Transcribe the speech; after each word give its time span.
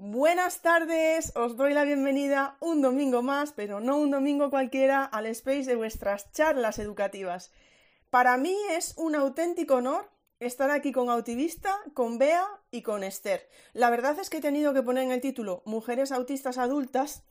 Buenas 0.00 0.60
tardes, 0.60 1.32
os 1.34 1.56
doy 1.56 1.74
la 1.74 1.82
bienvenida 1.82 2.56
un 2.60 2.82
domingo 2.82 3.20
más, 3.20 3.50
pero 3.50 3.80
no 3.80 3.96
un 3.96 4.12
domingo 4.12 4.48
cualquiera, 4.48 5.04
al 5.04 5.26
space 5.26 5.64
de 5.64 5.74
vuestras 5.74 6.30
charlas 6.30 6.78
educativas. 6.78 7.50
Para 8.08 8.36
mí 8.36 8.56
es 8.70 8.94
un 8.96 9.16
auténtico 9.16 9.74
honor 9.74 10.08
estar 10.38 10.70
aquí 10.70 10.92
con 10.92 11.10
Autivista, 11.10 11.76
con 11.94 12.16
Bea 12.16 12.46
y 12.70 12.82
con 12.82 13.02
Esther. 13.02 13.48
La 13.72 13.90
verdad 13.90 14.16
es 14.20 14.30
que 14.30 14.36
he 14.36 14.40
tenido 14.40 14.72
que 14.72 14.84
poner 14.84 15.02
en 15.02 15.10
el 15.10 15.20
título 15.20 15.62
Mujeres 15.64 16.12
Autistas 16.12 16.58
Adultas 16.58 17.24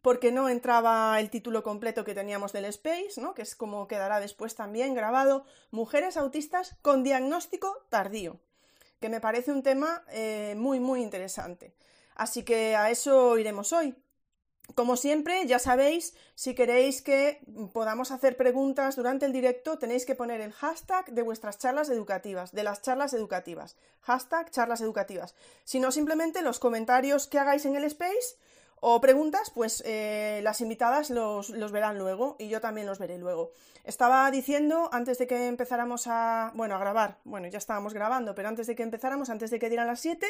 porque 0.00 0.30
no 0.30 0.48
entraba 0.48 1.18
el 1.18 1.28
título 1.28 1.64
completo 1.64 2.04
que 2.04 2.14
teníamos 2.14 2.52
del 2.52 2.66
Space, 2.66 3.20
¿no? 3.20 3.34
que 3.34 3.42
es 3.42 3.56
como 3.56 3.88
quedará 3.88 4.20
después 4.20 4.54
también 4.54 4.94
grabado, 4.94 5.44
Mujeres 5.72 6.16
Autistas 6.16 6.76
con 6.82 7.02
Diagnóstico 7.02 7.84
Tardío, 7.88 8.38
que 9.00 9.08
me 9.08 9.20
parece 9.20 9.50
un 9.50 9.64
tema 9.64 10.04
eh, 10.12 10.54
muy, 10.56 10.78
muy 10.78 11.02
interesante. 11.02 11.74
Así 12.14 12.42
que 12.42 12.76
a 12.76 12.90
eso 12.90 13.38
iremos 13.38 13.72
hoy. 13.72 13.94
Como 14.74 14.96
siempre, 14.96 15.46
ya 15.46 15.58
sabéis, 15.58 16.14
si 16.34 16.54
queréis 16.54 17.02
que 17.02 17.40
podamos 17.74 18.10
hacer 18.10 18.36
preguntas 18.36 18.96
durante 18.96 19.26
el 19.26 19.32
directo, 19.32 19.78
tenéis 19.78 20.06
que 20.06 20.14
poner 20.14 20.40
el 20.40 20.52
hashtag 20.52 21.12
de 21.12 21.22
vuestras 21.22 21.58
charlas 21.58 21.90
educativas, 21.90 22.52
de 22.52 22.62
las 22.62 22.80
charlas 22.80 23.12
educativas. 23.12 23.76
Hashtag 24.00 24.50
charlas 24.50 24.80
educativas. 24.80 25.34
Si 25.64 25.78
no, 25.78 25.90
simplemente 25.90 26.40
los 26.40 26.58
comentarios 26.58 27.26
que 27.26 27.38
hagáis 27.38 27.66
en 27.66 27.76
el 27.76 27.84
space 27.84 28.36
o 28.80 29.00
preguntas, 29.00 29.50
pues 29.50 29.82
eh, 29.84 30.40
las 30.42 30.60
invitadas 30.60 31.10
los, 31.10 31.50
los, 31.50 31.70
verán 31.70 31.98
luego 31.98 32.36
y 32.38 32.48
yo 32.48 32.60
también 32.60 32.86
los 32.86 32.98
veré 32.98 33.18
luego. 33.18 33.52
Estaba 33.84 34.30
diciendo 34.30 34.88
antes 34.92 35.18
de 35.18 35.26
que 35.26 35.48
empezáramos 35.48 36.06
a, 36.06 36.50
bueno, 36.54 36.76
a 36.76 36.78
grabar, 36.78 37.18
bueno, 37.24 37.46
ya 37.48 37.58
estábamos 37.58 37.94
grabando, 37.94 38.34
pero 38.34 38.48
antes 38.48 38.66
de 38.66 38.74
que 38.74 38.82
empezáramos, 38.82 39.28
antes 39.28 39.50
de 39.50 39.58
que 39.58 39.68
dieran 39.68 39.86
las 39.86 40.00
7, 40.00 40.26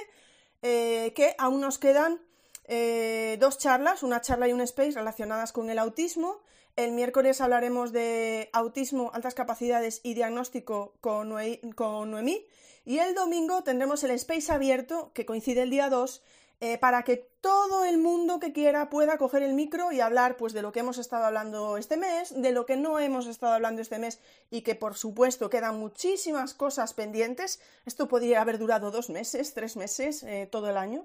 eh, 0.62 1.12
que 1.14 1.34
aún 1.38 1.60
nos 1.60 1.78
quedan 1.78 2.20
eh, 2.64 3.36
dos 3.40 3.58
charlas, 3.58 4.02
una 4.02 4.20
charla 4.20 4.48
y 4.48 4.52
un 4.52 4.60
space 4.60 4.92
relacionadas 4.92 5.52
con 5.52 5.70
el 5.70 5.78
autismo. 5.78 6.40
El 6.76 6.92
miércoles 6.92 7.40
hablaremos 7.40 7.92
de 7.92 8.48
autismo, 8.52 9.10
altas 9.12 9.34
capacidades 9.34 10.00
y 10.02 10.14
diagnóstico 10.14 10.94
con, 11.00 11.28
Noemí. 11.28 12.46
Y 12.84 12.98
el 12.98 13.14
domingo 13.14 13.62
tendremos 13.62 14.02
el 14.04 14.12
space 14.12 14.52
abierto, 14.52 15.12
que 15.12 15.26
coincide 15.26 15.62
el 15.62 15.70
día 15.70 15.90
2, 15.90 16.22
eh, 16.64 16.78
para 16.78 17.02
que 17.02 17.16
todo 17.16 17.84
el 17.84 17.98
mundo 17.98 18.38
que 18.38 18.52
quiera 18.52 18.88
pueda 18.88 19.18
coger 19.18 19.42
el 19.42 19.52
micro 19.52 19.90
y 19.90 19.98
hablar 19.98 20.36
pues, 20.36 20.52
de 20.52 20.62
lo 20.62 20.70
que 20.70 20.78
hemos 20.78 20.96
estado 20.96 21.24
hablando 21.24 21.76
este 21.76 21.96
mes, 21.96 22.40
de 22.40 22.52
lo 22.52 22.66
que 22.66 22.76
no 22.76 23.00
hemos 23.00 23.26
estado 23.26 23.54
hablando 23.54 23.82
este 23.82 23.98
mes 23.98 24.20
y 24.48 24.60
que 24.60 24.76
por 24.76 24.94
supuesto 24.94 25.50
quedan 25.50 25.80
muchísimas 25.80 26.54
cosas 26.54 26.94
pendientes. 26.94 27.60
Esto 27.84 28.06
podría 28.06 28.42
haber 28.42 28.58
durado 28.58 28.92
dos 28.92 29.10
meses, 29.10 29.54
tres 29.54 29.76
meses, 29.76 30.22
eh, 30.22 30.48
todo 30.52 30.70
el 30.70 30.76
año. 30.76 31.04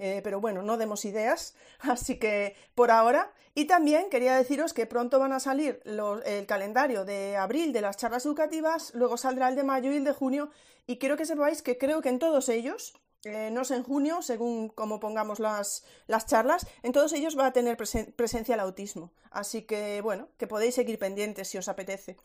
Eh, 0.00 0.22
pero 0.24 0.40
bueno, 0.40 0.62
no 0.62 0.76
demos 0.76 1.04
ideas, 1.04 1.54
así 1.78 2.18
que 2.18 2.56
por 2.74 2.90
ahora. 2.90 3.32
Y 3.54 3.66
también 3.66 4.10
quería 4.10 4.36
deciros 4.36 4.72
que 4.72 4.86
pronto 4.86 5.20
van 5.20 5.32
a 5.32 5.38
salir 5.38 5.80
el 5.84 6.46
calendario 6.46 7.04
de 7.04 7.36
abril 7.36 7.72
de 7.72 7.80
las 7.80 7.96
charlas 7.96 8.26
educativas, 8.26 8.92
luego 8.92 9.16
saldrá 9.16 9.50
el 9.50 9.54
de 9.54 9.62
mayo 9.62 9.92
y 9.92 9.98
el 9.98 10.04
de 10.04 10.12
junio, 10.12 10.50
y 10.84 10.98
quiero 10.98 11.16
que 11.16 11.26
sepáis 11.26 11.62
que 11.62 11.78
creo 11.78 12.02
que 12.02 12.08
en 12.08 12.18
todos 12.18 12.48
ellos 12.48 12.92
eh, 13.26 13.50
no 13.50 13.64
sé, 13.64 13.74
en 13.74 13.82
junio, 13.82 14.22
según 14.22 14.68
como 14.68 15.00
pongamos 15.00 15.40
las, 15.40 15.84
las, 16.06 16.26
charlas, 16.26 16.66
en 16.82 16.92
todos 16.92 17.12
ellos 17.12 17.36
va 17.36 17.46
a 17.46 17.52
tener 17.52 17.76
presencia 17.76 18.54
el 18.54 18.60
autismo. 18.60 19.10
Así 19.30 19.62
que, 19.62 20.00
bueno, 20.00 20.28
que 20.38 20.46
podéis 20.46 20.76
seguir 20.76 20.98
pendientes 20.98 21.48
si 21.48 21.58
os 21.58 21.68
apetece. 21.68 22.16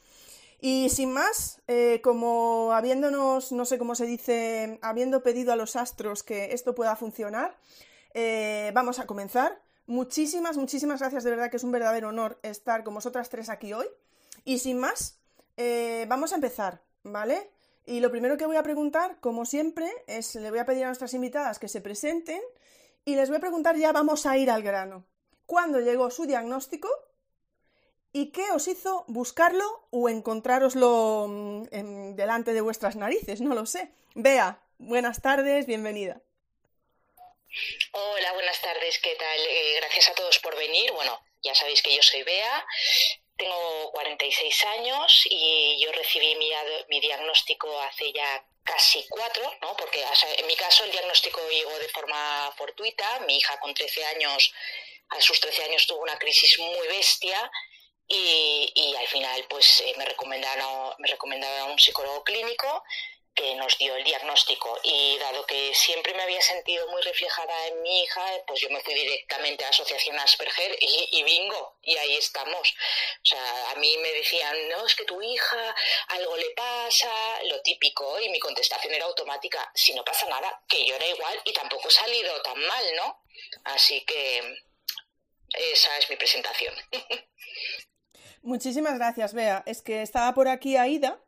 Y 0.59 0.89
sin 0.89 1.12
más, 1.12 1.59
eh, 1.67 2.01
como 2.03 2.72
habiéndonos, 2.73 3.51
no 3.51 3.66
sé 3.66 3.79
cómo 3.79 3.95
se 3.95 4.06
dice, 4.06 4.78
habiendo 4.84 5.23
pedido 5.23 5.51
a 5.51 5.56
los 5.56 5.75
astros 5.75 6.22
que 6.22 6.53
esto 6.53 6.75
pueda 6.75 6.95
funcionar, 6.95 7.57
eh, 8.13 8.72
vamos 8.75 9.00
a 9.00 9.07
comenzar. 9.07 9.59
Muchísimas, 9.88 10.56
muchísimas 10.57 11.00
gracias, 11.00 11.23
de 11.23 11.31
verdad 11.31 11.50
que 11.50 11.57
es 11.57 11.63
un 11.63 11.72
verdadero 11.72 12.09
honor 12.09 12.39
estar 12.44 12.83
con 12.83 12.94
vosotras 12.94 13.29
tres 13.29 13.50
aquí 13.50 13.73
hoy. 13.73 13.88
Y 14.45 14.59
sin 14.59 14.78
más, 14.78 15.18
vamos 16.07 16.31
a 16.31 16.35
empezar, 16.35 16.81
¿vale? 17.03 17.50
Y 17.86 18.00
lo 18.00 18.12
primero 18.12 18.38
que 18.38 18.46
voy 18.46 18.58
a 18.58 18.64
preguntar, 18.64 19.19
como 19.19 19.46
siempre, 19.46 19.90
es, 20.08 20.36
le 20.36 20.50
voy 20.50 20.59
a 20.59 20.66
pedir 20.66 20.84
a 20.84 20.88
nuestras 20.88 21.14
invitadas 21.14 21.59
que 21.59 21.68
se 21.68 21.81
presenten 21.81 22.42
y 23.06 23.16
les 23.16 23.30
voy 23.30 23.38
a 23.38 23.42
preguntar, 23.42 23.75
ya 23.78 23.92
vamos 23.92 24.25
a 24.25 24.38
ir 24.38 24.50
al 24.52 24.62
grano. 24.62 25.08
¿Cuándo 25.46 25.80
llegó 25.80 26.12
su 26.12 26.25
diagnóstico? 26.25 26.90
¿Y 28.14 28.31
qué 28.31 28.52
os 28.52 28.68
hizo 28.68 29.06
buscarlo 29.08 29.88
o 29.90 30.09
encontrároslo 30.09 31.28
mm, 31.28 32.16
delante 32.16 32.53
de 32.53 32.62
vuestras 32.62 32.96
narices? 32.96 33.42
No 33.42 33.56
lo 33.56 33.66
sé. 33.66 33.92
Bea, 34.13 34.62
buenas 34.78 35.22
tardes, 35.22 35.66
bienvenida. 35.66 36.22
Hola, 37.92 38.34
buenas 38.34 38.62
tardes, 38.62 39.00
¿qué 39.00 39.16
tal? 39.16 39.40
Eh, 39.40 39.75
gracias 39.78 40.09
a 40.09 40.13
todos 40.13 40.40
por 40.40 40.56
venir. 40.58 40.92
Bueno, 40.94 41.19
ya 41.42 41.56
sabéis 41.56 41.81
que 41.81 41.96
yo 41.96 42.02
soy 42.02 42.24
Bea, 42.24 42.66
tengo 43.41 43.91
46 43.91 44.66
años 44.78 45.25
y 45.29 45.78
yo 45.84 45.91
recibí 45.91 46.35
mi, 46.35 47.00
diagnóstico 47.00 47.68
hace 47.81 48.12
ya 48.13 48.46
casi 48.63 49.03
cuatro, 49.09 49.52
¿no? 49.62 49.75
porque 49.75 50.03
en 50.38 50.46
mi 50.46 50.56
caso 50.56 50.84
el 50.84 50.91
diagnóstico 50.91 51.41
llegó 51.50 51.78
de 51.80 51.90
forma 51.90 52.53
fortuita. 52.56 53.19
Mi 53.22 53.38
hija 53.38 53.59
con 53.59 53.74
13 53.74 54.06
años, 54.06 54.53
a 55.09 55.19
sus 55.19 55.40
13 55.40 55.63
años 55.63 55.88
tuvo 55.88 56.01
una 56.01 56.19
crisis 56.19 56.59
muy 56.59 56.88
bestia 56.88 57.51
y, 58.07 58.72
y 58.75 58.96
al 58.96 59.07
final 59.07 59.46
pues 59.50 59.81
eh, 59.81 59.94
me, 59.97 60.06
recomendaron, 60.06 60.94
me 61.00 61.07
recomendaron 61.07 61.59
a 61.62 61.72
un 61.74 61.80
psicólogo 61.80 62.24
clínico 62.24 62.84
que 63.34 63.56
nos 63.56 63.78
dio 63.78 63.96
el 63.96 64.03
diagnóstico 64.03 64.78
y 64.84 65.18
dado 65.18 65.46
que 65.46 65.74
siempre 65.74 66.14
me 66.14 66.24
había 66.24 66.42
sentido 66.42 66.88
muy 66.90 67.02
reflejada 67.02 67.68
en 67.68 67.81
mi 67.81 68.03
hija, 68.03 68.22
pues 68.46 68.59
yo 68.62 68.69
me 68.69 68.81
fui 68.81 68.94
directamente 68.94 69.64
a 69.64 69.68
la 69.68 69.72
Asociación 69.72 70.19
Asperger 70.19 70.78
y, 70.80 71.24
bingo, 71.24 71.78
y 71.81 71.96
ahí 71.97 72.18
estamos. 72.18 72.74
O 73.24 73.25
sea, 73.25 73.72
a 73.72 73.75
mí 73.75 73.97
me 73.97 74.12
decían, 74.12 74.56
no, 74.69 74.86
es 74.86 74.96
que 74.96 75.06
tu 75.06 75.22
hija 75.22 75.75
algo 76.09 76.36
le 76.36 76.50
pasa, 76.52 77.09
lo 77.46 77.62
típico, 77.62 78.19
y 78.19 78.30
mi 78.30 78.40
contestación 78.40 78.94
era 78.94 79.06
automática, 79.06 79.72
si 79.74 79.94
no 79.94 80.03
pasa 80.03 80.28
nada, 80.28 80.63
que 80.68 80.86
yo 80.86 80.96
era 80.96 81.08
igual 81.08 81.42
y 81.46 81.53
tampoco 81.53 81.88
he 81.88 81.92
salido 81.92 82.42
tan 82.42 82.59
mal, 82.59 82.86
¿no? 82.98 83.24
Así 83.63 84.03
que 84.06 84.58
esa 85.53 85.98
es 85.98 86.09
mi 86.09 86.16
presentación. 86.18 86.74
Muchísimas 88.44 88.98
gracias, 88.98 89.34
Bea. 89.34 89.63
Es 89.66 89.81
que 89.81 90.02
estaba 90.02 90.34
por 90.34 90.48
aquí 90.48 90.75
Aida, 90.75 91.22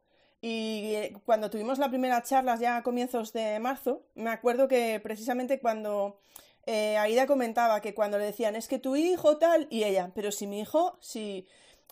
y 0.45 0.95
eh, 0.95 1.15
cuando 1.25 1.49
tuvimos 1.49 1.79
la 1.79 1.87
primera 1.87 2.21
charla 2.21 2.57
ya 2.57 2.75
a 2.75 2.83
comienzos 2.83 3.31
de 3.31 3.57
marzo, 3.61 4.03
me 4.13 4.29
acuerdo 4.29 4.67
que 4.67 4.99
precisamente 5.01 5.61
cuando 5.61 6.19
eh, 6.65 6.97
Aida 6.97 7.27
comentaba 7.27 7.79
que 7.79 7.93
cuando 7.93 8.17
le 8.17 8.25
decían 8.25 8.57
es 8.57 8.67
que 8.67 8.77
tu 8.77 8.97
hijo 8.97 9.37
tal, 9.37 9.67
y 9.69 9.85
ella, 9.85 10.11
pero 10.13 10.33
si 10.33 10.45
mi 10.45 10.59
hijo, 10.59 10.97
si. 10.99 11.47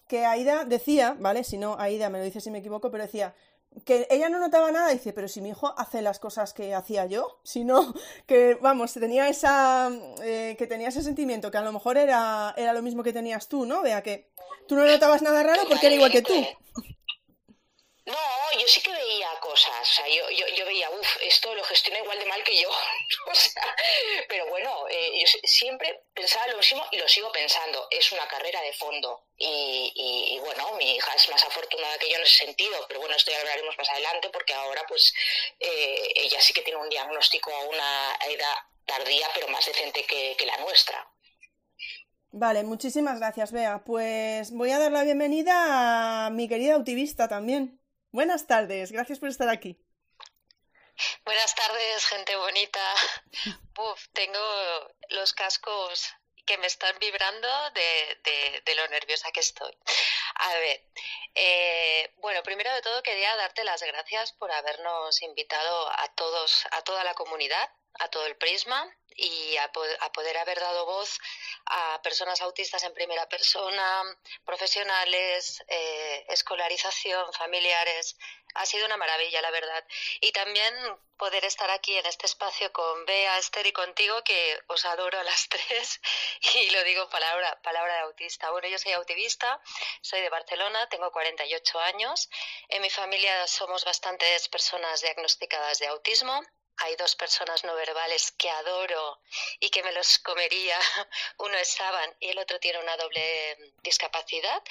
que 0.09 0.25
Aida 0.25 0.65
decía, 0.65 1.15
¿vale? 1.17 1.45
Si 1.45 1.57
no, 1.57 1.77
Aida 1.79 2.09
me 2.09 2.17
lo 2.17 2.25
dice 2.25 2.41
si 2.41 2.51
me 2.51 2.57
equivoco, 2.57 2.91
pero 2.91 3.05
decía 3.05 3.33
que 3.85 4.05
ella 4.09 4.27
no 4.27 4.37
notaba 4.37 4.69
nada, 4.69 4.89
dice, 4.89 5.13
pero 5.13 5.29
si 5.29 5.39
mi 5.39 5.51
hijo 5.51 5.73
hace 5.77 6.01
las 6.01 6.19
cosas 6.19 6.51
que 6.51 6.75
hacía 6.75 7.05
yo, 7.05 7.39
si 7.43 7.63
no, 7.63 7.93
que 8.25 8.55
vamos, 8.55 8.91
tenía 8.91 9.29
esa, 9.29 9.89
eh, 10.23 10.57
que 10.57 10.67
tenía 10.67 10.89
ese 10.89 11.03
sentimiento, 11.03 11.51
que 11.51 11.57
a 11.57 11.61
lo 11.61 11.71
mejor 11.71 11.97
era, 11.97 12.53
era 12.57 12.73
lo 12.73 12.81
mismo 12.81 13.01
que 13.01 13.13
tenías 13.13 13.47
tú, 13.47 13.65
¿no? 13.65 13.81
Vea 13.81 14.01
que 14.03 14.29
tú 14.67 14.75
no 14.75 14.85
notabas 14.85 15.21
nada 15.21 15.41
raro 15.41 15.61
porque 15.69 15.85
era 15.85 15.95
igual 15.95 16.11
que 16.11 16.21
tú. 16.21 16.33
No, 18.03 18.15
yo 18.59 18.67
sí 18.67 18.81
que 18.81 18.91
veía 18.91 19.29
cosas, 19.39 19.79
o 19.79 19.93
sea, 19.93 20.07
yo, 20.07 20.27
yo, 20.31 20.47
yo 20.55 20.65
veía, 20.65 20.89
uff, 20.89 21.17
esto 21.21 21.53
lo 21.53 21.63
gestiona 21.63 21.99
igual 21.99 22.17
de 22.17 22.25
mal 22.25 22.43
que 22.43 22.59
yo, 22.59 22.69
o 23.27 23.35
sea, 23.35 23.75
pero 24.27 24.47
bueno, 24.47 24.87
eh, 24.89 25.19
yo 25.19 25.39
siempre 25.43 26.01
pensaba 26.11 26.47
lo 26.47 26.57
mismo 26.57 26.83
y 26.91 26.97
lo 26.97 27.07
sigo 27.07 27.31
pensando, 27.31 27.87
es 27.91 28.11
una 28.11 28.27
carrera 28.27 28.59
de 28.61 28.73
fondo 28.73 29.27
y, 29.37 29.93
y, 29.95 30.39
bueno, 30.39 30.73
mi 30.77 30.95
hija 30.95 31.13
es 31.13 31.29
más 31.29 31.43
afortunada 31.43 31.99
que 31.99 32.09
yo 32.09 32.15
en 32.15 32.23
ese 32.23 32.45
sentido, 32.45 32.85
pero 32.87 33.01
bueno, 33.01 33.15
esto 33.15 33.31
ya 33.31 33.39
hablaremos 33.39 33.77
más 33.77 33.89
adelante 33.89 34.29
porque 34.29 34.53
ahora 34.53 34.83
pues 34.87 35.13
eh, 35.59 36.11
ella 36.15 36.41
sí 36.41 36.53
que 36.53 36.63
tiene 36.63 36.79
un 36.79 36.89
diagnóstico 36.89 37.53
a 37.53 37.63
una 37.65 38.17
edad 38.27 38.55
tardía, 38.85 39.27
pero 39.35 39.47
más 39.49 39.65
decente 39.65 40.03
que, 40.05 40.35
que 40.37 40.45
la 40.47 40.57
nuestra. 40.57 41.07
Vale, 42.31 42.63
muchísimas 42.63 43.19
gracias, 43.19 43.51
Bea. 43.51 43.83
Pues 43.83 44.51
voy 44.51 44.71
a 44.71 44.79
dar 44.79 44.91
la 44.91 45.03
bienvenida 45.03 46.25
a 46.25 46.29
mi 46.29 46.47
querida 46.47 46.75
autivista 46.75 47.27
también. 47.27 47.80
Buenas 48.11 48.45
tardes, 48.45 48.91
gracias 48.91 49.19
por 49.19 49.29
estar 49.29 49.47
aquí. 49.47 49.79
Buenas 51.23 51.55
tardes, 51.55 52.05
gente 52.05 52.35
bonita. 52.35 52.95
Uf, 53.79 54.07
tengo 54.11 54.39
los 55.11 55.33
cascos 55.33 56.13
que 56.45 56.57
me 56.57 56.67
están 56.67 56.97
vibrando 56.99 57.47
de, 57.71 58.61
de, 58.65 58.75
lo 58.75 58.85
nerviosa 58.89 59.31
que 59.31 59.39
estoy. 59.39 59.71
A 60.35 60.53
ver, 60.55 60.83
eh, 61.35 62.13
bueno, 62.17 62.43
primero 62.43 62.73
de 62.73 62.81
todo 62.81 63.01
quería 63.01 63.33
darte 63.37 63.63
las 63.63 63.81
gracias 63.81 64.33
por 64.33 64.51
habernos 64.51 65.21
invitado 65.21 65.89
a 65.97 66.13
todos, 66.13 66.65
a 66.71 66.81
toda 66.81 67.05
la 67.05 67.13
comunidad, 67.13 67.69
a 67.99 68.07
todo 68.09 68.25
el 68.25 68.35
prisma 68.37 68.89
y 69.15 69.57
a, 69.57 69.71
poder 69.71 70.37
haber 70.37 70.59
dado 70.59 70.85
voz 70.85 71.19
a 71.65 72.01
personas 72.01 72.41
autistas 72.41 72.83
en 72.83 72.93
primera 72.93 73.27
persona, 73.27 74.03
profesionales, 74.45 75.63
eh, 75.67 76.25
escolarización, 76.29 77.31
familiares. 77.33 78.17
Ha 78.55 78.65
sido 78.65 78.85
una 78.85 78.97
maravilla, 78.97 79.41
la 79.41 79.51
verdad. 79.51 79.85
Y 80.19 80.31
también 80.31 80.73
poder 81.17 81.45
estar 81.45 81.69
aquí 81.69 81.95
en 81.95 82.05
este 82.05 82.25
espacio 82.25 82.71
con 82.73 83.05
Bea, 83.05 83.37
Esther 83.37 83.67
y 83.67 83.71
contigo, 83.71 84.23
que 84.23 84.59
os 84.67 84.85
adoro 84.85 85.19
a 85.19 85.23
las 85.23 85.47
tres, 85.49 86.01
y 86.55 86.69
lo 86.71 86.83
digo 86.83 87.09
palabra, 87.09 87.61
palabra 87.61 87.93
de 87.93 87.99
autista. 88.01 88.49
Bueno, 88.51 88.67
yo 88.67 88.77
soy 88.77 88.93
autivista, 88.93 89.61
soy 90.01 90.21
de 90.21 90.29
Barcelona, 90.29 90.89
tengo 90.89 91.11
48 91.11 91.79
años. 91.79 92.29
En 92.69 92.81
mi 92.81 92.89
familia 92.89 93.47
somos 93.47 93.85
bastantes 93.85 94.49
personas 94.49 95.01
diagnosticadas 95.01 95.79
de 95.79 95.87
autismo 95.87 96.41
hay 96.77 96.95
dos 96.95 97.15
personas 97.15 97.63
no 97.63 97.75
verbales 97.75 98.31
que 98.31 98.49
adoro 98.49 99.21
y 99.59 99.69
que 99.69 99.83
me 99.83 99.91
los 99.91 100.19
comería. 100.19 100.79
Uno 101.37 101.55
es 101.57 101.69
Saban 101.69 102.15
y 102.19 102.29
el 102.29 102.39
otro 102.39 102.59
tiene 102.59 102.79
una 102.79 102.97
doble 102.97 103.73
discapacidad 103.83 104.63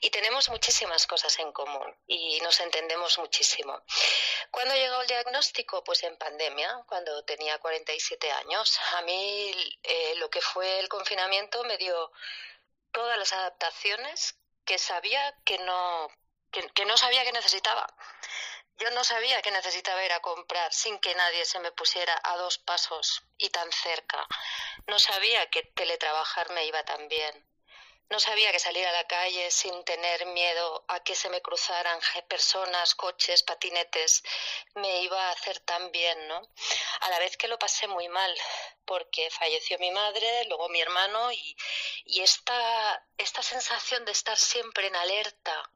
y 0.00 0.10
tenemos 0.10 0.48
muchísimas 0.48 1.06
cosas 1.06 1.38
en 1.38 1.52
común 1.52 1.94
y 2.06 2.40
nos 2.40 2.60
entendemos 2.60 3.18
muchísimo. 3.18 3.82
¿Cuándo 4.50 4.74
llegó 4.74 5.02
el 5.02 5.08
diagnóstico? 5.08 5.84
Pues 5.84 6.02
en 6.04 6.16
pandemia, 6.16 6.84
cuando 6.86 7.24
tenía 7.24 7.58
47 7.58 8.30
años. 8.32 8.78
A 8.96 9.02
mí 9.02 9.78
eh, 9.82 10.14
lo 10.16 10.30
que 10.30 10.40
fue 10.40 10.78
el 10.80 10.88
confinamiento 10.88 11.64
me 11.64 11.76
dio 11.76 12.12
todas 12.92 13.18
las 13.18 13.32
adaptaciones 13.32 14.38
que 14.64 14.78
sabía 14.78 15.34
que 15.44 15.58
no, 15.58 16.08
que 16.50 16.84
no 16.84 16.96
sabía 16.96 17.24
que 17.24 17.32
necesitaba. 17.32 17.86
Yo 18.78 18.90
no 18.92 19.02
sabía 19.02 19.42
que 19.42 19.50
necesitaba 19.50 20.04
ir 20.04 20.12
a 20.12 20.20
comprar 20.20 20.72
sin 20.72 21.00
que 21.00 21.12
nadie 21.16 21.44
se 21.44 21.58
me 21.58 21.72
pusiera 21.72 22.20
a 22.22 22.36
dos 22.36 22.58
pasos 22.58 23.22
y 23.36 23.50
tan 23.50 23.72
cerca. 23.72 24.24
No 24.86 25.00
sabía 25.00 25.50
que 25.50 25.64
teletrabajar 25.64 26.50
me 26.50 26.64
iba 26.64 26.84
tan 26.84 27.08
bien. 27.08 27.44
No 28.08 28.20
sabía 28.20 28.52
que 28.52 28.60
salir 28.60 28.86
a 28.86 28.92
la 28.92 29.04
calle 29.08 29.50
sin 29.50 29.84
tener 29.84 30.26
miedo 30.26 30.84
a 30.86 31.00
que 31.00 31.16
se 31.16 31.28
me 31.28 31.42
cruzaran 31.42 31.98
personas, 32.28 32.94
coches, 32.94 33.42
patinetes, 33.42 34.22
me 34.76 35.02
iba 35.02 35.28
a 35.28 35.32
hacer 35.32 35.58
tan 35.60 35.90
bien, 35.90 36.28
¿no? 36.28 36.40
A 37.00 37.10
la 37.10 37.18
vez 37.18 37.36
que 37.36 37.48
lo 37.48 37.58
pasé 37.58 37.88
muy 37.88 38.08
mal, 38.08 38.32
porque 38.86 39.28
falleció 39.30 39.76
mi 39.80 39.90
madre, 39.90 40.44
luego 40.44 40.68
mi 40.68 40.80
hermano, 40.80 41.32
y, 41.32 41.56
y 42.04 42.22
esta, 42.22 43.04
esta 43.18 43.42
sensación 43.42 44.04
de 44.04 44.12
estar 44.12 44.38
siempre 44.38 44.86
en 44.86 44.96
alerta, 44.96 45.70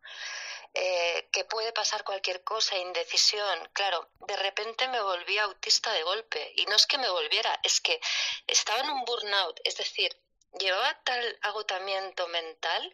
eh, 0.74 1.28
que 1.32 1.44
puede 1.44 1.72
pasar 1.72 2.02
cualquier 2.04 2.42
cosa, 2.44 2.78
indecisión. 2.78 3.69
Claro, 3.72 4.08
de 4.26 4.36
repente 4.36 4.88
me 4.88 5.00
volví 5.00 5.38
autista 5.38 5.92
de 5.92 6.02
golpe 6.02 6.52
y 6.56 6.66
no 6.66 6.76
es 6.76 6.86
que 6.86 6.98
me 6.98 7.10
volviera, 7.10 7.58
es 7.62 7.80
que 7.80 8.00
estaba 8.46 8.80
en 8.80 8.90
un 8.90 9.04
burnout, 9.04 9.60
es 9.64 9.76
decir, 9.76 10.16
llevaba 10.58 10.98
tal 11.04 11.38
agotamiento 11.42 12.26
mental 12.28 12.92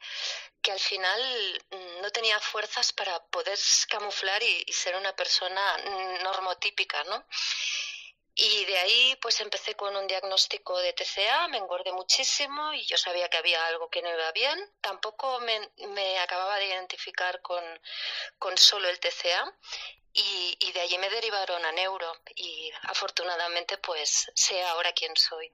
que 0.62 0.72
al 0.72 0.80
final 0.80 1.62
mm, 1.70 2.02
no 2.02 2.10
tenía 2.10 2.38
fuerzas 2.40 2.92
para 2.92 3.22
poder 3.26 3.58
camuflar 3.88 4.42
y, 4.42 4.72
ser 4.72 4.96
una 4.96 5.14
persona 5.14 5.78
mm, 5.78 6.22
normotípica, 6.22 7.04
¿no? 7.04 7.24
Y 8.40 8.64
de 8.66 8.78
ahí 8.78 9.18
pues 9.20 9.40
empecé 9.40 9.74
con 9.74 9.96
un 9.96 10.06
diagnóstico 10.06 10.78
de 10.78 10.92
TCA, 10.92 11.48
me 11.48 11.58
engordé 11.58 11.90
muchísimo 11.90 12.72
y 12.72 12.86
yo 12.86 12.96
sabía 12.96 13.28
que 13.28 13.36
había 13.36 13.66
algo 13.66 13.90
que 13.90 14.00
no 14.00 14.08
iba 14.08 14.30
bien. 14.30 14.56
Tampoco 14.80 15.40
me, 15.40 16.18
acababa 16.20 16.56
de 16.58 16.68
identificar 16.68 17.42
con, 17.42 17.64
solo 18.56 18.88
el 18.88 19.00
TCA 19.00 19.52
y, 20.12 20.56
y, 20.60 20.70
de 20.70 20.80
allí 20.80 20.98
me 20.98 21.10
derivaron 21.10 21.64
a 21.64 21.72
neuro 21.72 22.12
y 22.36 22.70
afortunadamente 22.84 23.76
pues 23.78 24.30
sé 24.36 24.62
ahora 24.62 24.92
quién 24.92 25.16
soy. 25.16 25.52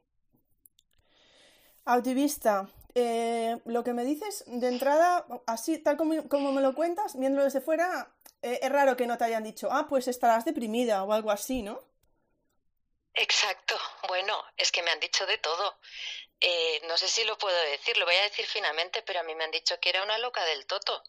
Autivista, 1.87 2.69
eh, 2.95 3.63
lo 3.65 3.83
que 3.83 3.95
me 3.95 4.05
dices 4.05 4.45
de 4.47 4.69
entrada, 4.69 5.27
así 5.47 5.79
tal 5.79 5.97
como, 5.97 6.29
como 6.29 6.53
me 6.53 6.61
lo 6.61 6.75
cuentas, 6.75 7.19
viéndolo 7.19 7.45
desde 7.45 7.63
fuera, 7.63 8.15
eh, 8.43 8.59
es 8.61 8.71
raro 8.71 8.95
que 8.95 9.07
no 9.07 9.17
te 9.17 9.25
hayan 9.25 9.43
dicho, 9.43 9.71
ah, 9.73 9.87
pues 9.89 10.07
estarás 10.07 10.45
deprimida 10.45 11.03
o 11.05 11.15
algo 11.15 11.31
así, 11.31 11.63
¿no? 11.63 11.94
Exacto. 13.15 13.77
Bueno, 14.09 14.45
es 14.57 14.71
que 14.73 14.83
me 14.83 14.91
han 14.93 15.01
dicho 15.01 15.27
de 15.27 15.39
todo. 15.39 15.79
Eh, 16.41 16.81
no 16.89 16.97
sé 16.99 17.09
si 17.09 17.25
lo 17.25 17.39
puedo 17.39 17.57
decir, 17.63 17.97
lo 17.99 18.07
voy 18.07 18.17
a 18.17 18.23
decir 18.23 18.47
finamente, 18.47 19.03
pero 19.03 19.21
a 19.21 19.23
mí 19.25 19.35
me 19.35 19.45
han 19.45 19.51
dicho 19.51 19.79
que 19.81 19.91
era 19.91 20.03
una 20.05 20.19
loca 20.19 20.45
del 20.45 20.67
toto 20.67 21.03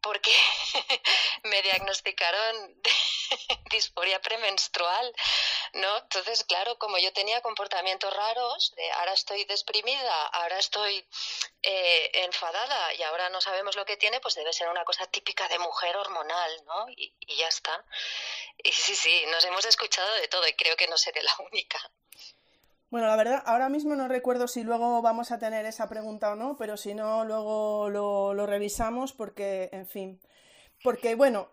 porque 0.00 0.32
me 1.44 1.62
diagnosticaron 1.62 2.82
disforia 3.70 4.20
premenstrual, 4.20 5.14
¿no? 5.74 5.98
Entonces, 5.98 6.44
claro, 6.44 6.76
como 6.78 6.98
yo 6.98 7.12
tenía 7.12 7.40
comportamientos 7.40 8.12
raros, 8.12 8.72
de 8.76 8.90
ahora 8.92 9.12
estoy 9.12 9.44
deprimida, 9.44 10.26
ahora 10.26 10.58
estoy 10.58 11.06
eh, 11.62 12.10
enfadada 12.24 12.94
y 12.94 13.02
ahora 13.02 13.28
no 13.30 13.40
sabemos 13.40 13.76
lo 13.76 13.84
que 13.84 13.96
tiene, 13.96 14.20
pues 14.20 14.34
debe 14.34 14.52
ser 14.52 14.68
una 14.68 14.84
cosa 14.84 15.06
típica 15.06 15.48
de 15.48 15.58
mujer 15.58 15.96
hormonal, 15.96 16.64
¿no? 16.66 16.88
Y, 16.90 17.14
y 17.20 17.36
ya 17.36 17.48
está. 17.48 17.84
Y 18.62 18.72
sí, 18.72 18.96
sí, 18.96 19.24
nos 19.30 19.44
hemos 19.44 19.64
escuchado 19.64 20.12
de 20.14 20.28
todo 20.28 20.46
y 20.46 20.54
creo 20.54 20.76
que 20.76 20.88
no 20.88 20.98
seré 20.98 21.22
la 21.22 21.36
única. 21.50 21.78
Bueno, 22.92 23.06
la 23.06 23.16
verdad, 23.16 23.42
ahora 23.46 23.70
mismo 23.70 23.96
no 23.96 24.06
recuerdo 24.06 24.46
si 24.46 24.64
luego 24.64 25.00
vamos 25.00 25.32
a 25.32 25.38
tener 25.38 25.64
esa 25.64 25.88
pregunta 25.88 26.30
o 26.30 26.36
no, 26.36 26.58
pero 26.58 26.76
si 26.76 26.92
no, 26.92 27.24
luego 27.24 27.88
lo, 27.88 28.46
revisamos 28.46 29.14
porque, 29.14 29.70
en 29.72 29.86
fin. 29.86 30.20
Porque, 30.84 31.14
bueno, 31.14 31.48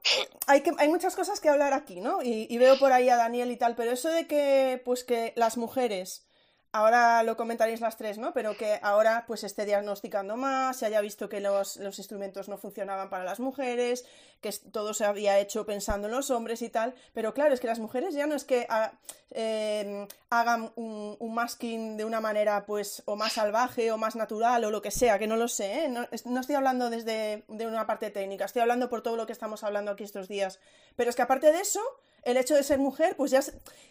hay, 0.48 0.64
que, 0.64 0.74
hay 0.78 0.90
muchas 0.90 1.16
cosas 1.16 1.40
que 1.40 1.48
hablar 1.48 1.72
aquí, 1.72 2.02
¿no? 2.02 2.22
Y, 2.22 2.46
y, 2.50 2.58
veo 2.58 2.78
por 2.78 2.92
ahí 2.92 3.08
a 3.08 3.16
Daniel 3.16 3.52
y 3.52 3.56
tal, 3.56 3.78
pero 3.78 3.92
eso 3.92 4.10
de 4.10 4.28
que, 4.28 4.82
pues 4.84 5.06
que 5.06 5.32
las 5.38 5.56
mujeres 5.56 6.28
ahora 6.72 7.24
lo 7.24 7.36
comentaréis 7.36 7.82
las 7.82 7.98
tres, 7.98 8.18
¿no? 8.18 8.34
Pero 8.34 8.56
que 8.56 8.80
ahora 8.84 9.26
pues 9.28 9.44
esté 9.44 9.66
diagnosticando 9.66 10.38
más, 10.38 10.78
se 10.78 10.86
haya 10.86 11.02
visto 11.02 11.28
que 11.28 11.40
los, 11.40 11.78
instrumentos 11.78 12.48
no 12.48 12.58
funcionaban 12.58 13.10
para 13.10 13.24
las 13.24 13.40
mujeres, 13.40 14.06
que 14.42 14.52
todo 14.72 14.94
se 14.94 15.06
había 15.06 15.40
hecho 15.40 15.66
pensando 15.66 16.08
en 16.08 16.14
los 16.14 16.30
hombres 16.30 16.62
y 16.62 16.70
tal, 16.70 16.94
pero 17.14 17.34
claro, 17.34 17.54
es 17.54 17.60
que 17.60 17.68
las 17.68 17.80
mujeres 17.80 18.14
ya 18.14 18.28
no 18.28 18.36
es 18.36 18.44
que 18.44 18.68
ah, 18.70 18.94
em, 19.32 20.08
hagan 20.30 20.72
un, 20.76 21.18
masking 21.34 21.98
de 21.98 22.06
una 22.06 22.22
manera 22.22 22.66
pues 22.66 23.02
o 23.06 23.16
más 23.16 23.34
salvaje 23.34 23.92
o 23.92 23.98
más 23.98 24.16
natural 24.16 24.64
o 24.66 24.72
lo 24.72 24.82
que 24.82 24.92
sea, 24.92 25.20
que 25.20 25.28
no 25.28 25.38
lo 25.38 25.48
sé, 25.48 25.86
¿eh? 25.86 25.90
no, 25.90 26.08
no, 26.26 26.40
estoy 26.40 26.56
hablando 26.56 26.90
desde 26.90 27.44
de 27.48 27.68
una 27.68 27.86
parte 27.88 28.12
técnica, 28.12 28.46
estoy 28.46 28.62
hablando 28.62 28.90
por 28.90 29.02
todo 29.02 29.16
lo 29.16 29.26
que 29.26 29.34
estamos 29.34 29.64
hablando 29.64 29.92
aquí 29.92 30.04
estos 30.04 30.28
días, 30.28 30.60
pero 30.96 31.10
es 31.10 31.16
que 31.16 31.22
aparte 31.22 31.52
de 31.52 31.62
eso 31.62 31.82
el 32.24 32.38
hecho 32.38 32.56
de 32.56 32.64
ser 32.64 32.80
mujer, 32.80 33.16
pues 33.16 33.32
ya 33.32 33.42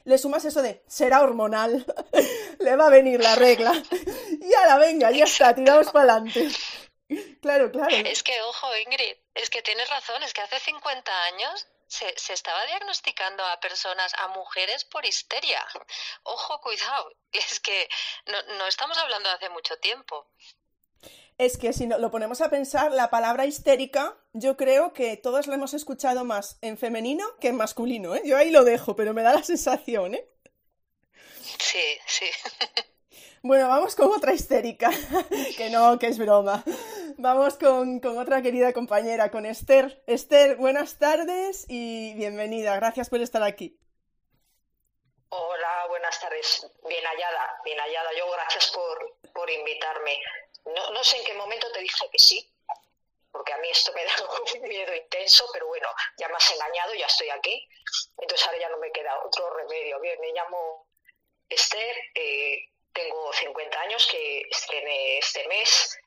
le 0.05 0.19
sumas 0.19 0.45
eso 0.45 0.63
de 0.63 0.83
será 0.87 1.23
hormonal, 1.23 1.85
le 2.59 2.77
va 2.77 2.87
a 2.87 2.91
venir 2.91 3.21
la 3.21 3.35
regla. 3.35 3.73
y 4.31 4.51
la 4.51 4.79
venga, 4.79 5.11
ya 5.11 5.25
está, 5.25 5.55
tiramos 5.55 5.91
para 5.91 6.13
adelante. 6.13 6.49
Claro, 7.41 7.71
claro. 7.71 7.97
Es 7.97 8.23
que, 8.23 8.41
ojo, 8.43 8.77
Ingrid, 8.77 9.17
es 9.35 9.49
que 9.51 9.63
tienes 9.63 9.89
razón, 9.89 10.23
es 10.23 10.35
que 10.35 10.43
hace 10.43 10.61
50 10.61 11.25
años 11.25 11.67
se, 11.87 12.13
se, 12.19 12.35
estaba 12.35 12.67
diagnosticando 12.67 13.45
a 13.45 13.61
personas, 13.61 14.13
a 14.15 14.29
mujeres 14.29 14.85
por 14.85 15.07
histeria. 15.07 15.67
Ojo, 16.25 16.61
cuidado, 16.61 17.11
es 17.33 17.61
que 17.61 17.89
no, 18.27 18.43
no 18.59 18.67
estamos 18.67 18.99
hablando 18.99 19.29
de 19.31 19.37
hace 19.37 19.49
mucho 19.49 19.77
tiempo 19.79 20.29
es 21.39 21.57
que 21.57 21.73
si 21.73 21.87
lo 21.87 22.11
ponemos 22.11 22.41
a 22.41 22.51
pensar, 22.51 22.93
la 22.93 23.11
palabra 23.11 23.47
histérica, 23.47 24.19
yo 24.33 24.57
creo 24.57 24.93
que 24.93 25.17
todos 25.17 25.47
la 25.47 25.55
hemos 25.55 25.73
escuchado 25.73 26.25
más 26.25 26.59
en 26.63 26.77
femenino 26.77 27.25
que 27.41 27.49
en 27.49 27.57
masculino, 27.57 28.17
¿eh? 28.17 28.23
Yo 28.25 28.37
ahí 28.37 28.51
lo 28.51 28.65
dejo, 28.65 28.97
pero 28.97 29.15
me 29.15 29.23
da 29.23 29.33
la 29.33 29.43
sensación, 29.43 30.17
¿eh? 30.17 30.29
Sí, 31.59 31.99
sí. 32.07 32.27
Bueno, 33.41 33.69
vamos 33.69 33.95
con 33.95 34.11
otra 34.13 34.33
histérica, 34.33 34.91
que 35.57 35.71
no, 35.71 35.97
que 35.99 36.09
es 36.09 36.19
broma. 36.19 36.65
Vamos 37.19 37.57
con, 37.57 38.01
con, 38.01 38.19
otra 38.19 38.43
querida 38.43 38.73
compañera, 38.73 39.31
con 39.31 39.47
Esther. 39.47 40.03
Esther, 40.09 40.57
buenas 40.57 40.99
tardes 40.99 41.65
y 41.69 42.15
bienvenida. 42.15 42.75
Gracias 42.75 43.09
por 43.09 43.21
estar 43.21 43.45
aquí. 43.45 43.79
Hola, 45.29 45.87
buenas 45.89 46.19
tardes. 46.21 46.67
Bien 46.89 47.05
hallada, 47.05 47.61
bien 47.65 47.79
hallada. 47.79 48.11
Yo 48.19 48.29
gracias 48.33 48.73
por, 48.73 49.33
por 49.33 49.49
invitarme. 49.49 50.19
No, 50.65 50.91
no 50.91 51.05
sé 51.05 51.19
en 51.19 51.25
qué 51.25 51.35
momento 51.35 51.71
te 51.73 51.81
dije 51.81 52.09
que 52.11 52.19
sí, 52.19 52.53
porque 53.31 53.53
a 53.53 53.59
mí 53.59 53.69
esto 53.71 53.93
me 53.93 54.05
da 54.07 54.13
un 54.25 54.69
miedo 54.69 54.95
intenso, 54.95 55.49
pero 55.53 55.67
bueno, 55.67 55.89
ya 56.19 56.29
me 56.29 56.37
has 56.37 56.51
engañado, 56.51 56.95
ya 56.95 57.07
estoy 57.07 57.31
aquí, 57.31 57.69
entonces 58.19 58.47
ahora 58.47 58.61
ya 58.61 58.69
no 58.69 58.79
me 58.79 58.93
queda 58.93 59.19
otro 59.25 59.51
remedio. 59.51 60.01
Bien, 60.01 60.21
me 60.21 60.33
llamo 60.33 60.87
Esther, 61.49 61.97
eh, 62.15 62.69
tengo 62.93 63.33
50 63.33 63.81
años 63.81 64.07
que 64.11 64.43
estrené 64.51 65.19
este 65.19 65.47
mes 65.49 65.99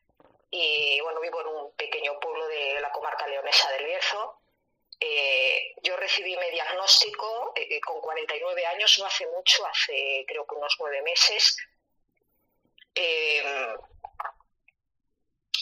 y 0.52 1.00
bueno, 1.02 1.22
vivo 1.22 1.42
en 1.42 1.48
un 1.48 1.76
pequeño 1.76 2.20
pueblo 2.20 2.48
de 2.48 2.80
la 2.82 2.92
comarca 2.92 3.28
leonesa 3.28 3.72
del 3.72 3.86
Bierzo 3.86 4.38
Eh, 5.04 5.74
yo 5.82 5.98
recibí 5.98 6.38
mi 6.38 6.52
diagnóstico 6.52 7.54
eh, 7.56 7.82
con 7.82 8.00
49 8.02 8.66
años, 8.68 9.00
no 9.00 9.06
hace 9.08 9.26
mucho, 9.28 9.66
hace 9.66 10.24
creo 10.28 10.46
que 10.46 10.56
unos 10.56 10.76
nueve 10.80 11.02
meses. 11.02 11.58
Eh, 12.94 13.42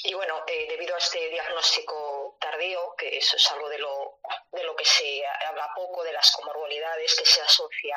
y 0.10 0.13
bueno, 0.16 0.44
debido 0.48 0.96
a 0.96 0.98
este 0.98 1.30
diagnóstico 1.30 2.36
tardío, 2.42 2.96
que 2.98 3.16
eso 3.16 3.36
es 3.36 3.51
algo 3.51 3.70
de 3.70 3.78
lo, 3.78 4.20
de 4.51 4.63
lo 4.63 4.75
que 4.75 4.84
se 4.84 5.24
habla 5.48 5.72
poco, 5.75 6.04
de 6.04 6.12
las 6.12 6.32
comorbilidades 6.32 7.16
que 7.16 7.25
se 7.25 7.39
asocia, 7.42 7.96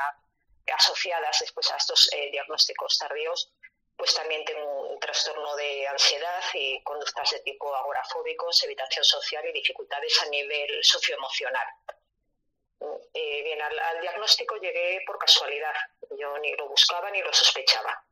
asociadas 0.74 1.38
después 1.40 1.70
a 1.70 1.76
estos 1.76 2.10
diagnósticos 2.30 2.98
tardíos, 2.98 3.50
pues 3.96 4.14
también 4.14 4.44
tengo 4.44 4.90
un 4.90 5.00
trastorno 5.00 5.56
de 5.56 5.86
ansiedad 5.86 6.42
y 6.52 6.82
conductas 6.82 7.30
de 7.30 7.40
tipo 7.40 7.74
agorafóbicos, 7.74 8.62
evitación 8.64 9.04
social 9.06 9.46
y 9.46 9.52
dificultades 9.52 10.20
a 10.20 10.26
nivel 10.26 10.84
socioemocional. 10.84 11.66
Eh, 13.14 13.42
bien, 13.42 13.62
al, 13.62 14.00
diagnóstico 14.02 14.56
llegué 14.56 15.02
por 15.06 15.18
casualidad. 15.18 15.72
Yo 16.18 16.36
ni 16.40 16.54
lo 16.56 16.68
buscaba 16.68 17.10
ni 17.10 17.22
lo 17.22 17.32
sospechaba. 17.32 18.04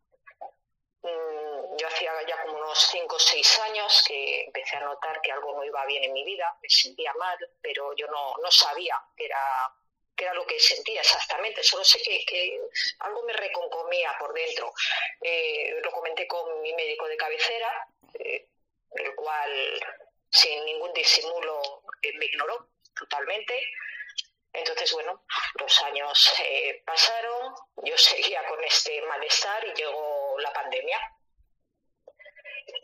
Mm, 1.03 1.77
yo 1.77 1.87
hacía 1.87 2.13
ya 2.29 2.43
como 2.43 2.59
unos 2.59 2.79
5 2.91 3.17
o 3.17 3.19
6 3.19 3.59
años 3.61 4.05
que 4.07 4.45
empecé 4.45 4.77
a 4.77 4.81
notar 4.81 5.21
que 5.23 5.33
algo 5.33 5.55
no 5.55 5.65
iba 5.65 5.85
bien 5.87 6.05
en 6.05 6.13
mi 6.13 6.25
vida, 6.25 6.57
me 6.63 6.69
sentía 6.69 7.13
mal, 7.15 7.39
pero 7.63 7.95
yo 7.95 8.07
no, 8.09 8.35
no 8.43 8.51
sabía 8.51 9.01
que 9.17 9.25
era 9.27 9.73
era 10.23 10.35
lo 10.35 10.47
que 10.47 10.59
sentía 10.59 11.01
exactamente, 11.01 11.63
solo 11.63 11.85
sé 11.85 12.01
que, 12.03 12.61
algo 13.01 13.23
me 13.23 13.33
reconcomía 13.33 14.17
por 14.19 14.33
dentro. 14.33 14.73
Eh, 15.21 15.81
lo 15.83 15.91
comenté 15.91 16.27
con 16.27 16.61
mi 16.63 16.73
médico 16.75 17.09
de 17.09 17.17
cabecera, 17.17 17.87
eh, 18.15 18.47
el 18.93 19.15
cual 19.15 19.81
sin 20.31 20.65
ningún 20.65 20.93
disimulo 20.93 21.83
eh, 22.03 22.13
me 22.19 22.27
ignoró 22.27 22.69
totalmente. 22.95 23.67
Entonces, 24.53 24.93
bueno, 24.93 25.25
los 25.61 25.83
años 25.83 26.33
pasaron, 26.85 27.55
yo 27.85 27.97
seguía 27.97 28.45
con 28.47 28.63
este 28.65 29.01
malestar 29.03 29.65
y 29.67 29.75
llegó 29.75 30.39
la 30.41 30.53
pandemia. 30.53 31.01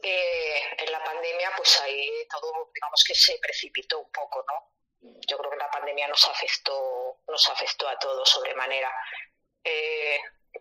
en 0.03 0.93
la 0.93 1.03
pandemia, 1.03 1.53
pues 1.57 1.81
ahí 1.81 2.27
todo, 2.31 2.71
digamos 2.73 3.05
que 3.07 3.15
se 3.15 3.39
precipitó 3.39 3.99
un 3.99 4.11
poco, 4.13 4.45
¿no? 4.47 4.77
yo 5.29 5.39
creo 5.39 5.51
que 5.51 5.57
la 5.57 5.71
pandemia 5.71 6.09
nos 6.09 6.27
afectó, 6.29 7.19
nos 7.27 7.49
afectó 7.49 7.89
a 7.89 7.99
todos 7.99 8.29
sobremanera. 8.29 8.93
Eh, 9.63 10.21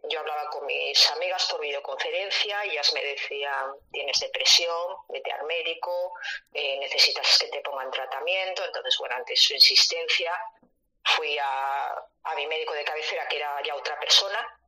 yo 0.10 0.20
hablaba 0.20 0.50
con 0.50 0.66
mis 0.66 1.10
amigas 1.12 1.46
por 1.50 1.62
videoconferencia, 1.62 2.66
y 2.66 2.72
ellas 2.72 2.94
me 2.94 3.04
decían, 3.04 3.76
tienes 3.92 4.20
depresión, 4.20 4.98
vete 5.08 5.32
al 5.32 5.46
médico, 5.46 6.14
eh, 6.54 6.78
necesitas 6.80 7.40
que 7.40 7.48
te 7.48 7.62
pongan 7.62 7.90
tratamiento. 7.92 8.66
Entonces, 8.66 8.98
bueno, 9.00 9.16
ante 9.16 9.36
su 9.36 9.54
insistencia, 9.54 10.38
fui 11.06 11.38
a, 11.38 12.04
a 12.24 12.36
mi 12.36 12.48
médico 12.48 12.74
de 12.74 12.84
cabecera, 12.84 13.28
que 13.28 13.38
era 13.38 13.62
ya 13.64 13.76
otra 13.76 14.00
persona, 14.00 14.60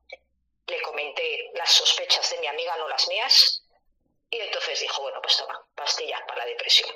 le 0.67 0.81
comenté 0.81 1.51
las 1.53 1.71
sospechas 1.71 2.29
de 2.31 2.37
mi 2.39 2.47
amiga, 2.47 2.75
no 2.77 2.87
las 2.87 3.07
mías, 3.07 3.63
y 4.29 4.39
entonces 4.39 4.79
dijo, 4.79 5.01
bueno, 5.01 5.21
pues 5.21 5.37
toma, 5.37 5.65
pastillas 5.75 6.21
para 6.27 6.39
la 6.39 6.45
depresión 6.45 6.89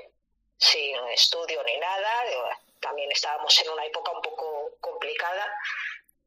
sin 0.61 0.95
estudio 1.09 1.63
ni 1.63 1.77
nada. 1.77 2.59
También 2.79 3.11
estábamos 3.11 3.59
en 3.61 3.69
una 3.69 3.85
época 3.85 4.11
un 4.11 4.21
poco 4.21 4.77
complicada 4.79 5.45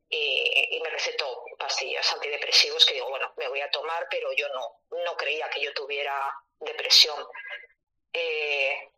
y, 0.09 0.81
me 0.83 0.91
recetó 0.91 1.45
pastillas 1.59 2.13
antidepresivos 2.13 2.85
que 2.85 2.95
digo, 2.95 3.09
bueno, 3.09 3.33
me 3.37 3.49
voy 3.49 3.61
a 3.61 3.71
tomar, 3.71 4.07
pero 4.11 4.33
yo 4.33 4.47
no, 4.49 4.99
no 5.05 5.17
creía 5.17 5.49
que 5.51 5.63
yo 5.63 5.73
tuviera 5.73 6.15
depresión. 6.61 7.27
Eh, 8.13 8.91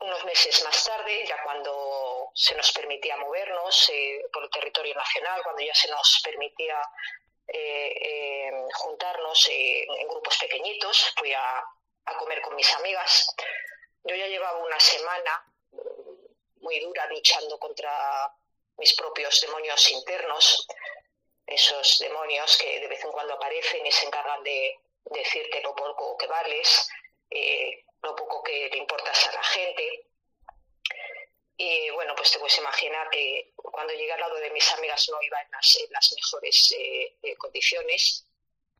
unos 0.00 0.24
meses 0.24 0.62
más 0.64 0.84
tarde, 0.84 1.24
ya 1.26 1.42
cuando 1.42 2.30
se 2.34 2.54
nos 2.54 2.72
permitía 2.72 3.16
movernos 3.16 3.90
eh, 3.90 4.24
por 4.32 4.44
el 4.44 4.50
territorio 4.50 4.94
nacional, 4.94 5.42
cuando 5.42 5.62
ya 5.62 5.74
se 5.74 5.88
nos 5.90 6.20
permitía 6.22 6.80
eh, 7.48 8.50
juntarnos 8.74 9.48
en 9.50 10.08
grupos 10.08 10.38
pequeñitos, 10.38 11.12
fui 11.16 11.32
a, 11.32 11.64
a 12.04 12.16
comer 12.16 12.40
con 12.42 12.54
mis 12.54 12.72
amigas. 12.74 13.34
Yo 14.04 14.14
ya 14.14 14.26
llevaba 14.26 14.58
una 14.58 14.78
semana 14.78 15.44
muy 16.60 16.80
dura 16.80 17.06
luchando 17.06 17.58
contra 17.58 18.32
mis 18.76 18.94
propios 18.94 19.40
demonios 19.40 19.90
internos, 19.90 20.66
esos 21.46 21.98
demonios 21.98 22.56
que 22.58 22.80
de 22.80 22.88
vez 22.88 23.02
en 23.04 23.10
cuando 23.10 23.34
aparecen 23.34 23.84
y 23.84 23.90
se 23.90 24.06
encargan 24.06 24.42
de 24.42 24.78
decirte 25.04 25.60
lo 25.62 25.74
poco 25.74 26.16
que 26.16 26.26
vales, 26.26 26.88
eh, 27.30 27.84
lo 28.02 28.16
poco 28.16 28.42
que 28.42 28.68
le 28.70 28.78
importas 28.78 29.28
a 29.28 29.32
la 29.32 29.42
gente. 29.42 30.06
Y 31.56 31.90
bueno, 31.90 32.14
pues 32.16 32.30
te 32.30 32.38
puedes 32.38 32.56
imaginar 32.58 33.10
que 33.10 33.52
cuando 33.56 33.92
llegué 33.92 34.12
al 34.12 34.20
lado 34.20 34.36
de 34.36 34.50
mis 34.50 34.70
amigas 34.72 35.08
no 35.10 35.20
iba 35.22 35.40
en 35.42 35.50
las, 35.50 36.12
mejores 36.14 36.72
eh, 36.78 37.16
eh, 37.22 37.36
condiciones. 37.36 38.24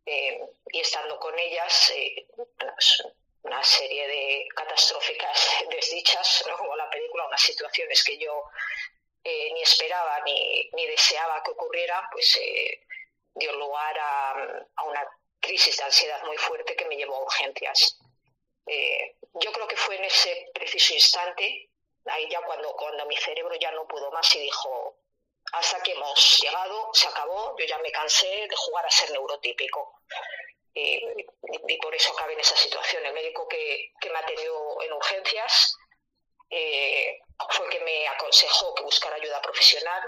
y 0.06 0.80
estando 0.80 1.18
con 1.18 1.38
ellas, 1.38 1.92
una 3.42 3.62
serie 3.62 4.06
de 4.06 4.48
catastróficas 4.54 5.64
desdichas, 5.70 6.44
como 6.56 6.76
la 6.76 6.88
película, 6.90 7.26
unas 7.26 7.42
situaciones 7.42 8.02
que 8.04 8.18
yo 8.18 8.44
eh, 9.24 9.52
ni 9.52 9.62
esperaba 9.62 10.20
ni, 10.24 10.70
ni, 10.72 10.86
deseaba 10.86 11.42
que 11.42 11.50
ocurrieran, 11.50 12.04
pues 12.12 12.36
eh, 12.36 12.80
dio 13.34 13.52
lugar 13.56 13.98
a, 13.98 14.84
una 14.86 15.06
crisis 15.40 15.76
de 15.76 15.84
ansiedad 15.84 16.22
muy 16.24 16.36
fuerte 16.36 16.76
que 16.76 16.84
me 16.86 16.96
llevó 16.96 17.16
a 17.16 17.22
urgencias. 17.24 17.98
Eh, 18.68 19.16
yo 19.34 19.52
creo 19.52 19.66
que 19.66 19.76
fue 19.76 19.96
en 19.96 20.04
ese 20.04 20.50
preciso 20.52 20.94
instante, 20.94 21.70
ahí 22.06 22.28
ya 22.30 22.42
cuando, 22.42 22.72
cuando 22.72 23.06
mi 23.06 23.16
cerebro 23.16 23.54
ya 23.56 23.70
no 23.72 23.86
pudo 23.86 24.10
más 24.10 24.34
y 24.36 24.40
dijo, 24.40 24.98
hasta 25.52 25.82
que 25.82 25.92
hemos 25.92 26.40
llegado, 26.40 26.90
se 26.92 27.08
acabó, 27.08 27.56
yo 27.58 27.64
ya 27.64 27.78
me 27.78 27.90
cansé 27.90 28.26
de 28.26 28.56
jugar 28.56 28.84
a 28.86 28.90
ser 28.90 29.10
neurotípico 29.12 30.00
y, 30.74 31.78
por 31.82 31.94
eso 31.94 32.12
acabé 32.12 32.34
en 32.34 32.40
esa 32.40 32.56
situación. 32.56 33.04
El 33.04 33.14
médico 33.14 33.48
que, 33.48 33.92
me 34.10 34.18
atendió 34.18 34.82
en 34.82 34.92
urgencias 34.92 35.76
eh, 36.50 37.18
fue 37.50 37.66
el 37.66 37.72
que 37.72 37.80
me 37.80 38.08
aconsejó 38.08 38.74
que 38.74 38.82
buscara 38.82 39.16
ayuda 39.16 39.42
profesional. 39.42 40.02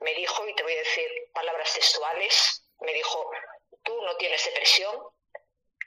Me 0.00 0.14
dijo, 0.14 0.46
y 0.46 0.54
te 0.54 0.62
voy 0.62 0.74
a 0.74 0.78
decir 0.78 1.10
palabras 1.32 1.72
textuales, 1.74 2.64
me 2.80 2.92
dijo, 2.92 3.30
tú 3.82 4.00
no 4.02 4.16
tienes 4.16 4.44
depresión, 4.44 4.96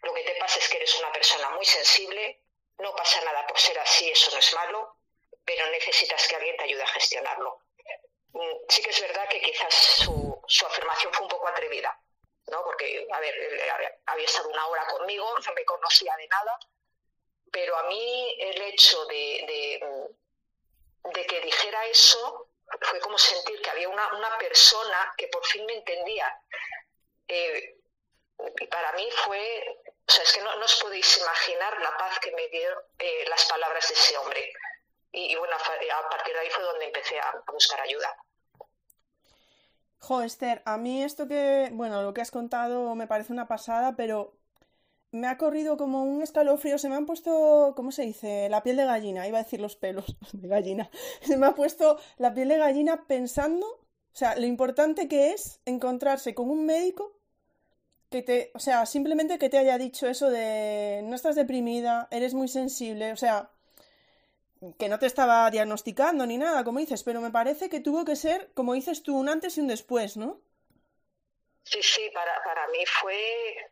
lo 0.03 0.13
que 0.13 0.23
te 0.23 0.35
pasa 0.35 0.59
es 0.59 0.67
que 0.69 0.77
eres 0.77 0.97
una 0.99 1.11
persona 1.11 1.49
muy 1.51 1.65
sensible, 1.65 2.41
no 2.79 2.95
pasa 2.95 3.21
nada 3.21 3.45
por 3.45 3.59
ser 3.59 3.77
así, 3.79 4.09
eso 4.09 4.31
no 4.31 4.39
es 4.39 4.53
malo, 4.53 4.97
pero 5.45 5.67
necesitas 5.67 6.27
que 6.27 6.35
alguien 6.35 6.57
te 6.57 6.63
ayude 6.63 6.83
a 6.83 6.87
gestionarlo. 6.87 7.59
Mm, 8.33 8.55
sí 8.69 8.81
que 8.81 8.89
es 8.89 9.01
verdad 9.01 9.27
que 9.29 9.41
quizás 9.41 9.73
su, 9.73 10.41
afirmación 10.65 11.13
fue 11.13 11.23
un 11.23 11.29
poco 11.29 11.47
atrevida, 11.47 11.97
¿no? 12.47 12.63
Porque, 12.63 13.07
a 13.11 13.19
ver, 13.19 14.01
había 14.05 14.25
estado 14.25 14.49
una 14.49 14.65
hora 14.67 14.87
conmigo, 14.87 15.37
no 15.39 15.53
me 15.53 15.65
conocía 15.65 16.15
de 16.17 16.27
nada, 16.27 16.57
pero 17.51 17.77
a 17.77 17.83
mí 17.83 18.35
el 18.39 18.61
hecho 18.61 19.05
de, 19.05 19.85
de, 21.13 21.25
que 21.27 21.41
dijera 21.41 21.85
eso 21.87 22.49
fue 22.81 22.99
como 22.99 23.17
sentir 23.17 23.61
que 23.61 23.69
había 23.69 23.89
una, 23.89 24.13
una 24.15 24.37
persona 24.37 25.13
que 25.17 25.27
por 25.27 25.45
fin 25.45 25.65
me 25.65 25.73
entendía. 25.73 26.41
Eh, 27.27 27.75
para 28.69 28.93
mí 28.93 29.07
fue, 29.25 29.80
o 30.07 30.11
sea, 30.11 30.23
es 30.23 30.33
que 30.33 30.41
no, 30.41 30.49
os 30.63 30.81
podéis 30.81 31.17
imaginar 31.17 31.79
la 31.81 31.97
paz 31.97 32.19
que 32.19 32.31
me 32.31 32.47
dio 32.49 32.69
eh, 32.99 33.25
las 33.29 33.45
palabras 33.45 33.87
de 33.87 33.93
ese 33.93 34.17
hombre. 34.17 34.53
Y, 35.13 35.35
bueno, 35.35 35.55
a 35.55 36.09
partir 36.09 36.33
de 36.33 36.39
ahí 36.39 36.49
fue 36.49 36.63
donde 36.63 36.85
empecé 36.85 37.19
a 37.19 37.43
buscar 37.51 37.81
ayuda. 37.81 38.15
Jo, 39.99 40.21
Esther, 40.21 40.61
a 40.65 40.77
mí 40.77 41.03
esto 41.03 41.27
que, 41.27 41.69
bueno, 41.73 42.01
lo 42.01 42.13
que 42.13 42.21
has 42.21 42.31
contado 42.31 42.95
me 42.95 43.07
parece 43.07 43.33
una 43.33 43.47
pasada, 43.47 43.95
pero 43.95 44.33
me 45.11 45.27
ha 45.27 45.37
corrido 45.37 45.77
como 45.77 46.03
un 46.03 46.21
escalofrío, 46.21 46.77
se 46.77 46.89
me 46.89 46.95
han 46.95 47.05
puesto, 47.05 47.73
¿cómo 47.75 47.91
se 47.91 48.03
dice? 48.03 48.47
La 48.49 48.63
piel 48.63 48.77
de 48.77 48.85
gallina, 48.85 49.27
iba 49.27 49.39
a 49.39 49.43
decir 49.43 49.59
los 49.59 49.75
pelos 49.75 50.15
de 50.33 50.47
gallina. 50.47 50.89
Se 51.21 51.37
me 51.37 51.45
ha 51.45 51.55
puesto 51.55 51.99
la 52.17 52.33
piel 52.33 52.47
de 52.47 52.57
gallina 52.57 53.05
pensando, 53.05 53.67
o 53.67 54.15
sea, 54.15 54.35
lo 54.35 54.45
importante 54.45 55.07
que 55.07 55.31
es 55.33 55.59
encontrarse 55.65 56.33
con 56.33 56.49
un 56.49 56.65
médico 56.65 57.20
que 58.11 58.21
te, 58.21 58.51
o 58.53 58.59
sea, 58.59 58.85
simplemente 58.85 59.39
que 59.39 59.49
te 59.49 59.57
haya 59.57 59.77
dicho 59.77 60.05
eso 60.07 60.29
de 60.29 61.01
no 61.03 61.15
estás 61.15 61.35
deprimida, 61.35 62.09
eres 62.11 62.33
muy 62.33 62.49
sensible, 62.49 63.13
o 63.13 63.17
sea, 63.17 63.49
que 64.77 64.89
no 64.89 64.99
te 64.99 65.05
estaba 65.05 65.49
diagnosticando 65.49 66.25
ni 66.27 66.37
nada, 66.37 66.65
como 66.65 66.79
dices, 66.79 67.03
pero 67.03 67.21
me 67.21 67.31
parece 67.31 67.69
que 67.69 67.79
tuvo 67.79 68.03
que 68.03 68.17
ser, 68.17 68.51
como 68.53 68.73
dices 68.73 69.01
tú, 69.01 69.17
un 69.17 69.29
antes 69.29 69.57
y 69.57 69.61
un 69.61 69.69
después, 69.69 70.17
¿no? 70.17 70.41
Sí, 71.63 71.81
sí, 71.81 72.09
para, 72.13 72.43
para 72.43 72.67
mí 72.67 72.85
fue. 72.85 73.71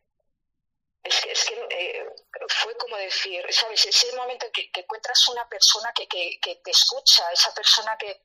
Es 1.03 1.22
que, 1.22 1.31
es 1.31 1.46
que 1.46 1.55
eh, 1.69 2.05
fue 2.48 2.75
como 2.77 2.96
decir, 2.96 3.46
¿sabes? 3.50 3.86
Ese 3.86 4.15
momento 4.15 4.46
en 4.46 4.51
que, 4.53 4.72
encuentras 4.74 5.27
una 5.27 5.48
persona 5.50 5.91
que, 5.93 6.08
que, 6.08 6.39
que, 6.41 6.55
te 6.58 6.72
escucha, 6.72 7.29
esa 7.31 7.53
persona 7.53 7.98
que, 7.98 8.22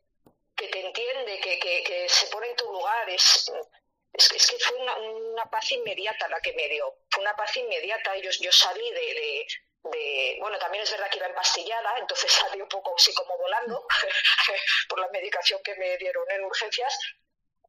que 0.54 0.68
te 0.68 0.86
entiende, 0.86 1.40
que, 1.40 1.58
que, 1.58 2.08
se 2.08 2.26
pone 2.28 2.50
en 2.50 2.56
tu 2.56 2.72
lugar, 2.72 3.08
es, 3.10 3.50
es, 4.14 4.32
es 4.32 4.46
que 4.50 4.58
fue 4.58 4.76
una, 4.78 4.96
una, 4.96 5.50
paz 5.50 5.70
inmediata 5.72 6.28
la 6.28 6.40
que 6.40 6.52
me 6.54 6.68
dio. 6.68 6.94
Fue 7.10 7.22
una 7.22 7.36
paz 7.36 7.56
inmediata. 7.56 8.16
Yo, 8.16 8.30
yo 8.40 8.52
salí 8.52 8.90
de 8.92 9.46
de, 9.84 10.38
bueno, 10.40 10.58
también 10.58 10.82
es 10.82 10.90
verdad 10.90 11.10
que 11.10 11.18
iba 11.18 11.26
empastillada, 11.26 11.98
entonces 11.98 12.32
salí 12.32 12.60
un 12.60 12.68
poco 12.68 12.94
así 12.96 13.14
como 13.14 13.36
volando 13.36 13.86
por 14.88 14.98
la 14.98 15.08
medicación 15.08 15.62
que 15.62 15.74
me 15.76 15.96
dieron 15.98 16.24
en 16.30 16.44
urgencias, 16.44 16.98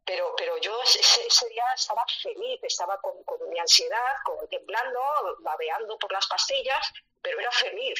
pero, 0.06 0.34
pero 0.38 0.58
yo 0.60 0.82
ese, 0.84 1.50
día 1.50 1.64
estaba 1.76 2.06
feliz, 2.22 2.60
estaba 2.64 3.00
con, 3.02 3.16
mi 3.50 3.60
ansiedad, 3.60 4.16
con, 4.24 4.48
temblando, 4.50 5.02
babeando 5.40 5.98
por 5.98 6.12
las 6.12 6.28
pastillas, 6.28 6.92
pero 7.22 7.40
era 7.40 7.52
feliz, 7.52 8.00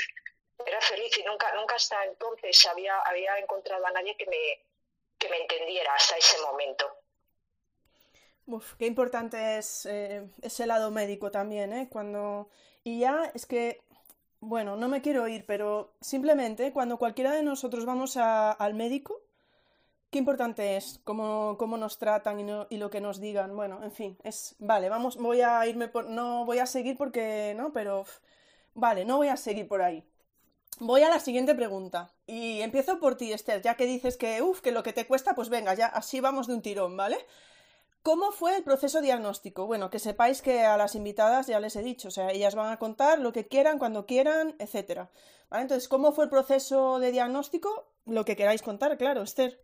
era 0.66 0.80
feliz 0.82 1.18
y 1.18 1.24
nunca, 1.24 1.52
nunca 1.54 1.76
hasta 1.76 2.06
entonces 2.06 2.66
había, 2.68 3.00
había 3.00 3.38
encontrado 3.40 3.86
a 3.88 3.92
nadie 3.92 4.16
que 4.16 4.28
me, 4.28 4.64
que 5.18 5.30
me 5.30 5.42
entendiera 5.42 5.94
hasta 5.96 6.18
ese 6.18 6.38
momento. 6.40 7.05
Uf, 8.48 8.76
qué 8.78 8.86
importante 8.86 9.58
es 9.58 9.88
eh, 9.88 10.30
ese 10.42 10.68
lado 10.68 10.92
médico 10.92 11.32
también, 11.32 11.74
¿eh? 11.74 11.90
Cuando... 11.90 12.48
Y 12.84 13.00
ya 13.00 13.32
es 13.34 13.48
que, 13.48 13.82
bueno, 14.40 14.76
no 14.76 14.88
me 14.88 15.02
quiero 15.02 15.28
ir, 15.28 15.46
pero 15.48 15.94
simplemente 16.00 16.72
cuando 16.72 16.98
cualquiera 16.98 17.32
de 17.34 17.42
nosotros 17.42 17.86
vamos 17.86 18.18
al 18.18 18.74
médico, 18.76 19.22
qué 20.12 20.20
importante 20.20 20.78
es 20.78 21.00
cómo, 21.04 21.56
cómo 21.58 21.78
nos 21.78 21.98
tratan 21.98 22.40
y, 22.40 22.76
y, 22.76 22.78
lo 22.78 22.92
que 22.92 23.02
nos 23.02 23.20
digan. 23.20 23.56
Bueno, 23.56 23.84
en 23.84 23.92
fin, 23.92 24.18
es... 24.24 24.56
Vale, 24.60 24.90
vamos, 24.90 25.18
voy 25.18 25.42
a 25.42 25.66
irme 25.66 25.88
por... 25.88 26.08
No 26.10 26.46
voy 26.46 26.60
a 26.60 26.68
seguir 26.68 26.98
porque... 26.98 27.54
No, 27.58 27.74
pero... 27.74 28.06
Vale, 28.76 29.06
no 29.06 29.18
voy 29.18 29.30
a 29.30 29.38
seguir 29.38 29.68
por 29.68 29.82
ahí. 29.82 30.04
Voy 30.80 31.02
a 31.02 31.10
la 31.10 31.20
siguiente 31.20 31.56
pregunta. 31.56 32.12
Y 32.28 32.62
empiezo 32.62 33.00
por 33.00 33.16
ti, 33.16 33.34
Esther, 33.34 33.62
ya 33.62 33.76
que 33.76 33.86
dices 33.88 34.18
que, 34.18 34.42
uff, 34.42 34.62
que 34.62 34.72
lo 34.72 34.84
que 34.84 34.94
te 34.94 35.08
cuesta, 35.08 35.34
pues 35.34 35.50
venga, 35.50 35.74
ya 35.74 35.88
así 35.88 36.20
vamos 36.20 36.48
de 36.48 36.54
un 36.54 36.62
tirón, 36.62 36.98
¿vale? 36.98 37.18
¿Cómo 38.06 38.32
fue 38.32 38.56
el 38.56 38.64
proceso 38.64 39.02
diagnóstico? 39.02 39.66
Bueno, 39.66 39.90
que 39.90 39.98
sepáis 39.98 40.44
que 40.44 40.64
a 40.64 40.78
las 40.78 40.94
invitadas 40.94 41.48
ya 41.48 41.60
les 41.60 41.76
he 41.76 41.82
dicho, 41.82 42.10
o 42.10 42.12
sea, 42.12 42.30
ellas 42.30 42.54
van 42.54 42.72
a 42.72 42.78
contar 42.78 43.18
lo 43.18 43.34
que 43.34 43.48
quieran, 43.48 43.80
cuando 43.80 44.06
quieran, 44.06 44.56
etcétera. 44.60 45.10
¿Vale? 45.50 45.64
Entonces, 45.64 45.90
¿cómo 45.90 46.12
fue 46.12 46.26
el 46.26 46.30
proceso 46.30 47.00
de 47.00 47.12
diagnóstico? 47.12 47.92
Lo 48.06 48.24
que 48.24 48.36
queráis 48.36 48.62
contar, 48.62 48.96
claro, 49.00 49.24
Esther. 49.24 49.60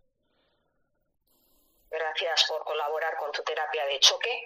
Gracias 1.92 2.46
por 2.48 2.64
colaborar 2.64 3.16
con 3.18 3.32
tu 3.32 3.44
terapia 3.44 3.86
de 3.86 4.00
choque 4.00 4.44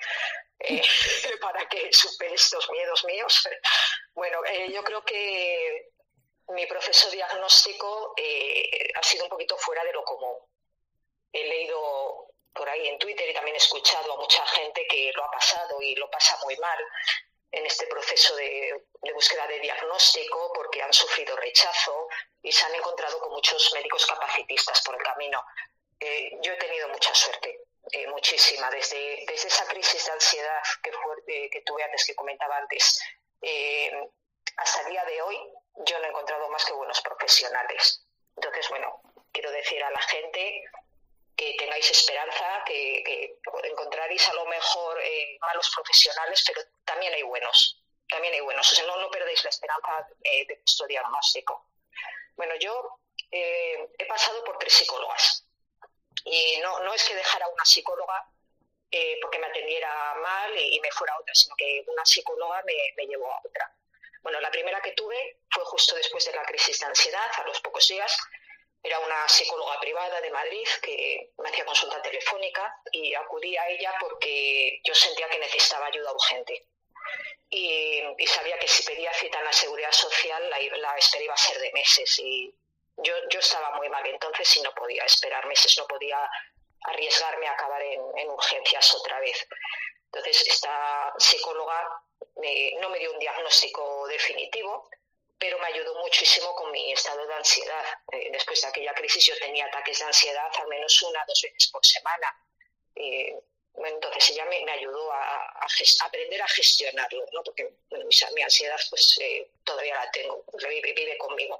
eh, 0.59 0.81
para 1.41 1.65
que 1.69 1.87
superes 1.93 2.41
estos 2.41 2.69
miedos 2.71 3.05
míos. 3.05 3.47
Bueno, 4.13 4.39
eh, 4.43 4.73
yo 4.73 4.83
creo 4.83 5.05
que 5.05 5.93
mi 6.49 6.65
proceso 6.65 7.09
diagnóstico 7.11 8.13
eh, 8.17 8.91
ha 8.93 9.03
sido 9.03 9.23
un 9.23 9.29
poquito 9.29 9.55
fuera 9.57 9.85
de 9.85 9.93
lo 9.93 10.03
común. 10.03 10.35
He 11.31 11.47
leído 11.47 12.34
por 12.55 12.67
ahí 12.69 12.87
en 12.87 12.97
Twitter 12.97 13.29
y 13.29 13.33
también 13.33 13.55
he 13.55 13.59
escuchado 13.59 14.13
a 14.13 14.17
mucha 14.17 14.45
gente 14.47 14.87
que 14.87 15.11
lo 15.13 15.23
ha 15.25 15.31
pasado 15.31 15.81
y 15.81 15.93
lo 15.95 16.09
pasa 16.09 16.39
muy 16.43 16.55
mal 16.57 16.79
en 17.51 17.65
este 17.65 17.85
proceso 17.87 18.35
de, 18.35 18.81
búsqueda 19.13 19.45
de 19.47 19.59
diagnóstico 19.59 20.51
porque 20.53 20.81
han 20.81 20.91
sufrido 20.91 21.35
rechazo 21.35 22.07
y 22.41 22.51
se 22.51 22.65
han 22.65 22.75
encontrado 22.75 23.19
con 23.19 23.31
muchos 23.31 23.71
médicos 23.73 24.05
capacitistas 24.05 24.81
por 24.81 24.95
el 24.95 25.01
camino. 25.03 25.43
Eh, 25.99 26.37
yo 26.41 26.53
he 26.53 26.57
tenido 26.57 26.87
mucha 26.89 27.13
suerte, 27.13 27.61
eh, 27.91 28.07
muchísima, 28.07 28.69
desde, 28.71 29.23
desde 29.27 29.47
esa 29.47 29.65
crisis 29.67 30.05
de 30.05 30.11
ansiedad 30.11 30.61
que, 30.81 30.91
fue, 30.91 31.49
que 31.49 31.61
tuve 31.61 31.83
antes, 31.83 32.05
que 32.05 32.15
comentaba 32.15 32.57
antes, 32.57 32.99
eh, 33.41 33.91
hasta 34.57 34.81
el 34.81 34.89
día 34.91 35.05
de 35.05 35.21
hoy 35.21 35.39
yo 35.85 35.99
no 35.99 36.05
he 36.05 36.09
encontrado 36.09 36.49
más 36.49 36.65
que 36.65 36.73
buenos 36.73 37.01
profesionales. 37.01 38.05
Entonces, 38.35 38.67
bueno, 38.69 39.01
quiero 39.31 39.51
decir 39.51 39.83
a 39.83 39.91
la 39.91 40.01
gente 40.01 40.63
que 41.35 41.55
tengáis 41.57 41.89
esperanza, 41.91 42.63
que, 42.65 43.03
que 43.05 43.39
encontraréis 43.63 44.27
a 44.29 44.33
lo 44.33 44.45
mejor 44.45 44.99
eh, 45.01 45.37
malos 45.41 45.69
profesionales, 45.75 46.43
pero 46.47 46.61
también 46.85 47.13
hay 47.13 47.23
buenos, 47.23 47.83
también 48.07 48.33
hay 48.33 48.39
buenos. 48.41 48.71
O 48.71 48.75
sea, 48.75 48.85
no, 48.85 48.97
no 48.97 49.09
perdéis 49.11 49.43
la 49.43 49.49
esperanza 49.49 50.07
eh, 50.23 50.45
de 50.47 50.55
vuestro 50.55 50.87
diagnóstico. 50.87 51.67
Bueno, 52.37 52.55
yo 52.55 52.99
eh, 53.31 53.89
he 53.97 54.05
pasado 54.05 54.43
por 54.43 54.57
tres 54.57 54.73
psicólogas 54.73 55.45
y 56.23 56.57
no, 56.61 56.79
no 56.79 56.93
es 56.93 57.03
que 57.03 57.15
dejara 57.15 57.47
una 57.47 57.65
psicóloga 57.65 58.29
porque 59.21 59.39
me 59.39 59.47
atendiera 59.47 60.15
mal 60.21 60.57
y, 60.57 60.79
me 60.79 60.89
fuera 60.89 61.13
a 61.13 61.19
otra, 61.19 61.35
sino 61.35 61.53
que 61.57 61.83
una 61.85 62.05
psicóloga 62.05 62.63
me, 62.65 62.73
me 62.95 63.05
llevó 63.05 63.29
a 63.29 63.41
otra. 63.43 63.69
Bueno, 64.21 64.39
la 64.39 64.49
primera 64.49 64.81
que 64.81 64.93
tuve 64.93 65.39
fue 65.51 65.65
justo 65.65 65.95
después 65.95 66.23
de 66.23 66.31
la 66.31 66.45
crisis 66.45 66.79
de 66.79 66.85
ansiedad, 66.85 67.29
a 67.35 67.43
los 67.43 67.59
pocos 67.59 67.85
días, 67.89 68.17
era 68.85 68.99
una 68.99 69.27
psicóloga 69.27 69.79
privada 69.79 70.21
de 70.21 70.29
Madrid 70.29 70.67
que 70.79 71.31
me 71.39 71.49
hacía 71.49 71.65
consulta 71.65 71.99
telefónica 72.03 72.81
y 72.91 73.15
acudí 73.15 73.57
a 73.57 73.67
ella 73.67 73.95
porque 73.99 74.79
yo 74.83 74.93
sentía 74.93 75.27
que 75.27 75.39
necesitaba 75.39 75.87
ayuda 75.87 76.13
urgente. 76.13 76.67
Y, 77.49 78.03
sabía 78.27 78.59
que 78.59 78.67
si 78.67 78.83
pedía 78.83 79.11
cita 79.13 79.39
en 79.39 79.45
la 79.45 79.53
seguridad 79.53 79.91
social 79.91 80.49
la, 80.49 80.97
espera 80.97 81.23
iba 81.23 81.33
a 81.33 81.37
ser 81.37 81.57
de 81.59 81.71
meses 81.73 82.19
y 82.19 82.53
yo, 82.97 83.13
yo 83.29 83.39
estaba 83.39 83.75
muy 83.77 83.89
mal 83.89 84.05
entonces 84.05 84.55
y 84.57 84.61
no 84.61 84.71
podía 84.73 85.03
esperar 85.03 85.47
meses, 85.47 85.75
no 85.79 85.87
podía 85.87 86.19
arriesgarme 86.81 87.47
a 87.47 87.53
acabar 87.53 87.81
en, 87.81 88.29
urgencias 88.29 88.93
otra 88.93 89.19
vez. 89.19 89.47
Entonces 90.05 90.47
esta 90.47 91.11
psicóloga 91.17 91.89
no 92.79 92.89
me 92.89 92.99
dio 92.99 93.11
un 93.11 93.19
diagnóstico 93.19 94.07
definitivo, 94.07 94.89
pero 95.37 95.59
me 95.59 95.67
ayudó 95.67 95.95
muchísimo 95.95 96.55
con 96.55 96.71
mi 96.71 96.91
estado 96.91 97.25
de 97.25 97.33
ansiedad. 97.33 97.85
Eh, 98.11 98.29
después 98.31 98.61
de 98.61 98.67
aquella 98.67 98.93
crisis 98.93 99.25
yo 99.25 99.37
tenía 99.37 99.65
ataques 99.65 99.99
de 99.99 100.05
ansiedad 100.05 100.49
al 100.59 100.67
menos 100.67 101.01
una 101.03 101.23
dos 101.27 101.41
veces 101.41 101.69
por 101.71 101.85
semana. 101.85 102.35
Eh, 102.95 103.35
entonces 103.77 104.29
ella 104.29 104.45
me, 104.45 104.71
ayudó 104.71 105.11
a, 105.11 105.67
aprender 106.01 106.41
a 106.41 106.47
gestionarlo, 106.47 107.25
¿no? 107.33 107.43
porque 107.43 107.69
mi, 108.33 108.41
ansiedad 108.41 108.79
pues 108.89 109.17
eh, 109.19 109.51
todavía 109.65 109.95
la 109.95 110.09
tengo, 110.11 110.45
vive, 110.69 110.93
vive 110.93 111.17
conmigo. 111.17 111.59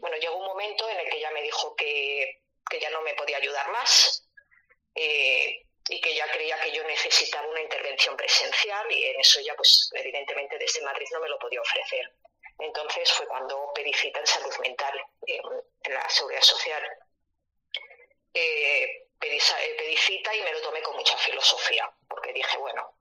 bueno, 0.00 0.16
llegó 0.16 0.36
un 0.36 0.46
momento 0.46 0.88
en 0.88 1.00
el 1.00 1.10
que 1.10 1.18
ella 1.18 1.30
me 1.32 1.42
dijo 1.42 1.76
que, 1.76 2.40
que 2.70 2.80
ya 2.80 2.88
no 2.88 3.02
me 3.02 3.12
podía 3.12 3.36
ayudar 3.36 3.68
más 3.70 4.24
y 4.94 6.00
que 6.00 6.14
ya 6.14 6.30
creía 6.32 6.58
que 6.60 6.72
yo 6.72 6.82
necesitaba 6.84 7.46
una 7.46 7.60
intervención 7.62 8.16
presencial 8.16 8.90
y 8.90 9.04
en 9.04 9.20
eso 9.20 9.40
ya 9.40 9.54
pues 9.54 9.90
evidentemente 9.94 10.58
desde 10.58 10.82
Madrid 10.82 11.06
no 11.12 11.20
me 11.20 11.28
lo 11.28 11.38
podía 11.38 11.60
ofrecer. 11.60 12.10
Entonces 12.58 13.10
fue 13.12 13.26
cuando 13.26 13.72
pedí 13.72 13.92
cita 13.92 14.18
en 14.18 14.26
salud 14.26 14.56
mental 14.60 15.00
en 15.26 15.94
la 15.94 16.08
seguridad 16.08 16.42
social. 16.42 16.82
Eh, 18.34 19.08
pedí, 19.18 19.96
cita 19.96 20.34
y 20.34 20.42
me 20.42 20.52
lo 20.52 20.60
tomé 20.60 20.82
con 20.82 20.96
mucha 20.96 21.16
filosofía, 21.18 21.90
porque 22.08 22.32
dije, 22.32 22.56
bueno, 22.58 22.94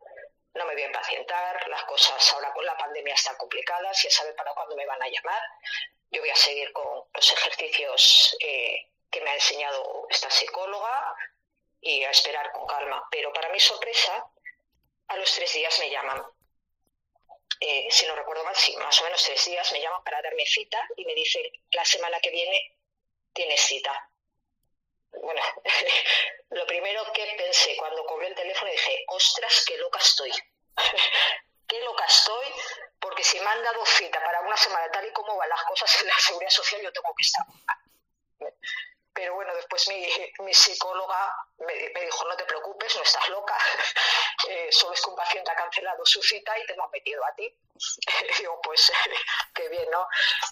no 0.53 0.65
me 0.65 0.73
voy 0.73 0.81
a 0.81 0.87
impacientar, 0.87 1.67
las 1.69 1.83
cosas 1.83 2.33
ahora 2.33 2.51
con 2.53 2.65
la 2.65 2.77
pandemia 2.77 3.13
están 3.13 3.35
complicadas, 3.37 4.01
ya 4.01 4.09
saben 4.09 4.35
para 4.35 4.53
cuándo 4.53 4.75
me 4.75 4.85
van 4.85 5.01
a 5.01 5.07
llamar. 5.07 5.41
Yo 6.09 6.21
voy 6.21 6.29
a 6.29 6.35
seguir 6.35 6.71
con 6.73 7.03
los 7.13 7.33
ejercicios 7.33 8.35
eh, 8.39 8.89
que 9.11 9.21
me 9.21 9.29
ha 9.29 9.35
enseñado 9.35 10.07
esta 10.09 10.29
psicóloga 10.29 11.15
y 11.81 12.03
a 12.03 12.11
esperar 12.11 12.51
con 12.51 12.65
calma. 12.65 13.07
Pero 13.11 13.31
para 13.33 13.49
mi 13.49 13.59
sorpresa, 13.59 14.25
a 15.07 15.17
los 15.17 15.33
tres 15.33 15.53
días 15.53 15.77
me 15.79 15.89
llaman 15.89 16.23
eh, 17.59 17.87
si 17.89 18.05
no 18.05 18.15
recuerdo 18.15 18.43
mal, 18.43 18.55
sí, 18.55 18.75
más 18.77 18.99
o 19.01 19.03
menos 19.03 19.23
tres 19.23 19.43
días, 19.45 19.71
me 19.71 19.81
llaman 19.81 20.03
para 20.03 20.21
darme 20.21 20.45
cita 20.45 20.77
y 20.95 21.05
me 21.05 21.15
dicen, 21.15 21.43
la 21.71 21.83
semana 21.85 22.19
que 22.19 22.29
viene 22.29 22.77
tienes 23.33 23.61
cita. 23.61 24.09
Bueno, 25.11 25.41
lo 26.49 26.65
primero 26.67 27.11
que 27.13 27.35
pensé 27.37 27.75
cuando 27.77 28.05
cobré 28.05 28.27
el 28.27 28.35
teléfono 28.35 28.71
dije, 28.71 29.03
ostras, 29.07 29.63
qué 29.67 29.77
loca 29.77 29.99
estoy. 29.99 30.31
qué 31.67 31.81
loca 31.81 32.05
estoy, 32.05 32.47
porque 32.99 33.23
si 33.23 33.39
me 33.39 33.47
han 33.47 33.63
dado 33.63 33.85
cita 33.85 34.23
para 34.23 34.41
una 34.41 34.57
semana 34.57 34.91
tal 34.91 35.05
y 35.05 35.11
como 35.11 35.35
van 35.35 35.49
las 35.49 35.63
cosas 35.63 36.01
en 36.01 36.07
la 36.07 36.19
seguridad 36.19 36.51
social, 36.51 36.81
yo 36.81 36.91
tengo 36.91 37.13
que 37.15 37.23
estar. 37.23 37.45
Pero 39.17 39.33
bueno, 39.33 39.51
después 39.55 39.87
mi, 39.87 40.53
psicóloga 40.53 41.35
me, 41.57 42.01
dijo, 42.01 42.23
no 42.25 42.37
te 42.37 42.45
preocupes, 42.45 42.95
no 42.95 43.01
estás 43.01 43.27
loca, 43.29 43.57
eh, 44.47 44.67
solo 44.71 44.93
es 44.93 45.01
que 45.01 45.09
un 45.09 45.15
paciente 45.15 45.49
ha 45.49 45.55
cancelado 45.55 46.05
su 46.05 46.21
cita 46.21 46.55
y 46.59 46.67
te 46.67 46.73
hemos 46.73 46.91
metido 46.91 47.25
a 47.25 47.33
ti. 47.33 47.51
digo, 48.37 48.61
pues 48.61 48.91
qué 49.55 49.69
bien, 49.69 49.89
¿no? 49.89 50.07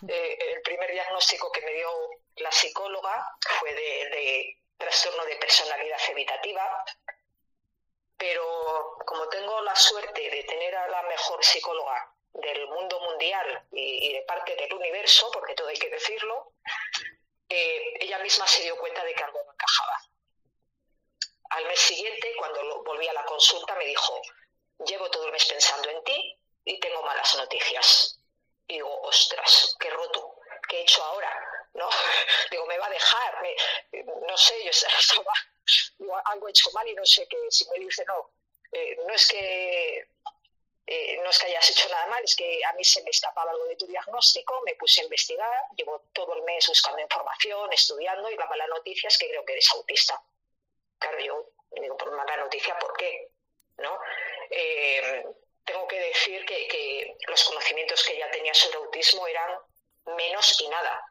Eh, 0.07 0.53
el 0.55 0.61
primer 0.63 0.91
diagnóstico 0.91 1.51
que 1.51 1.61
me 1.61 1.73
dio 1.73 1.89
la 2.37 2.51
psicóloga 2.51 3.37
fue 3.59 3.71
de, 3.71 4.57
trastorno 4.79 5.23
de 5.25 5.35
personalidad 5.35 5.99
evitativa, 6.09 6.83
pero 8.17 8.97
como 9.05 9.29
tengo 9.29 9.61
la 9.61 9.75
suerte 9.75 10.27
de 10.27 10.43
tener 10.43 10.75
a 10.75 10.87
la 10.87 11.03
mejor 11.03 11.45
psicóloga 11.45 12.11
del 12.33 12.65
mundo 12.65 12.99
mundial 12.99 13.67
y, 13.71 14.11
de 14.11 14.23
parte 14.23 14.55
del 14.55 14.73
universo, 14.73 15.29
porque 15.31 15.53
todo 15.53 15.67
hay 15.67 15.77
que 15.77 15.91
decirlo, 15.91 16.51
eh, 17.49 17.93
ella 17.99 18.19
misma 18.19 18.47
se 18.47 18.63
dio 18.63 18.77
cuenta 18.77 19.03
de 19.03 19.13
que 19.13 19.23
algo 19.23 19.43
no 19.43 19.53
encajaba. 19.53 20.01
Al 21.51 21.65
mes 21.67 21.79
siguiente, 21.79 22.33
cuando 22.37 22.83
volví 22.83 23.07
a 23.07 23.13
la 23.13 23.25
consulta, 23.25 23.75
me 23.75 23.85
dijo, 23.85 24.21
llevo 24.85 25.09
todo 25.09 25.25
el 25.25 25.31
mes 25.31 25.45
pensando 25.45 25.89
en 25.89 26.03
ti 26.03 26.37
y 26.65 26.79
tengo 26.79 27.01
malas 27.03 27.35
noticias. 27.37 28.19
Y 28.67 28.75
digo, 28.75 29.01
ostras, 29.01 29.75
qué 29.79 29.89
roto, 29.91 30.39
¿qué 30.67 30.79
he 30.79 30.81
hecho 30.81 31.03
ahora? 31.03 31.31
¿No? 31.73 31.89
Digo, 32.49 32.65
me 32.65 32.77
va 32.77 32.87
a 32.87 32.89
dejar, 32.89 33.35
no 34.27 34.37
sé, 34.37 34.63
yo 34.63 34.69
estaba, 34.99 35.33
algo 36.25 36.47
he 36.47 36.51
hecho 36.51 36.71
mal 36.71 36.87
y 36.87 36.95
no 36.95 37.05
sé 37.05 37.27
qué, 37.27 37.37
si 37.49 37.69
me 37.69 37.79
dice, 37.79 38.03
no, 38.05 38.31
eh, 38.71 38.97
no 39.05 39.13
es 39.13 39.27
que 39.27 40.07
eh, 40.87 41.17
no 41.23 41.29
es 41.29 41.39
que 41.39 41.47
hayas 41.47 41.69
hecho 41.69 41.89
nada 41.89 42.05
mal, 42.07 42.23
es 42.23 42.35
que 42.35 42.63
a 42.63 42.73
mí 42.73 42.83
se 42.83 43.01
me 43.03 43.09
escapaba 43.09 43.51
algo 43.51 43.65
de 43.65 43.75
tu 43.75 43.87
diagnóstico, 43.87 44.61
me 44.65 44.75
puse 44.75 45.01
a 45.01 45.05
investigar, 45.05 45.63
llevo 45.75 46.05
todo 46.13 46.35
el 46.35 46.43
mes 46.43 46.67
buscando 46.67 47.01
información, 47.01 47.73
estudiando 47.73 48.29
y 48.29 48.35
la 48.35 48.45
mala 48.45 48.67
noticia 48.67 49.07
es 49.07 49.17
que 49.17 49.29
creo 49.29 49.43
que 49.43 49.53
eres 49.53 49.71
autista. 49.71 50.21
Claro, 50.99 51.19
yo 51.19 51.49
digo, 51.81 51.97
por 51.97 52.11
mala 52.11 52.37
noticia, 52.37 52.77
¿por 52.77 52.95
qué? 52.97 53.31
¿No? 53.77 53.99
Eh, 54.51 55.25
tengo 55.65 55.87
que 55.87 55.99
decir 55.99 56.45
que, 56.45 57.17
los 57.27 57.43
conocimientos 57.45 58.03
que 58.05 58.13
ella 58.13 58.29
tenía 58.29 58.53
sobre 58.53 58.77
autismo 58.77 59.25
eran 59.25 59.57
menos 60.15 60.61
y 60.61 60.67
nada. 60.67 61.03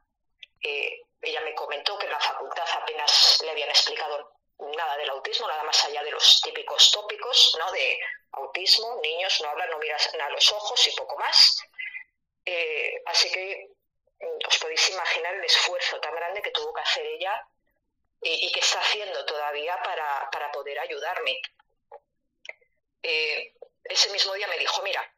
Eh, 0.63 1.03
ella 1.21 1.41
me 1.41 1.55
comentó 1.55 1.99
que 1.99 2.07
en 2.07 2.13
la 2.13 2.21
facultad 2.21 2.67
apenas 2.81 3.41
le 3.43 3.51
habían 3.51 3.71
explicado 3.71 4.34
nada 4.59 4.97
del 4.97 5.11
autismo, 5.11 5.49
nada 5.49 5.63
más 5.65 5.85
allá 5.85 6.03
de 6.03 6.11
los 6.11 6.41
típicos 6.43 6.91
tópicos, 6.93 7.57
¿no? 7.59 7.71
De 7.73 8.01
autismo, 8.33 9.01
niños 9.03 9.41
no 9.43 9.49
hablan, 9.49 9.71
no 9.71 9.79
miras 9.79 10.15
a 10.15 10.31
los 10.31 10.53
ojos 10.53 10.87
y 10.89 10.97
poco 10.97 11.17
más. 11.17 11.57
Eh, 12.45 13.03
así 13.07 13.31
que 13.31 13.69
mm, 14.21 14.49
os 14.49 14.59
podéis 14.59 14.91
imaginar 14.91 15.35
el 15.35 15.45
esfuerzo 15.45 15.99
tan 16.01 16.15
grande 16.15 16.43
que 16.43 16.51
tuvo 16.51 16.73
que 16.73 16.83
hacer 16.83 17.07
ella 17.07 17.47
y, 18.21 18.51
que 18.53 18.61
está 18.61 18.81
haciendo 18.81 19.25
todavía 19.27 19.79
para, 19.83 20.31
para 20.31 20.51
poder 20.51 20.79
ayudarme. 20.79 21.41
Eh, 23.03 23.53
ese 23.85 24.11
mismo 24.11 24.33
día 24.33 24.49
me 24.49 24.59
dijo, 24.59 24.83
mira, 24.83 25.15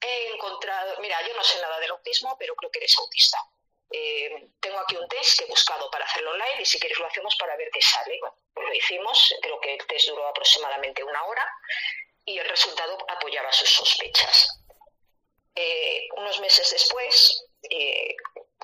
he 0.00 0.32
encontrado, 0.32 0.98
mira, 1.00 1.22
yo 1.26 1.34
no 1.34 1.44
sé 1.44 1.60
nada 1.60 1.78
del 1.78 1.92
autismo, 1.92 2.36
pero 2.38 2.56
creo 2.56 2.70
que 2.70 2.80
eres 2.80 2.98
autista. 2.98 3.38
Eh, 3.90 4.48
tengo 4.58 4.78
aquí 4.80 4.96
un 4.96 5.06
test 5.08 5.38
que 5.38 5.44
he 5.44 5.48
buscado 5.48 5.90
para 5.90 6.04
hacerlo 6.04 6.32
online 6.32 6.62
y 6.62 6.64
si 6.64 6.80
quieres 6.80 6.98
lo 6.98 7.06
hacemos 7.06 7.36
para 7.36 7.56
ver 7.56 7.70
qué 7.70 7.80
sale. 7.80 8.18
Lo 8.56 8.74
hicimos, 8.74 9.34
creo 9.40 9.60
que 9.60 9.74
el 9.74 9.86
test 9.86 10.08
duró 10.08 10.26
aproximadamente 10.26 11.02
una 11.02 11.22
hora 11.24 11.48
y 12.24 12.38
el 12.38 12.48
resultado 12.48 12.98
apoyaba 13.08 13.52
sus 13.52 13.68
sospechas. 13.68 14.60
Eh, 15.54 16.08
unos 16.16 16.40
meses 16.40 16.70
después, 16.70 17.44
eh, 17.68 18.14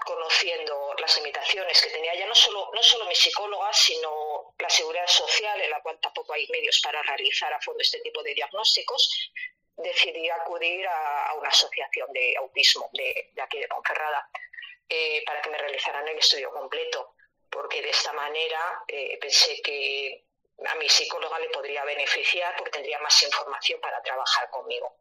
conociendo 0.04 0.94
las 0.98 1.16
limitaciones 1.18 1.82
que 1.82 1.90
tenía 1.90 2.14
ya 2.14 2.26
no 2.26 2.34
solo, 2.34 2.70
no 2.72 2.82
solo 2.82 3.04
mi 3.06 3.14
psicóloga, 3.14 3.72
sino 3.72 4.54
la 4.58 4.70
seguridad 4.70 5.06
social, 5.06 5.60
en 5.60 5.70
la 5.70 5.82
cual 5.82 5.98
tampoco 6.00 6.32
hay 6.32 6.46
medios 6.48 6.80
para 6.80 7.02
realizar 7.02 7.52
a 7.52 7.60
fondo 7.60 7.82
este 7.82 8.00
tipo 8.00 8.22
de 8.22 8.34
diagnósticos, 8.34 9.32
decidí 9.76 10.28
acudir 10.30 10.86
a, 10.86 11.34
una 11.38 11.48
asociación 11.48 12.12
de 12.12 12.36
autismo 12.36 12.88
de, 12.92 13.30
aquí 13.40 13.58
de 13.58 13.68
Ponferrada 13.68 14.28
eh, 14.88 15.22
para 15.24 15.40
que 15.40 15.50
me 15.50 15.58
realizaran 15.58 16.06
el 16.08 16.18
estudio 16.18 16.50
completo, 16.50 17.14
porque 17.50 17.82
de 17.82 17.90
esta 17.90 18.12
manera 18.12 18.84
pensé 19.20 19.60
que 19.62 20.24
a 20.66 20.74
mi 20.74 20.88
psicóloga 20.88 21.38
le 21.38 21.48
podría 21.50 21.84
beneficiar 21.84 22.56
porque 22.56 22.70
tendría 22.70 22.98
más 22.98 23.22
información 23.22 23.80
para 23.80 24.02
trabajar 24.02 24.50
conmigo. 24.50 24.96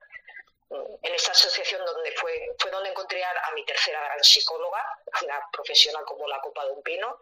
En 0.70 1.16
esta 1.16 1.32
asociación 1.32 1.84
donde 1.86 2.12
fue, 2.12 2.54
fue 2.60 2.70
donde 2.70 2.90
encontré 2.90 3.24
a, 3.24 3.52
mi 3.56 3.64
tercera 3.66 4.04
gran 4.04 4.24
psicóloga, 4.24 4.84
una 5.24 5.50
profesional 5.52 6.04
como 6.06 6.28
la 6.28 6.42
copa 6.42 6.66
de 6.66 6.72
un 6.72 6.84
pino, 6.84 7.22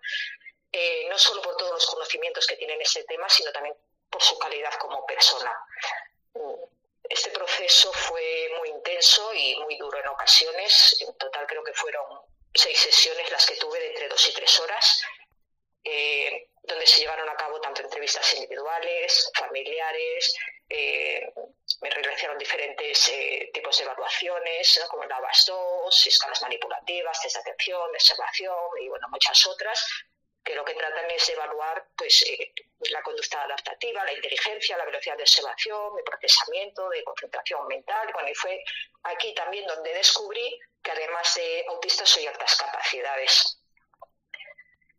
eh, 0.71 1.07
no 1.09 1.17
solo 1.17 1.41
por 1.41 1.55
todos 1.55 1.71
los 1.71 1.85
conocimientos 1.85 2.47
que 2.47 2.57
tiene 2.57 2.73
en 2.73 2.81
ese 2.81 3.03
tema, 3.03 3.29
sino 3.29 3.51
también 3.51 3.75
por 4.09 4.21
su 4.21 4.38
calidad 4.39 4.73
como 4.79 5.05
persona. 5.05 5.55
Este 7.07 7.29
proceso 7.29 7.93
fue 7.93 8.51
muy 8.57 8.69
intenso 8.69 9.31
y 9.33 9.55
muy 9.57 9.77
duro 9.77 9.99
en 9.99 10.07
ocasiones. 10.07 10.97
En 11.01 11.15
total 11.15 11.45
creo 11.45 11.63
que 11.63 11.73
fueron 11.73 12.03
seis 12.55 12.77
sesiones 12.79 13.29
las 13.31 13.45
que 13.45 13.57
tuve 13.57 13.79
de 13.79 13.87
entre 13.87 14.07
dos 14.09 14.29
y 14.29 14.33
tres 14.33 14.59
horas. 14.59 15.03
Eh, 15.83 16.49
donde 16.63 16.87
se 16.87 17.01
llevaron 17.01 17.29
a 17.29 17.35
cabo 17.35 17.61
tanto 17.61 17.83
entrevistas 17.83 18.33
individuales, 18.33 19.31
familiares, 19.35 20.35
eh, 20.67 21.31
me 21.81 21.89
realizaron 21.91 22.37
diferentes 22.39 23.09
eh, 23.09 23.51
tipos 23.53 23.77
de 23.77 23.83
evaluaciones, 23.83 24.81
como 24.89 25.03
el 25.03 25.09
DABAS 25.09 25.45
2, 25.45 26.07
escalas 26.07 26.41
manipulativas, 26.41 27.21
test 27.21 27.35
de 27.35 27.41
atención, 27.41 27.89
observación 27.91 28.55
y 28.81 28.89
bueno, 28.89 29.07
muchas 29.11 29.45
otras, 29.45 29.87
que 30.45 30.55
lo 30.55 30.63
que 30.63 30.75
tratan 30.75 31.10
es 31.10 31.25
de 31.25 31.34
evaluar 31.34 31.88
pues, 31.97 32.21
eh, 32.29 32.53
la 32.91 33.01
conducta 33.01 33.41
adaptativa, 33.43 34.05
la 34.05 34.13
inteligencia, 34.13 34.77
la 34.77 34.86
velocidad 34.86 35.17
de 35.17 35.23
observación, 35.23 35.97
el 35.97 36.03
procesamiento, 36.03 36.88
de 36.89 37.03
concentración 37.03 37.67
mental. 37.67 38.10
Bueno, 38.13 38.29
y 38.29 38.36
fue 38.36 38.63
aquí 39.03 39.34
también 39.34 39.65
donde 39.65 39.91
descubrí 39.93 40.60
que 40.84 40.91
además 40.91 41.34
de 41.36 41.65
autista 41.67 42.05
soy 42.05 42.27
altas 42.27 42.55
capacidades. 42.58 43.60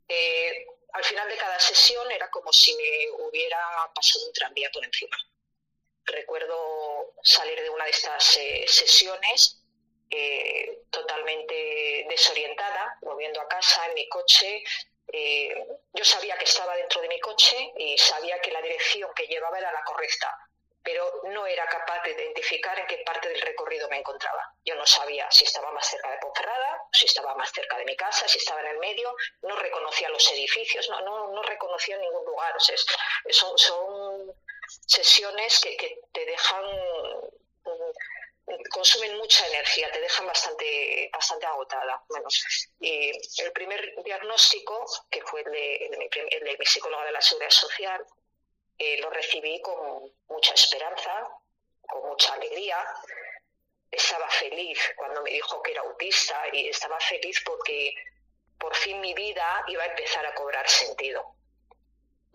Eh, 0.08 0.66
al 0.92 1.04
final 1.04 1.28
de 1.28 1.36
cada 1.36 1.60
sesión 1.60 2.10
era 2.10 2.28
como 2.30 2.52
si 2.52 2.74
me 2.74 3.10
hubiera 3.24 3.58
pasado 3.94 4.26
un 4.26 4.32
tranvía 4.32 4.70
por 4.72 4.84
encima. 4.84 5.16
Recuerdo 6.04 7.14
salir 7.22 7.60
de 7.60 7.70
una 7.70 7.84
de 7.84 7.90
estas 7.90 8.36
eh, 8.38 8.64
sesiones 8.66 9.62
eh, 10.10 10.82
totalmente 10.90 12.06
desorientada, 12.08 12.98
volviendo 13.02 13.40
a 13.40 13.48
casa 13.48 13.86
en 13.88 13.94
mi 13.94 14.08
coche. 14.08 14.64
Eh, 15.12 15.66
yo 15.92 16.04
sabía 16.04 16.36
que 16.36 16.44
estaba 16.44 16.74
dentro 16.76 17.00
de 17.00 17.08
mi 17.08 17.20
coche 17.20 17.72
y 17.76 17.96
sabía 17.96 18.40
que 18.40 18.50
la 18.50 18.60
dirección 18.60 19.12
que 19.14 19.26
llevaba 19.26 19.58
era 19.58 19.72
la 19.72 19.82
correcta, 19.84 20.32
pero 20.82 21.22
no 21.24 21.46
era 21.46 21.66
capaz 21.66 22.02
de 22.02 22.12
identificar 22.12 22.78
en 22.78 22.86
qué 22.86 22.98
parte 22.98 23.28
del 23.28 23.40
recorrido 23.40 23.88
me 23.88 23.98
encontraba. 23.98 24.52
Yo 24.64 24.74
no 24.74 24.86
sabía 24.86 25.30
si 25.30 25.44
estaba 25.44 25.70
más 25.72 25.88
cerca 25.88 26.10
de 26.10 26.18
Ponferrada, 26.18 26.82
si 26.92 27.06
estaba 27.06 27.34
más 27.34 27.50
cerca 27.52 27.76
de 27.78 27.84
mi 27.84 27.96
casa, 27.96 28.28
si 28.28 28.38
estaba 28.38 28.60
en 28.60 28.68
el 28.68 28.78
medio, 28.78 29.14
no 29.42 29.56
reconocía 29.56 30.08
los 30.10 30.30
edificios, 30.32 30.88
no, 30.90 31.00
no, 31.02 31.28
no 31.32 31.42
reconocía 31.42 31.98
ningún 31.98 32.24
lugar. 32.24 32.54
son, 33.30 33.58
son 33.58 34.34
sesiones 34.86 35.60
que, 35.60 36.00
te 36.12 36.24
dejan 36.24 36.64
mm, 37.64 37.90
consumen 38.70 39.16
mucha 39.16 39.46
energía, 39.48 39.90
te 39.90 40.00
dejan 40.00 40.26
bastante, 40.26 41.10
bastante 41.12 41.46
agotada. 41.46 42.02
Bueno, 42.08 42.28
y 42.80 43.10
el 43.42 43.52
primer 43.52 44.02
diagnóstico, 44.04 44.86
que 45.10 45.22
fue 45.22 45.40
el 45.42 45.52
de, 45.52 45.76
el 45.76 45.90
de, 45.90 45.96
mi, 45.96 46.08
el 46.30 46.56
de 46.56 46.66
psicóloga 46.66 47.04
de 47.04 47.12
la 47.12 47.20
Seguridad 47.20 47.50
Social, 47.50 48.04
eh, 48.78 48.98
lo 49.00 49.10
recibí 49.10 49.60
con 49.62 50.12
mucha 50.28 50.54
esperanza, 50.54 51.28
con 51.88 52.08
mucha 52.08 52.34
alegría. 52.34 52.76
Estaba 53.90 54.28
feliz 54.28 54.78
cuando 54.96 55.22
me 55.22 55.30
dijo 55.30 55.62
que 55.62 55.72
era 55.72 55.80
autista 55.82 56.42
y 56.52 56.68
estaba 56.68 57.00
feliz 57.00 57.42
porque 57.44 57.94
por 58.58 58.74
fin 58.74 59.00
mi 59.00 59.14
vida 59.14 59.64
iba 59.68 59.82
a 59.82 59.86
empezar 59.86 60.24
a 60.26 60.34
cobrar 60.34 60.68
sentido. 60.68 61.35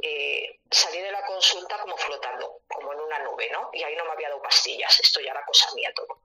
Eh, 0.02 0.60
salí 0.70 1.00
de 1.00 1.12
la 1.12 1.26
consulta 1.26 1.78
como 1.80 1.96
flotando, 1.98 2.62
como 2.68 2.94
en 2.94 3.00
una 3.02 3.20
nube, 3.20 3.50
¿no? 3.52 3.70
Y 3.74 3.84
ahí 3.84 3.96
no 3.96 4.06
me 4.06 4.12
había 4.12 4.30
dado 4.30 4.42
pastillas, 4.42 5.00
esto 5.00 5.20
ya 5.20 5.32
era 5.32 5.46
cosa 5.46 5.74
mía 5.76 5.94
todo. 5.94 6.22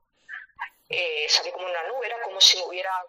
Eh, 0.89 1.27
salí 1.29 1.51
como 1.51 1.65
en 1.67 1.71
una 1.71 1.83
nube, 1.87 2.07
era 2.07 2.21
como 2.21 2.41
si 2.41 2.57
me 2.57 2.63
hubiera 2.63 3.05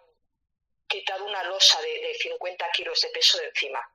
quitado 0.87 1.25
una 1.25 1.43
losa 1.43 1.81
de, 1.81 1.99
de 1.99 2.13
50 2.15 2.69
kilos 2.71 3.01
de 3.01 3.09
peso 3.09 3.37
de 3.37 3.47
encima 3.47 3.89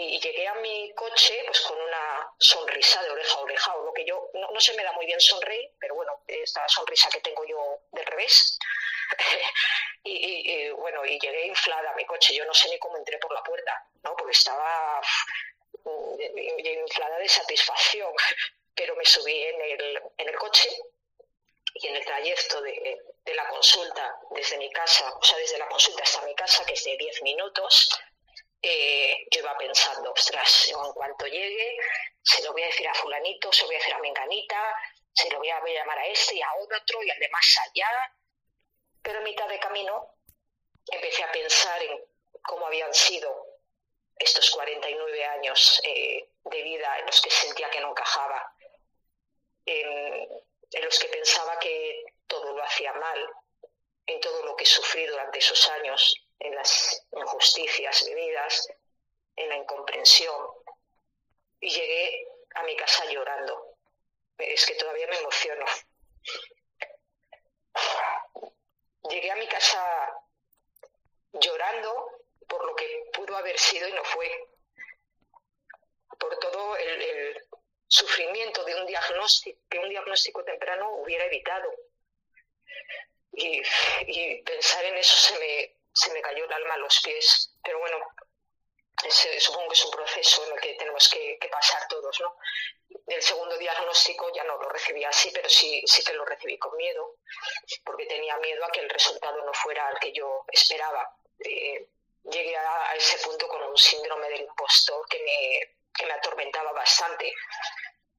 y 0.00 0.20
llegué 0.20 0.46
a 0.46 0.54
mi 0.54 0.92
coche 0.94 1.42
pues 1.46 1.60
con 1.62 1.76
una 1.80 2.30
sonrisa 2.38 3.02
de 3.02 3.10
oreja 3.10 3.34
a 3.34 3.40
oreja, 3.40 3.76
o 3.76 3.84
lo 3.86 3.92
que 3.92 4.04
yo 4.04 4.30
no, 4.34 4.60
se 4.60 4.74
me 4.74 4.84
da 4.84 4.92
muy 4.92 5.06
bien 5.06 5.20
sonreír, 5.20 5.70
pero 5.80 5.94
bueno, 5.96 6.22
esta 6.26 6.68
sonrisa 6.68 7.08
que 7.10 7.20
tengo 7.20 7.44
yo 7.44 7.80
de 7.92 8.04
revés. 8.04 8.58
y, 10.04 10.70
bueno, 10.70 11.04
y 11.04 11.18
llegué 11.18 11.46
inflada 11.46 11.90
a 11.90 11.94
mi 11.94 12.04
coche, 12.04 12.34
yo 12.34 12.44
no 12.44 12.54
sé 12.54 12.68
ni 12.68 12.78
cómo 12.78 12.96
entré 12.96 13.18
por 13.18 13.32
la 13.32 13.42
puerta, 13.42 13.86
¿no? 14.04 14.14
Porque 14.14 14.32
estaba 14.32 15.00
inflada 15.86 17.18
de 17.18 17.28
satisfacción, 17.28 18.12
pero 18.74 18.96
me 18.96 19.04
subí 19.04 19.42
en 19.42 19.60
el, 19.60 20.02
en 20.16 20.28
el 20.28 20.36
coche 20.36 20.68
y 21.74 21.86
en 21.86 21.96
el 21.96 22.04
trayecto 22.04 22.60
de, 22.62 22.98
de 23.24 23.34
la 23.34 23.48
consulta 23.48 24.18
desde 24.30 24.58
mi 24.58 24.70
casa, 24.70 25.12
o 25.14 25.22
sea, 25.22 25.36
desde 25.38 25.58
la 25.58 25.68
consulta 25.68 26.02
hasta 26.02 26.22
mi 26.22 26.34
casa, 26.34 26.64
que 26.64 26.74
es 26.74 26.84
de 26.84 26.96
10 26.96 27.22
minutos, 27.22 27.88
eh, 28.60 29.26
yo 29.30 29.40
iba 29.40 29.56
pensando, 29.56 30.12
ostras, 30.12 30.68
en 30.68 30.92
cuanto 30.92 31.26
llegue, 31.26 31.76
se 32.22 32.42
lo 32.42 32.52
voy 32.52 32.62
a 32.62 32.66
decir 32.66 32.88
a 32.88 32.94
fulanito, 32.94 33.52
se 33.52 33.62
lo 33.62 33.68
voy 33.68 33.76
a 33.76 33.78
decir 33.78 33.94
a 33.94 33.98
menganita, 33.98 34.74
se 35.12 35.30
lo 35.30 35.38
voy 35.38 35.50
a, 35.50 35.62
llamar 35.64 35.98
a 35.98 36.06
este 36.06 36.36
y 36.36 36.42
a 36.42 36.54
otro 36.54 37.02
y 37.02 37.10
al 37.10 37.18
de 37.18 37.28
más 37.28 37.56
allá. 37.66 37.88
Pero 39.02 39.18
en 39.18 39.24
mitad 39.24 39.48
de 39.48 39.60
camino 39.60 40.14
empecé 40.90 41.22
a 41.22 41.32
pensar 41.32 41.82
en 41.82 42.04
cómo 42.42 42.66
habían 42.66 42.92
sido 42.92 43.46
estos 44.18 44.50
49 44.50 45.24
años 45.24 45.80
eh, 45.84 46.28
de 46.44 46.62
vida 46.62 46.98
en 46.98 47.06
los 47.06 47.20
que 47.20 47.30
sentía 47.30 47.70
que 47.70 47.80
no 47.80 47.90
encajaba, 47.90 48.52
en, 49.66 50.28
en 50.72 50.84
los 50.84 50.98
que 50.98 51.08
pensaba 51.08 51.58
que 51.58 52.04
todo 52.26 52.56
lo 52.56 52.62
hacía 52.62 52.92
mal, 52.94 53.30
en 54.06 54.20
todo 54.20 54.44
lo 54.44 54.56
que 54.56 54.66
sufrí 54.66 55.06
durante 55.06 55.38
esos 55.38 55.68
años, 55.70 56.26
en 56.38 56.54
las 56.54 57.06
injusticias 57.12 58.06
vividas, 58.06 58.68
en 59.36 59.48
la 59.48 59.56
incomprensión. 59.56 60.46
Y 61.60 61.70
llegué 61.70 62.26
a 62.54 62.62
mi 62.62 62.76
casa 62.76 63.04
llorando. 63.06 63.76
Es 64.38 64.64
que 64.66 64.74
todavía 64.74 65.06
me 65.08 65.18
emociono. 65.18 65.64
Llegué 69.10 69.30
a 69.30 69.36
mi 69.36 69.46
casa 69.46 70.22
llorando 71.32 72.10
por 72.48 72.64
lo 72.64 72.74
que 72.74 73.04
pudo 73.12 73.36
haber 73.36 73.58
sido 73.58 73.88
y 73.88 73.92
no 73.92 74.04
fue. 74.04 74.48
Por 76.18 76.36
todo 76.38 76.76
el, 76.76 77.46
sufrimiento 77.90 78.64
de 78.64 78.74
un 78.74 78.86
diagnóstico, 78.86 79.58
que 79.70 79.78
un 79.78 79.88
diagnóstico 79.88 80.44
temprano 80.44 80.90
hubiera 80.96 81.24
evitado. 81.24 81.70
Y, 83.32 83.62
pensar 84.42 84.84
en 84.84 84.96
eso 84.96 85.16
se 85.16 85.38
me, 85.38 85.76
se 85.92 86.12
me 86.12 86.20
cayó 86.20 86.44
el 86.44 86.52
alma 86.52 86.74
a 86.74 86.78
los 86.78 87.00
pies. 87.00 87.54
Pero 87.62 87.78
bueno, 87.78 87.98
supongo 89.38 89.68
que 89.68 89.74
es 89.74 89.84
un 89.84 89.90
proceso 89.90 90.46
en 90.46 90.52
el 90.52 90.60
que 90.60 90.74
tenemos 90.74 91.08
que, 91.08 91.38
pasar 91.50 91.86
todos, 91.88 92.20
¿no? 92.20 92.36
El 93.06 93.22
segundo 93.22 93.56
diagnóstico 93.56 94.30
ya 94.34 94.44
no 94.44 94.58
lo 94.58 94.68
recibí 94.68 95.04
así, 95.04 95.30
pero 95.32 95.48
sí, 95.48 95.82
sí 95.86 96.02
que 96.02 96.12
lo 96.12 96.24
recibí 96.24 96.58
con 96.58 96.76
miedo, 96.76 97.16
porque 97.84 98.06
tenía 98.06 98.36
miedo 98.38 98.64
a 98.64 98.70
que 98.70 98.80
el 98.80 98.88
resultado 98.88 99.44
no 99.44 99.52
fuera 99.54 99.90
el 99.90 99.98
que 99.98 100.12
yo 100.12 100.44
esperaba. 100.52 101.16
Eh, 101.40 101.88
llegué 102.24 102.56
a, 102.56 102.94
ese 102.96 103.18
punto 103.18 103.48
con 103.48 103.62
un 103.62 103.76
síndrome 103.76 104.28
del 104.28 104.42
impostor 104.42 105.06
que 105.08 105.18
me, 105.22 105.76
que 105.94 106.06
me 106.06 106.12
atormentaba 106.12 106.72
bastante. 106.72 107.32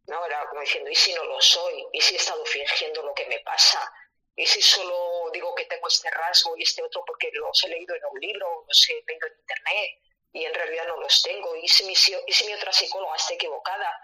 ¿no? 0.07 0.25
Era 0.25 0.47
como 0.49 0.61
diciendo, 0.61 0.89
¿y 0.89 0.95
si 0.95 1.13
no 1.13 1.23
lo 1.23 1.41
soy? 1.41 1.85
¿Y 1.93 2.01
si 2.01 2.15
he 2.15 2.17
estado 2.17 2.43
fingiendo 2.45 3.03
lo 3.03 3.13
que 3.13 3.27
me 3.27 3.39
pasa? 3.41 3.91
¿Y 4.35 4.45
si 4.45 4.61
solo 4.61 5.29
digo 5.31 5.53
que 5.53 5.65
tengo 5.65 5.87
este 5.87 6.09
rasgo 6.09 6.55
y 6.57 6.63
este 6.63 6.81
otro 6.81 7.03
porque 7.05 7.29
los 7.33 7.63
he 7.63 7.67
leído 7.67 7.95
en 7.95 8.05
un 8.05 8.19
libro, 8.19 8.65
los 8.67 8.89
he 8.89 8.93
leído 8.93 9.27
en 9.27 9.33
internet? 9.39 9.99
y 10.31 10.45
en 10.45 10.53
realidad 10.53 10.87
no 10.87 10.97
los 10.97 11.21
tengo. 11.21 11.55
¿Y 11.55 11.67
si 11.67 11.83
mi, 11.83 11.93
y 11.93 12.33
si 12.33 12.45
mi 12.45 12.53
otra 12.53 12.71
psicóloga 12.71 13.15
está 13.15 13.33
equivocada? 13.33 14.01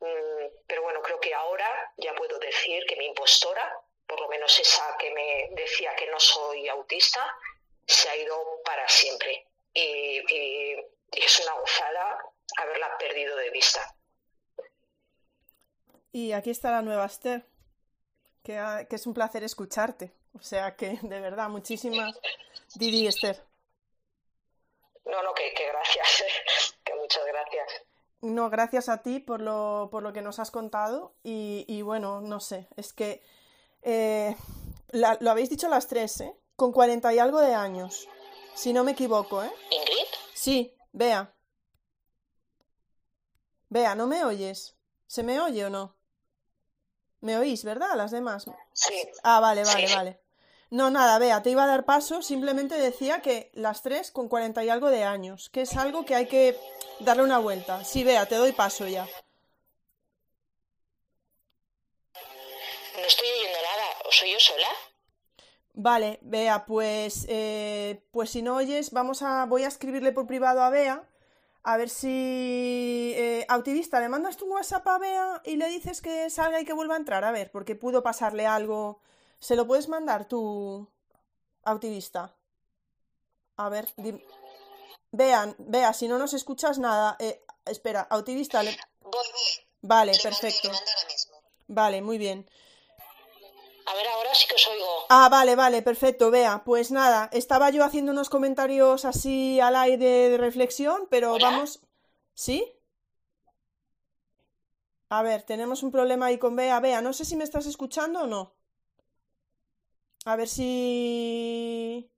Mm, 0.00 0.46
pero 0.66 0.82
bueno, 0.82 1.02
creo 1.02 1.20
que 1.20 1.34
ahora 1.34 1.92
ya 1.96 2.14
puedo 2.14 2.38
decir 2.38 2.84
que 2.86 2.96
mi 2.96 3.06
impostora, 3.06 3.80
por 4.06 4.20
lo 4.20 4.28
menos 4.28 4.58
esa 4.58 4.96
que 4.98 5.10
me 5.10 5.48
decía 5.52 5.94
que 5.96 6.06
no 6.08 6.20
soy 6.20 6.68
autista, 6.68 7.36
se 7.86 8.08
ha 8.08 8.16
ido 8.16 8.36
para 8.64 8.88
siempre. 8.88 9.46
Y, 9.72 10.20
es 11.12 11.40
una 11.40 11.52
gozada 11.60 12.18
haberla 12.58 12.98
perdido 12.98 13.36
de 13.36 13.50
vista. 13.50 13.96
Y 16.10 16.32
aquí 16.32 16.50
está 16.50 16.70
la 16.70 16.82
nueva 16.82 17.06
Esther, 17.06 17.46
que, 18.42 18.86
que 18.88 18.96
es 18.96 19.06
un 19.06 19.14
placer 19.14 19.44
escucharte. 19.44 20.12
O 20.34 20.42
sea 20.42 20.76
que, 20.76 20.98
de 21.02 21.20
verdad, 21.20 21.48
muchísimas. 21.48 22.18
Didi 22.74 23.06
Esther. 23.06 23.44
No, 25.04 25.22
no, 25.22 25.34
que, 25.34 25.52
gracias, 25.52 26.74
que 26.84 26.94
muchas 26.94 27.24
gracias. 27.26 27.82
No, 28.22 28.48
gracias 28.48 28.88
a 28.88 29.02
ti 29.02 29.20
por 29.20 29.40
lo, 29.40 29.88
por 29.90 30.02
lo 30.02 30.12
que 30.12 30.22
nos 30.22 30.38
has 30.38 30.50
contado 30.50 31.14
y, 31.22 31.82
bueno, 31.82 32.20
no 32.22 32.40
sé, 32.40 32.68
es 32.76 32.94
que 32.94 33.22
eh, 33.82 34.34
lo 34.92 35.30
habéis 35.30 35.50
dicho 35.50 35.68
las 35.68 35.88
tres, 35.88 36.22
¿eh? 36.22 36.34
Con 36.56 36.72
cuarenta 36.72 37.12
y 37.12 37.18
algo 37.18 37.40
de 37.40 37.54
años, 37.54 38.08
si 38.54 38.72
no 38.72 38.84
me 38.84 38.92
equivoco, 38.92 39.42
¿eh? 39.42 39.50
¿Ingrid? 39.70 40.06
Sí, 40.34 40.76
vea. 40.92 41.34
Vea, 43.68 43.94
¿no 43.96 44.06
me 44.06 44.24
oyes? 44.24 44.76
¿Se 45.06 45.24
me 45.24 45.40
oye 45.40 45.64
o 45.64 45.70
no? 45.70 45.96
¿Me 47.20 47.36
oís, 47.38 47.64
verdad? 47.64 47.96
Las 47.96 48.12
demás. 48.12 48.44
Sí. 48.72 48.94
Ah, 49.24 49.40
vale, 49.40 49.64
vale, 49.64 49.94
vale. 49.94 50.20
No, 50.70 50.90
nada, 50.90 51.18
vea, 51.18 51.42
te 51.42 51.50
iba 51.50 51.64
a 51.64 51.66
dar 51.66 51.84
paso, 51.84 52.22
simplemente 52.22 52.76
decía 52.76 53.20
que 53.20 53.50
las 53.54 53.82
tres 53.82 54.10
con 54.10 54.28
cuarenta 54.28 54.62
y 54.64 54.68
algo 54.68 54.90
de 54.90 55.04
años, 55.04 55.50
que 55.50 55.62
es 55.62 55.76
algo 55.76 56.04
que 56.04 56.14
hay 56.14 56.26
que 56.26 56.58
darle 57.00 57.22
una 57.22 57.38
vuelta. 57.38 57.84
Sí, 57.84 58.04
vea, 58.04 58.26
te 58.26 58.36
doy 58.36 58.52
paso 58.52 58.86
ya. 58.86 59.08
No 62.96 63.06
estoy 63.06 63.28
oyendo 63.28 63.58
nada, 63.62 63.86
¿o 64.06 64.12
soy 64.12 64.32
yo 64.32 64.40
sola? 64.40 64.68
Vale, 65.74 66.18
Bea, 66.22 66.64
pues, 66.66 67.26
eh, 67.28 68.02
pues 68.12 68.30
si 68.30 68.42
no 68.42 68.56
oyes, 68.56 68.92
vamos 68.92 69.22
a, 69.22 69.44
voy 69.46 69.64
a 69.64 69.68
escribirle 69.68 70.12
por 70.12 70.26
privado 70.26 70.62
a 70.62 70.70
Bea, 70.70 71.04
a 71.64 71.76
ver 71.76 71.90
si, 71.90 73.12
eh, 73.16 73.44
activista, 73.48 74.00
le 74.00 74.08
mandas 74.08 74.36
tu 74.36 74.46
WhatsApp 74.46 74.86
a 74.86 74.98
Bea 74.98 75.42
y 75.44 75.56
le 75.56 75.68
dices 75.68 76.00
que 76.00 76.30
salga 76.30 76.60
y 76.60 76.64
que 76.64 76.72
vuelva 76.72 76.94
a 76.94 76.98
entrar, 76.98 77.24
a 77.24 77.32
ver, 77.32 77.50
porque 77.50 77.74
pudo 77.74 78.02
pasarle 78.02 78.46
algo 78.46 79.00
¿Se 79.44 79.56
lo 79.56 79.66
puedes 79.66 79.88
mandar 79.88 80.26
tu 80.26 80.88
activista? 81.64 82.34
A 83.58 83.68
ver, 83.68 83.92
vean, 85.12 85.54
vea, 85.58 85.92
si 85.92 86.08
no 86.08 86.16
nos 86.16 86.32
escuchas 86.32 86.78
nada, 86.78 87.16
eh, 87.18 87.44
espera, 87.66 88.06
activista. 88.08 88.62
Le... 88.62 88.74
Vale, 89.82 90.12
perfecto. 90.22 90.70
Vale, 91.68 92.00
muy 92.00 92.16
bien. 92.16 92.48
A 93.94 93.96
ver, 93.96 94.08
ahora 94.08 94.34
sí 94.34 94.48
que 94.48 94.56
os 94.56 94.66
oigo. 94.66 95.06
Ah, 95.08 95.28
vale, 95.28 95.54
vale, 95.54 95.80
perfecto, 95.80 96.32
vea. 96.32 96.64
Pues 96.64 96.90
nada, 96.90 97.30
estaba 97.32 97.70
yo 97.70 97.84
haciendo 97.84 98.10
unos 98.10 98.28
comentarios 98.28 99.04
así 99.04 99.60
al 99.60 99.76
aire 99.76 100.30
de 100.30 100.36
reflexión, 100.36 101.06
pero 101.10 101.38
vamos. 101.38 101.80
¿Sí? 102.34 102.72
A 105.10 105.22
ver, 105.22 105.44
tenemos 105.44 105.84
un 105.84 105.92
problema 105.92 106.26
ahí 106.26 106.38
con 106.38 106.56
Bea. 106.56 106.80
Bea, 106.80 107.02
no 107.02 107.12
sé 107.12 107.24
si 107.24 107.36
me 107.36 107.44
estás 107.44 107.66
escuchando 107.66 108.22
o 108.22 108.26
no. 108.26 108.56
A 110.24 110.34
ver 110.34 110.48
si... 110.48 112.10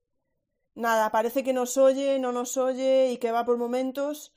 Nada, 0.75 1.11
parece 1.11 1.45
que 1.45 1.53
nos 1.53 1.77
oye, 1.77 2.19
no 2.19 2.33
nos 2.33 2.57
oye 2.57 3.11
y 3.11 3.19
que 3.19 3.33
va 3.33 3.45
por 3.45 3.59
momentos. 3.59 4.33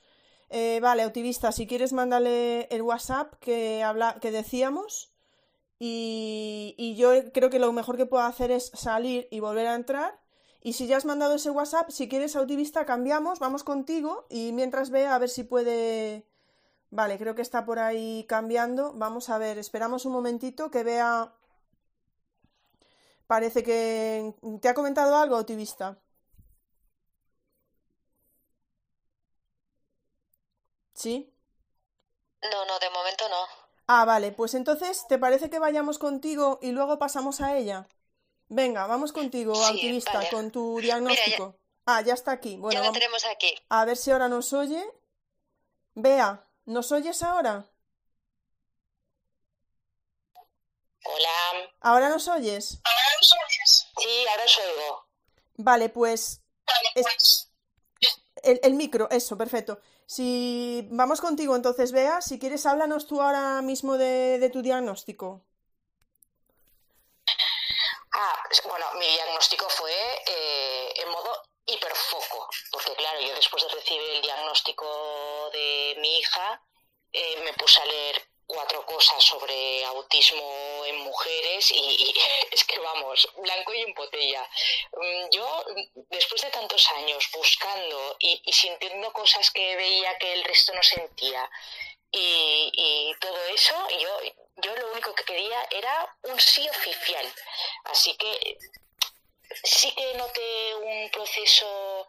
Eh, 0.50 0.80
vale, 0.82 1.04
Autivista, 1.04 1.54
si 1.54 1.68
quieres 1.68 1.94
mándale 1.94 2.64
el 2.64 2.82
WhatsApp 2.82 3.36
que, 3.40 3.82
habla, 3.82 4.18
que 4.20 4.32
decíamos. 4.32 5.14
Y, 5.80 6.96
yo 6.98 7.32
creo 7.32 7.50
que 7.50 7.60
lo 7.60 7.72
mejor 7.72 7.98
que 7.98 8.06
puedo 8.06 8.24
hacer 8.24 8.52
es 8.52 8.72
salir 8.74 9.28
y 9.32 9.40
volver 9.40 9.68
a 9.68 9.76
entrar. 9.76 10.20
Y 10.62 10.74
si 10.74 10.88
ya 10.88 10.98
has 10.98 11.06
mandado 11.06 11.36
ese 11.36 11.50
WhatsApp, 11.52 11.90
si 11.90 12.10
quieres 12.10 12.36
Autivista, 12.36 12.86
cambiamos, 12.86 13.40
vamos 13.40 13.64
contigo. 13.64 14.26
Y 14.30 14.52
mientras 14.52 14.90
vea 14.90 15.16
a 15.16 15.20
ver 15.20 15.30
si 15.30 15.44
puede... 15.44 16.26
Vale, 16.92 17.18
creo 17.18 17.36
que 17.36 17.42
está 17.42 17.66
por 17.66 17.80
ahí 17.80 18.26
cambiando. 18.28 18.94
Vamos 18.96 19.30
a 19.30 19.38
ver, 19.38 19.58
esperamos 19.58 20.06
un 20.06 20.14
momentito 20.14 20.72
que 20.72 20.84
vea 20.84 21.34
Parece 23.30 23.62
que... 23.64 24.34
¿Te 24.60 24.70
ha 24.70 24.74
comentado 24.74 25.16
algo, 25.16 25.36
Autivista? 25.36 26.00
¿Sí? 30.94 31.32
No, 32.42 32.66
no, 32.66 32.80
de 32.80 32.90
momento 32.90 33.30
no. 33.30 33.69
Ah, 33.92 34.06
vale, 34.06 34.32
pues 34.32 34.54
entonces, 34.54 35.08
¿te 35.10 35.18
parece 35.18 35.50
que 35.50 35.58
vayamos 35.58 35.98
contigo 35.98 36.60
y 36.62 36.74
luego 36.74 37.00
pasamos 37.00 37.42
a 37.42 37.58
ella? 37.58 37.88
Venga, 38.48 38.86
vamos 38.86 39.12
contigo, 39.12 39.56
Autivista, 39.66 40.30
con 40.30 40.52
tu 40.52 40.80
diagnóstico. 40.80 41.56
Ah, 41.88 42.02
ya 42.02 42.14
está 42.14 42.32
aquí. 42.34 42.58
Bueno, 42.58 42.82
ya 42.82 42.86
lo 42.86 42.94
tenemos 42.94 43.26
aquí. 43.26 43.56
A 43.68 43.86
ver 43.86 43.98
si 43.98 44.12
ahora 44.12 44.30
nos 44.30 44.54
oye. 44.54 44.86
Vea, 45.96 46.46
¿nos 46.66 46.92
oyes 46.92 47.24
ahora? 47.24 47.66
Hola. 51.04 51.72
¿Ahora 51.82 52.10
nos 52.10 52.28
oyes? 52.28 52.80
Sí, 53.98 54.26
ahora 54.30 54.44
os 54.46 54.60
oigo. 54.60 55.08
Vale, 55.56 55.90
pues. 55.90 56.44
pues. 56.94 57.50
El, 58.44 58.76
micro, 58.76 59.10
eso, 59.10 59.36
perfecto. 59.36 59.82
Si 60.10 60.88
vamos 60.90 61.22
contigo, 61.22 61.56
entonces, 61.56 61.92
Bea, 61.92 62.20
si 62.20 62.40
quieres, 62.40 62.66
háblanos 62.66 63.06
tú 63.06 63.22
ahora 63.22 63.62
mismo 63.62 63.96
de, 63.96 64.50
tu 64.52 64.64
diagnóstico. 64.64 65.44
Ah, 68.12 68.44
bueno, 68.68 68.88
mi 68.98 69.06
diagnóstico 69.06 69.70
fue 69.70 69.94
eh, 70.26 70.94
en 70.96 71.10
modo 71.12 71.32
hiperfoco, 71.64 72.50
porque 72.72 72.96
claro, 72.96 73.20
yo 73.22 73.36
después 73.36 73.62
de 73.62 73.70
recibir 73.70 74.10
el 74.16 74.22
diagnóstico 74.24 75.52
de 75.54 75.96
mi 76.00 76.18
hija, 76.18 76.60
eh, 77.14 77.42
me 77.44 77.54
puse 77.54 77.80
a 77.80 77.86
leer 77.86 78.28
cuatro 78.48 78.84
cosas 78.88 79.24
sobre 79.24 79.86
autismo 79.86 80.79
mujeres 80.94 81.72
y, 81.72 82.14
es 82.52 82.64
que 82.64 82.80
vamos, 82.80 83.28
blanco 83.38 83.74
y 83.74 83.82
en 83.82 83.94
botella. 83.94 84.50
Mm, 84.94 85.30
yo, 85.32 85.66
después 86.10 86.42
de 86.42 86.50
tantos 86.50 86.90
años 86.92 87.30
buscando 87.34 88.16
y, 88.20 88.42
sintiendo 88.52 89.12
cosas 89.14 89.50
que 89.52 89.76
veía 89.76 90.18
que 90.18 90.34
el 90.34 90.44
resto 90.44 90.74
no 90.74 90.84
sentía 90.84 91.50
y, 92.12 93.14
todo 93.20 93.46
eso, 93.48 93.76
yo, 94.00 94.20
yo 94.58 94.76
lo 94.76 94.92
único 94.92 95.14
que 95.14 95.24
quería 95.24 95.68
era 95.72 96.16
un 96.24 96.40
sí 96.40 96.68
oficial. 96.70 97.34
Así 97.86 98.16
que 98.16 98.58
sí 99.64 99.92
que 99.94 100.14
noté 100.16 100.76
un 100.76 101.10
proceso 101.10 102.08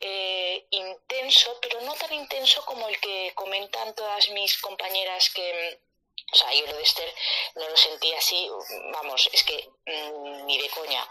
eh, 0.00 0.66
intenso, 0.70 1.58
pero 1.60 1.80
no 1.82 1.94
tan 1.94 2.12
intenso 2.12 2.64
como 2.64 2.88
el 2.88 2.98
que 3.00 3.32
comentan 3.34 3.94
todas 3.94 4.28
mis 4.30 4.60
compañeras 4.60 5.30
que, 5.30 5.80
o 6.32 6.36
sea, 6.36 6.52
yo 6.54 6.66
lo 6.66 6.76
de 6.76 6.82
Esther 6.82 7.12
no 7.56 7.68
lo 7.68 7.76
sentí 7.76 8.12
así, 8.14 8.48
vamos, 8.92 9.28
es 9.32 9.44
que 9.44 9.68
mm, 9.86 10.46
ni 10.46 10.58
de 10.58 10.68
coña. 10.70 11.06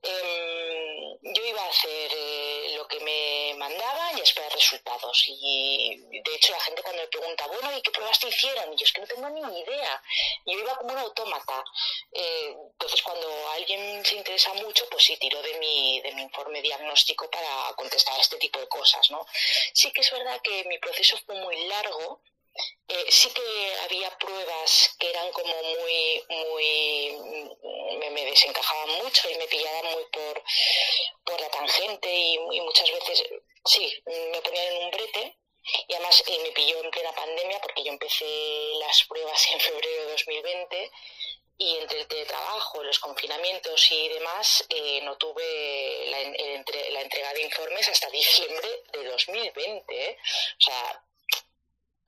Em, 0.00 1.34
yo 1.34 1.44
iba 1.44 1.60
a 1.60 1.68
hacer 1.68 2.10
eh, 2.14 2.74
lo 2.76 2.86
que 2.86 3.00
me 3.00 3.54
mandaban 3.58 4.16
y 4.16 4.20
a 4.20 4.22
esperar 4.22 4.52
resultados. 4.52 5.24
Y 5.26 5.96
de 6.24 6.34
hecho 6.36 6.52
la 6.52 6.60
gente 6.60 6.82
cuando 6.82 7.02
me 7.02 7.08
pregunta, 7.08 7.46
bueno, 7.48 7.76
¿y 7.76 7.82
qué 7.82 7.90
pruebas 7.90 8.18
te 8.20 8.28
hicieron? 8.28 8.72
Y 8.72 8.76
yo 8.76 8.84
es 8.84 8.92
que 8.92 9.00
no 9.00 9.06
tengo 9.06 9.28
ni 9.28 9.60
idea. 9.60 10.02
Yo 10.46 10.58
iba 10.58 10.76
como 10.76 10.92
un 10.92 10.98
autómata. 10.98 11.64
Eh, 12.12 12.54
entonces 12.72 13.02
cuando 13.02 13.28
alguien 13.50 14.04
se 14.04 14.14
interesa 14.14 14.54
mucho, 14.54 14.88
pues 14.88 15.04
sí, 15.04 15.16
tiro 15.16 15.42
de 15.42 15.58
mi, 15.58 16.00
de 16.00 16.12
mi 16.12 16.22
informe 16.22 16.62
diagnóstico 16.62 17.28
para 17.30 17.74
contestar 17.74 18.18
este 18.20 18.36
tipo 18.38 18.60
de 18.60 18.68
cosas, 18.68 19.10
¿no? 19.10 19.26
Sí 19.74 19.92
que 19.92 20.00
es 20.02 20.10
verdad 20.12 20.40
que 20.42 20.64
mi 20.64 20.78
proceso 20.78 21.18
fue 21.26 21.34
muy 21.34 21.56
largo 21.66 22.22
eh, 22.88 23.06
sí 23.08 23.30
que 23.30 23.76
había 23.84 24.10
pruebas 24.18 24.96
que 24.98 25.10
eran 25.10 25.30
como 25.32 25.54
muy, 25.62 26.24
muy, 26.28 27.18
me, 28.10 28.24
desencajaban 28.24 29.02
mucho 29.02 29.30
y 29.30 29.36
me 29.36 29.46
pillaban 29.46 29.92
muy 29.92 30.04
por, 30.12 30.42
por 31.24 31.40
la 31.40 31.50
tangente 31.50 32.08
y, 32.12 32.38
muchas 32.60 32.90
veces, 32.90 33.24
sí, 33.64 34.02
me 34.06 34.40
ponían 34.40 34.66
en 34.66 34.84
un 34.84 34.90
brete 34.90 35.38
y 35.86 35.94
además 35.94 36.22
eh, 36.26 36.38
me 36.42 36.50
pilló 36.52 36.82
en 36.82 36.90
plena 36.90 37.12
pandemia 37.12 37.60
porque 37.60 37.84
yo 37.84 37.92
empecé 37.92 38.24
las 38.80 39.02
pruebas 39.04 39.46
en 39.52 39.60
febrero 39.60 40.04
de 40.04 40.10
2020 40.12 40.90
y 41.60 41.76
entre 41.76 42.00
el 42.00 42.06
teletrabajo, 42.06 42.84
los 42.84 43.00
confinamientos 43.00 43.90
y 43.90 44.08
demás, 44.08 44.64
eh, 44.68 45.00
no 45.02 45.16
tuve 45.16 46.06
la, 46.08 46.18
la, 46.20 47.00
entrega 47.02 47.34
de 47.34 47.42
informes 47.42 47.88
hasta 47.88 48.08
diciembre 48.10 48.68
de 48.92 49.04
2020. 49.04 50.10
¿eh? 50.10 50.16
O 50.20 50.64
sea, 50.64 51.02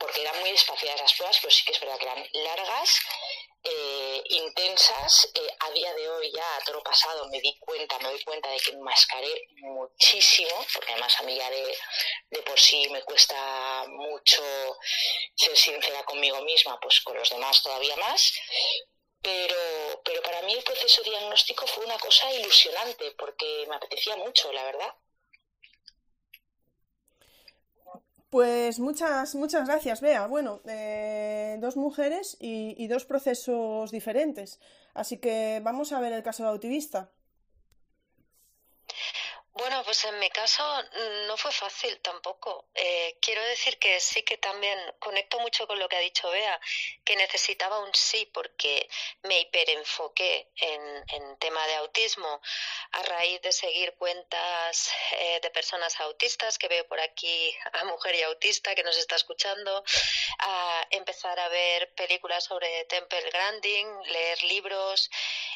porque 0.00 0.22
eran 0.22 0.40
muy 0.40 0.50
espaciadas 0.50 1.00
las 1.00 1.12
pruebas, 1.12 1.38
pero 1.40 1.52
sí 1.52 1.62
que 1.64 1.72
es 1.72 1.80
verdad 1.80 1.98
que 1.98 2.06
eran 2.06 2.26
largas, 2.32 3.00
eh, 3.62 4.22
intensas. 4.30 5.30
Eh, 5.34 5.56
a 5.60 5.70
día 5.72 5.92
de 5.92 6.08
hoy, 6.08 6.32
ya 6.32 6.56
a 6.56 6.64
todo 6.64 6.82
pasado, 6.82 7.28
me 7.28 7.38
di 7.40 7.58
cuenta, 7.60 7.98
me 7.98 8.08
doy 8.08 8.24
cuenta 8.24 8.48
de 8.48 8.58
que 8.58 8.70
enmascaré 8.70 9.46
muchísimo, 9.58 10.64
porque 10.72 10.92
además 10.92 11.20
a 11.20 11.22
mí 11.24 11.36
ya 11.36 11.50
de, 11.50 11.78
de 12.30 12.42
por 12.42 12.58
sí 12.58 12.88
me 12.88 13.02
cuesta 13.02 13.84
mucho 13.88 14.42
ser 15.36 15.56
sincera 15.56 16.02
conmigo 16.04 16.40
misma, 16.42 16.80
pues 16.80 17.02
con 17.02 17.16
los 17.16 17.28
demás 17.28 17.62
todavía 17.62 17.96
más. 17.96 18.32
Pero, 19.22 20.00
pero 20.02 20.22
para 20.22 20.40
mí 20.42 20.54
el 20.54 20.64
proceso 20.64 21.02
diagnóstico 21.02 21.66
fue 21.66 21.84
una 21.84 21.98
cosa 21.98 22.32
ilusionante, 22.32 23.10
porque 23.18 23.66
me 23.68 23.76
apetecía 23.76 24.16
mucho, 24.16 24.50
la 24.50 24.64
verdad. 24.64 24.94
Pues 28.30 28.78
muchas, 28.78 29.34
muchas 29.34 29.66
gracias, 29.66 30.00
Bea. 30.00 30.26
Bueno, 30.28 30.60
eh, 30.66 31.58
dos 31.60 31.76
mujeres 31.76 32.36
y, 32.40 32.76
y, 32.78 32.86
dos 32.86 33.04
procesos 33.04 33.90
diferentes. 33.90 34.60
Así 34.94 35.18
que 35.18 35.60
vamos 35.64 35.92
a 35.92 36.00
ver 36.00 36.12
el 36.12 36.22
caso 36.22 36.44
de 36.44 36.50
Autivista. 36.50 37.10
Bueno, 39.52 39.82
pues 39.84 40.04
en 40.04 40.18
mi 40.20 40.30
caso 40.30 40.62
mm, 40.62 41.26
no 41.26 41.36
fue 41.36 41.50
fácil 41.50 41.98
tampoco. 42.00 42.68
Eh, 42.74 43.18
quiero 43.20 43.42
decir 43.44 43.78
que 43.78 43.98
sí 43.98 44.22
que 44.22 44.38
también 44.38 44.78
conecto 45.00 45.40
mucho 45.40 45.66
con 45.66 45.78
lo 45.78 45.88
que 45.88 45.96
ha 45.96 46.00
dicho 46.00 46.30
Bea, 46.30 46.60
que 47.04 47.16
necesitaba 47.16 47.80
un 47.80 47.92
sí 47.92 48.30
porque 48.32 48.88
me 49.22 49.40
hiperenfoqué 49.40 50.52
en, 50.54 51.04
en 51.08 51.36
tema 51.38 51.66
de 51.66 51.74
autismo 51.76 52.40
a 52.92 53.02
raíz 53.02 53.42
de 53.42 53.52
seguir 53.52 53.94
cuentas 53.94 54.92
eh, 55.18 55.40
de 55.42 55.50
personas 55.50 55.98
autistas, 56.00 56.56
que 56.56 56.68
veo 56.68 56.86
por 56.86 57.00
aquí 57.00 57.52
a 57.72 57.84
Mujer 57.84 58.14
y 58.14 58.22
Autista 58.22 58.74
que 58.76 58.84
nos 58.84 58.96
está 58.96 59.16
escuchando, 59.16 59.82
a 60.38 60.86
empezar 60.90 61.38
a 61.40 61.48
ver 61.48 61.92
películas 61.94 62.44
sobre 62.44 62.84
Temple 62.84 63.30
Grandin, 63.30 63.88
leer 64.04 64.42
libros 64.44 65.10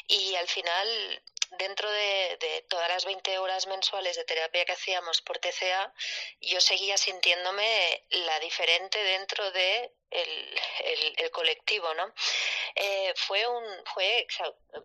y 0.07 0.35
al 0.35 0.47
final 0.47 1.23
dentro 1.51 1.89
de, 1.89 2.65
todas 2.69 2.89
las 2.89 3.05
20 3.05 3.37
horas 3.39 3.67
mensuales 3.67 4.15
de 4.15 4.25
terapia 4.25 4.65
que 4.65 4.73
hacíamos 4.73 5.21
por 5.21 5.39
TCA, 5.39 5.93
yo 6.41 6.59
seguía 6.61 6.97
sintiéndome 6.97 8.03
la 8.09 8.39
diferente 8.39 9.01
dentro 9.03 9.51
de 9.51 9.93
el, 10.11 11.31
colectivo, 11.31 11.93
¿no? 11.95 12.13
Eh, 12.75 13.13
fue 13.17 13.45
un, 13.45 13.63
fue 13.93 14.25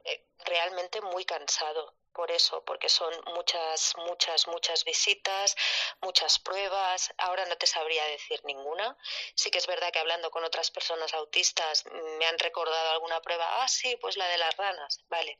eh, 0.04 0.24
realmente 0.44 1.00
muy 1.00 1.24
cansado 1.24 1.94
por 2.12 2.30
eso, 2.30 2.62
porque 2.64 2.88
son 2.88 3.12
muchas, 3.34 3.94
muchas, 3.98 4.46
muchas 4.48 4.84
visitas, 4.84 5.56
muchas 6.00 6.38
pruebas. 6.38 7.12
Ahora 7.18 7.44
no 7.46 7.56
te 7.56 7.66
sabría 7.66 8.04
decir 8.06 8.40
ninguna. 8.44 8.96
Sí 9.34 9.50
que 9.50 9.58
es 9.58 9.66
verdad 9.66 9.92
que 9.92 9.98
hablando 9.98 10.30
con 10.30 10.44
otras 10.44 10.70
personas 10.70 11.14
autistas 11.14 11.84
me 12.18 12.26
han 12.26 12.38
recordado 12.38 12.90
alguna 12.90 13.20
prueba. 13.20 13.62
Ah, 13.62 13.68
sí, 13.68 13.96
pues 14.00 14.16
la 14.16 14.26
de 14.28 14.38
las 14.38 14.56
ranas, 14.56 15.00
vale. 15.08 15.38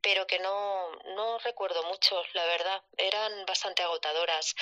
Pero 0.00 0.26
que 0.26 0.38
no, 0.38 0.90
no 1.16 1.38
recuerdo 1.38 1.82
mucho, 1.84 2.22
la 2.32 2.44
verdad. 2.46 2.82
Eran 2.96 3.44
bastante 3.46 3.82
agotadoras. 3.82 4.54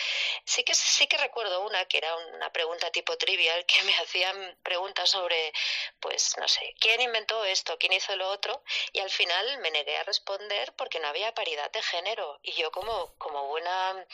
Sí 0.45 0.65
que, 0.65 0.75
sí 0.75 1.07
que 1.07 1.19
recuerdo 1.19 1.63
una 1.63 1.85
que 1.87 1.99
era 1.99 2.15
una 2.17 2.51
pregunta 2.53 2.91
tipo 2.91 3.17
trivial 3.17 3.65
que 3.67 3.83
me 3.85 3.95
hacían 3.95 4.59
preguntas 4.63 5.11
sobre, 5.11 5.53
pues, 6.01 6.37
no 6.39 6.49
sé, 6.49 6.75
¿quién 6.81 7.01
inventó 7.01 7.45
esto? 7.45 7.77
¿Quién 7.79 7.93
hizo 7.93 8.15
lo 8.17 8.29
otro? 8.31 8.63
Y 8.93 9.01
al 9.01 9.11
final 9.11 9.59
me 9.59 9.71
negué 9.71 9.97
a 9.97 10.05
responder 10.05 10.73
porque 10.75 11.01
no 11.01 11.09
había 11.09 11.33
paridad 11.37 11.71
de 11.71 11.83
género. 11.83 12.41
Y 12.43 12.53
yo 12.55 12.73
como, 12.73 13.15
como 13.19 13.47
buena 13.47 14.07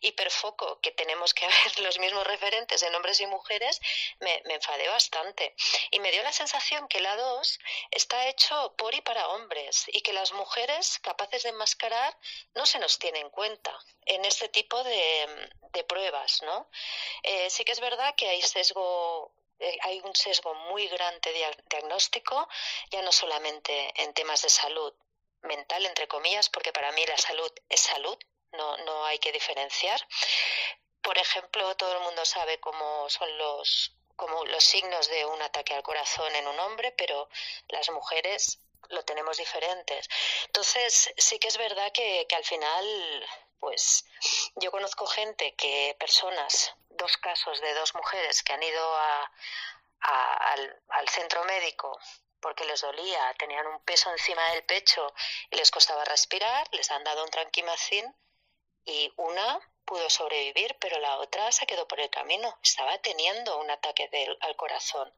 hiperfoco 0.00 0.80
que 0.80 0.90
tenemos 0.90 1.32
que 1.32 1.46
ver 1.56 1.80
los 1.80 2.00
mismos 2.00 2.26
referentes 2.26 2.82
en 2.82 2.94
hombres 2.96 3.20
y 3.20 3.26
mujeres, 3.26 3.80
me, 4.18 4.42
me 4.46 4.54
enfadé 4.54 4.88
bastante. 4.88 5.54
Y 5.92 6.00
me 6.00 6.10
dio 6.10 6.24
la 6.24 6.32
sensación 6.32 6.88
que 6.88 7.00
la 7.00 7.14
2 7.14 7.58
está 7.92 8.26
hecho 8.26 8.74
por 8.76 8.92
y 8.94 9.00
para 9.02 9.28
hombres 9.28 9.84
y 9.88 10.00
que 10.00 10.12
las 10.12 10.32
mujeres 10.32 10.98
capaces 10.98 11.44
de 11.44 11.50
enmascarar 11.50 12.16
no 12.54 12.66
se 12.66 12.80
nos 12.80 12.98
tienen 12.98 13.20
en 13.20 13.30
cuenta 13.30 13.78
en 14.06 14.24
este 14.24 14.48
tipo 14.48 14.82
de, 14.82 15.50
de 15.72 15.84
pruebas, 15.84 16.42
¿no? 16.42 16.68
Eh, 17.22 17.50
sí 17.50 17.64
que 17.64 17.72
es 17.72 17.80
verdad 17.80 18.14
que 18.16 18.28
hay 18.28 18.40
sesgo 18.40 19.32
eh, 19.58 19.78
hay 19.82 20.00
un 20.00 20.14
sesgo 20.16 20.54
muy 20.54 20.88
grande 20.88 21.32
de 21.32 21.56
diagnóstico, 21.68 22.48
ya 22.90 23.02
no 23.02 23.12
solamente 23.12 23.92
en 24.02 24.14
temas 24.14 24.40
de 24.40 24.48
salud, 24.48 24.94
mental, 25.42 25.86
entre 25.86 26.08
comillas, 26.08 26.48
porque 26.48 26.72
para 26.72 26.92
mí 26.92 27.04
la 27.06 27.18
salud 27.18 27.50
es 27.68 27.80
salud, 27.80 28.18
no, 28.52 28.76
no 28.78 29.04
hay 29.06 29.18
que 29.18 29.32
diferenciar. 29.32 30.00
Por 31.02 31.16
ejemplo, 31.18 31.76
todo 31.76 31.92
el 31.94 32.00
mundo 32.00 32.24
sabe 32.24 32.60
cómo 32.60 33.08
son 33.08 33.38
los, 33.38 33.96
como 34.16 34.44
los 34.44 34.64
signos 34.64 35.08
de 35.08 35.24
un 35.24 35.40
ataque 35.42 35.74
al 35.74 35.82
corazón 35.82 36.34
en 36.34 36.46
un 36.46 36.58
hombre, 36.60 36.92
pero 36.92 37.28
las 37.68 37.88
mujeres 37.90 38.60
lo 38.88 39.02
tenemos 39.04 39.36
diferentes. 39.36 40.08
Entonces, 40.46 41.12
sí 41.16 41.38
que 41.38 41.48
es 41.48 41.56
verdad 41.56 41.90
que, 41.92 42.26
que 42.28 42.36
al 42.36 42.44
final, 42.44 43.28
pues 43.58 44.04
yo 44.56 44.70
conozco 44.70 45.06
gente 45.06 45.54
que, 45.54 45.96
personas, 45.98 46.74
dos 46.90 47.16
casos 47.16 47.60
de 47.60 47.72
dos 47.74 47.94
mujeres 47.94 48.42
que 48.42 48.52
han 48.52 48.62
ido 48.62 48.96
a, 48.96 49.32
al 50.88 51.08
centro 51.08 51.44
médico 51.44 51.98
porque 52.40 52.64
les 52.64 52.80
dolía, 52.80 53.34
tenían 53.38 53.66
un 53.66 53.80
peso 53.84 54.10
encima 54.10 54.42
del 54.52 54.64
pecho 54.64 55.12
y 55.50 55.56
les 55.56 55.70
costaba 55.70 56.04
respirar, 56.04 56.68
les 56.72 56.90
han 56.90 57.04
dado 57.04 57.24
un 57.24 57.30
tranquimacín 57.30 58.14
y 58.84 59.12
una 59.16 59.60
pudo 59.90 60.08
sobrevivir, 60.08 60.76
pero 60.78 61.00
la 61.00 61.18
otra 61.18 61.50
se 61.50 61.66
quedó 61.66 61.88
por 61.88 61.98
el 61.98 62.08
camino, 62.10 62.56
estaba 62.62 62.96
teniendo 62.98 63.58
un 63.58 63.70
ataque 63.70 64.08
al 64.40 64.54
corazón. 64.54 65.12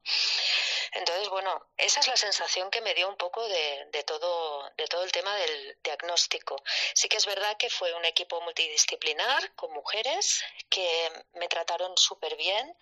Entonces, 0.92 1.28
bueno, 1.28 1.68
esa 1.76 2.00
es 2.00 2.08
la 2.08 2.16
sensación 2.16 2.70
que 2.70 2.80
me 2.80 2.94
dio 2.94 3.06
un 3.08 3.16
poco 3.16 3.46
de, 3.48 3.86
de, 3.92 4.02
todo, 4.02 4.70
de 4.76 4.86
todo 4.86 5.04
el 5.04 5.12
tema 5.12 5.34
del 5.36 5.78
diagnóstico. 5.82 6.56
Sí 6.94 7.08
que 7.08 7.18
es 7.18 7.26
verdad 7.26 7.56
que 7.58 7.68
fue 7.68 7.92
un 7.94 8.04
equipo 8.06 8.40
multidisciplinar 8.40 9.54
con 9.54 9.72
mujeres 9.72 10.42
que 10.70 11.10
me 11.34 11.48
trataron 11.48 11.96
súper 11.98 12.36
bien, 12.36 12.74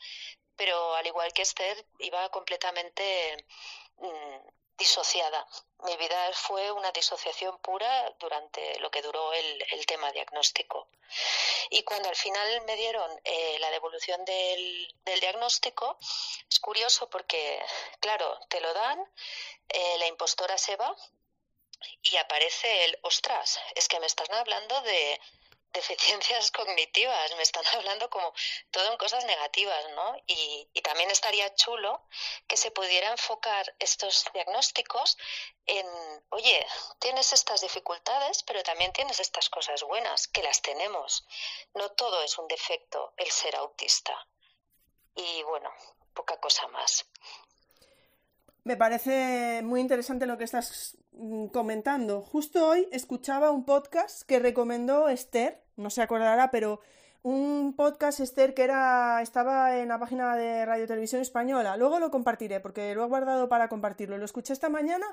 pero 0.55 0.95
al 0.95 1.07
igual 1.07 1.33
que 1.33 1.43
Esther, 1.43 1.85
iba 1.99 2.29
completamente 2.29 3.47
Mm, 4.01 4.49
disociada. 4.79 5.47
Mi 5.85 5.97
vida 5.99 6.33
fue 6.33 6.73
una 6.73 6.91
disociación 6.91 7.59
pura 7.59 8.11
durante 8.19 8.79
lo 8.81 8.91
que 8.91 9.03
duró 9.03 9.33
el, 9.35 9.65
el 9.73 9.85
tema 9.85 10.11
diagnóstico. 10.11 10.89
Y 11.69 11.83
cuando 11.83 12.09
al 12.09 12.17
final 12.17 12.63
me 12.63 12.77
dieron 12.77 13.11
eh, 13.25 13.59
la 13.61 13.71
devolución 13.71 14.25
del, 14.25 14.95
del, 15.05 15.21
diagnóstico, 15.21 15.99
es 16.49 16.59
curioso 16.61 17.11
porque, 17.11 17.63
claro, 18.01 18.39
te 18.49 18.61
lo 18.61 18.73
dan, 18.73 18.99
eh, 19.69 19.99
la 19.99 20.07
impostora 20.07 20.57
se 20.57 20.77
va 20.77 20.95
y 22.03 22.17
aparece 22.17 22.87
el, 22.87 22.99
ostras, 23.03 23.61
es 23.75 23.87
que 23.87 24.01
me 24.01 24.07
están 24.07 24.33
hablando 24.33 24.81
de 24.83 25.21
deficiencias 25.73 26.51
cognitivas, 26.59 27.37
me 27.37 27.43
están 27.43 27.65
hablando 27.75 28.09
como 28.11 28.33
todo 28.71 28.91
en 28.91 28.99
cosas 28.99 29.25
negativas, 29.25 29.91
¿no? 29.95 30.17
Y, 30.27 30.69
también 30.83 31.11
estaría 31.11 31.55
chulo 31.55 32.03
que 32.49 32.57
se 32.57 32.73
pudiera 32.73 33.11
enfocar 33.11 33.75
estos 33.79 34.25
diagnósticos 34.35 35.17
en, 35.67 35.87
oye, 36.31 36.67
tienes 36.99 37.33
estas 37.33 37.61
dificultades, 37.61 38.43
pero 38.43 38.63
también 38.65 38.93
tienes 38.93 39.21
estas 39.21 39.49
cosas 39.49 39.83
buenas, 39.85 40.27
que 40.27 40.43
las 40.43 40.63
tenemos. 40.63 41.25
No 41.75 41.91
todo 41.91 42.23
es 42.23 42.37
un 42.39 42.49
defecto 42.49 43.13
el 43.17 43.31
ser 43.31 43.55
autista. 43.55 44.27
Y 45.15 45.43
bueno, 45.45 45.73
poca 46.13 46.41
cosa 46.41 46.67
más. 46.69 47.07
Me 48.65 48.77
parece 48.77 49.63
muy 49.63 49.81
interesante 49.81 50.27
lo 50.27 50.37
que 50.37 50.45
estás 50.45 50.99
mm, 51.13 51.47
comentando. 51.47 52.21
Justo 52.21 52.69
hoy 52.69 52.89
escuchaba 52.93 53.51
un 53.51 53.65
podcast 53.65 54.23
que 54.23 54.39
recomendó 54.39 55.09
Esther, 55.09 55.63
no 55.77 55.89
se 55.89 56.03
acordará, 56.03 56.51
pero 56.51 56.81
un 57.23 57.75
podcast 57.75 58.21
Esther 58.21 58.55
que 58.55 58.65
era 58.65 59.21
estaba 59.23 59.79
en 59.79 59.89
la 59.89 59.99
página 59.99 60.37
de 60.37 60.67
Radio 60.67 60.87
Televisión 60.87 61.23
Española. 61.23 61.77
Luego 61.77 61.99
lo 62.01 62.11
compartiré 62.11 62.61
porque 62.61 62.95
lo 62.95 63.05
he 63.05 63.09
guardado 63.09 63.49
para 63.49 63.69
compartirlo. 63.69 64.19
Lo 64.19 64.25
escuché 64.25 64.53
esta 64.53 64.69
mañana 64.69 65.07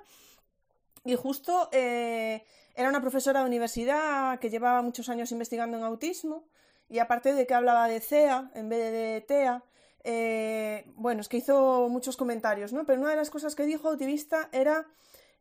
y 1.06 1.16
justo 1.16 1.70
eh, 1.72 2.44
era 2.76 2.90
una 2.90 3.02
profesora 3.02 3.40
de 3.42 3.46
universidad 3.46 4.40
que 4.40 4.50
llevaba 4.50 4.82
muchos 4.82 5.08
años 5.08 5.32
investigando 5.32 5.78
en 5.78 5.84
autismo 5.84 6.44
y 6.90 7.00
aparte 7.00 7.34
de 7.34 7.48
que 7.48 7.54
hablaba 7.54 7.88
de 7.88 8.02
CEA 8.02 8.52
en 8.56 8.70
vez 8.70 8.92
de 8.92 9.22
TEA, 9.22 9.64
eh, 10.10 10.86
bueno, 10.96 11.20
es 11.20 11.28
que 11.28 11.36
hizo 11.36 11.90
muchos 11.90 12.16
comentarios, 12.16 12.72
¿no? 12.72 12.86
Pero 12.86 13.02
una 13.02 13.10
de 13.10 13.18
las 13.18 13.30
cosas 13.30 13.56
que 13.56 13.66
dijo 13.66 13.90
Autivista 13.90 14.48
era 14.54 14.88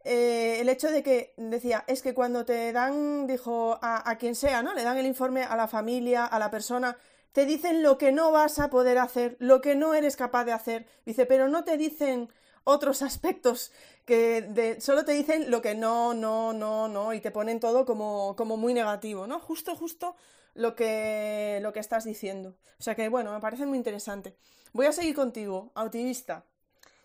eh, 0.03 0.59
el 0.61 0.69
hecho 0.69 0.91
de 0.91 1.05
que 1.05 1.35
decía, 1.37 1.85
es 1.87 2.03
que 2.03 2.15
cuando 2.15 2.45
te 2.45 2.73
dan, 2.73 3.29
dijo, 3.29 3.79
a, 3.81 4.17
quien 4.19 4.35
sea, 4.35 4.65
¿no? 4.65 4.75
Le 4.75 4.83
dan 4.83 4.99
el 4.99 5.07
informe 5.07 5.45
a 5.45 5.55
la 5.55 5.69
familia, 5.69 6.27
a 6.27 6.41
la 6.41 6.51
persona, 6.51 6.99
te 7.31 7.47
dicen 7.47 7.81
lo 7.85 7.97
que 7.97 8.11
no 8.11 8.33
vas 8.33 8.59
a 8.59 8.69
poder 8.69 8.99
hacer, 8.99 9.37
lo 9.39 9.61
que 9.61 9.77
no 9.77 9.95
eres 9.95 10.17
capaz 10.17 10.45
de 10.45 10.53
hacer. 10.53 10.89
Dice, 11.05 11.27
pero 11.27 11.47
no 11.47 11.63
te 11.63 11.77
dicen 11.77 12.29
otros 12.65 13.03
aspectos 13.11 13.71
que 14.05 14.43
de, 14.43 14.81
solo 14.81 15.05
te 15.05 15.13
dicen 15.13 15.49
lo 15.49 15.63
que 15.63 15.77
no, 15.77 16.13
no, 16.13 16.53
no, 16.53 16.89
no, 16.89 17.15
y 17.15 17.21
te 17.21 17.31
ponen 17.31 17.61
todo 17.61 17.87
como, 17.87 18.35
como 18.35 18.57
muy 18.57 18.75
negativo, 18.75 19.29
¿no? 19.29 19.39
Justo, 19.39 19.77
justo 19.77 20.17
lo 20.57 20.75
que, 20.75 21.61
lo 21.63 21.73
que 21.73 21.81
estás 21.81 22.05
diciendo. 22.05 22.57
O 22.79 22.83
sea 22.83 22.95
que, 22.95 23.09
bueno, 23.09 23.33
me 23.33 23.41
parece 23.41 23.67
muy 23.67 23.79
interesante. 23.79 24.37
Voy 24.73 24.87
a 24.87 24.93
seguir 24.93 25.15
contigo, 25.15 25.71
autivista. 25.75 26.45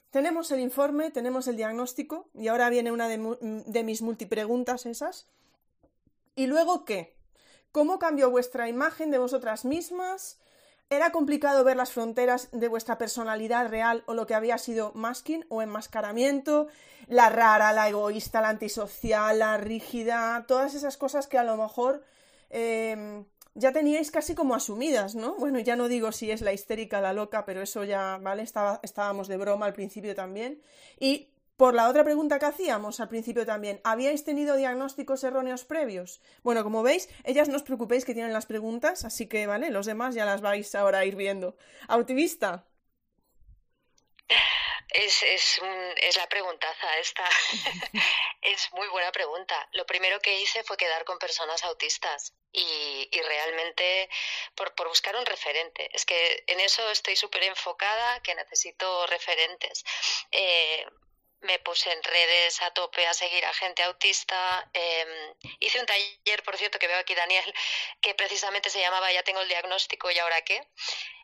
Tenemos 0.10 0.52
el 0.52 0.60
informe, 0.60 1.12
tenemos 1.12 1.48
el 1.48 1.58
diagnóstico 1.58 2.30
y 2.34 2.48
ahora 2.48 2.70
viene 2.70 2.92
una 2.92 3.08
de, 3.08 3.64
de 3.66 3.84
mis 3.84 4.02
multipreguntas 4.02 4.86
esas. 4.86 5.28
¿Y 6.36 6.48
luego 6.48 6.86
qué? 6.86 7.16
¿Cómo 7.72 8.00
cambió 8.00 8.30
vuestra 8.30 8.68
imagen 8.68 9.12
de 9.12 9.18
vosotras 9.18 9.64
mismas? 9.64 10.40
¿Era 10.90 11.12
complicado 11.12 11.64
ver 11.64 11.78
las 11.78 11.94
fronteras 11.94 12.50
de 12.52 12.68
vuestra 12.68 12.98
personalidad 12.98 13.70
real 13.70 14.04
o 14.08 14.14
lo 14.14 14.28
que 14.28 14.36
había 14.36 14.58
sido 14.58 14.92
masking 14.94 15.46
o 15.48 15.62
enmascaramiento? 15.62 16.68
La 17.08 17.30
rara, 17.30 17.72
la 17.72 17.88
egoísta, 17.88 18.42
la 18.42 18.50
antisocial, 18.50 19.40
la 19.40 19.56
rígida, 19.58 20.44
todas 20.48 20.74
esas 20.74 20.98
cosas 20.98 21.28
que 21.28 21.38
a 21.38 21.44
lo 21.44 21.56
mejor 21.56 22.04
eh, 22.50 23.24
ya 23.54 23.72
teníais 23.72 24.12
casi 24.12 24.36
como 24.36 24.56
asumidas, 24.56 25.16
¿no? 25.16 25.36
Bueno, 25.36 25.60
ya 25.60 25.76
no 25.76 25.88
digo 25.88 26.12
si 26.12 26.32
es 26.32 26.42
la 26.42 26.54
histérica, 26.54 27.02
la 27.02 27.14
loca, 27.14 27.46
pero 27.46 27.62
eso 27.62 27.84
ya, 27.84 28.18
¿vale? 28.22 28.44
Estaba, 28.44 28.80
estábamos 28.84 29.28
de 29.28 29.38
broma 29.38 29.66
al 29.66 29.74
principio 29.74 30.16
también. 30.16 30.62
Y 31.00 31.30
por 31.58 31.76
la 31.76 31.90
otra 31.90 32.04
pregunta 32.04 32.40
que 32.40 32.46
hacíamos 32.46 33.00
al 33.00 33.10
principio 33.10 33.46
también, 33.46 33.82
¿habíais 33.84 34.24
tenido 34.24 34.56
diagnósticos 34.56 35.24
erróneos 35.24 35.66
previos? 35.66 36.22
Bueno, 36.44 36.64
como 36.64 36.82
veis, 36.82 37.10
ellas 37.24 37.50
no 37.50 37.56
os 37.58 37.64
preocupéis 37.64 38.06
que 38.06 38.14
tienen 38.14 38.34
las 38.34 38.46
preguntas, 38.46 39.06
así 39.06 39.28
que, 39.28 39.46
¿vale? 39.48 39.70
Los 39.70 39.86
demás 39.86 40.16
ya 40.16 40.26
las 40.26 40.42
vais 40.42 40.74
ahora 40.76 41.00
a 41.00 41.06
ir 41.06 41.16
viendo. 41.16 41.56
Autivista. 41.88 42.66
Es, 44.94 45.24
es, 45.24 45.62
es, 45.98 46.18
la 46.18 46.28
preguntaza 46.28 46.98
esta. 46.98 47.24
es 48.42 48.72
muy 48.74 48.88
buena 48.90 49.12
pregunta. 49.12 49.70
Lo 49.72 49.86
primero 49.86 50.20
que 50.20 50.42
hice 50.42 50.64
fue 50.64 50.76
quedar 50.76 51.06
con 51.06 51.18
personas 51.18 51.64
autistas 51.64 52.34
y, 52.52 53.08
y 53.10 53.22
realmente 53.22 54.10
por, 54.54 54.76
por, 54.76 54.90
buscar 54.90 55.16
un 55.16 55.26
referente. 55.26 55.90
Es 55.94 56.06
que 56.06 56.44
en 56.48 56.60
eso 56.60 56.90
estoy 56.92 57.16
súper 57.16 57.44
enfocada, 57.44 58.22
que 58.22 58.36
necesito 58.36 59.08
referentes. 59.08 59.86
Eh, 60.30 60.86
me 61.40 61.58
puse 61.60 61.92
en 61.92 62.04
redes 62.04 62.62
a 62.62 62.72
tope 62.72 63.08
a 63.08 63.14
seguir 63.14 63.46
a 63.46 63.54
gente 63.54 63.84
autista. 63.84 64.70
Eh, 64.74 65.34
hice 65.60 65.80
un 65.80 65.86
taller, 65.86 66.44
por 66.44 66.58
cierto, 66.58 66.80
que 66.80 66.88
veo 66.88 67.00
aquí 67.00 67.16
Daniel, 67.16 67.54
que 68.02 68.14
precisamente 68.14 68.70
se 68.70 68.82
llamaba 68.82 69.12
Ya 69.12 69.24
tengo 69.24 69.40
el 69.40 69.48
diagnóstico 69.48 70.12
y 70.12 70.20
ahora 70.20 70.42
qué 70.42 70.68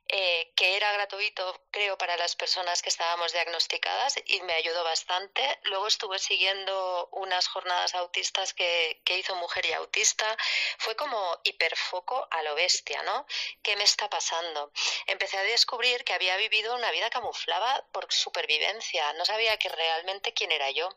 eh, 0.10 0.54
que 0.56 0.78
era 0.78 0.92
gratuito, 0.94 1.62
creo, 1.72 1.98
para 1.98 2.16
las 2.18 2.36
personas 2.36 2.82
que 2.82 2.90
estábamos 2.90 3.34
diagnosticadas 3.34 4.16
y 4.26 4.42
me 4.42 4.54
ayudó 4.54 4.84
bastante. 4.84 5.60
Luego 5.64 5.88
estuve 5.88 6.20
siguiendo 6.20 7.10
unas 7.12 7.48
jornadas 7.48 7.94
autistas 7.96 8.54
que, 8.54 9.02
que 9.04 9.18
hizo 9.18 9.36
Mujer 9.36 9.66
y 9.66 9.74
Autista. 9.74 10.38
Fue 10.78 10.96
como 10.96 11.40
hiperfoco 11.44 12.28
a 12.32 12.42
lo 12.44 12.56
bestia, 12.56 13.02
¿no? 13.04 13.26
¿Qué 13.62 13.76
me 13.76 13.84
está 13.84 14.10
pasando? 14.10 14.72
Empecé 15.08 15.38
a 15.38 15.44
descubrir 15.44 16.04
que 16.04 16.14
había 16.14 16.38
vivido 16.38 16.76
una 16.76 16.92
vida 16.92 17.10
camuflada 17.10 17.86
por 17.92 18.12
supervivencia. 18.12 19.12
No 19.14 19.26
sabía 19.26 19.58
que 19.58 19.70
realmente 19.70 20.34
quién 20.34 20.52
era 20.52 20.72
yo. 20.72 20.90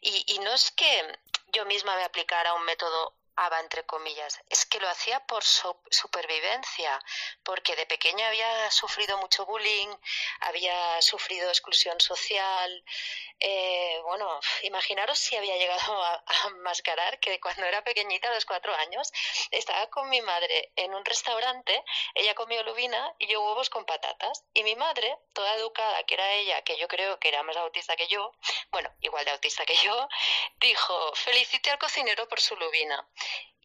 Y, 0.00 0.24
y 0.28 0.38
no 0.38 0.52
es 0.52 0.70
que 0.70 1.18
yo 1.48 1.64
misma 1.66 1.96
me 1.96 2.04
aplicara 2.04 2.54
un 2.54 2.64
método 2.64 3.14
ABA, 3.36 3.60
entre 3.60 3.84
comillas, 3.84 4.38
es 4.48 4.64
que 4.66 4.80
lo 4.80 4.88
hacía 4.88 5.20
por 5.26 5.42
su 5.42 5.76
supervivencia, 5.90 7.00
porque 7.42 7.76
de 7.76 7.86
pequeña 7.86 8.28
había 8.28 8.70
sufrido 8.70 9.18
mucho 9.18 9.44
bullying, 9.46 9.88
había 10.40 11.00
sufrido 11.02 11.48
exclusión 11.48 12.00
social. 12.00 12.84
Eh, 13.40 14.00
bueno, 14.04 14.40
imaginaros 14.62 15.18
si 15.18 15.36
había 15.36 15.56
llegado 15.56 16.02
a, 16.02 16.14
a, 16.26 16.50
mascarar 16.62 17.18
que 17.18 17.40
cuando 17.40 17.64
era 17.64 17.82
pequeñita, 17.82 18.28
a 18.28 18.34
los 18.34 18.46
cuatro 18.46 18.74
años, 18.76 19.12
estaba 19.50 19.88
con 19.90 20.08
mi 20.08 20.20
madre 20.22 20.72
en 20.76 20.94
un 20.94 21.04
restaurante, 21.04 21.84
ella 22.14 22.34
comió 22.34 22.62
lubina 22.62 23.14
y 23.18 23.26
yo 23.26 23.42
huevos 23.42 23.70
con 23.70 23.84
patatas, 23.84 24.44
y 24.54 24.62
mi 24.62 24.76
madre, 24.76 25.18
toda 25.32 25.54
educada, 25.56 26.04
que 26.04 26.14
era 26.14 26.32
ella, 26.32 26.62
que 26.62 26.76
yo 26.78 26.88
creo 26.88 27.18
que 27.18 27.28
era 27.28 27.42
más 27.42 27.56
autista 27.56 27.96
que 27.96 28.06
yo, 28.06 28.32
bueno, 28.70 28.90
igual 29.00 29.24
de 29.24 29.32
autista 29.32 29.64
que 29.66 29.76
yo, 29.76 30.08
dijo, 30.56 31.14
felicite 31.14 31.70
al 31.70 31.78
cocinero 31.78 32.28
por 32.28 32.40
su 32.40 32.56
lubina. 32.56 33.06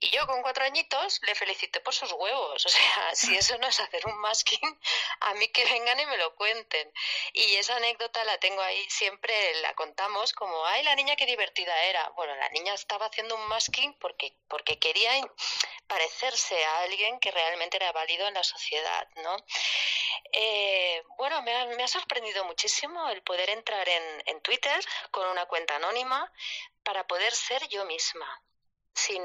Y 0.01 0.11
yo 0.11 0.25
con 0.27 0.41
cuatro 0.41 0.63
añitos 0.63 1.19
le 1.23 1.35
felicité 1.35 1.81
por 1.81 1.93
sus 1.93 2.11
huevos. 2.13 2.65
O 2.69 2.69
sea, 2.69 3.15
si 3.15 3.35
eso 3.35 3.57
no 3.57 3.67
es 3.67 3.79
hacer 3.79 4.05
un 4.05 4.17
masking, 4.19 4.79
a 5.21 5.33
mí 5.33 5.47
que 5.49 5.65
vengan 5.65 5.99
y 5.99 6.05
me 6.05 6.17
lo 6.17 6.35
cuenten. 6.35 6.93
Y 7.33 7.55
esa 7.55 7.75
anécdota 7.75 8.23
la 8.23 8.37
tengo 8.37 8.61
ahí, 8.61 8.89
siempre 8.89 9.33
la 9.61 9.73
contamos 9.73 10.31
como, 10.33 10.65
ay, 10.67 10.83
la 10.83 10.95
niña 10.95 11.15
qué 11.17 11.25
divertida 11.25 11.83
era. 11.83 12.09
Bueno, 12.15 12.33
la 12.35 12.49
niña 12.49 12.73
estaba 12.73 13.07
haciendo 13.07 13.35
un 13.35 13.47
masking 13.47 13.93
porque, 13.99 14.33
porque 14.47 14.79
quería 14.79 15.11
parecerse 15.87 16.63
a 16.65 16.79
alguien 16.83 17.19
que 17.19 17.31
realmente 17.31 17.77
era 17.77 17.91
válido 17.91 18.27
en 18.27 18.35
la 18.35 18.43
sociedad, 18.43 19.07
¿no? 19.17 19.35
Eh, 20.31 21.03
bueno, 21.17 21.41
me 21.41 21.53
ha, 21.55 21.65
me 21.65 21.83
ha, 21.83 21.87
sorprendido 21.87 22.45
muchísimo 22.45 23.09
el 23.09 23.21
poder 23.23 23.49
entrar 23.49 23.87
en, 23.89 24.23
en 24.27 24.41
Twitter 24.41 24.79
con 25.11 25.27
una 25.27 25.45
cuenta 25.47 25.75
anónima 25.75 26.31
para 26.83 27.05
poder 27.07 27.33
ser 27.33 27.67
yo 27.67 27.83
misma 27.85 28.41
sin, 28.99 29.23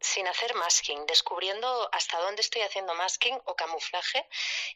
sin 0.00 0.26
hacer 0.28 0.54
masking, 0.54 1.06
descubriendo 1.06 1.88
hasta 1.92 2.18
dónde 2.20 2.42
estoy 2.42 2.62
haciendo 2.62 2.94
masking 2.94 3.40
o 3.46 3.56
camuflaje 3.56 4.28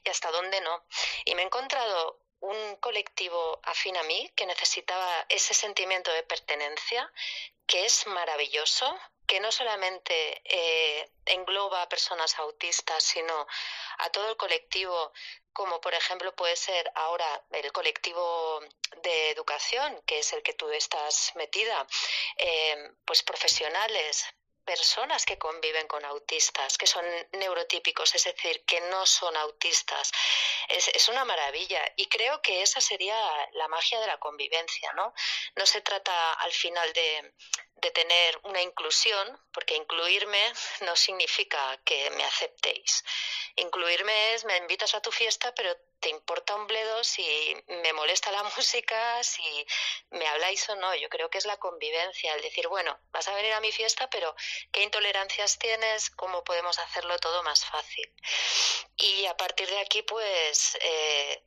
y 0.04 0.08
hasta 0.08 0.30
dónde 0.30 0.60
no. 0.60 0.84
Y 1.24 1.34
me 1.34 1.42
he 1.42 1.44
encontrado 1.44 2.20
un 2.40 2.76
colectivo 2.76 3.60
afín 3.64 3.96
a 3.96 4.02
mí 4.04 4.30
que 4.34 4.46
necesitaba 4.46 5.26
ese 5.28 5.54
sentimiento 5.54 6.10
de 6.12 6.22
pertenencia, 6.22 7.12
que 7.66 7.84
es 7.84 8.06
maravilloso, 8.06 8.98
que 9.26 9.40
no 9.40 9.52
solamente 9.52 10.40
eh, 10.44 11.10
engloba 11.26 11.82
a 11.82 11.88
personas 11.88 12.38
autistas, 12.38 13.04
sino 13.04 13.46
a 13.98 14.10
todo 14.10 14.30
el 14.30 14.36
colectivo, 14.36 15.12
como 15.52 15.80
por 15.80 15.92
ejemplo 15.92 16.34
puede 16.34 16.56
ser 16.56 16.90
ahora 16.94 17.44
el 17.50 17.70
colectivo 17.72 18.60
de 19.02 19.30
educación, 19.30 20.00
que 20.06 20.20
es 20.20 20.32
el 20.32 20.42
que 20.42 20.54
tú 20.54 20.70
estás 20.70 21.32
metida, 21.34 21.86
eh, 22.38 22.92
pues 23.04 23.22
profesionales, 23.22 24.24
personas 24.68 25.24
que 25.24 25.38
conviven 25.38 25.86
con 25.88 26.04
autistas, 26.04 26.76
que 26.76 26.86
son 26.86 27.06
neurotípicos, 27.32 28.14
es 28.14 28.24
decir, 28.24 28.66
que 28.66 28.82
no 28.92 29.06
son 29.06 29.34
autistas. 29.34 30.12
Es, 30.68 30.88
es, 30.88 31.08
una 31.08 31.24
maravilla 31.24 31.82
y 31.96 32.06
creo 32.06 32.42
que 32.42 32.60
esa 32.60 32.82
sería 32.82 33.18
la 33.52 33.66
magia 33.68 33.98
de 33.98 34.06
la 34.06 34.18
convivencia, 34.18 34.92
¿no? 34.92 35.14
No 35.56 35.64
se 35.64 35.80
trata 35.80 36.34
al 36.34 36.52
final 36.52 36.92
de, 36.92 37.32
de 37.76 37.90
tener 37.92 38.38
una 38.42 38.60
inclusión, 38.60 39.40
porque 39.52 39.74
incluirme 39.76 40.52
no 40.82 40.94
significa 40.96 41.80
que 41.84 42.10
me 42.10 42.24
aceptéis. 42.24 43.04
Incluirme 43.56 44.34
es, 44.34 44.44
me 44.44 44.56
invitas 44.58 44.94
a 44.94 45.00
tu 45.00 45.10
fiesta, 45.10 45.54
pero 45.54 45.74
te 46.00 46.10
importa 46.10 46.54
un 46.54 46.66
bledo 46.66 47.02
si 47.04 47.54
me 47.66 47.92
molesta 47.92 48.30
la 48.32 48.42
música, 48.56 49.22
si 49.22 49.66
me 50.10 50.26
habláis 50.26 50.68
o 50.68 50.76
no. 50.76 50.94
Yo 50.94 51.08
creo 51.08 51.30
que 51.30 51.38
es 51.38 51.46
la 51.46 51.56
convivencia, 51.56 52.34
el 52.34 52.42
decir, 52.42 52.68
bueno, 52.68 52.98
vas 53.10 53.28
a 53.28 53.34
venir 53.34 53.52
a 53.52 53.60
mi 53.60 53.72
fiesta, 53.72 54.08
pero 54.10 54.34
¿qué 54.72 54.82
intolerancias 54.82 55.58
tienes? 55.58 56.10
¿Cómo 56.10 56.44
podemos 56.44 56.78
hacerlo 56.78 57.18
todo 57.18 57.42
más 57.42 57.64
fácil? 57.64 58.12
Y 58.96 59.26
a 59.26 59.36
partir 59.36 59.68
de 59.68 59.78
aquí, 59.78 60.02
pues, 60.02 60.76
eh, 60.80 61.42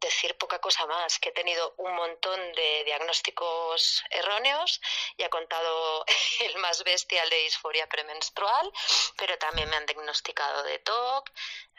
decir 0.00 0.36
poca 0.38 0.60
cosa 0.60 0.86
más, 0.86 1.18
que 1.18 1.30
he 1.30 1.32
tenido 1.32 1.74
un 1.78 1.94
montón 1.94 2.52
de 2.52 2.84
diagnósticos 2.84 4.04
erróneos, 4.10 4.80
y 5.16 5.22
he 5.22 5.30
contado 5.30 6.04
el 6.40 6.56
más 6.58 6.84
bestial 6.84 7.28
de 7.30 7.36
disforia 7.36 7.88
premenstrual, 7.88 8.72
pero 9.16 9.36
también 9.38 9.68
me 9.68 9.76
han 9.76 9.86
diagnosticado 9.86 10.62
de 10.62 10.78
TOC, 10.78 11.30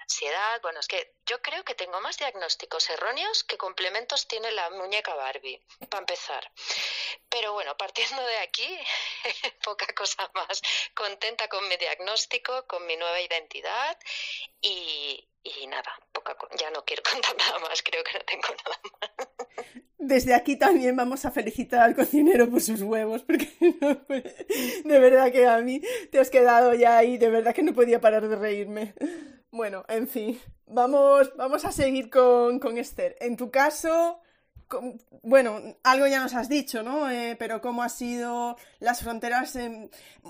ansiedad. 0.08 0.62
Bueno, 0.62 0.80
es 0.80 0.88
que 0.88 1.14
yo 1.26 1.42
creo 1.42 1.64
que 1.64 1.76
tengo 1.76 2.00
más 2.02 2.17
diagnósticos 2.18 2.90
erróneos 2.90 3.44
que 3.44 3.58
complementos 3.58 4.28
tiene 4.28 4.52
la 4.52 4.70
muñeca 4.72 5.16
Barbie, 5.16 5.62
para 5.90 6.02
empezar. 6.02 6.52
Pero 7.30 7.54
bueno, 7.54 7.76
partiendo 7.78 8.22
de 8.26 8.38
aquí, 8.40 8.78
poca 9.64 9.88
cosa 9.96 10.30
más. 10.34 10.62
Contenta 10.96 11.48
con 11.48 11.68
mi 11.68 11.78
diagnóstico, 11.78 12.66
con 12.68 12.86
mi 12.86 12.96
nueva 12.98 13.22
identidad 13.22 13.98
y, 14.62 15.26
nada, 15.68 15.92
poca, 16.12 16.36
ya 16.58 16.72
no 16.72 16.84
quiero 16.86 17.04
contar 17.12 17.36
nada 17.38 17.60
más, 17.60 17.82
creo 17.82 18.04
que 18.04 18.18
no 18.18 18.26
tengo 18.26 18.48
nada 18.50 18.80
más. 18.84 19.08
Desde 20.00 20.36
aquí 20.36 20.58
también 20.58 20.96
vamos 20.96 21.26
a 21.26 21.32
felicitar 21.32 21.82
al 21.82 21.96
cocinero 21.96 22.50
por 22.50 22.62
sus 22.62 22.82
huevos, 22.82 23.24
porque 23.24 23.50
de 24.86 25.00
verdad 25.00 25.32
que 25.32 25.48
a 25.48 25.58
mí 25.58 25.82
te 26.12 26.20
has 26.20 26.30
quedado 26.30 26.74
ya 26.76 26.98
ahí, 26.98 27.18
de 27.18 27.30
verdad 27.30 27.54
que 27.54 27.64
no 27.64 27.74
podía 27.74 28.00
parar 28.00 28.28
de 28.28 28.36
reírme. 28.36 28.94
Bueno, 29.50 29.86
en 29.88 30.08
fin, 30.08 30.40
vamos, 30.68 31.36
vamos 31.36 31.66
a 31.66 31.72
seguir 31.72 32.10
con, 32.10 32.60
con 32.60 32.78
Esther. 32.78 33.16
En 33.20 33.38
tu 33.38 33.50
caso, 33.52 34.22
bueno, 35.24 35.62
algo 35.84 36.08
ya 36.08 36.22
nos 36.22 36.34
has 36.34 36.50
dicho, 36.50 36.84
¿no? 36.84 37.10
Eh, 37.10 37.36
pero 37.40 37.62
cómo 37.62 37.84
ha 37.84 37.90
sido 37.90 38.58
las 38.80 39.02
fronteras. 39.02 39.58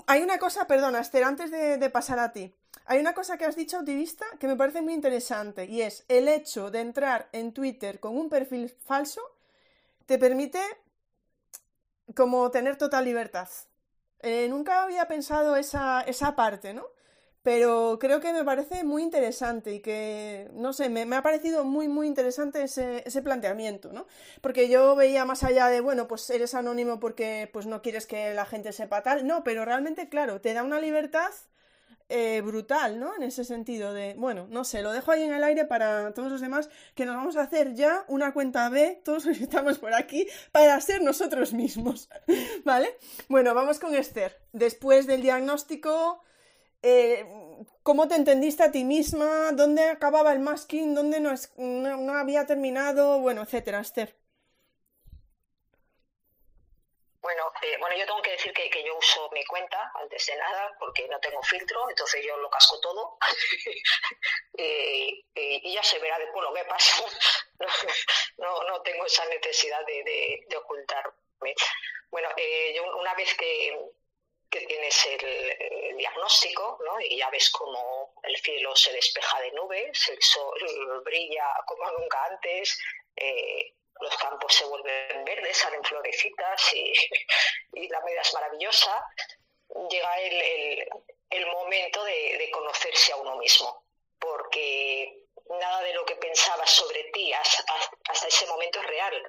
Hay 0.06 0.22
una 0.22 0.38
cosa, 0.38 0.66
perdona, 0.66 1.00
Esther, 1.00 1.24
antes 1.24 1.50
de, 1.50 1.90
pasar 1.90 2.18
a 2.18 2.32
ti. 2.32 2.54
Hay 2.86 3.00
una 3.00 3.14
cosa 3.14 3.36
que 3.36 3.44
has 3.44 3.56
dicho, 3.56 3.78
activista, 3.78 4.24
que 4.38 4.46
me 4.46 4.56
parece 4.56 4.80
muy 4.80 4.94
interesante 4.94 5.66
y 5.66 5.82
es 5.82 6.04
el 6.08 6.28
hecho 6.28 6.70
de 6.70 6.80
entrar 6.80 7.28
en 7.32 7.52
Twitter 7.52 8.00
con 8.00 8.16
un 8.16 8.30
perfil 8.30 8.70
falso 8.70 9.20
te 10.06 10.18
permite 10.18 10.60
como 12.14 12.50
tener 12.50 12.76
total 12.76 13.04
libertad. 13.04 13.48
Eh, 14.20 14.48
nunca 14.48 14.84
había 14.84 15.06
pensado 15.06 15.56
esa, 15.56 16.00
esa 16.02 16.34
parte, 16.34 16.72
¿no? 16.72 16.86
Pero 17.48 17.96
creo 17.98 18.20
que 18.20 18.30
me 18.34 18.44
parece 18.44 18.84
muy 18.84 19.02
interesante 19.02 19.72
y 19.72 19.80
que, 19.80 20.50
no 20.52 20.74
sé, 20.74 20.90
me, 20.90 21.16
ha 21.16 21.22
parecido 21.22 21.64
muy, 21.64 21.88
muy 21.88 22.06
interesante 22.06 22.62
ese, 22.62 23.22
planteamiento, 23.22 23.90
¿no? 23.90 24.06
Porque 24.42 24.68
yo 24.68 24.94
veía 24.94 25.24
más 25.24 25.44
allá 25.44 25.68
de, 25.68 25.80
bueno, 25.80 26.08
pues 26.08 26.28
eres 26.28 26.52
anónimo 26.54 27.00
porque 27.00 27.48
pues 27.50 27.64
no 27.64 27.80
quieres 27.80 28.04
que 28.04 28.34
la 28.34 28.44
gente 28.44 28.70
sepa 28.74 29.02
tal, 29.02 29.26
no, 29.26 29.44
pero 29.44 29.64
realmente, 29.64 30.10
claro, 30.10 30.42
te 30.42 30.52
da 30.52 30.62
una 30.62 30.78
libertad 30.78 31.30
eh, 32.10 32.42
brutal, 32.44 33.00
¿no? 33.00 33.16
En 33.16 33.22
ese 33.22 33.44
sentido 33.44 33.94
de, 33.94 34.12
bueno, 34.18 34.46
no 34.50 34.64
sé, 34.64 34.82
lo 34.82 34.92
dejo 34.92 35.12
ahí 35.12 35.22
en 35.22 35.32
el 35.32 35.42
aire 35.42 35.64
para 35.64 36.12
todos 36.12 36.30
los 36.30 36.42
demás, 36.42 36.68
que 36.94 37.06
nos 37.06 37.16
vamos 37.16 37.36
a 37.36 37.44
hacer 37.44 37.72
ya 37.72 38.04
una 38.08 38.34
cuenta 38.34 38.68
B, 38.68 39.00
todos 39.06 39.24
los 39.24 39.38
que 39.38 39.44
estamos 39.44 39.78
por 39.78 39.94
aquí, 39.94 40.28
para 40.52 40.78
ser 40.82 41.00
nosotros 41.00 41.54
mismos, 41.54 42.10
¿vale? 42.66 42.98
Bueno, 43.30 43.54
vamos 43.54 43.78
con 43.78 43.94
Esther. 43.94 44.38
Después 44.52 45.06
del 45.06 45.22
diagnóstico 45.22 46.22
eh, 46.82 47.26
cómo 47.82 48.08
te 48.08 48.14
entendiste 48.14 48.62
a 48.62 48.70
ti 48.70 48.84
misma, 48.84 49.52
dónde 49.52 49.88
acababa 49.88 50.32
el 50.32 50.40
masking, 50.40 50.94
dónde 50.94 51.20
no, 51.20 52.12
había 52.14 52.46
terminado, 52.46 53.18
bueno, 53.20 53.42
etcétera, 53.42 53.80
Esther. 53.80 54.14
Bueno, 57.20 57.52
eh, 57.62 57.76
bueno, 57.80 57.96
yo 57.96 58.06
tengo 58.06 58.22
que 58.22 58.30
decir 58.30 58.52
que, 58.52 58.70
yo 58.84 58.96
uso 58.96 59.28
mi 59.32 59.44
cuenta 59.44 59.92
antes 59.96 60.24
de 60.26 60.36
nada 60.36 60.74
porque 60.78 61.06
no 61.08 61.18
tengo 61.20 61.42
filtro, 61.42 61.90
entonces 61.90 62.24
yo 62.24 62.36
lo 62.38 62.48
casco 62.48 62.80
todo 62.80 63.18
y 64.56 65.74
ya 65.74 65.82
se 65.82 65.98
verá 65.98 66.18
después 66.18 66.42
lo 66.44 66.54
que 66.54 66.64
pasa. 66.64 67.04
no, 68.38 68.62
no, 68.64 68.82
tengo 68.82 69.04
esa 69.04 69.24
necesidad 69.26 69.84
de, 69.84 70.44
de, 70.48 70.56
ocultarme. 70.56 71.54
Bueno, 72.10 72.28
eh, 72.36 72.72
yo 72.74 72.96
una 72.96 73.14
vez 73.14 73.34
que, 73.34 73.76
que 74.50 74.60
tienes 74.66 75.06
el, 75.06 75.96
diagnóstico, 75.96 76.78
¿no? 76.84 77.00
Y 77.00 77.18
ya 77.18 77.28
ves 77.30 77.50
cómo 77.50 78.14
el 78.22 78.36
cielo 78.36 78.74
se 78.76 78.92
despeja 78.92 79.40
de 79.40 79.50
nubes, 79.52 80.08
el 80.08 80.22
sol 80.22 81.02
brilla 81.04 81.52
como 81.66 81.90
nunca 81.90 82.24
antes, 82.26 82.78
eh, 83.16 83.74
los 84.00 84.16
campos 84.16 84.54
se 84.54 84.64
vuelven 84.64 85.24
verdes, 85.24 85.56
salen 85.56 85.82
florecitas 85.82 86.72
y, 86.72 86.92
la 87.88 88.00
vida 88.00 88.20
es 88.20 88.34
maravillosa. 88.34 89.04
Llega 89.90 90.16
el, 90.20 91.46
momento 91.46 92.02
de, 92.04 92.48
conocerse 92.52 93.12
a 93.12 93.16
uno 93.16 93.36
mismo, 93.36 93.84
porque 94.18 95.24
nada 95.48 95.82
de 95.82 95.94
lo 95.94 96.04
que 96.04 96.16
pensabas 96.16 96.70
sobre 96.70 97.04
ti 97.12 97.32
hasta, 97.32 97.64
ese 98.26 98.46
momento 98.46 98.80
es 98.80 98.86
real. 98.86 99.22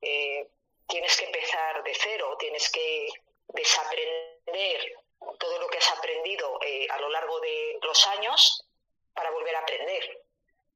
Eh, 0.00 0.48
tienes 0.88 1.16
que 1.16 1.26
empezar 1.26 1.82
de 1.82 1.94
cero, 1.94 2.36
tienes 2.38 2.70
que 2.70 3.08
desaprender 3.48 4.35
todo 5.38 5.58
lo 5.58 5.68
que 5.68 5.78
has 5.78 5.90
aprendido 5.90 6.58
eh, 6.62 6.86
a 6.90 6.98
lo 6.98 7.08
largo 7.10 7.40
de 7.40 7.78
los 7.82 8.06
años 8.08 8.64
para 9.14 9.30
volver 9.30 9.54
a 9.56 9.60
aprender. 9.60 10.24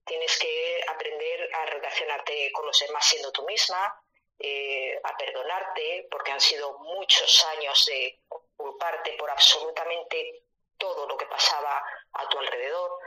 Tienes 0.05 0.39
que 0.39 0.85
aprender 0.89 1.51
a 1.55 1.67
relacionarte 1.67 2.51
con 2.53 2.67
los 2.67 2.79
demás 2.81 3.07
siendo 3.07 3.31
tú 3.33 3.45
misma, 3.45 4.03
eh, 4.39 4.99
a 5.05 5.17
perdonarte, 5.17 6.09
porque 6.11 6.33
han 6.33 6.41
sido 6.41 6.79
muchos 6.79 7.45
años 7.45 7.85
de 7.87 8.21
culparte 8.57 9.13
por 9.13 9.31
absolutamente 9.31 10.43
todo 10.79 11.07
lo 11.07 11.17
que 11.17 11.27
pasaba 11.27 11.83
a 12.15 12.29
tu 12.29 12.39
alrededor. 12.39 12.99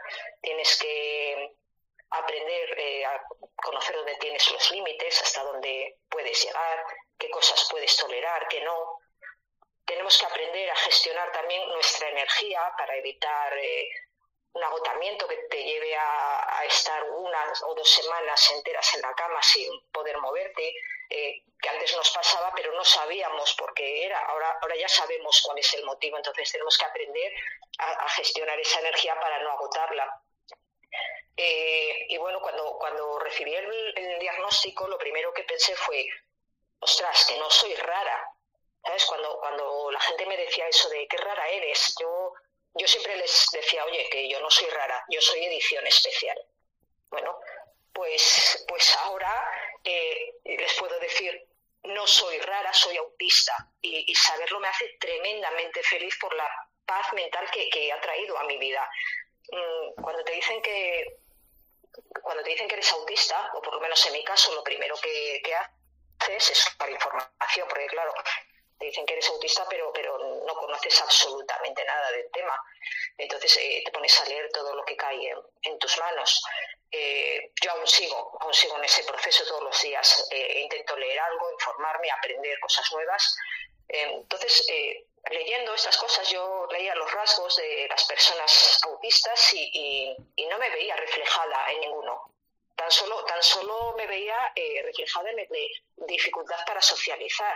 Tienes 0.42 0.78
que 0.78 1.56
aprender 2.12 2.80
eh, 2.80 3.06
a 3.06 3.22
conocer 3.56 3.96
dónde 3.96 4.16
tienes 4.18 4.50
los 4.52 4.72
límites, 4.72 5.22
hasta 5.22 5.44
dónde 5.44 5.98
puedes 6.08 6.44
llegar, 6.44 6.86
qué 7.18 7.30
cosas 7.32 7.68
puedes 7.70 7.98
tolerar, 7.98 8.48
qué 8.48 8.62
no 8.62 9.00
tenemos 9.86 10.18
que 10.18 10.26
aprender 10.26 10.70
a 10.70 10.76
gestionar 10.76 11.32
también 11.32 11.68
nuestra 11.70 12.10
energía 12.10 12.74
para 12.78 12.96
evitar 12.96 13.58
eh, 13.58 13.90
un 14.54 14.64
agotamiento 14.64 15.28
que 15.28 15.38
te 15.50 15.64
lleve 15.64 15.96
a, 15.96 16.64
estar 16.66 17.04
unas 17.04 17.62
o 17.64 17.76
dos 17.76 17.90
semanas 17.90 18.52
enteras 18.52 18.94
en 18.94 19.02
la 19.02 19.14
cama 19.14 19.42
sin 19.42 19.70
poder 19.92 20.18
moverte, 20.20 20.76
eh, 21.10 21.44
que 21.62 21.70
antes 21.70 21.94
nos 21.96 22.10
pasaba 22.12 22.54
pero 22.56 22.74
no 22.74 22.84
sabíamos 22.86 23.54
por 23.56 23.74
qué 23.74 24.06
era, 24.06 24.18
ahora, 24.28 24.58
ahora 24.62 24.76
ya 24.76 24.88
sabemos 24.88 25.42
cuál 25.42 25.58
es 25.58 25.74
el 25.74 25.84
motivo, 25.84 26.18
entonces 26.18 26.52
tenemos 26.52 26.78
que 26.78 26.86
aprender 26.86 27.34
a, 27.80 28.08
gestionar 28.10 28.60
esa 28.60 28.80
energía 28.80 29.20
para 29.20 29.42
no 29.44 29.52
agotarla. 29.52 30.22
Eh, 31.36 32.06
y 32.10 32.18
bueno, 32.18 32.40
cuando, 32.40 32.78
cuando 32.78 33.20
recibí 33.20 33.54
el 33.56 34.20
diagnóstico, 34.20 34.88
lo 34.88 34.98
primero 34.98 35.34
que 35.34 35.44
pensé 35.44 35.76
fue, 35.76 36.08
ostras, 36.80 37.26
que 37.26 37.38
no 37.38 37.50
soy 37.50 37.74
rara, 37.76 38.33
¿Sabes? 38.84 39.06
Cuando, 39.06 39.40
cuando 39.40 39.92
la 39.92 40.00
gente 40.00 40.26
me 40.26 40.38
decía 40.38 40.68
eso 40.68 40.90
de 40.90 41.08
qué 41.08 41.18
rara 41.18 41.48
eres, 41.50 41.96
yo, 42.00 42.34
yo 42.76 42.88
siempre 42.88 43.16
les 43.16 43.48
decía, 43.52 43.86
oye, 43.86 44.10
que 44.10 44.28
yo 44.28 44.40
no 44.42 44.52
soy 44.52 44.70
rara, 44.70 45.06
yo 45.10 45.22
soy 45.22 45.46
edición 45.46 45.86
especial. 45.88 46.38
Bueno, 47.10 47.40
pues, 47.94 48.66
pues 48.68 48.96
ahora 48.98 49.32
eh, 49.84 50.34
les 50.44 50.74
puedo 50.74 51.00
decir, 51.00 51.48
no 51.84 52.08
soy 52.08 52.40
rara, 52.40 52.74
soy 52.74 52.98
autista. 52.98 53.56
Y, 53.82 54.14
saberlo 54.16 54.60
me 54.60 54.68
hace 54.68 54.98
tremendamente 55.00 55.82
feliz 55.84 56.18
por 56.20 56.34
la 56.36 56.50
paz 56.86 57.14
mental 57.14 57.50
que, 57.52 57.92
ha 57.92 58.02
traído 58.02 58.38
a 58.38 58.44
mi 58.44 58.58
vida. 58.58 58.90
Mm, 59.52 60.02
cuando 60.02 60.24
te 60.24 60.34
dicen 60.34 60.62
que 60.62 61.18
cuando 62.24 62.42
te 62.44 62.50
dicen 62.50 62.68
que 62.68 62.76
eres 62.76 62.92
autista, 62.92 63.52
o 63.54 63.62
por 63.62 63.76
lo 63.76 63.80
menos 63.80 64.04
en 64.08 64.14
mi 64.14 64.24
caso, 64.24 64.54
lo 64.56 64.64
primero 64.64 64.96
que, 64.98 65.42
que 65.44 65.54
haces 65.54 66.52
es 66.52 66.70
para 66.78 66.92
información, 66.92 67.68
porque 67.68 67.86
claro, 67.88 68.14
dicen 68.86 69.06
que 69.06 69.14
eres 69.14 69.28
autista, 69.30 69.66
pero, 69.70 69.92
pero 69.94 70.18
no 70.18 70.54
conoces 70.56 71.02
absolutamente 71.02 71.84
nada 71.86 72.12
del 72.12 72.30
tema. 72.32 72.60
Entonces 73.18 73.58
eh, 73.58 73.82
te 73.86 73.92
pones 73.92 74.20
a 74.20 74.26
leer 74.26 74.50
todo 74.52 74.76
lo 74.76 74.84
que 74.86 74.96
cae 74.96 75.34
en, 75.62 75.80
tus 75.80 75.98
manos. 75.98 76.44
Eh, 76.92 77.52
yo 77.62 77.72
aún 77.72 77.88
sigo, 77.88 78.38
aún 78.40 78.54
sigo 78.54 78.78
en 78.78 78.84
ese 78.84 79.04
proceso 79.04 79.46
todos 79.46 79.64
los 79.64 79.82
días. 79.82 80.28
Eh, 80.32 80.62
intento 80.62 80.96
leer 80.98 81.20
algo, 81.20 81.52
informarme, 81.52 82.12
aprender 82.12 82.60
cosas 82.60 82.92
nuevas. 82.92 83.36
entonces, 83.88 84.66
leyendo 85.30 85.74
estas 85.74 85.98
cosas, 85.98 86.30
yo 86.30 86.68
leía 86.72 86.96
los 86.96 87.12
rasgos 87.12 87.56
de 87.58 87.88
las 87.90 88.04
personas 88.06 88.80
autistas 88.84 89.54
y, 89.54 90.16
no 90.50 90.58
me 90.60 90.70
veía 90.70 90.96
reflejada 90.96 91.72
en 91.72 91.80
ninguno. 91.82 92.32
Tan 92.76 92.92
solo, 92.92 93.24
tan 93.26 93.42
solo 93.42 93.94
me 93.98 94.06
veía 94.08 94.54
reflejada 94.84 95.30
en 95.32 95.48
dificultad 96.08 96.66
para 96.66 96.82
socializar 96.82 97.56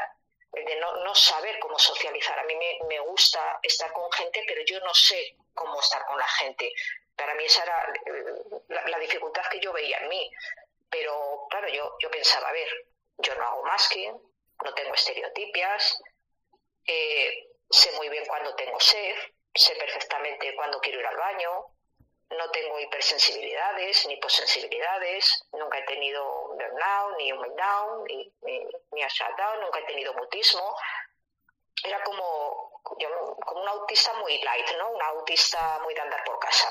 de 0.51 0.75
no, 0.79 1.15
saber 1.15 1.59
cómo 1.59 1.77
socializar. 1.77 2.37
A 2.39 2.43
mí 2.43 2.55
me, 2.87 2.99
gusta 2.99 3.59
estar 3.61 3.91
con 3.91 4.11
gente, 4.11 4.43
pero 4.47 4.61
yo 4.65 4.79
no 4.81 4.93
sé 4.93 5.35
cómo 5.53 5.79
estar 5.79 6.05
con 6.05 6.17
la 6.17 6.27
gente. 6.27 6.71
Para 7.15 7.33
mí 7.35 7.45
esa 7.45 7.63
era 7.63 7.93
eh, 8.05 8.23
la, 8.67 8.99
dificultad 8.99 9.43
que 9.51 9.59
yo 9.59 9.73
veía 9.73 9.97
en 9.99 10.09
mí. 10.09 10.31
Pero 10.89 11.47
claro, 11.49 11.67
yo, 11.67 11.95
yo 11.99 12.09
pensaba, 12.09 12.49
a 12.49 12.53
ver, 12.53 12.69
yo 13.17 13.35
no 13.35 13.43
hago 13.43 13.63
masking, 13.63 14.13
no 14.63 14.73
tengo 14.73 14.93
estereotipias, 14.93 16.01
eh, 16.85 17.49
sé 17.69 17.91
muy 17.93 18.09
bien 18.09 18.25
cuando 18.25 18.55
tengo 18.55 18.79
sed, 18.79 19.15
sé 19.53 19.75
perfectamente 19.75 20.55
cuándo 20.55 20.79
quiero 20.79 20.99
ir 20.99 21.05
al 21.05 21.17
baño, 21.17 21.76
no 22.29 22.49
tengo 22.51 22.79
hipersensibilidades 22.79 24.05
ni 24.07 24.15
hiposensibilidades, 24.15 25.45
nunca 25.53 25.77
he 25.77 25.83
tenido 25.83 26.49
burnout, 26.49 27.17
ni 27.17 27.31
un 27.31 27.55
down, 27.55 28.03
ni, 28.03 28.33
ni, 28.91 29.03
a 29.03 29.07
shutdown, 29.07 29.61
nunca 29.61 29.79
he 29.79 29.83
tenido 29.83 30.13
mutismo. 30.13 30.75
Era 31.83 32.03
como, 32.03 32.81
como 32.83 33.61
un 33.61 33.67
autista 33.67 34.13
muy 34.15 34.41
light, 34.41 34.69
¿no? 34.77 34.91
Un 34.91 35.01
autista 35.01 35.79
muy 35.83 35.93
de 35.93 36.01
andar 36.01 36.23
por 36.25 36.39
casa. 36.39 36.69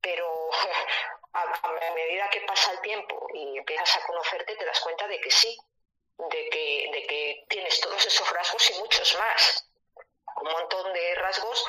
Pero 0.00 0.50
a, 1.32 1.92
medida 1.94 2.30
que 2.30 2.42
pasa 2.42 2.72
el 2.72 2.80
tiempo 2.82 3.26
y 3.34 3.58
empiezas 3.58 3.96
a 3.96 4.06
conocerte, 4.06 4.56
te 4.56 4.64
das 4.64 4.80
cuenta 4.80 5.08
de 5.08 5.20
que 5.20 5.30
sí, 5.30 5.58
de 6.18 6.48
que, 6.50 6.90
de 6.92 7.06
que 7.06 7.44
tienes 7.48 7.80
todos 7.80 8.04
esos 8.06 8.30
rasgos 8.32 8.70
y 8.70 8.78
muchos 8.78 9.18
más. 9.18 9.68
Un 10.36 10.52
montón 10.52 10.92
de 10.92 11.14
rasgos 11.16 11.64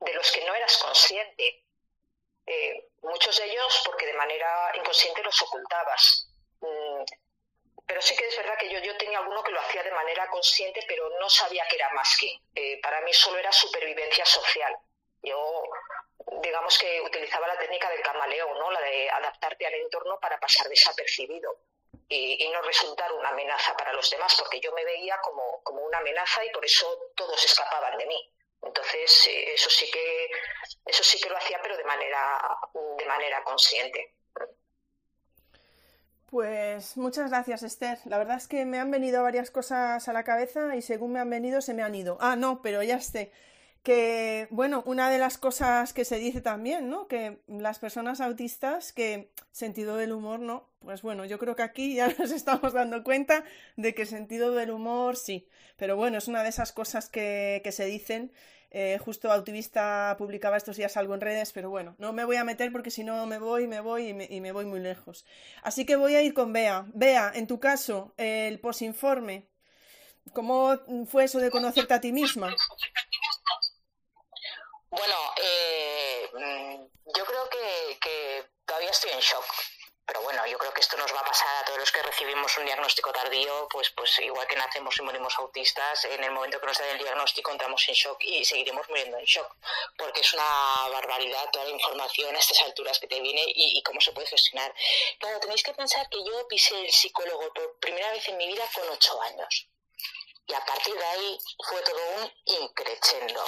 de 0.00 0.14
los 0.14 0.30
que 0.32 0.44
no 0.44 0.54
eras 0.54 0.78
consciente 0.78 1.63
eh, 2.46 2.88
muchos 3.02 3.36
de 3.38 3.44
ellos 3.44 3.82
porque 3.84 4.06
de 4.06 4.14
manera 4.14 4.72
inconsciente 4.76 5.22
los 5.22 5.40
ocultabas. 5.42 6.28
Mm, 6.60 7.04
pero 7.86 8.00
sí 8.00 8.16
que 8.16 8.26
es 8.26 8.36
verdad 8.36 8.56
que 8.58 8.70
yo, 8.70 8.78
yo 8.80 8.96
tenía 8.96 9.18
alguno 9.18 9.42
que 9.42 9.52
lo 9.52 9.60
hacía 9.60 9.82
de 9.82 9.90
manera 9.90 10.28
consciente, 10.28 10.80
pero 10.88 11.10
no 11.20 11.28
sabía 11.28 11.66
que 11.68 11.76
era 11.76 11.90
más 11.90 12.16
que. 12.18 12.40
Eh, 12.54 12.80
para 12.82 13.00
mí 13.02 13.12
solo 13.12 13.38
era 13.38 13.52
supervivencia 13.52 14.24
social. 14.24 14.74
Yo 15.22 15.62
digamos 16.42 16.78
que 16.78 17.00
utilizaba 17.00 17.46
la 17.46 17.58
técnica 17.58 17.90
del 17.90 18.02
camaleón, 18.02 18.58
¿no? 18.58 18.70
La 18.70 18.80
de 18.80 19.10
adaptarte 19.10 19.66
al 19.66 19.74
entorno 19.74 20.18
para 20.20 20.38
pasar 20.38 20.68
desapercibido 20.68 21.58
y, 22.08 22.48
no 22.50 22.62
resultar 22.62 23.12
una 23.12 23.30
amenaza 23.30 23.76
para 23.76 23.92
los 23.92 24.08
demás, 24.10 24.36
porque 24.38 24.60
yo 24.60 24.72
me 24.72 24.84
veía 24.84 25.18
como, 25.20 25.62
como 25.62 25.82
una 25.82 25.98
amenaza 25.98 26.44
y 26.44 26.50
por 26.50 26.64
eso 26.64 27.10
todos 27.16 27.44
escapaban 27.44 27.98
de 27.98 28.06
mí. 28.06 28.30
Entonces, 28.64 29.28
eso 29.54 29.70
sí 29.70 29.90
que 29.90 30.30
eso 30.86 31.02
sí 31.02 31.18
que 31.20 31.28
lo 31.28 31.36
hacía, 31.36 31.60
pero 31.62 31.76
de 31.76 31.84
manera 31.84 32.40
de 32.98 33.06
manera 33.06 33.42
consciente. 33.44 34.14
Pues 36.34 36.96
muchas 36.96 37.30
gracias, 37.30 37.62
Esther. 37.62 37.98
La 38.06 38.18
verdad 38.18 38.38
es 38.38 38.48
que 38.48 38.64
me 38.64 38.80
han 38.80 38.90
venido 38.90 39.22
varias 39.22 39.52
cosas 39.52 40.08
a 40.08 40.12
la 40.12 40.24
cabeza 40.24 40.74
y 40.74 40.82
según 40.82 41.12
me 41.12 41.20
han 41.20 41.30
venido 41.30 41.60
se 41.60 41.74
me 41.74 41.84
han 41.84 41.94
ido. 41.94 42.18
Ah, 42.20 42.34
no, 42.34 42.60
pero 42.60 42.82
ya 42.82 43.00
sé. 43.00 43.30
Que, 43.84 44.48
bueno, 44.50 44.82
una 44.84 45.10
de 45.10 45.18
las 45.18 45.38
cosas 45.38 45.92
que 45.92 46.04
se 46.04 46.16
dice 46.18 46.40
también, 46.40 46.90
¿no? 46.90 47.06
Que 47.06 47.38
las 47.46 47.78
personas 47.78 48.20
autistas, 48.20 48.92
que 48.92 49.30
sentido 49.52 49.96
del 49.96 50.10
humor, 50.10 50.40
¿no? 50.40 50.70
Pues 50.80 51.02
bueno, 51.02 51.24
yo 51.24 51.38
creo 51.38 51.54
que 51.54 51.62
aquí 51.62 51.94
ya 51.94 52.08
nos 52.18 52.32
estamos 52.32 52.72
dando 52.72 53.04
cuenta 53.04 53.44
de 53.76 53.94
que 53.94 54.04
sentido 54.04 54.50
del 54.56 54.72
humor 54.72 55.16
sí. 55.16 55.48
Pero 55.76 55.96
bueno, 55.96 56.18
es 56.18 56.26
una 56.26 56.42
de 56.42 56.48
esas 56.48 56.72
cosas 56.72 57.08
que, 57.08 57.60
que 57.62 57.70
se 57.70 57.84
dicen 57.84 58.32
eh, 58.76 58.98
justo 58.98 59.30
Autivista 59.30 60.16
publicaba 60.18 60.56
estos 60.56 60.76
días 60.76 60.96
algo 60.96 61.14
en 61.14 61.20
redes, 61.20 61.52
pero 61.52 61.70
bueno, 61.70 61.94
no 61.98 62.12
me 62.12 62.24
voy 62.24 62.34
a 62.34 62.42
meter 62.42 62.72
porque 62.72 62.90
si 62.90 63.04
no 63.04 63.24
me 63.24 63.38
voy, 63.38 63.68
me 63.68 63.78
voy 63.78 64.08
y 64.08 64.40
me, 64.40 64.50
voy 64.50 64.64
muy 64.64 64.80
lejos. 64.80 65.24
Así 65.62 65.86
que 65.86 65.94
voy 65.94 66.16
a 66.16 66.22
ir 66.22 66.34
con 66.34 66.52
Bea. 66.52 66.84
Bea, 66.88 67.30
en 67.36 67.46
tu 67.46 67.60
caso, 67.60 68.14
el 68.16 68.58
posinforme, 68.58 69.48
¿cómo 70.32 70.76
fue 71.06 71.22
eso 71.22 71.38
de 71.38 71.52
conocerte 71.52 71.94
a 71.94 72.00
ti 72.00 72.10
misma? 72.10 72.52
Bueno, 74.90 75.14
eh, 75.40 76.28
mm, 76.32 77.16
yo 77.16 77.24
creo 77.26 77.48
que 77.50 78.44
todavía 78.66 78.90
estoy 78.90 79.12
en 79.12 79.20
shock 79.20 79.44
pero 80.06 80.20
bueno, 80.22 80.46
yo 80.46 80.58
creo 80.58 80.72
que 80.72 80.80
esto 80.80 80.96
nos 80.96 81.12
va 81.14 81.20
a 81.20 81.24
pasar 81.24 81.56
a 81.56 81.64
todos 81.64 81.78
los 81.78 81.90
que 81.90 82.02
recibimos 82.02 82.56
un 82.58 82.66
diagnóstico 82.66 83.12
tardío, 83.12 83.68
pues, 83.70 83.90
pues 83.90 84.18
igual 84.18 84.46
que 84.46 84.56
nacemos 84.56 84.96
y 84.98 85.02
morimos 85.02 85.38
autistas, 85.38 86.04
en 86.04 86.22
el 86.22 86.30
momento 86.30 86.60
que 86.60 86.66
nos 86.66 86.78
dan 86.78 86.90
el 86.90 86.98
diagnóstico 86.98 87.50
entramos 87.50 87.88
en 87.88 87.94
shock 87.94 88.22
y 88.22 88.44
seguiremos 88.44 88.88
muriendo 88.88 89.18
en 89.18 89.24
shock, 89.24 89.56
porque 89.96 90.20
es 90.20 90.32
una 90.34 90.88
barbaridad 90.90 91.48
toda 91.50 91.64
la 91.64 91.70
información 91.70 92.36
a 92.36 92.38
estas 92.38 92.60
alturas 92.62 92.98
que 92.98 93.06
te 93.06 93.20
viene 93.20 93.42
y, 93.46 93.82
cómo 93.82 94.00
se 94.00 94.12
puede 94.12 94.26
gestionar. 94.26 94.74
Claro, 95.18 95.40
tenéis 95.40 95.62
que 95.62 95.72
pensar 95.72 96.08
que 96.08 96.18
yo 96.24 96.46
pisé 96.48 96.78
el 96.80 96.92
psicólogo 96.92 97.52
por 97.52 97.78
primera 97.78 98.10
vez 98.12 98.28
en 98.28 98.36
mi 98.36 98.46
vida 98.46 98.68
con 98.74 98.88
ocho 98.88 99.20
años. 99.22 99.68
Y 100.46 100.52
a 100.52 100.64
partir 100.64 100.94
de 100.94 101.04
ahí 101.04 101.38
fue 101.66 101.80
todo 101.82 102.00
un 102.16 102.32
increchendo. 102.44 103.44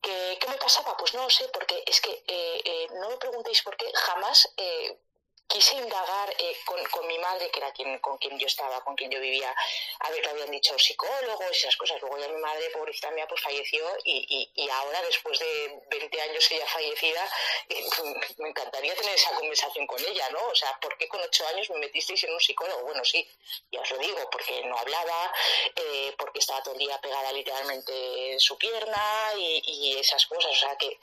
¿Qué, 0.00 0.38
me 0.48 0.56
pasaba? 0.56 0.96
Pues 0.96 1.14
no 1.14 1.22
lo 1.22 1.30
sé, 1.30 1.48
porque 1.48 1.82
es 1.84 2.00
que 2.00 2.10
eh, 2.12 2.62
eh, 2.64 2.86
no 3.00 3.08
me 3.08 3.16
preguntéis 3.16 3.62
por 3.62 3.76
qué 3.76 3.90
jamás 3.92 4.48
eh, 4.56 5.00
quise 5.46 5.76
indagar 5.76 6.34
eh, 6.38 6.56
con, 6.64 6.82
con, 6.86 7.06
mi 7.06 7.18
madre, 7.18 7.50
que 7.50 7.60
era 7.60 7.72
quien, 7.72 7.98
con 8.00 8.18
quien 8.18 8.38
yo 8.38 8.46
estaba, 8.46 8.82
con 8.82 8.94
quien 8.96 9.10
yo 9.10 9.20
vivía, 9.20 9.54
a 10.00 10.10
ver 10.10 10.22
qué 10.22 10.28
habían 10.28 10.50
dicho 10.50 10.78
psicólogos 10.78 11.50
esas 11.50 11.76
cosas. 11.76 12.00
Luego 12.00 12.18
ya 12.18 12.28
mi 12.28 12.40
madre, 12.40 12.70
pobrecita 12.70 13.10
mía, 13.12 13.26
pues 13.28 13.40
falleció 13.40 13.86
y, 14.04 14.50
y, 14.54 14.68
ahora, 14.70 15.00
después 15.02 15.38
de 15.38 15.82
20 15.88 16.20
años 16.20 16.50
ella 16.50 16.66
fallecida, 16.66 17.28
eh, 17.68 17.84
me 18.38 18.48
encantaría 18.48 18.94
tener 18.94 19.14
esa 19.14 19.34
conversación 19.34 19.86
con 19.86 20.00
ella, 20.00 20.28
¿no? 20.30 20.46
O 20.48 20.54
sea, 20.54 20.78
¿por 20.80 20.96
qué 20.98 21.08
con 21.08 21.20
8 21.20 21.46
años 21.48 21.70
me 21.70 21.78
metisteis 21.78 22.24
en 22.24 22.32
un 22.32 22.40
psicólogo? 22.40 22.82
Bueno, 22.82 23.04
sí, 23.04 23.26
ya 23.70 23.80
os 23.80 23.90
lo 23.90 23.98
digo, 23.98 24.28
porque 24.30 24.64
no 24.64 24.76
hablaba, 24.76 25.32
eh, 25.74 26.14
porque 26.18 26.40
estaba 26.40 26.62
todo 26.62 26.74
el 26.74 26.80
día 26.80 27.00
pegada 27.00 27.32
literalmente 27.32 28.32
en 28.32 28.40
su 28.40 28.58
pierna 28.58 29.32
y, 29.36 29.62
y 29.64 29.98
esas 29.98 30.26
cosas. 30.26 30.50
O 30.50 30.54
sea 30.54 30.76
que... 30.76 30.98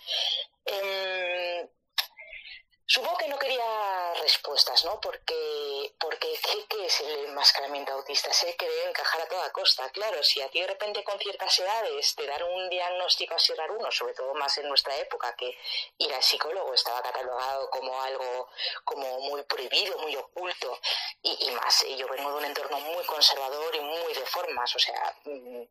Eh, 2.83 2.93
Supongo 2.93 3.17
que 3.17 3.27
no 3.27 3.39
quería 3.39 4.13
respuestas, 4.21 4.83
¿no? 4.85 4.99
Porque, 4.99 5.93
porque 5.99 6.27
¿qué, 6.69 6.85
es 6.85 6.99
el 7.01 7.25
enmascaramiento 7.25 7.93
autista? 7.93 8.31
Sé 8.33 8.55
que 8.55 8.67
debe 8.67 8.89
encajar 8.89 9.21
a 9.21 9.27
toda 9.27 9.51
costa. 9.51 9.89
Claro, 9.89 10.21
si 10.23 10.41
a 10.41 10.49
ti 10.49 10.59
de 10.59 10.67
repente 10.67 11.03
con 11.03 11.17
ciertas 11.19 11.57
edades 11.59 12.15
te 12.15 12.25
dan 12.25 12.43
un 12.43 12.69
diagnóstico 12.69 13.35
así 13.35 13.53
raro, 13.53 13.75
uno, 13.79 13.91
sobre 13.91 14.13
todo 14.13 14.33
más 14.35 14.57
en 14.57 14.67
nuestra 14.67 14.95
época, 14.97 15.35
que 15.35 15.57
ir 15.97 16.13
al 16.13 16.23
psicólogo 16.23 16.73
estaba 16.73 17.01
catalogado 17.01 17.69
como 17.69 18.01
algo 18.01 18.49
como 18.83 19.19
muy 19.21 19.43
prohibido, 19.43 19.97
muy 19.99 20.15
oculto, 20.15 20.79
y, 21.21 21.47
y 21.47 21.51
más, 21.51 21.85
yo 21.97 22.07
vengo 22.09 22.31
de 22.31 22.37
un 22.37 22.45
entorno 22.45 22.79
muy 22.79 23.03
conservador 23.05 23.75
y 23.75 23.79
muy 23.79 24.13
de 24.13 24.25
formas, 24.25 24.75
o 24.75 24.79
sea, 24.79 25.15
mm, 25.25 25.63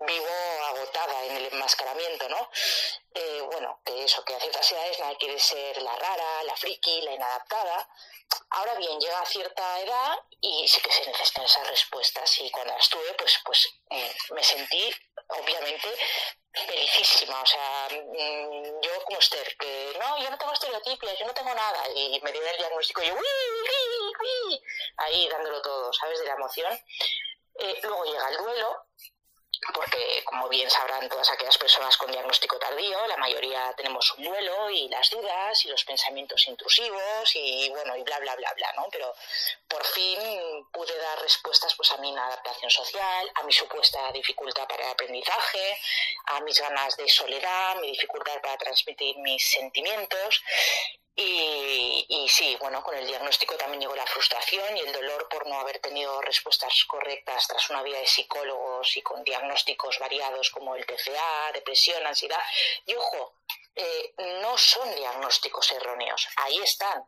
vivo 0.00 0.64
agotada 0.68 1.24
en 1.24 1.36
el 1.36 1.46
enmascaramiento, 1.46 2.28
¿no? 2.28 2.50
Eh, 3.14 3.40
bueno, 3.50 3.80
que 3.84 4.04
eso, 4.04 4.24
que 4.24 4.34
a 4.34 4.40
ciertas 4.40 4.70
edades 4.72 4.98
nadie 5.00 5.16
quiere 5.18 5.38
ser 5.38 5.80
la 5.82 5.96
rara, 5.96 6.42
la 6.44 6.56
friki, 6.56 7.00
la 7.02 7.12
inadaptada. 7.12 7.88
Ahora 8.50 8.74
bien, 8.74 9.00
llega 9.00 9.20
a 9.20 9.26
cierta 9.26 9.80
edad 9.80 10.18
y 10.40 10.68
sí 10.68 10.80
que 10.80 10.92
se 10.92 11.06
necesitan 11.06 11.44
esas 11.44 11.66
respuestas 11.68 12.38
y 12.40 12.50
cuando 12.50 12.74
las 12.74 12.88
tuve, 12.88 13.14
pues, 13.14 13.38
pues 13.44 13.68
mm, 13.90 14.34
me 14.34 14.42
sentí, 14.42 14.92
obviamente, 15.28 15.88
felicísima. 16.52 17.40
O 17.40 17.46
sea, 17.46 17.88
mm, 17.90 18.80
yo 18.82 19.04
como 19.04 19.18
Esther, 19.18 19.56
que 19.56 19.96
no, 19.98 20.18
yo 20.18 20.30
no 20.30 20.38
tengo 20.38 20.52
estereotipias, 20.52 21.18
yo 21.18 21.26
no 21.26 21.34
tengo 21.34 21.54
nada. 21.54 21.88
Y 21.94 22.20
me 22.22 22.32
dieron 22.32 22.50
el 22.50 22.58
diagnóstico 22.58 23.02
y 23.02 23.06
yo, 23.06 23.16
ahí 24.98 25.28
dándolo 25.28 25.62
todo, 25.62 25.92
¿sabes? 25.92 26.18
De 26.18 26.26
la 26.26 26.34
emoción. 26.34 26.78
Eh, 27.58 27.80
luego 27.82 28.04
llega 28.04 28.28
el 28.28 28.36
duelo, 28.36 28.86
porque 29.74 30.22
como 30.24 30.48
bien 30.48 30.70
sabrán 30.70 31.08
todas 31.08 31.30
aquellas 31.30 31.58
personas 31.58 31.96
con 31.96 32.10
diagnóstico 32.10 32.58
tardío, 32.58 33.06
la 33.06 33.16
mayoría 33.16 33.72
tenemos 33.76 34.12
un 34.16 34.24
duelo 34.24 34.70
y 34.70 34.88
las 34.88 35.10
dudas 35.10 35.64
y 35.64 35.68
los 35.68 35.84
pensamientos 35.84 36.46
intrusivos 36.46 37.34
y 37.34 37.68
bueno, 37.70 37.96
y 37.96 38.02
bla, 38.02 38.18
bla, 38.20 38.34
bla, 38.36 38.52
bla, 38.54 38.72
¿no? 38.76 38.86
Pero 38.90 39.14
por 39.76 39.86
fin 39.88 40.18
pude 40.72 40.96
dar 40.96 41.20
respuestas 41.20 41.74
pues 41.74 41.92
a 41.92 41.98
mi 41.98 42.08
inadaptación 42.08 42.70
social, 42.70 43.30
a 43.34 43.42
mi 43.42 43.52
supuesta 43.52 44.10
dificultad 44.12 44.66
para 44.66 44.84
el 44.84 44.90
aprendizaje, 44.90 45.78
a 46.26 46.40
mis 46.40 46.58
ganas 46.58 46.96
de 46.96 47.06
soledad, 47.08 47.76
mi 47.76 47.90
dificultad 47.90 48.40
para 48.40 48.56
transmitir 48.56 49.18
mis 49.18 49.46
sentimientos 49.50 50.42
y, 51.18 52.26
sí, 52.28 52.56
bueno, 52.60 52.82
con 52.82 52.94
el 52.94 53.06
diagnóstico 53.06 53.56
también 53.56 53.80
llegó 53.80 53.96
la 53.96 54.06
frustración 54.06 54.76
y 54.76 54.80
el 54.80 54.92
dolor 54.92 55.26
por 55.30 55.46
no 55.46 55.58
haber 55.60 55.78
tenido 55.78 56.20
respuestas 56.20 56.84
correctas 56.84 57.48
tras 57.48 57.70
una 57.70 57.82
vida 57.82 57.98
de 57.98 58.06
psicólogos 58.06 58.94
y 58.98 59.02
con 59.02 59.24
diagnósticos 59.24 59.98
variados 59.98 60.50
como 60.50 60.74
el 60.76 60.84
TCA, 60.84 61.52
depresión, 61.54 62.06
ansiedad. 62.06 62.42
Y 62.84 62.94
ojo, 62.94 63.32
eh, 63.78 64.14
no 64.42 64.58
son 64.58 64.94
diagnósticos 64.94 65.70
erróneos, 65.72 66.28
ahí 66.36 66.58
están. 66.58 67.02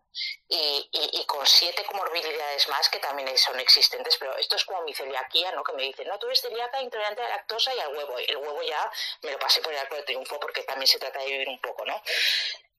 Y, 0.48 0.88
y, 0.92 1.24
con 1.26 1.46
siete 1.46 1.84
comorbilidades 1.84 2.57
más 2.68 2.88
que 2.88 2.98
también 2.98 3.28
son 3.38 3.61
existentes, 3.61 4.16
pero 4.16 4.36
esto 4.36 4.56
es 4.56 4.64
como 4.64 4.82
mi 4.82 4.94
celiaquía, 4.94 5.52
¿no? 5.52 5.62
Que 5.62 5.74
me 5.74 5.82
dicen, 5.84 6.09
no, 6.09 6.18
tú 6.18 6.26
eres 6.26 6.40
celíaca, 6.40 6.82
intolerante 6.82 7.22
a 7.22 7.28
la 7.28 7.36
lactosa 7.36 7.74
y 7.74 7.78
al 7.78 7.94
huevo. 7.94 8.18
El 8.18 8.36
huevo 8.38 8.62
ya 8.62 8.90
me 9.22 9.30
lo 9.30 9.38
pasé 9.38 9.61
por 9.61 9.72
el 9.72 9.78
arco 9.78 9.94
de 9.96 10.02
triunfo 10.02 10.40
porque 10.40 10.62
también 10.62 10.88
se 10.88 10.98
trata 10.98 11.20
de 11.20 11.26
vivir 11.26 11.48
un 11.48 11.61
poco, 11.61 11.84
¿no? 11.84 12.02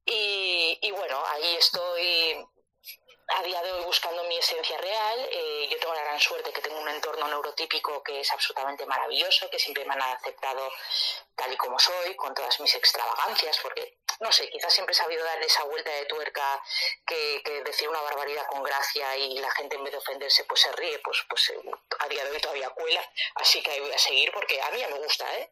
Y, 0.06 0.92
bueno, 0.92 1.24
ahí 1.28 1.56
estoy 1.56 2.44
a 3.38 3.44
día 3.44 3.62
de 3.62 3.72
hoy 3.72 3.84
buscando 3.86 4.24
mi 4.24 4.38
esencia 4.38 4.78
real. 4.78 5.30
Eh, 5.32 5.68
yo 5.70 5.80
tengo 5.80 5.94
la 5.94 6.04
gran 6.04 6.20
suerte 6.20 6.52
que 6.52 6.62
tengo 6.62 6.80
un 6.80 6.90
entorno 6.90 7.28
neurotípico 7.28 8.02
que 8.04 8.22
es 8.22 8.32
absolutamente 8.32 8.86
maravilloso, 8.86 9.50
que 9.50 9.60
siempre 9.60 9.86
me 9.86 9.94
han 9.94 10.02
aceptado 10.02 10.72
tal 11.36 11.54
y 11.54 11.58
como 11.58 11.78
soy, 11.80 12.16
con 12.16 12.34
todas 12.34 12.60
mis 12.60 12.74
extravagancias, 12.76 13.58
porque, 13.60 14.00
no 14.20 14.32
sé, 14.32 14.50
quizás 14.50 14.74
siempre 14.74 14.94
he 14.94 14.96
sabido 14.96 15.24
dar 15.24 15.42
esa 15.42 15.64
vuelta 15.64 15.92
de 15.92 16.06
tuerca 16.06 16.62
que, 17.06 17.42
que 17.44 17.64
decir 17.64 17.88
una 17.88 18.02
barbaridad 18.02 18.46
con 18.48 18.64
gracia 18.64 19.16
y 19.18 19.38
la 19.40 19.52
gente 19.52 19.76
en 19.76 19.84
vez 19.84 19.92
de 19.94 20.00
ofenderse 20.00 20.44
pues 20.46 20.62
se 20.62 20.72
ríe, 20.74 21.00
pues, 21.00 21.24
pues 21.30 21.50
eh, 21.50 21.62
a 22.00 22.08
día 22.08 22.24
de 22.26 22.32
hoy 22.32 22.40
todavía 22.42 22.70
cuela, 22.72 23.02
así 23.36 23.62
que 23.62 23.80
voy 23.80 23.92
a 23.92 23.98
seguir 23.98 24.32
porque 24.34 24.62
a 24.62 24.72
mí 24.72 24.84
me 24.90 25.00
gusta, 25.00 25.34
¿eh? 25.38 25.52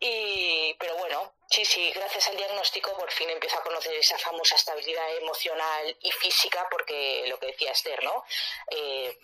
Y, 0.00 0.74
pero 0.78 0.96
bueno, 0.96 1.34
sí, 1.50 1.64
sí, 1.64 1.90
gracias 1.90 2.28
al 2.28 2.36
diagnóstico 2.36 2.96
por 2.96 3.10
fin 3.10 3.30
empiezo 3.30 3.58
a 3.58 3.62
conocer 3.64 3.92
esa 3.94 4.16
famosa 4.16 4.54
estabilidad 4.54 5.16
emocional 5.16 5.96
y 6.00 6.12
física, 6.12 6.66
porque 6.70 6.87
lo 7.26 7.38
que 7.38 7.46
decía 7.46 7.72
Esther, 7.72 8.02
¿no? 8.02 8.24
Eh, 8.70 9.18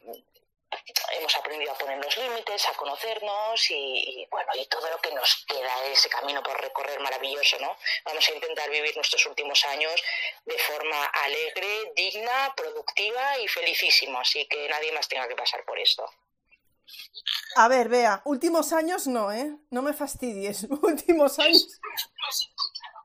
hemos 1.19 1.37
aprendido 1.37 1.73
a 1.73 1.79
poner 1.79 2.03
los 2.03 2.17
límites, 2.17 2.67
a 2.69 2.75
conocernos 2.75 3.71
y, 3.71 4.27
bueno, 4.31 4.51
y 4.55 4.67
todo 4.67 4.89
lo 4.91 4.99
que 4.99 5.12
nos 5.12 5.45
queda, 5.47 5.87
ese 5.87 6.09
camino 6.09 6.43
por 6.43 6.61
recorrer 6.61 7.01
maravilloso, 7.01 7.59
¿no? 7.61 7.77
Vamos 8.05 8.29
a 8.29 8.33
intentar 8.33 8.71
vivir 8.71 8.95
nuestros 8.97 9.25
últimos 9.27 9.65
años 9.67 9.95
de 10.45 10.59
forma 10.59 11.05
alegre, 11.07 11.93
digna, 11.95 12.53
productiva 12.57 13.39
y 13.39 13.49
felicísimo, 13.49 14.19
así 14.19 14.47
que 14.47 14.69
nadie 14.69 14.93
más 14.93 15.09
tenga 15.09 15.29
que 15.29 15.37
pasar 15.37 15.65
por 15.65 15.79
esto. 15.79 16.09
A 17.57 17.69
ver, 17.69 17.89
vea, 17.89 18.21
últimos 18.25 18.73
años 18.73 19.07
no, 19.07 19.33
¿eh? 19.33 19.57
No 19.71 19.83
me 19.83 19.93
fastidies. 19.93 20.65
Últimos 20.83 21.39
años. 21.39 21.81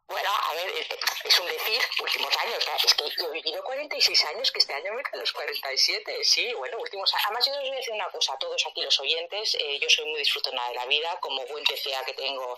Bueno, 0.09 0.29
a 0.31 0.53
ver, 0.55 0.87
es 1.23 1.39
un 1.39 1.45
decir, 1.45 1.79
últimos 2.01 2.35
años, 2.37 2.65
es 2.83 2.93
que 2.95 3.03
yo 3.15 3.27
he 3.27 3.31
vivido 3.31 3.63
46 3.63 4.25
años, 4.25 4.51
que 4.51 4.57
este 4.57 4.73
año 4.73 4.91
me 4.93 5.03
quedan 5.03 5.19
los 5.19 5.31
47, 5.31 6.23
sí, 6.23 6.51
bueno, 6.55 6.79
últimos 6.79 7.13
años. 7.13 7.25
Además, 7.27 7.45
yo 7.45 7.53
os 7.53 7.59
voy 7.59 7.69
a 7.69 7.75
decir 7.75 7.93
una 7.93 8.09
cosa 8.09 8.33
a 8.33 8.39
todos 8.39 8.65
aquí 8.65 8.81
los 8.81 8.99
oyentes, 8.99 9.53
eh, 9.53 9.77
yo 9.79 9.87
soy 9.87 10.05
muy 10.05 10.17
disfrutona 10.17 10.67
de 10.69 10.73
la 10.73 10.85
vida, 10.87 11.15
como 11.19 11.45
buen 11.45 11.63
TCA 11.63 12.03
que 12.05 12.13
tengo, 12.13 12.57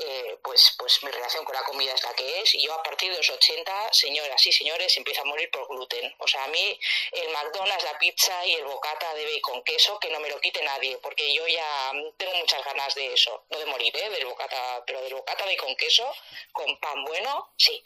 eh, 0.00 0.38
pues, 0.42 0.74
pues 0.76 1.00
mi 1.04 1.12
relación 1.12 1.44
con 1.44 1.54
la 1.54 1.62
comida 1.62 1.92
es 1.94 2.02
la 2.02 2.12
que 2.14 2.40
es, 2.40 2.52
y 2.56 2.62
yo 2.66 2.74
a 2.74 2.82
partir 2.82 3.12
de 3.12 3.18
los 3.18 3.30
80, 3.30 3.92
señoras 3.92 4.44
y 4.44 4.50
señores, 4.50 4.96
empiezo 4.96 5.20
a 5.20 5.24
morir 5.26 5.48
por 5.52 5.68
gluten. 5.68 6.12
O 6.18 6.26
sea, 6.26 6.42
a 6.42 6.48
mí 6.48 6.80
el 7.12 7.28
McDonald's, 7.28 7.84
la 7.84 7.96
pizza 8.00 8.44
y 8.44 8.54
el 8.54 8.64
bocata 8.64 9.14
de 9.14 9.24
bacon 9.24 9.62
queso, 9.62 10.00
que 10.00 10.10
no 10.10 10.18
me 10.18 10.28
lo 10.30 10.40
quite 10.40 10.60
nadie, 10.62 10.98
porque 10.98 11.32
yo 11.32 11.46
ya 11.46 11.92
tengo 12.16 12.34
muchas 12.34 12.64
ganas 12.64 12.92
de 12.96 13.12
eso, 13.12 13.44
no 13.50 13.58
de 13.60 13.66
morir, 13.66 13.96
¿eh? 13.96 14.10
del 14.10 14.26
bocata, 14.26 14.82
pero 14.84 15.00
del 15.02 15.14
bocata 15.14 15.44
bacon 15.44 15.76
queso 15.76 16.12
con 16.52 16.76
bueno, 17.06 17.52
sí. 17.56 17.82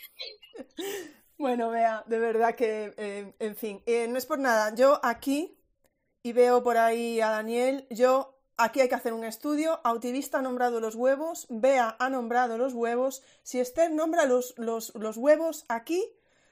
Bueno, 1.38 1.70
vea, 1.70 2.04
de 2.06 2.18
verdad 2.18 2.54
que, 2.54 2.94
eh, 2.96 3.34
en 3.40 3.56
fin, 3.56 3.82
eh, 3.86 4.06
no 4.06 4.16
es 4.16 4.26
por 4.26 4.38
nada. 4.38 4.74
Yo 4.74 5.00
aquí, 5.02 5.58
y 6.22 6.32
veo 6.32 6.62
por 6.62 6.76
ahí 6.76 7.20
a 7.20 7.30
Daniel, 7.30 7.86
yo 7.90 8.38
aquí 8.56 8.80
hay 8.80 8.88
que 8.88 8.94
hacer 8.94 9.12
un 9.12 9.24
estudio. 9.24 9.80
Autivista 9.82 10.38
ha 10.38 10.42
nombrado 10.42 10.78
los 10.78 10.94
huevos, 10.94 11.46
Bea 11.50 11.96
ha 11.98 12.10
nombrado 12.10 12.58
los 12.58 12.74
huevos. 12.74 13.22
Si 13.42 13.58
Esther 13.58 13.90
nombra 13.90 14.24
los, 14.26 14.54
los, 14.56 14.94
los 14.94 15.16
huevos 15.16 15.64
aquí, 15.68 16.04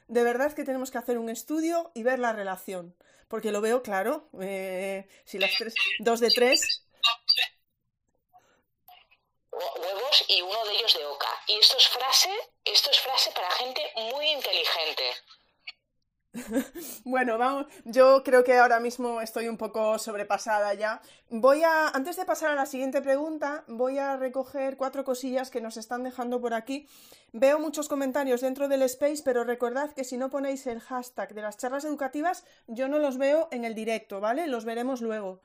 de 0.09 0.25
verdad 0.25 0.53
que 0.55 0.65
tenemos 0.65 0.91
que 0.91 0.99
hacer 0.99 1.19
un 1.19 1.29
estudio 1.29 1.93
y 1.95 2.03
ver 2.03 2.19
la 2.19 2.33
relación. 2.33 2.97
Porque 3.29 3.53
lo 3.53 3.61
veo 3.61 3.83
claro. 3.83 4.29
Eh, 4.41 5.07
si 5.25 5.39
las 5.39 5.53
tres, 5.57 5.75
dos 6.01 6.19
de 6.19 6.31
tres 6.31 6.85
huevos 9.53 10.25
y 10.29 10.43
uno 10.43 10.65
de 10.65 10.75
ellos 10.75 10.95
de 10.95 11.07
oca. 11.07 11.29
Y 11.47 11.59
esto 11.59 11.77
es 11.77 11.89
frase, 11.89 12.31
esto 12.65 12.91
es 12.91 13.01
frase 13.01 13.33
para 13.33 13.51
gente 13.53 13.83
muy 14.13 14.27
inteligente. 14.31 15.05
Bueno, 17.05 17.39
vamos, 17.39 17.67
yo 17.85 18.23
creo 18.23 18.45
que 18.45 18.57
ahora 18.57 18.81
mismo 18.81 19.21
estoy 19.21 19.49
un 19.49 19.57
poco 19.57 19.99
sobrepasada 19.99 20.75
ya. 20.75 21.01
Voy 21.29 21.63
a, 21.63 21.89
antes 21.89 22.17
de 22.17 22.25
pasar 22.25 22.51
a 22.51 22.55
la 22.55 22.67
siguiente 22.67 23.03
pregunta, 23.03 23.65
voy 23.67 23.99
a 23.99 24.17
recoger 24.17 24.77
cuatro 24.77 25.05
cosillas 25.05 25.51
que 25.51 25.61
nos 25.61 25.77
están 25.77 26.05
dejando 26.05 26.41
por 26.41 26.55
aquí. 26.55 26.89
Veo 27.33 27.59
muchos 27.59 27.89
comentarios 27.89 28.41
dentro 28.41 28.69
del 28.69 28.83
space, 28.83 29.23
pero 29.25 29.45
recordad 29.45 29.93
que 29.93 30.05
si 30.05 30.17
no 30.17 30.31
ponéis 30.31 30.67
el 30.67 30.81
hashtag 30.81 31.35
de 31.35 31.43
las 31.43 31.57
charlas 31.57 31.85
educativas, 31.85 32.45
yo 32.67 32.89
no 32.89 32.99
los 32.99 33.19
veo 33.19 33.49
en 33.51 33.65
el 33.65 33.75
directo, 33.75 34.21
¿vale? 34.21 34.47
Los 34.47 34.65
veremos 34.65 35.01
luego. 35.01 35.41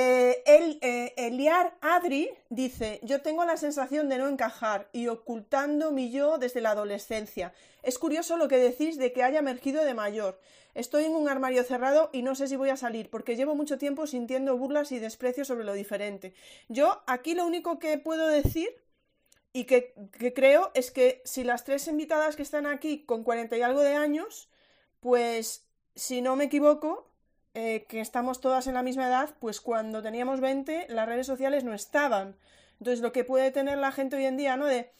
Eh, 0.00 0.44
el, 0.46 0.78
eh, 0.80 1.12
Eliar 1.16 1.76
Adri 1.80 2.30
dice, 2.50 3.00
yo 3.02 3.20
tengo 3.20 3.44
la 3.44 3.56
sensación 3.56 4.08
de 4.08 4.16
no 4.16 4.28
encajar 4.28 4.88
y 4.92 5.08
ocultando 5.08 5.90
mi 5.90 6.12
yo 6.12 6.38
desde 6.38 6.60
la 6.60 6.70
adolescencia. 6.70 7.52
Es 7.82 7.98
curioso 7.98 8.36
lo 8.36 8.46
que 8.46 8.58
decís 8.58 8.96
de 8.96 9.12
que 9.12 9.24
haya 9.24 9.40
emergido 9.40 9.84
de 9.84 9.94
mayor. 9.94 10.38
Estoy 10.76 11.06
en 11.06 11.16
un 11.16 11.28
armario 11.28 11.64
cerrado 11.64 12.10
y 12.12 12.22
no 12.22 12.36
sé 12.36 12.46
si 12.46 12.54
voy 12.54 12.70
a 12.70 12.76
salir 12.76 13.10
porque 13.10 13.34
llevo 13.34 13.56
mucho 13.56 13.76
tiempo 13.76 14.06
sintiendo 14.06 14.56
burlas 14.56 14.92
y 14.92 15.00
desprecio 15.00 15.44
sobre 15.44 15.64
lo 15.64 15.72
diferente. 15.72 16.32
Yo 16.68 17.02
aquí 17.08 17.34
lo 17.34 17.44
único 17.44 17.80
que 17.80 17.98
puedo 17.98 18.28
decir 18.28 18.68
y 19.52 19.64
que, 19.64 19.94
que 20.16 20.32
creo 20.32 20.70
es 20.74 20.92
que 20.92 21.22
si 21.24 21.42
las 21.42 21.64
tres 21.64 21.88
invitadas 21.88 22.36
que 22.36 22.42
están 22.42 22.66
aquí 22.66 23.04
con 23.04 23.24
cuarenta 23.24 23.56
y 23.56 23.62
algo 23.62 23.80
de 23.80 23.94
años, 23.94 24.48
pues 25.00 25.66
si 25.96 26.22
no 26.22 26.36
me 26.36 26.44
equivoco, 26.44 27.08
eh, 27.54 27.86
que 27.88 28.00
estamos 28.00 28.40
todas 28.40 28.66
en 28.66 28.74
la 28.74 28.82
misma 28.82 29.08
edad, 29.08 29.30
pues 29.40 29.60
cuando 29.60 30.02
teníamos 30.02 30.40
20 30.40 30.86
las 30.90 31.08
redes 31.08 31.26
sociales 31.26 31.64
no 31.64 31.74
estaban. 31.74 32.36
Entonces 32.78 33.00
lo 33.00 33.12
que 33.12 33.24
puede 33.24 33.50
tener 33.50 33.78
la 33.78 33.92
gente 33.92 34.16
hoy 34.16 34.26
en 34.26 34.36
día, 34.36 34.56
¿no? 34.56 34.66
De 34.66 34.92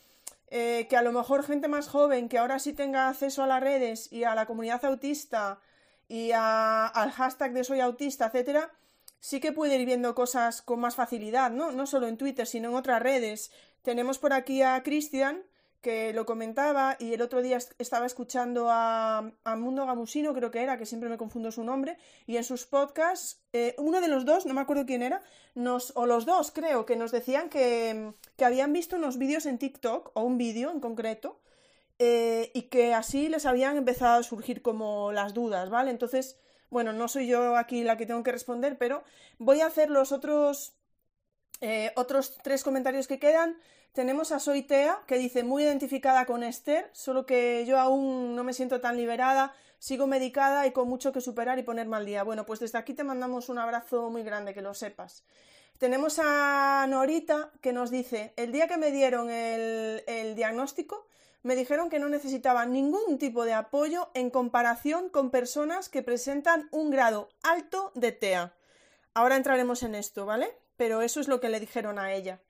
eh, 0.50 0.86
que 0.88 0.96
a 0.96 1.02
lo 1.02 1.12
mejor 1.12 1.44
gente 1.44 1.68
más 1.68 1.88
joven 1.88 2.28
que 2.28 2.38
ahora 2.38 2.58
sí 2.58 2.72
tenga 2.72 3.08
acceso 3.08 3.42
a 3.42 3.46
las 3.46 3.62
redes 3.62 4.10
y 4.12 4.24
a 4.24 4.34
la 4.34 4.46
comunidad 4.46 4.84
autista 4.84 5.60
y 6.08 6.32
al 6.32 7.10
hashtag 7.10 7.52
de 7.52 7.64
soy 7.64 7.80
autista, 7.80 8.26
etcétera, 8.26 8.72
sí 9.20 9.40
que 9.40 9.52
puede 9.52 9.76
ir 9.76 9.84
viendo 9.86 10.14
cosas 10.14 10.62
con 10.62 10.80
más 10.80 10.96
facilidad, 10.96 11.50
¿no? 11.50 11.70
No 11.70 11.86
solo 11.86 12.06
en 12.06 12.16
Twitter, 12.16 12.46
sino 12.46 12.70
en 12.70 12.76
otras 12.76 13.02
redes. 13.02 13.50
Tenemos 13.82 14.18
por 14.18 14.32
aquí 14.32 14.62
a 14.62 14.82
Cristian, 14.82 15.42
que 15.80 16.12
lo 16.12 16.26
comentaba 16.26 16.96
y 16.98 17.14
el 17.14 17.22
otro 17.22 17.40
día 17.40 17.58
estaba 17.78 18.06
escuchando 18.06 18.68
a, 18.70 19.32
Mundo 19.56 19.86
Gamusino, 19.86 20.34
creo 20.34 20.50
que 20.50 20.62
era, 20.62 20.76
que 20.76 20.86
siempre 20.86 21.08
me 21.08 21.18
confundo 21.18 21.52
su 21.52 21.64
nombre, 21.64 21.98
y 22.26 22.36
en 22.36 22.44
sus 22.44 22.66
podcasts, 22.66 23.40
eh, 23.52 23.74
uno 23.78 24.00
de 24.00 24.08
los 24.08 24.24
dos, 24.24 24.46
no 24.46 24.54
me 24.54 24.60
acuerdo 24.60 24.86
quién 24.86 25.02
era, 25.02 25.22
nos, 25.54 25.92
o 25.96 26.06
los 26.06 26.26
dos 26.26 26.50
creo, 26.50 26.84
que 26.84 26.96
nos 26.96 27.12
decían 27.12 27.48
que, 27.48 28.12
que 28.36 28.44
habían 28.44 28.72
visto 28.72 28.96
unos 28.96 29.18
vídeos 29.18 29.46
en 29.46 29.58
TikTok, 29.58 30.10
o 30.14 30.22
un 30.22 30.36
vídeo 30.38 30.70
en 30.70 30.80
concreto, 30.80 31.40
eh, 31.98 32.50
y 32.54 32.62
que 32.62 32.94
así 32.94 33.28
les 33.28 33.44
habían 33.44 33.76
empezado 33.76 34.20
a 34.20 34.22
surgir 34.22 34.62
como 34.62 35.12
las 35.12 35.34
dudas, 35.34 35.68
¿vale? 35.68 35.90
Entonces, 35.90 36.38
bueno, 36.70 36.92
no 36.92 37.08
soy 37.08 37.26
yo 37.26 37.56
aquí 37.56 37.82
la 37.82 37.96
que 37.96 38.06
tengo 38.06 38.22
que 38.22 38.32
responder, 38.32 38.78
pero 38.78 39.02
voy 39.38 39.60
a 39.62 39.66
hacer 39.66 39.90
los 39.90 40.12
otros, 40.12 40.74
eh, 41.60 41.92
otros 41.96 42.38
tres 42.42 42.62
comentarios 42.62 43.08
que 43.08 43.18
quedan 43.18 43.58
tenemos 43.92 44.32
a 44.32 44.38
Soitea, 44.38 45.02
que 45.06 45.18
dice 45.18 45.42
muy 45.42 45.62
identificada 45.62 46.26
con 46.26 46.42
Esther, 46.42 46.88
solo 46.92 47.26
que 47.26 47.64
yo 47.66 47.78
aún 47.78 48.34
no 48.36 48.44
me 48.44 48.52
siento 48.52 48.80
tan 48.80 48.96
liberada, 48.96 49.54
sigo 49.78 50.06
medicada 50.06 50.66
y 50.66 50.72
con 50.72 50.88
mucho 50.88 51.12
que 51.12 51.20
superar 51.20 51.58
y 51.58 51.62
ponerme 51.62 51.96
al 51.96 52.06
día. 52.06 52.22
Bueno, 52.22 52.46
pues 52.46 52.60
desde 52.60 52.78
aquí 52.78 52.94
te 52.94 53.04
mandamos 53.04 53.48
un 53.48 53.58
abrazo 53.58 54.10
muy 54.10 54.22
grande, 54.22 54.54
que 54.54 54.62
lo 54.62 54.74
sepas. 54.74 55.24
Tenemos 55.78 56.18
a 56.22 56.86
Norita, 56.88 57.50
que 57.60 57.72
nos 57.72 57.90
dice, 57.90 58.32
el 58.36 58.50
día 58.50 58.66
que 58.66 58.76
me 58.76 58.90
dieron 58.90 59.30
el, 59.30 60.02
el 60.06 60.34
diagnóstico, 60.34 61.06
me 61.42 61.54
dijeron 61.54 61.88
que 61.88 62.00
no 62.00 62.08
necesitaba 62.08 62.66
ningún 62.66 63.18
tipo 63.18 63.44
de 63.44 63.54
apoyo 63.54 64.10
en 64.14 64.30
comparación 64.30 65.08
con 65.08 65.30
personas 65.30 65.88
que 65.88 66.02
presentan 66.02 66.68
un 66.72 66.90
grado 66.90 67.28
alto 67.42 67.92
de 67.94 68.10
TEA. 68.10 68.54
Ahora 69.14 69.36
entraremos 69.36 69.82
en 69.84 69.94
esto, 69.94 70.26
¿vale? 70.26 70.50
Pero 70.76 71.00
eso 71.00 71.20
es 71.20 71.28
lo 71.28 71.40
que 71.40 71.48
le 71.48 71.60
dijeron 71.60 71.98
a 71.98 72.12
ella. 72.12 72.40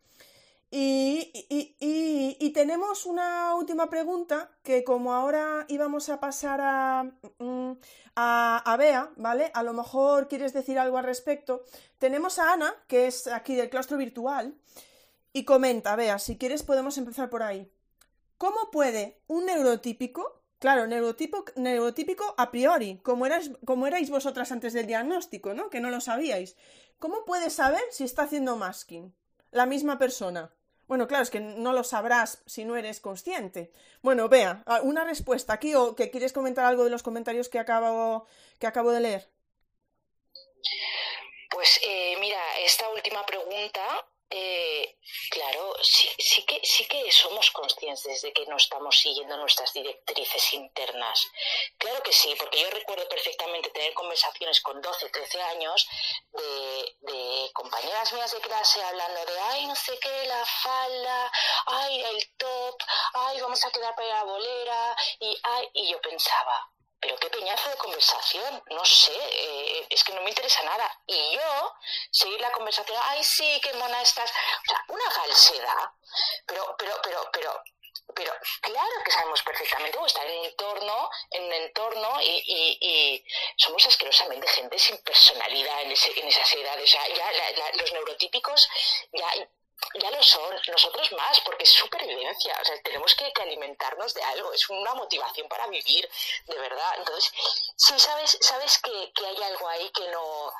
Y, 0.70 2.52
tenemos 2.54 3.06
una 3.06 3.54
última 3.54 3.88
pregunta 3.88 4.50
que 4.64 4.82
como 4.82 5.14
ahora 5.14 5.64
íbamos 5.68 6.08
a 6.08 6.18
pasar 6.18 6.60
a, 6.60 7.04
mm, 7.38 7.72
a, 8.16 8.72
a, 8.72 8.76
Bea, 8.76 9.10
¿vale? 9.16 9.52
A 9.54 9.62
lo 9.62 9.72
mejor 9.72 10.26
quieres 10.26 10.52
decir 10.52 10.78
algo 10.78 10.98
al 10.98 11.04
respecto. 11.04 11.62
Tenemos 11.98 12.38
a 12.38 12.52
Ana, 12.52 12.74
que 12.88 13.06
es 13.06 13.28
aquí 13.28 13.54
del 13.54 13.70
claustro 13.70 13.96
virtual, 13.96 14.56
y 15.32 15.44
comenta, 15.44 15.94
Bea, 15.94 16.18
si 16.18 16.36
quieres 16.36 16.64
podemos 16.64 16.98
empezar 16.98 17.30
por 17.30 17.42
ahí. 17.44 17.70
¿Cómo 18.38 18.70
puede 18.72 19.20
un 19.28 19.46
neurotípico, 19.46 20.42
claro, 20.58 20.86
neurotípico, 20.86 21.44
neurotípico 21.56 22.34
a 22.36 22.50
priori, 22.50 22.98
como, 23.02 23.26
erais, 23.26 23.52
como 23.64 23.86
erais 23.86 24.10
vosotras 24.10 24.50
antes 24.52 24.72
del 24.72 24.86
diagnóstico, 24.86 25.54
¿no? 25.54 25.70
Que 25.70 25.80
no 25.80 25.90
lo 25.90 26.00
sabíais. 26.00 26.56
¿Cómo 26.98 27.24
puede 27.24 27.50
saber 27.50 27.82
si 27.90 28.04
está 28.04 28.24
haciendo 28.24 28.56
masking? 28.56 29.14
La 29.50 29.66
misma 29.66 29.98
persona. 29.98 30.50
Bueno, 30.88 31.06
claro, 31.06 31.22
es 31.22 31.30
que 31.30 31.40
no 31.40 31.72
lo 31.74 31.84
sabrás 31.84 32.42
si 32.46 32.64
no 32.64 32.74
eres 32.76 32.98
consciente. 32.98 33.70
Bueno, 34.00 34.28
vea, 34.28 34.64
una 34.82 35.04
respuesta 35.04 35.52
aquí 35.52 35.74
o 35.74 35.94
que 35.94 36.10
quieres 36.10 36.32
comentar 36.32 36.64
algo 36.64 36.84
de 36.84 36.90
los 36.90 37.02
comentarios 37.02 37.50
que 37.50 37.58
acabo, 37.58 38.26
que 38.58 38.66
acabo 38.66 38.90
de 38.90 39.00
leer. 39.00 39.28
Pues 41.50 41.80
eh, 41.86 42.16
mira, 42.20 42.40
esta 42.64 42.88
última 42.88 43.24
pregunta 43.26 43.82
eh, 44.30 44.98
claro, 45.30 45.74
sí, 45.82 46.08
sí, 46.18 46.42
que, 46.44 46.60
sí 46.62 46.84
que 46.86 47.10
somos 47.10 47.50
conscientes 47.50 48.20
de 48.20 48.32
que 48.32 48.44
no 48.46 48.56
estamos 48.56 48.98
siguiendo 48.98 49.36
nuestras 49.38 49.72
directrices 49.72 50.52
internas. 50.52 51.26
Claro 51.78 52.02
que 52.02 52.12
sí, 52.12 52.34
porque 52.38 52.60
yo 52.60 52.68
recuerdo 52.70 53.08
perfectamente 53.08 53.70
tener 53.70 53.94
conversaciones 53.94 54.60
con 54.60 54.82
12, 54.82 55.08
13 55.08 55.42
años 55.42 55.88
de, 56.32 57.50
compañeras 57.54 58.12
mías 58.12 58.32
de 58.32 58.40
clase 58.40 58.82
hablando 58.82 59.24
de, 59.24 59.40
ay, 59.40 59.66
no 59.66 59.74
sé 59.74 59.98
qué, 59.98 60.26
la 60.26 60.44
falda, 60.44 61.32
ay, 61.66 62.02
el 62.02 62.36
top, 62.36 62.76
ay, 63.14 63.40
vamos 63.40 63.64
a 63.64 63.70
quedar 63.70 63.94
para 63.94 64.08
la 64.08 64.24
bolera, 64.24 64.96
y, 65.20 65.40
ay, 65.42 65.68
y 65.72 65.90
yo 65.90 66.00
pensaba, 66.00 66.70
pero 67.00 67.16
qué 67.16 67.30
peñazo 67.30 67.70
de 67.70 67.76
conversación, 67.76 68.62
no 68.70 68.84
sé, 68.84 69.12
eh, 69.12 69.86
es 69.90 70.02
que 70.02 70.12
no 70.12 70.20
me 70.22 70.30
interesa 70.30 70.62
nada. 70.64 70.90
Y 71.06 71.34
yo, 71.34 71.74
seguir 72.10 72.40
la 72.40 72.50
conversación, 72.52 72.98
ay, 73.02 73.22
sí, 73.22 73.60
qué 73.62 73.72
mona 73.74 74.02
estás. 74.02 74.30
O 74.30 74.68
sea, 74.68 74.84
una 74.88 75.10
falsedad, 75.10 75.90
pero, 76.46 76.74
pero, 76.78 77.00
pero, 77.02 77.30
pero, 77.32 77.62
pero 78.14 78.32
claro 78.60 79.04
que 79.04 79.10
sabemos 79.10 79.42
perfectamente 79.42 79.96
cómo 79.96 80.06
estar 80.06 80.26
en 80.26 80.38
un 80.38 80.44
entorno, 80.46 81.10
en 81.30 81.44
un 81.44 81.52
entorno 81.52 82.20
y, 82.22 82.78
y, 82.80 83.24
somos 83.56 83.86
asquerosamente 83.86 84.48
gente 84.48 84.78
sin 84.78 84.96
personalidad 84.98 85.82
en, 85.82 85.92
ese, 85.92 86.18
en 86.18 86.26
esas 86.26 86.52
edades. 86.52 86.84
O 86.84 86.86
sea, 86.86 87.08
ya 87.08 87.72
los 87.74 87.92
neurotípicos 87.92 88.68
ya 89.12 89.48
ya 89.94 90.10
lo 90.10 90.22
son, 90.22 90.54
nosotros 90.68 91.12
más, 91.12 91.40
porque 91.40 91.64
es 91.64 91.70
supervivencia, 91.70 92.58
o 92.60 92.64
sea, 92.64 92.80
tenemos 92.82 93.14
que, 93.14 93.32
alimentarnos 93.40 94.12
de 94.14 94.22
algo, 94.22 94.52
es 94.52 94.68
una 94.68 94.94
motivación 94.94 95.48
para 95.48 95.66
vivir, 95.68 96.08
de 96.46 96.58
verdad. 96.58 96.94
Entonces, 96.98 97.32
si 97.76 97.98
sabes, 97.98 98.36
sabes 98.40 98.78
que, 98.78 99.12
que 99.12 99.26
hay 99.26 99.42
algo 99.44 99.68
ahí 99.68 99.90
que 99.90 100.08
no, 100.08 100.52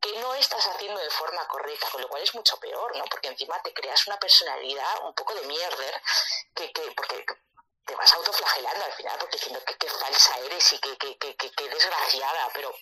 que 0.00 0.12
no 0.20 0.34
estás 0.34 0.66
haciendo 0.66 1.00
de 1.00 1.10
forma 1.10 1.46
correcta, 1.48 1.88
con 1.90 2.02
lo 2.02 2.08
cual 2.08 2.22
es 2.22 2.34
mucho 2.34 2.58
peor, 2.58 2.96
¿no? 2.96 3.04
Porque 3.04 3.28
encima 3.28 3.60
te 3.62 3.72
creas 3.72 4.06
una 4.06 4.18
personalidad 4.18 5.04
un 5.04 5.14
poco 5.14 5.34
de 5.34 5.42
mierder, 5.42 6.02
que, 6.54 6.72
que 6.72 6.82
porque 6.92 7.24
te 7.86 7.94
vas 7.94 8.12
autoflagelando 8.14 8.84
al 8.84 8.92
final 8.92 9.16
porque 9.18 9.36
diciendo 9.36 9.64
que 9.64 9.76
qué 9.78 9.88
falsa 9.88 10.38
eres 10.40 10.72
y 10.72 10.78
que, 10.78 10.96
que, 10.98 11.16
que, 11.18 11.36
que, 11.36 11.68
desgraciada, 11.68 12.50
pero 12.52 12.74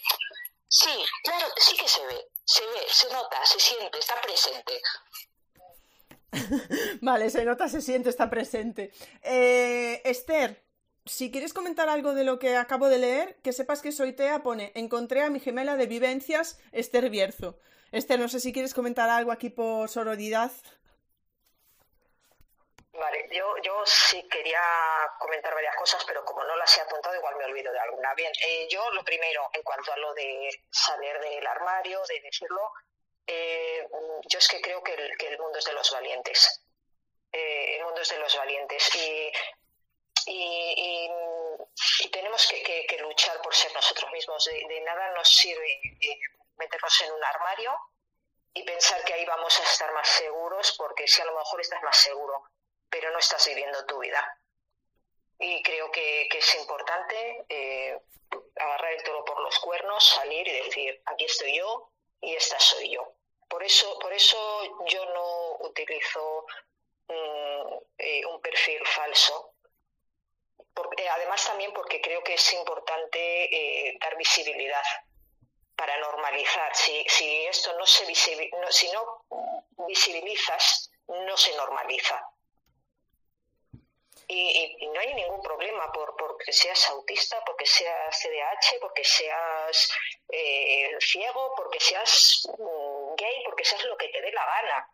sí, 0.68 1.04
claro, 1.22 1.52
sí 1.58 1.76
que 1.76 1.88
se 1.88 2.04
ve, 2.06 2.26
se 2.44 2.66
ve, 2.66 2.86
se 2.90 3.10
nota, 3.10 3.44
se 3.44 3.60
siente, 3.60 3.98
está 3.98 4.20
presente. 4.20 4.80
vale, 7.00 7.30
se 7.30 7.44
nota, 7.44 7.68
se 7.68 7.80
siente, 7.80 8.10
está 8.10 8.30
presente. 8.30 8.92
Eh, 9.22 10.02
Esther, 10.04 10.62
si 11.04 11.30
quieres 11.30 11.52
comentar 11.52 11.88
algo 11.88 12.14
de 12.14 12.24
lo 12.24 12.38
que 12.38 12.56
acabo 12.56 12.88
de 12.88 12.98
leer, 12.98 13.36
que 13.42 13.52
sepas 13.52 13.82
que 13.82 13.92
soy 13.92 14.12
Tea, 14.12 14.42
pone, 14.42 14.72
encontré 14.74 15.22
a 15.22 15.30
mi 15.30 15.40
gemela 15.40 15.76
de 15.76 15.86
vivencias, 15.86 16.58
Esther 16.72 17.10
Bierzo. 17.10 17.58
Esther, 17.92 18.18
no 18.18 18.28
sé 18.28 18.40
si 18.40 18.52
quieres 18.52 18.74
comentar 18.74 19.08
algo 19.10 19.30
aquí 19.30 19.50
por 19.50 19.88
sororidad. 19.88 20.50
Vale, 22.92 23.28
yo, 23.32 23.56
yo 23.62 23.82
sí 23.84 24.26
quería 24.28 24.60
comentar 25.18 25.52
varias 25.52 25.74
cosas, 25.76 26.04
pero 26.06 26.24
como 26.24 26.44
no 26.44 26.56
las 26.56 26.78
he 26.78 26.80
apuntado, 26.80 27.16
igual 27.16 27.36
me 27.36 27.44
olvido 27.44 27.72
de 27.72 27.78
alguna. 27.80 28.14
Bien, 28.14 28.32
eh, 28.46 28.68
yo 28.70 28.88
lo 28.92 29.04
primero, 29.04 29.48
en 29.52 29.62
cuanto 29.62 29.92
a 29.92 29.96
lo 29.96 30.14
de 30.14 30.48
salir 30.70 31.18
del 31.18 31.46
armario, 31.46 32.00
de 32.08 32.20
decirlo, 32.20 32.72
eh, 33.26 33.86
yo 34.28 34.38
es 34.38 34.48
que 34.48 34.60
creo 34.60 34.82
que 34.82 34.94
el, 34.94 35.38
mundo 35.38 35.58
es 35.58 35.64
de 35.64 35.72
los 35.72 35.90
valientes. 35.90 36.64
Eh, 37.32 37.76
el 37.76 37.84
mundo 37.84 38.00
es 38.00 38.08
de 38.08 38.18
los 38.18 38.36
valientes. 38.36 38.94
Y, 38.94 39.32
y, 40.26 41.10
tenemos 42.10 42.46
que, 42.48 42.98
luchar 43.00 43.40
por 43.42 43.54
ser 43.54 43.72
nosotros 43.74 44.10
mismos. 44.12 44.44
De, 44.44 44.80
nada 44.80 45.12
nos 45.12 45.28
sirve 45.28 45.80
meternos 46.56 47.00
en 47.02 47.12
un 47.12 47.24
armario 47.24 47.76
y 48.54 48.62
pensar 48.62 49.02
que 49.04 49.14
ahí 49.14 49.24
vamos 49.26 49.58
a 49.58 49.62
estar 49.64 49.92
más 49.92 50.08
seguros, 50.08 50.74
porque 50.78 51.06
si 51.08 51.20
a 51.20 51.24
lo 51.24 51.36
mejor 51.36 51.60
estás 51.60 51.82
más 51.82 51.96
seguro 51.96 52.44
pero 52.94 53.10
no 53.10 53.18
estás 53.18 53.44
viviendo 53.48 53.84
tu 53.86 53.98
vida. 53.98 54.38
Y 55.40 55.60
creo 55.64 55.90
que, 55.90 56.28
es 56.30 56.54
importante 56.54 57.44
eh, 57.48 57.98
agarrar 58.54 58.92
el 58.92 59.02
toro 59.02 59.24
por 59.24 59.40
los 59.40 59.58
cuernos, 59.58 60.10
salir 60.10 60.46
y 60.46 60.62
decir, 60.62 61.02
aquí 61.06 61.24
estoy 61.24 61.58
yo 61.58 61.90
y 62.24 62.34
esta 62.34 62.58
soy 62.58 62.90
yo. 62.90 63.14
Por 63.48 63.62
eso, 63.62 63.98
por 63.98 64.12
eso 64.12 64.36
yo 64.86 65.04
no 65.06 65.56
utilizo 65.66 66.46
mm, 67.08 67.74
eh, 67.98 68.26
un 68.26 68.40
perfil 68.40 68.84
falso. 68.86 69.52
Porque, 70.72 71.08
además 71.08 71.44
también 71.46 71.72
porque 71.72 72.00
creo 72.00 72.22
que 72.24 72.34
es 72.34 72.52
importante 72.52 73.18
eh, 73.88 73.96
dar 74.00 74.16
visibilidad 74.16 74.82
para 75.76 75.96
normalizar. 75.98 76.74
Si, 76.74 77.04
si 77.08 77.46
esto 77.46 77.76
no 77.78 77.86
se 77.86 78.04
no, 78.60 78.72
si 78.72 78.90
no 78.90 79.24
visibilizas, 79.86 80.90
no 81.06 81.36
se 81.36 81.56
normaliza 81.56 82.33
y, 84.34 84.86
no 84.88 85.00
hay 85.00 85.14
ningún 85.14 85.42
problema 85.42 85.90
por 85.92 86.16
porque 86.16 86.52
seas 86.52 86.88
autista, 86.90 87.42
porque 87.44 87.66
seas 87.66 88.18
CDH, 88.20 88.80
porque 88.80 89.04
seas 89.04 89.92
eh, 90.28 90.96
ciego, 91.00 91.54
porque 91.56 91.80
seas 91.80 92.46
mm, 92.58 93.14
gay, 93.16 93.42
porque 93.44 93.64
seas 93.64 93.84
lo 93.84 93.96
que 93.96 94.08
te 94.08 94.20
dé 94.20 94.32
la 94.32 94.44
gana. 94.44 94.88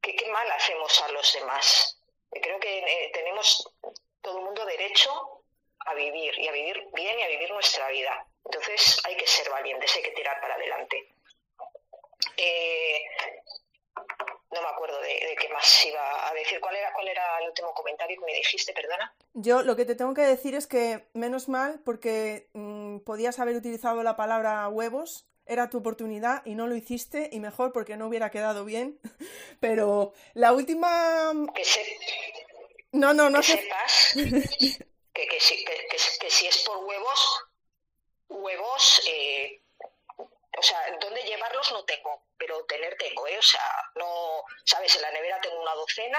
¿Qué, 0.00 0.14
qué 0.14 0.26
mal 0.26 0.50
hacemos 0.52 1.00
a 1.02 1.08
los 1.08 1.32
demás? 1.32 1.98
Creo 2.30 2.58
que 2.60 2.78
eh, 2.78 3.10
tenemos 3.12 3.72
todo 4.20 4.38
el 4.38 4.44
mundo 4.44 4.64
derecho 4.64 5.42
a 5.86 5.94
vivir 5.94 6.38
y 6.38 6.48
a 6.48 6.52
vivir 6.52 6.88
bien 6.92 7.18
y 7.18 7.22
a 7.22 7.28
vivir 7.28 7.50
nuestra 7.50 7.88
vida. 7.88 8.26
Entonces 8.44 9.00
hay 9.04 9.16
que 9.16 9.26
ser 9.26 9.48
valientes, 9.50 9.94
hay 9.96 10.02
que 10.02 10.10
tirar 10.10 10.40
para 10.40 10.54
adelante. 10.54 11.14
Eh, 12.36 13.02
no 14.52 14.62
me 14.62 14.68
acuerdo 14.68 15.00
de, 15.00 15.36
qué 15.40 15.48
más 15.48 15.84
iba 15.84 16.28
a 16.28 16.34
decir. 16.34 16.60
¿Cuál 16.60 16.76
era, 16.76 16.92
¿Cuál 16.92 17.08
era 17.08 17.38
el 17.40 17.48
último 17.48 17.74
comentario 17.74 18.18
que 18.18 18.26
me 18.26 18.34
dijiste, 18.34 18.72
perdona? 18.72 19.14
Yo 19.34 19.62
lo 19.62 19.76
que 19.76 19.84
te 19.84 19.94
tengo 19.94 20.14
que 20.14 20.22
decir 20.22 20.54
es 20.54 20.66
que 20.66 21.06
menos 21.14 21.48
mal 21.48 21.80
porque 21.84 22.48
mm, 22.52 22.98
podías 23.00 23.38
haber 23.38 23.56
utilizado 23.56 24.02
la 24.02 24.16
palabra 24.16 24.68
huevos, 24.68 25.26
era 25.46 25.70
tu 25.70 25.78
oportunidad 25.78 26.42
y 26.44 26.54
no 26.54 26.66
lo 26.66 26.76
hiciste 26.76 27.28
y 27.32 27.40
mejor 27.40 27.72
porque 27.72 27.96
no 27.96 28.06
hubiera 28.06 28.30
quedado 28.30 28.64
bien. 28.64 28.98
Pero 29.60 30.12
la 30.34 30.52
última... 30.52 31.32
Que, 31.54 31.62
no, 32.92 33.12
no, 33.12 33.28
no 33.28 33.40
que 33.40 33.46
sepas 33.46 34.12
que, 34.14 35.26
que, 35.26 36.30
si, 36.30 36.46
es 36.46 36.58
por 36.64 36.84
huevos, 36.84 37.44
huevos... 38.28 39.02
Eh, 39.08 39.62
o 40.56 40.62
sea, 40.62 40.78
dónde 41.00 41.22
llevarlos 41.22 41.72
no 41.72 41.84
tengo, 41.84 42.22
pero 42.38 42.64
tener 42.64 42.96
tengo, 42.96 43.26
¿eh? 43.26 43.38
O 43.38 43.42
sea, 43.42 43.62
no, 43.94 44.44
sabes, 44.64 44.94
en 44.96 45.02
la 45.02 45.10
nevera 45.12 45.40
tengo 45.40 45.60
una 45.60 45.74
docena, 45.74 46.18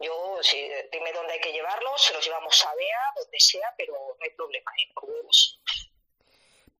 yo, 0.00 0.38
si 0.42 0.56
dime 0.92 1.12
dónde 1.12 1.32
hay 1.32 1.40
que 1.40 1.52
llevarlos, 1.52 2.02
se 2.02 2.14
los 2.14 2.24
llevamos 2.24 2.64
a 2.64 2.74
Bea, 2.74 3.12
donde 3.16 3.40
sea, 3.40 3.74
pero 3.76 3.94
no 3.94 4.24
hay 4.24 4.30
problema, 4.30 4.70
¿eh? 4.78 4.88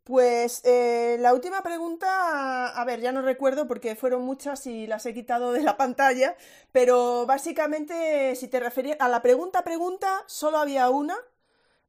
Pues 0.08 0.64
eh, 0.64 1.16
la 1.18 1.34
última 1.34 1.62
pregunta, 1.62 2.68
a 2.68 2.84
ver, 2.86 3.00
ya 3.00 3.12
no 3.12 3.20
recuerdo 3.20 3.68
porque 3.68 3.94
fueron 3.94 4.22
muchas 4.22 4.66
y 4.66 4.86
las 4.86 5.04
he 5.04 5.12
quitado 5.12 5.52
de 5.52 5.60
la 5.60 5.76
pantalla, 5.76 6.34
pero 6.72 7.26
básicamente 7.26 8.34
si 8.34 8.48
te 8.48 8.58
referías 8.58 8.96
a 9.00 9.08
la 9.08 9.20
pregunta 9.20 9.64
pregunta, 9.64 10.24
solo 10.26 10.56
había 10.58 10.88
una, 10.88 11.18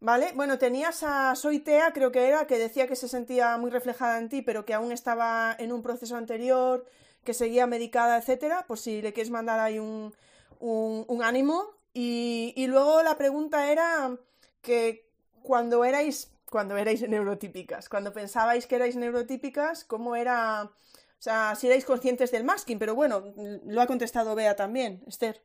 ¿Vale? 0.01 0.31
Bueno, 0.33 0.57
tenías 0.57 1.03
a 1.03 1.35
Soitea, 1.35 1.91
creo 1.91 2.11
que 2.11 2.27
era, 2.27 2.47
que 2.47 2.57
decía 2.57 2.87
que 2.87 2.95
se 2.95 3.09
sentía 3.09 3.57
muy 3.57 3.69
reflejada 3.69 4.17
en 4.17 4.29
ti, 4.29 4.41
pero 4.41 4.65
que 4.65 4.73
aún 4.73 4.93
estaba 4.93 5.53
en 5.59 5.73
un 5.73 5.81
proceso 5.81 6.15
anterior, 6.15 6.85
que 7.25 7.33
seguía 7.33 7.67
medicada, 7.67 8.17
etcétera, 8.17 8.65
por 8.65 8.79
si 8.79 9.01
le 9.01 9.11
quieres 9.11 9.29
mandar 9.29 9.59
ahí 9.59 9.77
un, 9.77 10.13
un, 10.59 11.23
ánimo. 11.23 11.65
Y, 11.93 12.53
y, 12.55 12.67
luego 12.67 13.03
la 13.03 13.17
pregunta 13.17 13.71
era 13.71 14.17
que 14.61 15.05
cuando 15.43 15.83
erais, 15.83 16.31
cuando 16.49 16.77
erais 16.77 17.01
neurotípicas, 17.07 17.89
cuando 17.89 18.13
pensabais 18.13 18.67
que 18.67 18.75
erais 18.75 18.95
neurotípicas, 18.95 19.83
¿cómo 19.83 20.15
era? 20.15 20.63
O 20.63 21.21
sea, 21.21 21.55
si 21.55 21.67
erais 21.67 21.83
conscientes 21.83 22.31
del 22.31 22.45
masking, 22.45 22.79
pero 22.79 22.95
bueno, 22.95 23.33
lo 23.65 23.81
ha 23.81 23.87
contestado 23.87 24.35
Bea 24.35 24.55
también, 24.55 25.03
Esther. 25.07 25.41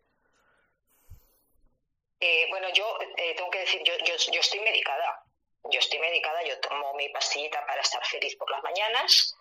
Eh, 2.27 2.47
bueno, 2.49 2.71
yo 2.73 2.99
eh, 3.19 3.35
tengo 3.37 3.51
que 3.51 3.59
decir, 3.59 3.83
yo, 3.85 3.93
yo, 3.99 4.41
estoy 4.41 4.61
medicada. 4.61 5.23
Yo 5.65 5.79
estoy 5.79 5.99
medicada, 5.99 6.43
yo 6.43 6.59
tomo 6.59 6.95
mi 6.95 7.11
pastillita 7.11 7.67
para 7.67 7.83
estar 7.83 8.03
feliz 8.07 8.35
por 8.37 8.51
las 8.51 8.63
mañanas 8.63 9.37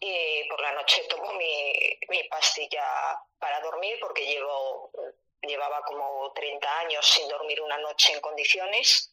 y 0.00 0.44
por 0.48 0.58
la 0.62 0.72
noche 0.72 1.04
tomo 1.04 1.34
mi, 1.34 1.98
pastilla 2.30 2.82
para 3.38 3.60
dormir 3.60 3.98
porque 4.00 4.24
llevo, 4.24 4.90
llevaba 5.42 5.82
como 5.82 6.32
30 6.32 6.78
años 6.78 7.06
sin 7.06 7.28
dormir 7.28 7.60
una 7.60 7.76
noche 7.76 8.14
en 8.14 8.20
condiciones 8.22 9.12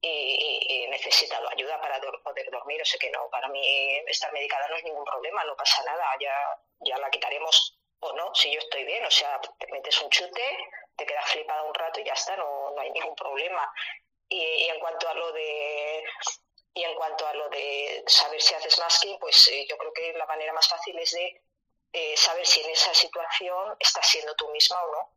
y, 0.00 0.86
he 0.88 1.50
ayuda 1.50 1.80
para 1.80 2.00
poder 2.22 2.48
dormir. 2.52 2.80
O 2.80 2.84
sea 2.84 3.00
que 3.00 3.10
no, 3.10 3.28
para 3.28 3.48
mí 3.48 3.98
estar 4.06 4.32
medicada 4.32 4.68
no 4.68 4.76
es 4.76 4.84
ningún 4.84 5.04
problema, 5.04 5.42
no 5.42 5.56
pasa 5.56 5.82
nada, 5.82 6.06
ya, 6.20 6.34
ya 6.78 6.96
la 6.98 7.10
quitaremos 7.10 7.76
o 7.98 8.12
no, 8.12 8.32
si 8.36 8.52
yo 8.52 8.60
estoy 8.60 8.84
bien. 8.84 9.04
O 9.04 9.10
sea, 9.10 9.40
te 9.58 9.66
metes 9.66 10.00
un 10.00 10.10
chute 10.10 10.58
te 10.96 11.06
quedas 11.06 11.30
flipada 11.30 11.62
un 11.62 11.74
rato 11.74 12.00
y 12.00 12.04
ya 12.04 12.12
está, 12.12 12.36
no, 12.36 12.70
no 12.70 12.80
hay 12.80 12.90
ningún 12.90 13.14
problema. 13.14 13.72
Y, 14.28 14.68
en 14.68 14.80
cuanto 14.80 15.08
a 15.08 15.14
lo 15.14 15.32
de 15.32 16.04
y 16.74 16.84
en 16.84 16.94
cuanto 16.94 17.26
a 17.26 17.34
lo 17.34 17.50
de 17.50 18.02
saber 18.06 18.40
si 18.40 18.54
haces 18.54 18.78
masking, 18.78 19.18
pues 19.18 19.48
eh, 19.48 19.66
yo 19.68 19.76
creo 19.76 19.92
que 19.92 20.12
la 20.14 20.24
manera 20.24 20.54
más 20.54 20.66
fácil 20.68 20.98
es 20.98 21.10
de 21.10 21.42
eh, 21.92 22.16
saber 22.16 22.46
si 22.46 22.62
en 22.62 22.70
esa 22.70 22.94
situación 22.94 23.76
estás 23.78 24.06
siendo 24.06 24.34
tú 24.34 24.48
misma 24.50 24.82
o 24.84 24.92
no, 24.92 25.10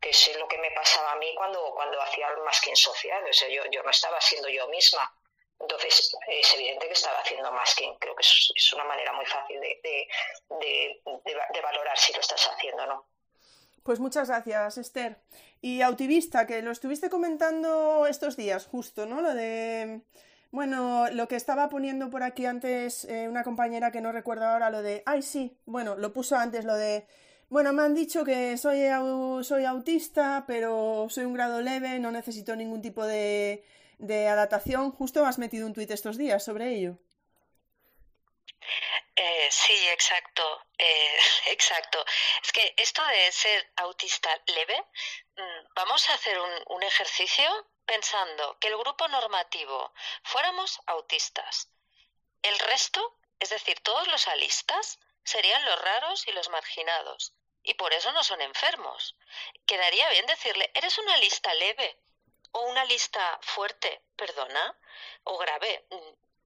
que 0.00 0.10
es 0.10 0.36
lo 0.36 0.46
que 0.46 0.58
me 0.58 0.70
pasaba 0.70 1.12
a 1.12 1.16
mí 1.16 1.34
cuando, 1.34 1.74
cuando 1.74 2.00
hacía 2.00 2.28
el 2.28 2.38
masking 2.38 2.76
social, 2.76 3.24
o 3.28 3.32
sea, 3.32 3.48
yo, 3.48 3.64
yo 3.72 3.82
no 3.82 3.90
estaba 3.90 4.20
siendo 4.20 4.48
yo 4.48 4.68
misma. 4.68 5.12
Entonces, 5.58 6.16
es 6.28 6.54
evidente 6.54 6.86
que 6.86 6.92
estaba 6.92 7.18
haciendo 7.18 7.52
masking. 7.52 7.98
Creo 7.98 8.14
que 8.14 8.22
es, 8.22 8.72
una 8.72 8.84
manera 8.84 9.12
muy 9.12 9.26
fácil 9.26 9.60
de, 9.60 9.80
de, 9.82 10.08
de, 10.48 11.02
de 11.50 11.60
valorar 11.60 11.98
si 11.98 12.12
lo 12.12 12.20
estás 12.20 12.46
haciendo 12.46 12.84
o 12.84 12.86
no. 12.86 13.06
Pues 13.82 13.98
muchas 13.98 14.28
gracias, 14.28 14.78
Esther. 14.78 15.18
Y 15.60 15.80
Autivista, 15.82 16.46
que 16.46 16.62
lo 16.62 16.70
estuviste 16.70 17.10
comentando 17.10 18.06
estos 18.06 18.36
días, 18.36 18.66
justo, 18.66 19.06
¿no? 19.06 19.20
Lo 19.22 19.34
de. 19.34 20.02
Bueno, 20.50 21.08
lo 21.12 21.28
que 21.28 21.36
estaba 21.36 21.68
poniendo 21.68 22.10
por 22.10 22.22
aquí 22.22 22.44
antes 22.46 23.04
eh, 23.04 23.28
una 23.28 23.44
compañera 23.44 23.92
que 23.92 24.00
no 24.00 24.12
recuerdo 24.12 24.44
ahora, 24.46 24.70
lo 24.70 24.82
de. 24.82 25.02
Ay, 25.06 25.22
sí, 25.22 25.56
bueno, 25.66 25.96
lo 25.96 26.12
puso 26.12 26.36
antes, 26.36 26.64
lo 26.64 26.74
de. 26.74 27.06
Bueno, 27.48 27.72
me 27.72 27.82
han 27.82 27.94
dicho 27.94 28.24
que 28.24 28.56
soy, 28.58 28.80
soy 29.44 29.64
autista, 29.64 30.44
pero 30.46 31.06
soy 31.08 31.24
un 31.24 31.34
grado 31.34 31.60
leve, 31.62 31.98
no 31.98 32.12
necesito 32.12 32.54
ningún 32.56 32.82
tipo 32.82 33.04
de, 33.04 33.64
de 33.98 34.28
adaptación. 34.28 34.92
Justo 34.92 35.24
has 35.26 35.38
metido 35.38 35.66
un 35.66 35.72
tuit 35.72 35.90
estos 35.90 36.16
días 36.16 36.44
sobre 36.44 36.68
ello. 36.74 36.98
Eh, 39.22 39.48
sí, 39.50 39.88
exacto, 39.90 40.42
eh, 40.78 41.18
exacto. 41.46 42.02
Es 42.42 42.52
que 42.52 42.72
esto 42.78 43.04
de 43.04 43.30
ser 43.30 43.70
autista 43.76 44.30
leve, 44.46 44.78
mm, 45.36 45.74
vamos 45.74 46.08
a 46.08 46.14
hacer 46.14 46.40
un, 46.40 46.50
un 46.68 46.82
ejercicio 46.82 47.46
pensando 47.84 48.58
que 48.58 48.68
el 48.68 48.78
grupo 48.78 49.06
normativo 49.08 49.92
fuéramos 50.24 50.80
autistas. 50.86 51.68
El 52.40 52.58
resto, 52.60 53.18
es 53.38 53.50
decir, 53.50 53.78
todos 53.80 54.08
los 54.08 54.26
alistas, 54.26 54.98
serían 55.22 55.66
los 55.66 55.78
raros 55.82 56.26
y 56.26 56.32
los 56.32 56.48
marginados. 56.48 57.34
Y 57.62 57.74
por 57.74 57.92
eso 57.92 58.12
no 58.12 58.24
son 58.24 58.40
enfermos. 58.40 59.16
Quedaría 59.66 60.08
bien 60.10 60.24
decirle, 60.26 60.70
eres 60.74 60.96
una 60.96 61.16
lista 61.18 61.52
leve. 61.54 61.98
o 62.52 62.62
una 62.62 62.84
lista 62.84 63.38
fuerte, 63.42 64.02
perdona, 64.16 64.76
o 65.24 65.38
grave, 65.38 65.86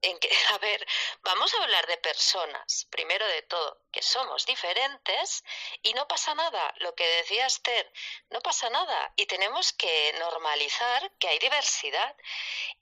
en 0.05 0.18
que, 0.18 0.30
a 0.52 0.59
ver, 0.59 0.86
vamos 1.22 1.52
a 1.55 1.62
hablar 1.62 1.86
de 1.86 1.96
personas, 1.98 2.86
primero 2.90 3.26
de 3.26 3.42
todo, 3.42 3.80
que 3.90 4.02
somos 4.02 4.46
diferentes 4.46 5.44
y 5.82 5.94
no 5.94 6.07
pasa 6.07 6.34
nada. 6.34 6.74
Lo 6.78 6.94
que 6.94 7.07
decía 7.07 7.46
Esther, 7.46 7.90
no 8.30 8.40
pasa 8.40 8.70
nada 8.70 9.12
y 9.16 9.26
tenemos 9.26 9.72
que 9.72 10.12
normalizar 10.18 11.11
que 11.18 11.28
hay 11.28 11.38
diversidad. 11.38 12.16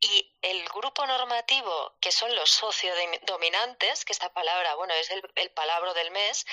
Y 0.00 0.34
el 0.42 0.68
grupo 0.68 1.06
normativo, 1.06 1.96
que 2.00 2.12
son 2.12 2.34
los 2.34 2.50
sociodominantes, 2.50 4.04
que 4.04 4.12
esta 4.12 4.32
palabra, 4.32 4.74
bueno, 4.74 4.94
es 4.94 5.10
el, 5.10 5.22
el 5.36 5.50
palabra 5.50 5.94
del 5.94 6.10
mes, 6.10 6.44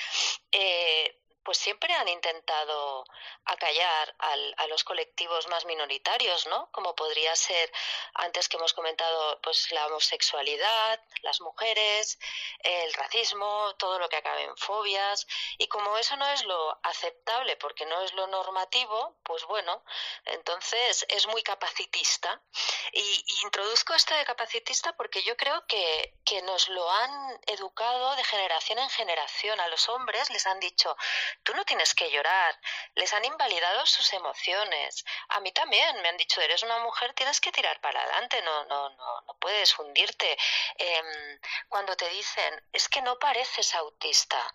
eh, 0.52 1.20
pues 1.42 1.58
siempre 1.58 1.92
han 1.94 2.08
intentado 2.08 3.04
acallar 3.44 4.14
al, 4.18 4.54
a 4.58 4.66
los 4.66 4.84
colectivos 4.84 5.46
más 5.48 5.64
minoritarios, 5.64 6.46
¿no? 6.46 6.70
Como 6.72 6.94
podría 6.94 7.34
ser, 7.36 7.72
antes 8.14 8.48
que 8.48 8.56
hemos 8.56 8.72
comentado, 8.72 9.40
pues 9.42 9.70
la 9.72 9.86
homosexualidad, 9.86 11.00
las 11.22 11.40
mujeres, 11.40 12.18
el 12.60 12.92
racismo, 12.94 13.74
todo 13.78 13.98
lo 13.98 14.08
que 14.08 14.16
acabe 14.16 14.42
en 14.44 14.56
fobias. 14.56 15.26
Y 15.58 15.68
como 15.68 15.96
eso 15.98 16.16
no 16.16 16.26
es 16.28 16.44
lo 16.44 16.78
aceptable 16.82 17.56
porque 17.56 17.86
no 17.86 18.02
es 18.02 18.12
lo 18.14 18.26
normativo, 18.26 19.16
pues 19.24 19.44
bueno, 19.44 19.82
entonces 20.26 21.06
es 21.08 21.26
muy 21.28 21.42
capacitista. 21.42 22.40
Y, 22.92 23.00
y 23.00 23.44
introduzco 23.44 23.94
esto 23.94 24.14
de 24.14 24.24
capacitista 24.24 24.92
porque 24.96 25.22
yo 25.22 25.36
creo 25.36 25.66
que, 25.66 26.18
que 26.24 26.42
nos 26.42 26.68
lo 26.68 26.90
han 26.90 27.40
educado 27.46 28.16
de 28.16 28.24
generación 28.24 28.78
en 28.78 28.90
generación. 28.90 29.60
A 29.60 29.68
los 29.68 29.88
hombres 29.88 30.30
les 30.30 30.46
han 30.46 30.60
dicho, 30.60 30.96
tú 31.42 31.54
no 31.54 31.64
tienes 31.64 31.94
que 31.94 32.10
llorar. 32.10 32.58
Les 32.94 33.12
han 33.12 33.24
invalidado 33.24 33.86
sus 33.86 34.12
emociones. 34.12 35.04
A 35.28 35.40
mí 35.40 35.52
también 35.52 36.00
me 36.02 36.08
han 36.08 36.16
dicho, 36.16 36.40
eres 36.40 36.62
una 36.62 36.78
mujer, 36.80 37.12
tienes 37.14 37.40
que 37.40 37.52
tirar 37.52 37.80
para 37.80 38.02
adelante, 38.02 38.42
no, 38.42 38.64
no, 38.64 38.90
no, 38.90 39.20
no 39.22 39.34
puedes 39.38 39.78
hundirte. 39.78 40.36
Em, 40.76 41.40
cuando 41.68 41.96
te 41.96 42.08
dicen, 42.08 42.62
es 42.72 42.88
que 42.88 43.02
no 43.02 43.18
pareces 43.18 43.74
autista, 43.74 44.52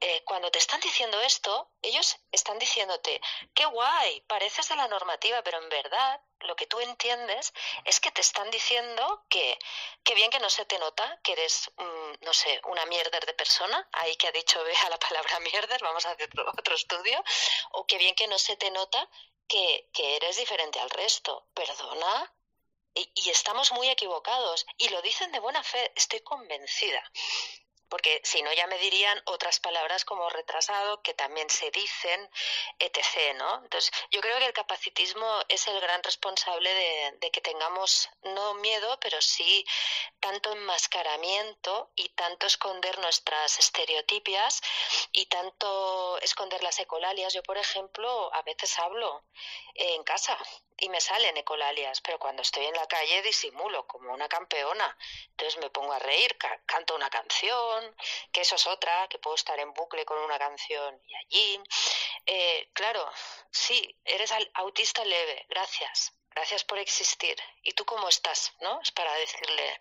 eh, 0.00 0.22
cuando 0.24 0.50
te 0.50 0.58
están 0.58 0.80
diciendo 0.80 1.18
esto, 1.22 1.70
ellos 1.80 2.18
están 2.30 2.58
diciéndote, 2.58 3.20
qué 3.54 3.64
guay, 3.64 4.20
pareces 4.22 4.68
de 4.68 4.76
la 4.76 4.88
normativa, 4.88 5.42
pero 5.42 5.58
en 5.58 5.68
verdad 5.70 6.20
lo 6.40 6.54
que 6.54 6.66
tú 6.66 6.78
entiendes 6.80 7.54
es 7.84 7.98
que 8.00 8.10
te 8.10 8.20
están 8.20 8.50
diciendo 8.50 9.24
que, 9.30 9.58
qué 10.04 10.14
bien 10.14 10.30
que 10.30 10.38
no 10.38 10.50
se 10.50 10.66
te 10.66 10.78
nota, 10.78 11.18
que 11.22 11.32
eres, 11.32 11.70
no 12.20 12.34
sé, 12.34 12.60
una 12.64 12.84
mierder 12.86 13.24
de 13.24 13.32
persona, 13.32 13.88
ahí 13.92 14.16
que 14.16 14.28
ha 14.28 14.32
dicho 14.32 14.62
vea 14.64 14.90
la 14.90 14.98
palabra 14.98 15.40
mierder, 15.40 15.80
vamos 15.82 16.04
a 16.04 16.10
hacer 16.10 16.28
otro, 16.58 16.74
estudio, 16.74 17.22
o 17.72 17.86
qué 17.86 17.96
bien 17.96 18.14
que 18.14 18.28
no 18.28 18.38
se 18.38 18.56
te 18.56 18.70
nota 18.70 19.08
que, 19.48 19.88
que 19.94 20.16
eres 20.16 20.36
diferente 20.36 20.78
al 20.78 20.90
resto. 20.90 21.46
Perdona, 21.54 22.32
y, 22.94 23.30
estamos 23.30 23.72
muy 23.72 23.88
equivocados. 23.88 24.66
Y 24.76 24.88
lo 24.88 25.00
dicen 25.02 25.32
de 25.32 25.40
buena 25.40 25.62
fe, 25.62 25.92
estoy 25.94 26.20
convencida 26.20 27.02
porque 27.88 28.20
si 28.24 28.42
no 28.42 28.52
ya 28.52 28.66
me 28.66 28.78
dirían 28.78 29.20
otras 29.26 29.60
palabras 29.60 30.04
como 30.04 30.28
retrasado 30.28 31.02
que 31.02 31.14
también 31.14 31.48
se 31.50 31.70
dicen, 31.70 32.30
etc. 32.78 33.34
¿no? 33.36 33.62
Entonces, 33.62 33.90
yo 34.10 34.20
creo 34.20 34.38
que 34.38 34.46
el 34.46 34.52
capacitismo 34.52 35.26
es 35.48 35.66
el 35.68 35.80
gran 35.80 36.02
responsable 36.02 36.72
de, 36.74 37.30
que 37.30 37.40
tengamos 37.40 38.08
no 38.22 38.54
miedo, 38.54 38.98
pero 39.00 39.20
sí 39.20 39.64
tanto 40.20 40.52
enmascaramiento 40.52 41.90
y 41.94 42.08
tanto 42.10 42.46
esconder 42.46 42.98
nuestras 42.98 43.58
estereotipias 43.58 44.60
y 45.12 45.26
tanto 45.26 46.18
esconder 46.22 46.62
las 46.62 46.78
ecolalias. 46.78 47.34
Yo, 47.34 47.42
por 47.42 47.58
ejemplo, 47.58 48.32
a 48.34 48.42
veces 48.42 48.78
hablo 48.78 49.24
en 49.74 50.02
casa 50.04 50.38
y 50.78 50.88
me 50.88 51.00
salen 51.00 51.36
ecolalias, 51.36 52.00
pero 52.00 52.18
cuando 52.18 52.42
estoy 52.42 52.66
en 52.66 52.74
la 52.74 52.86
calle 52.86 53.22
disimulo 53.22 53.86
como 53.86 54.12
una 54.12 54.28
campeona. 54.28 54.96
Entonces 55.30 55.58
me 55.60 55.70
pongo 55.70 55.92
a 55.92 55.98
reír, 55.98 56.36
canto 56.66 56.94
una 56.94 57.08
canción, 57.10 57.75
que 58.32 58.40
eso 58.42 58.56
es 58.56 58.66
otra, 58.66 59.08
que 59.08 59.18
puedo 59.18 59.36
estar 59.36 59.58
en 59.58 59.72
bucle 59.72 60.04
con 60.04 60.18
una 60.18 60.38
canción 60.38 61.00
y 61.06 61.14
allí. 61.14 61.60
Eh, 62.26 62.70
claro, 62.72 63.10
sí, 63.50 63.98
eres 64.04 64.32
autista 64.54 65.04
leve, 65.04 65.46
gracias, 65.48 66.12
gracias 66.30 66.64
por 66.64 66.78
existir. 66.78 67.36
¿Y 67.62 67.72
tú 67.72 67.84
cómo 67.84 68.08
estás? 68.08 68.52
¿No? 68.60 68.80
Es 68.82 68.90
para 68.92 69.12
decirle, 69.14 69.80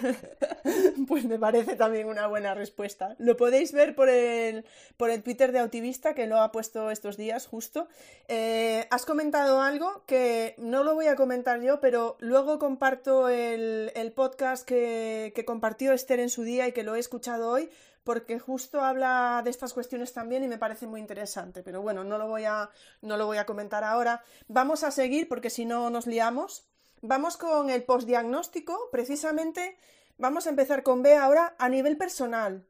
pues 1.08 1.24
me 1.24 1.38
parece 1.38 1.76
también 1.76 2.08
una 2.08 2.26
buena 2.26 2.54
respuesta. 2.54 3.14
Lo 3.18 3.36
podéis 3.36 3.72
ver 3.72 3.94
por 3.94 4.08
el, 4.08 4.64
por 4.96 5.10
el 5.10 5.22
Twitter 5.22 5.52
de 5.52 5.60
Autivista, 5.60 6.14
que 6.14 6.26
lo 6.26 6.40
ha 6.40 6.52
puesto 6.52 6.90
estos 6.90 7.16
días 7.16 7.46
justo. 7.46 7.88
Eh, 8.28 8.86
has 8.90 9.06
comentado 9.06 9.60
algo 9.60 10.02
que 10.06 10.54
no 10.58 10.84
lo 10.84 10.94
voy 10.94 11.06
a 11.06 11.16
comentar 11.16 11.60
yo, 11.60 11.80
pero 11.80 12.16
luego 12.20 12.58
comparto 12.58 13.28
el, 13.28 13.92
podcast 14.14 14.66
que, 14.66 15.32
que 15.34 15.44
compartió 15.44 15.92
Esther 15.92 16.20
en 16.20 16.30
su 16.30 16.42
día 16.42 16.68
y 16.68 16.72
que 16.72 16.82
lo 16.82 16.94
he 16.94 16.98
escuchado 16.98 17.50
hoy, 17.50 17.68
porque 18.04 18.38
justo 18.38 18.82
habla 18.82 19.42
de 19.42 19.50
estas 19.50 19.74
cuestiones 19.74 20.12
también 20.12 20.44
y 20.44 20.48
me 20.48 20.58
parece 20.58 20.86
muy 20.86 21.00
interesante. 21.00 21.62
Pero 21.62 21.82
bueno, 21.82 22.04
no 22.04 22.18
lo 22.18 22.28
voy 22.28 22.44
a, 22.44 22.70
no 23.02 23.16
lo 23.16 23.26
voy 23.26 23.38
a 23.38 23.46
comentar 23.46 23.82
ahora. 23.82 24.22
Vamos 24.46 24.84
a 24.84 24.92
seguir 24.92 25.28
porque 25.28 25.50
si 25.50 25.64
no 25.64 25.90
nos 25.90 26.06
liamos. 26.06 26.65
Vamos 27.02 27.36
con 27.36 27.70
el 27.70 27.84
postdiagnóstico, 27.84 28.88
precisamente 28.90 29.78
vamos 30.16 30.46
a 30.46 30.50
empezar 30.50 30.82
con 30.82 31.02
B 31.02 31.14
ahora 31.14 31.54
a 31.58 31.68
nivel 31.68 31.96
personal. 31.96 32.66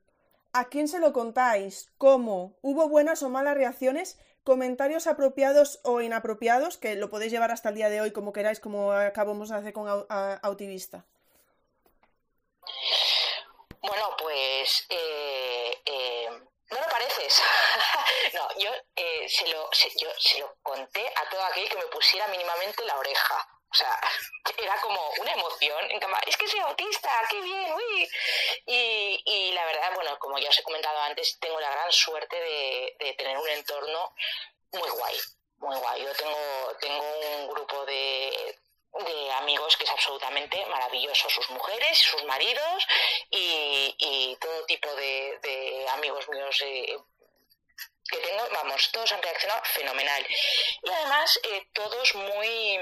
¿A 0.53 0.69
quién 0.69 0.89
se 0.89 1.01
lo 1.01 1.13
contáis? 1.13 1.91
¿Cómo? 1.99 2.57
¿Hubo 2.63 2.89
buenas 2.89 3.23
o 3.23 3.29
malas 3.29 3.57
reacciones? 3.57 4.19
¿Comentarios 4.43 5.07
apropiados 5.07 5.81
o 5.85 6.01
inapropiados? 6.01 6.79
Que 6.79 6.95
lo 6.95 7.11
podéis 7.11 7.31
llevar 7.31 7.51
hasta 7.51 7.69
el 7.69 7.75
día 7.77 7.91
de 7.91 8.01
hoy 8.01 8.13
como 8.13 8.33
queráis, 8.33 8.59
como 8.59 8.93
acabamos 8.93 9.51
de 9.51 9.57
hacer 9.57 9.73
con 9.73 9.87
Autivista. 10.43 11.05
Bueno, 13.81 14.17
pues 14.19 14.87
eh, 14.89 15.83
eh, 15.85 16.29
no 16.71 16.81
lo 16.81 16.87
pareces. 16.89 17.43
no, 18.35 18.49
yo, 18.59 18.71
eh, 18.97 19.29
se 19.29 19.47
lo, 19.49 19.71
yo 19.71 20.09
se 20.19 20.39
lo 20.41 20.57
conté 20.63 21.07
a 21.07 21.29
todo 21.31 21.45
aquel 21.45 21.69
que 21.69 21.77
me 21.77 21.87
pusiera 21.87 22.27
mínimamente 22.29 22.85
la 22.85 22.99
oreja. 22.99 23.56
O 23.71 23.75
sea, 23.75 24.01
era 24.59 24.81
como 24.81 25.01
una 25.19 25.33
emoción. 25.33 25.91
En 25.91 26.01
cama, 26.01 26.19
es 26.27 26.37
que 26.37 26.49
soy 26.49 26.61
autista, 26.61 27.11
qué 27.31 27.41
bien, 27.41 27.73
uy. 27.73 28.09
Y, 28.67 29.23
y, 29.25 29.53
la 29.53 29.65
verdad, 29.67 29.93
bueno, 29.95 30.19
como 30.19 30.39
ya 30.39 30.49
os 30.49 30.59
he 30.59 30.63
comentado 30.63 30.99
antes, 31.01 31.39
tengo 31.41 31.61
la 31.61 31.71
gran 31.71 31.93
suerte 31.93 32.37
de, 32.37 32.97
de 32.99 33.13
tener 33.15 33.37
un 33.37 33.49
entorno 33.49 34.15
muy 34.73 34.91
guay, 34.91 35.17
muy 35.59 35.77
guay. 35.77 36.03
Yo 36.03 36.13
tengo, 36.15 36.77
tengo 36.81 37.05
un 37.39 37.49
grupo 37.49 37.85
de, 37.87 38.59
de 39.05 39.33
amigos 39.33 39.77
que 39.77 39.85
es 39.85 39.91
absolutamente 39.91 40.65
maravilloso, 40.67 41.29
sus 41.29 41.51
mujeres, 41.51 41.99
sus 41.99 42.25
maridos 42.25 42.87
y, 43.31 43.95
y 43.99 44.37
todo 44.37 44.65
tipo 44.67 44.95
de, 44.95 45.39
de 45.43 45.89
amigos 45.91 46.29
míos 46.29 46.63
eh, 46.65 46.97
que 48.09 48.19
tengo, 48.19 48.49
vamos, 48.53 48.91
todos 48.93 49.13
han 49.13 49.23
reaccionado 49.23 49.63
fenomenal. 49.65 50.27
Y 50.83 50.91
además, 50.91 51.41
eh, 51.43 51.67
todos 51.73 52.15
muy 52.15 52.79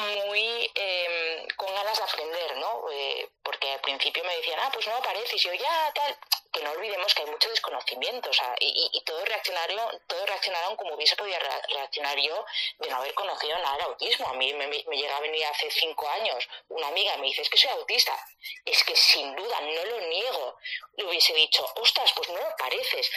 muy 0.00 0.70
eh, 0.74 1.46
con 1.56 1.72
ganas 1.74 1.96
de 1.98 2.04
aprender, 2.04 2.56
¿no? 2.58 2.90
Eh, 2.92 3.28
al 3.72 3.80
principio 3.80 4.24
me 4.24 4.36
decían, 4.36 4.58
ah, 4.60 4.70
pues 4.72 4.86
no 4.86 4.96
aparece, 4.96 5.36
y 5.36 5.38
yo 5.38 5.52
ya 5.54 5.92
tal, 5.94 6.16
que 6.54 6.62
no 6.62 6.70
olvidemos 6.70 7.12
que 7.12 7.22
hay 7.22 7.30
mucho 7.30 7.50
desconocimiento, 7.50 8.30
o 8.30 8.32
sea, 8.32 8.54
y, 8.60 8.88
y, 8.92 9.00
todos, 9.02 9.28
reaccionaron, 9.28 10.00
todos 10.06 10.26
reaccionaron 10.26 10.76
como 10.76 10.94
hubiese 10.94 11.16
podido 11.16 11.36
reaccionar 11.68 12.16
yo 12.20 12.46
de 12.78 12.88
no 12.90 12.96
haber 12.96 13.12
conocido 13.14 13.58
nada 13.58 13.76
de 13.76 13.82
autismo. 13.82 14.28
A 14.28 14.34
mí 14.34 14.52
me, 14.54 14.68
me, 14.68 14.96
llega 14.96 15.16
a 15.16 15.20
venir 15.20 15.44
hace 15.46 15.68
cinco 15.72 16.08
años 16.08 16.48
una 16.68 16.86
amiga 16.88 17.16
y 17.16 17.20
me 17.20 17.26
dice, 17.26 17.42
es 17.42 17.50
que 17.50 17.58
soy 17.58 17.70
autista. 17.70 18.16
Es 18.64 18.84
que 18.84 18.94
sin 18.94 19.34
duda, 19.34 19.60
no 19.60 19.84
lo 19.84 20.00
niego. 20.06 20.56
Le 20.96 21.06
hubiese 21.06 21.34
dicho, 21.34 21.66
ostras, 21.76 22.12
pues 22.14 22.28
no 22.28 22.36
lo 22.36 22.56
pareces. 22.56 23.10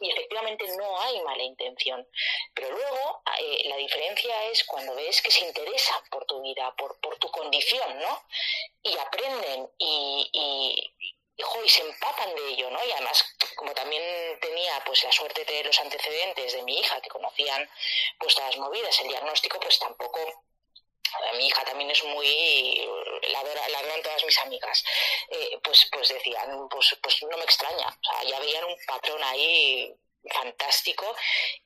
Y 0.00 0.10
efectivamente 0.10 0.66
no 0.76 1.00
hay 1.00 1.20
mala 1.22 1.42
intención. 1.42 2.06
Pero 2.54 2.70
luego 2.70 3.22
eh, 3.38 3.68
la 3.68 3.76
diferencia 3.76 4.44
es 4.46 4.64
cuando 4.64 4.94
ves 4.96 5.22
que 5.22 5.30
se 5.30 5.44
interesan 5.46 6.02
por 6.10 6.24
tu 6.24 6.42
vida, 6.42 6.74
por, 6.76 6.98
por 7.00 7.16
tu 7.18 7.30
condición, 7.30 8.00
¿no? 8.00 8.24
Y 8.82 8.96
aprenden 8.96 9.70
y 9.78 9.89
y 9.90 11.68
se 11.70 11.82
empapan 11.82 12.34
de 12.34 12.48
ello, 12.48 12.70
¿no? 12.70 12.84
Y 12.84 12.92
además, 12.92 13.24
como 13.54 13.72
también 13.72 14.02
tenía 14.40 14.82
pues 14.84 15.04
la 15.04 15.12
suerte 15.12 15.44
de 15.44 15.64
los 15.64 15.78
antecedentes 15.80 16.52
de 16.52 16.62
mi 16.62 16.78
hija, 16.78 17.00
que 17.00 17.08
conocían 17.08 17.68
pues 18.18 18.36
las 18.38 18.56
movidas, 18.58 19.00
el 19.00 19.08
diagnóstico, 19.08 19.58
pues 19.60 19.78
tampoco 19.78 20.20
mi 21.36 21.46
hija 21.46 21.64
también 21.64 21.90
es 21.90 22.04
muy 22.04 22.88
la, 23.22 23.42
la 23.42 24.02
todas 24.02 24.24
mis 24.24 24.38
amigas. 24.38 24.84
Eh, 25.28 25.58
pues 25.62 25.88
pues 25.92 26.08
decían 26.08 26.68
pues 26.68 26.96
pues 27.02 27.22
no 27.22 27.36
me 27.36 27.44
extraña. 27.44 27.86
O 27.86 28.04
sea 28.04 28.28
ya 28.28 28.40
veían 28.40 28.64
un 28.64 28.76
patrón 28.86 29.22
ahí 29.24 29.94
fantástico 30.32 31.16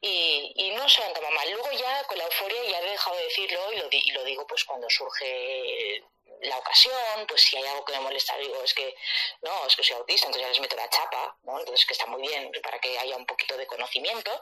y, 0.01 0.53
y 0.55 0.71
no 0.71 0.89
se 0.89 1.03
han 1.03 1.13
tomado 1.13 1.35
mal. 1.35 1.51
Luego 1.51 1.73
ya 1.73 2.05
con 2.05 2.19
la 2.19 2.25
euforia 2.25 2.65
ya 2.71 2.81
he 2.81 2.91
dejado 2.91 3.17
de 3.17 3.25
decirlo 3.25 3.73
y 3.73 3.77
lo, 3.77 3.89
y 3.91 4.11
lo 4.13 4.25
digo 4.25 4.47
pues 4.47 4.65
cuando 4.65 4.89
surge 4.89 6.03
la 6.43 6.59
ocasión, 6.59 7.27
pues 7.29 7.43
si 7.43 7.57
hay 7.57 7.65
algo 7.65 7.85
que 7.85 7.93
me 7.93 8.01
molesta, 8.01 8.37
digo, 8.37 8.63
es 8.63 8.75
que 8.75 8.95
no, 9.43 9.67
es 9.67 9.77
que 9.77 9.85
soy 9.85 9.97
autista, 9.97 10.27
entonces 10.27 10.43
ya 10.43 10.49
les 10.49 10.61
meto 10.61 10.77
la 10.77 10.89
chapa, 10.89 11.37
Entonces 11.43 11.87
que 11.87 11.93
está 11.93 12.07
muy 12.07 12.23
bien 12.23 12.51
para 12.63 12.79
que 12.79 12.99
haya 12.99 13.17
un 13.17 13.27
poquito 13.27 13.57
de 13.57 13.67
conocimiento. 13.67 14.41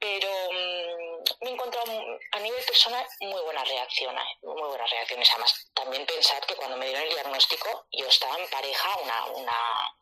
Pero 0.00 0.28
mm, 0.52 1.44
me, 1.44 1.50
encontrado 1.50 1.92
a 2.30 2.38
nivel 2.38 2.64
personal 2.64 3.04
muy 3.20 3.42
buenas 3.42 3.68
reacciones, 3.68 4.24
muy 4.42 4.68
buenas 4.68 4.88
reacciones. 4.90 5.28
Además, 5.30 5.70
también 5.74 6.06
pensar 6.06 6.46
que 6.46 6.54
cuando 6.54 6.76
me 6.76 6.86
dieron 6.86 7.02
el 7.02 7.14
diagnóstico, 7.14 7.86
yo 7.90 8.06
estaba 8.06 8.38
en 8.38 8.48
pareja, 8.48 8.88
una, 9.02 9.26
una, 9.26 9.96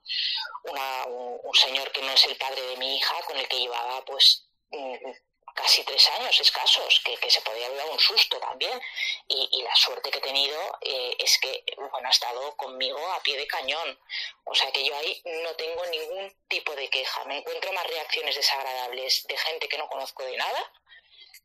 una 0.65 1.05
un, 1.07 1.55
señor 1.55 1.91
que 1.93 2.03
no 2.03 2.13
es 2.13 2.27
el 2.27 2.37
padre 2.37 2.61
de 2.61 2.77
mi 2.77 2.97
hija, 2.97 3.23
con 3.23 3.39
el 3.39 3.49
que 3.49 3.59
llevaba 3.59 4.05
pues 4.05 4.47
mm, 4.71 5.11
casi 5.57 5.83
tres 5.83 6.09
años 6.11 6.39
escasos, 6.39 7.01
que, 7.05 7.17
que 7.17 7.31
se 7.31 7.41
podía 7.41 7.67
haber 7.67 7.79
dado 7.79 7.93
un 7.93 7.99
susto 7.99 8.39
también. 8.39 8.81
Y, 9.29 9.63
la 9.63 9.75
suerte 9.75 10.11
que 10.11 10.19
he 10.19 10.21
tenido 10.21 10.79
eh, 10.83 11.17
es 11.19 11.39
que, 11.41 11.65
bueno, 11.77 12.07
ha 12.07 12.11
estado 12.11 12.57
conmigo 12.57 12.99
a 13.13 13.23
pie 13.23 13.37
de 13.37 13.47
cañón. 13.49 13.99
O 14.45 14.55
sea 14.55 14.71
que 14.71 14.85
yo 14.85 14.95
ahí 14.97 15.21
no 15.43 15.55
tengo 15.57 15.85
ningún 15.87 16.33
tipo 16.47 16.75
de 16.77 16.89
queja. 16.89 17.25
Me 17.25 17.39
encuentro 17.39 17.73
más 17.73 17.87
reacciones 17.87 18.37
desagradables 18.37 19.27
de 19.27 19.37
gente 19.37 19.69
que 19.69 19.79
no 19.79 19.89
conozco 19.89 20.23
de 20.23 20.37
nada 20.37 20.73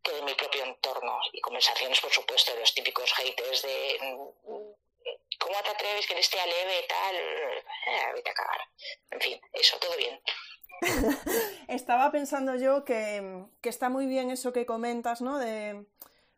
que 0.03 0.12
de 0.12 0.22
mi 0.24 0.34
propio 0.36 0.64
entorno. 0.64 1.20
Y 1.32 1.41
conversaciones, 1.41 1.99
por 1.99 2.12
supuesto, 2.12 2.53
de 2.53 2.59
los 2.59 2.74
típicos 2.74 3.14
haters 3.14 3.62
de 3.62 3.97
¿cómo 5.39 5.64
te 5.64 5.70
atreves 5.70 6.05
que 6.05 6.14
le 6.14 6.20
esté 6.20 6.39
a 6.39 6.45
leve 6.45 6.86
tal? 6.88 7.16
Eh, 7.16 8.12
vete 8.14 8.30
a 8.30 8.34
cagar. 8.34 8.62
En 9.12 9.22
fin, 9.22 9.41
eso, 9.53 9.78
todo 9.80 9.95
bien. 9.97 10.22
Estaba 11.67 12.11
pensando 12.11 12.55
yo 12.55 12.84
que, 12.84 13.45
está 13.63 13.89
muy 13.89 14.05
bien 14.05 14.32
eso 14.32 14.53
que 14.53 14.65
comentas, 14.65 15.22
¿no? 15.22 15.38
De, 15.38 15.86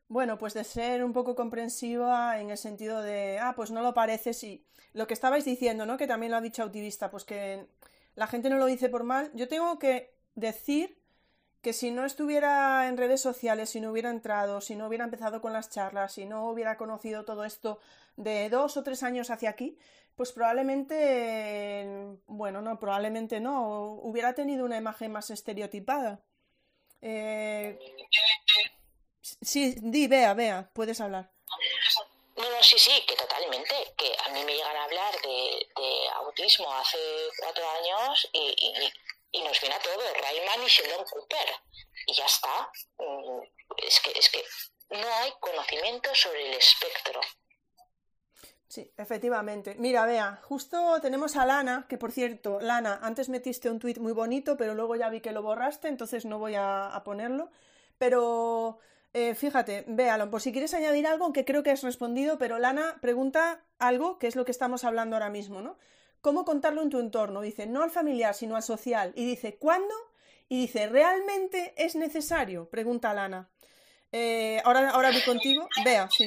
bueno, 0.07 0.37
pues 0.37 0.53
de 0.53 0.63
ser 0.63 1.03
un 1.03 1.13
poco 1.13 1.35
comprensiva 1.35 2.39
en 2.39 2.49
el 2.49 2.57
sentido 2.57 3.01
de, 3.01 3.39
ah, 3.39 3.53
pues 3.55 3.71
no 3.71 3.81
lo 3.81 3.93
parece, 3.93 4.33
sí. 4.33 4.65
Lo 4.93 5.07
que 5.07 5.13
estabais 5.13 5.45
diciendo, 5.45 5.85
¿no? 5.85 5.97
Que 5.97 6.07
también 6.07 6.31
lo 6.31 6.37
ha 6.37 6.41
dicho 6.41 6.63
Autivista, 6.63 7.09
pues 7.09 7.23
que 7.23 7.67
la 8.15 8.27
gente 8.27 8.49
no 8.49 8.57
lo 8.57 8.65
dice 8.65 8.89
por 8.89 9.03
mal. 9.03 9.31
Yo 9.33 9.47
tengo 9.47 9.79
que 9.79 10.13
decir 10.35 10.97
que 11.63 11.73
si 11.73 11.91
no 11.91 12.05
estuviera 12.05 12.87
en 12.89 12.97
redes 12.97 13.21
sociales, 13.21 13.69
si 13.69 13.79
no 13.79 13.91
hubiera 13.91 14.09
entrado, 14.09 14.59
si 14.59 14.75
no 14.75 14.87
hubiera 14.87 15.05
empezado 15.05 15.41
con 15.41 15.53
las 15.53 15.69
charlas, 15.69 16.11
si 16.11 16.25
no 16.25 16.49
hubiera 16.49 16.75
conocido 16.75 17.23
todo 17.23 17.45
esto 17.45 17.79
de 18.17 18.49
dos 18.49 18.75
o 18.75 18.83
tres 18.83 19.01
años 19.01 19.29
hacia 19.29 19.49
aquí, 19.49 19.77
pues 20.15 20.31
probablemente, 20.31 21.85
bueno, 22.27 22.61
no, 22.61 22.79
probablemente 22.79 23.39
no, 23.39 23.93
hubiera 24.03 24.33
tenido 24.33 24.65
una 24.65 24.77
imagen 24.77 25.11
más 25.11 25.29
estereotipada. 25.29 26.23
Eh... 27.01 27.79
Sí, 29.41 29.75
di, 29.81 30.07
vea, 30.07 30.33
vea, 30.33 30.69
puedes 30.73 30.99
hablar. 31.01 31.31
No, 32.35 32.49
no, 32.49 32.63
sí, 32.63 32.77
sí, 32.77 32.91
que 33.07 33.15
totalmente. 33.15 33.93
Que 33.97 34.15
a 34.25 34.29
mí 34.29 34.43
me 34.43 34.53
llegan 34.53 34.75
a 34.75 34.83
hablar 34.83 35.13
de, 35.21 35.67
autismo 36.15 36.71
hace 36.73 36.97
cuatro 37.39 37.63
años 37.69 38.29
y, 38.33 38.91
y, 39.31 39.41
nos 39.41 39.59
viene 39.59 39.75
a 39.75 39.79
todo, 39.79 40.01
Rayman 40.13 40.63
y 40.63 40.67
Sheldon 40.67 41.05
Cooper. 41.05 41.55
Y 42.07 42.13
ya 42.13 42.25
está. 42.25 42.71
Mm, 42.97 43.41
es 43.77 43.99
que, 43.99 44.11
es 44.11 44.29
que 44.29 44.43
no 44.89 45.07
hay 45.15 45.31
conocimiento 45.39 46.13
sobre 46.15 46.49
el 46.49 46.57
espectro. 46.57 47.21
Sí, 48.73 48.91
efectivamente. 48.97 49.75
Mira, 49.77 50.03
vea, 50.07 50.39
justo 50.41 50.99
tenemos 50.99 51.35
a 51.35 51.45
Lana, 51.45 51.85
que 51.87 51.99
por 51.99 52.11
cierto, 52.11 52.59
Lana, 52.59 52.99
antes 53.03 53.29
metiste 53.29 53.69
un 53.69 53.77
tuit 53.77 53.99
muy 53.99 54.13
bonito, 54.13 54.57
pero 54.57 54.73
luego 54.73 54.95
ya 54.95 55.09
vi 55.09 55.21
que 55.21 55.31
lo 55.31 55.43
borraste, 55.43 55.89
entonces 55.89 56.25
no 56.25 56.39
voy 56.39 56.55
a, 56.57 56.99
ponerlo. 57.05 57.51
Pero 57.99 58.79
eh, 59.13 59.35
fíjate, 59.35 59.85
véalo, 59.87 60.31
por 60.31 60.41
si 60.41 60.51
quieres 60.51 60.73
añadir 60.73 61.05
algo, 61.05 61.25
aunque 61.25 61.45
creo 61.45 61.61
que 61.61 61.69
has 61.69 61.83
respondido, 61.83 62.39
pero 62.39 62.57
Lana 62.57 62.97
pregunta 62.99 63.63
algo, 63.77 64.17
que 64.17 64.25
es 64.25 64.35
lo 64.35 64.43
que 64.43 64.49
estamos 64.49 64.83
hablando 64.83 65.17
ahora 65.17 65.29
mismo, 65.29 65.61
¿no? 65.61 65.77
¿Cómo 66.21 66.43
contarlo 66.43 66.81
en 66.81 66.89
tu 66.89 66.99
entorno? 66.99 67.41
Dice, 67.41 67.67
no 67.67 67.83
al 67.83 67.91
familiar, 67.91 68.33
sino 68.33 68.55
al 68.55 68.63
social. 68.63 69.13
Y 69.15 69.23
dice, 69.23 69.57
¿cuándo? 69.57 69.93
Y 70.49 70.61
dice, 70.61 70.87
¿realmente 70.87 71.75
es 71.77 71.95
necesario? 71.95 72.67
Pregunta 72.71 73.13
Lana. 73.13 73.51
Eh, 74.11 74.63
ahora, 74.65 74.89
ahora 74.89 75.11
voy 75.11 75.21
contigo. 75.21 75.69
Vea, 75.85 76.09
sí. 76.09 76.25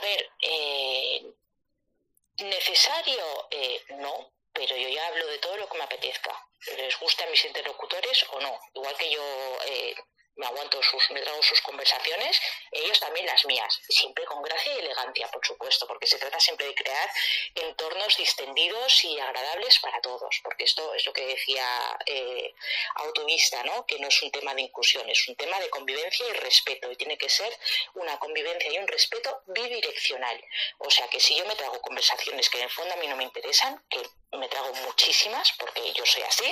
A 0.00 0.02
ver, 0.02 0.30
eh, 0.40 1.30
necesario 2.38 3.48
eh, 3.50 3.82
no, 3.98 4.32
pero 4.50 4.74
yo 4.74 4.88
ya 4.88 5.06
hablo 5.08 5.26
de 5.26 5.36
todo 5.38 5.58
lo 5.58 5.68
que 5.68 5.76
me 5.76 5.84
apetezca. 5.84 6.32
¿Les 6.78 6.98
gustan 6.98 7.30
mis 7.30 7.44
interlocutores 7.44 8.24
o 8.32 8.40
no? 8.40 8.58
Igual 8.72 8.96
que 8.96 9.10
yo 9.10 9.22
eh, 9.66 9.94
me 10.40 10.46
aguanto 10.46 10.82
sus, 10.82 11.10
me 11.10 11.20
trago 11.20 11.42
sus 11.42 11.60
conversaciones, 11.60 12.40
ellos 12.72 12.98
también 12.98 13.26
las 13.26 13.44
mías, 13.44 13.78
siempre 13.88 14.24
con 14.24 14.42
gracia 14.42 14.74
y 14.74 14.78
elegancia, 14.78 15.28
por 15.28 15.46
supuesto, 15.46 15.86
porque 15.86 16.06
se 16.06 16.18
trata 16.18 16.40
siempre 16.40 16.66
de 16.66 16.74
crear 16.74 17.10
entornos 17.54 18.16
distendidos 18.16 19.04
y 19.04 19.20
agradables 19.20 19.78
para 19.80 20.00
todos, 20.00 20.40
porque 20.42 20.64
esto 20.64 20.94
es 20.94 21.04
lo 21.04 21.12
que 21.12 21.26
decía 21.26 21.66
eh, 22.06 22.54
Autovista, 22.94 23.62
¿no? 23.64 23.84
que 23.84 23.98
no 23.98 24.08
es 24.08 24.22
un 24.22 24.30
tema 24.30 24.54
de 24.54 24.62
inclusión, 24.62 25.08
es 25.10 25.28
un 25.28 25.36
tema 25.36 25.60
de 25.60 25.68
convivencia 25.68 26.26
y 26.26 26.32
respeto, 26.32 26.90
y 26.90 26.96
tiene 26.96 27.18
que 27.18 27.28
ser 27.28 27.54
una 27.94 28.18
convivencia 28.18 28.72
y 28.72 28.78
un 28.78 28.88
respeto 28.88 29.42
bidireccional. 29.46 30.42
O 30.78 30.90
sea 30.90 31.06
que 31.08 31.20
si 31.20 31.36
yo 31.36 31.44
me 31.44 31.54
trago 31.54 31.82
conversaciones 31.82 32.48
que 32.48 32.58
en 32.58 32.64
el 32.64 32.70
fondo 32.70 32.94
a 32.94 32.96
mí 32.96 33.06
no 33.06 33.16
me 33.16 33.24
interesan, 33.24 33.84
que 33.90 34.00
me 34.38 34.48
trago 34.48 34.72
muchísimas, 34.86 35.52
porque 35.58 35.92
yo 35.92 36.06
soy 36.06 36.22
así, 36.22 36.50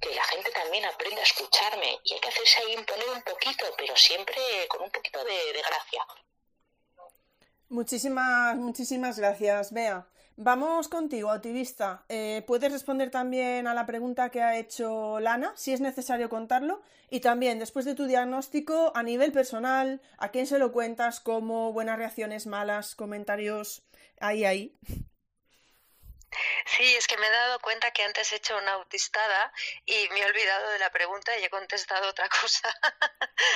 que 0.00 0.14
la 0.14 0.24
gente 0.24 0.50
también 0.50 0.84
aprenda 0.84 1.20
a 1.20 1.24
escucharme 1.24 1.98
y 2.04 2.14
hay 2.14 2.20
que 2.20 2.28
hacerse 2.28 2.60
ahí 2.60 2.74
imponer 2.74 3.08
un 3.10 3.22
poquito, 3.22 3.64
pero 3.76 3.96
siempre 3.96 4.36
con 4.68 4.82
un 4.82 4.90
poquito 4.90 5.22
de, 5.24 5.52
gracia. 5.52 6.02
Muchísimas, 7.68 8.56
muchísimas 8.56 9.18
gracias, 9.18 9.72
Bea. 9.72 10.06
Vamos 10.40 10.86
contigo, 10.86 11.32
activista. 11.32 12.04
Eh, 12.08 12.44
¿Puedes 12.46 12.70
responder 12.70 13.10
también 13.10 13.66
a 13.66 13.74
la 13.74 13.86
pregunta 13.86 14.30
que 14.30 14.40
ha 14.40 14.56
hecho 14.56 15.18
Lana, 15.18 15.52
si 15.56 15.72
es 15.72 15.80
necesario 15.80 16.28
contarlo? 16.28 16.80
Y 17.10 17.18
también, 17.18 17.58
después 17.58 17.84
de 17.84 17.96
tu 17.96 18.06
diagnóstico, 18.06 18.92
a 18.94 19.02
nivel 19.02 19.32
personal, 19.32 20.00
¿a 20.16 20.30
quién 20.30 20.46
se 20.46 20.60
lo 20.60 20.70
cuentas? 20.70 21.18
¿Cómo 21.18 21.72
buenas 21.72 21.98
reacciones, 21.98 22.46
malas, 22.46 22.94
comentarios? 22.94 23.82
Ahí, 24.20 24.44
ahí. 24.44 24.78
Sí, 26.78 26.94
es 26.94 27.08
que 27.08 27.16
me 27.16 27.26
he 27.26 27.30
dado 27.30 27.58
cuenta 27.58 27.90
que 27.90 28.04
antes 28.04 28.32
he 28.32 28.36
hecho 28.36 28.56
una 28.56 28.74
autistada 28.74 29.52
y 29.84 30.08
me 30.10 30.20
he 30.20 30.26
olvidado 30.26 30.70
de 30.70 30.78
la 30.78 30.90
pregunta 30.90 31.36
y 31.36 31.44
he 31.44 31.50
contestado 31.50 32.08
otra 32.08 32.28
cosa. 32.40 32.72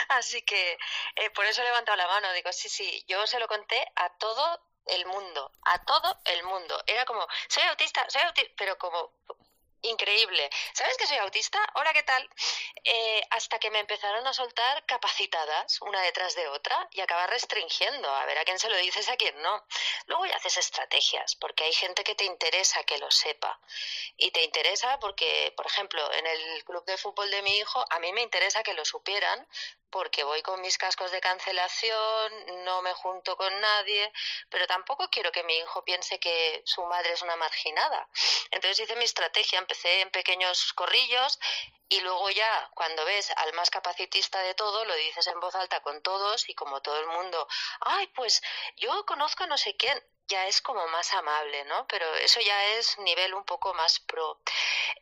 Así 0.09 0.43
que 0.43 0.77
eh, 1.15 1.31
por 1.31 1.45
eso 1.47 1.63
he 1.63 1.65
levantado 1.65 1.97
la 1.97 2.09
mano. 2.09 2.33
Digo, 2.33 2.53
sí, 2.53 2.69
sí, 2.69 3.05
yo 3.07 3.25
se 3.29 3.39
lo 3.39 3.47
conté 3.47 3.81
a 3.95 4.09
todo 4.19 4.61
el 4.87 5.07
mundo, 5.07 5.53
a 5.67 5.85
todo 5.85 6.21
el 6.25 6.43
mundo. 6.43 6.83
Era 6.85 7.05
como, 7.05 7.25
soy 7.49 7.63
autista, 7.63 8.05
soy 8.11 8.23
autista, 8.23 8.53
pero 8.57 8.77
como 8.77 9.13
increíble. 9.83 10.49
¿Sabes 10.73 10.97
que 10.97 11.07
soy 11.07 11.19
autista? 11.19 11.59
Hola, 11.75 11.93
¿qué 11.93 12.03
tal? 12.03 12.29
Eh, 12.85 13.23
hasta 13.31 13.59
que 13.59 13.71
me 13.71 13.81
empezaron 13.81 14.27
a 14.27 14.33
soltar 14.33 14.85
capacitadas 14.87 15.81
una 15.83 16.01
detrás 16.03 16.35
de 16.35 16.49
otra 16.49 16.89
y 16.93 17.01
acabas 17.01 17.31
restringiendo. 17.31 18.09
A 18.09 18.25
ver 18.27 18.39
a 18.39 18.45
quién 18.45 18.59
se 18.59 18.71
lo 18.71 18.77
dices, 18.77 19.09
a 19.09 19.17
quién 19.17 19.41
no. 19.43 19.65
Luego 20.07 20.27
ya 20.27 20.37
haces 20.37 20.57
estrategias, 20.59 21.37
porque 21.37 21.65
hay 21.65 21.73
gente 21.73 22.05
que 22.05 22.15
te 22.15 22.25
interesa 22.25 22.85
que 22.85 22.99
lo 22.99 23.11
sepa. 23.11 23.61
Y 24.17 24.31
te 24.31 24.43
interesa 24.43 24.99
porque, 25.01 25.53
por 25.57 25.67
ejemplo, 25.67 26.13
en 26.13 26.27
el 26.27 26.65
club 26.65 26.85
de 26.85 26.97
fútbol 26.97 27.31
de 27.31 27.43
mi 27.43 27.57
hijo, 27.59 27.85
a 27.91 27.99
mí 27.99 28.13
me 28.13 28.23
interesa 28.23 28.63
que 28.63 28.75
lo 28.75 28.85
supieran 28.85 29.47
porque 29.93 30.25
voy 30.25 30.43
con 30.43 30.61
mis 30.63 30.79
cascos 30.79 31.13
de 31.13 31.21
cancelación, 31.21 32.65
no 32.65 32.81
me 32.83 32.95
junto 32.95 33.37
con 33.37 33.61
nadie, 33.61 34.11
pero 34.49 34.67
tampoco 34.67 35.09
quiero 35.11 35.31
que 35.31 35.45
mi 35.45 35.55
hijo 35.59 35.85
piense 35.85 36.19
que 36.19 36.63
su 36.65 36.83
madre 36.87 37.13
es 37.13 37.23
una 37.23 37.37
marginada. 37.37 38.09
Entonces 38.51 38.81
hice 38.81 38.97
mi 38.97 39.05
estrategia, 39.05 39.59
empecé 39.59 40.01
en 40.01 40.11
pequeños 40.11 40.73
corrillos 40.73 41.39
y 41.91 42.01
luego 42.01 42.31
ya 42.31 42.71
cuando 42.75 43.05
ves 43.05 43.31
al 43.37 43.53
más 43.53 43.69
capacitista 43.69 44.41
de 44.41 44.55
todo, 44.55 44.87
lo 44.87 44.95
dices 44.95 45.27
en 45.27 45.39
voz 45.41 45.55
alta 45.55 45.81
con 45.81 46.01
todos 46.01 46.49
y 46.49 46.55
como 46.55 46.81
todo 46.81 46.99
el 46.99 47.07
mundo, 47.09 47.47
ay, 47.81 48.07
pues 48.15 48.41
yo 48.77 49.05
conozco 49.05 49.45
a 49.45 49.47
no 49.47 49.59
sé 49.59 49.77
quién, 49.77 50.03
ya 50.29 50.47
es 50.47 50.61
como 50.63 50.87
más 50.89 51.13
amable, 51.15 51.65
¿no? 51.65 51.87
Pero 51.89 52.15
eso 52.17 52.41
ya 52.41 52.65
es 52.77 52.99
nivel 52.99 53.35
un 53.35 53.45
poco 53.45 53.75
más 53.75 54.01
pro. 54.01 54.41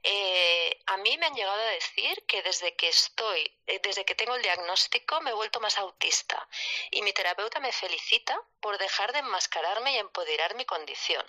Eh, 0.03 0.83
a 0.87 0.97
mí 0.99 1.17
me 1.19 1.27
han 1.27 1.35
llegado 1.35 1.61
a 1.61 1.67
decir 1.67 2.25
que 2.27 2.43
desde 2.43 2.75
que 2.77 2.89
estoy, 2.89 3.53
eh, 3.67 3.81
desde 3.83 4.05
que 4.05 4.15
tengo 4.15 4.35
el 4.35 4.43
diagnóstico, 4.43 5.21
me 5.21 5.31
he 5.31 5.35
vuelto 5.35 5.61
más 5.61 5.79
autista. 5.79 6.49
Y 6.91 7.03
mi 7.03 7.13
terapeuta 7.13 7.61
me 7.61 7.73
felicita 7.73 8.41
por 8.61 8.79
dejar 8.79 9.13
de 9.13 9.21
enmascararme 9.21 9.95
y 9.95 9.99
empoderar 9.99 10.55
mi 10.55 10.65
condición. 10.65 11.27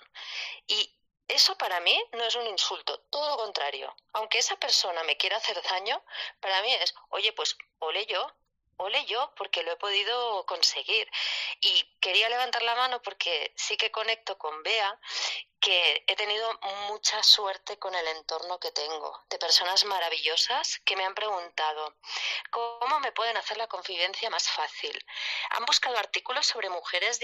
Y 0.66 0.94
eso 1.28 1.56
para 1.56 1.80
mí 1.80 1.98
no 2.12 2.24
es 2.24 2.34
un 2.34 2.46
insulto, 2.46 3.00
todo 3.10 3.30
lo 3.30 3.36
contrario. 3.36 3.94
Aunque 4.12 4.38
esa 4.38 4.56
persona 4.56 5.02
me 5.04 5.16
quiera 5.16 5.36
hacer 5.36 5.60
daño, 5.62 6.02
para 6.40 6.60
mí 6.62 6.74
es, 6.74 6.94
oye, 7.10 7.32
pues 7.32 7.56
ole 7.78 8.04
yo, 8.06 8.26
ole 8.76 9.04
yo, 9.06 9.32
porque 9.36 9.62
lo 9.62 9.72
he 9.72 9.76
podido 9.76 10.44
conseguir. 10.46 11.10
Y 11.60 11.84
quería 12.00 12.28
levantar 12.28 12.62
la 12.62 12.74
mano 12.74 13.02
porque 13.02 13.52
sí 13.56 13.76
que 13.76 13.90
conecto 13.90 14.38
con 14.38 14.62
Bea 14.62 14.98
que 15.62 16.04
he 16.08 16.16
tenido 16.16 16.58
mucha 16.88 17.22
suerte 17.22 17.78
con 17.78 17.94
el 17.94 18.06
entorno 18.08 18.58
que 18.58 18.72
tengo, 18.72 19.22
de 19.30 19.38
personas 19.38 19.84
maravillosas 19.84 20.80
que 20.84 20.96
me 20.96 21.04
han 21.04 21.14
preguntado 21.14 21.94
cómo 22.50 22.98
me 22.98 23.12
pueden 23.12 23.36
hacer 23.36 23.56
la 23.56 23.68
convivencia 23.68 24.28
más 24.28 24.50
fácil. 24.50 24.92
Han 25.50 25.64
buscado 25.64 25.96
artículos 25.96 26.46
sobre 26.46 26.68
mujeres 26.68 27.20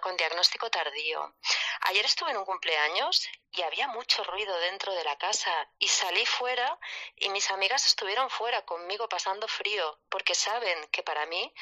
con 0.00 0.16
diagnóstico 0.16 0.70
tardío. 0.70 1.34
Ayer 1.82 2.06
estuve 2.06 2.30
en 2.30 2.38
un 2.38 2.46
cumpleaños 2.46 3.28
y 3.50 3.60
había 3.60 3.86
mucho 3.88 4.24
ruido 4.24 4.58
dentro 4.60 4.94
de 4.94 5.04
la 5.04 5.18
casa 5.18 5.52
y 5.78 5.88
salí 5.88 6.24
fuera 6.24 6.78
y 7.16 7.28
mis 7.28 7.50
amigas 7.50 7.86
estuvieron 7.86 8.30
fuera 8.30 8.64
conmigo 8.64 9.10
pasando 9.10 9.46
frío 9.46 10.00
porque 10.08 10.34
saben 10.34 10.86
que 10.88 11.02
para 11.02 11.26
mí 11.26 11.52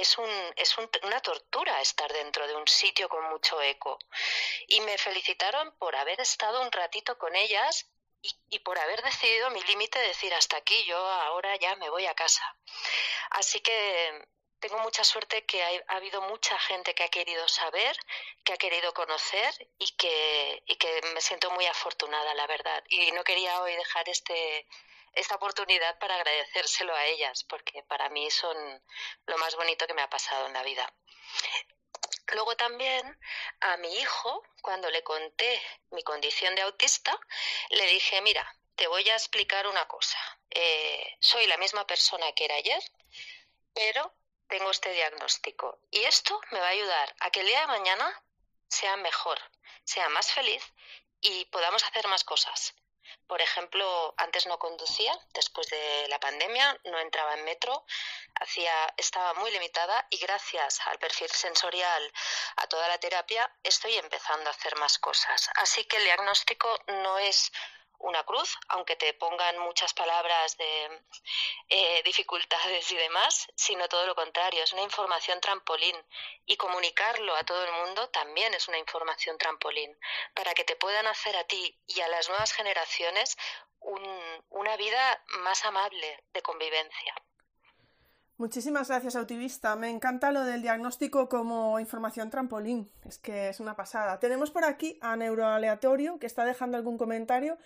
es, 0.00 0.16
un, 0.18 0.30
es 0.56 0.76
una 1.02 1.20
tortura 1.20 1.80
estar 1.80 2.10
dentro 2.12 2.46
de 2.46 2.54
un 2.56 2.66
sitio 2.66 3.08
con 3.08 3.22
mucho 3.30 3.60
eco. 3.60 3.98
Y 4.68 4.80
me 4.80 4.96
felicitaron 4.96 5.49
por 5.78 5.96
haber 5.96 6.20
estado 6.20 6.60
un 6.62 6.72
ratito 6.72 7.18
con 7.18 7.34
ellas 7.34 7.90
y, 8.22 8.58
por 8.60 8.78
haber 8.78 9.02
decidido 9.02 9.50
mi 9.50 9.62
límite, 9.62 9.98
decir 9.98 10.32
hasta 10.34 10.56
aquí, 10.58 10.84
yo 10.84 10.96
ahora 10.96 11.56
ya 11.56 11.74
me 11.76 11.88
voy 11.88 12.06
a 12.06 12.14
casa. 12.14 12.42
Así 13.30 13.60
que 13.60 14.26
tengo 14.60 14.78
mucha 14.80 15.04
suerte 15.04 15.46
que 15.46 15.62
ha, 15.62 15.96
habido 15.96 16.20
mucha 16.22 16.58
gente 16.58 16.94
que 16.94 17.04
ha 17.04 17.08
querido 17.08 17.48
saber, 17.48 17.96
que 18.44 18.52
ha 18.52 18.58
querido 18.58 18.92
conocer 18.92 19.52
y 19.78 19.90
que, 19.96 20.62
y 20.66 20.76
que 20.76 21.00
me 21.14 21.20
siento 21.20 21.50
muy 21.52 21.66
afortunada, 21.66 22.34
la 22.34 22.46
verdad. 22.46 22.84
Y 22.88 23.10
no 23.12 23.24
quería 23.24 23.62
hoy 23.62 23.74
dejar 23.74 24.08
este, 24.08 24.66
esta 25.14 25.36
oportunidad 25.36 25.98
para 25.98 26.16
agradecérselo 26.16 26.94
a 26.94 27.06
ellas, 27.06 27.44
porque 27.44 27.82
para 27.84 28.10
mí 28.10 28.30
son 28.30 28.56
lo 29.26 29.38
más 29.38 29.56
bonito 29.56 29.86
que 29.86 29.94
me 29.94 30.02
ha 30.02 30.10
pasado 30.10 30.46
en 30.46 30.52
la 30.52 30.62
vida. 30.62 30.92
Luego 32.32 32.56
también 32.56 33.18
a 33.60 33.76
mi 33.78 33.92
hijo, 33.96 34.42
cuando 34.62 34.90
le 34.90 35.02
conté 35.02 35.62
mi 35.90 36.02
condición 36.02 36.54
de 36.54 36.62
autista, 36.62 37.18
le 37.70 37.86
dije, 37.86 38.20
mira, 38.22 38.46
te 38.76 38.86
voy 38.86 39.08
a 39.10 39.14
explicar 39.14 39.66
una 39.66 39.86
cosa. 39.88 40.18
Eh, 40.50 41.16
soy 41.20 41.46
la 41.46 41.56
misma 41.56 41.86
persona 41.86 42.32
que 42.32 42.44
era 42.44 42.54
ayer, 42.54 42.82
pero 43.74 44.14
tengo 44.48 44.70
este 44.70 44.92
diagnóstico. 44.92 45.80
Y 45.90 46.04
esto 46.04 46.40
me 46.50 46.60
va 46.60 46.66
a 46.66 46.70
ayudar 46.70 47.14
a 47.20 47.30
que 47.30 47.40
el 47.40 47.46
día 47.46 47.60
de 47.60 47.66
mañana 47.66 48.22
sea 48.68 48.96
mejor, 48.96 49.38
sea 49.84 50.08
más 50.08 50.32
feliz 50.32 50.62
y 51.20 51.44
podamos 51.46 51.84
hacer 51.84 52.06
más 52.08 52.24
cosas. 52.24 52.74
Por 53.26 53.40
ejemplo, 53.40 54.14
antes 54.16 54.46
no 54.46 54.58
conducía, 54.58 55.16
después 55.34 55.68
de 55.68 56.06
la 56.08 56.18
pandemia 56.18 56.78
no 56.84 56.98
entraba 56.98 57.34
en 57.34 57.44
metro, 57.44 57.84
hacía, 58.40 58.92
estaba 58.96 59.34
muy 59.34 59.50
limitada 59.50 60.06
y 60.10 60.18
gracias 60.18 60.80
al 60.86 60.98
perfil 60.98 61.30
sensorial, 61.30 62.12
a 62.56 62.66
toda 62.66 62.88
la 62.88 62.98
terapia, 62.98 63.50
estoy 63.62 63.96
empezando 63.96 64.50
a 64.50 64.52
hacer 64.52 64.76
más 64.76 64.98
cosas. 64.98 65.48
Así 65.56 65.84
que 65.84 65.96
el 65.96 66.04
diagnóstico 66.04 66.68
no 66.88 67.18
es 67.18 67.52
una 68.00 68.24
cruz, 68.24 68.56
aunque 68.68 68.96
te 68.96 69.12
pongan 69.14 69.58
muchas 69.58 69.92
palabras 69.94 70.56
de 70.56 71.02
eh, 71.68 72.02
dificultades 72.02 72.90
y 72.90 72.96
demás, 72.96 73.48
sino 73.54 73.88
todo 73.88 74.06
lo 74.06 74.14
contrario, 74.14 74.62
es 74.62 74.72
una 74.72 74.82
información 74.82 75.40
trampolín 75.40 75.96
y 76.46 76.56
comunicarlo 76.56 77.34
a 77.36 77.44
todo 77.44 77.64
el 77.64 77.72
mundo 77.72 78.08
también 78.08 78.52
es 78.54 78.68
una 78.68 78.78
información 78.78 79.38
trampolín 79.38 79.96
para 80.34 80.54
que 80.54 80.64
te 80.64 80.76
puedan 80.76 81.06
hacer 81.06 81.36
a 81.36 81.44
ti 81.44 81.78
y 81.86 82.00
a 82.00 82.08
las 82.08 82.28
nuevas 82.28 82.52
generaciones 82.52 83.36
una 84.50 84.76
vida 84.76 85.24
más 85.42 85.64
amable 85.64 86.24
de 86.34 86.42
convivencia. 86.42 87.14
Muchísimas 88.36 88.88
gracias, 88.88 89.16
Autivista. 89.16 89.76
Me 89.76 89.90
encanta 89.90 90.32
lo 90.32 90.44
del 90.44 90.62
diagnóstico 90.62 91.28
como 91.28 91.78
información 91.78 92.30
trampolín. 92.30 92.90
Es 93.04 93.18
que 93.18 93.50
es 93.50 93.60
una 93.60 93.76
pasada. 93.76 94.18
Tenemos 94.18 94.50
por 94.50 94.64
aquí 94.64 94.98
a 95.02 95.14
Neuroaleatorio, 95.14 96.18
que 96.18 96.26
está 96.26 96.46
dejando 96.46 96.78
algún 96.78 96.96
comentario. 96.96 97.58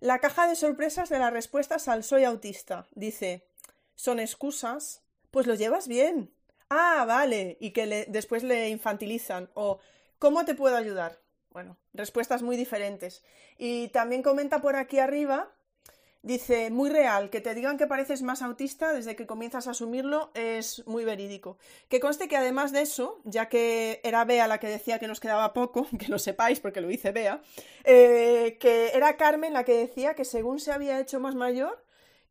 La 0.00 0.18
caja 0.18 0.48
de 0.48 0.56
sorpresas 0.56 1.10
de 1.10 1.18
las 1.18 1.32
respuestas 1.32 1.86
al 1.86 2.04
soy 2.04 2.24
autista. 2.24 2.86
Dice, 2.94 3.46
¿son 3.94 4.18
excusas? 4.18 5.02
Pues 5.30 5.46
lo 5.46 5.54
llevas 5.54 5.88
bien. 5.88 6.32
Ah, 6.70 7.04
vale. 7.06 7.58
Y 7.60 7.72
que 7.72 8.06
después 8.08 8.42
le 8.42 8.70
infantilizan. 8.70 9.50
O, 9.52 9.78
¿cómo 10.18 10.46
te 10.46 10.54
puedo 10.54 10.76
ayudar? 10.76 11.20
Bueno, 11.50 11.76
respuestas 11.92 12.40
muy 12.40 12.56
diferentes. 12.56 13.22
Y 13.58 13.88
también 13.88 14.22
comenta 14.22 14.60
por 14.62 14.76
aquí 14.76 14.98
arriba 14.98 15.52
Dice, 16.22 16.70
muy 16.70 16.90
real, 16.90 17.30
que 17.30 17.40
te 17.40 17.54
digan 17.54 17.78
que 17.78 17.86
pareces 17.86 18.20
más 18.20 18.42
autista 18.42 18.92
desde 18.92 19.16
que 19.16 19.26
comienzas 19.26 19.66
a 19.66 19.70
asumirlo 19.70 20.30
es 20.34 20.86
muy 20.86 21.02
verídico. 21.04 21.56
Que 21.88 21.98
conste 21.98 22.28
que 22.28 22.36
además 22.36 22.72
de 22.72 22.82
eso, 22.82 23.22
ya 23.24 23.48
que 23.48 24.02
era 24.04 24.26
Bea 24.26 24.46
la 24.46 24.60
que 24.60 24.68
decía 24.68 24.98
que 24.98 25.08
nos 25.08 25.18
quedaba 25.18 25.54
poco, 25.54 25.86
que 25.98 26.08
lo 26.08 26.18
sepáis 26.18 26.60
porque 26.60 26.82
lo 26.82 26.88
dice 26.88 27.12
Bea, 27.12 27.40
eh, 27.84 28.58
que 28.60 28.90
era 28.92 29.16
Carmen 29.16 29.54
la 29.54 29.64
que 29.64 29.74
decía 29.74 30.14
que 30.14 30.26
según 30.26 30.60
se 30.60 30.72
había 30.72 31.00
hecho 31.00 31.20
más 31.20 31.34
mayor, 31.34 31.82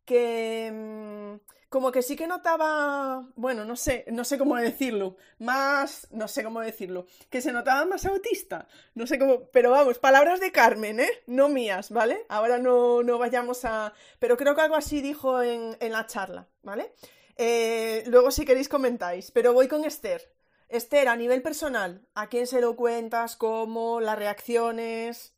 que... 0.05 0.71
Mm, 0.71 1.58
como 1.69 1.91
que 1.91 2.01
sí 2.01 2.15
que 2.15 2.27
notaba, 2.27 3.27
bueno, 3.35 3.63
no 3.63 3.75
sé, 3.75 4.03
no 4.07 4.23
sé 4.23 4.37
cómo 4.37 4.55
decirlo, 4.57 5.17
más, 5.37 6.07
no 6.11 6.27
sé 6.27 6.43
cómo 6.43 6.61
decirlo, 6.61 7.05
que 7.29 7.41
se 7.41 7.51
notaba 7.51 7.85
más 7.85 8.05
autista, 8.05 8.67
no 8.95 9.05
sé 9.05 9.19
cómo, 9.19 9.45
pero 9.51 9.69
vamos, 9.71 9.99
palabras 9.99 10.39
de 10.39 10.51
Carmen, 10.51 10.99
¿eh? 10.99 11.09
No 11.27 11.47
mías, 11.47 11.91
¿vale? 11.91 12.25
Ahora 12.27 12.57
no, 12.57 13.03
no 13.03 13.19
vayamos 13.19 13.65
a, 13.65 13.93
pero 14.17 14.35
creo 14.35 14.55
que 14.55 14.61
algo 14.61 14.75
así 14.75 15.01
dijo 15.01 15.41
en, 15.43 15.77
la 15.79 16.07
charla, 16.07 16.47
¿vale? 16.63 16.91
Eh, 17.37 18.03
luego 18.07 18.31
si 18.31 18.45
queréis 18.45 18.67
comentáis, 18.67 19.31
pero 19.31 19.53
voy 19.53 19.67
con 19.67 19.85
Esther. 19.85 20.33
Esther, 20.69 21.07
a 21.07 21.15
nivel 21.15 21.41
personal, 21.41 22.05
¿a 22.13 22.27
quién 22.27 22.45
se 22.45 22.61
lo 22.61 22.75
cuentas? 22.75 23.35
¿Cómo? 23.35 24.01
¿Las 24.01 24.19
reacciones? 24.19 25.33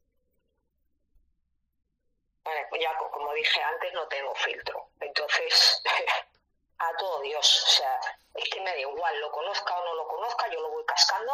Vale, 2.44 2.66
pues 2.70 2.82
ya 2.82 2.96
como 2.98 3.34
dije 3.34 3.62
antes, 3.62 3.94
no 3.94 4.08
tengo 4.08 4.34
filtro. 4.36 4.88
Entonces, 5.00 5.84
a 6.80 6.98
todo 6.98 7.22
Dios. 7.22 7.64
O 7.68 7.72
sea, 7.72 8.00
es 8.36 8.50
que 8.50 8.62
me 8.62 8.72
da 8.72 8.80
igual, 8.80 9.20
lo 9.20 9.32
conozca 9.32 9.78
o 9.80 9.86
no 9.86 9.96
lo 9.96 10.08
conozca, 10.08 10.48
yo 10.50 10.60
lo 10.62 10.70
voy 10.70 10.86
cascando. 10.86 11.34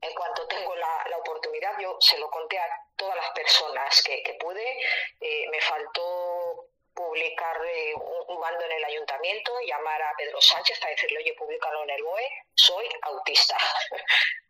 En 0.00 0.14
cuanto 0.14 0.46
tengo 0.46 0.74
la, 0.76 1.18
oportunidad, 1.18 1.76
yo 1.80 1.96
se 2.00 2.16
lo 2.18 2.30
conté 2.30 2.58
a 2.58 2.86
todas 2.96 3.16
las 3.16 3.30
personas 3.32 4.02
que, 4.02 4.22
que 4.22 4.34
pude. 4.34 4.80
Eh, 5.20 5.48
me 5.50 5.60
faltó 5.60 6.68
publicar 6.94 7.56
eh, 7.64 7.94
un, 7.94 8.40
bando 8.40 8.64
en 8.64 8.72
el 8.72 8.84
ayuntamiento, 8.84 9.52
llamar 9.60 10.02
a 10.02 10.14
Pedro 10.16 10.40
Sánchez 10.40 10.78
para 10.80 10.92
decirle, 10.92 11.18
oye, 11.18 11.34
públicalo 11.34 11.84
en 11.84 11.90
el 11.90 12.02
BOE, 12.02 12.28
soy 12.54 12.88
autista. 13.02 13.56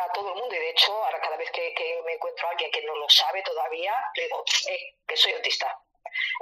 A 0.00 0.12
todo 0.12 0.30
el 0.30 0.40
mundo, 0.40 0.54
y 0.54 0.58
de 0.58 0.70
hecho, 0.70 0.92
ahora 1.04 1.20
cada 1.20 1.36
vez 1.36 1.50
que, 1.50 2.02
me 2.04 2.14
encuentro 2.14 2.46
a 2.46 2.50
alguien 2.50 2.70
que 2.70 2.82
no 2.82 2.94
lo 2.96 3.08
sabe 3.08 3.42
todavía, 3.42 3.94
le 4.14 4.24
digo, 4.24 4.44
eh, 4.68 4.96
que 5.06 5.16
soy 5.16 5.32
autista. 5.32 5.78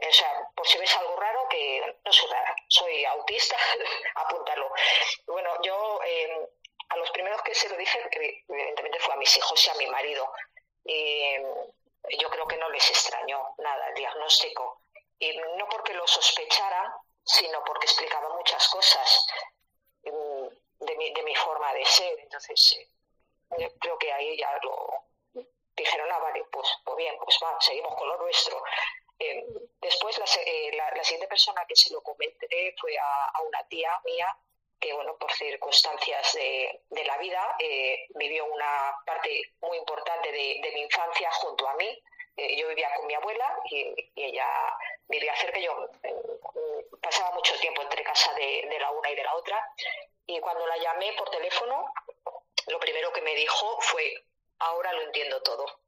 O 0.08 0.12
sea, 0.12 0.48
por 0.54 0.66
si 0.66 0.78
ves 0.78 0.94
algo 0.96 1.16
raro, 1.16 1.48
que 1.48 1.96
no 2.04 2.12
soy 2.12 2.28
rara, 2.30 2.54
soy 2.68 3.04
autista, 3.04 3.56
apúntalo. 4.14 4.70
Bueno, 5.26 5.50
yo 5.62 6.00
eh, 6.04 6.48
a 6.90 6.96
los 6.96 7.10
primeros 7.10 7.42
que 7.42 7.54
se 7.54 7.68
lo 7.68 7.76
dije, 7.76 7.98
evidentemente 8.48 8.98
fue 9.00 9.14
a 9.14 9.16
mis 9.16 9.36
hijos 9.36 9.66
y 9.66 9.70
a 9.70 9.74
mi 9.74 9.86
marido. 9.86 10.30
Y 10.84 10.92
eh, 10.92 11.42
yo 12.18 12.28
creo 12.28 12.46
que 12.46 12.56
no 12.58 12.68
les 12.70 12.88
extrañó 12.90 13.54
nada 13.58 13.88
el 13.88 13.94
diagnóstico. 13.94 14.82
Y 15.18 15.36
no 15.56 15.68
porque 15.68 15.94
lo 15.94 16.06
sospechara, 16.06 16.94
sino 17.24 17.62
porque 17.64 17.86
explicaba 17.86 18.28
muchas 18.36 18.68
cosas 18.68 19.26
mm, 20.04 20.84
de 20.84 20.96
mi, 20.96 21.12
de 21.12 21.22
mi 21.22 21.34
forma 21.34 21.72
de 21.72 21.84
ser. 21.86 22.18
Entonces, 22.20 22.78
eh, 23.58 23.72
creo 23.80 23.98
que 23.98 24.12
ahí 24.12 24.36
ya 24.38 24.50
lo 24.62 25.04
dijeron, 25.76 26.08
ah, 26.12 26.18
vale, 26.18 26.44
pues, 26.50 26.68
pues 26.84 26.96
bien, 26.96 27.14
pues 27.18 27.38
va, 27.42 27.60
seguimos 27.60 27.94
con 27.94 28.08
lo 28.08 28.18
nuestro. 28.18 28.62
Eh, 29.18 29.44
después, 29.80 30.18
eh, 30.44 30.70
la, 30.74 31.04
siguiente 31.04 31.28
persona 31.28 31.64
que 31.66 31.76
se 31.76 31.92
lo 31.92 32.00
comenté 32.02 32.74
fue 32.80 32.96
a, 32.98 33.40
una 33.42 33.62
tía 33.68 33.90
mía 34.04 34.36
que, 34.80 34.92
bueno, 34.92 35.16
por 35.16 35.32
circunstancias 35.32 36.32
de, 36.34 37.04
la 37.04 37.16
vida, 37.18 37.56
eh, 37.58 38.06
vivió 38.16 38.44
una 38.46 38.96
parte 39.06 39.54
muy 39.60 39.78
importante 39.78 40.32
de, 40.32 40.70
mi 40.74 40.80
infancia 40.80 41.30
junto 41.32 41.68
a 41.68 41.74
mí. 41.74 42.02
yo 42.36 42.68
vivía 42.68 42.92
con 42.96 43.06
mi 43.06 43.14
abuela 43.14 43.60
y, 43.70 43.94
ella 44.16 44.48
vivía 45.06 45.36
cerca. 45.36 45.60
Yo 45.60 45.88
pasaba 47.00 47.30
mucho 47.32 47.56
tiempo 47.60 47.82
entre 47.82 48.02
casa 48.02 48.32
de, 48.34 48.76
la 48.80 48.90
una 48.90 49.10
y 49.10 49.14
de 49.14 49.22
la 49.22 49.34
otra. 49.36 49.72
Y 50.26 50.40
cuando 50.40 50.66
la 50.66 50.78
llamé 50.78 51.12
por 51.12 51.30
teléfono, 51.30 51.92
lo 52.68 52.78
primero 52.80 53.12
que 53.12 53.22
me 53.22 53.34
dijo 53.34 53.80
fue, 53.80 54.24
ahora 54.58 54.92
lo 54.92 55.02
entiendo 55.02 55.42
todo 55.42 55.82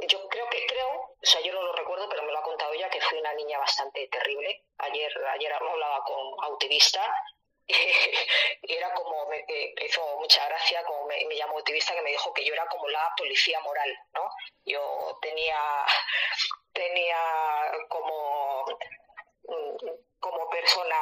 yo 0.00 0.28
creo 0.28 0.48
que 0.50 0.66
creo, 0.66 0.88
o 0.90 1.18
sea, 1.22 1.40
yo 1.40 1.52
no 1.52 1.62
lo 1.62 1.72
recuerdo, 1.72 2.08
pero 2.08 2.22
me 2.22 2.32
lo 2.32 2.38
ha 2.38 2.42
contado 2.42 2.72
ella 2.72 2.90
que 2.90 3.00
fui 3.00 3.18
una 3.18 3.32
niña 3.34 3.58
bastante 3.58 4.06
terrible. 4.08 4.64
Ayer, 4.78 5.12
ayer 5.28 5.52
hablaba 5.52 6.04
con 6.04 6.44
Autivista 6.44 7.02
y 7.66 8.72
era 8.72 8.92
como, 8.92 9.26
me, 9.26 9.44
hizo 9.84 10.18
mucha 10.18 10.46
gracia, 10.48 10.84
como 10.84 11.06
me, 11.06 11.34
llamó 11.34 11.56
Autivista, 11.56 11.94
que 11.94 12.02
me 12.02 12.10
dijo 12.10 12.32
que 12.34 12.44
yo 12.44 12.52
era 12.52 12.66
como 12.66 12.88
la 12.88 13.12
policía 13.16 13.58
moral, 13.60 13.98
¿no? 14.12 14.30
Yo 14.64 15.18
tenía, 15.22 15.58
tenía 16.72 17.18
como, 17.88 18.66
como 20.20 20.50
persona, 20.50 20.96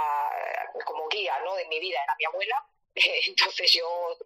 como 0.85 1.09
guía, 1.09 1.39
¿no? 1.41 1.55
De 1.57 1.67
mi 1.67 1.81
vida, 1.81 2.01
era 2.03 2.15
mi 2.17 2.25
abuela. 2.27 2.65
Entonces 3.27 3.73
yo 3.73 4.17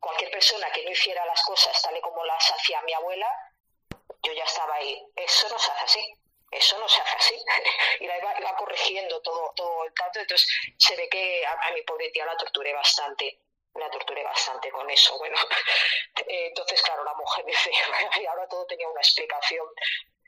cualquier 0.00 0.30
persona 0.30 0.70
que 0.72 0.84
no 0.84 0.90
hiciera 0.90 1.24
las 1.26 1.42
cosas 1.42 1.80
tal 1.82 1.96
y 1.96 2.00
como 2.00 2.24
las 2.24 2.50
hacía 2.52 2.80
mi 2.82 2.92
abuela, 2.92 3.28
yo 4.22 4.32
ya 4.32 4.44
estaba 4.44 4.74
ahí. 4.74 5.04
Eso 5.16 5.48
no 5.48 5.58
se 5.58 5.70
hace 5.70 5.84
así. 5.84 6.14
Eso 6.50 6.78
no 6.78 6.88
se 6.88 7.00
hace 7.00 7.16
así. 7.16 7.34
y 8.00 8.06
la 8.06 8.16
iba, 8.18 8.56
corrigiendo 8.56 9.20
todo, 9.20 9.52
todo 9.54 9.84
el 9.84 9.92
tanto. 9.94 10.20
Entonces 10.20 10.48
se 10.78 10.96
ve 10.96 11.08
que 11.08 11.44
a, 11.46 11.70
mi 11.72 11.82
pobre 11.82 12.10
tía 12.10 12.26
la 12.26 12.36
torturé 12.36 12.72
bastante. 12.72 13.38
La 13.74 13.90
torturé 13.90 14.24
bastante 14.24 14.70
con 14.70 14.88
eso. 14.90 15.16
Bueno, 15.18 15.36
entonces, 16.26 16.82
claro, 16.82 17.04
la 17.04 17.14
mujer 17.14 17.44
dice, 17.44 17.70
y 18.20 18.26
ahora 18.26 18.48
todo 18.48 18.66
tenía 18.66 18.88
una 18.88 19.00
explicación. 19.00 19.66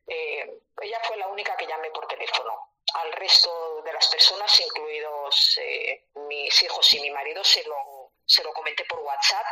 Eh, 0.06 0.60
ella 0.82 1.00
fue 1.04 1.16
la 1.16 1.28
única 1.28 1.56
que 1.56 1.66
llamé 1.66 1.90
por 1.90 2.06
teléfono. 2.06 2.69
Al 2.94 3.12
resto 3.12 3.82
de 3.82 3.92
las 3.92 4.08
personas, 4.08 4.60
incluidos 4.60 5.58
eh, 5.58 6.04
mis 6.28 6.62
hijos 6.62 6.94
y 6.94 7.00
mi 7.00 7.10
marido, 7.10 7.42
se 7.44 7.62
lo, 7.64 8.12
se 8.24 8.42
lo 8.42 8.52
comenté 8.52 8.84
por 8.84 9.00
WhatsApp. 9.00 9.46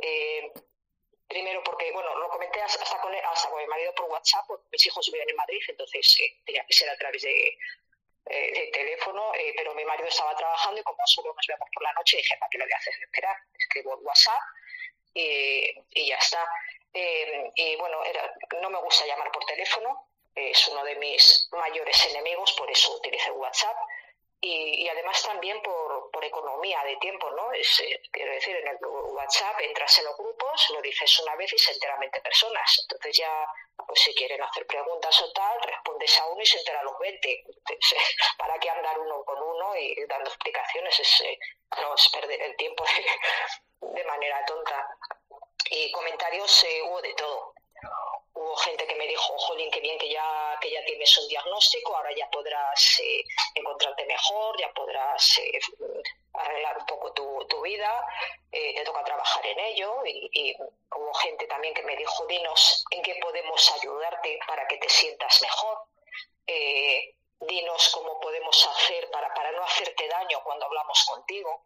Eh, 0.00 0.52
primero 1.34 1.62
porque, 1.64 1.90
bueno, 1.92 2.14
lo 2.16 2.28
comenté 2.28 2.60
hasta 2.62 3.00
con, 3.00 3.10
mi 3.10 3.66
marido 3.66 3.92
por 3.94 4.06
WhatsApp, 4.06 4.44
porque 4.46 4.64
mis 4.70 4.86
hijos 4.86 5.10
viven 5.12 5.28
en 5.28 5.36
Madrid, 5.36 5.60
entonces 5.68 6.20
eh, 6.20 6.40
tenía 6.44 6.64
que 6.64 6.74
ser 6.74 6.88
a 6.88 6.96
través 6.96 7.22
de, 7.22 7.58
eh, 8.26 8.70
teléfono, 8.72 9.34
eh, 9.34 9.52
pero 9.56 9.74
mi 9.74 9.84
marido 9.84 10.08
estaba 10.08 10.34
trabajando 10.36 10.80
y 10.80 10.84
como 10.84 10.98
solo 11.06 11.34
nos 11.34 11.46
vemos 11.46 11.68
por 11.74 11.82
la 11.82 11.92
noche, 11.94 12.18
dije, 12.18 12.36
¿para 12.38 12.48
qué 12.50 12.58
lo 12.58 12.64
voy 12.64 12.72
a 12.72 12.76
hacer 12.76 12.94
esperar? 13.02 13.36
Escribo 13.58 13.96
WhatsApp 13.96 14.40
y, 15.12 16.06
ya 16.06 16.16
está. 16.16 16.48
y 16.92 17.76
bueno, 17.76 18.00
no 18.62 18.70
me 18.70 18.78
gusta 18.78 19.06
llamar 19.06 19.30
por 19.32 19.44
teléfono, 19.44 20.08
es 20.34 20.68
uno 20.68 20.84
de 20.84 20.96
mis 20.96 21.48
mayores 21.52 22.06
enemigos, 22.06 22.52
por 22.52 22.70
eso 22.70 22.96
utilicé 22.96 23.30
WhatsApp 23.30 23.76
y, 24.46 24.88
además 24.88 25.22
también 25.22 25.62
por, 25.62 26.10
por, 26.10 26.22
economía 26.22 26.82
de 26.84 26.96
tiempo, 26.96 27.30
¿no? 27.30 27.50
Es, 27.52 27.80
eh, 27.80 28.02
quiero 28.12 28.30
decir, 28.32 28.54
en 28.54 28.68
el 28.68 28.76
WhatsApp 28.84 29.58
entras 29.60 29.98
en 29.98 30.04
los 30.04 30.18
grupos, 30.18 30.70
lo 30.70 30.82
dices 30.82 31.18
una 31.20 31.34
vez 31.36 31.50
y 31.54 31.58
se 31.58 31.72
enteran 31.72 31.98
20 32.00 32.20
personas. 32.20 32.78
Entonces 32.82 33.16
ya, 33.16 33.46
pues 33.86 34.00
si 34.00 34.14
quieren 34.14 34.42
hacer 34.42 34.66
preguntas 34.66 35.18
o 35.22 35.32
tal, 35.32 35.62
respondes 35.62 36.18
a 36.20 36.26
uno 36.26 36.42
y 36.42 36.46
se 36.46 36.58
enteran 36.58 36.84
los 36.84 36.98
20. 36.98 37.44
¿para 38.38 38.58
qué 38.58 38.68
andar 38.68 38.98
uno 38.98 39.24
con 39.24 39.42
uno 39.42 39.76
y 39.76 40.04
dando 40.06 40.28
explicaciones? 40.28 41.00
Es, 41.00 41.20
eh, 41.22 41.38
no, 41.80 41.94
es 41.94 42.08
perder 42.08 42.42
el 42.42 42.56
tiempo 42.56 42.84
de, 43.80 44.04
manera 44.04 44.44
tonta. 44.44 44.86
Y 45.70 45.90
comentarios 45.90 46.64
eh, 46.64 46.82
hubo 46.82 47.00
de 47.00 47.14
todo 47.14 47.54
hubo 48.34 48.56
gente 48.56 48.86
que 48.86 48.94
me 48.96 49.06
dijo, 49.06 49.38
jolín, 49.38 49.70
qué 49.70 49.80
bien 49.80 49.98
que 49.98 50.10
ya, 50.10 50.58
que 50.60 50.70
ya 50.70 50.84
tienes 50.84 51.18
un 51.18 51.28
diagnóstico, 51.28 51.96
ahora 51.96 52.10
ya 52.14 52.28
podrás 52.30 53.00
eh, 53.00 53.24
encontrarte 53.54 54.04
mejor, 54.06 54.58
ya 54.58 54.72
podrás 54.72 55.38
eh, 55.38 55.58
arreglar 56.32 56.78
un 56.78 56.86
poco 56.86 57.12
tu, 57.12 57.46
tu 57.48 57.62
vida, 57.62 58.06
eh, 58.50 58.74
te 58.74 58.84
toca 58.84 59.04
trabajar 59.04 59.46
en 59.46 59.58
ello. 59.58 60.04
Y, 60.04 60.54
hubo 60.96 61.12
gente 61.14 61.46
también 61.46 61.74
que 61.74 61.82
me 61.82 61.96
dijo, 61.96 62.24
dinos 62.26 62.84
en 62.90 63.02
qué 63.02 63.16
podemos 63.20 63.72
ayudarte 63.80 64.38
para 64.46 64.66
que 64.68 64.76
te 64.78 64.88
sientas 64.88 65.42
mejor. 65.42 65.78
dinos 67.40 67.88
cómo 67.92 68.20
podemos 68.20 68.66
hacer 68.66 69.10
para, 69.10 69.32
para 69.34 69.52
no 69.52 69.64
hacerte 69.64 70.08
daño 70.08 70.40
cuando 70.44 70.66
hablamos 70.66 71.04
contigo. 71.04 71.64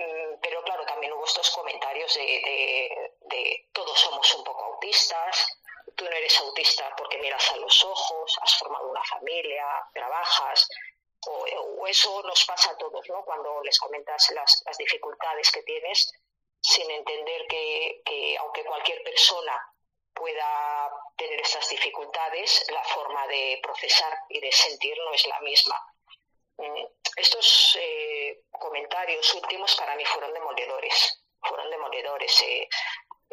Mm, 0.00 0.40
pero 0.40 0.62
claro, 0.62 0.86
también 0.86 1.12
hubo 1.12 1.26
estos 1.26 1.50
comentarios 1.50 2.14
de, 2.14 3.12
de, 3.20 3.68
todos 3.70 4.00
somos 4.00 4.34
un 4.34 4.44
poco 4.44 4.64
autistas, 4.64 5.46
tú 5.94 6.06
no 6.06 6.10
eres 6.10 6.40
autista 6.40 6.94
porque 6.96 7.18
miras 7.18 7.52
a 7.52 7.56
los 7.58 7.84
ojos, 7.84 8.38
has 8.40 8.56
formado 8.56 8.88
una 8.88 9.04
familia, 9.04 9.66
trabajas, 9.92 10.68
o, 11.26 11.86
eso 11.86 12.22
nos 12.22 12.46
pasa 12.46 12.70
a 12.70 12.78
todos, 12.78 13.06
¿no? 13.10 13.22
Cuando 13.26 13.62
les 13.62 13.78
comentas 13.78 14.30
las, 14.30 14.78
dificultades 14.78 15.52
que 15.52 15.62
tienes, 15.64 16.10
sin 16.62 16.90
entender 16.90 17.46
que, 17.46 18.00
que, 18.02 18.38
aunque 18.38 18.64
cualquier 18.64 19.02
persona 19.02 19.62
pueda 20.14 20.90
tener 21.16 21.42
estas 21.42 21.68
dificultades, 21.68 22.64
la 22.70 22.84
forma 22.84 23.26
de 23.26 23.60
procesar 23.62 24.18
y 24.30 24.40
de 24.40 24.50
sentir 24.50 24.96
no 24.96 25.12
es 25.12 25.26
la 25.26 25.40
misma. 25.40 25.89
Mm, 26.60 26.84
estos 27.16 27.78
eh, 27.80 28.42
comentarios 28.50 29.34
últimos 29.34 29.74
para 29.76 29.96
mí 29.96 30.04
fueron 30.04 30.34
demoledores, 30.34 31.24
fueron 31.40 31.70
demoledores, 31.70 32.42
eh, 32.42 32.68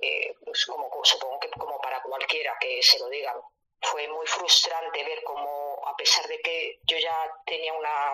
eh, 0.01 0.33
pues 0.45 0.65
como, 0.65 0.89
supongo 1.03 1.37
que 1.41 1.49
como 1.49 1.77
para 1.81 2.01
cualquiera 2.01 2.57
que 2.59 2.81
se 2.81 2.97
lo 2.99 3.09
digan. 3.09 3.35
Fue 3.81 4.07
muy 4.07 4.25
frustrante 4.25 5.03
ver 5.03 5.23
cómo, 5.23 5.81
a 5.85 5.95
pesar 5.97 6.25
de 6.27 6.39
que 6.39 6.79
yo 6.83 6.97
ya 6.97 7.31
tenía 7.45 7.73
una, 7.73 8.13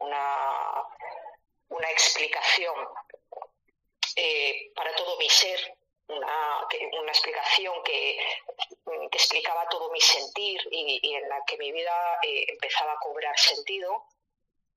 una, 0.00 0.84
una 1.68 1.90
explicación 1.90 2.74
para 4.74 4.94
todo 4.96 5.16
mi 5.16 5.30
ser, 5.30 5.78
una, 6.08 6.68
una 7.00 7.12
explicación 7.12 7.82
que, 7.84 8.18
que, 8.84 9.16
explicaba 9.18 9.66
todo 9.68 9.90
mi 9.90 10.00
sentir 10.00 10.60
y, 10.70 11.14
en 11.14 11.28
la 11.28 11.42
que 11.46 11.56
mi 11.56 11.72
vida 11.72 12.18
empezaba 12.22 12.92
a 12.92 12.98
cobrar 12.98 13.38
sentido, 13.38 14.04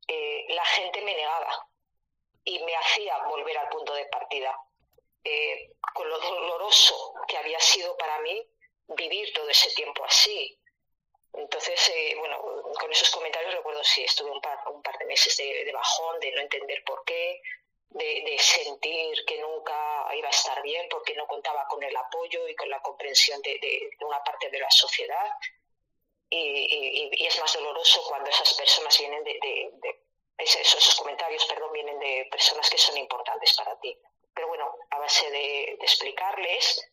eh, 0.08 0.46
la 0.50 0.66
gente 0.66 1.02
me 1.02 1.16
negaba 1.16 1.68
y 2.44 2.60
me 2.64 2.76
hacía 2.76 3.18
volver 3.30 3.58
al 3.58 3.70
punto 3.70 3.94
de 3.94 4.06
partida. 4.06 4.58
Eh, 5.24 5.72
con 5.94 6.10
lo 6.10 6.20
doloroso 6.20 7.14
que 7.28 7.38
había 7.38 7.60
sido 7.60 7.96
para 7.96 8.20
mí 8.20 8.46
vivir 8.90 9.32
todo 9.34 9.50
ese 9.50 9.74
tiempo 9.74 10.04
así. 10.04 10.60
Entonces, 11.34 11.90
eh, 11.90 12.16
bueno, 12.20 12.40
con 12.80 12.92
esos 12.92 13.10
comentarios 13.10 13.54
recuerdo 13.54 13.84
si 13.84 14.04
estuve 14.04 14.32
un 14.32 14.42
par, 14.42 14.60
un 14.70 14.82
par 14.82 14.98
de 14.98 15.06
meses 15.06 15.36
de, 15.38 15.72
bajón, 15.74 16.20
de 16.20 16.32
no 16.32 16.42
entender 16.42 16.84
por 16.84 17.04
qué, 17.06 17.42
de, 17.90 18.38
sentir 18.38 19.26
que 19.26 19.40
nunca 19.40 20.08
iba 20.16 20.28
a 20.28 20.32
estar 20.32 20.62
bien 20.62 20.88
porque 20.90 21.16
no 21.16 21.26
contaba 21.26 21.66
con 21.68 21.82
el 21.82 21.96
apoyo 21.96 22.48
y 22.48 22.56
con 22.56 22.70
la 22.70 22.82
comprensión 22.82 23.42
de, 23.42 23.90
una 24.02 24.22
parte 24.24 24.50
de 24.50 24.60
la 24.60 24.70
sociedad 24.70 25.28
y, 26.35 27.26
es 27.27 27.39
más 27.39 27.53
doloroso 27.53 28.03
cuando 28.07 28.30
esas 28.30 28.53
personas 28.53 28.97
vienen 28.97 29.23
de, 29.23 29.72
esos, 30.38 30.95
comentarios, 30.95 31.45
perdón, 31.45 31.72
vienen 31.72 31.99
de 31.99 32.27
personas 32.31 32.69
que 32.69 32.77
son 32.77 32.97
importantes 32.97 33.55
para 33.55 33.80
ti. 33.80 33.97
Pero 34.34 34.47
bueno, 34.47 34.76
a 34.89 34.99
base 34.99 35.30
de, 35.30 35.77
explicarles, 35.81 36.89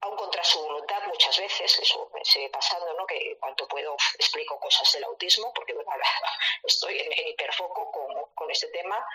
aun 0.00 0.16
contra 0.16 0.42
su 0.42 0.60
voluntad 0.60 1.02
muchas 1.06 1.38
veces, 1.38 1.78
eso 1.78 2.10
me 2.12 2.24
sigue 2.24 2.48
pasando, 2.50 2.92
¿no? 2.94 3.06
Que 3.06 3.36
cuanto 3.38 3.68
puedo 3.68 3.94
explico 4.18 4.58
cosas 4.58 4.90
del 4.92 5.04
autismo, 5.04 5.52
porque 5.54 5.74
bueno, 5.74 5.90
estoy 6.64 6.98
en, 6.98 7.28
hiperfoco 7.28 7.92
con, 7.92 8.50
este 8.50 8.66
tema, 8.68 9.06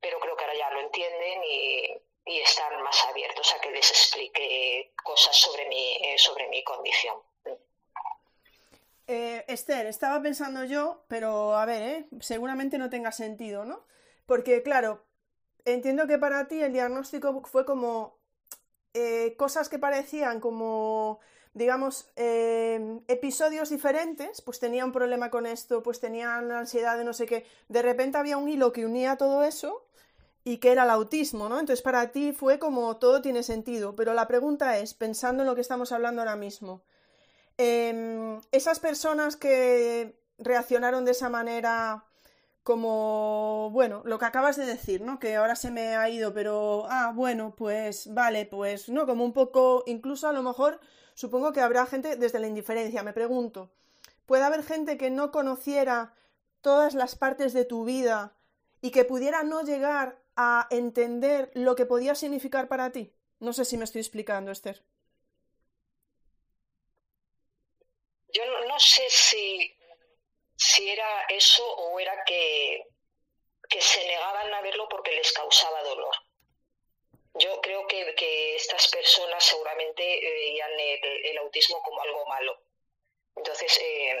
pero 0.00 0.18
creo 0.18 0.34
que 0.34 0.44
ahora 0.44 0.56
ya 0.56 0.70
lo 0.70 0.80
entienden 0.80 1.44
y, 1.44 2.02
están 2.24 2.82
más 2.82 3.04
abiertos 3.06 3.54
a 3.54 3.60
que 3.60 3.70
les 3.70 3.90
explique 3.90 4.92
cosas 5.02 5.34
sobre 5.34 5.66
mi, 5.66 6.18
sobre 6.18 6.46
mi 6.48 6.62
condición. 6.62 7.22
Eh, 9.08 9.44
Esther, 9.48 9.86
estaba 9.86 10.20
pensando 10.22 10.64
yo, 10.64 11.04
pero 11.08 11.56
a 11.56 11.64
ver, 11.64 11.82
¿eh? 11.82 12.08
seguramente 12.20 12.76
no 12.76 12.90
tenga 12.90 13.10
sentido, 13.10 13.64
¿no? 13.64 13.86
Porque, 14.26 14.62
claro, 14.62 15.02
entiendo 15.64 16.06
que 16.06 16.18
para 16.18 16.46
ti 16.46 16.62
el 16.62 16.74
diagnóstico 16.74 17.42
fue 17.44 17.64
como 17.64 18.18
eh, 18.94 19.34
cosas 19.38 19.68
que 19.70 19.78
parecían 19.78 20.40
como, 20.40 21.20
digamos, 21.54 22.10
eh, 22.16 23.00
episodios 23.08 23.70
diferentes, 23.70 24.42
pues 24.42 24.60
tenía 24.60 24.84
un 24.84 24.92
problema 24.92 25.30
con 25.30 25.46
esto, 25.46 25.82
pues 25.82 26.00
tenía 26.00 26.36
ansiedad 26.36 26.98
de 26.98 27.04
no 27.04 27.14
sé 27.14 27.26
qué. 27.26 27.46
De 27.68 27.82
repente 27.82 28.18
había 28.18 28.36
un 28.36 28.48
hilo 28.48 28.72
que 28.72 28.86
unía 28.86 29.16
todo 29.16 29.44
eso 29.44 29.86
y 30.44 30.58
que 30.58 30.72
era 30.72 30.84
el 30.84 30.90
autismo, 30.90 31.48
¿no? 31.48 31.60
Entonces 31.60 31.82
para 31.82 32.12
ti 32.12 32.32
fue 32.32 32.58
como 32.58 32.98
todo 32.98 33.22
tiene 33.22 33.42
sentido, 33.42 33.96
pero 33.96 34.14
la 34.14 34.28
pregunta 34.28 34.78
es, 34.78 34.94
pensando 34.94 35.42
en 35.42 35.48
lo 35.48 35.54
que 35.54 35.62
estamos 35.62 35.92
hablando 35.92 36.22
ahora 36.22 36.36
mismo, 36.36 36.82
Em, 37.58 38.40
esas 38.52 38.78
personas 38.78 39.36
que 39.36 40.16
reaccionaron 40.38 41.04
de 41.04 41.10
esa 41.10 41.28
manera 41.28 42.04
como, 42.62 43.70
bueno, 43.72 44.02
lo 44.04 44.18
que 44.18 44.26
acabas 44.26 44.56
de 44.56 44.66
decir, 44.66 45.00
¿no? 45.00 45.18
Que 45.18 45.36
ahora 45.36 45.56
se 45.56 45.70
me 45.70 45.96
ha 45.96 46.08
ido, 46.08 46.32
pero, 46.34 46.86
ah, 46.88 47.12
bueno, 47.14 47.54
pues, 47.56 48.12
vale, 48.14 48.46
pues, 48.46 48.88
¿no? 48.88 49.06
Como 49.06 49.24
un 49.24 49.32
poco, 49.32 49.82
incluso 49.86 50.28
a 50.28 50.32
lo 50.32 50.42
mejor, 50.42 50.78
supongo 51.14 51.52
que 51.52 51.60
habrá 51.62 51.86
gente 51.86 52.16
desde 52.16 52.38
la 52.38 52.46
indiferencia, 52.46 53.02
me 53.02 53.12
pregunto, 53.12 53.72
¿puede 54.26 54.44
haber 54.44 54.62
gente 54.62 54.98
que 54.98 55.10
no 55.10 55.32
conociera 55.32 56.14
todas 56.60 56.94
las 56.94 57.16
partes 57.16 57.54
de 57.54 57.64
tu 57.64 57.84
vida 57.84 58.34
y 58.82 58.90
que 58.90 59.04
pudiera 59.04 59.42
no 59.42 59.62
llegar 59.62 60.18
a 60.36 60.68
entender 60.70 61.50
lo 61.54 61.74
que 61.74 61.86
podía 61.86 62.14
significar 62.14 62.68
para 62.68 62.90
ti? 62.90 63.14
No 63.40 63.52
sé 63.52 63.64
si 63.64 63.78
me 63.78 63.84
estoy 63.84 64.02
explicando, 64.02 64.50
Esther. 64.52 64.84
Yo 68.28 68.44
no, 68.66 68.78
sé 68.78 69.08
si, 69.08 69.74
si 70.56 70.90
era 70.90 71.22
eso 71.28 71.64
o 71.64 71.98
era 71.98 72.24
que, 72.24 72.86
que 73.68 73.80
se 73.80 74.06
negaban 74.06 74.52
a 74.52 74.60
verlo 74.60 74.88
porque 74.88 75.12
les 75.12 75.32
causaba 75.32 75.82
dolor. 75.82 76.14
Yo 77.34 77.60
creo 77.60 77.86
que, 77.86 78.14
que 78.14 78.56
estas 78.56 78.88
personas 78.88 79.44
seguramente 79.44 80.02
veían 80.02 80.70
el, 80.78 81.38
autismo 81.38 81.82
como 81.82 82.02
algo 82.02 82.26
malo. 82.26 82.60
Entonces, 83.36 83.78
eh, 83.80 84.20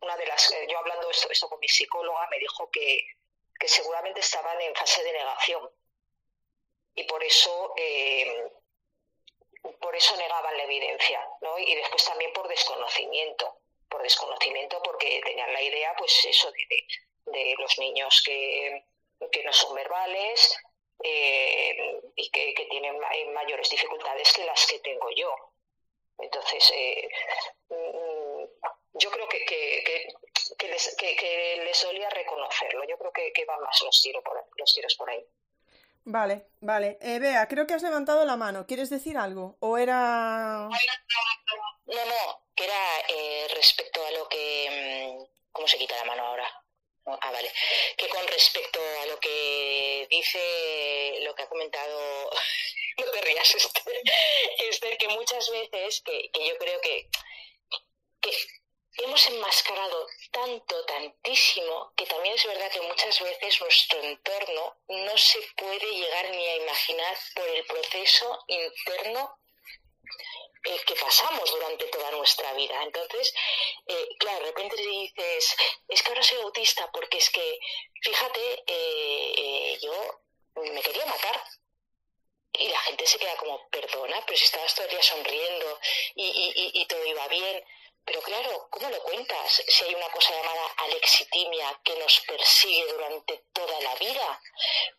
una 0.00 0.16
de 0.16 0.26
las, 0.26 0.54
yo 0.68 0.78
hablando 0.78 1.10
esto, 1.10 1.30
esto 1.30 1.48
con 1.48 1.60
mi 1.60 1.68
psicóloga, 1.68 2.26
me 2.30 2.38
dijo 2.38 2.70
que, 2.70 3.06
que 3.58 3.68
seguramente 3.68 4.20
estaban 4.20 4.60
en 4.60 4.74
fase 4.74 5.02
de 5.02 5.12
negación. 5.12 5.70
y 6.94 7.04
por 7.04 7.22
eso 7.22 7.74
eh, 7.76 8.50
por 9.80 9.94
eso 9.94 10.16
negaban 10.16 10.56
la 10.56 10.64
evidencia, 10.64 11.20
¿no? 11.40 11.58
Y 11.58 11.74
después 11.74 12.04
también 12.04 12.32
por 12.32 12.48
desconocimiento, 12.48 13.58
por 13.88 14.02
desconocimiento 14.02 14.80
porque 14.82 15.20
tenían 15.24 15.52
la 15.52 15.62
idea, 15.62 15.94
pues 15.96 16.24
eso 16.24 16.50
de, 17.26 17.54
los 17.58 17.78
niños 17.78 18.22
que, 18.24 18.84
no 19.44 19.52
son 19.52 19.74
verbales 19.74 20.56
eh, 21.02 22.00
y 22.14 22.30
que, 22.30 22.66
tienen 22.70 22.98
mayores 23.32 23.70
dificultades 23.70 24.32
que 24.32 24.44
las 24.44 24.66
que 24.66 24.78
tengo 24.80 25.10
yo. 25.10 25.34
Entonces, 26.18 26.72
eh, 26.74 27.08
mm, 27.68 28.44
yo 28.94 29.10
creo 29.10 29.28
que, 29.28 29.44
que, 29.44 30.68
les, 30.68 30.96
que, 30.96 31.62
les 31.64 31.82
dolía 31.82 32.08
reconocerlo. 32.10 32.84
Yo 32.84 32.96
creo 32.98 33.12
que, 33.12 33.44
van 33.44 33.60
más 33.60 33.82
los 33.82 34.02
tiros 34.02 34.22
por, 34.22 34.42
los 34.56 34.74
tiros 34.74 34.94
por 34.96 35.10
ahí. 35.10 35.24
Vale, 36.08 36.46
vale. 36.60 36.98
Eh, 37.00 37.18
Bea, 37.18 37.48
creo 37.48 37.66
que 37.66 37.74
has 37.74 37.82
levantado 37.82 38.24
la 38.24 38.36
mano. 38.36 38.64
¿Quieres 38.64 38.90
decir 38.90 39.18
algo? 39.18 39.56
¿O 39.58 39.76
era.? 39.76 40.68
No, 41.86 42.06
no, 42.06 42.44
que 42.54 42.64
era 42.64 43.00
eh, 43.08 43.48
respecto 43.56 44.06
a 44.06 44.10
lo 44.12 44.28
que. 44.28 45.18
Mm, 45.18 45.24
¿Cómo 45.50 45.66
se 45.66 45.78
quita 45.78 45.96
la 45.96 46.04
mano 46.04 46.24
ahora? 46.24 46.48
Ah, 47.06 47.32
vale. 47.32 47.50
Que 47.96 48.08
con 48.08 48.24
respecto 48.28 48.78
a 49.02 49.06
lo 49.06 49.18
que 49.18 50.06
dice, 50.08 51.18
lo 51.22 51.34
que 51.34 51.42
ha 51.42 51.48
comentado, 51.48 52.30
no 52.98 53.10
te 53.10 53.20
rías, 53.22 53.54
Esther, 53.54 54.02
Esther 54.70 54.98
que 54.98 55.08
muchas 55.08 55.50
veces, 55.50 56.02
que, 56.02 56.30
que 56.32 56.48
yo 56.48 56.56
creo 56.56 56.80
que, 56.82 57.10
que 58.20 58.30
hemos 58.98 59.28
enmascarado 59.28 60.06
tanto, 60.30 60.84
tantísimo, 60.84 61.92
que 61.96 62.06
también 62.06 62.34
es 62.34 62.44
verdad 62.46 62.70
que 62.70 62.80
muchas 62.80 63.20
veces 63.20 63.60
nuestro 63.60 64.00
entorno 64.02 64.76
no 64.88 65.18
se 65.18 65.40
puede 65.56 65.86
llegar 65.92 66.30
ni 66.30 66.46
a 66.46 66.56
imaginar 66.56 67.16
por 67.34 67.48
el 67.48 67.64
proceso 67.66 68.44
interno 68.48 69.38
eh, 70.64 70.80
que 70.84 70.94
pasamos 70.96 71.50
durante 71.50 71.84
toda 71.86 72.10
nuestra 72.12 72.52
vida. 72.54 72.82
Entonces, 72.82 73.32
eh, 73.86 74.08
claro, 74.18 74.40
de 74.40 74.46
repente 74.46 74.76
dices, 74.76 75.56
es 75.88 76.02
que 76.02 76.08
ahora 76.08 76.22
soy 76.22 76.38
autista 76.38 76.90
porque 76.92 77.18
es 77.18 77.30
que, 77.30 77.58
fíjate, 78.02 78.64
eh, 78.66 79.78
yo 79.80 80.20
me 80.72 80.80
quería 80.82 81.06
matar. 81.06 81.40
Y 82.58 82.68
la 82.68 82.80
gente 82.80 83.06
se 83.06 83.18
queda 83.18 83.36
como, 83.36 83.68
perdona, 83.68 84.24
pero 84.24 84.38
si 84.38 84.46
estabas 84.46 84.74
todo 84.74 84.86
el 84.86 84.92
día 84.92 85.02
sonriendo 85.02 85.78
y 86.14 86.86
todo 86.86 87.04
iba 87.04 87.28
bien. 87.28 87.62
Pero 88.06 88.22
claro, 88.22 88.68
¿cómo 88.70 88.88
lo 88.88 89.02
cuentas 89.02 89.62
si 89.66 89.84
hay 89.84 89.94
una 89.96 90.08
cosa 90.10 90.30
llamada 90.30 90.66
alexitimia 90.76 91.80
que 91.82 91.96
nos 91.96 92.20
persigue 92.20 92.86
durante 92.92 93.36
toda 93.52 93.80
la 93.80 93.96
vida? 93.96 94.40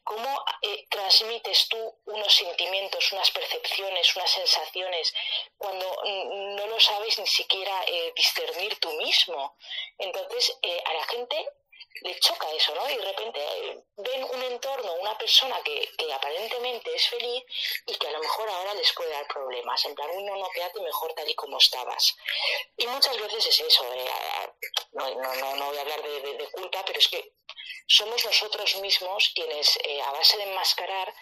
¿Cómo 0.04 0.46
eh, 0.62 0.86
transmites 0.90 1.70
tú 1.70 1.96
unos 2.06 2.36
sentimientos, 2.36 3.14
unas 3.14 3.32
percepciones, 3.32 4.14
unas 4.18 4.30
sensaciones 4.30 5.14
cuando 5.58 5.86
no 6.58 6.68
lo 6.68 6.80
sabes 6.82 7.18
ni 7.20 7.28
siquiera 7.28 7.82
eh, 7.88 8.12
discernir 8.14 8.78
tú 8.80 8.92
mismo? 8.94 9.56
Entonces, 9.98 10.58
eh, 10.62 10.84
a 10.86 10.94
la 10.94 11.06
gente 11.06 11.50
le 12.02 12.20
choca 12.20 12.52
eso, 12.52 12.74
¿no? 12.76 12.90
Y 12.90 12.98
de 12.98 13.06
repente 13.06 13.40
eh, 13.40 13.84
ven 13.98 14.24
un 14.24 14.44
entorno, 14.44 14.94
una 14.96 15.18
persona 15.18 15.62
que, 15.64 15.90
que, 15.98 16.14
aparentemente 16.14 16.94
es 16.94 17.10
feliz 17.10 17.44
y 17.86 17.96
que 17.96 18.08
a 18.08 18.12
lo 18.12 18.20
mejor 18.20 18.50
ahora 18.50 18.74
les 18.74 18.92
puede 18.94 19.12
dar 19.12 19.28
problemas. 19.28 19.84
En 19.86 19.96
plan, 19.96 20.10
uno 20.14 20.36
no, 20.38 20.50
quédate 20.50 20.80
mejor 20.82 21.14
tal 21.14 21.30
y 21.30 21.36
como 21.36 21.58
estabas. 21.58 22.16
Y 22.78 22.88
muchas 22.88 23.18
veces 23.20 23.48
es 23.48 23.60
eso. 23.62 23.94
Eh, 23.94 24.10
no, 24.94 25.10
no, 25.16 25.56
no, 25.56 25.66
voy 25.68 25.78
a 25.78 25.82
hablar 25.82 26.02
de, 26.02 26.50
culpa, 26.52 26.84
pero 26.86 27.00
es 27.00 27.08
que 27.08 27.34
somos 27.88 28.24
nosotros 28.26 28.76
mismos 28.78 29.32
quienes, 29.34 29.78
eh, 29.84 30.02
a 30.02 30.12
base 30.12 30.38
de 30.38 30.44
enmascarar, 30.44 31.14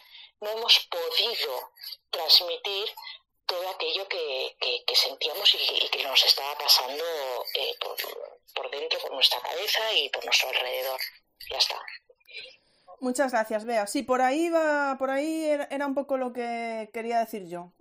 no 0.42 0.50
hemos 0.52 0.80
podido 0.88 1.72
transmitir 2.10 2.94
todo 3.46 3.70
aquello 3.70 4.08
que, 4.08 4.56
que, 4.60 4.96
sentíamos 4.96 5.54
y, 5.56 5.90
que 5.90 6.04
nos 6.04 6.26
estaba 6.26 6.58
pasando 6.58 7.04
por, 7.80 7.96
por 8.56 8.72
dentro, 8.72 9.00
por 9.00 9.14
nuestra 9.14 9.40
cabeza 9.42 9.82
y 9.94 10.10
por 10.10 10.24
nuestro 10.26 10.50
alrededor. 10.50 11.00
Ya 11.50 11.58
está. 11.58 11.76
Muchas 13.00 13.32
gracias, 13.32 13.66
Bea. 13.66 13.88
Sí, 13.88 14.04
por 14.04 14.22
ahí 14.22 14.50
va, 14.50 14.96
por 14.98 15.10
ahí 15.10 15.46
era 15.70 15.86
un 15.86 15.94
poco 15.94 16.18
lo 16.18 16.34
que 16.34 16.90
quería 16.94 17.20
decir 17.20 17.48
yo. 17.48 17.72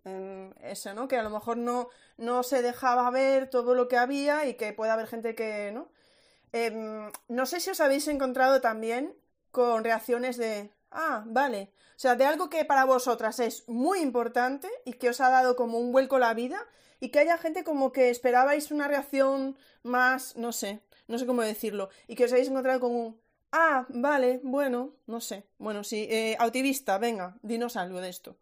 eso, 0.63 0.95
¿no? 0.95 1.09
Que 1.09 1.17
a 1.17 1.23
lo 1.23 1.31
mejor 1.31 1.57
no, 1.57 1.89
no 2.17 2.43
se 2.43 2.63
dejaba 2.63 3.11
ver 3.11 3.49
todo 3.49 3.75
lo 3.75 3.89
que 3.89 3.97
había 3.97 4.47
y 4.47 4.55
que 4.55 4.73
puede 4.73 4.93
haber 4.93 5.07
gente 5.07 5.35
que, 5.35 5.71
¿no? 5.73 5.89
Em, 6.53 7.11
no 7.29 7.47
sé 7.47 7.61
si 7.61 7.71
os 7.71 7.81
habéis 7.81 8.07
encontrado 8.09 8.61
también 8.61 9.17
con 9.51 9.85
reacciones 9.85 10.37
de, 10.37 10.71
ah, 10.91 11.23
vale. 11.27 11.73
O 12.05 12.07
sea, 12.07 12.17
de 12.17 12.27
algo 12.27 12.51
que 12.51 12.67
para 12.67 12.85
vosotras 12.85 13.41
es 13.41 13.67
muy 13.67 14.01
importante 14.01 14.69
y 14.85 14.93
que 14.93 15.09
os 15.09 15.23
ha 15.23 15.31
dado 15.31 15.57
como 15.57 15.79
un 15.79 15.91
vuelco 15.91 16.19
la 16.19 16.35
vida 16.35 16.69
y 17.01 17.09
que 17.09 17.21
haya 17.21 17.39
gente 17.39 17.65
como 17.65 17.93
que 17.93 18.11
esperabais 18.11 18.71
una 18.71 18.89
reacción 18.89 19.57
más, 19.83 20.37
no 20.37 20.53
sé, 20.53 20.81
no 21.07 21.19
sé 21.19 21.25
cómo 21.25 21.41
decirlo, 21.41 21.89
y 22.07 22.15
que 22.15 22.27
os 22.27 22.33
hayáis 22.35 22.49
encontrado 22.49 22.81
con 22.81 22.95
un, 22.95 23.23
ah, 23.53 23.87
vale, 23.89 24.39
bueno, 24.43 24.93
no 25.07 25.23
sé, 25.23 25.45
bueno, 25.57 25.83
sí, 25.83 26.07
eh, 26.11 26.37
autivista, 26.39 26.99
venga, 26.99 27.39
dinos 27.41 27.75
algo 27.75 28.03
de 28.03 28.11
esto. 28.11 28.37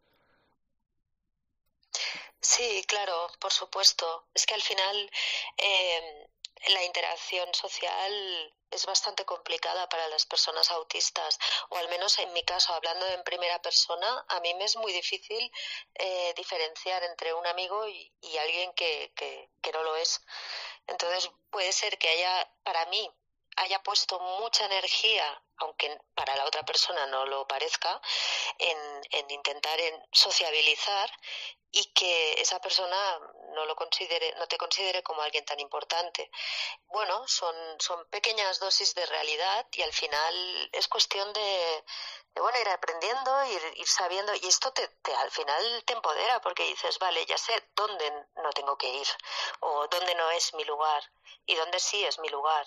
Sí, 2.41 2.83
claro, 2.89 3.15
por 3.39 3.53
supuesto. 3.53 4.27
Es 4.35 4.45
que 4.45 4.55
al 4.55 4.63
final 4.63 5.09
eh, 5.59 6.29
la 6.67 6.83
interacción 6.83 7.49
social 7.55 8.53
es 8.73 8.87
bastante 8.87 9.25
complicada 9.25 9.89
para 9.89 10.09
las 10.09 10.27
personas 10.27 10.71
autistas, 10.71 11.39
o 11.69 11.77
al 11.77 11.89
menos 11.89 12.19
en 12.19 12.33
mi 12.33 12.43
caso, 12.43 12.73
hablando 12.75 13.07
en 13.07 13.23
primera 13.23 13.61
persona, 13.61 14.25
a 14.29 14.41
mí 14.41 14.55
me 14.55 14.65
es 14.65 14.77
muy 14.77 14.93
difícil 14.93 15.51
eh, 15.95 16.35
diferenciar 16.37 17.03
entre 17.05 17.35
un 17.35 17.47
amigo 17.47 17.87
y, 17.87 18.13
alguien 18.39 18.73
que, 18.73 19.13
que, 19.15 19.73
no 19.73 19.83
lo 19.85 19.95
es. 19.97 20.21
Entonces 20.87 21.31
puede 21.51 21.73
ser 21.73 21.97
que 21.99 22.09
haya, 22.09 22.51
para 22.65 22.87
mí, 22.87 23.09
haya 23.63 23.83
puesto 23.83 24.19
mucha 24.41 24.67
energía, 24.67 25.43
aunque 25.57 25.99
para 26.15 26.37
la 26.37 26.45
otra 26.45 26.63
persona 26.65 27.07
no 27.07 27.25
lo 27.27 27.47
parezca, 27.47 28.01
en, 28.59 28.79
en 29.11 29.31
intentar 29.31 29.81
en 29.81 30.03
sociabilizar 30.13 31.11
y 31.75 31.87
que 31.95 32.35
esa 32.41 32.61
persona 32.61 33.19
no 33.55 33.65
lo 33.65 33.75
considere, 33.75 34.35
no 34.37 34.47
te 34.47 34.59
considere 34.59 35.03
como 35.03 35.23
alguien 35.23 35.45
tan 35.45 35.59
importante. 35.59 36.31
Bueno, 36.87 37.27
son, 37.27 37.55
son 37.81 38.05
pequeñas 38.11 38.59
dosis 38.61 38.95
de 38.95 39.07
realidad 39.07 39.67
y 39.73 39.83
al 39.83 39.93
final 39.93 40.69
es 40.73 40.87
cuestión 40.89 41.33
de, 41.33 41.85
bueno, 42.35 42.59
ir 42.61 42.69
aprendiendo, 42.69 43.45
ir, 43.47 43.63
ir 43.77 43.87
sabiendo, 43.87 44.35
y 44.35 44.47
esto 44.47 44.71
te, 44.73 44.87
te, 44.87 45.15
al 45.15 45.31
final 45.31 45.83
te 45.87 45.95
empodera 45.95 46.41
porque 46.43 46.65
dices, 46.65 46.99
vale, 46.99 47.25
ya 47.25 47.39
sé 47.39 47.55
dónde 47.75 48.13
no 48.37 48.53
tengo 48.53 48.77
que 48.77 48.89
ir, 48.89 49.09
o 49.61 49.89
dónde 49.89 50.15
no 50.15 50.31
es 50.31 50.53
mi 50.53 50.65
lugar, 50.65 51.03
y 51.47 51.55
dónde 51.55 51.81
sí 51.81 52.05
es 52.05 52.19
mi 52.19 52.29
lugar. 52.29 52.67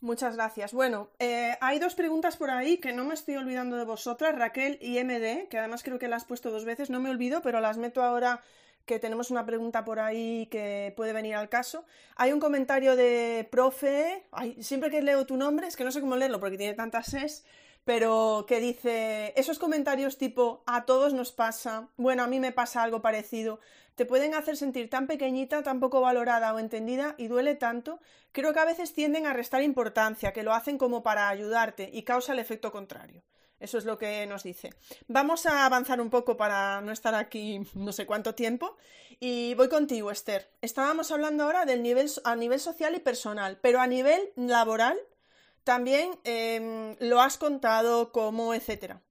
Muchas 0.00 0.34
gracias. 0.34 0.72
Bueno, 0.72 1.10
eh, 1.18 1.58
hay 1.60 1.78
dos 1.78 1.94
preguntas 1.94 2.38
por 2.38 2.50
ahí 2.50 2.78
que 2.78 2.94
no 2.94 3.04
me 3.04 3.12
estoy 3.12 3.36
olvidando 3.36 3.76
de 3.76 3.84
vosotras, 3.84 4.34
Raquel 4.34 4.78
y 4.80 4.98
MD, 4.98 5.46
que 5.48 5.58
además 5.58 5.82
creo 5.82 5.98
que 5.98 6.08
las 6.08 6.22
has 6.22 6.28
puesto 6.28 6.50
dos 6.50 6.64
veces, 6.64 6.88
no 6.88 7.00
me 7.00 7.10
olvido, 7.10 7.42
pero 7.42 7.60
las 7.60 7.76
meto 7.76 8.02
ahora 8.02 8.40
que 8.86 8.98
tenemos 8.98 9.30
una 9.30 9.44
pregunta 9.44 9.84
por 9.84 10.00
ahí 10.00 10.46
que 10.50 10.94
puede 10.96 11.12
venir 11.12 11.34
al 11.34 11.50
caso. 11.50 11.84
Hay 12.16 12.32
un 12.32 12.40
comentario 12.40 12.96
de 12.96 13.46
profe, 13.52 14.24
siempre 14.60 14.90
que 14.90 15.02
leo 15.02 15.26
tu 15.26 15.36
nombre, 15.36 15.66
es 15.66 15.76
que 15.76 15.84
no 15.84 15.92
sé 15.92 16.00
cómo 16.00 16.16
leerlo 16.16 16.40
porque 16.40 16.56
tiene 16.56 16.72
tantas 16.72 17.12
es, 17.12 17.44
pero 17.84 18.46
que 18.48 18.58
dice 18.58 19.34
esos 19.36 19.58
comentarios 19.58 20.16
tipo 20.16 20.62
a 20.66 20.86
todos 20.86 21.12
nos 21.12 21.30
pasa, 21.30 21.88
bueno, 21.98 22.22
a 22.22 22.26
mí 22.26 22.40
me 22.40 22.52
pasa 22.52 22.82
algo 22.82 23.02
parecido, 23.02 23.60
te 24.00 24.06
pueden 24.06 24.34
hacer 24.34 24.56
sentir 24.56 24.88
tan 24.88 25.06
pequeñita, 25.06 25.62
tan 25.62 25.78
poco 25.78 26.00
valorada 26.00 26.54
o 26.54 26.58
entendida 26.58 27.14
y 27.18 27.28
duele 27.28 27.54
tanto, 27.54 28.00
creo 28.32 28.54
que 28.54 28.60
a 28.60 28.64
veces 28.64 28.94
tienden 28.94 29.26
a 29.26 29.34
restar 29.34 29.62
importancia, 29.62 30.32
que 30.32 30.42
lo 30.42 30.54
hacen 30.54 30.78
como 30.78 31.02
para 31.02 31.28
ayudarte 31.28 31.90
y 31.92 32.02
causa 32.02 32.32
el 32.32 32.38
efecto 32.38 32.72
contrario. 32.72 33.22
Eso 33.58 33.76
es 33.76 33.84
lo 33.84 33.98
que 33.98 34.26
nos 34.26 34.42
dice. 34.42 34.70
Vamos 35.06 35.44
a 35.44 35.66
avanzar 35.66 36.00
un 36.00 36.08
poco 36.08 36.38
para 36.38 36.80
no 36.80 36.92
estar 36.92 37.14
aquí 37.14 37.60
no 37.74 37.92
sé 37.92 38.06
cuánto 38.06 38.34
tiempo. 38.34 38.78
Y 39.18 39.52
voy 39.52 39.68
contigo, 39.68 40.10
Esther. 40.10 40.50
Estábamos 40.62 41.10
hablando 41.10 41.44
ahora 41.44 41.66
del 41.66 41.82
nivel 41.82 42.10
a 42.24 42.36
nivel 42.36 42.58
social 42.58 42.94
y 42.94 43.00
personal, 43.00 43.58
pero 43.60 43.82
a 43.82 43.86
nivel 43.86 44.32
laboral 44.34 44.98
también 45.62 46.18
em, 46.24 46.96
lo 47.00 47.20
has 47.20 47.36
contado 47.36 48.12
como 48.12 48.54
etcétera. 48.54 49.02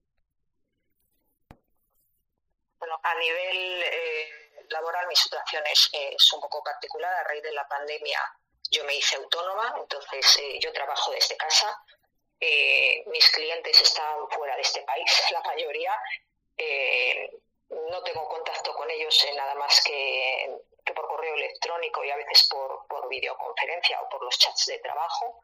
Bueno, 2.79 2.95
a 3.03 3.13
nivel 3.19 3.83
eh, 3.83 4.48
laboral 4.69 5.07
mi 5.07 5.15
situación 5.15 5.63
es, 5.67 6.33
un 6.33 6.41
poco 6.41 6.63
particular. 6.63 7.13
A 7.13 7.23
raíz 7.23 7.43
de 7.43 7.51
la 7.51 7.67
pandemia 7.67 8.19
yo 8.71 8.83
me 8.85 8.95
hice 8.95 9.15
autónoma, 9.15 9.75
entonces 9.77 10.37
eh, 10.39 10.59
yo 10.59 10.71
trabajo 10.73 11.11
desde 11.11 11.37
casa. 11.37 11.77
Eh, 12.39 13.03
mis 13.07 13.29
clientes 13.31 13.81
están 13.81 14.29
fuera 14.29 14.55
de 14.55 14.61
este 14.61 14.81
país, 14.81 15.23
la 15.31 15.41
mayoría. 15.41 15.93
Eh, 16.57 17.29
no 17.69 18.03
tengo 18.03 18.27
contacto 18.27 18.73
con 18.73 18.89
ellos 18.89 19.23
en 19.25 19.35
nada 19.35 19.55
más 19.55 19.81
que, 19.83 20.57
por 20.95 21.07
correo 21.07 21.35
electrónico 21.35 22.03
y 22.03 22.09
a 22.09 22.15
veces 22.15 22.47
por, 22.49 22.87
por 22.87 23.07
videoconferencia 23.07 24.01
o 24.01 24.09
por 24.09 24.23
los 24.23 24.37
chats 24.37 24.65
de 24.65 24.79
trabajo. 24.79 25.43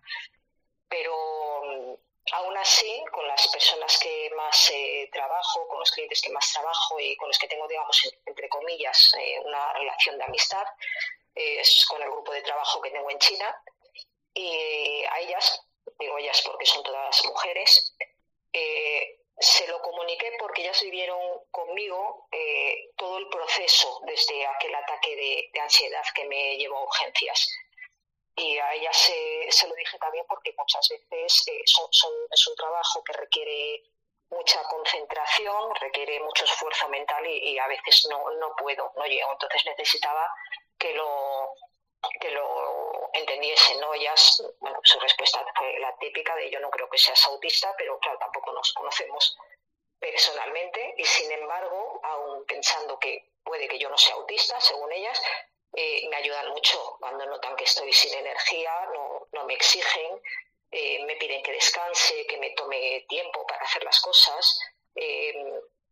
Pero 0.90 2.00
aún 2.32 2.58
así, 2.58 3.04
con 3.12 3.28
las 3.28 3.48
personas 3.48 3.98
que 4.00 4.30
más 4.36 4.72
eh, 4.72 5.10
trabajo, 5.12 5.68
con 5.68 5.80
los 5.80 5.92
clientes 5.92 6.22
que 6.22 6.32
más 6.32 6.52
trabajo 6.52 7.00
y 7.00 7.16
con 7.18 7.28
los 7.28 7.38
que 7.38 7.48
tengo, 7.48 7.68
digamos, 7.68 8.16
entre 8.26 8.50
comillas, 8.50 9.14
eh, 9.20 9.40
una 9.44 9.74
relación 9.74 10.18
de 10.18 10.24
amistad, 10.24 10.66
es 11.36 11.86
con 11.86 12.02
el 12.02 12.10
grupo 12.10 12.32
de 12.32 12.42
trabajo 12.42 12.82
que 12.82 12.92
tengo 12.92 13.10
en 13.12 13.20
China. 13.20 13.62
Y 14.34 15.04
a 15.04 15.20
ellas, 15.20 15.62
digo 16.00 16.18
ellas 16.18 16.42
porque 16.46 16.66
son 16.66 16.82
todas 16.84 17.26
mujeres, 17.26 17.96
se 19.38 19.68
lo 19.68 19.82
comuniqué 19.82 20.32
porque 20.40 20.62
ellas 20.62 20.82
vivieron 20.82 21.20
conmigo 21.52 22.30
todo 22.96 23.18
el 23.18 23.28
proceso 23.28 24.02
desde 24.06 24.46
aquel 24.48 24.74
ataque 24.76 25.52
de 25.54 25.60
ansiedad 25.60 26.04
que 26.14 26.24
me 26.26 26.58
llevó 26.58 26.78
a 26.78 26.84
urgencias 26.84 27.50
y 28.36 28.58
a 28.58 28.74
ella 28.74 28.92
se, 28.92 29.48
se 29.50 29.68
lo 29.68 29.76
dije 29.76 29.98
también 29.98 30.26
porque 30.28 30.54
muchas 30.58 30.88
veces 30.90 31.48
eh, 31.48 31.64
es 31.66 32.48
un 32.48 32.56
trabajo 32.56 33.04
que 33.04 33.14
requiere 33.14 33.84
mucha 34.30 34.64
concentración, 34.64 35.76
requiere 35.76 36.20
mucho 36.20 36.46
esfuerzo 36.46 36.90
mental 36.90 37.26
y, 37.26 37.58
a 37.58 37.68
veces 37.68 38.08
no, 38.10 38.30
no 38.32 38.56
puedo, 38.56 38.92
no 38.96 39.06
llego. 39.06 39.32
Entonces 39.32 39.66
necesitaba 39.66 40.30
que 40.78 40.94
lo, 40.94 41.54
que 42.20 42.32
lo 42.32 43.10
entendiesen, 43.14 43.80
¿no? 43.80 43.94
Ellas, 43.94 44.44
bueno, 44.60 44.80
su 44.84 45.00
respuesta 45.00 45.46
fue 45.56 45.80
la 45.80 45.96
típica 45.98 46.36
de 46.36 46.50
yo 46.50 46.60
no 46.60 46.70
creo 46.70 46.90
que 46.90 46.98
seas 46.98 47.24
autista, 47.26 47.74
pero 47.78 47.98
claro, 48.00 48.18
tampoco 48.20 48.52
nos 48.52 48.74
conocemos 48.74 49.38
personalmente 50.00 50.96
y 50.98 51.06
sin 51.06 51.32
embargo, 51.32 52.00
aún 52.04 52.46
pensando 52.46 53.00
que 53.00 53.32
puede 53.44 53.68
que 53.68 53.80
yo 53.80 53.90
no 53.90 53.98
sea 53.98 54.16
autista, 54.16 54.60
según 54.60 54.92
ellas, 54.92 55.22
eh, 55.76 56.08
me 56.10 56.16
ayudan 56.16 56.50
mucho 56.50 56.98
cuando 57.00 57.26
notan 57.26 57.56
que 57.56 57.66
estoy 57.66 57.92
sin 57.92 58.14
energía, 58.14 58.72
no, 58.94 59.28
no 59.34 59.46
me 59.46 59.56
exigen, 59.56 60.22
eh, 60.72 61.04
me 61.06 61.16
piden 61.18 61.44
que 61.44 61.52
descanse, 61.52 62.26
que 62.28 62.38
me 62.38 62.52
tome 62.52 63.06
tiempo 63.10 63.46
para 63.46 63.64
hacer 63.64 63.84
las 63.84 64.00
cosas. 64.00 64.60
Eh, 64.96 65.34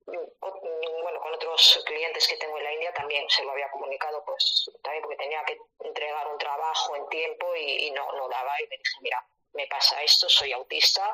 bueno, 0.05 1.19
con 1.21 1.33
otros 1.33 1.83
clientes 1.85 2.27
que 2.27 2.37
tengo 2.37 2.57
en 2.57 2.63
la 2.63 2.73
India 2.73 2.93
también 2.93 3.29
se 3.29 3.43
lo 3.43 3.51
había 3.51 3.69
comunicado, 3.71 4.23
pues 4.25 4.69
también 4.81 5.01
porque 5.01 5.17
tenía 5.17 5.43
que 5.45 5.57
entregar 5.79 6.27
un 6.27 6.37
trabajo 6.37 6.95
en 6.95 7.07
tiempo 7.09 7.55
y, 7.55 7.91
no, 7.91 8.11
no 8.13 8.29
daba. 8.29 8.53
Y 8.61 8.67
me 8.67 8.77
dije, 8.77 8.97
mira, 9.01 9.25
me 9.53 9.67
pasa 9.67 10.01
esto, 10.01 10.29
soy 10.29 10.51
autista. 10.53 11.13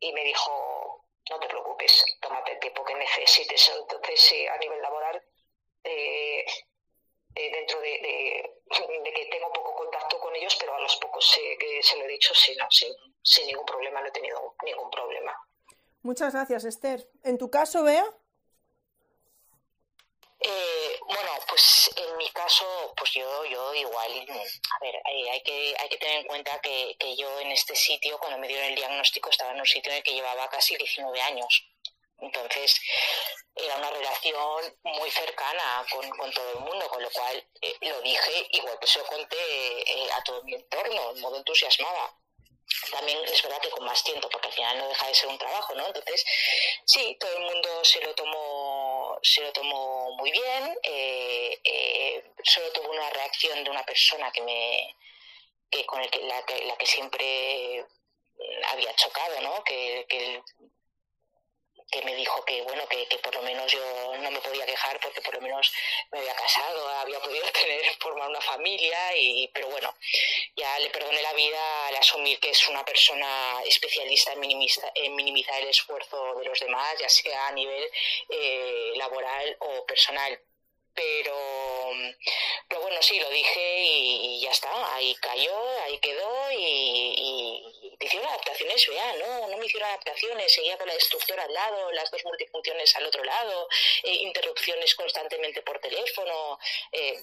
Y 0.00 0.12
me 0.12 0.24
dijo, 0.24 1.04
no 1.30 1.38
te 1.38 1.46
preocupes, 1.46 2.04
tómate 2.20 2.52
el 2.52 2.58
tiempo 2.58 2.84
que 2.84 2.94
necesites. 2.94 3.68
Entonces, 3.68 4.48
a 4.50 4.56
nivel 4.58 4.82
laboral, 4.82 5.22
eh, 5.84 6.44
eh, 7.34 7.50
dentro 7.50 7.80
de, 7.80 8.52
que 9.14 9.26
tengo 9.30 9.52
poco 9.52 9.74
contacto 9.74 10.18
con 10.20 10.34
ellos, 10.36 10.56
pero 10.58 10.74
a 10.74 10.80
los 10.80 10.96
pocos 10.96 11.38
que 11.58 11.82
se 11.82 11.96
lo 11.96 12.04
he 12.04 12.08
dicho, 12.08 12.34
sí, 12.34 12.54
no, 12.58 12.66
sin, 12.70 13.46
ningún 13.46 13.64
problema, 13.64 14.00
no 14.00 14.08
he 14.08 14.12
tenido 14.12 14.54
ningún 14.64 14.90
problema. 14.90 15.36
Muchas 16.02 16.34
gracias, 16.34 16.64
Esther. 16.64 17.08
¿En 17.24 17.38
tu 17.38 17.50
caso, 17.50 17.84
Bea? 17.84 18.04
Eh, 20.40 20.98
bueno, 21.06 21.30
pues 21.48 21.88
en 21.96 22.16
mi 22.16 22.28
caso, 22.30 22.92
pues 22.96 23.12
yo, 23.12 23.44
yo 23.44 23.74
igual, 23.74 24.12
a 24.28 24.84
ver, 24.84 24.96
eh, 24.96 25.30
hay, 25.30 25.42
que, 25.42 25.74
hay 25.78 25.88
que 25.88 25.98
tener 25.98 26.20
en 26.20 26.26
cuenta 26.26 26.60
que, 26.60 26.96
que 26.98 27.14
yo 27.14 27.38
en 27.40 27.52
este 27.52 27.76
sitio, 27.76 28.18
cuando 28.18 28.38
me 28.38 28.48
dieron 28.48 28.66
el 28.66 28.74
diagnóstico, 28.74 29.30
estaba 29.30 29.52
en 29.52 29.60
un 29.60 29.66
sitio 29.66 29.92
en 29.92 29.98
el 29.98 30.02
que 30.02 30.14
llevaba 30.14 30.48
casi 30.48 30.76
19 30.76 31.20
años. 31.20 31.71
Entonces, 32.22 32.80
era 33.54 33.76
una 33.76 33.90
relación 33.90 34.78
muy 34.84 35.10
cercana 35.10 35.84
con, 35.90 36.32
todo 36.32 36.52
el 36.52 36.60
mundo, 36.60 36.88
con 36.88 37.02
lo 37.02 37.10
cual 37.10 37.44
eh, 37.60 37.76
lo 37.80 38.00
dije, 38.00 38.46
igual 38.50 38.78
que 38.80 38.86
se 38.86 39.00
lo 39.00 39.06
conté 39.06 39.36
eh, 39.36 40.08
a 40.12 40.22
todo 40.22 40.42
mi 40.44 40.54
entorno, 40.54 41.10
en 41.10 41.20
modo 41.20 41.36
entusiasmada. 41.36 42.16
También 42.92 43.18
es 43.24 43.42
verdad 43.42 43.60
que 43.60 43.70
con 43.70 43.84
más 43.84 44.02
tiempo, 44.04 44.28
porque 44.30 44.48
al 44.48 44.54
final 44.54 44.78
no 44.78 44.88
deja 44.88 45.06
de 45.08 45.14
ser 45.14 45.28
un 45.28 45.36
trabajo, 45.36 45.74
¿no? 45.74 45.86
Entonces, 45.86 46.24
sí, 46.86 47.16
todo 47.18 47.36
el 47.36 47.42
mundo 47.42 47.84
se 47.84 48.00
lo 48.00 48.14
tomó, 48.14 49.18
se 49.22 49.40
lo 49.42 49.52
tomó 49.52 50.12
muy 50.12 50.30
bien. 50.30 50.78
Eh, 50.84 52.24
solo 52.44 52.70
tuvo 52.72 52.90
una 52.90 53.10
reacción 53.10 53.64
de 53.64 53.70
una 53.70 53.84
persona 53.84 54.30
que 54.30 54.42
me, 54.42 54.96
que 55.70 55.84
con 55.86 56.00
el 56.00 56.10
que, 56.10 56.20
la, 56.20 56.42
que, 56.44 56.64
la 56.64 56.76
que 56.76 56.86
siempre 56.86 57.84
había 58.70 58.94
chocado, 58.94 59.40
¿no? 59.40 59.62
Que, 59.64 60.06
que 60.08 60.42
que 61.92 62.02
me 62.02 62.14
dijo 62.16 62.44
que 62.44 62.62
bueno 62.62 62.86
que, 62.88 63.06
por 63.18 63.34
lo 63.34 63.42
menos 63.42 63.70
yo 63.70 64.16
no 64.18 64.30
me 64.30 64.40
podía 64.40 64.66
quejar 64.66 64.98
porque 65.00 65.20
por 65.20 65.34
lo 65.34 65.40
menos 65.40 65.72
me 66.10 66.18
había 66.20 66.34
casado 66.34 66.88
había 66.88 67.20
podido 67.20 67.44
tener 67.52 67.82
formar 68.00 68.28
una 68.28 68.40
familia 68.40 69.16
y 69.16 69.48
pero 69.48 69.68
bueno 69.68 69.94
ya 70.56 70.78
le 70.80 70.90
perdoné 70.90 71.22
la 71.22 71.34
vida 71.34 71.88
al 71.88 71.96
asumir 71.96 72.40
que 72.40 72.50
es 72.50 72.68
una 72.68 72.84
persona 72.84 73.62
especialista 73.66 74.32
en, 74.32 74.42
en 74.42 75.14
minimizar 75.14 75.60
el 75.60 75.68
esfuerzo 75.68 76.34
de 76.36 76.44
los 76.46 76.58
demás 76.58 76.96
ya 76.98 77.08
sea 77.08 77.48
a 77.48 77.52
nivel 77.52 77.88
eh, 78.28 78.92
laboral 78.96 79.56
o 79.60 79.86
personal. 79.86 80.38
Pero, 80.94 81.34
pero 82.68 82.82
bueno, 82.82 83.00
sí, 83.00 83.18
lo 83.18 83.30
dije 83.30 83.82
y, 83.82 84.40
ya 84.42 84.50
está, 84.50 84.94
ahí 84.94 85.14
cayó, 85.22 85.58
ahí 85.84 85.98
quedó 86.00 86.51
hicieron 88.04 88.28
adaptaciones, 88.28 88.86
vea, 88.88 89.16
no, 89.18 89.48
no 89.48 89.56
me 89.56 89.66
hicieron 89.66 89.88
adaptaciones, 89.88 90.52
seguía 90.52 90.76
con 90.78 90.88
la 90.88 90.94
destructora 90.94 91.44
al 91.44 91.52
lado, 91.52 91.92
las 91.92 92.10
dos 92.10 92.24
multifunciones 92.24 92.94
al 92.96 93.06
otro 93.06 93.24
lado, 93.24 93.68
eh, 94.02 94.14
interrupciones 94.14 94.94
constantemente 94.94 95.62
por 95.62 95.78
teléfono. 95.78 96.58
Eh, 96.92 97.22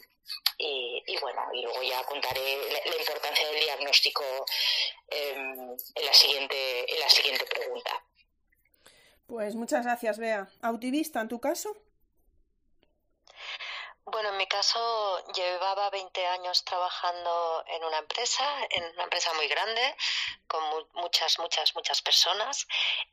y, 0.57 1.17
bueno, 1.21 1.41
y 1.53 1.63
luego 1.63 1.81
ya 1.81 2.03
contaré 2.03 2.57
la, 2.85 2.95
importancia 2.95 3.47
del 3.47 3.61
diagnóstico 3.61 4.23
em, 5.07 5.75
en, 5.95 6.05
la 6.05 6.13
siguiente, 6.13 6.93
en 6.93 6.99
la 6.99 7.09
siguiente 7.09 7.45
pregunta. 7.45 8.03
Pues 9.25 9.55
muchas 9.55 9.85
gracias, 9.85 10.19
Bea. 10.19 10.49
¿Autivista 10.61 11.21
en 11.21 11.29
tu 11.29 11.39
caso? 11.39 11.75
Bueno, 14.11 14.29
en 14.29 14.37
mi 14.37 14.47
caso 14.47 15.23
llevaba 15.33 15.89
20 15.91 16.25
años 16.25 16.63
trabajando 16.63 17.63
en 17.67 17.83
una 17.83 17.99
empresa, 17.99 18.43
en 18.71 18.83
una 18.93 19.03
empresa 19.03 19.31
muy 19.33 19.47
grande, 19.47 19.95
con 20.47 20.63
muchas, 20.93 21.37
muchas, 21.37 21.75
muchas 21.75 22.01
personas. 22.01 22.67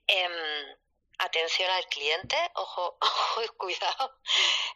Em, 0.06 0.76
atención 1.18 1.70
al 1.70 1.86
cliente, 1.88 2.36
ojo, 2.54 2.96
ojo 3.00 3.42
cuidado, 3.58 4.20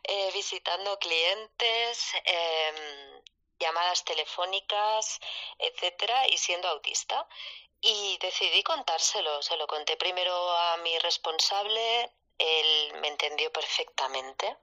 eh, 0.03 0.31
visitando 0.35 0.99
clientes, 0.99 2.13
em, 2.25 3.23
llamadas 3.59 4.05
telefónicas, 4.05 5.21
etcétera, 5.59 6.29
y 6.29 6.37
siendo 6.37 6.69
autista. 6.69 7.27
Y 7.81 8.19
decidí 8.19 8.63
contárselo. 8.63 9.41
Se 9.43 9.57
lo 9.57 9.67
conté 9.67 9.97
primero 9.97 10.35
a 10.57 10.77
mi 10.79 10.99
responsable, 10.99 12.13
él 12.41 13.01
me 13.01 13.09
entendió 13.09 13.53
perfectamente, 13.53 14.57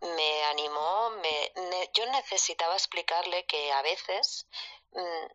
me 0.00 0.44
animó, 0.44 1.10
me, 1.10 1.52
yo 1.92 2.06
necesitaba 2.06 2.74
explicarle 2.74 3.44
que 3.46 3.72
a 3.72 3.82
veces 3.82 4.46
mm, 4.92 5.26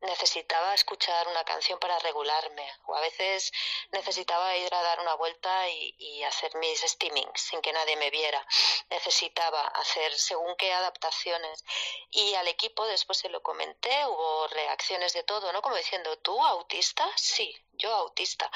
necesitaba 0.00 0.74
escuchar 0.74 1.26
una 1.28 1.44
canción 1.44 1.78
para 1.78 1.98
regularme 1.98 2.70
o 2.86 2.94
a 2.94 3.00
veces 3.00 3.52
necesitaba 3.90 4.56
ir 4.56 4.72
a 4.72 4.82
dar 4.82 5.00
una 5.00 5.14
vuelta 5.14 5.68
y, 5.68 6.22
hacer 6.28 6.54
mis 6.56 6.80
steamings 6.80 7.40
sin 7.40 7.62
que 7.62 7.72
nadie 7.72 7.96
me 7.96 8.10
viera. 8.10 8.44
Necesitaba 8.90 9.62
hacer 9.68 10.12
según 10.14 10.54
qué 10.56 10.72
adaptaciones. 10.72 11.64
Y 12.10 12.34
al 12.34 12.48
equipo 12.48 12.84
después 12.86 13.18
se 13.18 13.30
lo 13.30 13.42
comenté, 13.42 14.04
hubo 14.06 14.46
reacciones 14.48 15.14
de 15.14 15.22
todo, 15.22 15.52
¿no? 15.52 15.62
Como 15.62 15.76
diciendo, 15.76 16.16
¿tú 16.18 16.42
autista? 16.44 17.08
Sí, 17.16 17.56
yo 17.72 17.94
autista. 17.94 18.50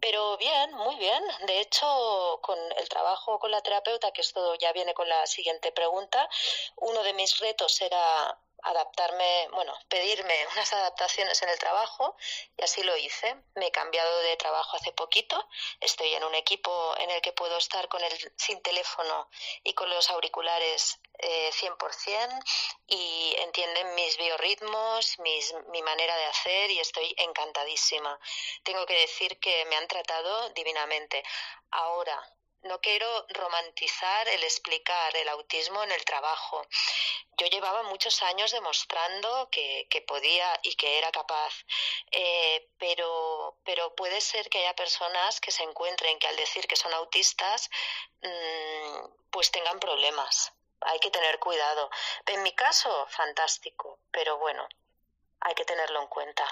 Pero 0.00 0.36
bien, 0.36 0.74
muy 0.74 0.96
bien. 0.96 1.22
De 1.46 1.60
hecho, 1.60 2.38
con 2.42 2.58
el 2.76 2.88
trabajo 2.88 3.38
con 3.38 3.50
la 3.50 3.62
terapeuta, 3.62 4.12
que 4.12 4.20
esto 4.20 4.54
ya 4.56 4.72
viene 4.72 4.92
con 4.92 5.08
la 5.08 5.26
siguiente 5.26 5.72
pregunta, 5.72 6.28
uno 6.76 7.02
de 7.02 7.12
mis 7.14 7.38
retos 7.38 7.80
era 7.80 8.38
adaptarme, 8.66 9.48
bueno, 9.52 9.72
pedirme 9.88 10.34
unas 10.52 10.72
adaptaciones 10.72 11.40
en 11.42 11.48
el 11.48 11.58
trabajo 11.58 12.16
y 12.56 12.62
así 12.62 12.82
lo 12.82 12.96
hice. 12.96 13.36
Me 13.54 13.68
he 13.68 13.70
cambiado 13.70 14.18
de 14.22 14.36
trabajo 14.36 14.76
hace 14.76 14.92
poquito. 14.92 15.48
Estoy 15.80 16.14
en 16.14 16.24
un 16.24 16.34
equipo 16.34 16.94
en 16.98 17.10
el 17.10 17.20
que 17.20 17.32
puedo 17.32 17.56
estar 17.56 17.88
con 17.88 18.02
el 18.02 18.12
sin 18.36 18.60
teléfono 18.62 19.28
y 19.62 19.72
con 19.74 19.88
los 19.88 20.10
auriculares 20.10 20.98
eh, 21.18 21.50
100% 21.52 22.44
y 22.88 23.34
entienden 23.38 23.94
mis 23.94 24.16
biorritmos, 24.18 25.18
mis, 25.20 25.54
mi 25.68 25.82
manera 25.82 26.16
de 26.16 26.26
hacer 26.26 26.70
y 26.70 26.80
estoy 26.80 27.14
encantadísima. 27.18 28.18
Tengo 28.64 28.84
que 28.84 28.98
decir 28.98 29.38
que 29.38 29.64
me 29.66 29.76
han 29.76 29.86
tratado 29.86 30.50
divinamente. 30.50 31.22
Ahora, 31.70 32.20
no 32.66 32.80
quiero 32.80 33.06
romantizar 33.30 34.28
el 34.28 34.42
explicar 34.44 35.16
el 35.16 35.28
autismo 35.28 35.82
en 35.82 35.92
el 35.92 36.04
trabajo. 36.04 36.66
Yo 37.38 37.46
llevaba 37.46 37.82
muchos 37.84 38.22
años 38.22 38.50
demostrando 38.52 39.48
que, 39.50 40.04
podía 40.06 40.58
y 40.62 40.74
que 40.76 40.98
era 40.98 41.10
capaz, 41.10 41.52
eh, 42.10 42.68
pero, 42.78 43.58
pero 43.64 43.94
puede 43.94 44.20
ser 44.20 44.48
que 44.48 44.58
haya 44.58 44.74
personas 44.74 45.40
que 45.40 45.50
se 45.50 45.62
encuentren 45.62 46.18
que 46.18 46.28
al 46.28 46.36
decir 46.36 46.66
que 46.66 46.76
son 46.76 46.92
autistas, 46.94 47.68
mm, 48.22 49.30
pues 49.30 49.50
tengan 49.50 49.78
problemas. 49.80 50.52
Hay 50.80 50.98
que 50.98 51.10
tener 51.10 51.38
cuidado. 51.38 51.90
En 52.26 52.42
mi 52.42 52.52
caso, 52.52 53.06
fantástico, 53.08 53.98
pero 54.10 54.38
bueno, 54.38 54.68
hay 55.40 55.54
que 55.54 55.64
tenerlo 55.64 56.00
en 56.00 56.08
cuenta. 56.08 56.44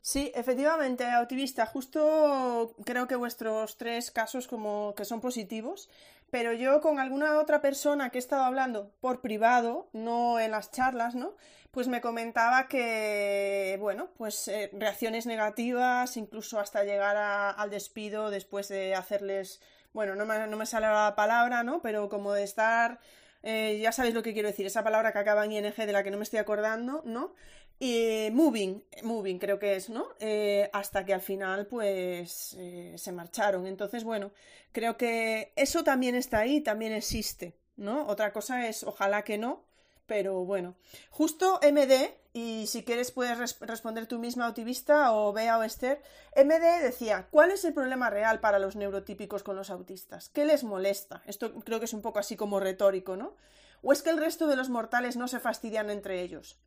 Sí, 0.00 0.32
efectivamente, 0.34 1.04
autivista. 1.04 1.66
Justo 1.66 2.74
creo 2.84 3.06
que 3.06 3.16
vuestros 3.16 3.76
tres 3.76 4.10
casos 4.10 4.48
como 4.48 4.94
que 4.96 5.04
son 5.04 5.20
positivos, 5.20 5.88
pero 6.30 6.52
yo 6.52 6.80
con 6.80 6.98
alguna 6.98 7.38
otra 7.38 7.60
persona 7.60 8.10
que 8.10 8.18
he 8.18 8.20
estado 8.20 8.44
hablando 8.44 8.90
por 9.00 9.20
privado, 9.20 9.88
no 9.92 10.40
en 10.40 10.52
las 10.52 10.70
charlas, 10.70 11.14
¿no? 11.14 11.34
Pues 11.70 11.88
me 11.88 12.00
comentaba 12.00 12.68
que, 12.68 13.76
bueno, 13.80 14.08
pues 14.16 14.48
eh, 14.48 14.70
reacciones 14.72 15.26
negativas, 15.26 16.16
incluso 16.16 16.58
hasta 16.58 16.84
llegar 16.84 17.16
al 17.16 17.70
despido 17.70 18.30
después 18.30 18.68
de 18.68 18.94
hacerles, 18.94 19.60
bueno, 19.92 20.14
no 20.14 20.24
me, 20.24 20.46
no 20.46 20.56
me 20.56 20.66
sale 20.66 20.86
la 20.86 21.14
palabra, 21.16 21.62
¿no? 21.64 21.82
Pero 21.82 22.08
como 22.08 22.32
de 22.32 22.44
estar 22.44 22.98
eh, 23.42 23.78
ya 23.80 23.92
sabéis 23.92 24.14
lo 24.14 24.22
que 24.22 24.32
quiero 24.32 24.48
decir, 24.48 24.66
esa 24.66 24.82
palabra 24.82 25.12
que 25.12 25.18
acaba 25.18 25.44
en 25.44 25.52
ing 25.52 25.62
de 25.62 25.92
la 25.92 26.02
que 26.02 26.10
no 26.10 26.16
me 26.18 26.24
estoy 26.24 26.40
acordando, 26.40 27.02
¿no? 27.04 27.34
Y 27.80 28.30
moving, 28.32 28.82
moving 29.04 29.38
creo 29.38 29.58
que 29.60 29.76
es, 29.76 29.88
¿no? 29.88 30.08
Eh, 30.18 30.68
hasta 30.72 31.04
que 31.04 31.14
al 31.14 31.20
final 31.20 31.66
pues 31.66 32.54
eh, 32.58 32.94
se 32.96 33.12
marcharon. 33.12 33.66
Entonces, 33.66 34.02
bueno, 34.02 34.32
creo 34.72 34.96
que 34.96 35.52
eso 35.54 35.84
también 35.84 36.16
está 36.16 36.40
ahí, 36.40 36.60
también 36.60 36.92
existe, 36.92 37.56
¿no? 37.76 38.06
Otra 38.06 38.32
cosa 38.32 38.66
es, 38.66 38.82
ojalá 38.82 39.22
que 39.22 39.38
no, 39.38 39.64
pero 40.06 40.44
bueno. 40.44 40.74
Justo 41.10 41.60
MD, 41.62 42.16
y 42.32 42.66
si 42.66 42.82
quieres 42.82 43.12
puedes 43.12 43.60
responder 43.60 44.06
tú 44.06 44.18
misma, 44.18 44.46
autivista, 44.46 45.12
o 45.12 45.32
Bea 45.32 45.58
o 45.58 45.62
Esther, 45.62 46.02
MD 46.34 46.82
decía, 46.82 47.28
¿cuál 47.30 47.52
es 47.52 47.64
el 47.64 47.74
problema 47.74 48.10
real 48.10 48.40
para 48.40 48.58
los 48.58 48.74
neurotípicos 48.74 49.44
con 49.44 49.54
los 49.54 49.70
autistas? 49.70 50.30
¿Qué 50.30 50.44
les 50.44 50.64
molesta? 50.64 51.22
Esto 51.26 51.54
creo 51.60 51.78
que 51.78 51.84
es 51.84 51.92
un 51.92 52.02
poco 52.02 52.18
así 52.18 52.36
como 52.36 52.58
retórico, 52.58 53.16
¿no? 53.16 53.36
¿O 53.82 53.92
es 53.92 54.02
que 54.02 54.10
el 54.10 54.18
resto 54.18 54.48
de 54.48 54.56
los 54.56 54.68
mortales 54.68 55.16
no 55.16 55.28
se 55.28 55.38
fastidian 55.38 55.90
entre 55.90 56.22
ellos? 56.22 56.58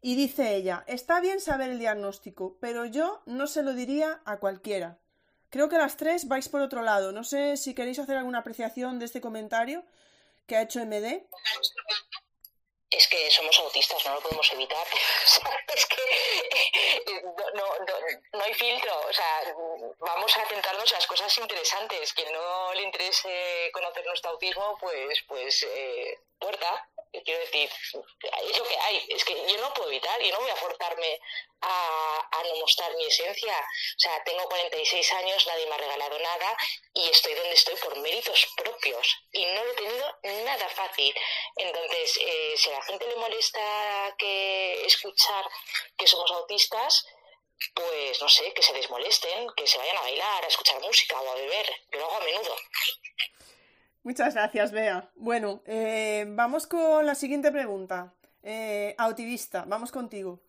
Y 0.00 0.14
dice 0.14 0.54
ella, 0.54 0.84
está 0.86 1.20
bien 1.20 1.40
saber 1.40 1.70
el 1.70 1.78
diagnóstico, 1.80 2.56
pero 2.60 2.84
yo 2.84 3.20
no 3.26 3.46
se 3.48 3.62
lo 3.62 3.74
diría 3.74 4.22
a 4.24 4.38
cualquiera. 4.38 4.98
Creo 5.50 5.68
que 5.68 5.78
las 5.78 5.96
tres 5.96 6.28
vais 6.28 6.48
por 6.48 6.60
otro 6.60 6.82
lado. 6.82 7.10
No 7.10 7.24
sé 7.24 7.56
si 7.56 7.74
queréis 7.74 7.98
hacer 7.98 8.16
alguna 8.16 8.40
apreciación 8.40 8.98
de 8.98 9.06
este 9.06 9.20
comentario 9.20 9.84
que 10.46 10.56
ha 10.56 10.62
hecho 10.62 10.80
MD. 10.84 11.26
Es 12.90 13.06
que 13.08 13.30
somos 13.30 13.58
autistas, 13.58 14.04
no 14.06 14.14
lo 14.14 14.20
podemos 14.20 14.52
evitar. 14.52 14.86
es 15.74 15.86
que 15.86 17.12
eh, 17.12 17.22
no, 17.54 18.40
hay 18.42 18.54
filtro. 18.54 18.92
O 19.08 19.12
sea, 19.12 19.54
vamos 19.98 20.36
a 20.36 20.46
centrarnos 20.46 20.92
las 20.92 21.06
cosas 21.06 21.36
interesantes. 21.38 22.12
Quien 22.12 22.32
no 22.32 22.72
le 22.74 22.82
interese 22.82 23.70
conocer 23.72 24.06
nuestro 24.06 24.30
autismo, 24.30 24.78
pues, 24.80 25.22
pues, 25.26 25.62
eh, 25.64 26.18
puerta 26.38 26.88
quiero 27.24 27.40
decir, 27.40 27.70
es 27.70 28.58
lo 28.58 28.64
que 28.64 28.78
hay. 28.78 29.06
Es 29.08 29.24
que 29.24 29.34
yo 29.34 29.58
no 29.58 29.72
puedo 29.74 29.88
evitar, 29.88 30.20
yo 30.20 30.32
no 30.32 30.40
voy 30.40 30.50
a 30.50 30.56
forzarme 30.56 31.20
a, 31.60 32.28
a, 32.30 32.42
no 32.44 32.56
mostrar 32.56 32.94
mi 32.96 33.04
esencia. 33.06 33.56
O 33.58 34.00
sea, 34.00 34.22
tengo 34.24 34.44
46 34.44 35.12
años, 35.12 35.46
nadie 35.46 35.66
me 35.66 35.74
ha 35.74 35.78
regalado 35.78 36.18
nada 36.18 36.56
y 36.94 37.08
estoy 37.08 37.34
donde 37.34 37.54
estoy 37.54 37.76
por 37.76 37.98
méritos 37.98 38.46
propios. 38.56 39.16
Y 39.32 39.44
no 39.44 39.64
lo 39.64 39.72
he 39.72 39.74
tenido 39.74 40.18
nada 40.44 40.68
fácil. 40.68 41.14
Entonces, 41.56 42.18
eh, 42.20 42.54
si 42.56 42.70
a 42.70 42.72
la 42.72 42.82
gente 42.82 43.06
le 43.06 43.16
molesta 43.16 44.14
que 44.18 44.86
escuchar 44.86 45.48
que 45.96 46.06
somos 46.06 46.30
autistas, 46.32 47.06
pues 47.74 48.20
no 48.20 48.28
sé, 48.28 48.52
que 48.54 48.62
se 48.62 48.72
desmolesten, 48.72 49.48
que 49.56 49.66
se 49.66 49.78
vayan 49.78 49.96
a 49.96 50.02
bailar, 50.02 50.44
a 50.44 50.48
escuchar 50.48 50.80
música 50.80 51.20
o 51.20 51.30
a 51.30 51.34
beber. 51.34 51.66
Yo 51.92 51.98
lo 51.98 52.06
hago 52.06 52.16
a 52.16 52.24
menudo. 52.24 52.56
Muchas 54.08 54.32
gracias, 54.32 54.72
Bea. 54.72 55.10
Bueno, 55.16 55.60
eh, 55.66 56.24
vamos 56.30 56.66
con 56.66 57.04
la 57.04 57.14
siguiente 57.14 57.52
pregunta. 57.52 58.14
Eh, 58.42 58.94
autivista, 58.96 59.66
vamos 59.68 59.92
contigo. 59.92 60.40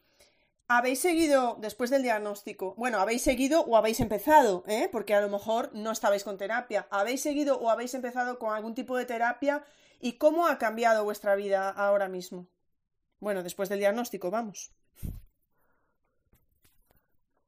¿Habéis 0.69 1.02
seguido 1.02 1.57
después 1.60 1.90
del 1.90 2.03
diagnóstico? 2.03 2.73
Bueno, 2.77 2.99
¿habéis 2.99 3.22
seguido 3.22 3.65
o 3.65 3.76
habéis 3.76 3.99
empezado? 3.99 4.64
Eh? 4.65 4.88
Porque 4.90 5.14
a 5.14 5.19
lo 5.19 5.27
mejor 5.27 5.72
no 5.73 5.91
estabais 5.91 6.23
con 6.23 6.38
terapia. 6.38 6.88
¿Habéis 6.90 7.22
seguido 7.22 7.60
o 7.60 7.69
habéis 7.69 7.94
empezado 7.95 8.40
con 8.40 8.56
algún 8.56 8.76
tipo 8.76 8.95
de 8.95 9.06
terapia? 9.06 9.65
¿Y 9.99 10.14
cómo 10.14 10.48
ha 10.48 10.57
cambiado 10.57 11.03
vuestra 11.03 11.36
vida 11.36 11.69
ahora 11.69 12.07
mismo? 12.07 12.48
Bueno, 13.19 13.44
después 13.44 13.68
del 13.68 13.80
diagnóstico, 13.80 14.31
vamos. 14.31 14.72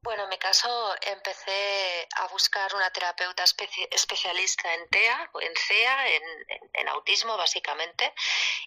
Bueno, 0.04 0.24
en 0.24 0.30
mi 0.30 0.38
caso 0.38 0.96
empecé 1.00 2.08
a 2.16 2.26
buscar 2.26 2.74
una 2.74 2.90
terapeuta 2.90 3.44
especialista 3.44 4.74
en 4.74 4.88
TEA 4.88 5.30
en 5.40 5.54
CEA, 5.56 6.06
en, 6.08 6.88
autismo 6.88 7.36
básicamente, 7.36 8.12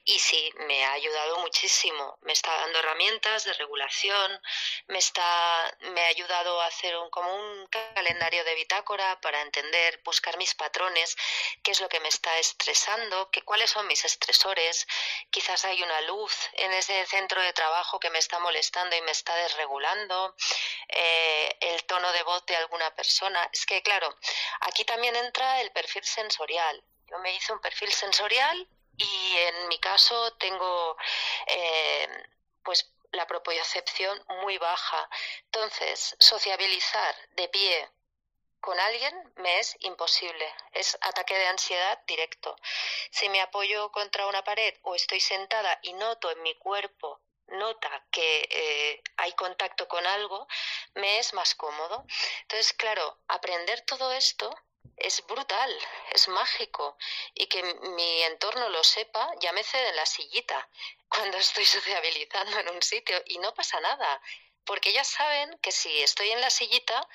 y 0.05 0.17
sí, 0.17 0.51
me 0.67 0.85
ha 0.85 0.93
ayudado 0.93 1.37
muchísimo. 1.39 2.17
Me 2.21 2.31
está 2.31 2.55
dando 2.55 2.79
herramientas 2.79 3.43
de 3.43 3.51
regulación, 3.53 4.41
me, 4.87 4.97
está, 4.99 5.77
me 5.91 6.01
ha 6.05 6.07
ayudado 6.07 6.61
a 6.61 6.67
hacer 6.67 6.95
un, 6.97 7.09
como 7.09 7.35
un 7.35 7.67
calendario 7.67 8.43
de 8.45 8.55
bitácora 8.55 9.19
para 9.19 9.41
entender, 9.41 10.01
buscar 10.05 10.37
mis 10.37 10.55
patrones, 10.55 11.17
qué 11.61 11.71
es 11.71 11.81
lo 11.81 11.89
que 11.89 11.99
me 11.99 12.07
está 12.07 12.37
estresando, 12.39 13.29
qué, 13.29 13.41
cuáles 13.41 13.69
son 13.69 13.85
mis 13.87 14.05
estresores. 14.05 14.87
Quizás 15.29 15.65
hay 15.65 15.83
una 15.83 15.99
luz 16.01 16.33
en 16.53 16.71
ese 16.71 17.05
centro 17.05 17.41
de 17.41 17.51
trabajo 17.51 17.99
que 17.99 18.09
me 18.09 18.19
está 18.19 18.39
molestando 18.39 18.95
y 18.95 19.01
me 19.01 19.11
está 19.11 19.35
desregulando. 19.35 20.33
Eh, 20.87 21.24
el 21.59 21.83
tono 21.85 22.11
de 22.11 22.23
voz 22.23 22.45
de 22.45 22.55
alguna 22.55 22.93
persona. 22.95 23.49
Es 23.51 23.65
que, 23.65 23.81
claro, 23.81 24.15
aquí 24.61 24.83
también 24.85 25.15
entra 25.15 25.61
el 25.61 25.71
perfil 25.71 26.03
sensorial. 26.03 26.83
Yo 27.09 27.19
me 27.19 27.33
hice 27.35 27.53
un 27.53 27.59
perfil 27.59 27.91
sensorial 27.91 28.67
y 28.97 29.35
en 29.37 29.67
mi 29.67 29.79
caso 29.79 30.33
tengo 30.37 30.97
eh, 31.47 32.07
pues 32.63 32.91
la 33.11 33.27
propiocepción 33.27 34.23
muy 34.41 34.57
baja. 34.57 35.09
Entonces, 35.45 36.15
sociabilizar 36.19 37.15
de 37.31 37.47
pie 37.49 37.89
con 38.59 38.79
alguien 38.79 39.33
me 39.37 39.59
es 39.59 39.75
imposible. 39.81 40.53
Es 40.73 40.97
ataque 41.01 41.37
de 41.37 41.47
ansiedad 41.47 41.99
directo. 42.07 42.55
Si 43.11 43.29
me 43.29 43.41
apoyo 43.41 43.91
contra 43.91 44.27
una 44.27 44.43
pared 44.43 44.73
o 44.81 44.95
estoy 44.95 45.19
sentada 45.19 45.79
y 45.83 45.93
noto 45.93 46.31
en 46.31 46.41
mi 46.41 46.55
cuerpo 46.55 47.21
nota 47.47 48.05
que 48.11 48.47
eh, 48.49 49.03
hay 49.17 49.33
contacto 49.33 49.87
con 49.87 50.05
algo, 50.05 50.47
me 50.95 51.19
es 51.19 51.33
más 51.33 51.55
cómodo. 51.55 52.05
Entonces, 52.41 52.73
claro, 52.73 53.19
aprender 53.27 53.81
todo 53.81 54.11
esto 54.11 54.49
es 54.97 55.25
brutal, 55.27 55.71
es 56.11 56.27
mágico. 56.27 56.97
Y 57.33 57.47
que 57.47 57.63
mi 57.63 58.23
entorno 58.23 58.69
lo 58.69 58.83
sepa, 58.83 59.29
ya 59.39 59.51
me 59.51 59.63
cede 59.63 59.93
la 59.93 60.05
sillita 60.05 60.69
cuando 61.09 61.37
estoy 61.37 61.65
sociabilizando 61.65 62.59
en 62.59 62.69
un 62.69 62.81
sitio 62.81 63.21
y 63.25 63.37
no 63.39 63.53
pasa 63.53 63.79
nada. 63.79 64.21
Porque 64.65 64.93
ya 64.93 65.03
saben 65.03 65.57
que 65.59 65.71
si 65.71 66.01
estoy 66.01 66.31
en 66.31 66.41
la 66.41 66.49
sillita, 66.49 67.07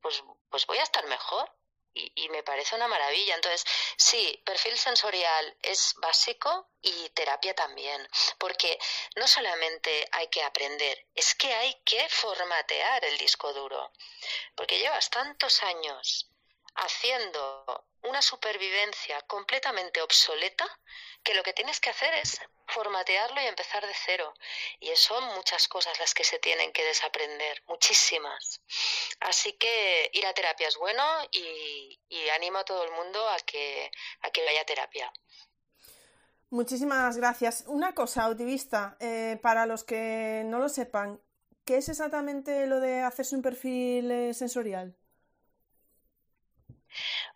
pues, 0.00 0.22
pues 0.50 0.66
voy 0.66 0.78
a 0.78 0.82
estar 0.82 1.06
mejor 1.06 1.50
y, 1.94 2.28
me 2.28 2.42
parece 2.42 2.76
una 2.76 2.88
maravilla. 2.88 3.34
Entonces, 3.34 3.64
sí, 3.96 4.40
perfil 4.44 4.78
sensorial 4.78 5.56
es 5.62 5.94
básico 5.96 6.68
y 6.80 7.08
terapia 7.10 7.54
también, 7.54 8.08
porque 8.38 8.78
no 9.16 9.26
solamente 9.26 10.08
hay 10.12 10.28
que 10.28 10.42
aprender, 10.42 11.06
es 11.14 11.34
que 11.34 11.52
hay 11.52 11.74
que 11.84 12.08
formatear 12.08 13.04
el 13.04 13.18
disco 13.18 13.52
duro, 13.52 13.92
porque 14.54 14.78
llevas 14.78 15.10
tantos 15.10 15.62
años 15.62 16.30
haciendo 16.78 17.84
una 18.02 18.22
supervivencia 18.22 19.20
completamente 19.22 20.00
obsoleta 20.00 20.66
que 21.22 21.34
lo 21.34 21.42
que 21.42 21.52
tienes 21.52 21.80
que 21.80 21.90
hacer 21.90 22.14
es 22.14 22.40
formatearlo 22.66 23.40
y 23.42 23.46
empezar 23.46 23.86
de 23.86 23.92
cero. 23.94 24.32
Y 24.80 24.94
son 24.94 25.24
muchas 25.34 25.68
cosas 25.68 25.98
las 25.98 26.14
que 26.14 26.24
se 26.24 26.38
tienen 26.38 26.72
que 26.72 26.84
desaprender, 26.84 27.62
muchísimas. 27.66 28.62
Así 29.20 29.54
que 29.54 30.10
ir 30.12 30.26
a 30.26 30.32
terapia 30.32 30.68
es 30.68 30.76
bueno 30.76 31.02
y, 31.32 31.98
animo 32.34 32.58
a 32.58 32.64
todo 32.64 32.84
el 32.84 32.92
mundo 32.92 33.26
a 33.28 33.38
que, 33.40 33.90
a 34.20 34.30
que 34.30 34.44
vaya 34.44 34.60
a 34.60 34.64
terapia. 34.64 35.12
Muchísimas 36.50 37.16
gracias. 37.16 37.64
Una 37.66 37.94
cosa, 37.94 38.24
autivista, 38.24 38.96
eh, 39.00 39.38
para 39.42 39.66
los 39.66 39.84
que 39.84 40.42
no 40.46 40.58
lo 40.58 40.68
sepan, 40.68 41.20
¿qué 41.64 41.78
es 41.78 41.88
exactamente 41.88 42.66
lo 42.66 42.80
de 42.80 43.00
hacerse 43.00 43.34
un 43.34 43.42
perfil 43.42 44.10
eh, 44.10 44.34
sensorial? 44.34 44.97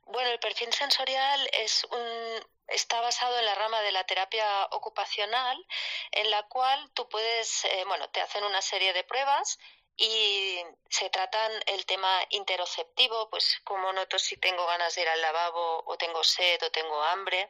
Bueno, 0.06 0.30
el 0.30 0.38
perfil 0.40 0.72
sensorial 0.72 1.48
es 1.52 1.84
un, 1.84 2.46
está 2.68 3.00
basado 3.00 3.38
en 3.38 3.46
la 3.46 3.54
rama 3.54 3.80
de 3.82 3.92
la 3.92 4.04
terapia 4.04 4.66
ocupacional, 4.72 5.66
en 6.10 6.30
la 6.30 6.42
cual 6.44 6.90
tú 6.94 7.08
puedes, 7.08 7.64
eh, 7.64 7.84
bueno, 7.86 8.08
te 8.10 8.20
hacen 8.20 8.44
una 8.44 8.62
serie 8.62 8.92
de 8.92 9.04
pruebas 9.04 9.58
y 9.97 10.59
se 10.89 11.10
tratan 11.10 11.52
el 11.66 11.85
tema 11.86 12.27
interoceptivo, 12.31 13.28
pues 13.31 13.60
como 13.64 13.93
noto 13.93 14.19
si 14.19 14.36
tengo 14.36 14.66
ganas 14.66 14.94
de 14.94 15.02
ir 15.02 15.09
al 15.09 15.20
lavabo 15.20 15.85
o 15.86 15.97
tengo 15.97 16.24
sed 16.24 16.62
o 16.62 16.70
tengo 16.70 17.02
hambre. 17.02 17.48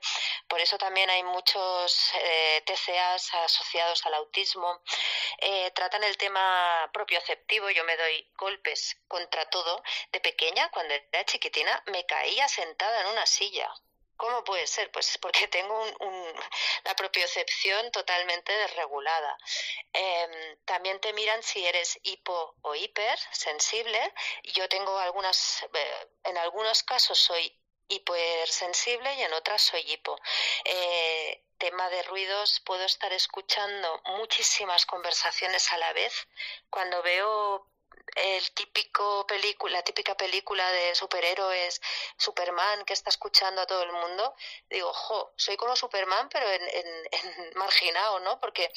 Por 0.49 0.61
eso 0.61 0.79
también 0.79 1.11
hay 1.11 1.23
muchos 1.23 2.13
eh, 2.15 2.63
TCAs 2.67 3.35
asociados 3.35 4.05
al 4.07 4.15
autismo. 4.15 4.83
Eh, 5.39 5.71
tratan 5.75 6.05
el 6.05 6.17
tema 6.17 6.91
propioceptivo, 6.93 7.71
yo 7.71 7.85
me 7.85 7.97
doy 7.97 8.29
golpes 8.37 8.97
contra 9.09 9.49
todo. 9.51 9.83
De 10.11 10.21
pequeña, 10.21 10.71
cuando 10.71 10.95
era 10.95 11.25
chiquitina, 11.25 11.83
me 11.87 12.05
caía 12.07 12.49
sentada 12.49 13.03
en 13.03 13.07
una 13.09 13.27
silla 13.27 13.73
¿Cómo 14.23 14.45
puede 14.45 14.69
ser? 14.69 14.89
Pues 14.93 15.19
porque 15.19 15.49
tengo 15.49 15.77
un, 15.99 16.35
la 16.85 16.95
propiocepción 16.95 17.91
totalmente 17.91 18.53
desregulada. 18.53 19.37
Em, 19.93 20.57
también 20.65 21.01
te 21.01 21.13
miran 21.13 21.43
si 21.43 21.67
eres 21.67 21.99
hipo 22.05 22.55
o 22.63 22.73
hiper 22.77 23.19
sensible. 23.33 23.99
Yo 24.55 24.69
tengo 24.69 24.97
algunas, 24.97 25.67
eh, 25.75 26.09
en 26.23 26.39
algunos 26.39 26.85
casos 26.85 27.19
soy 27.19 27.53
hipersensible 27.89 29.13
y 29.15 29.23
en 29.23 29.33
otras 29.33 29.61
soy 29.61 29.81
hipo. 29.91 30.17
Eh, 30.67 31.43
tema 31.59 31.91
de 31.91 32.05
ruidos, 32.05 32.61
puedo 32.65 32.85
estar 32.85 33.13
escuchando 33.13 34.03
muchísimas 34.19 34.87
conversaciones 34.87 35.73
a 35.73 35.79
la 35.79 35.93
vez. 35.95 36.29
Cuando 36.71 37.03
veo 37.03 37.72
el 38.15 38.51
típico 38.53 39.27
película, 39.27 39.79
la 39.79 39.83
típica 39.83 40.15
película 40.15 40.71
de 40.71 40.95
superhéroes, 40.95 41.81
Superman 42.17 42.85
que 42.85 42.93
está 42.93 43.11
escuchando 43.11 43.63
a 43.63 43.67
todo 43.67 43.83
el 43.83 43.93
mundo, 43.93 44.35
digo, 44.69 44.93
jo, 44.93 45.33
soy 45.37 45.57
como 45.57 45.77
Superman, 45.77 46.29
pero 46.29 46.49
en, 46.51 46.63
en, 47.13 47.51
marginado, 47.55 48.21
¿no? 48.21 48.39
Porque 48.39 48.71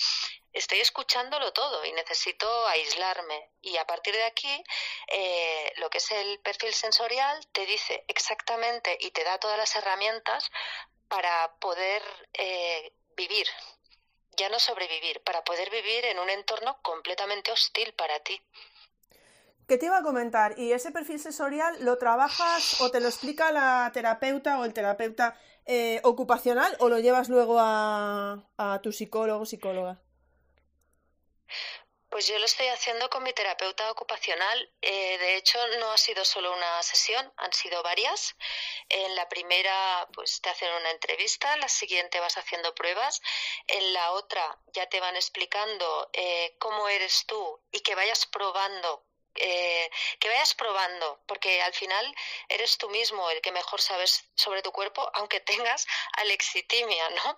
estoy 0.53 0.79
escuchándolo 0.79 1.51
todo 1.51 1.83
y 1.85 1.91
necesito 1.91 2.67
aislarme. 2.67 3.51
Y 3.61 3.77
a 3.77 3.85
partir 3.85 4.15
de 4.15 4.23
aquí, 4.23 4.63
eh, 5.07 5.73
lo 5.77 5.89
que 5.89 5.97
es 5.97 6.11
el 6.11 6.39
perfil 6.39 6.73
sensorial 6.73 7.45
te 7.51 7.65
dice 7.65 8.05
exactamente 8.07 8.97
y 9.01 9.11
te 9.11 9.23
da 9.23 9.37
todas 9.39 9.57
las 9.57 9.75
herramientas 9.75 10.49
para 11.09 11.55
poder 11.59 12.01
eh, 12.33 12.93
vivir, 13.15 13.47
ya 14.37 14.49
no 14.49 14.59
sobrevivir, 14.59 15.21
para 15.23 15.43
poder 15.43 15.69
vivir 15.69 16.05
en 16.05 16.19
un 16.19 16.29
entorno 16.29 16.81
completamente 16.81 17.51
hostil 17.51 17.93
para 17.93 18.19
ti. 18.19 18.41
¿Qué 19.67 19.79
te 19.79 19.87
iba 19.87 19.97
a 19.97 20.03
comentar? 20.03 20.59
¿Y 20.59 20.73
ese 20.73 20.91
perfil 20.91 21.19
sensorial 21.19 21.75
lo 21.83 21.97
trabajas 21.97 22.79
o 22.81 22.91
te 22.91 22.99
lo 22.99 23.07
explica 23.07 23.51
la 23.51 23.89
terapeuta 23.91 24.59
o 24.59 24.65
el 24.65 24.73
terapeuta 24.73 25.39
eh, 25.65 26.01
ocupacional 26.03 26.75
o 26.79 26.89
lo 26.89 26.99
llevas 26.99 27.29
luego 27.29 27.57
a, 27.59 28.79
tu 28.83 28.91
psicólogo 28.91 29.41
o 29.41 29.45
psicóloga? 29.45 29.99
Pues 32.09 32.27
yo 32.27 32.37
lo 32.37 32.45
estoy 32.45 32.67
haciendo 32.67 33.09
con 33.09 33.23
mi 33.23 33.33
terapeuta 33.33 33.91
ocupacional. 33.91 34.71
Eh, 34.81 35.17
de 35.17 35.35
hecho, 35.35 35.57
no 35.79 35.91
ha 35.91 35.97
sido 35.97 36.23
solo 36.23 36.53
una 36.53 36.83
sesión, 36.83 37.33
han 37.35 37.51
sido 37.51 37.81
varias. 37.81 38.35
En 38.87 39.15
la 39.15 39.27
primera, 39.27 40.07
pues 40.13 40.41
te 40.41 40.49
hacen 40.49 40.71
una 40.79 40.91
entrevista, 40.91 41.55
en 41.55 41.61
la 41.61 41.69
siguiente 41.69 42.19
vas 42.19 42.37
haciendo 42.37 42.75
pruebas, 42.75 43.19
en 43.67 43.93
la 43.93 44.11
otra 44.11 44.59
ya 44.67 44.87
te 44.87 44.99
van 44.99 45.15
explicando 45.15 46.09
eh, 46.13 46.55
cómo 46.59 46.87
eres 46.87 47.25
tú 47.25 47.59
y 47.71 47.79
que 47.81 47.95
vayas 47.95 48.27
probando 48.27 49.04
eh, 49.35 49.89
que 50.19 50.29
vayas 50.29 50.53
probando, 50.55 51.21
porque 51.27 51.61
al 51.61 51.73
final 51.73 52.15
eres 52.49 52.77
tú 52.77 52.89
mismo 52.89 53.29
el 53.29 53.41
que 53.41 53.51
mejor 53.51 53.81
sabes 53.81 54.25
sobre 54.35 54.61
tu 54.61 54.71
cuerpo, 54.71 55.09
aunque 55.13 55.39
tengas 55.75 55.85
alexitimia, 56.13 57.09
¿no? 57.11 57.37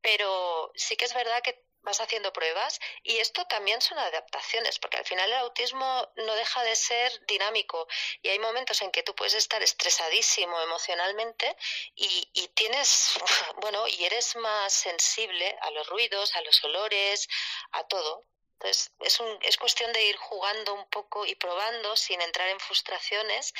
Pero 0.00 0.72
sí 0.74 0.96
que 0.96 1.04
es 1.04 1.14
verdad 1.14 1.42
que 1.42 1.64
vas 1.82 2.00
haciendo 2.00 2.32
pruebas 2.32 2.80
y 3.02 3.18
esto 3.18 3.44
también 3.46 3.80
son 3.80 3.98
adaptaciones, 3.98 4.78
porque 4.78 4.98
al 4.98 5.04
final 5.04 5.30
el 5.30 5.38
autismo 5.38 6.08
no 6.16 6.34
deja 6.34 6.62
de 6.62 6.76
ser 6.76 7.26
dinámico 7.26 7.86
y 8.22 8.28
hay 8.28 8.38
momentos 8.38 8.80
en 8.82 8.90
que 8.90 9.02
tú 9.02 9.14
puedes 9.14 9.34
estar 9.34 9.62
estresadísimo 9.62 10.60
emocionalmente 10.60 11.56
y, 11.94 12.28
y 12.34 12.48
tienes, 12.48 13.14
bueno, 13.60 13.86
y 13.88 14.04
eres 14.04 14.36
más 14.36 14.72
sensible 14.72 15.56
a 15.60 15.70
los 15.72 15.86
ruidos, 15.88 16.34
a 16.36 16.40
los 16.42 16.62
olores, 16.64 17.28
a 17.72 17.84
todo. 17.84 18.26
Entonces, 18.62 18.92
es, 19.00 19.18
un, 19.18 19.26
es 19.42 19.56
cuestión 19.56 19.92
de 19.92 20.06
ir 20.06 20.16
jugando 20.16 20.74
un 20.74 20.86
poco 20.86 21.26
y 21.26 21.34
probando 21.34 21.96
sin 21.96 22.20
entrar 22.20 22.48
en 22.48 22.60
frustraciones 22.60 23.52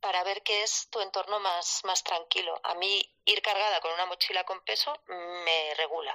para 0.00 0.24
ver 0.24 0.42
qué 0.42 0.62
es 0.62 0.88
tu 0.88 1.00
entorno 1.00 1.40
más, 1.40 1.82
más 1.84 2.02
tranquilo. 2.02 2.58
A 2.62 2.74
mí, 2.74 3.06
ir 3.26 3.42
cargada 3.42 3.82
con 3.82 3.92
una 3.92 4.06
mochila 4.06 4.44
con 4.44 4.64
peso 4.64 4.98
me 5.08 5.74
regula. 5.74 6.14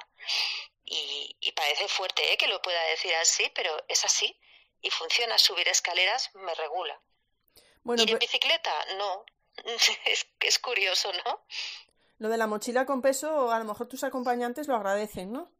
Y, 0.85 1.37
y 1.39 1.51
parece 1.51 1.87
fuerte 1.87 2.33
¿eh? 2.33 2.37
que 2.37 2.47
lo 2.47 2.59
pueda 2.63 2.81
decir 2.85 3.13
así, 3.15 3.51
pero 3.53 3.71
es 3.87 4.03
así. 4.05 4.35
Y 4.81 4.89
funciona. 4.89 5.37
Subir 5.37 5.67
escaleras 5.67 6.33
me 6.33 6.55
regula. 6.55 6.99
Bueno, 7.83 8.01
¿Ir 8.01 8.09
en 8.09 8.17
bicicleta? 8.17 8.73
No. 8.97 9.23
es, 10.05 10.27
es 10.39 10.57
curioso, 10.57 11.11
¿no? 11.25 11.45
Lo 12.17 12.29
de 12.29 12.37
la 12.37 12.47
mochila 12.47 12.87
con 12.87 13.03
peso, 13.03 13.51
a 13.51 13.59
lo 13.59 13.65
mejor 13.65 13.87
tus 13.87 14.03
acompañantes 14.03 14.67
lo 14.67 14.75
agradecen, 14.75 15.31
¿no? 15.31 15.51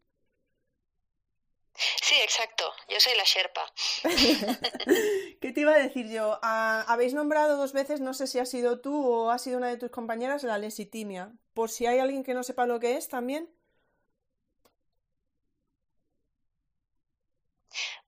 Sí, 1.76 2.16
exacto. 2.22 2.74
Yo 2.90 3.00
soy 3.00 3.16
la 3.16 3.24
Sherpa. 3.24 3.66
¿Qué 5.42 5.52
te 5.52 5.62
iba 5.62 5.74
a 5.74 5.78
decir 5.78 6.10
yo? 6.10 6.40
Ah, 6.44 6.86
habéis 6.88 7.14
nombrado 7.14 7.58
dos 7.58 7.74
veces, 7.74 8.02
no 8.02 8.14
sé 8.14 8.28
si 8.28 8.40
ha 8.40 8.46
sido 8.46 8.82
tú 8.82 9.06
o 9.08 9.30
ha 9.32 9.40
sido 9.40 9.58
una 9.58 9.70
de 9.70 9.78
tus 9.78 9.90
compañeras, 9.92 10.44
la 10.44 10.58
lesitimia. 10.58 11.32
Por 11.54 11.70
si 11.70 11.86
hay 11.88 12.00
alguien 12.00 12.24
que 12.24 12.34
no 12.34 12.44
sepa 12.44 12.66
lo 12.66 12.80
que 12.80 12.98
es 12.98 13.08
también. 13.10 13.50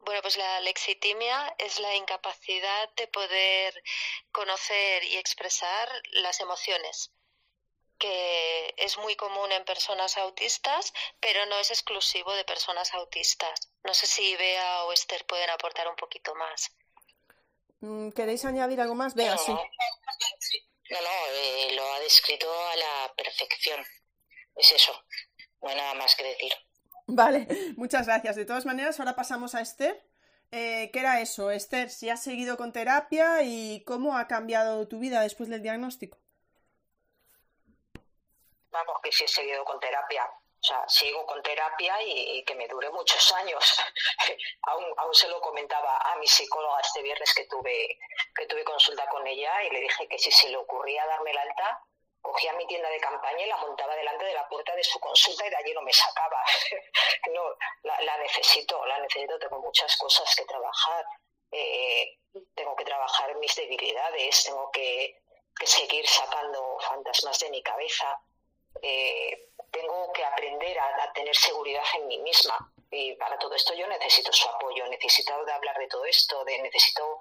Bueno, 0.01 0.21
pues 0.21 0.37
la 0.37 0.61
lexitimia 0.61 1.55
es 1.57 1.79
la 1.79 1.95
incapacidad 1.95 2.89
de 2.95 3.07
poder 3.07 3.73
conocer 4.31 5.03
y 5.03 5.17
expresar 5.17 5.89
las 6.11 6.39
emociones 6.41 7.11
que 7.97 8.73
es 8.77 8.97
muy 8.97 9.15
común 9.15 9.51
en 9.51 9.63
personas 9.65 10.17
autistas, 10.17 10.93
pero 11.19 11.45
no 11.45 11.57
es 11.59 11.71
exclusivo 11.71 12.33
de 12.33 12.43
personas 12.43 12.93
autistas. 12.93 13.71
No 13.83 13.93
sé 13.93 14.07
si 14.07 14.35
Bea 14.35 14.83
o 14.83 14.93
Esther 14.93 15.25
pueden 15.25 15.49
aportar 15.49 15.87
un 15.87 15.95
poquito 15.95 16.35
más. 16.35 16.75
Mm, 17.79 18.09
¿Queréis 18.09 18.45
añadir 18.45 18.81
algo 18.81 18.95
más? 18.95 19.15
Bea, 19.15 19.37
sí. 19.37 19.51
No, 19.51 21.01
no, 21.01 21.09
eh, 21.31 21.73
lo 21.75 21.93
ha 21.93 21.99
descrito 21.99 22.47
a 22.51 22.75
la 22.75 23.13
perfección. 23.15 23.83
Es 24.55 24.71
eso. 24.71 24.93
No 25.61 25.69
hay 25.69 25.75
nada 25.75 25.93
más 25.93 26.15
que 26.15 26.23
decir. 26.23 26.53
Vale, 27.07 27.47
muchas 27.77 28.05
gracias. 28.05 28.35
De 28.35 28.45
todas 28.45 28.65
maneras, 28.65 28.99
ahora 28.99 29.15
pasamos 29.15 29.55
a 29.55 29.61
Esther. 29.61 30.05
Eh, 30.51 30.91
¿Qué 30.93 30.99
era 30.99 31.19
eso, 31.19 31.49
Esther? 31.51 31.89
Si 31.89 32.09
has 32.09 32.23
seguido 32.23 32.57
con 32.57 32.73
terapia 32.73 33.41
y 33.43 33.83
cómo 33.85 34.17
ha 34.17 34.27
cambiado 34.27 34.87
tu 34.87 34.99
vida 34.99 35.21
después 35.21 35.49
del 35.49 35.63
diagnóstico 35.63 36.22
vamos, 38.73 38.97
que 39.01 39.11
sí 39.11 39.23
he 39.23 39.27
seguido 39.27 39.63
con 39.63 39.79
terapia. 39.79 40.25
O 40.25 40.65
sea, 40.65 40.87
sigo 40.87 41.25
con 41.25 41.43
terapia 41.43 42.01
y, 42.01 42.43
que 42.45 42.55
me 42.55 42.67
dure 42.67 42.89
muchos 42.89 43.33
años. 43.33 43.63
aún, 44.63 44.85
aún 44.97 45.13
se 45.13 45.27
lo 45.27 45.41
comentaba 45.41 45.97
a 45.97 46.15
mi 46.15 46.27
psicóloga 46.27 46.79
este 46.79 47.01
viernes 47.01 47.33
que 47.33 47.45
tuve, 47.47 47.99
que 48.33 48.45
tuve 48.45 48.63
consulta 48.63 49.05
con 49.09 49.27
ella 49.27 49.63
y 49.63 49.71
le 49.71 49.81
dije 49.81 50.07
que 50.07 50.17
si 50.17 50.31
se 50.31 50.49
le 50.49 50.57
ocurría 50.57 51.05
darme 51.05 51.31
el 51.31 51.37
alta, 51.37 51.83
cogía 52.21 52.53
mi 52.53 52.65
tienda 52.65 52.89
de 52.89 52.99
campaña 53.01 53.45
y 53.45 53.49
la 53.49 53.57
montaba 53.57 53.93
delante 53.93 54.23
de 54.23 54.33
la 54.33 54.47
puerta 54.47 54.73
de 54.73 54.83
su 54.85 54.99
consulta 55.01 55.45
y 55.45 55.49
de 55.49 55.57
allí 55.57 55.73
no 55.73 55.81
me 55.81 55.91
sacaba. 55.91 56.41
no, 57.33 57.43
la, 57.83 58.17
necesito, 58.19 58.85
la 58.85 58.99
necesito, 58.99 59.37
tengo 59.39 59.59
muchas 59.59 59.97
cosas 59.97 60.33
que 60.33 60.45
trabajar. 60.45 61.05
Eh, 61.51 62.19
tengo 62.55 62.73
que 62.77 62.85
trabajar 62.85 63.35
mis 63.35 63.53
debilidades, 63.53 64.45
tengo 64.45 64.71
que 64.71 65.21
seguir 65.65 66.07
sacando 66.07 66.79
fantasmas 66.79 67.37
de 67.39 67.49
mi 67.49 67.61
cabeza 67.61 68.17
eh, 68.83 69.49
tengo 69.71 70.11
que 70.11 70.25
aprender 70.25 70.77
a, 70.77 71.11
tener 71.13 71.35
seguridad 71.35 71.83
en 71.95 72.07
mí 72.07 72.17
misma. 72.19 72.71
Y 72.91 73.15
para 73.15 73.39
todo 73.39 73.55
esto 73.55 73.73
yo 73.73 73.87
necesito 73.87 74.31
su 74.31 74.47
apoyo, 74.49 74.85
necesito 74.87 75.33
hablar 75.33 75.77
de 75.79 75.87
todo 75.87 76.05
esto, 76.05 76.43
de, 76.43 76.61
necesito 76.61 77.19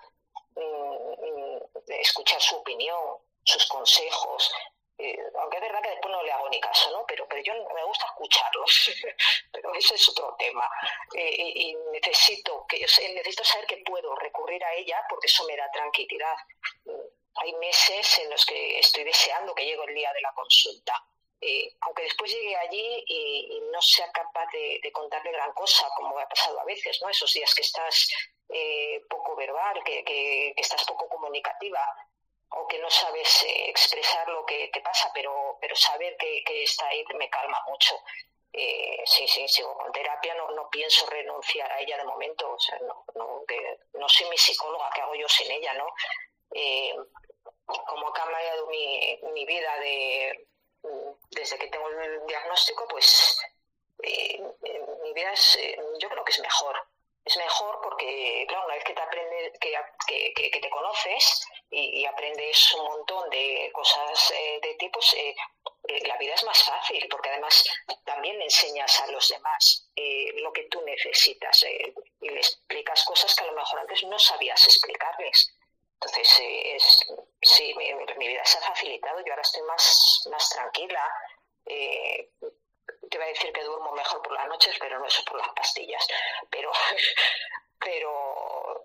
mm, 0.56 0.60
mm, 0.60 1.60
escuchar 2.00 2.40
su 2.40 2.56
opinión, 2.56 3.18
sus 3.44 3.66
consejos. 3.68 4.52
Eh, 4.98 5.16
aunque 5.40 5.56
es 5.56 5.62
verdad 5.62 5.82
que 5.82 5.90
después 5.90 6.12
no 6.12 6.22
le 6.22 6.32
hago 6.32 6.48
ni 6.50 6.60
caso, 6.60 6.90
¿no? 6.90 7.04
Pero, 7.06 7.26
pero 7.28 7.42
yo 7.42 7.54
me 7.74 7.84
gusta 7.84 8.06
escucharlos. 8.06 8.90
pero 9.52 9.74
ese 9.74 9.94
es 9.94 10.08
otro 10.08 10.34
tema. 10.38 10.68
Eh, 11.14 11.34
y, 11.36 11.74
necesito, 11.92 12.66
que, 12.68 12.80
necesito 12.80 13.44
saber 13.44 13.66
que 13.66 13.78
puedo 13.78 14.14
recurrir 14.16 14.62
a 14.64 14.74
ella 14.74 15.00
porque 15.08 15.28
eso 15.28 15.44
me 15.44 15.56
da 15.56 15.70
tranquilidad. 15.70 16.34
Mm, 16.84 16.92
hay 17.36 17.54
meses 17.54 18.18
en 18.18 18.30
los 18.30 18.44
que 18.44 18.80
estoy 18.80 19.04
deseando 19.04 19.54
que 19.54 19.64
llegue 19.64 19.84
el 19.84 19.94
día 19.94 20.12
de 20.12 20.20
la 20.20 20.32
consulta 20.34 21.02
eh, 21.44 21.74
aunque 21.80 22.04
después 22.04 22.30
llegue 22.30 22.54
allí 22.56 23.04
y, 23.08 23.60
no 23.72 23.82
sea 23.82 24.10
capaz 24.12 24.46
de, 24.52 24.92
contarle 24.92 25.32
gran 25.32 25.52
cosa, 25.54 25.88
como 25.96 26.16
ha 26.16 26.28
pasado 26.28 26.60
a 26.60 26.64
veces, 26.64 27.00
¿no? 27.02 27.08
Esos 27.08 27.32
días 27.32 27.52
que 27.52 27.62
estás 27.62 28.08
eh, 28.48 29.02
poco 29.10 29.34
verbal, 29.34 29.82
que, 29.82 30.54
estás 30.56 30.84
poco 30.84 31.08
comunicativa 31.08 31.84
o 32.50 32.68
que 32.68 32.78
no 32.78 32.88
sabes 32.88 33.42
eh, 33.42 33.70
expresar 33.70 34.28
lo 34.28 34.46
que 34.46 34.68
te 34.72 34.80
pasa, 34.82 35.10
pero, 35.12 35.58
saber 35.74 36.16
que, 36.16 36.62
está 36.62 36.86
ahí 36.86 37.04
me 37.16 37.28
calma 37.28 37.60
mucho. 37.66 37.96
sí, 39.04 39.26
sí, 39.26 39.48
sigo 39.48 39.76
con 39.76 39.90
terapia, 39.90 40.34
no, 40.34 40.48
no 40.52 40.70
pienso 40.70 41.06
renunciar 41.06 41.72
a 41.72 41.80
ella 41.80 41.96
de 41.96 42.04
momento, 42.04 42.52
o 42.52 42.60
sea, 42.60 42.78
no, 42.86 43.04
no, 43.16 43.44
no 43.94 44.08
soy 44.08 44.28
mi 44.28 44.38
psicóloga, 44.38 44.90
¿qué 44.94 45.00
hago 45.00 45.16
yo 45.16 45.28
sin 45.28 45.50
ella, 45.50 45.74
no? 45.74 45.88
como 47.64 48.08
ha 48.08 48.12
cambiado 48.12 48.66
mi, 48.66 49.18
mi 49.32 49.46
vida 49.46 49.76
de, 49.80 50.46
desde 51.30 51.58
que 51.58 51.68
tengo 51.68 51.88
el 51.88 52.26
diagnóstico, 52.26 52.86
pues 52.88 53.38
eh, 54.02 54.42
mi 55.02 55.12
vida 55.12 55.32
es, 55.32 55.56
eh, 55.56 55.76
yo 55.98 56.08
creo 56.08 56.24
que 56.24 56.32
es 56.32 56.40
mejor. 56.40 56.76
Es 57.24 57.36
mejor 57.36 57.78
porque, 57.80 58.44
claro, 58.48 58.64
una 58.66 58.74
vez 58.74 58.84
que 58.84 58.94
te 58.94 59.00
aprendes, 59.00 59.52
que, 59.60 60.34
que, 60.34 60.60
te 60.60 60.70
conoces 60.70 61.46
y, 61.70 62.04
aprendes 62.04 62.74
un 62.74 62.84
montón 62.84 63.30
de 63.30 63.70
cosas 63.72 64.32
eh, 64.32 64.58
de 64.60 64.74
ti, 64.74 64.88
pues 64.88 65.14
la 66.04 66.16
vida 66.16 66.34
es 66.34 66.42
más 66.42 66.64
fácil, 66.64 67.06
porque 67.08 67.28
además 67.28 67.64
también 68.04 68.42
enseñas 68.42 69.00
a 69.02 69.06
los 69.12 69.28
demás 69.28 69.88
lo 70.34 70.52
que 70.52 70.64
tú 70.64 70.82
necesitas 70.82 71.64
y 72.20 72.28
le 72.28 72.38
explicas 72.38 73.04
cosas 73.04 73.36
que 73.36 73.44
a 73.44 73.46
lo 73.46 73.52
mejor 73.52 73.78
antes 73.78 74.02
no 74.02 74.18
sabías 74.18 74.66
explicarles. 74.66 75.54
Entonces, 76.04 76.42
es, 76.64 77.06
sí, 77.42 77.74
mi, 77.76 78.26
vida 78.26 78.44
se 78.44 78.58
ha 78.58 78.62
facilitado, 78.62 79.20
yo 79.20 79.32
ahora 79.32 79.42
estoy 79.42 79.62
más, 79.62 80.26
más 80.30 80.48
tranquila. 80.50 81.08
te 81.64 83.18
voy 83.18 83.26
a 83.26 83.28
decir 83.28 83.52
que 83.52 83.62
duermo 83.62 83.92
mejor 83.92 84.20
por 84.22 84.32
las 84.32 84.48
noches, 84.48 84.74
pero 84.80 84.98
no 84.98 85.06
es 85.06 85.22
por 85.22 85.38
las 85.38 85.50
pastillas. 85.50 86.04
Pero, 86.50 86.72
pero 87.78 88.84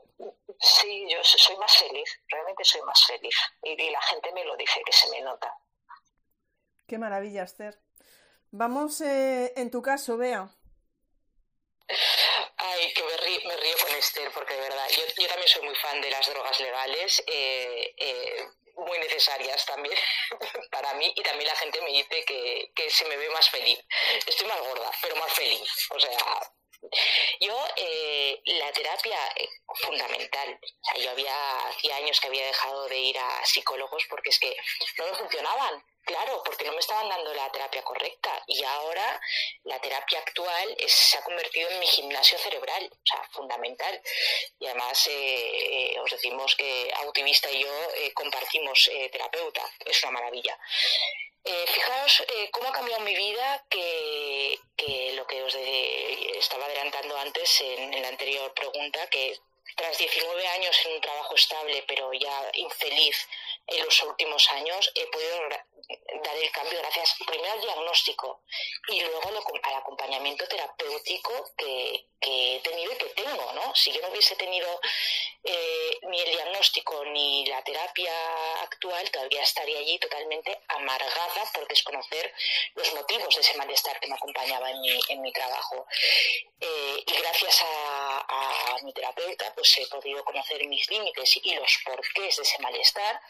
sí, 0.60 1.08
yo 1.10 1.24
soy 1.24 1.58
más 1.58 1.76
feliz, 1.76 2.22
realmente 2.28 2.64
soy 2.64 2.82
más 2.84 3.04
feliz. 3.08 3.36
y 3.64 3.90
la 3.90 4.02
gente 4.04 4.32
me 4.34 4.46
lo 4.46 4.56
dice, 4.56 4.82
que 4.86 4.94
se 4.94 5.10
me 5.10 5.22
nota. 5.22 5.52
Qué 6.88 7.00
maravilla, 7.00 7.44
Esther. 7.44 7.80
Vamos, 8.52 9.02
eh, 9.02 9.54
en 9.58 9.72
tu 9.72 9.82
caso, 9.82 10.18
Bea. 10.18 10.50
Ay, 12.58 12.94
que 12.94 13.04
me 13.04 13.18
río, 13.18 13.78
con 13.78 13.96
Esther, 13.96 14.32
porque 14.32 14.56
de 14.56 14.62
verdad, 14.62 14.88
yo, 14.90 15.28
también 15.28 15.48
soy 15.48 15.62
muy 15.62 15.76
fan 15.76 16.02
de 16.02 16.10
las 16.10 16.28
drogas 16.28 16.60
legales, 16.60 17.24
eh, 17.28 17.94
eh, 17.98 18.48
muy 18.76 18.98
necesarias 19.00 19.66
también 19.66 19.96
para 20.72 20.94
mí, 20.96 21.12
y 21.16 21.22
también 21.22 21.48
la 21.48 21.56
gente 21.56 21.82
me 21.82 21.92
dice 21.92 22.26
que, 22.26 22.72
que 22.76 22.90
se 22.90 23.06
me 23.06 23.18
ve 23.18 23.30
más 23.30 23.50
feliz. 23.50 23.80
Estoy 24.26 24.48
más 24.48 24.60
gorda, 24.60 24.92
pero 25.02 25.16
más 25.18 25.32
feliz. 25.34 25.70
O 25.92 26.00
sea, 26.00 26.52
yo, 27.40 27.66
la 28.46 28.72
terapia 28.72 29.18
fundamental. 29.76 30.60
O 30.62 30.86
sea, 30.86 31.04
yo 31.04 31.12
había, 31.12 31.68
hacía 31.70 31.96
años 31.98 32.20
que 32.20 32.28
había 32.28 32.46
dejado 32.46 32.88
de 32.88 32.98
ir 32.98 33.18
a 33.18 33.46
psicólogos 33.46 34.04
porque 34.10 34.30
es 34.30 34.40
que 34.40 34.56
no 34.98 35.06
me 35.06 35.18
funcionaban. 35.18 35.84
Claro, 36.08 36.42
porque 36.46 36.64
no 36.64 36.72
me 36.72 36.80
estaban 36.80 37.10
dando 37.10 37.34
la 37.34 37.52
terapia 37.52 37.84
correcta 37.84 38.32
y 38.48 38.64
ahora 38.64 39.20
la 39.66 39.78
terapia 39.82 40.20
actual 40.20 40.78
se 40.88 41.18
ha 41.18 41.22
convertido 41.22 41.70
en 41.70 41.80
mi 41.80 41.86
gimnasio 41.86 42.38
cerebral, 42.38 42.90
o 42.94 42.98
sea, 43.04 43.28
fundamental. 43.34 44.02
Y 44.58 44.68
además 44.68 45.06
eh, 45.08 45.92
eh, 45.92 46.00
os 46.00 46.10
decimos 46.10 46.56
que 46.56 46.90
Autivista 47.04 47.52
y 47.52 47.62
yo 47.62 47.74
eh, 47.96 48.14
compartimos 48.14 48.90
terapeuta, 49.12 49.62
es 49.86 50.02
una 50.04 50.14
maravilla. 50.14 50.58
fijaos 51.44 52.24
cómo 52.52 52.70
ha 52.70 52.72
cambiado 52.72 53.04
mi 53.04 53.16
vida 53.16 53.66
que, 53.70 54.60
lo 55.14 55.28
que 55.28 55.44
os 55.44 55.56
estaba 55.56 56.66
adelantando 56.68 57.18
antes 57.18 57.62
en, 57.62 57.94
en 57.94 58.02
la 58.02 58.08
anterior 58.08 58.54
pregunta, 58.54 59.08
que 59.10 59.38
tras 59.78 59.98
19 59.98 60.48
años 60.48 60.76
en 60.86 60.94
un 60.94 61.02
trabajo 61.02 61.36
estable 61.36 61.84
pero 61.88 62.12
ya 62.14 62.52
infeliz 62.54 63.28
en 63.68 63.84
los 63.84 64.02
últimos 64.04 64.50
años, 64.52 64.92
he 64.96 65.06
podido 65.08 65.40
dar 65.50 66.38
el 66.38 66.52
cambio 66.52 66.80
gracias 66.80 67.16
primero 67.26 67.52
al 67.52 67.62
diagnóstico 67.62 68.42
y 68.88 69.02
luego 69.02 69.30
al 69.64 69.76
acompañamiento 69.76 70.48
terapéutico 70.48 71.52
que, 71.58 72.06
he 72.20 72.60
tenido 72.62 72.92
y 72.92 72.96
que 72.96 73.10
tengo, 73.10 73.54
¿no? 73.54 73.76
Si 73.76 73.92
yo 73.92 74.02
no 74.02 74.10
hubiese 74.10 74.36
tenido 74.36 74.82
eh, 75.44 76.00
ni 76.10 76.20
el 76.20 76.32
diagnóstico 76.32 77.06
ni 77.06 77.46
la 77.46 77.62
terapia 77.64 78.12
actual, 78.64 79.10
todavía 79.12 79.44
estaría 79.44 79.78
allí 79.78 80.00
totalmente 80.00 80.60
amargada 80.70 81.52
por 81.54 81.68
desconocer 81.68 82.34
los 82.74 82.94
motivos 82.96 83.36
de 83.36 83.42
ese 83.42 83.56
malestar 83.56 84.00
que 84.00 84.08
me 84.08 84.16
acompañaba 84.16 84.72
en 84.72 84.82
mi, 84.82 85.00
en 85.10 85.22
mi 85.22 85.32
trabajo. 85.32 85.86
Eh, 86.60 87.04
y 87.06 87.14
gracias 87.22 87.62
a, 87.62 88.18
a 88.28 88.78
mi 88.82 88.92
terapeuta, 88.94 89.54
pues 89.54 89.67
he 89.78 89.88
podido 89.88 90.24
conocer 90.24 90.66
mis 90.68 90.90
límites 90.90 91.40
y 91.44 91.56
los 91.56 91.78
porqués 91.86 92.38
de 92.38 92.44
ese 92.44 92.60
malestar 92.60 93.22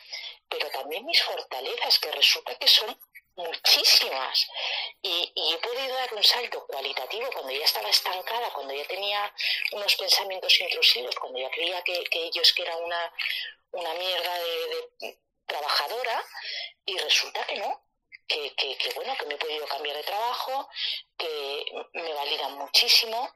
pero 0.49 0.69
también 0.69 1.05
mis 1.05 1.22
fortalezas, 1.22 1.99
que 1.99 2.11
resulta 2.11 2.55
que 2.55 2.68
son 2.68 2.97
muchísimas. 3.35 4.47
Y, 5.01 5.31
he 5.35 5.57
podido 5.57 5.93
dar 5.95 6.14
un 6.14 6.23
salto 6.23 6.65
cualitativo 6.65 7.30
cuando 7.34 7.51
ya 7.51 7.65
estaba 7.65 7.89
estancada, 7.89 8.51
cuando 8.53 8.73
ya 8.73 8.85
tenía 8.85 9.34
unos 9.73 9.95
pensamientos 9.95 10.59
intrusivos, 10.59 11.15
cuando 11.15 11.39
ya 11.39 11.49
creía 11.51 11.81
que, 11.84 12.03
que 12.05 12.26
ellos 12.26 12.53
que 12.53 12.64
era 12.64 12.76
una, 12.77 13.14
una 13.72 13.93
mierda 13.93 14.39
de, 14.39 15.19
trabajadora, 15.45 16.26
y 16.85 16.97
resulta 16.97 17.45
que 17.45 17.57
no. 17.57 17.84
Que, 18.27 18.53
que, 18.55 18.91
bueno, 18.95 19.15
que 19.18 19.26
me 19.26 19.35
he 19.35 19.38
podido 19.38 19.65
cambiar 19.68 19.95
de 19.95 20.03
trabajo, 20.03 20.68
que 21.18 21.65
me 21.93 22.14
validan 22.14 22.57
muchísimo, 22.57 23.34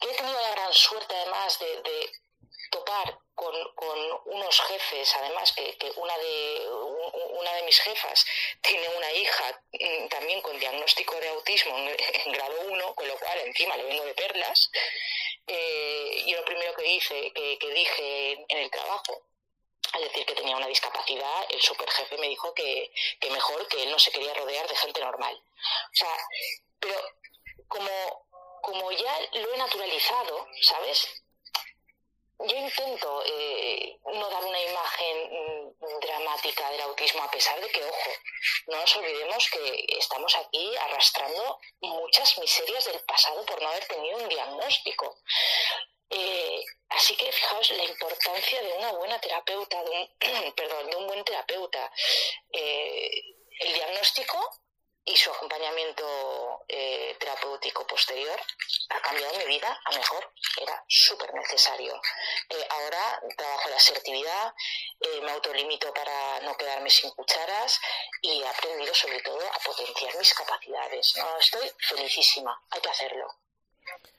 que 0.00 0.10
he 0.10 0.14
tenido 0.14 0.40
la 0.40 0.50
gran 0.52 0.72
suerte 0.72 1.14
además 1.14 1.58
de 1.58 2.10
topar 2.74 3.18
con, 3.34 3.54
unos 4.26 4.60
jefes, 4.62 5.16
además 5.16 5.52
que, 5.52 5.92
una, 5.96 6.18
de, 6.18 6.68
una 7.38 7.52
de 7.54 7.62
mis 7.62 7.78
jefas 7.80 8.24
tiene 8.60 8.88
una 8.88 9.12
hija 9.12 9.62
mm, 9.72 10.08
también 10.08 10.40
con 10.42 10.58
diagnóstico 10.58 11.14
de 11.16 11.28
autismo 11.28 11.76
en, 11.76 12.32
grado 12.32 12.60
1, 12.66 12.94
con 12.94 13.06
lo 13.06 13.16
cual 13.18 13.38
encima 13.40 13.76
le 13.76 13.84
vengo 13.84 14.04
de 14.04 14.14
perlas. 14.14 14.70
Eh, 15.46 16.22
y 16.26 16.32
lo 16.32 16.44
primero 16.44 16.74
que, 16.74 16.86
hice, 16.86 17.32
que, 17.32 17.70
dije 17.74 18.32
en 18.48 18.58
el 18.58 18.70
trabajo, 18.70 19.22
al 19.92 20.02
decir 20.02 20.26
que 20.26 20.34
tenía 20.34 20.56
una 20.56 20.66
discapacidad, 20.66 21.46
el 21.50 21.60
superjefe 21.60 22.16
me 22.18 22.28
dijo 22.28 22.52
que, 22.54 22.90
que 23.20 23.30
mejor 23.30 23.68
que 23.68 23.82
él 23.82 23.90
no 23.90 23.98
se 23.98 24.10
quería 24.10 24.34
rodear 24.34 24.66
de 24.66 24.76
gente 24.76 25.00
normal. 25.00 25.34
O 25.36 25.94
sea, 25.94 26.16
pero 26.80 26.96
como, 27.68 28.26
como 28.62 28.90
ya 28.92 29.20
lo 29.34 29.54
he 29.54 29.58
naturalizado, 29.58 30.48
¿sabes? 30.62 31.23
Yo 32.38 32.56
intento 32.56 33.22
eh, 33.26 33.98
no 34.04 34.28
dar 34.28 34.44
una 34.44 34.60
imagen 34.62 35.30
mm, 35.80 36.00
dramática 36.00 36.70
del 36.70 36.80
autismo, 36.82 37.22
a 37.22 37.30
pesar 37.30 37.60
de 37.60 37.68
que, 37.68 37.84
ojo, 37.84 38.10
no 38.66 38.76
nos 38.76 38.96
olvidemos 38.96 39.50
que 39.50 39.86
estamos 39.98 40.36
aquí 40.36 40.76
arrastrando 40.76 41.58
muchas 41.80 42.38
miserias 42.38 42.84
del 42.86 43.00
pasado 43.00 43.44
por 43.46 43.62
no 43.62 43.68
haber 43.68 43.86
tenido 43.86 44.18
un 44.18 44.28
diagnóstico. 44.28 45.16
Eh, 46.10 46.62
así 46.90 47.16
que 47.16 47.32
fijaos 47.32 47.70
la 47.70 47.84
importancia 47.84 48.62
de 48.62 48.72
una 48.74 48.92
buena 48.92 49.20
terapeuta, 49.20 49.82
de 49.82 49.90
un, 49.90 50.52
perdón, 50.56 50.90
de 50.90 50.96
un 50.96 51.06
buen 51.06 51.24
terapeuta. 51.24 51.90
Eh, 52.52 53.10
el 53.60 53.72
diagnóstico 53.72 54.63
y 55.04 55.16
su 55.16 55.30
acompañamiento 55.30 56.64
eh, 56.68 57.16
terapéutico 57.18 57.86
posterior 57.86 58.40
ha 58.88 59.00
cambiado 59.00 59.38
mi 59.38 59.46
vida 59.46 59.80
a 59.84 59.90
mejor. 59.92 60.32
Era 60.60 60.82
súper 60.88 61.34
necesario. 61.34 61.94
Eh, 62.48 62.66
ahora 62.70 63.22
trabajo 63.36 63.68
la 63.68 63.76
asertividad, 63.76 64.54
eh, 65.00 65.20
me 65.22 65.32
autolimito 65.32 65.92
para 65.92 66.40
no 66.40 66.56
quedarme 66.56 66.88
sin 66.90 67.10
cucharas 67.10 67.78
y 68.22 68.40
he 68.40 68.46
aprendido 68.46 68.94
sobre 68.94 69.20
todo 69.20 69.40
a 69.40 69.58
potenciar 69.58 70.16
mis 70.16 70.32
capacidades. 70.34 71.14
Estoy 71.40 71.70
felicísima, 71.78 72.58
hay 72.70 72.80
que 72.80 72.88
hacerlo. 72.88 73.26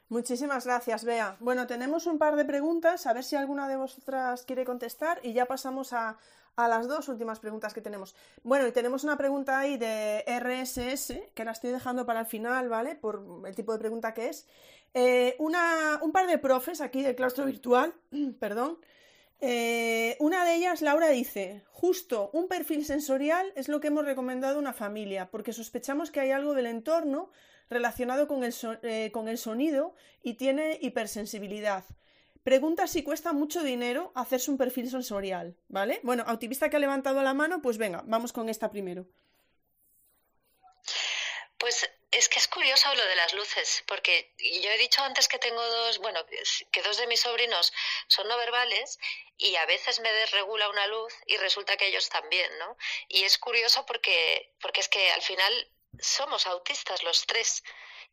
Muchísimas 0.08 0.66
gracias, 0.66 1.04
Bea. 1.04 1.36
Bueno, 1.40 1.66
tenemos 1.66 2.06
un 2.06 2.20
par 2.20 2.36
de 2.36 2.46
preguntas, 2.46 3.08
a 3.08 3.14
ver 3.14 3.24
si 3.24 3.36
alguna 3.36 3.68
de 3.68 3.76
vosotras 3.76 4.44
quiere 4.44 4.64
contestar 4.64 5.20
y 5.24 5.34
ya 5.34 5.48
pasamos 5.48 5.94
a, 5.94 6.20
a 6.56 6.68
las 6.68 6.88
dos 6.88 7.08
últimas 7.10 7.40
preguntas 7.40 7.74
que 7.74 7.82
tenemos. 7.82 8.16
Bueno, 8.44 8.68
y 8.68 8.72
tenemos 8.72 9.04
una 9.04 9.18
pregunta 9.18 9.60
ahí 9.60 9.78
de 9.78 10.24
RSS, 10.28 11.32
que 11.34 11.46
la 11.46 11.52
estoy 11.52 11.72
dejando 11.72 12.06
para 12.06 12.22
el 12.22 12.26
final, 12.26 12.70
¿vale? 12.70 12.96
Por 12.96 13.44
el 13.46 13.56
tipo 13.56 13.74
de 13.74 13.80
pregunta 13.80 14.14
que 14.14 14.30
es. 14.30 14.48
Eh, 14.94 15.36
una, 15.40 16.00
un 16.02 16.12
par 16.12 16.28
de 16.28 16.38
profes 16.38 16.80
aquí 16.80 17.02
del 17.02 17.16
claustro 17.16 17.46
virtual, 17.46 17.94
perdón. 18.40 18.78
Eh, 19.42 20.16
una 20.20 20.46
de 20.46 20.56
ellas, 20.56 20.82
Laura, 20.82 21.10
dice, 21.10 21.64
justo 21.70 22.30
un 22.32 22.48
perfil 22.48 22.86
sensorial 22.86 23.52
es 23.56 23.68
lo 23.68 23.82
que 23.82 23.88
hemos 23.88 24.06
recomendado 24.06 24.56
a 24.56 24.60
una 24.60 24.74
familia, 24.74 25.30
porque 25.30 25.52
sospechamos 25.52 26.12
que 26.12 26.22
hay 26.22 26.32
algo 26.32 26.54
del 26.54 26.68
entorno 26.68 27.30
relacionado 27.70 28.28
con 28.28 28.44
el, 28.44 28.54
eh, 28.84 29.12
con 29.12 29.28
el 29.28 29.38
sonido 29.38 29.94
y 30.24 30.36
tiene 30.36 30.80
hipersensibilidad. 30.82 31.84
Pregunta 32.46 32.86
si 32.86 33.04
cuesta 33.04 33.34
mucho 33.34 33.64
dinero 33.64 34.12
hacerse 34.14 34.52
un 34.52 34.60
perfil 34.60 34.88
sensorial, 34.88 35.58
¿vale? 35.68 36.00
Bueno, 36.04 36.24
activista 36.28 36.70
que 36.70 36.76
ha 36.76 36.80
levantado 36.80 37.24
la 37.24 37.34
mano, 37.34 37.60
pues 37.60 37.80
venga, 37.80 38.04
vamos 38.06 38.32
con 38.34 38.50
esta 38.50 38.70
primero. 38.70 39.08
Pues 41.58 41.90
es 42.12 42.30
que 42.30 42.38
es 42.38 42.48
curioso 42.48 42.94
lo 42.94 43.04
de 43.04 43.16
las 43.16 43.34
luces, 43.34 43.84
porque 43.88 44.32
yo 44.38 44.70
he 44.70 44.78
dicho 44.78 45.02
antes 45.02 45.28
que 45.28 45.40
tengo 45.40 45.60
dos, 45.60 45.98
bueno, 45.98 46.24
que 46.72 46.84
dos 46.84 46.98
de 46.98 47.08
mis 47.08 47.22
sobrinos 47.22 47.74
son 48.10 48.28
no 48.28 48.38
verbales 48.38 49.00
y 49.40 49.56
a 49.56 49.66
veces 49.66 50.00
me 50.02 50.14
desregula 50.14 50.70
una 50.70 50.86
luz 50.86 51.16
y 51.26 51.38
resulta 51.38 51.78
que 51.78 51.88
ellos 51.88 52.10
también, 52.10 52.52
¿no? 52.60 52.78
Y 53.08 53.24
es 53.24 53.40
curioso 53.40 53.88
porque, 53.88 54.54
porque 54.62 54.82
es 54.82 54.88
que 54.88 55.12
al 55.14 55.24
final 55.24 55.72
somos 56.00 56.46
autistas 56.46 57.02
los 57.02 57.26
tres. 57.26 57.64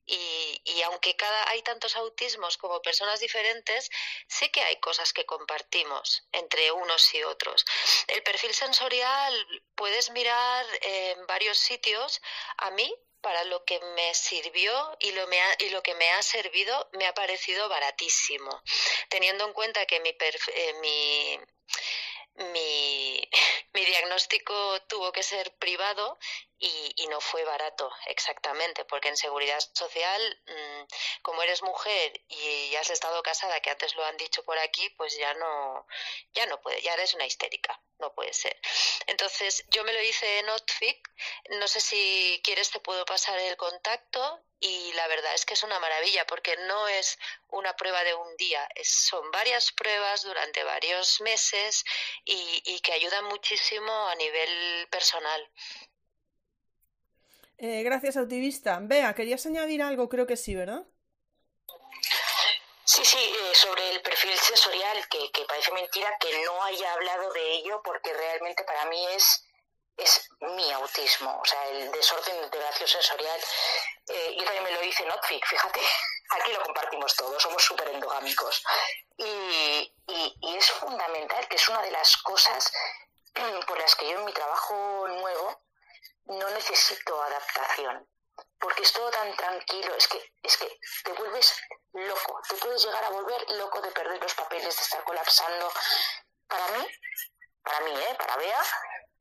Y, 0.04 0.82
aunque 0.82 1.16
cada, 1.16 1.48
hay 1.50 1.62
tantos 1.62 1.96
autismos 1.96 2.56
como 2.58 2.82
personas 2.82 3.20
diferentes, 3.20 3.90
sí 4.26 4.48
que 4.50 4.62
hay 4.62 4.76
cosas 4.80 5.12
que 5.12 5.24
compartimos 5.24 6.26
entre 6.32 6.72
unos 6.72 7.14
y 7.14 7.22
otros. 7.22 7.64
El 8.08 8.22
perfil 8.22 8.52
sensorial 8.54 9.62
puedes 9.74 10.10
mirar 10.10 10.66
en 10.80 11.26
varios 11.26 11.58
sitios. 11.58 12.20
A 12.58 12.70
mí, 12.70 12.92
para 13.20 13.44
lo 13.44 13.64
que 13.64 13.78
me 13.94 14.12
sirvió 14.14 14.96
y 14.98 15.12
lo, 15.12 15.26
me 15.28 15.38
y 15.60 15.70
lo 15.70 15.82
que 15.82 15.94
me 15.94 16.10
ha 16.10 16.22
servido, 16.22 16.88
me 16.92 17.06
ha 17.06 17.14
parecido 17.14 17.68
baratísimo. 17.68 18.62
Teniendo 19.08 19.46
en 19.46 19.52
cuenta 19.52 19.86
que 19.86 20.00
mi, 20.00 20.10
eh, 20.10 20.74
mi 20.80 21.38
mi, 22.36 23.28
mi 23.72 23.84
diagnóstico 23.84 24.54
tuvo 24.88 25.12
que 25.12 25.22
ser 25.22 25.54
privado 25.56 26.18
y, 26.58 26.92
y, 26.96 27.06
no 27.08 27.20
fue 27.20 27.44
barato, 27.44 27.90
exactamente, 28.06 28.84
porque 28.84 29.08
en 29.08 29.16
seguridad 29.16 29.58
social, 29.74 30.42
mmm, 30.46 30.84
como 31.22 31.42
eres 31.42 31.62
mujer 31.62 32.12
y 32.28 32.74
has 32.76 32.90
estado 32.90 33.22
casada, 33.22 33.60
que 33.60 33.70
antes 33.70 33.96
lo 33.96 34.04
han 34.04 34.16
dicho 34.16 34.44
por 34.44 34.58
aquí, 34.58 34.88
pues 34.90 35.16
ya 35.18 35.34
no, 35.34 35.86
ya 36.32 36.46
no 36.46 36.60
puede, 36.60 36.80
ya 36.80 36.94
eres 36.94 37.14
una 37.14 37.26
histérica, 37.26 37.80
no 38.02 38.12
puede 38.12 38.32
ser. 38.34 38.54
Entonces, 39.06 39.64
yo 39.70 39.84
me 39.84 39.92
lo 39.94 40.02
hice 40.02 40.40
en 40.40 40.48
Outfic, 40.50 41.10
no 41.60 41.66
sé 41.66 41.80
si 41.80 42.40
quieres 42.44 42.70
te 42.70 42.80
puedo 42.80 43.04
pasar 43.06 43.38
el 43.38 43.56
contacto 43.56 44.44
y 44.60 44.92
la 44.92 45.08
verdad 45.08 45.34
es 45.34 45.44
que 45.46 45.54
es 45.54 45.62
una 45.62 45.78
maravilla 45.80 46.26
porque 46.26 46.56
no 46.68 46.88
es 46.88 47.18
una 47.48 47.74
prueba 47.74 48.04
de 48.04 48.14
un 48.14 48.36
día, 48.36 48.68
es, 48.74 48.88
son 48.88 49.30
varias 49.30 49.72
pruebas 49.72 50.22
durante 50.22 50.62
varios 50.64 51.20
meses 51.20 51.84
y, 52.24 52.80
que 52.80 52.92
ayudan 52.92 53.24
muchísimo 53.26 53.92
a 54.08 54.14
nivel 54.16 54.88
personal. 54.88 55.48
Eh, 57.58 57.82
gracias, 57.84 58.16
Autivista. 58.16 58.80
Bea, 58.82 59.14
¿querías 59.14 59.46
añadir 59.46 59.82
algo? 59.82 60.08
Creo 60.08 60.26
que 60.26 60.36
sí, 60.36 60.56
¿verdad? 60.56 60.84
Sí, 62.84 63.04
sí, 63.04 63.18
eh, 63.18 63.54
sobre 63.54 63.90
el 63.90 64.02
perfil 64.02 64.36
sensorial, 64.38 65.08
que, 65.08 65.30
que, 65.30 65.44
parece 65.44 65.70
mentira 65.72 66.16
que 66.18 66.44
no 66.44 66.62
haya 66.64 66.92
hablado 66.94 67.32
de 67.32 67.52
ello, 67.52 67.80
porque 67.84 68.12
realmente 68.12 68.64
para 68.64 68.84
mí 68.86 69.06
es, 69.14 69.44
es 69.96 70.28
mi 70.40 70.72
autismo, 70.72 71.40
o 71.40 71.44
sea, 71.44 71.68
el 71.68 71.92
desorden 71.92 72.38
de 72.38 72.44
integración 72.44 72.88
sensorial. 72.88 73.40
Eh, 74.08 74.34
yo 74.36 74.44
también 74.44 74.64
me 74.64 74.72
lo 74.72 74.82
hice 74.82 75.04
en 75.04 75.12
fíjate, 75.46 75.80
aquí 76.30 76.52
lo 76.52 76.62
compartimos 76.62 77.14
todos, 77.14 77.40
somos 77.40 77.62
súper 77.62 77.88
endogámicos. 77.88 78.64
Y, 79.16 79.94
y, 80.08 80.36
y 80.40 80.56
es 80.56 80.70
fundamental, 80.72 81.46
que 81.46 81.56
es 81.56 81.68
una 81.68 81.82
de 81.82 81.90
las 81.92 82.16
cosas 82.18 82.72
por 83.66 83.78
las 83.78 83.94
que 83.94 84.10
yo 84.10 84.18
en 84.18 84.24
mi 84.24 84.32
trabajo 84.32 85.06
nuevo 85.08 85.62
no 86.26 86.50
necesito 86.50 87.22
adaptación, 87.22 88.08
porque 88.58 88.82
es 88.82 88.92
todo 88.92 89.10
tan 89.10 89.34
tranquilo, 89.36 89.94
es 89.96 90.08
que, 90.08 90.32
es 90.42 90.56
que 90.56 90.78
te 91.04 91.12
vuelves 91.12 91.56
loco, 91.92 92.40
te 92.48 92.54
puedes 92.56 92.84
llegar 92.84 93.04
a 93.04 93.10
volver 93.10 93.50
loco 93.52 93.80
de 93.80 93.90
perder 93.90 94.20
los 94.22 94.34
papeles, 94.34 94.76
de 94.76 94.82
estar 94.82 95.02
colapsando. 95.04 95.72
Para 96.46 96.68
mí, 96.68 96.86
para 97.62 97.80
mí, 97.80 97.92
¿eh? 97.92 98.14
para 98.18 98.36
Bea, 98.36 98.62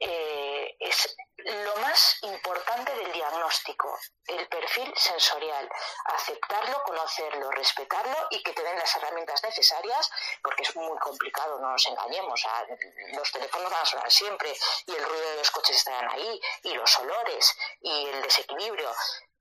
eh, 0.02 0.76
es 0.80 1.16
lo 1.38 1.76
más 1.78 2.18
importante 2.24 2.94
del 2.96 3.12
diagnóstico, 3.12 3.98
el 4.26 4.48
perfil 4.48 4.92
sensorial, 4.96 5.70
aceptarlo, 6.06 6.84
conocerlo, 6.84 7.52
respetarlo 7.52 8.28
y 8.32 8.42
que 8.44 8.54
te 8.54 8.64
den 8.64 8.78
las 8.78 8.96
herramientas 8.96 9.44
necesarias, 9.44 10.10
porque 10.42 10.64
es 10.64 10.76
muy 10.76 10.98
complicado, 11.00 11.60
no 11.60 11.72
nos 11.72 11.88
engañemos, 11.88 12.44
los 13.14 13.32
teléfonos 13.32 13.72
van 13.72 13.82
a 13.82 13.86
sonar 13.86 14.12
siempre 14.12 14.54
y 14.88 14.96
el 14.96 15.04
ruido 15.04 15.30
de 15.32 15.38
los 15.38 15.52
coches 15.52 15.78
estarán 15.78 16.10
ahí 16.12 16.42
y 16.64 16.74
los 16.74 17.00
olores 17.00 17.56
y 17.82 18.08
el 18.08 18.22
desequilibrio, 18.22 18.92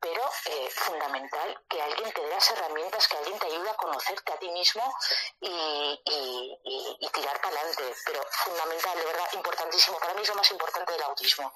pero 0.00 0.22
eh, 0.46 0.70
fundamental 0.70 1.62
que 1.68 1.80
alguien 1.80 2.12
te 2.12 2.20
dé 2.22 2.28
las 2.28 2.50
herramientas, 2.50 3.06
que 3.06 3.16
alguien 3.18 3.38
te 3.38 3.46
ayude 3.46 3.70
a 3.70 3.74
conocerte 3.74 4.32
a 4.32 4.38
ti 4.38 4.50
mismo 4.50 4.82
y, 5.40 6.00
y, 6.04 7.08
tirar 7.12 7.40
para 7.40 7.56
adelante. 7.60 7.82
Pero 8.06 8.20
fundamental, 8.30 8.98
de 8.98 9.04
verdad, 9.04 9.26
importantísimo. 9.34 9.98
Para 9.98 10.14
mí 10.14 10.22
es 10.22 10.28
lo 10.28 10.34
más 10.36 10.50
importante 10.50 10.92
del 10.92 11.02
autismo. 11.02 11.52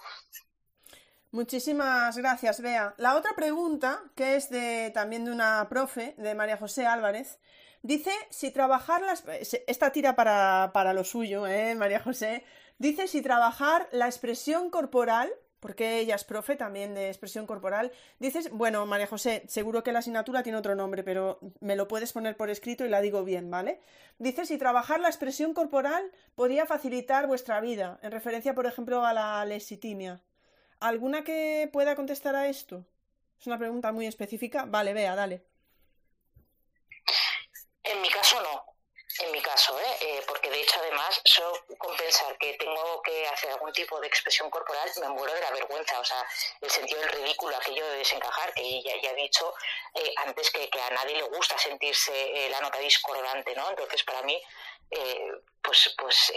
Muchísimas 1.31 2.17
gracias, 2.17 2.61
Bea. 2.61 2.95
La 2.99 3.17
otra 3.17 3.33
pregunta, 3.35 4.03
que 4.15 4.37
es 4.37 4.51
de 4.51 4.91
también 4.95 5.25
de 5.25 5.33
una 5.33 5.67
profe, 5.69 6.15
de 6.19 6.35
María 6.35 6.57
José 6.57 6.87
Álvarez, 6.87 7.39
dice 7.83 8.13
si 8.31 8.53
trabajar 8.53 9.03
las... 9.03 9.25
Esta 9.67 9.91
tira 9.91 10.15
para, 10.15 10.71
para 10.73 10.93
lo 10.93 11.03
suyo, 11.03 11.47
¿eh, 11.47 11.75
María 11.75 12.01
José? 12.01 12.45
Dice 12.79 13.09
si 13.09 13.23
trabajar 13.23 13.89
la 13.91 14.07
expresión 14.07 14.71
corporal 14.71 15.33
porque 15.65 15.99
ella 15.99 16.15
es 16.15 16.25
profe 16.25 16.57
también 16.57 16.93
de 16.93 17.09
expresión 17.09 17.47
corporal. 17.47 17.91
Dices, 18.19 18.51
bueno, 18.51 18.85
María 18.85 19.07
José, 19.07 19.45
seguro 19.49 19.83
que 19.83 19.93
la 19.93 20.01
asignatura 20.01 20.43
tiene 20.43 20.59
otro 20.59 20.75
nombre, 20.75 21.03
pero 21.03 21.39
me 21.61 21.75
lo 21.75 21.89
puedes 21.89 22.13
poner 22.13 22.37
por 22.37 22.51
escrito 22.51 22.85
y 22.85 22.91
la 22.91 23.01
digo 23.01 23.25
bien, 23.25 23.51
¿vale? 23.51 23.81
Dices, 24.19 24.49
si 24.49 24.59
trabajar 24.59 25.01
la 25.01 25.09
expresión 25.09 25.55
corporal 25.55 26.13
podría 26.35 26.67
facilitar 26.67 27.27
vuestra 27.27 27.63
vida, 27.63 27.99
en 28.03 28.13
referencia, 28.13 28.55
por 28.55 28.67
ejemplo, 28.67 29.07
a 29.07 29.15
la 29.15 29.43
lesitimia. 29.47 30.21
¿Alguna 30.81 31.25
que 31.25 31.71
pueda 31.73 31.97
contestar 31.97 32.37
a 32.37 32.47
esto? 32.49 32.85
Es 33.41 33.47
una 33.47 33.57
pregunta 33.57 33.91
muy 33.91 34.05
específica. 34.05 34.67
Vale, 34.67 34.93
vea, 34.93 35.17
dale. 35.17 35.47
En 37.85 38.03
mi 38.03 38.11
caso 38.11 38.37
no 38.43 38.74
en 39.21 39.33
mi 39.33 39.41
caso, 39.41 39.79
¿eh? 39.79 39.97
Eh, 40.01 40.25
porque 40.27 40.51
de 40.51 40.61
hecho 40.61 40.81
además 40.81 41.21
solo 41.25 41.53
con 41.79 41.97
pensar 41.97 42.37
que 42.39 42.55
tengo 42.55 43.01
que 43.03 43.27
hacer 43.29 43.51
algún 43.51 43.73
tipo 43.73 44.01
de 44.01 44.09
expresión 44.09 44.51
corporal 44.51 44.91
me 45.01 45.09
muero 45.09 45.33
de 45.33 45.41
la 45.41 45.51
vergüenza, 45.51 45.99
o 46.01 46.05
sea, 46.05 46.27
el 46.61 46.71
sentido 46.71 47.01
del 47.01 47.11
ridículo, 47.11 47.57
aquello 47.57 47.87
de 47.87 47.99
desencajar, 47.99 48.53
que 48.55 48.83
ya, 48.83 49.01
ya 49.01 49.11
he 49.11 49.15
dicho 49.15 49.55
eh, 49.95 50.15
antes 50.17 50.51
que, 50.51 50.69
que, 50.69 50.81
a 50.81 50.91
nadie 50.91 51.17
le 51.17 51.23
gusta 51.23 51.57
sentirse 51.59 52.13
eh, 52.13 52.49
la 52.51 52.61
nota 52.61 52.79
discordante, 52.79 53.55
¿no? 53.55 53.71
Entonces 53.71 54.03
para 54.03 54.23
mí 54.23 54.41
eh, 54.91 55.33
pues, 55.63 55.95
pues 55.97 56.33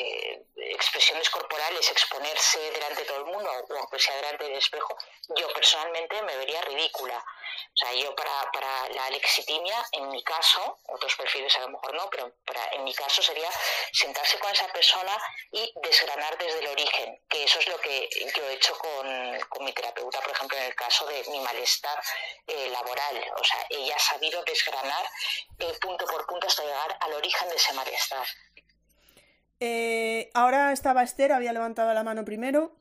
expresiones 0.56 1.30
corporales, 1.30 1.92
exponerse 1.92 2.60
delante 2.72 3.02
de 3.02 3.08
todo 3.08 3.18
el 3.18 3.26
mundo 3.26 3.50
o 3.70 3.74
aunque 3.76 4.00
sea 4.00 4.16
delante 4.16 4.46
del 4.46 4.58
espejo, 4.58 4.98
yo 5.36 5.52
personalmente 5.54 6.22
me 6.22 6.38
vería 6.38 6.62
ridícula. 6.62 7.18
O 7.18 7.78
sea, 7.78 7.94
yo 7.94 8.16
para, 8.16 8.52
para 8.52 8.90
la 8.90 9.10
lexitimia, 9.10 9.86
en 9.92 10.10
mi 10.10 10.24
caso, 10.24 10.80
otros 10.88 11.16
perfiles 11.16 11.56
a 11.58 11.62
lo 11.62 11.70
mejor 11.70 11.94
no, 11.94 12.10
pero 12.10 12.32
para, 12.46 12.67
en 12.74 12.84
mi 12.84 12.94
caso 12.94 13.22
sería 13.22 13.50
sentarse 13.92 14.40
con 14.40 14.52
esa 14.52 14.68
persona 14.68 15.18
y 15.52 15.72
desgranar 15.84 16.38
desde 16.38 16.60
el 16.60 16.68
origen, 16.68 17.20
que 17.30 17.44
eso 17.44 17.60
es 17.60 17.68
lo 17.68 17.78
que 17.80 18.10
yo 18.36 18.50
he 18.50 18.54
hecho 18.54 18.78
con, 18.78 19.40
con 19.50 19.66
mi 19.66 19.74
terapeuta, 19.74 20.20
por 20.22 20.32
ejemplo, 20.32 20.58
en 20.58 20.64
el 20.66 20.76
caso 20.76 21.06
de 21.08 21.24
mi 21.30 21.40
malestar 21.40 22.00
eh, 22.48 22.70
laboral. 22.70 23.24
O 23.40 23.44
sea, 23.44 23.66
ella 23.70 23.96
ha 23.96 24.00
sabido 24.00 24.44
desgranar 24.44 25.06
eh, 25.60 25.74
punto 25.82 26.06
por 26.06 26.26
punto 26.26 26.48
hasta 26.48 26.64
llegar 26.64 26.98
al 27.00 27.14
origen 27.14 27.50
de 27.50 27.56
ese 27.56 27.74
malestar. 27.74 28.26
Eh, 29.60 30.30
ahora 30.34 30.72
estaba 30.72 31.04
Esther, 31.04 31.32
había 31.32 31.54
levantado 31.54 31.94
la 31.94 32.04
mano 32.04 32.24
primero. 32.24 32.76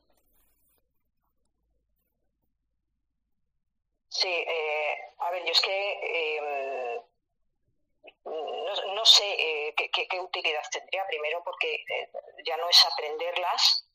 Sí, 4.09 4.29
eh, 4.29 4.97
a 5.19 5.31
ver, 5.31 5.43
yo 5.45 5.51
es 5.51 5.61
que 5.61 5.91
eh, 6.01 6.86
no, 8.29 8.93
no, 8.93 9.05
sé 9.05 9.23
eh, 9.23 9.75
qué, 9.75 10.19
utilidad 10.19 10.63
tendría, 10.71 11.05
primero 11.07 11.43
porque 11.43 11.75
eh, 11.75 12.11
ya 12.45 12.57
no 12.57 12.69
es 12.69 12.85
aprenderlas, 12.85 13.85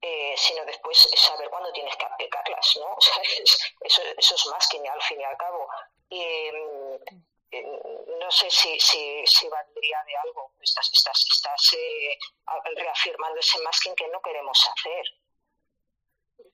eh, 0.00 0.34
sino 0.36 0.64
después 0.64 1.08
saber 1.14 1.48
cuándo 1.50 1.72
tienes 1.72 1.96
que 1.96 2.04
aplicarlas, 2.04 2.76
¿no? 2.78 2.96
Eso, 3.84 4.02
eso, 4.16 4.34
es 4.34 4.46
más 4.46 4.68
que 4.68 4.88
al 4.88 5.02
fin 5.02 5.20
y 5.20 5.24
al 5.24 5.36
cabo. 5.36 5.68
no 8.20 8.30
sé 8.30 8.50
si, 8.50 8.78
si, 8.80 9.26
si, 9.26 9.48
valdría 9.48 10.02
de 10.04 10.16
algo. 10.16 10.52
Estás, 10.60 10.90
estás, 10.94 11.26
estás 11.30 11.76
reafirmando 12.76 13.38
ese 13.40 13.60
masking 13.60 13.94
que 13.94 14.08
no 14.08 14.20
queremos 14.22 14.68
hacer 14.68 15.04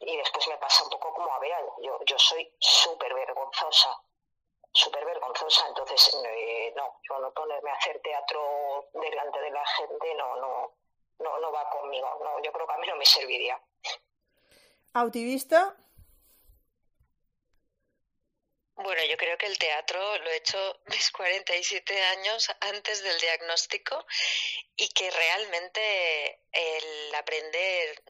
y 0.00 0.16
después 0.16 0.46
me 0.48 0.56
pasa 0.58 0.84
un 0.84 0.90
poco 0.90 1.12
como 1.12 1.32
a 1.32 1.38
Bea, 1.38 1.60
yo, 1.82 1.98
yo 2.04 2.18
soy 2.18 2.50
súper 2.58 3.12
vergonzosa, 3.14 4.00
súper 4.72 5.04
vergonzosa, 5.04 5.66
entonces 5.68 6.14
eh, 6.24 6.72
no, 6.76 7.00
yo 7.08 7.18
no 7.18 7.32
ponerme 7.32 7.70
a 7.70 7.74
hacer 7.74 8.00
teatro 8.00 8.88
delante 8.92 9.40
de 9.40 9.50
la 9.50 9.66
gente 9.66 10.14
no, 10.14 10.36
no, 10.36 10.74
no, 11.18 11.38
no 11.40 11.52
va 11.52 11.68
conmigo, 11.70 12.08
no, 12.22 12.42
yo 12.42 12.52
creo 12.52 12.66
que 12.66 12.74
a 12.74 12.78
mí 12.78 12.86
no 12.86 12.96
me 12.96 13.06
serviría. 13.06 13.60
¿Autivista? 14.92 15.76
Bueno, 18.80 19.02
yo 19.10 19.16
creo 19.16 19.36
que 19.36 19.46
el 19.46 19.58
teatro 19.58 20.18
lo 20.18 20.30
he 20.30 20.36
hecho 20.36 20.80
mis 20.86 21.10
47 21.10 22.00
años 22.00 22.48
antes 22.60 23.02
del 23.02 23.18
diagnóstico 23.20 24.06
y 24.76 24.88
que 24.90 25.10
realmente 25.10 26.40
el 26.52 27.14
aprender 27.16 28.02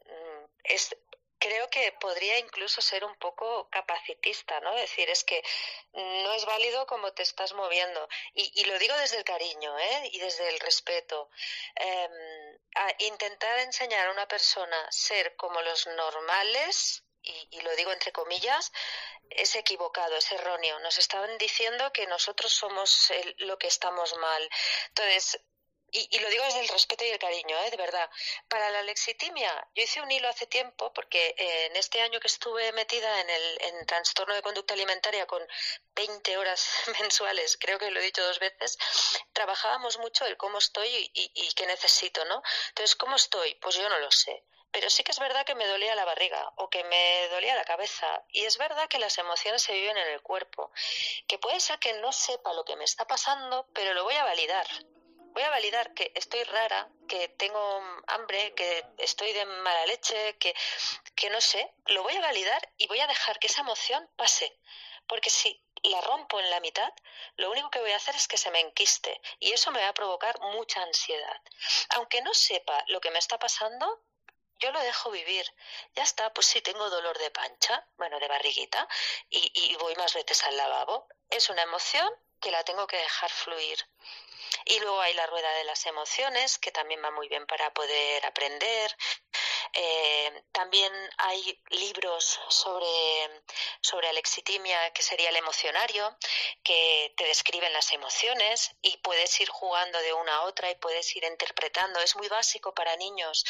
es 0.65 0.95
creo 1.39 1.69
que 1.71 1.93
podría 1.93 2.39
incluso 2.39 2.81
ser 2.81 3.05
un 3.05 3.15
poco 3.17 3.69
capacitista, 3.71 4.61
¿no? 4.61 4.75
Decir, 4.75 5.09
es 5.11 5.25
que 5.25 5.43
no 5.93 6.33
es 6.33 6.45
válido 6.45 6.87
como 6.87 7.13
te 7.13 7.23
estás 7.23 7.53
moviendo. 7.55 8.09
Y, 8.35 8.51
y 8.61 8.65
lo 8.65 8.79
digo 8.79 8.97
desde 8.97 9.19
el 9.19 9.25
cariño, 9.25 9.79
¿eh? 9.79 10.11
Y 10.13 10.19
desde 10.19 10.49
el 10.49 10.61
respeto. 10.61 11.31
A 12.75 12.95
intentar 12.99 13.59
enseñar 13.61 14.09
a 14.09 14.13
una 14.13 14.29
persona 14.29 14.87
ser 14.91 15.37
como 15.37 15.61
los 15.63 15.87
normales, 15.87 17.05
y, 17.23 17.49
y, 17.51 17.61
lo 17.61 17.75
digo 17.77 17.93
entre 17.93 18.13
comillas, 18.13 18.73
es 19.31 19.55
equivocado, 19.57 20.17
es 20.17 20.31
erróneo. 20.33 20.79
Nos 20.81 20.99
estaban 20.99 21.37
diciendo 21.39 21.93
que 21.93 22.07
nosotros 22.07 22.53
somos 22.53 23.11
el, 23.11 23.35
lo 23.39 23.59
que 23.59 23.67
estamos 23.67 24.17
mal. 24.17 24.49
Entonces, 24.89 25.41
y, 25.91 26.19
lo 26.19 26.29
digo 26.29 26.45
desde 26.45 26.61
el 26.61 26.69
respeto 26.69 27.05
y 27.05 27.09
el 27.09 27.19
cariño, 27.19 27.57
¿eh? 27.65 27.71
de 27.71 27.77
verdad. 27.77 28.11
Para 28.49 28.71
la 28.71 28.83
lexitimia, 28.83 29.69
yo 29.75 29.83
hice 29.83 30.01
un 30.01 30.11
hilo 30.11 30.29
hace 30.29 30.47
tiempo, 30.47 30.93
porque 30.93 31.35
eh, 31.39 31.67
en 31.67 31.77
este 31.77 32.01
año 32.01 32.21
que 32.21 32.27
estuve 32.27 32.73
metida 32.73 33.21
en 33.21 33.31
el 33.31 33.59
en 33.63 33.87
trastorno 33.87 34.35
de 34.35 34.43
conducta 34.43 34.75
alimentaria 34.75 35.27
con 35.27 35.43
20 35.95 36.37
horas 36.37 36.69
mensuales, 37.01 37.57
creo 37.59 37.79
que 37.79 37.91
lo 37.91 38.01
he 38.01 38.05
dicho 38.05 38.23
dos 38.23 38.39
veces, 38.39 38.79
trabajábamos 39.33 39.99
mucho 39.99 40.27
el 40.27 40.37
cómo 40.37 40.59
estoy 40.59 40.89
y, 41.15 41.31
y 41.35 41.53
qué 41.55 41.67
necesito, 41.67 42.25
¿no? 42.27 42.43
Entonces, 42.69 42.97
¿cómo 42.97 43.17
estoy? 43.17 43.55
Pues 43.57 43.77
yo 43.77 43.89
no 43.89 43.99
lo 43.99 44.11
sé 44.11 44.45
pero 44.71 44.91
sí 44.91 45.03
que 45.03 45.13
es 45.13 45.19
verdad 45.19 45.47
que 45.47 45.55
me 45.55 45.67
dolía 45.67 45.95
la 45.95 46.05
barriga 46.05 46.53
o 46.57 46.69
que 46.69 46.85
me 46.85 47.29
dolía 47.29 47.57
la 47.57 47.65
cabeza. 47.65 48.23
Y 48.31 48.45
es 48.45 48.59
verdad 48.59 48.87
que 48.87 48.99
las 48.99 49.17
emociones 49.17 49.63
se 49.63 49.73
viven 49.73 49.97
en 49.97 50.09
el 50.09 50.21
cuerpo. 50.21 50.71
Que 51.27 51.39
puede 51.39 51.59
ser 51.59 51.79
que 51.79 51.95
no 51.95 52.13
sepa 52.13 52.53
lo 52.53 52.65
que 52.65 52.77
me 52.77 52.85
está 52.85 53.07
pasando, 53.07 53.67
pero 53.73 53.95
lo 53.95 54.05
voy 54.05 54.15
a 54.15 54.25
validar 54.25 54.67
voy 55.39 55.45
a 55.45 55.51
validar 55.51 55.95
que 55.95 56.11
estoy 56.17 56.43
rara, 56.43 56.89
que 57.07 57.29
tengo 57.29 57.81
hambre, 58.09 58.55
que 58.55 58.85
estoy 58.99 59.33
de 59.33 59.45
mala 59.45 59.87
leche, 59.87 60.37
que, 60.37 60.53
que 61.15 61.31
no 61.31 61.41
sé, 61.41 61.73
lo 61.87 62.03
voy 62.03 62.17
a 62.17 62.21
validar 62.21 62.73
y 62.77 62.89
voy 62.89 62.99
a 62.99 63.07
dejar 63.07 63.39
que 63.39 63.47
esa 63.47 63.61
emoción 63.61 64.11
pase. 64.17 64.59
Porque 65.07 65.31
si 65.31 65.65
la 65.85 66.01
rompo 66.01 66.41
en 66.41 66.51
la 66.51 66.59
mitad, 66.59 66.93
lo 67.37 67.53
único 67.53 67.71
que 67.71 67.79
voy 67.79 67.93
a 67.93 67.97
hacer 67.97 68.17
es 68.17 68.27
que 68.27 68.37
se 68.37 68.51
me 68.51 68.59
enquiste 68.59 69.21
y 69.39 69.53
eso 69.53 69.71
me 69.71 69.81
va 69.81 69.91
a 69.91 69.95
provocar 69.95 70.41
mucha 70.41 70.83
ansiedad. 70.83 71.41
Aunque 71.91 72.21
no 72.21 72.35
sepa 72.35 72.83
lo 72.89 73.01
que 73.01 73.13
me 73.13 73.21
está 73.21 73.39
pasando, 73.39 74.03
yo 74.59 74.73
lo 74.73 74.81
dejo 74.81 75.13
vivir. 75.13 75.47
Ya 75.95 76.03
está, 76.03 76.35
pues 76.35 76.49
si 76.49 76.61
tengo 76.63 76.91
dolor 76.91 77.17
de 77.17 77.31
pancha, 77.31 77.87
bueno, 77.97 78.19
de 78.19 78.27
barriguita, 78.27 78.89
y, 79.31 79.53
y 79.55 79.77
voy 79.77 79.95
más 79.95 80.15
veces 80.15 80.43
al 80.43 80.57
lavabo, 80.57 81.07
es 81.31 81.49
una 81.49 81.63
emoción 81.63 82.13
que 82.41 82.51
la 82.51 82.65
tengo 82.65 82.87
que 82.87 82.97
dejar 82.97 83.31
fluir. 83.31 83.79
Y 84.65 84.81
luego 84.81 85.01
hay 85.01 85.15
la 85.15 85.27
rueda 85.27 85.51
de 85.55 85.65
las 85.65 85.87
emociones, 85.87 86.59
que 86.59 86.73
también 86.73 87.03
va 87.03 87.11
muy 87.11 87.29
bien 87.29 87.47
para 87.47 87.73
poder 87.73 88.25
aprender. 88.27 88.97
Eh, 89.73 90.43
también 90.53 90.93
hay 91.19 91.63
libros 91.71 92.41
sobre, 92.49 93.43
sobre 93.81 94.09
alexitimia, 94.09 94.91
que 94.93 95.03
sería 95.03 95.29
el 95.31 95.37
emocionario, 95.37 96.17
que 96.63 97.13
te 97.17 97.25
describen 97.25 97.73
las 97.73 97.93
emociones 97.93 98.71
y 98.83 98.97
puedes 98.99 99.39
ir 99.41 99.49
jugando 99.49 99.99
de 100.01 100.13
una 100.15 100.37
a 100.37 100.43
otra 100.43 100.71
y 100.71 100.77
puedes 100.77 101.15
ir 101.17 101.25
interpretando. 101.25 102.01
Es 102.01 102.17
muy 102.17 102.29
básico 102.29 102.75
para 102.75 102.97
niños. 102.97 103.45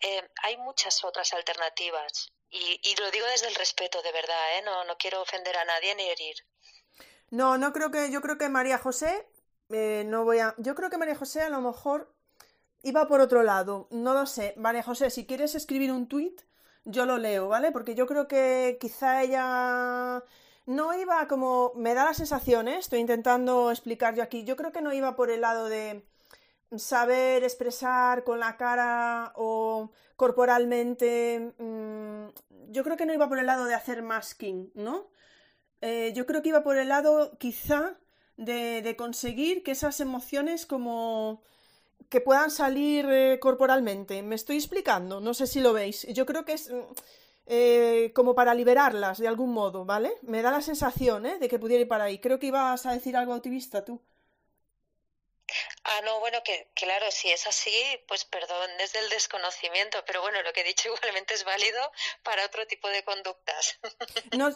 Eh, 0.00 0.28
hay 0.42 0.56
muchas 0.58 1.02
otras 1.04 1.32
alternativas. 1.32 2.32
Y, 2.48 2.80
y, 2.82 2.96
lo 2.96 3.10
digo 3.10 3.26
desde 3.26 3.48
el 3.48 3.56
respeto, 3.56 4.02
de 4.02 4.12
verdad, 4.12 4.58
¿eh? 4.58 4.62
no, 4.62 4.84
no 4.84 4.96
quiero 4.96 5.20
ofender 5.20 5.56
a 5.56 5.64
nadie 5.64 5.94
ni 5.96 6.08
herir. 6.08 6.36
No, 7.30 7.58
no 7.58 7.72
creo 7.72 7.90
que, 7.90 8.10
yo 8.10 8.20
creo 8.20 8.38
que 8.38 8.48
María 8.48 8.78
José 8.78 9.26
eh, 9.70 10.04
no 10.06 10.24
voy 10.24 10.38
a. 10.38 10.54
Yo 10.58 10.74
creo 10.74 10.90
que 10.90 10.98
María 10.98 11.16
José 11.16 11.42
a 11.42 11.50
lo 11.50 11.60
mejor 11.60 12.12
iba 12.82 13.06
por 13.08 13.20
otro 13.20 13.42
lado. 13.42 13.88
No 13.90 14.14
lo 14.14 14.26
sé. 14.26 14.54
María 14.56 14.82
José, 14.82 15.10
si 15.10 15.26
quieres 15.26 15.54
escribir 15.54 15.92
un 15.92 16.08
tuit, 16.08 16.42
yo 16.84 17.06
lo 17.06 17.18
leo, 17.18 17.48
¿vale? 17.48 17.72
Porque 17.72 17.94
yo 17.94 18.06
creo 18.06 18.28
que 18.28 18.78
quizá 18.80 19.22
ella 19.22 20.22
no 20.66 20.94
iba 20.94 21.26
como. 21.28 21.72
Me 21.76 21.94
da 21.94 22.04
la 22.04 22.14
sensación, 22.14 22.68
¿eh? 22.68 22.78
Estoy 22.78 23.00
intentando 23.00 23.70
explicar 23.70 24.14
yo 24.14 24.22
aquí. 24.22 24.44
Yo 24.44 24.56
creo 24.56 24.72
que 24.72 24.82
no 24.82 24.92
iba 24.92 25.16
por 25.16 25.30
el 25.30 25.40
lado 25.42 25.68
de 25.68 26.06
saber 26.76 27.44
expresar 27.44 28.24
con 28.24 28.40
la 28.40 28.56
cara 28.56 29.32
o 29.36 29.90
corporalmente. 30.16 31.54
Mm, 31.58 32.28
yo 32.70 32.84
creo 32.84 32.96
que 32.96 33.06
no 33.06 33.14
iba 33.14 33.28
por 33.28 33.38
el 33.38 33.46
lado 33.46 33.64
de 33.66 33.74
hacer 33.74 34.02
masking, 34.02 34.70
¿no? 34.74 35.08
Eh, 35.80 36.12
yo 36.14 36.26
creo 36.26 36.42
que 36.42 36.50
iba 36.50 36.62
por 36.62 36.76
el 36.76 36.88
lado 36.88 37.36
quizá 37.38 37.98
de, 38.36 38.94
conseguir 38.96 39.62
que 39.62 39.72
esas 39.72 40.00
emociones 40.00 40.66
como 40.66 41.42
que 42.08 42.20
puedan 42.20 42.50
salir 42.50 43.06
eh, 43.10 43.38
corporalmente. 43.40 44.22
¿Me 44.22 44.34
estoy 44.34 44.56
explicando? 44.56 45.20
No 45.20 45.34
sé 45.34 45.46
si 45.46 45.60
lo 45.60 45.72
veis. 45.72 46.06
Yo 46.12 46.26
creo 46.26 46.44
que 46.44 46.52
es 46.52 46.70
mm, 46.70 46.76
eh, 47.46 48.12
como 48.14 48.34
para 48.34 48.54
liberarlas 48.54 49.18
de 49.18 49.28
algún 49.28 49.52
modo, 49.52 49.84
¿vale? 49.84 50.12
Me 50.22 50.42
da 50.42 50.50
la 50.50 50.60
sensación 50.60 51.26
¿eh? 51.26 51.38
de 51.38 51.48
que 51.48 51.58
pudiera 51.58 51.82
ir 51.82 51.88
para 51.88 52.04
ahí. 52.04 52.18
Creo 52.18 52.38
que 52.38 52.48
ibas 52.48 52.86
a 52.86 52.92
decir 52.92 53.16
algo 53.16 53.34
activista 53.34 53.84
tú. 53.84 54.00
Ah, 55.84 56.00
no, 56.04 56.18
bueno, 56.20 56.38
que 56.44 56.68
claro, 56.74 57.06
si 57.10 57.30
es 57.30 57.46
así, 57.46 57.70
pues 58.08 58.24
perdón, 58.24 58.70
es 58.80 58.92
del 58.92 59.08
desconocimiento, 59.10 59.98
pero 60.06 60.20
bueno, 60.20 60.42
lo 60.42 60.52
que 60.52 60.62
he 60.62 60.64
dicho 60.64 60.88
igualmente 60.94 61.34
es 61.34 61.44
válido 61.44 61.80
para 62.22 62.44
otro 62.44 62.66
tipo 62.66 62.88
de 62.88 63.02
conductas. 63.04 63.78
No, 64.36 64.50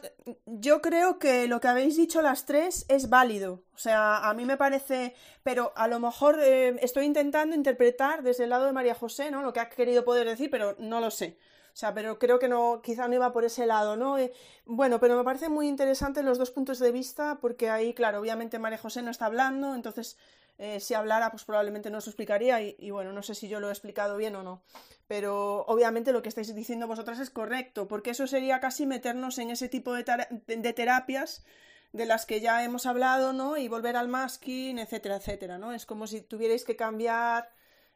yo 0.46 0.82
creo 0.82 1.18
que 1.18 1.46
lo 1.46 1.60
que 1.60 1.68
habéis 1.68 1.96
dicho 1.96 2.22
las 2.22 2.44
tres 2.44 2.84
es 2.88 3.08
válido. 3.08 3.62
O 3.74 3.78
sea, 3.78 4.18
a 4.18 4.34
mí 4.34 4.44
me 4.44 4.56
parece, 4.56 5.14
pero 5.42 5.72
a 5.76 5.86
lo 5.88 6.00
mejor 6.00 6.38
eh, 6.42 6.76
estoy 6.82 7.06
intentando 7.06 7.54
interpretar 7.54 8.22
desde 8.22 8.44
el 8.44 8.50
lado 8.50 8.66
de 8.66 8.72
María 8.72 8.94
José, 8.94 9.30
¿no? 9.30 9.42
Lo 9.42 9.52
que 9.52 9.60
ha 9.60 9.70
querido 9.70 10.04
poder 10.04 10.26
decir, 10.26 10.50
pero 10.50 10.74
no 10.78 11.00
lo 11.00 11.10
sé. 11.10 11.38
O 11.72 11.76
sea, 11.76 11.94
pero 11.94 12.18
creo 12.18 12.38
que 12.38 12.48
no, 12.48 12.82
quizá 12.82 13.06
no 13.08 13.14
iba 13.14 13.32
por 13.32 13.44
ese 13.44 13.64
lado, 13.64 13.96
¿no? 13.96 14.18
Eh, 14.18 14.32
bueno, 14.64 14.98
pero 15.00 15.16
me 15.16 15.24
parece 15.24 15.48
muy 15.48 15.68
interesante 15.68 16.22
los 16.22 16.36
dos 16.36 16.50
puntos 16.50 16.78
de 16.78 16.92
vista, 16.92 17.38
porque 17.40 17.70
ahí, 17.70 17.94
claro, 17.94 18.20
obviamente 18.20 18.58
María 18.58 18.78
José 18.78 19.02
no 19.02 19.10
está 19.10 19.26
hablando, 19.26 19.74
entonces 19.74 20.18
eh, 20.58 20.80
si 20.80 20.94
hablara, 20.94 21.30
pues 21.30 21.44
probablemente 21.44 21.90
no 21.90 21.98
os 21.98 22.06
explicaría 22.06 22.60
y, 22.60 22.90
bueno, 22.90 23.12
no 23.12 23.22
sé 23.22 23.34
si 23.34 23.48
yo 23.48 23.60
lo 23.60 23.68
he 23.68 23.72
explicado 23.72 24.16
bien 24.16 24.36
o 24.36 24.42
no. 24.42 24.62
Pero 25.06 25.64
obviamente 25.66 26.12
lo 26.12 26.22
que 26.22 26.28
estáis 26.28 26.54
diciendo 26.54 26.86
vosotras 26.86 27.18
es 27.18 27.30
correcto, 27.30 27.88
porque 27.88 28.10
eso 28.10 28.26
sería 28.26 28.60
casi 28.60 28.86
meternos 28.86 29.38
en 29.38 29.50
ese 29.50 29.68
tipo 29.68 29.94
de, 29.94 30.04
terapias 30.74 31.44
de 31.92 32.06
las 32.06 32.26
que 32.26 32.40
ya 32.40 32.62
hemos 32.62 32.86
hablado, 32.86 33.32
¿no? 33.32 33.56
Y 33.56 33.68
volver 33.68 33.96
al 33.96 34.08
masking, 34.08 34.78
etcétera, 34.78 35.16
etcétera, 35.16 35.58
¿no? 35.58 35.72
Es 35.72 35.86
como 35.86 36.06
si 36.06 36.20
tuvierais 36.20 36.64
que 36.64 36.76
cambiar, 36.76 37.50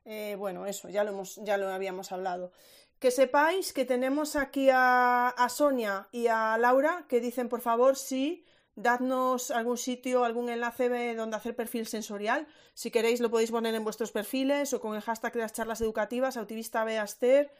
eh, 0.05 0.35
bueno, 0.39 0.67
eso, 0.67 0.89
ya 0.89 1.05
lo, 1.05 1.11
hemos, 1.11 1.37
ya 1.45 1.57
lo 1.57 1.69
habíamos 1.69 2.13
hablado. 2.13 2.51
Que 2.99 3.11
sepáis 3.11 3.73
que 3.73 3.85
tenemos 3.85 4.37
aquí 4.37 4.71
a 4.73 5.47
Sonia 5.51 6.09
y 6.11 6.29
a 6.29 6.57
Laura 6.59 7.05
que 7.09 7.21
dicen, 7.21 7.49
por 7.49 7.61
favor, 7.61 7.97
sí, 7.97 8.45
dadnos 8.77 9.51
algún 9.51 9.79
sitio, 9.79 10.25
algún 10.25 10.49
enlace 10.49 11.15
donde 11.15 11.37
hacer 11.37 11.55
perfil 11.55 11.87
sensorial. 11.87 12.47
Si 12.75 12.91
queréis 12.91 13.21
lo 13.21 13.31
podéis 13.31 13.51
poner 13.51 13.75
en 13.75 13.85
vuestros 13.85 14.13
perfiles 14.13 14.73
o 14.73 14.81
con 14.81 14.95
el 14.95 15.03
hashtag 15.03 15.33
de 15.35 15.41
las 15.41 15.53
charlas 15.53 15.81
educativas, 15.81 16.37
autivista 16.37 16.85
Beaster. 16.85 17.51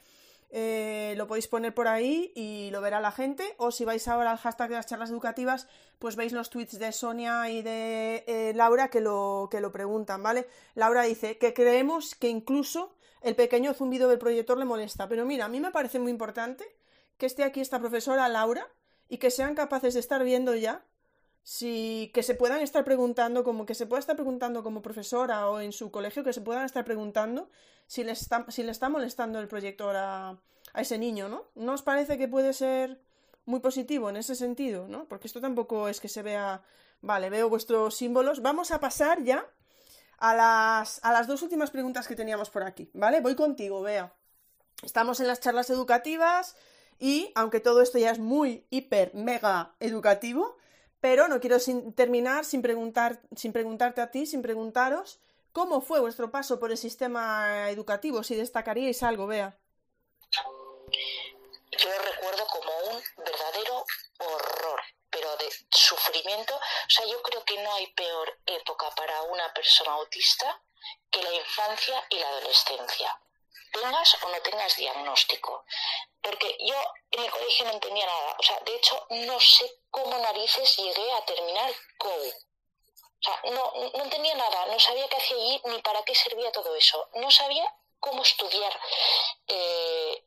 Eh, 0.51 1.15
lo 1.17 1.27
podéis 1.27 1.47
poner 1.47 1.73
por 1.73 1.87
ahí 1.87 2.31
y 2.35 2.69
lo 2.71 2.79
verá 2.81 2.99
la 2.99 3.11
gente. 3.11 3.55
O 3.57 3.71
si 3.71 3.85
vais 3.85 4.07
ahora 4.07 4.31
al 4.31 4.37
hashtag 4.37 4.69
de 4.69 4.75
las 4.75 4.85
charlas 4.85 5.09
educativas, 5.09 5.67
pues 5.99 6.15
veis 6.15 6.33
los 6.33 6.49
tweets 6.49 6.79
de 6.79 6.91
Sonia 6.91 7.49
y 7.49 7.61
de 7.61 8.23
eh, 8.27 8.53
Laura 8.55 8.89
que 8.89 9.01
lo, 9.01 9.47
que 9.49 9.61
lo 9.61 9.71
preguntan, 9.71 10.21
¿vale? 10.21 10.47
Laura 10.75 11.03
dice 11.03 11.37
que 11.37 11.53
creemos 11.53 12.15
que 12.15 12.29
incluso 12.29 12.95
el 13.21 13.35
pequeño 13.35 13.73
zumbido 13.73 14.07
del 14.07 14.19
proyector 14.19 14.57
le 14.57 14.65
molesta. 14.65 15.07
Pero 15.07 15.25
mira, 15.25 15.45
a 15.45 15.49
mí 15.49 15.59
me 15.59 15.71
parece 15.71 15.99
muy 15.99 16.11
importante 16.11 16.63
que 17.17 17.25
esté 17.25 17.43
aquí 17.43 17.61
esta 17.61 17.79
profesora 17.79 18.29
Laura 18.29 18.67
y 19.09 19.17
que 19.17 19.31
sean 19.31 19.55
capaces 19.55 19.93
de 19.93 19.99
estar 19.99 20.23
viendo 20.23 20.55
ya 20.55 20.85
si 21.45 22.09
que 22.11 22.23
se 22.23 22.33
puedan 22.33 22.61
estar 22.61 22.83
preguntando, 22.83 23.43
como 23.43 23.67
que 23.67 23.75
se 23.75 23.85
pueda 23.85 23.99
estar 23.99 24.15
preguntando 24.15 24.63
como 24.63 24.81
profesora 24.81 25.47
o 25.47 25.59
en 25.59 25.73
su 25.73 25.91
colegio, 25.91 26.23
que 26.23 26.33
se 26.33 26.41
puedan 26.41 26.65
estar 26.65 26.83
preguntando 26.83 27.51
si 27.85 28.03
le 28.03 28.13
está, 28.13 28.47
si 28.49 28.63
le 28.63 28.71
está 28.71 28.89
molestando 28.89 29.39
el 29.39 29.47
proyector 29.47 29.95
a, 29.95 30.29
a 30.73 30.81
ese 30.81 30.97
niño, 30.97 31.29
¿no? 31.29 31.45
¿No 31.53 31.73
os 31.73 31.83
parece 31.83 32.17
que 32.17 32.27
puede 32.27 32.51
ser 32.51 32.99
muy 33.45 33.59
positivo 33.59 34.09
en 34.09 34.17
ese 34.17 34.33
sentido, 34.33 34.87
¿no? 34.87 35.05
Porque 35.07 35.27
esto 35.27 35.39
tampoco 35.39 35.87
es 35.87 36.01
que 36.01 36.09
se 36.09 36.23
vea, 36.23 36.63
vale, 37.01 37.29
veo 37.29 37.47
vuestros 37.47 37.95
símbolos. 37.95 38.41
Vamos 38.41 38.71
a 38.71 38.79
pasar 38.79 39.23
ya 39.23 39.45
a 40.17 40.33
las, 40.33 40.99
a 41.03 41.13
las 41.13 41.27
dos 41.27 41.43
últimas 41.43 41.69
preguntas 41.69 42.07
que 42.07 42.15
teníamos 42.15 42.49
por 42.49 42.63
aquí, 42.63 42.89
¿vale? 42.95 43.21
Voy 43.21 43.35
contigo, 43.35 43.83
vea. 43.83 44.15
Estamos 44.81 45.19
en 45.19 45.27
las 45.27 45.41
charlas 45.41 45.69
educativas 45.69 46.55
y, 46.97 47.31
aunque 47.35 47.59
todo 47.59 47.83
esto 47.83 47.99
ya 47.99 48.09
es 48.09 48.17
muy, 48.17 48.65
hiper, 48.71 49.13
mega 49.13 49.75
educativo, 49.79 50.57
pero 51.05 51.27
no 51.27 51.39
quiero 51.39 51.57
terminar 51.95 52.45
sin, 52.45 52.63
preguntar, 52.63 53.19
sin 53.35 53.53
preguntarte 53.53 54.01
a 54.01 54.09
ti, 54.09 54.25
sin 54.25 54.41
preguntaros 54.41 55.19
cómo 55.51 55.79
fue 55.79 55.99
vuestro 55.99 56.31
paso 56.31 56.59
por 56.59 56.71
el 56.71 56.79
sistema 56.79 57.69
educativo, 57.69 58.23
si 58.23 58.33
destacaríais 58.35 59.03
algo, 59.03 59.27
Bea. 59.27 59.55
Yo 61.77 61.89
recuerdo 62.11 62.47
como 62.47 62.71
un 62.89 63.03
verdadero 63.17 63.85
horror, 64.17 64.81
pero 65.11 65.29
de 65.37 65.45
sufrimiento. 65.69 66.55
O 66.55 66.89
sea, 66.89 67.05
yo 67.05 67.21
creo 67.21 67.45
que 67.45 67.61
no 67.61 67.71
hay 67.75 67.85
peor 67.93 68.39
época 68.47 68.87
para 68.95 69.21
una 69.21 69.53
persona 69.53 69.91
autista 69.91 70.59
que 71.11 71.21
la 71.21 71.33
infancia 71.35 72.03
y 72.09 72.17
la 72.17 72.29
adolescencia 72.29 73.19
tengas 73.75 74.23
o 74.23 74.29
no 74.29 74.41
tengas 74.41 74.75
diagnóstico. 74.75 75.65
Porque 76.21 76.57
yo 76.59 76.75
en 77.11 77.23
el 77.23 77.31
colegio 77.31 77.65
no 77.65 77.71
entendía 77.71 78.05
nada. 78.05 78.35
O 78.39 78.43
sea, 78.43 78.59
de 78.59 78.75
hecho, 78.75 79.05
no 79.09 79.39
sé 79.39 79.79
cómo 79.91 80.17
narices 80.17 80.77
llegué 80.77 81.11
a 81.13 81.25
terminar 81.25 81.71
COU. 81.97 82.29
O 82.29 83.23
sea, 83.23 83.39
no, 83.51 83.73
no 83.95 84.03
entendía 84.03 84.35
nada, 84.35 84.65
no 84.67 84.79
sabía 84.79 85.07
qué 85.07 85.17
hacía 85.17 85.37
allí 85.37 85.61
ni 85.65 85.81
para 85.81 86.03
qué 86.03 86.13
servía 86.13 86.51
todo 86.51 86.75
eso. 86.75 87.09
No 87.15 87.31
sabía 87.31 87.65
cómo 87.99 88.21
estudiar. 88.21 88.79
Eh, 89.47 90.23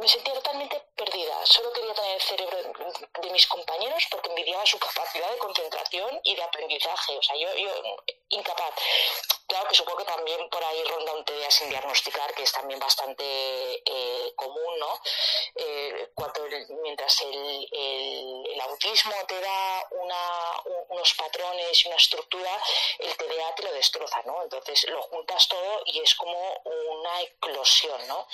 me 0.00 0.08
sentía 0.08 0.34
totalmente 0.34 0.82
perdida. 0.96 1.34
Solo 1.44 1.72
quería 1.72 1.94
tener 1.94 2.14
el 2.14 2.22
cerebro 2.22 2.56
de 3.22 3.30
mis 3.30 3.46
compañeros 3.46 4.06
porque 4.10 4.30
envidiaba 4.30 4.64
su 4.64 4.78
capacidad 4.78 5.30
de 5.30 5.38
concentración 5.38 6.20
y 6.24 6.34
de 6.34 6.42
aprendizaje. 6.42 7.18
O 7.18 7.22
sea, 7.22 7.36
yo, 7.36 7.54
yo 7.54 7.70
incapaz. 8.30 8.74
Claro 9.46 9.68
que 9.68 9.74
supongo 9.74 9.98
que 9.98 10.04
también 10.04 10.48
por 10.48 10.62
ahí 10.62 10.84
ronda 10.84 11.12
un 11.12 11.24
TDA 11.24 11.50
sin 11.50 11.70
diagnosticar, 11.70 12.32
que 12.34 12.44
es 12.44 12.52
también 12.52 12.78
bastante 12.78 13.24
eh, 13.84 14.32
común, 14.36 14.78
¿no? 14.78 15.00
Eh, 15.56 16.12
cuando 16.14 16.46
mientras 16.82 17.20
el, 17.22 17.68
el, 17.72 18.60
autismo 18.60 19.12
te 19.26 19.40
da 19.40 19.88
una, 19.90 20.62
unos 20.90 21.14
patrones 21.14 21.84
y 21.84 21.88
una 21.88 21.96
estructura, 21.96 22.62
el 23.00 23.16
TDA 23.16 23.54
te 23.56 23.62
lo 23.64 23.72
destroza, 23.72 24.22
¿no? 24.24 24.40
Entonces 24.44 24.88
lo 24.88 25.02
juntas 25.02 25.48
todo 25.48 25.82
y 25.86 25.98
es 26.00 26.14
como 26.14 26.62
una 26.64 27.20
eclosión, 27.22 28.06
¿no? 28.06 28.28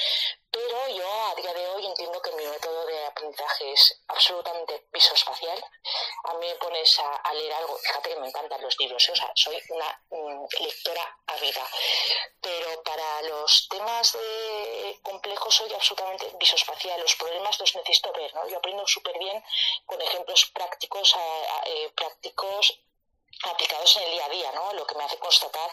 Pero 0.51 0.89
yo 0.89 1.07
a 1.31 1.35
día 1.35 1.53
de 1.57 1.69
hoy 1.69 1.87
entiendo 1.87 2.21
que 2.21 2.33
mi 2.33 2.47
método 2.47 2.85
de 2.87 3.07
aprendizaje 3.07 3.73
es 3.73 4.03
absolutamente 4.09 4.87
visoespacial. 4.93 5.65
A 6.25 6.35
mí 6.35 6.47
me 6.47 6.55
pones 6.57 6.99
a, 6.99 7.33
leer 7.33 7.53
algo, 7.55 7.77
fíjate 7.79 8.11
que 8.11 8.21
me 8.21 8.29
encantan 8.29 8.61
los 8.63 8.79
libros, 8.79 9.09
¿eh? 9.09 9.13
o 9.13 9.17
sea, 9.17 9.33
soy 9.35 9.61
una 9.71 10.01
mm, 10.11 10.47
lectora 10.61 11.19
ávida, 11.27 11.67
pero 12.41 12.83
para 12.83 13.23
los 13.23 13.69
temas 13.69 14.17
complejos 15.03 15.55
soy 15.55 15.73
absolutamente 15.73 16.31
visoespacial. 16.39 17.01
Los 17.01 17.17
problemas 17.17 17.59
los 17.59 17.75
necesito 17.75 18.13
ver, 18.13 18.35
¿no? 18.35 18.47
Yo 18.49 18.59
aprendo 18.59 18.87
súper 18.87 19.19
bien 19.19 19.43
con 19.87 20.01
ejemplos 20.01 20.47
prácticos, 20.53 21.15
eh, 21.65 21.91
prácticos 21.95 22.79
aplicados 23.45 23.97
en 23.97 24.03
el 24.05 24.11
día 24.13 24.25
a 24.25 24.29
día, 24.29 24.53
¿no? 24.53 24.73
Lo 24.75 24.87
que 24.87 24.95
me 24.95 25.05
hace 25.05 25.19
constatar 25.19 25.71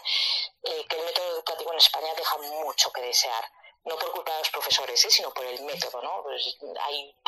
eh, 0.62 0.86
que 0.88 0.96
el 0.96 1.04
método 1.04 1.30
educativo 1.32 1.72
en 1.72 1.78
España 1.78 2.14
deja 2.14 2.36
mucho 2.38 2.92
que 2.92 3.00
desear 3.02 3.44
no 3.84 3.96
por 3.98 4.12
culpa 4.12 4.32
de 4.32 4.38
los 4.38 4.50
profesores, 4.50 5.04
¿eh? 5.04 5.10
sino 5.10 5.32
por 5.32 5.44
el 5.44 5.60
método, 5.62 6.00
¿no? 6.02 6.22
Pues 6.22 6.56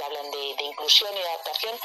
hablan 0.03 0.31
de, 0.31 0.65
inclusión 0.65 1.15
y 1.15 1.21
adaptación, 1.21 1.79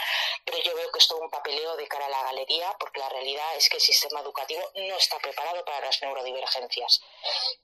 pero 0.45 0.57
yo 0.59 0.75
veo 0.75 0.91
que 0.91 0.99
es 0.99 1.07
todo 1.07 1.19
un 1.19 1.29
papeleo 1.29 1.75
de 1.75 1.87
cara 1.87 2.05
a 2.05 2.09
la 2.09 2.23
galería, 2.23 2.75
porque 2.79 2.99
la 2.99 3.09
realidad 3.09 3.55
es 3.55 3.67
que 3.69 3.77
el 3.77 3.81
sistema 3.81 4.21
educativo 4.21 4.61
no 4.75 4.95
está 4.95 5.19
preparado 5.19 5.63
para 5.65 5.85
las 5.85 6.01
neurodivergencias. 6.01 7.01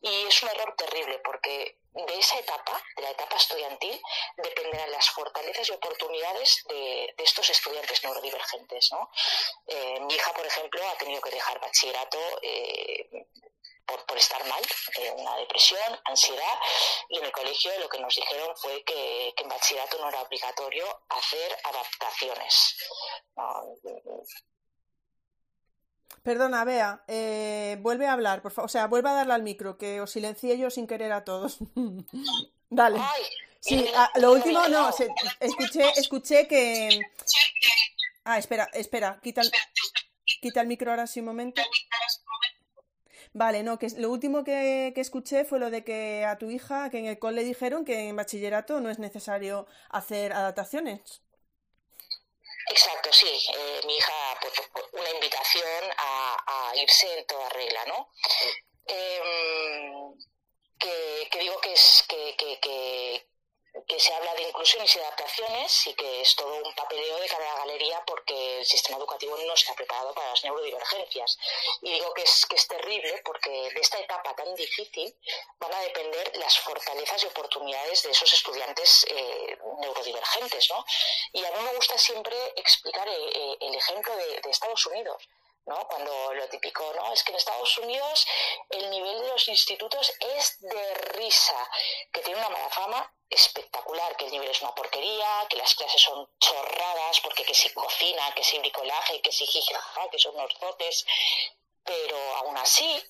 Y 0.02 0.26
es 0.26 0.44
un 0.44 0.50
error 0.50 0.76
terrible, 0.78 1.20
porque 1.20 1.78
de 1.94 2.20
esa 2.20 2.38
etapa, 2.40 2.82
de 2.96 3.02
la 3.02 3.12
etapa 3.12 3.38
estudiantil, 3.38 4.00
dependerán 4.36 4.92
las 4.92 5.10
fortalezas 5.10 5.70
y 5.70 5.72
oportunidades 5.72 6.64
de, 6.68 7.16
estos 7.18 7.50
estudiantes 7.50 8.04
neurodivergentes, 8.04 8.92
¿no? 8.92 9.10
Eh, 9.68 10.00
mi 10.02 10.14
hija, 10.14 10.34
por 10.34 10.46
ejemplo, 10.46 10.88
ha 10.88 10.98
tenido 10.98 11.22
que 11.22 11.32
dejar 11.32 11.60
bachillerato 11.60 12.20
eh, 12.42 13.28
por, 13.88 14.18
estar 14.18 14.46
mal, 14.48 14.62
eh, 15.00 15.12
una 15.16 15.36
depresión, 15.38 15.80
ansiedad, 16.06 16.54
y 17.10 17.18
en 17.18 17.26
el 17.26 17.32
colegio 17.32 17.72
lo 17.80 17.90
que 17.90 18.00
nos 18.00 18.14
dijeron 18.16 18.56
fue 18.58 18.84
que, 18.84 19.34
en 19.38 19.50
bachillerato 19.50 19.98
no 20.00 20.10
era 20.10 20.22
obligatorio 20.22 20.86
hacer 21.10 21.58
adaptaciones. 21.64 22.76
Perdona, 26.24 26.66
Bea, 26.66 27.04
eh, 27.08 27.78
vuelve 27.80 28.08
a 28.08 28.14
hablar, 28.14 28.42
por 28.42 28.52
favor. 28.52 28.66
O 28.66 28.70
sea, 28.70 28.88
vuelve 28.88 29.10
a 29.10 29.14
darle 29.14 29.34
al 29.34 29.44
micro, 29.44 29.78
que 29.78 30.02
os 30.02 30.12
silencié 30.12 30.58
yo 30.58 30.70
sin 30.70 30.88
querer 30.88 31.14
a 31.14 31.24
todos. 31.24 31.58
Dale. 32.70 33.00
sí, 33.62 33.90
ah, 33.96 34.12
lo 34.16 34.34
último 34.34 34.68
no, 34.68 34.90
escuché, 35.40 35.90
escuché 35.96 36.48
que... 36.48 37.00
Ah, 38.26 38.38
espera, 38.38 38.70
espera, 38.74 39.22
quita 39.24 39.40
el, 39.40 39.52
quita 40.42 40.60
el 40.60 40.68
micro 40.68 40.92
ahora 40.92 41.08
sí 41.08 41.22
un 41.22 41.28
momento. 41.28 41.62
Vale, 43.38 43.62
no, 43.62 43.78
que 43.78 43.88
lo 43.98 44.10
último 44.10 44.44
que, 44.44 44.92
escuché 44.96 45.46
fue 45.46 45.60
lo 45.60 45.70
de 45.70 45.84
que 45.84 46.26
a 46.26 46.40
tu 46.40 46.50
hija, 46.50 46.90
que 46.90 46.98
en 46.98 47.06
el 47.06 47.20
cole 47.20 47.36
le 47.36 47.44
dijeron 47.44 47.86
que 47.86 48.10
en 48.10 48.16
bachillerato 48.16 48.82
no 48.82 48.90
es 48.90 48.98
necesario 48.98 49.68
hacer 49.90 50.34
adaptaciones. 50.34 51.22
Exacto, 52.72 53.10
sí. 53.14 53.28
Eh, 53.28 53.82
mi 53.86 53.96
hija, 53.96 54.14
pues, 54.42 54.54
pues, 54.74 54.86
una 54.92 55.10
invitación 55.12 55.84
a, 56.00 56.74
irse 56.78 57.20
en 57.20 57.28
toda 57.28 57.48
regla, 57.50 57.86
¿no? 57.86 58.10
Em, 58.88 60.18
que, 60.80 61.40
digo 61.40 61.62
que 61.62 61.74
es 61.74 62.06
que, 62.10 62.36
que 62.36 63.30
se 63.98 64.14
habla 64.14 64.34
de 64.36 64.44
inclusión 64.44 64.86
y 64.86 65.00
adaptaciones 65.00 65.88
y 65.88 65.94
que 65.94 66.22
es 66.22 66.36
todo 66.36 66.54
un 66.56 66.74
papeleo 66.74 67.18
de 67.20 67.28
cara 67.28 67.44
a 67.44 67.54
la 67.56 67.66
galería 67.66 68.04
porque 68.06 68.60
el 68.60 68.66
sistema 68.66 68.98
educativo 68.98 69.38
no 69.38 69.54
está 69.54 69.74
preparado 69.74 70.14
para 70.14 70.30
las 70.30 70.44
neurodivergencias. 70.44 71.38
Y 71.82 71.94
digo 71.94 72.14
que 72.14 72.24
es, 72.24 72.46
que 72.46 72.56
es 72.56 72.68
terrible 72.68 73.22
porque 73.24 73.50
de 73.50 73.80
esta 73.80 74.00
etapa 74.00 74.36
tan 74.36 74.54
difícil 74.56 75.16
van 75.60 75.74
a 75.74 75.82
depender 75.82 76.36
las 76.38 76.60
fortalezas 76.60 77.24
y 77.24 77.28
oportunidades 77.28 78.04
de 78.04 78.12
esos 78.12 78.32
estudiantes 78.34 79.06
eh, 79.10 79.58
neurodivergentes. 79.80 80.70
¿no? 80.70 80.86
Y 81.34 81.44
a 81.44 81.52
mí 81.52 81.60
me 81.62 81.76
gusta 81.76 81.98
siempre 81.98 82.36
explicar 82.56 83.08
eh, 83.08 83.30
eh, 83.34 83.58
el, 83.62 83.76
ejemplo 83.76 84.16
de 84.16 84.50
Estados 84.50 84.86
Unidos. 84.86 85.28
¿No? 85.68 85.88
Cuando 85.88 86.34
lo 86.34 86.48
típico, 86.50 86.92
¿no? 86.96 87.14
Es 87.14 87.24
que 87.24 87.32
en 87.32 87.38
Estados 87.38 87.78
Unidos 87.78 88.26
el 88.70 88.90
nivel 88.90 89.22
de 89.22 89.28
los 89.28 89.48
institutos 89.48 90.12
es 90.20 90.60
de 90.62 90.94
risa, 91.16 91.70
que 92.12 92.22
tiene 92.22 92.40
una 92.40 92.50
mala 92.50 92.70
fama 92.70 93.14
espectacular, 93.30 94.16
que 94.16 94.26
el 94.26 94.32
nivel 94.32 94.50
es 94.50 94.62
una 94.62 94.74
porquería, 94.74 95.46
que 95.50 95.58
las 95.58 95.76
clases 95.76 96.02
son 96.02 96.30
chorradas, 96.40 97.20
porque 97.22 97.44
que 97.44 97.54
si 97.54 97.74
cocina, 97.74 98.34
que 98.34 98.44
si 98.44 98.58
bricolaje, 98.60 99.22
que 99.22 99.32
si 99.32 99.46
jijaja, 99.46 100.10
que 100.10 100.18
son 100.18 100.36
unos 100.36 100.54
zotes, 100.58 101.06
pero 101.84 102.18
aún 102.38 102.58
así, 102.58 103.04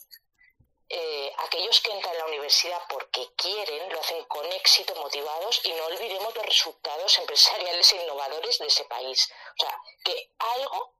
eh, 0.89 1.33
aquellos 1.39 1.81
que 1.81 1.91
entran 1.91 2.15
a 2.15 2.19
la 2.19 2.25
universidad 2.25 2.81
porque 2.89 3.27
quieren, 3.35 3.91
lo 3.91 3.99
hacen 3.99 4.23
con 4.25 4.45
éxito, 4.53 4.95
motivados, 4.95 5.61
y 5.65 5.71
no 5.73 5.85
olvidemos 5.85 6.33
los 6.33 6.45
resultados 6.45 7.19
empresariales 7.19 7.93
e 7.93 8.03
innovadores 8.03 8.57
de 8.57 8.67
ese 8.67 8.85
país. 8.85 9.29
O 9.59 9.63
sea, 9.63 9.81
que 10.03 10.31
algo 10.39 10.96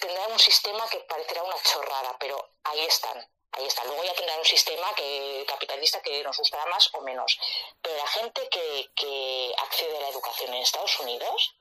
tendrá 0.00 0.26
un 0.28 0.38
sistema 0.38 0.88
que 0.88 1.00
parecerá 1.00 1.42
una 1.42 1.56
chorrada, 1.62 2.16
pero 2.18 2.50
ahí 2.64 2.80
están 2.80 3.26
ahí 3.52 3.66
está. 3.66 3.84
Luego 3.84 4.02
ya 4.04 4.14
tendrá 4.14 4.38
un 4.38 4.44
sistema 4.44 4.86
que, 4.96 5.44
capitalista 5.48 6.00
que 6.00 6.22
nos 6.22 6.38
gustará 6.38 6.66
más 6.66 6.92
o 6.94 7.00
menos. 7.02 7.38
Pero 7.82 7.96
la 7.96 8.06
gente 8.06 8.48
que, 8.50 8.90
que 8.94 9.52
accede 9.66 9.96
a 9.96 10.00
la 10.00 10.08
educación 10.08 10.54
en 10.54 10.62
Estados 10.62 10.98
Unidos, 11.00 11.56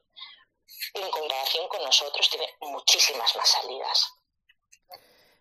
en 0.93 1.09
comparación 1.11 1.67
con 1.67 1.83
nosotros, 1.83 2.29
tiene 2.29 2.47
muchísimas 2.61 3.35
más 3.35 3.49
salidas. 3.49 4.13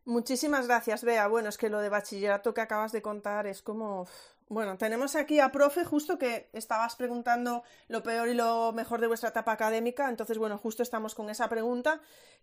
Muchísimas 0.04 0.68
gracias, 0.68 1.02
Bea. 1.02 1.26
Bueno, 1.26 1.48
es 1.48 1.58
que 1.58 1.68
lo 1.68 1.80
de 1.80 1.88
bachillerato 1.88 2.54
que 2.54 2.60
acabas 2.60 2.92
de 2.92 3.02
contar 3.02 3.46
es 3.46 3.62
como... 3.62 4.06
Bueno, 4.48 4.78
tenemos 4.78 5.16
aquí 5.16 5.40
a 5.40 5.50
profe, 5.50 5.84
justo 5.84 6.18
que 6.18 6.48
estabas 6.52 6.94
preguntando 6.94 7.64
lo 7.88 8.04
peor 8.04 8.28
y 8.28 8.34
lo 8.34 8.70
mejor 8.72 9.00
de 9.00 9.08
vuestra 9.08 9.30
etapa 9.30 9.50
académica, 9.50 10.08
entonces, 10.08 10.38
bueno, 10.38 10.56
justo 10.56 10.84
estamos 10.84 11.16
con 11.16 11.28
esa 11.30 11.48
pregunta 11.48 12.00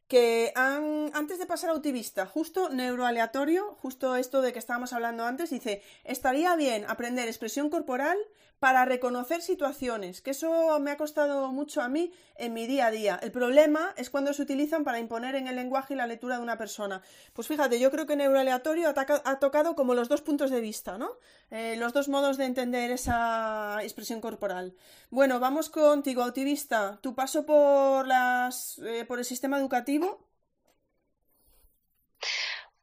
que 0.08 0.52
antes 0.56 1.40
de 1.40 1.46
pasar 1.46 1.70
a 1.70 1.74
Utivista, 1.74 2.26
justo 2.26 2.70
neuroaleatorio, 2.70 3.76
justo 3.82 4.16
esto 4.16 4.42
de 4.42 4.54
que 4.54 4.60
estábamos 4.60 4.94
hablando 4.94 5.26
antes, 5.26 5.50
dice, 5.50 5.82
estaría 6.04 6.56
bien 6.56 6.86
aprender 6.88 7.28
expresión 7.28 7.70
corporal 7.70 8.18
para 8.64 8.86
reconocer 8.86 9.42
situaciones, 9.42 10.22
que 10.22 10.32
eso 10.32 10.80
me 10.80 10.92
ha 10.92 10.96
costado 10.96 11.52
mucho 11.52 11.82
a 11.82 11.90
mí 11.90 12.14
en 12.38 12.54
mi 12.54 12.66
día 12.66 12.86
a 12.86 12.92
día. 12.92 13.20
El 13.22 13.30
problema 13.30 13.94
es 13.98 14.10
cuando 14.10 14.32
se 14.32 14.42
utilizan 14.42 14.86
para 14.86 15.00
imponer 15.00 15.36
en 15.36 15.50
el 15.50 15.58
lenguaje 15.58 15.96
y 15.96 15.98
la 15.98 16.08
lectura 16.08 16.38
de 16.38 16.44
una 16.44 16.58
persona. 16.58 17.02
Pues 17.34 17.50
fíjate, 17.50 17.78
yo 17.78 17.92
creo 17.92 18.06
que 18.06 18.16
neuroaleatorio 18.16 18.88
ha, 18.88 19.40
tocado 19.40 19.76
como 19.76 19.96
los 19.96 20.08
dos 20.08 20.22
puntos 20.22 20.50
de 20.50 20.62
vista, 20.62 20.98
¿no? 20.98 21.10
Eh, 21.52 21.76
los 21.76 21.92
dos 21.92 22.08
modos 22.08 22.38
de 22.38 22.46
entender 22.46 22.90
esa 22.92 23.80
expresión 23.84 24.22
corporal. 24.22 24.74
Bueno, 25.10 25.42
vamos 25.42 25.70
contigo, 25.70 26.24
Autivista. 26.24 27.00
Tu 27.02 27.14
paso 27.14 27.46
por, 27.46 28.08
las, 28.08 28.80
eh, 28.80 29.04
por 29.04 29.20
el 29.20 29.26
sistema 29.26 29.58
educativo 29.60 30.24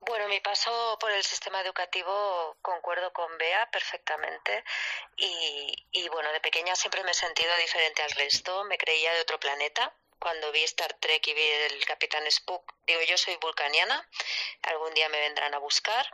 bueno, 0.00 0.28
mi 0.28 0.40
paso 0.40 0.96
por 1.00 1.10
el 1.10 1.22
sistema 1.22 1.60
educativo 1.60 2.56
concuerdo 2.62 3.12
con 3.12 3.36
Bea 3.38 3.70
perfectamente 3.70 4.64
y, 5.16 5.86
y, 5.92 6.08
bueno, 6.08 6.32
de 6.32 6.40
pequeña 6.40 6.74
siempre 6.74 7.04
me 7.04 7.10
he 7.10 7.14
sentido 7.14 7.54
diferente 7.56 8.02
al 8.02 8.10
resto, 8.12 8.64
me 8.64 8.78
creía 8.78 9.12
de 9.12 9.20
otro 9.20 9.38
planeta. 9.38 9.92
Cuando 10.20 10.52
vi 10.52 10.62
Star 10.64 10.92
Trek 11.00 11.26
y 11.28 11.32
vi 11.32 11.42
el 11.42 11.84
Capitán 11.86 12.30
Spook, 12.30 12.74
digo, 12.86 13.00
yo 13.02 13.16
soy 13.16 13.36
vulcaniana, 13.36 14.06
algún 14.62 14.92
día 14.92 15.08
me 15.08 15.18
vendrán 15.18 15.54
a 15.54 15.58
buscar. 15.58 16.06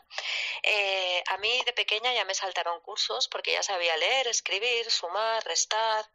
Eh, 0.63 1.25
a 1.27 1.37
mí 1.39 1.63
de 1.65 1.73
pequeña 1.73 2.13
ya 2.13 2.25
me 2.25 2.35
saltaron 2.35 2.81
cursos 2.81 3.27
porque 3.27 3.53
ya 3.53 3.65
sabía 3.65 3.97
leer, 3.97 4.29
escribir, 4.29 4.89
sumar, 4.93 5.45
restar. 5.45 6.09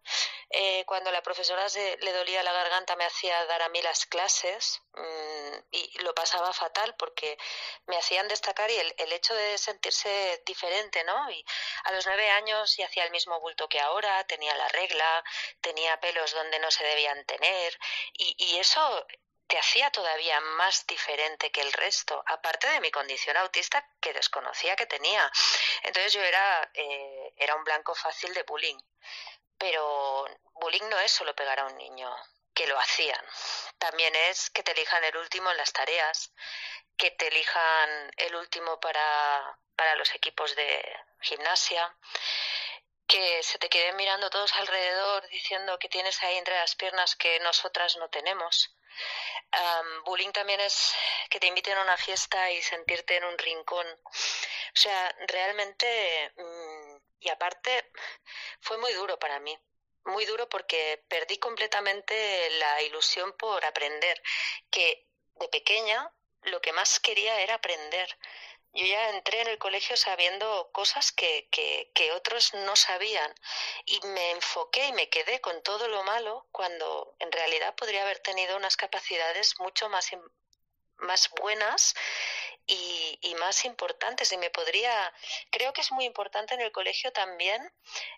Eh, 0.52 0.86
cuando 0.86 1.12
la 1.12 1.22
profesora 1.22 1.66
le 2.00 2.14
dolía 2.14 2.44
la 2.44 2.54
garganta 2.54 2.96
me 2.96 3.06
hacía 3.06 3.46
dar 3.46 3.62
a 3.62 3.70
mí 3.70 3.82
las 3.82 4.06
clases 4.06 4.82
mm, 4.94 5.56
y 5.72 6.00
lo 6.00 6.14
pasaba 6.14 6.52
fatal 6.52 6.96
porque 6.98 7.38
me 7.88 7.98
hacían 7.98 8.28
destacar 8.28 8.70
y 8.70 8.78
el, 8.78 8.94
el, 8.98 9.14
hecho 9.14 9.34
de 9.34 9.58
sentirse 9.58 10.44
diferente, 10.46 11.04
¿no? 11.04 11.30
Y 11.32 11.46
a 11.84 11.92
los 11.92 12.06
nueve 12.06 12.30
años 12.32 12.76
ya 12.78 12.86
hacía 12.86 13.06
el 13.06 13.12
mismo 13.12 13.40
bulto 13.40 13.70
que 13.70 13.80
ahora, 13.80 14.24
tenía 14.26 14.56
la 14.56 14.68
regla, 14.70 15.24
tenía 15.62 16.00
pelos 16.00 16.34
donde 16.34 16.60
no 16.60 16.70
se 16.72 16.84
debían 16.84 17.24
tener 17.26 17.78
y, 18.14 18.36
y 18.38 18.58
eso 18.60 19.06
te 19.52 19.60
hacía 19.60 19.92
todavía 19.92 20.40
más 20.40 20.88
diferente 20.88 21.52
que 21.52 21.60
el 21.60 21.74
resto, 21.74 22.24
aparte 22.26 22.68
de 22.70 22.80
mi 22.80 22.90
condición 22.90 23.36
autista 23.36 23.86
que 24.00 24.14
desconocía 24.14 24.78
que 24.78 24.86
tenía. 24.86 25.30
Entonces 25.84 26.14
yo 26.14 26.22
era, 26.22 26.72
eh, 26.74 27.34
era 27.36 27.56
un 27.56 27.66
blanco 27.66 27.94
fácil 27.94 28.34
de 28.34 28.44
bullying. 28.44 28.78
Pero 29.58 30.26
bullying 30.54 30.88
no 30.90 30.98
es 31.00 31.12
solo 31.12 31.36
pegar 31.36 31.60
a 31.60 31.66
un 31.66 31.76
niño. 31.78 32.10
que 32.54 32.68
lo 32.68 32.78
hacían. 32.78 33.26
También 33.78 34.14
es 34.16 34.50
que 34.50 34.64
te 34.64 34.72
elijan 34.74 35.04
el 35.06 35.18
último 35.18 35.52
en 35.52 35.58
las 35.58 35.72
tareas, 35.72 36.34
que 36.98 37.12
te 37.12 37.28
elijan 37.28 38.12
el 38.18 38.36
último 38.36 38.80
para, 38.80 39.58
para 39.76 39.96
los 39.96 40.14
equipos 40.16 40.56
de 40.56 40.84
gimnasia, 41.22 41.96
que 43.12 43.44
se 43.44 43.60
te 43.60 43.68
queden 43.68 43.98
mirando 43.98 44.30
todos 44.30 44.56
alrededor 44.56 45.28
diciendo 45.28 45.78
que 45.78 45.90
tienes 45.90 46.24
ahí 46.24 46.38
entre 46.38 46.56
las 46.56 46.76
piernas 46.76 47.18
que 47.18 47.42
nosotras 47.42 47.98
no 47.98 48.10
tenemos. 48.10 48.74
bullying 50.06 50.32
también 50.32 50.62
es 50.62 50.94
que 51.30 51.40
te 51.40 51.48
inviten 51.48 51.78
a 51.78 51.82
una 51.82 51.98
fiesta 51.98 52.50
y 52.52 52.62
sentirte 52.62 53.18
en 53.18 53.26
un 53.26 53.38
rincón. 53.38 53.88
O 54.06 54.80
sea, 54.84 55.14
realmente, 55.28 56.32
mm, 56.38 56.98
y 57.20 57.30
aparte, 57.30 57.92
fue 58.62 58.78
muy 58.78 58.94
duro 58.94 59.20
para 59.20 59.40
mí 59.40 59.58
muy 60.06 60.26
duro 60.26 60.50
porque 60.50 61.04
perdí 61.08 61.38
completamente 61.38 62.50
la 62.60 62.82
ilusión 62.82 63.34
por 63.34 63.64
aprender, 63.66 64.22
que 64.72 65.06
de 65.36 65.48
pequeña 65.50 66.12
lo 66.44 66.60
que 66.60 66.74
más 66.74 67.00
quería 67.00 67.40
era 67.42 67.56
aprender. 67.56 68.18
Yo 68.74 68.86
ya 68.86 69.10
entré 69.10 69.42
en 69.42 69.50
el 69.50 69.58
colegio 69.58 69.98
sabiendo 69.98 70.70
cosas 70.72 71.12
que, 71.12 71.50
que, 71.52 71.92
que, 71.94 72.14
otros 72.14 72.54
no 72.54 72.78
sabían 72.78 73.36
y 73.86 74.00
me 74.08 74.32
enfoqué 74.32 74.88
y 74.88 74.94
me 74.94 75.10
quedé 75.10 75.42
con 75.42 75.62
todo 75.62 75.90
lo 75.90 76.04
malo 76.04 76.48
cuando 76.54 77.14
en 77.20 77.32
realidad 77.34 77.76
podría 77.76 78.04
haber 78.04 78.20
tenido 78.20 78.56
unas 78.56 78.78
capacidades 78.78 79.60
mucho 79.60 79.90
más, 79.90 80.12
más 81.00 81.30
buenas 81.42 81.96
y, 82.66 83.36
más 83.40 83.66
importantes. 83.66 84.32
Y 84.32 84.38
me 84.38 84.50
podría, 84.50 85.14
creo 85.50 85.74
que 85.74 85.82
es 85.82 85.92
muy 85.92 86.06
importante 86.06 86.54
en 86.54 86.62
el 86.62 86.72
colegio 86.72 87.12
también 87.12 87.74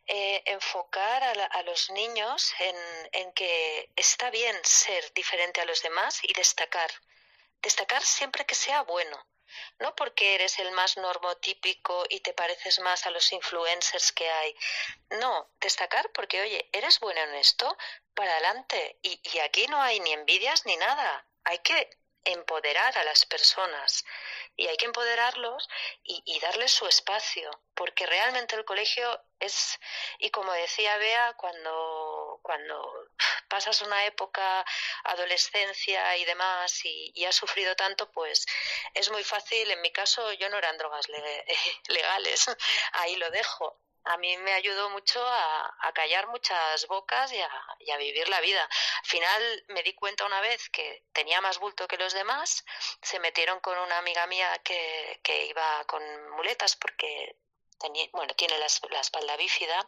eh, 0.05 0.43
enfocar 0.45 1.23
a, 1.23 1.63
los 1.63 1.89
niños 1.91 2.53
en, 2.59 2.75
en 3.13 3.33
que 3.33 3.89
está 3.95 4.29
bien 4.29 4.55
ser 4.63 5.13
diferente 5.13 5.61
a 5.61 5.65
los 5.65 5.81
demás 5.81 6.19
y 6.23 6.33
destacar. 6.33 6.91
Destacar 7.61 8.03
siempre 8.03 8.45
que 8.45 8.55
sea 8.55 8.81
bueno 8.83 9.32
no 9.79 9.95
porque 9.95 10.35
eres 10.35 10.59
el 10.59 10.71
más 10.71 10.97
normotípico 10.97 12.05
y 12.09 12.19
te 12.21 12.33
pareces 12.33 12.79
más 12.79 13.05
a 13.05 13.11
los 13.11 13.31
influencers 13.31 14.11
que 14.11 14.29
hay. 14.29 14.55
No, 15.19 15.49
destacar 15.59 16.09
porque, 16.11 16.41
oye, 16.41 16.69
eres 16.71 16.99
bueno 16.99 17.21
en 17.21 17.35
esto, 17.35 17.77
para 18.13 18.31
adelante. 18.31 18.97
Y, 19.01 19.19
y 19.33 19.39
aquí 19.39 19.67
no 19.67 19.81
hay 19.81 19.99
ni 19.99 20.13
envidias 20.13 20.65
ni 20.65 20.77
nada. 20.77 21.27
Hay 21.43 21.59
que 21.59 21.89
empoderar 22.25 22.97
a 22.97 23.03
las 23.03 23.25
personas. 23.25 24.03
Y 24.55 24.67
hay 24.67 24.77
que 24.77 24.85
empoderarlos 24.85 25.67
y, 26.03 26.39
darles 26.39 26.71
su 26.71 26.85
espacio, 26.87 27.49
porque 27.73 28.05
realmente 28.05 28.55
el 28.55 28.65
colegio 28.65 29.19
es, 29.39 29.79
y 30.19 30.29
como 30.29 30.53
decía 30.53 30.97
Bea, 30.97 31.33
cuando, 31.33 32.39
cuando 32.43 33.09
pasas 33.49 33.81
una 33.81 34.05
época, 34.05 34.63
adolescencia 35.05 36.15
y 36.17 36.25
demás, 36.25 36.85
y, 36.85 37.25
has 37.25 37.35
sufrido 37.35 37.75
tanto, 37.75 38.11
pues 38.11 38.45
es 38.93 39.09
muy 39.09 39.23
fácil, 39.23 39.71
en 39.71 39.81
mi 39.81 39.91
caso 39.91 40.31
yo 40.33 40.49
no 40.49 40.57
eran 40.57 40.77
drogas 40.77 41.07
legales, 41.87 42.45
ahí 42.93 43.15
lo 43.15 43.31
dejo, 43.31 43.79
a 44.05 44.17
mí 44.17 44.37
me 44.37 44.53
ayudó 44.53 44.89
mucho 44.89 45.23
a, 45.25 45.91
callar 45.93 46.27
muchas 46.27 46.87
bocas 46.87 47.31
y 47.31 47.39
a, 47.91 47.97
vivir 47.97 48.27
la 48.29 48.41
vida. 48.41 48.63
Al 48.63 49.05
final 49.05 49.63
me 49.67 49.83
di 49.83 49.93
cuenta 49.93 50.25
una 50.25 50.41
vez 50.41 50.69
que 50.69 51.03
tenía 51.13 51.39
más 51.41 51.59
bulto 51.59 51.87
que 51.87 51.97
los 51.97 52.13
demás, 52.13 52.65
se 53.01 53.19
metieron 53.19 53.59
con 53.59 53.77
una 53.77 53.97
amiga 53.99 54.25
mía 54.27 54.49
que, 54.63 55.19
que 55.23 55.45
iba 55.45 55.83
con 55.85 56.01
muletas 56.31 56.75
porque 56.75 57.37
tenía, 57.79 58.07
bueno, 58.13 58.33
tiene 58.35 58.57
la, 58.57 58.67
la, 58.89 58.99
espalda 58.99 59.35
bífida 59.37 59.85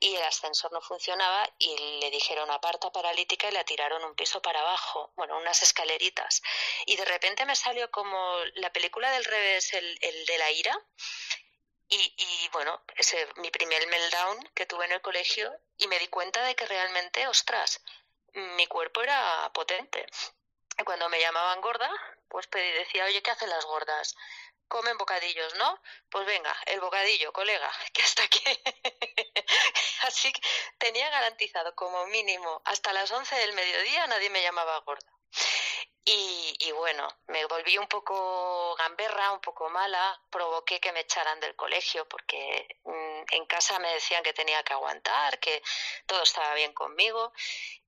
y 0.00 0.16
el 0.16 0.22
ascensor 0.22 0.72
no 0.72 0.80
funcionaba 0.80 1.48
y 1.58 2.00
le 2.00 2.10
dijeron 2.10 2.50
aparta 2.50 2.90
paralítica 2.90 3.48
y 3.48 3.52
la 3.52 3.64
tiraron 3.64 4.02
un 4.04 4.14
piso 4.14 4.40
para 4.42 4.60
abajo, 4.60 5.12
bueno, 5.16 5.36
unas 5.36 5.62
escaleritas. 5.62 6.42
Y 6.86 6.96
de 6.96 7.04
repente 7.04 7.44
me 7.44 7.56
salió 7.56 7.90
como 7.90 8.36
la 8.54 8.72
película 8.72 9.10
del 9.12 9.24
revés, 9.24 9.72
el, 9.74 9.98
el 10.00 10.26
de 10.26 10.38
la 10.38 10.50
ira, 10.50 10.78
y, 11.90 12.14
y 12.16 12.48
bueno, 12.52 12.80
ese 12.96 13.28
mi 13.36 13.50
primer 13.50 13.86
meltdown 13.88 14.48
que 14.54 14.66
tuve 14.66 14.84
en 14.86 14.92
el 14.92 15.02
colegio 15.02 15.52
y 15.76 15.88
me 15.88 15.98
di 15.98 16.06
cuenta 16.08 16.42
de 16.44 16.54
que 16.54 16.66
realmente, 16.66 17.26
ostras, 17.26 17.82
mi 18.34 18.66
cuerpo 18.66 19.02
era 19.02 19.50
potente. 19.52 20.06
Y 20.78 20.84
cuando 20.84 21.08
me 21.08 21.20
llamaban 21.20 21.60
gorda, 21.60 21.90
pues 22.28 22.46
pedí, 22.46 22.70
decía, 22.72 23.04
oye, 23.04 23.22
¿qué 23.22 23.32
hacen 23.32 23.50
las 23.50 23.64
gordas? 23.64 24.14
Comen 24.68 24.96
bocadillos, 24.98 25.54
¿no? 25.56 25.82
Pues 26.10 26.24
venga, 26.26 26.56
el 26.66 26.80
bocadillo, 26.80 27.32
colega, 27.32 27.70
que 27.92 28.02
hasta 28.02 28.22
aquí. 28.22 28.44
Así 30.02 30.32
que 30.32 30.40
tenía 30.78 31.10
garantizado 31.10 31.74
como 31.74 32.06
mínimo 32.06 32.62
hasta 32.64 32.92
las 32.92 33.10
11 33.10 33.34
del 33.34 33.52
mediodía 33.52 34.06
nadie 34.06 34.30
me 34.30 34.42
llamaba 34.42 34.78
gorda. 34.80 35.19
Y, 36.04 36.72
bueno, 36.72 37.06
me 37.28 37.44
volví 37.46 37.76
un 37.76 37.86
poco 37.86 38.74
gamberra, 38.76 39.32
un 39.32 39.40
poco 39.40 39.68
mala, 39.68 40.20
provoqué 40.30 40.80
que 40.80 40.92
me 40.92 41.00
echaran 41.00 41.38
del 41.40 41.54
colegio 41.54 42.08
porque 42.08 42.78
mm, 42.84 43.34
en 43.34 43.46
casa 43.46 43.78
me 43.78 43.92
decían 43.92 44.22
que 44.22 44.32
tenía 44.32 44.62
que 44.62 44.72
aguantar, 44.72 45.38
que 45.38 45.62
todo 46.06 46.22
estaba 46.22 46.54
bien 46.54 46.72
conmigo 46.72 47.32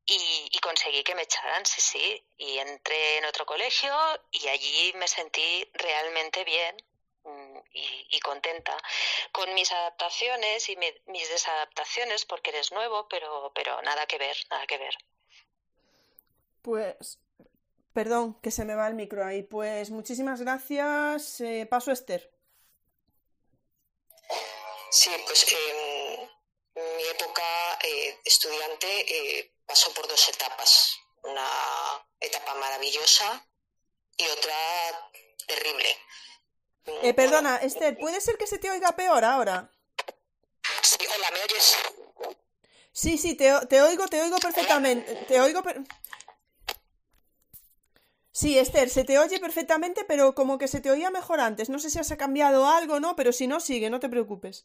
y, 0.05 0.59
conseguí 0.61 1.03
que 1.05 1.15
me 1.15 1.23
echaran, 1.23 1.65
sí, 1.65 1.81
sí, 1.81 2.25
y 2.37 2.59
entré 2.59 3.19
en 3.19 3.25
otro 3.25 3.47
colegio 3.47 3.95
y 4.31 4.47
allí 4.49 4.93
me 4.97 5.09
sentí 5.09 5.69
realmente 5.75 6.45
bien, 6.45 6.77
mm, 7.25 7.59
y, 7.73 8.21
contenta 8.21 8.77
con 9.33 9.53
mis 9.55 9.73
adaptaciones 9.73 10.69
y 10.69 10.77
mis 10.77 11.29
desadaptaciones 11.31 12.25
porque 12.25 12.51
eres 12.51 12.73
nuevo, 12.73 13.09
pero, 13.09 13.53
pero 13.55 13.81
nada 13.83 14.07
que 14.07 14.19
ver, 14.19 14.37
nada 14.51 14.67
que 14.67 14.79
ver. 14.79 14.95
Pues 16.63 17.19
Perdón, 17.93 18.39
que 18.41 18.51
se 18.51 18.65
me 18.65 18.75
va 18.75 18.89
el 18.89 18.95
micro 18.95 19.25
ahí. 19.25 19.43
Pues 19.43 19.91
muchísimas 19.91 20.41
gracias. 20.41 21.41
Eh, 21.41 21.67
paso 21.69 21.91
a 21.91 21.95
Esther. 21.95 22.33
Sí, 24.91 25.11
pues 25.27 25.47
eh, 25.53 26.29
mi 26.75 27.05
época 27.05 27.43
eh, 27.83 28.21
estudiante 28.25 29.39
eh, 29.39 29.55
pasó 29.67 29.93
por 29.95 30.07
dos 30.09 30.29
etapas. 30.29 30.99
Una 31.23 31.49
etapa 32.21 32.55
maravillosa 32.55 33.47
y 34.17 34.27
otra 34.27 34.55
terrible. 35.47 35.97
Eh, 37.03 37.15
perdona, 37.15 37.59
Esther, 37.59 37.97
¿puede 37.99 38.21
ser 38.21 38.37
que 38.37 38.47
se 38.47 38.59
te 38.59 38.71
oiga 38.71 38.93
peor 38.93 39.25
ahora? 39.25 39.71
Sí, 40.83 40.99
hola, 41.15 41.31
¿me 41.31 41.43
oyes? 41.43 41.77
Sí, 42.93 43.17
sí, 43.19 43.35
te, 43.35 43.53
te 43.69 43.81
oigo, 43.83 44.07
te 44.09 44.21
oigo 44.21 44.39
perfectamente. 44.39 45.15
Te 45.27 45.41
oigo. 45.41 45.63
Per 45.63 45.81
Sí, 48.33 48.59
Esther, 48.59 48.89
se 48.89 49.05
te 49.05 49.19
oye 49.19 49.39
perfectamente, 49.39 50.05
pero 50.05 50.35
como 50.35 50.57
que 50.57 50.67
se 50.67 50.81
te 50.81 50.91
oía 50.91 51.11
mejor 51.11 51.41
antes. 51.41 51.69
No 51.69 51.79
sé 51.79 51.91
si 51.91 51.99
has 51.99 52.17
cambiado 52.17 52.67
algo, 52.67 52.99
¿no? 52.99 53.15
Pero 53.15 53.31
si 53.31 53.47
no, 53.47 53.61
sigue, 53.61 53.91
no 53.91 54.01
te 54.01 54.09
preocupes. 54.09 54.65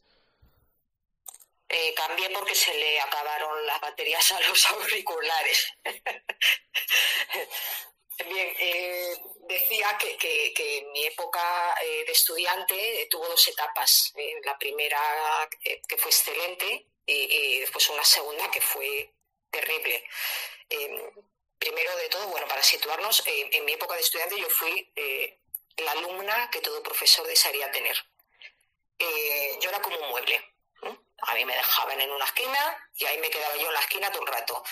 Eh, 1.67 1.93
cambié 1.93 2.29
porque 2.29 2.55
se 2.55 2.73
le 2.73 3.01
acabaron 3.01 3.65
las 3.65 3.81
baterías 3.81 4.31
a 4.31 4.39
los 4.39 4.65
auriculares. 4.69 5.73
Bien, 8.25 8.55
eh, 8.57 9.15
decía 9.47 9.97
que, 9.97 10.87
mi 10.91 11.05
época 11.05 11.75
eh, 11.83 12.05
de 12.05 12.11
estudiante 12.13 13.07
tuvo 13.11 13.27
dos 13.27 13.47
etapas. 13.49 14.13
la 14.43 14.57
primera 14.57 14.99
que 15.61 15.97
fue 15.97 16.09
excelente 16.09 16.87
y, 17.05 17.59
después 17.59 17.89
una 17.89 18.03
segunda 18.03 18.49
que 18.49 18.61
fue 18.61 19.13
terrible 19.51 20.03
primero 21.59 21.95
de 21.97 22.09
todo, 22.09 22.27
bueno, 22.27 22.47
para 22.47 22.63
situarnos, 22.63 23.25
eh, 23.25 23.49
en 23.51 23.65
mi 23.65 23.73
época 23.73 23.95
de 23.95 24.01
estudiante 24.01 24.39
yo 24.39 24.49
fui 24.49 24.91
eh, 24.95 25.39
la 25.77 25.91
alumna 25.91 26.49
que 26.51 26.61
todo 26.61 26.83
profesor 26.83 27.25
desearía 27.27 27.71
tener. 27.71 27.97
Eh, 28.99 29.57
yo 29.61 29.69
era 29.69 29.81
como 29.81 29.97
un 29.97 30.09
mueble. 30.09 30.53
A 31.19 31.33
mí 31.33 31.43
me 31.45 31.55
dejaban 31.55 31.99
en 31.99 32.11
una 32.11 32.25
esquina 32.25 32.89
y 32.93 33.05
ahí 33.05 33.17
me 33.17 33.31
quedaba 33.31 33.55
yo 33.55 33.67
en 33.67 33.73
la 33.73 33.79
esquina 33.79 34.11
todo 34.11 34.21
el 34.21 34.27
rato. 34.27 34.63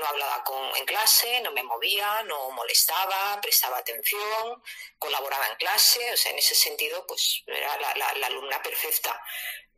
no 0.00 0.06
hablaba 0.06 0.42
con, 0.42 0.74
en 0.76 0.86
clase, 0.86 1.42
no 1.42 1.52
me 1.52 1.62
movía, 1.62 2.22
no 2.22 2.50
molestaba, 2.52 3.38
prestaba 3.42 3.76
atención, 3.76 4.62
colaboraba 4.98 5.46
en 5.46 5.56
clase. 5.56 6.10
O 6.10 6.16
sea, 6.16 6.32
en 6.32 6.38
ese 6.38 6.54
sentido, 6.54 7.06
pues 7.06 7.42
era 7.46 7.94
la, 7.96 8.26
alumna 8.26 8.62
perfecta. 8.62 9.22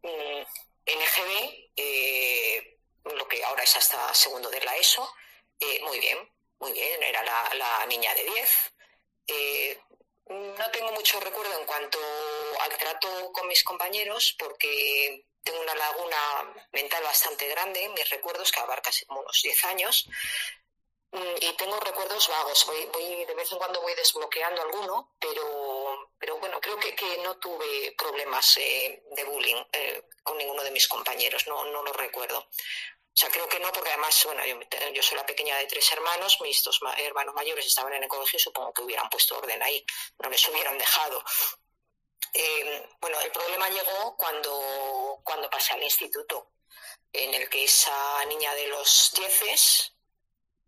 Mm, 0.03 0.43
en 0.87 1.03
EGB, 1.03 2.71
lo 3.17 3.27
que 3.27 3.43
ahora 3.45 3.65
es 3.65 3.77
hasta 3.77 4.15
segundo 4.15 4.49
de 4.49 4.61
la 4.61 4.77
ESO, 4.77 5.13
eh, 5.61 5.81
muy 5.83 6.01
bien, 6.01 6.19
muy 6.59 6.73
bien, 6.73 7.03
era 7.03 7.23
la, 7.23 7.87
niña 7.87 8.15
de 8.15 8.25
10. 8.25 8.73
Eh, 9.27 9.81
no 10.29 10.71
tengo 10.71 10.93
mucho 10.93 11.21
recuerdo 11.21 11.59
en 11.59 11.67
cuanto 11.67 11.99
al 12.61 12.77
trato 12.79 13.31
con 13.33 13.47
mis 13.47 13.63
compañeros 13.63 14.35
porque 14.39 15.27
tengo 15.43 15.61
una 15.61 15.75
laguna 15.75 16.55
mental 16.73 17.03
bastante 17.03 17.47
grande 17.49 17.89
mis 17.91 18.09
recuerdos 18.09 18.53
que 18.53 18.61
abarca 18.61 18.91
unos 19.09 19.43
10 19.43 19.65
años 19.67 20.07
mm, 21.13 21.35
y 21.41 21.53
tengo 21.57 21.79
recuerdos 21.81 22.29
vagos. 22.29 22.67
Voy, 22.67 23.25
de 23.27 23.35
vez 23.35 23.53
en 23.53 23.59
cuando 23.59 23.83
voy 23.83 23.95
desbloqueando 23.95 24.63
alguno, 24.63 25.15
pero, 25.21 26.11
pero 26.19 26.39
bueno, 26.39 26.59
creo 26.61 26.79
que, 26.79 27.19
no 27.23 27.37
tuve 27.37 27.93
problemas 27.99 28.57
eh, 28.57 29.03
de 29.11 29.25
bullying 29.25 29.63
con 30.23 30.39
ninguno 30.39 30.63
de 30.63 30.71
mis 30.71 30.89
compañeros, 30.89 31.47
no, 31.49 31.67
no 31.67 31.83
lo 31.83 31.93
recuerdo. 31.93 32.49
O 33.13 33.19
sea, 33.21 33.29
creo 33.29 33.49
que 33.49 33.59
no, 33.59 33.73
porque 33.73 33.91
además, 33.91 34.23
bueno, 34.25 34.43
yo, 34.93 35.03
soy 35.03 35.19
la 35.19 35.27
pequeña 35.27 35.57
de 35.59 35.67
tres 35.67 35.91
hermanos, 35.93 36.39
mis 36.41 36.63
dos 36.63 36.81
hermanos 36.99 37.35
mayores 37.35 37.67
estaban 37.67 37.93
en 37.93 38.05
el 38.05 38.09
colegio 38.09 38.37
y 38.37 38.41
supongo 38.41 38.73
que 38.73 38.83
hubieran 38.83 39.11
puesto 39.11 39.37
orden 39.37 39.63
ahí, 39.63 39.85
no 40.19 40.31
les 40.31 40.49
hubieran 40.49 40.79
dejado. 40.79 41.23
Eh, 42.33 42.89
bueno, 43.01 43.21
el 43.21 43.33
problema 43.33 43.69
llegó 43.69 44.17
cuando, 44.17 45.21
cuando 45.25 45.51
pasé 45.51 45.75
al 45.75 45.83
instituto, 45.83 46.53
en 47.13 47.35
el 47.35 47.49
que 47.49 47.65
esa 47.65 48.25
niña 48.27 48.55
de 48.55 48.69
los 48.69 49.13
dieces 49.15 49.93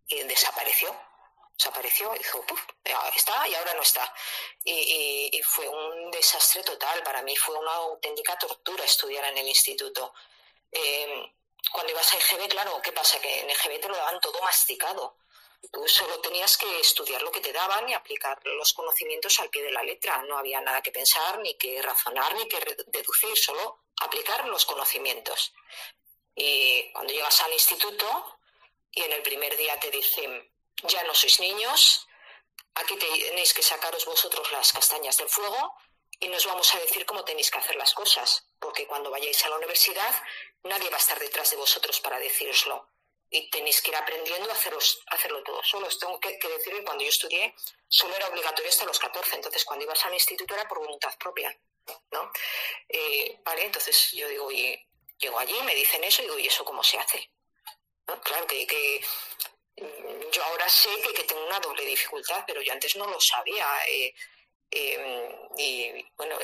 eh, 0.09 0.25
desapareció. 0.25 0.93
Desapareció 1.57 2.11
dijo, 2.13 2.43
está 3.15 3.47
y 3.47 3.55
ahora 3.55 3.73
no 3.75 3.83
está. 3.83 4.13
Y, 4.65 5.41
fue 5.43 5.67
un 5.67 6.11
desastre 6.11 6.63
total. 6.63 7.01
Para 7.03 7.21
mí 7.21 7.35
fue 7.35 7.57
una 7.57 7.71
auténtica 7.73 8.37
tortura 8.37 8.83
estudiar 8.83 9.23
en 9.25 9.37
el 9.37 9.47
instituto. 9.47 10.13
Eh, 10.71 11.31
cuando 11.73 11.91
ibas 11.91 12.13
a 12.13 12.17
EGB, 12.17 12.47
claro, 12.49 12.79
¿qué 12.83 12.91
pasa? 12.91 13.19
Que 13.19 13.41
en 13.41 13.49
EGB 13.49 13.81
te 13.81 13.89
lo 13.89 13.95
daban 13.95 14.19
todo 14.21 14.39
masticado. 14.43 15.17
Tú 15.71 15.87
solo 15.87 16.19
tenías 16.19 16.55
que 16.55 16.79
estudiar 16.79 17.21
lo 17.23 17.31
que 17.31 17.41
te 17.41 17.51
daban 17.51 17.89
y 17.89 17.95
aplicar 17.95 18.39
los 18.45 18.73
conocimientos 18.73 19.39
al 19.39 19.49
pie 19.49 19.63
de 19.63 19.71
la 19.71 19.81
letra. 19.81 20.21
No 20.21 20.37
había 20.37 20.61
nada 20.61 20.83
que 20.83 20.91
pensar, 20.91 21.39
ni 21.39 21.55
que 21.55 21.81
razonar, 21.81 22.35
ni 22.35 22.47
que 22.47 22.59
deducir, 22.87 23.35
solo 23.35 23.79
aplicar 24.01 24.47
los 24.47 24.65
conocimientos. 24.65 25.51
Y 26.35 26.91
cuando 26.93 27.11
llegas 27.11 27.41
al 27.41 27.53
instituto 27.53 28.37
y 28.91 29.01
en 29.01 29.13
el 29.13 29.23
primer 29.23 29.57
día 29.57 29.79
te 29.79 29.89
dicen, 29.89 30.51
ya 30.83 31.03
no 31.03 31.15
sois 31.15 31.39
niños, 31.39 32.07
aquí 32.75 32.95
tenéis 32.97 33.51
que 33.51 33.63
sacaros 33.63 34.05
vosotros 34.05 34.51
las 34.51 34.73
castañas 34.73 35.17
del 35.17 35.29
fuego 35.29 35.75
y 36.19 36.27
nos 36.27 36.45
vamos 36.45 36.73
a 36.73 36.79
decir 36.79 37.05
cómo 37.05 37.23
tenéis 37.25 37.51
que 37.51 37.59
hacer 37.59 37.75
las 37.75 37.93
cosas, 37.93 38.47
porque 38.59 38.87
cuando 38.87 39.09
vayáis 39.11 39.43
a 39.45 39.49
la 39.49 39.57
universidad 39.57 40.15
nadie 40.63 40.89
va 40.89 40.95
a 40.95 40.99
estar 40.99 41.19
detrás 41.19 41.51
de 41.51 41.57
vosotros 41.57 41.99
para 41.99 42.19
deciroslo 42.19 42.89
y 43.29 43.49
tenéis 43.49 43.81
que 43.81 43.89
ir 43.89 43.97
aprendiendo 43.97 44.49
a 44.49 44.53
hacerlo 44.53 45.43
todo 45.43 45.63
solo. 45.63 45.87
Os 45.87 45.97
tengo 45.97 46.19
que, 46.19 46.37
decir 46.37 46.73
que 46.73 46.83
cuando 46.83 47.03
yo 47.03 47.09
estudié 47.09 47.55
solo 47.87 48.15
era 48.15 48.27
obligatorio 48.27 48.69
hasta 48.69 48.85
los 48.85 48.99
14, 48.99 49.35
entonces 49.35 49.65
cuando 49.65 49.85
ibas 49.85 50.05
al 50.05 50.13
instituto 50.13 50.53
era 50.53 50.67
por 50.67 50.79
voluntad 50.79 51.17
propia. 51.17 51.57
¿no? 52.11 52.31
Eh, 52.87 53.39
vale, 53.43 53.65
entonces 53.65 54.11
yo 54.11 54.27
digo, 54.27 54.51
y 54.51 54.79
llego 55.17 55.39
allí, 55.39 55.59
me 55.63 55.73
dicen 55.73 56.03
eso 56.03 56.21
y 56.21 56.25
digo, 56.25 56.37
¿y 56.37 56.47
eso 56.47 56.63
cómo 56.63 56.83
se 56.83 56.99
hace? 56.99 57.31
Claro 58.05 58.45
que, 58.45 59.03
mm, 59.77 60.31
yo 60.31 60.43
ahora 60.43 60.69
sé 60.69 60.89
que, 61.01 61.23
tengo 61.23 61.43
una 61.47 61.59
doble 61.59 61.83
dificultad, 61.85 62.43
pero 62.45 62.61
yo 62.61 62.71
antes 62.71 62.95
no 62.97 63.07
lo 63.07 63.19
sabía. 63.19 63.67
Eh, 63.87 64.13
eh, 64.75 65.49
y 65.57 66.05
bueno, 66.15 66.37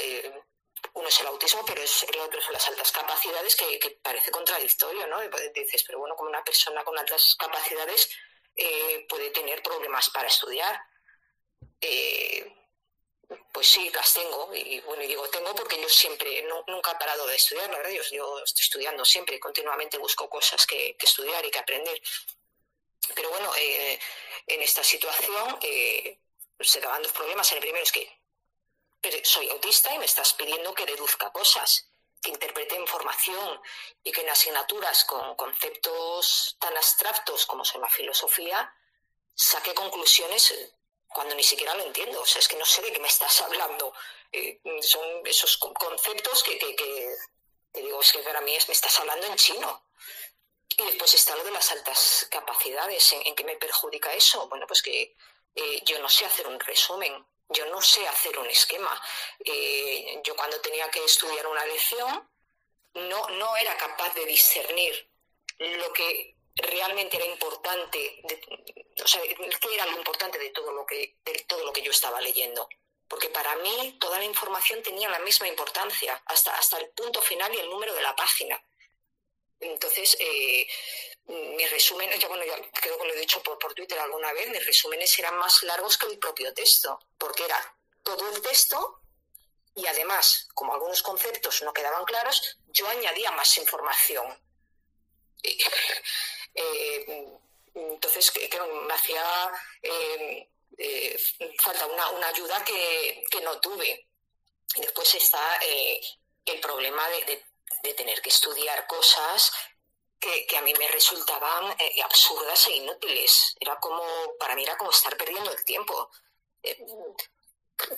uno 0.93 1.07
es 1.07 1.19
el 1.19 1.27
autismo, 1.27 1.63
pero 1.65 1.81
es, 1.81 2.03
el 2.03 2.19
otro 2.19 2.39
son 2.41 2.53
las 2.53 2.67
altas 2.67 2.91
capacidades, 2.91 3.55
que, 3.55 3.99
parece 4.01 4.31
contradictorio, 4.31 5.07
¿no? 5.07 5.19
dices, 5.53 5.83
pero 5.83 5.99
bueno, 5.99 6.15
como 6.15 6.29
una 6.29 6.43
persona 6.43 6.83
con 6.83 6.97
altas 6.97 7.35
capacidades 7.37 8.09
eh, 8.55 9.05
puede 9.09 9.31
tener 9.31 9.63
problemas 9.63 10.09
para 10.09 10.27
estudiar. 10.27 10.79
Eh, 11.81 12.55
pues 13.51 13.67
sí, 13.67 13.89
las 13.91 14.13
tengo. 14.13 14.53
Y 14.53 14.79
bueno, 14.81 15.03
digo, 15.03 15.27
tengo 15.29 15.53
porque 15.55 15.81
yo 15.81 15.89
siempre, 15.89 16.43
nunca 16.67 16.91
he 16.91 16.95
parado 16.95 17.25
de 17.27 17.35
estudiar, 17.35 17.69
la 17.69 17.77
verdad, 17.77 17.91
yo, 18.11 18.43
estoy 18.43 18.63
estudiando 18.63 19.05
siempre, 19.05 19.39
continuamente 19.39 19.97
busco 19.97 20.29
cosas 20.29 20.65
que, 20.65 20.95
estudiar 20.99 21.45
y 21.45 21.51
que 21.51 21.59
aprender. 21.59 22.01
Pero 23.15 23.29
bueno, 23.29 23.51
eh, 23.55 23.99
en 24.47 24.61
esta 24.61 24.83
situación 24.83 25.59
se 26.59 26.79
daban 26.79 27.01
dos 27.01 27.11
problemas. 27.11 27.51
El 27.51 27.59
primero 27.59 27.83
es 27.83 27.91
que 27.91 28.18
soy 29.23 29.49
autista 29.49 29.93
y 29.93 29.99
me 29.99 30.05
estás 30.05 30.33
pidiendo 30.33 30.73
que 30.73 30.85
deduzca 30.85 31.31
cosas, 31.31 31.89
que 32.21 32.31
interprete 32.31 32.75
información 32.75 33.61
y 34.03 34.11
que 34.11 34.21
en 34.21 34.29
asignaturas 34.29 35.05
con 35.05 35.35
conceptos 35.35 36.57
tan 36.59 36.75
abstractos 36.75 37.45
como 37.45 37.63
son 37.63 37.81
la 37.81 37.89
filosofía 37.89 38.73
saque 39.33 39.73
conclusiones 39.73 40.53
cuando 41.07 41.33
ni 41.35 41.43
siquiera 41.43 41.73
lo 41.75 41.83
entiendo. 41.83 42.21
O 42.21 42.25
sea, 42.25 42.39
es 42.39 42.47
que 42.47 42.57
no 42.57 42.65
sé 42.65 42.81
de 42.81 42.91
qué 42.91 42.99
me 42.99 43.07
estás 43.07 43.41
hablando. 43.41 43.93
Eh, 44.31 44.61
son 44.81 45.25
esos 45.25 45.57
conceptos 45.57 46.43
que, 46.43 46.57
que, 46.57 47.15
digo, 47.73 48.01
es 48.01 48.11
que 48.11 48.19
para 48.19 48.41
mí 48.41 48.55
es, 48.55 48.67
me 48.67 48.73
estás 48.73 48.99
hablando 48.99 49.25
en 49.27 49.35
chino. 49.35 49.85
Y 50.77 50.83
después 50.83 51.13
está 51.13 51.35
lo 51.35 51.43
de 51.43 51.51
las 51.51 51.71
altas 51.71 52.27
capacidades. 52.29 53.13
¿En, 53.13 53.35
qué 53.35 53.43
me 53.43 53.55
perjudica 53.55 54.13
eso? 54.13 54.47
Bueno, 54.49 54.67
pues 54.67 54.81
que 54.81 55.15
eh, 55.55 55.81
yo 55.85 55.99
no 55.99 56.09
sé 56.09 56.25
hacer 56.25 56.47
un 56.47 56.59
resumen 56.59 57.25
yo 57.49 57.65
no 57.67 57.81
sé 57.81 58.07
hacer 58.07 58.37
un 58.37 58.47
esquema. 58.47 59.01
Eh, 59.43 60.21
yo 60.23 60.35
cuando 60.35 60.59
tenía 60.61 60.89
que 60.89 61.03
estudiar 61.03 61.47
una 61.47 61.65
lección 61.65 62.29
no, 62.93 63.29
no 63.29 63.57
era 63.57 63.75
capaz 63.77 64.13
de 64.15 64.25
discernir 64.25 65.09
lo 65.59 65.91
que 65.93 66.35
realmente 66.55 67.17
era 67.17 67.25
importante, 67.25 68.21
o 69.01 69.07
sea, 69.07 69.21
qué 69.21 69.73
era 69.73 69.85
lo 69.85 69.97
importante 69.97 70.37
de 70.37 70.49
todo 70.49 70.71
lo 70.71 70.85
que, 70.85 71.17
de 71.23 71.45
todo 71.47 71.63
lo 71.63 71.73
que 71.73 71.81
yo 71.81 71.91
estaba 71.91 72.21
leyendo. 72.21 72.67
Porque 73.07 73.29
para 73.29 73.55
mí 73.57 73.97
toda 73.99 74.19
la 74.19 74.25
información 74.25 74.83
tenía 74.83 75.09
la 75.09 75.19
misma 75.19 75.47
importancia, 75.47 76.21
hasta, 76.25 76.55
hasta 76.55 76.77
el 76.77 76.89
punto 76.91 77.21
final 77.21 77.53
y 77.53 77.57
el 77.57 77.69
número 77.69 77.93
de 77.93 78.03
la 78.03 78.15
página. 78.15 78.63
Entonces, 79.59 80.15
eh, 80.19 80.67
mis 81.27 81.69
resúmenes, 81.69 82.25
bueno, 82.27 82.43
creo 82.73 82.97
que 82.97 83.07
lo 83.07 83.13
he 83.13 83.19
dicho 83.19 83.43
por, 83.43 83.73
Twitter 83.73 83.99
alguna 83.99 84.31
vez, 84.33 84.49
mis 84.49 84.65
resúmenes 84.65 85.17
eran 85.19 85.37
más 85.37 85.61
largos 85.63 85.97
que 85.97 86.07
el 86.07 86.17
propio 86.17 86.53
texto, 86.53 86.99
porque 87.17 87.45
era 87.45 87.75
todo 88.03 88.29
el 88.29 88.41
texto 88.41 89.01
y 89.75 89.85
además, 89.85 90.47
como 90.53 90.73
algunos 90.73 91.01
conceptos 91.03 91.61
no 91.61 91.73
quedaban 91.73 92.03
claros, 92.05 92.57
yo 92.67 92.87
añadía 92.87 93.31
más 93.31 93.57
información. 93.57 94.27
Eh, 96.55 97.27
entonces, 97.75 98.31
creo 98.31 98.49
que 98.49 98.73
me 98.73 98.93
hacía 98.93 99.53
eh, 99.83 100.49
falta 101.59 101.85
una, 101.85 102.27
ayuda 102.27 102.65
que, 102.65 103.23
no 103.43 103.61
tuve. 103.61 104.07
Y 104.75 104.81
después 104.81 105.13
está 105.15 105.59
el 105.61 106.59
problema 106.59 107.07
de 107.09 107.45
tener 107.95 108.21
que 108.21 108.29
estudiar 108.29 108.87
cosas 108.87 109.51
que, 110.19 110.57
a 110.57 110.61
mí 110.61 110.73
me 110.77 110.87
resultaban 110.89 111.75
eh, 111.79 112.01
absurdas 112.03 112.67
e 112.67 112.75
inútiles. 112.77 113.55
Era 113.59 113.79
como, 113.79 114.03
para 114.37 114.55
mí 114.55 114.63
era 114.63 114.77
como 114.77 114.91
estar 114.91 115.15
perdiendo 115.17 115.51
el 115.51 115.63
tiempo. 115.63 116.09
Eh, 116.63 116.77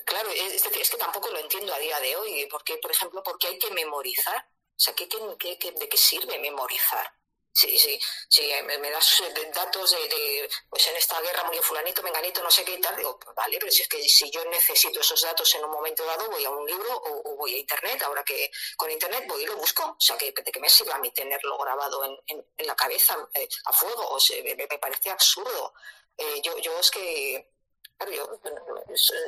claro, 0.04 0.30
es 0.30 0.90
que 0.90 0.96
tampoco 0.96 1.28
lo 1.30 1.38
entiendo 1.38 1.74
a 1.74 1.78
día 1.78 1.98
de 2.00 2.16
hoy. 2.16 2.46
porque 2.50 2.78
por 2.78 2.90
ejemplo, 2.90 3.22
porque 3.22 3.48
hay 3.48 3.58
que 3.58 3.70
memorizar? 3.70 4.48
O 4.70 4.80
sea, 4.84 4.94
¿qué, 4.94 5.08
qué, 5.08 5.72
de 5.72 5.88
qué 5.88 5.96
sirve 5.96 6.38
memorizar? 6.38 7.12
Sí, 7.54 7.78
sí, 7.78 8.00
sí, 8.30 8.50
me, 8.64 8.90
das 8.90 9.20
eh, 9.20 9.50
datos 9.54 9.90
de, 9.90 10.48
pues 10.70 10.86
en 10.88 10.96
esta 10.96 11.20
guerra 11.20 11.44
murió 11.44 11.62
fulanito, 11.62 12.02
menganito, 12.02 12.42
no 12.42 12.50
sé 12.50 12.64
qué 12.64 12.72
y 12.72 12.80
tal. 12.80 12.94
Pues 12.96 13.36
vale, 13.36 13.58
pero 13.58 13.70
si 13.70 13.82
es 13.82 13.88
que 13.88 14.02
si 14.08 14.30
yo 14.30 14.42
necesito 14.46 15.00
esos 15.00 15.20
datos 15.20 15.54
en 15.54 15.64
un 15.64 15.70
momento 15.70 16.02
dado, 16.04 16.30
voy 16.30 16.42
a 16.46 16.50
un 16.50 16.66
libro 16.66 16.96
o, 16.96 17.36
voy 17.36 17.54
a 17.54 17.58
internet. 17.58 18.02
Ahora 18.04 18.24
que 18.24 18.50
con 18.76 18.90
internet 18.90 19.24
voy 19.28 19.42
y 19.42 19.46
lo 19.46 19.56
busco. 19.56 19.84
O 19.84 20.00
sea, 20.00 20.16
que, 20.16 20.32
¿de 20.32 20.50
qué 20.50 20.60
me 20.60 20.70
sirve 20.70 20.92
a 20.92 20.98
mí 20.98 21.10
tenerlo 21.10 21.58
grabado 21.58 22.02
en, 22.26 22.46
la 22.66 22.74
cabeza 22.74 23.18
eh, 23.34 23.46
a 23.66 23.72
fuego? 23.72 24.08
O 24.08 24.18
sea, 24.18 24.42
me, 24.42 24.66
parece 24.78 25.10
absurdo. 25.10 25.74
Eh, 26.16 26.40
yo, 26.42 26.56
yo 26.58 26.78
es 26.78 26.90
que 26.90 27.52
yo, 28.10 28.40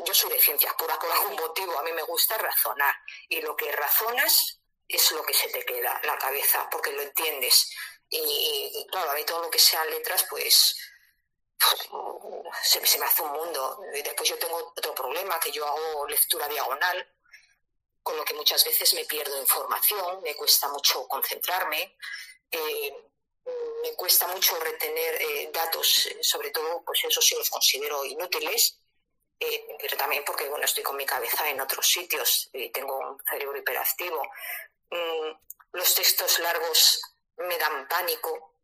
yo, 0.06 0.14
soy 0.14 0.30
de 0.30 0.40
ciencias 0.40 0.74
puras 0.74 0.96
por 0.96 1.12
algún 1.12 1.36
motivo. 1.36 1.78
A 1.78 1.82
mí 1.82 1.92
me 1.92 2.02
gusta 2.04 2.38
razonar. 2.38 2.94
Y 3.28 3.42
lo 3.42 3.54
que 3.54 3.70
razonas 3.70 4.60
es 4.88 5.12
lo 5.12 5.22
que 5.24 5.34
se 5.34 5.48
te 5.48 5.64
queda 5.64 6.00
en 6.02 6.08
la 6.08 6.18
cabeza, 6.18 6.68
porque 6.70 6.92
lo 6.92 7.02
entiendes. 7.02 7.70
Y, 8.08 8.86
claro, 8.90 9.10
a 9.10 9.14
mí 9.14 9.24
todo 9.24 9.42
lo 9.42 9.50
que 9.50 9.58
sean 9.58 9.88
letras, 9.90 10.24
pues 10.30 10.76
se, 12.62 12.98
me 12.98 13.06
hace 13.06 13.22
un 13.22 13.32
mundo. 13.32 13.80
Después 13.92 14.28
yo 14.28 14.38
tengo 14.38 14.72
otro 14.76 14.94
problema, 14.94 15.40
que 15.40 15.50
yo 15.50 15.66
hago 15.66 16.06
lectura 16.06 16.48
diagonal, 16.48 17.08
con 18.02 18.16
lo 18.16 18.24
que 18.24 18.34
muchas 18.34 18.64
veces 18.64 18.94
me 18.94 19.04
pierdo 19.04 19.40
información, 19.40 20.22
me 20.22 20.36
cuesta 20.36 20.68
mucho 20.68 21.08
concentrarme, 21.08 21.96
eh, 22.50 22.94
me 23.82 23.94
cuesta 23.94 24.26
mucho 24.28 24.58
retener 24.60 25.20
eh, 25.20 25.50
datos, 25.52 26.08
sobre 26.20 26.50
todo, 26.50 26.82
pues 26.84 27.02
eso 27.04 27.20
sí 27.20 27.34
los 27.34 27.50
considero 27.50 28.04
inútiles, 28.04 28.78
eh, 29.40 29.66
pero 29.80 29.96
también 29.96 30.22
porque, 30.24 30.48
bueno, 30.48 30.64
estoy 30.64 30.82
con 30.82 30.96
mi 30.96 31.04
cabeza 31.04 31.48
en 31.48 31.60
otros 31.60 31.86
sitios 31.86 32.48
y 32.52 32.70
tengo 32.70 32.98
un 32.98 33.18
cerebro 33.28 33.58
hiperactivo. 33.58 34.22
Mm, 34.90 35.30
los 35.72 35.94
textos 35.94 36.38
largos 36.38 37.00
me 37.38 37.58
dan 37.58 37.88
pánico 37.88 38.54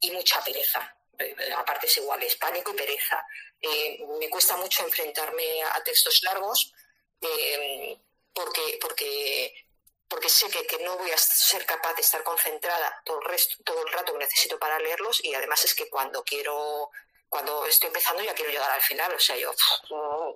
y 0.00 0.10
mucha 0.10 0.42
pereza. 0.42 0.94
Eh, 1.18 1.34
aparte 1.56 1.86
es 1.86 1.96
iguales, 1.96 2.36
pánico 2.36 2.72
y 2.72 2.76
pereza. 2.76 3.24
Eh, 3.60 4.04
me 4.18 4.30
cuesta 4.30 4.56
mucho 4.56 4.84
enfrentarme 4.84 5.62
a 5.62 5.82
textos 5.82 6.22
largos 6.22 6.72
eh, 7.20 7.98
porque, 8.32 8.78
porque, 8.80 9.66
porque 10.08 10.28
sé 10.28 10.48
que, 10.48 10.64
que, 10.64 10.78
no 10.78 10.96
voy 10.96 11.10
a 11.10 11.18
ser 11.18 11.66
capaz 11.66 11.94
de 11.94 12.02
estar 12.02 12.22
concentrada 12.22 13.02
todo 13.04 13.20
el, 13.20 13.24
resto, 13.26 13.56
todo 13.64 13.84
el 13.84 13.92
rato 13.92 14.12
que 14.12 14.20
necesito 14.20 14.58
para 14.58 14.78
leerlos 14.78 15.24
y 15.24 15.34
además 15.34 15.64
es 15.64 15.74
que 15.74 15.88
cuando 15.88 16.22
quiero 16.22 16.90
cuando 17.28 17.66
estoy 17.66 17.88
empezando 17.88 18.22
ya 18.22 18.34
quiero 18.34 18.50
llegar 18.50 18.70
al 18.70 18.80
final, 18.82 19.12
o 19.14 19.20
sea, 19.20 19.36
yo, 19.36 19.52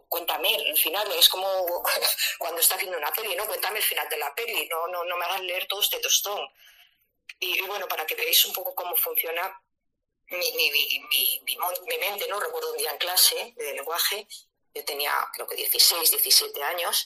cuéntame 0.09 0.55
el 0.55 0.77
final, 0.77 1.11
es 1.13 1.29
como 1.29 1.83
cuando 2.39 2.61
está 2.61 2.75
haciendo 2.75 2.99
una 2.99 3.13
peli, 3.13 3.35
¿no? 3.35 3.47
Cuéntame 3.47 3.79
el 3.79 3.85
final 3.85 4.09
de 4.09 4.19
la 4.19 4.35
peli, 4.35 4.69
no, 4.69 4.87
no, 4.89 5.05
no 5.05 5.17
me 5.17 5.25
hagas 5.25 5.41
leer 5.41 5.67
todo 5.67 5.81
este 5.81 6.01
tostón. 6.01 6.47
Y, 7.39 7.61
bueno, 7.63 7.89
para 7.89 8.07
que 8.07 8.15
veáis 8.15 8.45
un 8.47 8.53
poco 8.53 8.75
cómo 8.75 8.97
funciona 8.97 9.61
mi, 10.29 10.53
mi, 10.53 10.71
mi, 10.71 11.41
mi, 11.45 11.99
mente, 11.99 12.27
¿no? 12.29 12.41
Recuerdo 12.41 12.73
un 12.73 12.79
día 12.79 12.91
en 12.91 12.99
clase 12.99 13.53
de 13.57 13.73
lenguaje, 13.75 14.27
yo 14.75 14.85
tenía 14.85 15.13
creo 15.35 15.47
que 15.47 15.57
16, 15.57 16.11
17 16.11 16.63
años, 16.63 17.05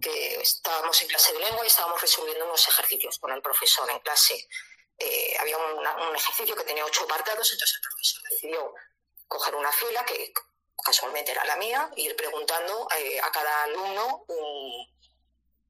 que 0.00 0.40
estábamos 0.40 1.00
en 1.00 1.08
clase 1.08 1.32
de 1.32 1.38
lengua 1.38 1.64
y 1.64 1.68
estábamos 1.68 2.00
resolviendo 2.00 2.44
unos 2.44 2.66
ejercicios 2.68 3.18
con 3.18 3.32
el 3.32 3.40
profesor 3.40 3.88
en 3.90 4.00
clase. 4.00 4.48
Eh, 4.98 5.36
había 5.38 5.56
un 5.56 6.16
ejercicio 6.16 6.54
que 6.54 6.64
tenía 6.64 6.84
ocho 6.84 7.04
apartados, 7.04 7.50
entonces 7.52 7.76
el 7.76 7.82
profesor 7.82 8.22
decidió 8.30 8.74
coger 9.26 9.54
una 9.54 9.72
fila, 9.72 10.04
que 10.04 10.32
casualmente 10.84 11.30
era 11.30 11.44
la 11.44 11.56
mía, 11.56 11.90
e 11.96 12.02
ir 12.02 12.16
preguntando 12.16 12.88
eh, 12.98 13.20
a 13.20 13.30
cada 13.30 13.64
alumno 13.64 14.24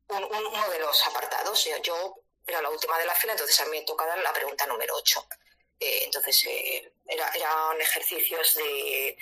uno 0.09 0.69
de 0.71 0.79
los 0.81 1.07
apartados. 1.07 1.69
Yo 1.83 2.22
era 2.47 2.63
la 2.63 2.71
última 2.71 2.99
de 2.99 3.07
la 3.07 3.15
fila, 3.15 3.33
entonces 3.33 3.59
a 3.61 3.65
mí 3.67 3.79
me 3.79 3.85
tocaba 3.85 4.17
la 4.17 4.33
pregunta 4.33 4.67
número 4.67 4.95
8. 4.97 5.27
Eh, 5.81 6.03
entonces, 6.05 6.45
eh, 6.47 6.93
era, 7.07 7.29
eran 7.35 7.81
ejercicios 7.81 8.55
de, 8.55 9.17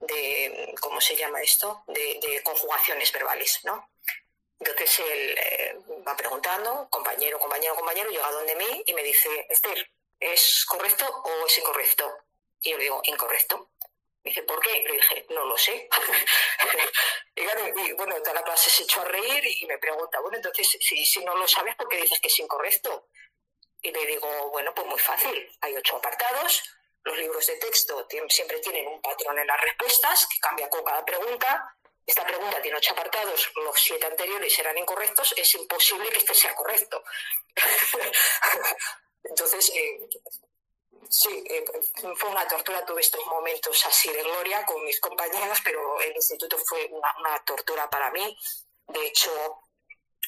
de, 0.00 0.74
¿cómo 0.80 1.00
se 1.00 1.16
llama 1.16 1.40
esto? 1.40 1.84
De, 1.86 2.40
conjugaciones 2.42 3.12
verbales, 3.12 3.60
¿no? 3.64 3.88
Entonces 4.58 4.98
él 5.00 5.38
eh, 5.38 5.76
va 6.06 6.16
preguntando, 6.16 6.88
compañero, 6.90 7.38
compañero, 7.38 7.74
compañero, 7.74 8.10
llega 8.10 8.30
donde 8.30 8.54
mí 8.56 8.82
y 8.86 8.94
me 8.94 9.02
dice, 9.02 9.46
Esther, 9.48 9.90
¿es 10.20 10.64
correcto 10.66 11.06
o 11.06 11.46
es 11.46 11.58
incorrecto? 11.58 12.12
Y 12.60 12.70
yo 12.70 12.78
digo, 12.78 13.00
incorrecto. 13.04 13.70
Dice, 14.24 14.42
¿por 14.44 14.60
qué? 14.60 14.84
Le 14.86 14.92
dije, 14.92 15.26
no 15.30 15.44
lo 15.44 15.58
sé. 15.58 15.88
y, 17.34 17.92
bueno, 17.94 18.16
toda 18.22 18.34
la 18.34 18.42
clase 18.42 18.70
se 18.70 18.84
echó 18.84 19.00
a 19.00 19.04
reír 19.04 19.44
y 19.44 19.66
me 19.66 19.78
pregunta, 19.78 20.20
bueno, 20.20 20.36
entonces, 20.36 20.78
si, 20.80 21.04
si 21.04 21.24
no 21.24 21.36
lo 21.36 21.48
sabes, 21.48 21.74
¿por 21.74 21.88
qué 21.88 21.96
dices 21.96 22.20
que 22.20 22.28
es 22.28 22.38
incorrecto? 22.38 23.08
Y 23.80 23.90
le 23.90 24.06
digo, 24.06 24.50
bueno, 24.50 24.72
pues 24.74 24.86
muy 24.86 24.98
fácil. 24.98 25.50
Hay 25.60 25.76
ocho 25.76 25.96
apartados. 25.96 26.62
Los 27.04 27.18
libros 27.18 27.44
de 27.48 27.56
texto 27.56 28.06
siempre 28.28 28.60
tienen 28.60 28.86
un 28.86 29.00
patrón 29.00 29.36
en 29.38 29.46
las 29.46 29.60
respuestas 29.60 30.28
que 30.28 30.38
cambia 30.38 30.70
con 30.70 30.84
cada 30.84 31.04
pregunta. 31.04 31.76
Esta 32.06 32.24
pregunta 32.24 32.60
tiene 32.62 32.78
ocho 32.78 32.92
apartados, 32.92 33.52
los 33.54 33.80
siete 33.80 34.06
anteriores 34.06 34.58
eran 34.58 34.76
incorrectos, 34.76 35.34
es 35.36 35.54
imposible 35.54 36.08
que 36.10 36.18
este 36.18 36.34
sea 36.34 36.54
correcto. 36.54 37.02
Entonces, 39.24 39.70
eh, 39.74 40.00
Sí, 41.12 41.44
eh, 41.46 41.62
fue 42.16 42.30
una 42.30 42.48
tortura, 42.48 42.86
tuve 42.86 43.02
estos 43.02 43.26
momentos 43.26 43.84
así 43.84 44.10
de 44.10 44.22
gloria 44.22 44.64
con 44.64 44.82
mis 44.82 44.98
compañeros, 44.98 45.60
pero 45.62 46.00
el 46.00 46.16
instituto 46.16 46.56
fue 46.56 46.88
una, 46.90 47.44
tortura 47.44 47.88
para 47.90 48.10
mí. 48.12 48.34
De 48.88 49.06
hecho, 49.08 49.30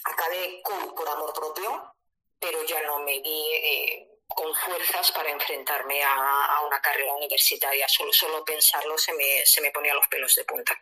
acabé 0.04 0.60
con, 0.62 0.94
por 0.94 1.08
amor 1.08 1.32
propio, 1.32 1.94
pero 2.38 2.62
ya 2.64 2.82
no 2.82 2.98
me 2.98 3.18
vi 3.20 3.46
eh, 3.54 4.08
con 4.28 4.54
fuerzas 4.54 5.10
para 5.12 5.30
enfrentarme 5.30 6.02
a, 6.02 6.60
una 6.66 6.82
carrera 6.82 7.14
universitaria. 7.14 7.88
Solo, 7.88 8.12
solo 8.12 8.44
pensarlo 8.44 8.98
se 8.98 9.14
me, 9.14 9.46
se 9.46 9.62
me 9.62 9.70
ponía 9.70 9.94
los 9.94 10.06
pelos 10.08 10.34
de 10.34 10.44
punta. 10.44 10.78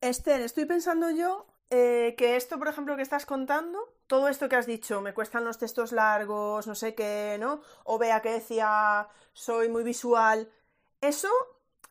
Esther, 0.00 0.40
estoy 0.40 0.64
pensando 0.64 1.10
yo 1.10 1.46
eh, 1.68 2.14
que 2.16 2.36
esto, 2.36 2.58
por 2.58 2.68
ejemplo, 2.68 2.96
que 2.96 3.02
estás 3.02 3.26
contando, 3.26 3.92
todo 4.14 4.28
esto 4.28 4.48
que 4.48 4.54
has 4.54 4.66
dicho, 4.66 5.00
me 5.00 5.12
cuestan 5.12 5.44
los 5.44 5.58
textos 5.58 5.90
largos, 5.90 6.68
no 6.68 6.76
sé 6.76 6.94
qué, 6.94 7.36
¿no? 7.40 7.62
O 7.82 7.98
vea 7.98 8.22
que 8.22 8.30
decía, 8.30 9.08
soy 9.32 9.68
muy 9.68 9.82
visual. 9.82 10.52
Eso 11.00 11.28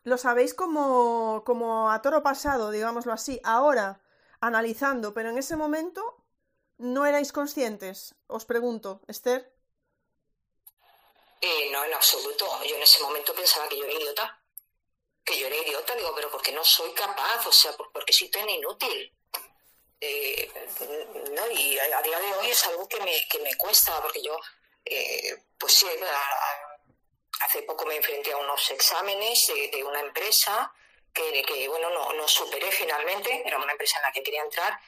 lo 0.04 0.16
sabéis 0.16 0.54
como, 0.54 1.42
como 1.44 1.90
a 1.90 2.00
toro 2.00 2.22
pasado, 2.22 2.70
digámoslo 2.70 3.12
así, 3.12 3.42
ahora, 3.44 4.00
analizando, 4.40 5.12
pero 5.12 5.28
en 5.28 5.36
ese 5.36 5.54
momento 5.54 6.16
no 6.78 7.04
erais 7.04 7.30
conscientes. 7.30 8.14
Os 8.26 8.46
pregunto, 8.46 9.02
Esther. 9.06 9.52
Eh, 11.42 11.68
no, 11.72 11.84
en 11.84 11.92
absoluto. 11.92 12.46
Yo 12.64 12.76
en 12.76 12.84
ese 12.84 13.02
momento 13.02 13.34
pensaba 13.34 13.68
que 13.68 13.76
yo 13.76 13.84
era 13.84 13.92
idiota. 13.92 14.42
Que 15.22 15.38
yo 15.38 15.46
era 15.46 15.56
idiota, 15.56 15.94
digo, 15.94 16.12
pero 16.14 16.30
porque 16.30 16.52
no 16.52 16.64
soy 16.64 16.90
capaz, 16.94 17.46
o 17.46 17.52
sea, 17.52 17.72
porque 17.92 18.14
soy 18.14 18.30
tan 18.30 18.48
inútil. 18.48 19.12
Eh, 20.06 20.50
¿no? 21.32 21.50
Y 21.50 21.78
a, 21.78 22.02
día 22.02 22.18
de 22.18 22.34
hoy 22.34 22.50
es 22.50 22.66
algo 22.66 22.86
que 22.86 23.00
me, 23.00 23.26
que 23.30 23.38
me 23.38 23.56
cuesta, 23.56 24.00
porque 24.02 24.22
yo, 24.22 24.38
eh, 24.84 25.34
pues 25.58 25.72
sí, 25.72 25.86
hace 27.40 27.62
poco 27.62 27.86
me 27.86 27.96
enfrenté 27.96 28.32
a 28.32 28.36
unos 28.36 28.70
exámenes 28.70 29.46
de, 29.72 29.82
una 29.82 30.00
empresa 30.00 30.70
que, 31.12 31.42
que, 31.42 31.68
bueno, 31.68 31.88
no, 31.90 32.12
no 32.12 32.28
superé 32.28 32.70
finalmente, 32.70 33.42
era 33.46 33.56
una 33.56 33.72
empresa 33.72 33.96
en 33.98 34.02
la 34.02 34.12
que 34.12 34.22
quería 34.22 34.42
entrar, 34.42 34.78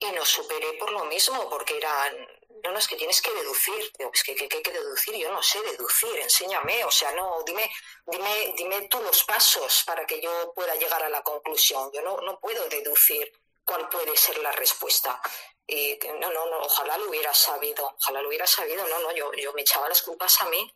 y 0.00 0.10
no 0.10 0.24
superé 0.24 0.72
por 0.72 0.90
lo 0.90 1.04
mismo, 1.04 1.48
porque 1.48 1.76
eran, 1.76 2.16
no, 2.64 2.72
no, 2.72 2.78
es 2.78 2.88
que 2.88 2.96
tienes 2.96 3.22
que 3.22 3.32
deducir, 3.32 3.92
es 4.12 4.22
que, 4.24 4.34
que, 4.34 4.48
hay 4.50 4.62
que 4.62 4.72
deducir, 4.72 5.14
yo 5.14 5.30
no 5.30 5.42
sé 5.42 5.62
deducir, 5.62 6.18
enséñame, 6.18 6.84
o 6.84 6.90
sea, 6.90 7.12
no, 7.12 7.44
dime, 7.46 7.70
dime, 8.06 8.54
dime 8.56 8.88
tú 8.88 9.00
los 9.02 9.22
pasos 9.22 9.84
para 9.86 10.04
que 10.04 10.20
yo 10.20 10.52
pueda 10.52 10.74
llegar 10.74 11.02
a 11.04 11.08
la 11.08 11.22
conclusión, 11.22 11.92
yo 11.92 12.02
no, 12.02 12.20
no 12.22 12.40
puedo 12.40 12.68
deducir 12.68 13.32
cuál 13.64 13.88
puede 13.88 14.16
ser 14.16 14.38
la 14.38 14.52
respuesta. 14.52 15.20
Y 15.66 15.98
no, 16.20 16.30
no, 16.30 16.46
no, 16.46 16.58
ojalá 16.58 16.98
lo 16.98 17.08
hubiera 17.08 17.32
sabido, 17.32 17.94
ojalá 17.98 18.20
lo 18.20 18.28
hubiera 18.28 18.46
sabido, 18.46 18.86
no, 18.86 18.98
no, 18.98 19.12
yo, 19.12 19.32
yo 19.32 19.52
me 19.54 19.62
echaba 19.62 19.88
las 19.88 20.02
culpas 20.02 20.40
a 20.42 20.46
mí. 20.46 20.74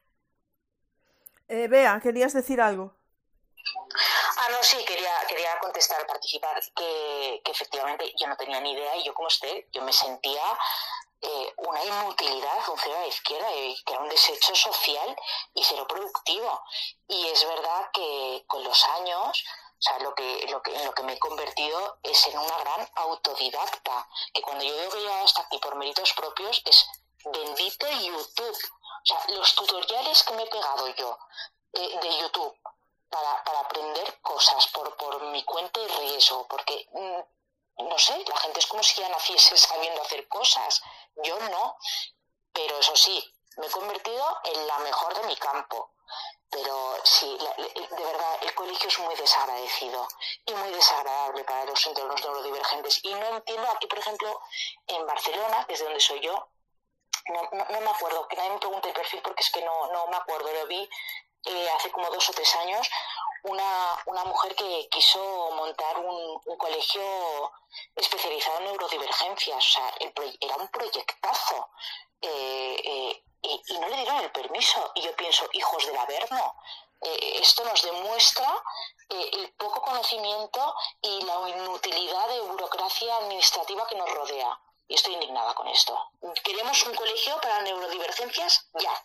Eh, 1.49 1.69
Bea, 1.69 2.01
¿querías 2.03 2.33
decir 2.33 2.61
algo? 2.61 2.95
Ah, 4.37 4.49
no, 4.51 4.63
sí, 4.63 4.83
quería, 4.87 5.13
quería 5.29 5.59
contestar, 5.61 6.07
participar, 6.07 6.61
que, 6.75 7.43
que 7.45 7.51
efectivamente 7.51 8.13
yo 8.19 8.27
no 8.29 8.37
tenía 8.37 8.61
ni 8.61 8.73
idea 8.73 8.97
y 8.97 9.05
yo 9.05 9.13
como 9.13 9.29
usted, 9.29 9.65
yo 9.73 9.83
me 9.83 9.93
sentía 9.93 10.43
eh, 11.21 11.53
una 11.57 11.85
inutilidad, 11.85 12.69
un 12.69 12.79
cero 12.79 12.95
a 12.97 13.01
la 13.01 13.07
izquierda, 13.09 13.49
que 13.49 13.93
era 13.93 14.01
un 14.01 14.09
desecho 14.09 14.55
social 14.55 15.17
y 15.55 15.65
cero 15.65 15.87
productivo. 15.89 16.63
Y 17.09 17.27
es 17.29 17.45
verdad 17.47 17.91
que 17.93 18.45
con 18.47 18.63
los 18.63 18.85
años 18.85 19.45
o 19.79 19.81
sea, 19.81 19.99
lo 20.01 20.13
que, 20.15 20.47
lo 20.51 20.61
que, 20.61 20.75
en 20.75 20.85
lo 20.85 20.93
que 20.93 21.05
me 21.05 21.13
he 21.13 21.19
convertido 21.21 21.99
es 22.03 22.27
en 22.27 22.37
una 22.37 22.59
gran 22.59 22.89
autodidacta. 22.97 24.09
Que 24.35 24.43
cuando 24.43 24.65
yo 24.65 24.77
digo 24.77 24.91
que 24.91 25.05
he 25.05 25.23
hasta 25.23 25.43
aquí 25.43 25.59
por 25.59 25.77
méritos 25.77 26.13
propios 26.15 26.61
es 26.65 26.85
bendito 27.25 27.87
YouTube. 27.89 28.59
O 28.59 29.05
sea, 29.05 29.23
los 29.29 29.55
tutoriales 29.55 30.23
que 30.25 30.35
me 30.35 30.43
he 30.43 30.47
pegado 30.47 30.89
yo 30.89 31.19
eh, 31.75 31.99
de 32.03 32.19
YouTube 32.19 32.59
para, 33.09 33.45
para, 33.45 33.61
aprender 33.61 34.21
cosas 34.21 34.67
por, 34.69 34.97
por 34.97 35.23
mi 35.29 35.45
cuenta 35.45 35.81
y 35.81 35.87
riesgo, 35.87 36.47
porque 36.49 36.89
mm, 36.93 37.85
no 37.89 37.99
sé, 37.99 38.23
la 38.27 38.37
gente 38.37 38.59
es 38.59 38.67
como 38.67 38.83
si 38.83 39.01
ya 39.01 39.09
naciese 39.09 39.57
sabiendo 39.57 40.03
hacer 40.03 40.27
cosas. 40.27 40.83
Yo 41.23 41.39
no. 41.39 41.77
Pero 42.53 42.79
eso 42.81 42.97
sí, 42.97 43.23
me 43.59 43.67
he 43.67 43.71
convertido 43.71 44.41
en 44.43 44.67
la 44.67 44.79
mejor 44.81 45.15
de 45.15 45.27
mi 45.29 45.37
campo. 45.37 45.93
Pero 46.51 46.97
sí, 47.05 47.37
de 47.37 48.05
verdad, 48.05 48.39
el 48.41 48.55
colegio 48.55 48.89
es 48.89 48.99
muy 49.01 49.15
desagradecido 49.17 50.09
y 50.47 50.55
muy 50.55 50.71
desagradable 50.71 51.45
para 51.45 51.65
los 51.67 51.87
entornos 51.87 52.23
neurodivergentes. 52.23 53.01
Y 53.05 53.15
no 53.15 53.37
entiendo, 53.37 53.69
aquí 53.71 53.87
por 53.87 53.99
ejemplo, 53.99 54.41
en 54.87 55.07
Barcelona, 55.07 55.65
que 55.67 55.75
es 55.75 55.79
de 55.81 55.85
donde 55.85 56.01
soy 56.01 56.21
yo, 56.21 56.49
no, 57.27 57.43
no, 57.53 57.81
me 57.81 57.91
acuerdo, 57.91 58.27
que 58.29 58.37
nadie 58.37 58.51
me 58.51 58.59
pregunte 58.59 58.89
el 58.89 58.95
perfil 58.95 59.21
porque 59.23 59.43
es 59.43 59.51
que 59.51 59.63
no, 59.63 59.93
no 59.93 60.07
me 60.07 60.17
acuerdo, 60.17 60.51
lo 60.51 60.67
vi 60.67 60.89
eh, 61.45 61.69
hace 61.77 61.91
como 61.91 62.11
dos 62.11 62.29
o 62.29 62.33
tres 62.33 62.55
años, 62.57 62.89
una, 63.45 64.03
una 64.07 64.25
mujer 64.25 64.55
que 64.55 64.89
quiso 64.91 65.51
montar 65.53 65.99
un, 65.99 66.39
colegio 66.59 67.53
especializado 67.95 68.59
en 68.59 68.65
neurodivergencias, 68.65 69.57
o 69.57 69.61
sea, 69.61 69.95
era 70.41 70.57
un 70.57 70.69
proyectazo. 70.69 71.69
Eh, 72.21 72.81
eh, 72.85 73.23
y, 73.43 73.79
no 73.79 73.89
le 73.89 73.97
dieron 73.97 74.17
el 74.17 74.33
permiso. 74.33 74.93
Y 74.95 75.03
yo 75.03 75.15
pienso, 75.17 75.49
hijos 75.53 75.87
del 75.87 75.97
Averno, 75.97 76.55
eh, 77.01 77.39
esto 77.41 77.65
nos 77.65 77.83
demuestra 77.83 78.65
eh, 79.09 79.31
el 79.35 79.53
poco 79.53 79.81
conocimiento 79.83 80.75
y 81.01 81.23
la 81.23 81.49
inutilidad 81.49 82.29
de 82.29 82.41
burocracia 82.41 83.17
administrativa 83.17 83.87
que 83.87 83.97
nos 83.97 84.11
rodea. 84.11 84.61
Y 84.89 84.95
estoy 84.95 85.15
indignada 85.15 85.55
con 85.55 85.69
esto. 85.69 86.11
Queremos 86.43 86.83
un 86.87 86.95
colegio 86.95 87.39
para 87.41 87.61
neurodivergencias 87.63 88.67
ya. 88.75 89.05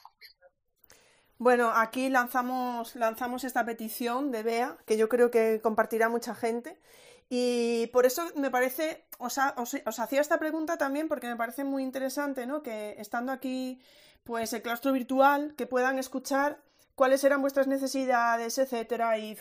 Bueno, 1.44 1.74
aquí 1.76 2.08
lanzamos, 2.08 2.96
lanzamos 2.96 3.44
esta 3.44 3.66
petición 3.66 4.32
de 4.32 4.44
Bea, 4.44 4.78
que 4.86 4.96
yo 4.96 5.10
creo 5.10 5.30
que 5.30 5.60
compartirá 5.62 6.08
mucha 6.08 6.34
gente. 6.34 6.80
Y 7.30 7.88
por 7.88 8.06
eso 8.06 8.24
me 8.36 8.50
parece, 8.50 9.04
os, 9.18 9.38
os, 9.58 10.00
hacía 10.00 10.22
esta 10.22 10.40
pregunta 10.40 10.78
también 10.78 11.10
porque 11.10 11.28
me 11.28 11.36
parece 11.36 11.66
muy 11.66 11.84
interesante, 11.84 12.46
¿no? 12.46 12.64
Que 12.64 12.96
estando 12.98 13.34
aquí 13.34 13.82
pues 14.24 14.54
el 14.54 14.62
claustro 14.62 14.94
virtual, 14.94 15.54
que 15.58 15.68
puedan 15.68 16.00
escuchar 16.00 16.62
cuáles 16.96 17.22
eran 17.26 17.42
vuestras 17.42 17.68
necesidades, 17.68 18.58
etcétera, 18.58 19.18
y 19.18 19.38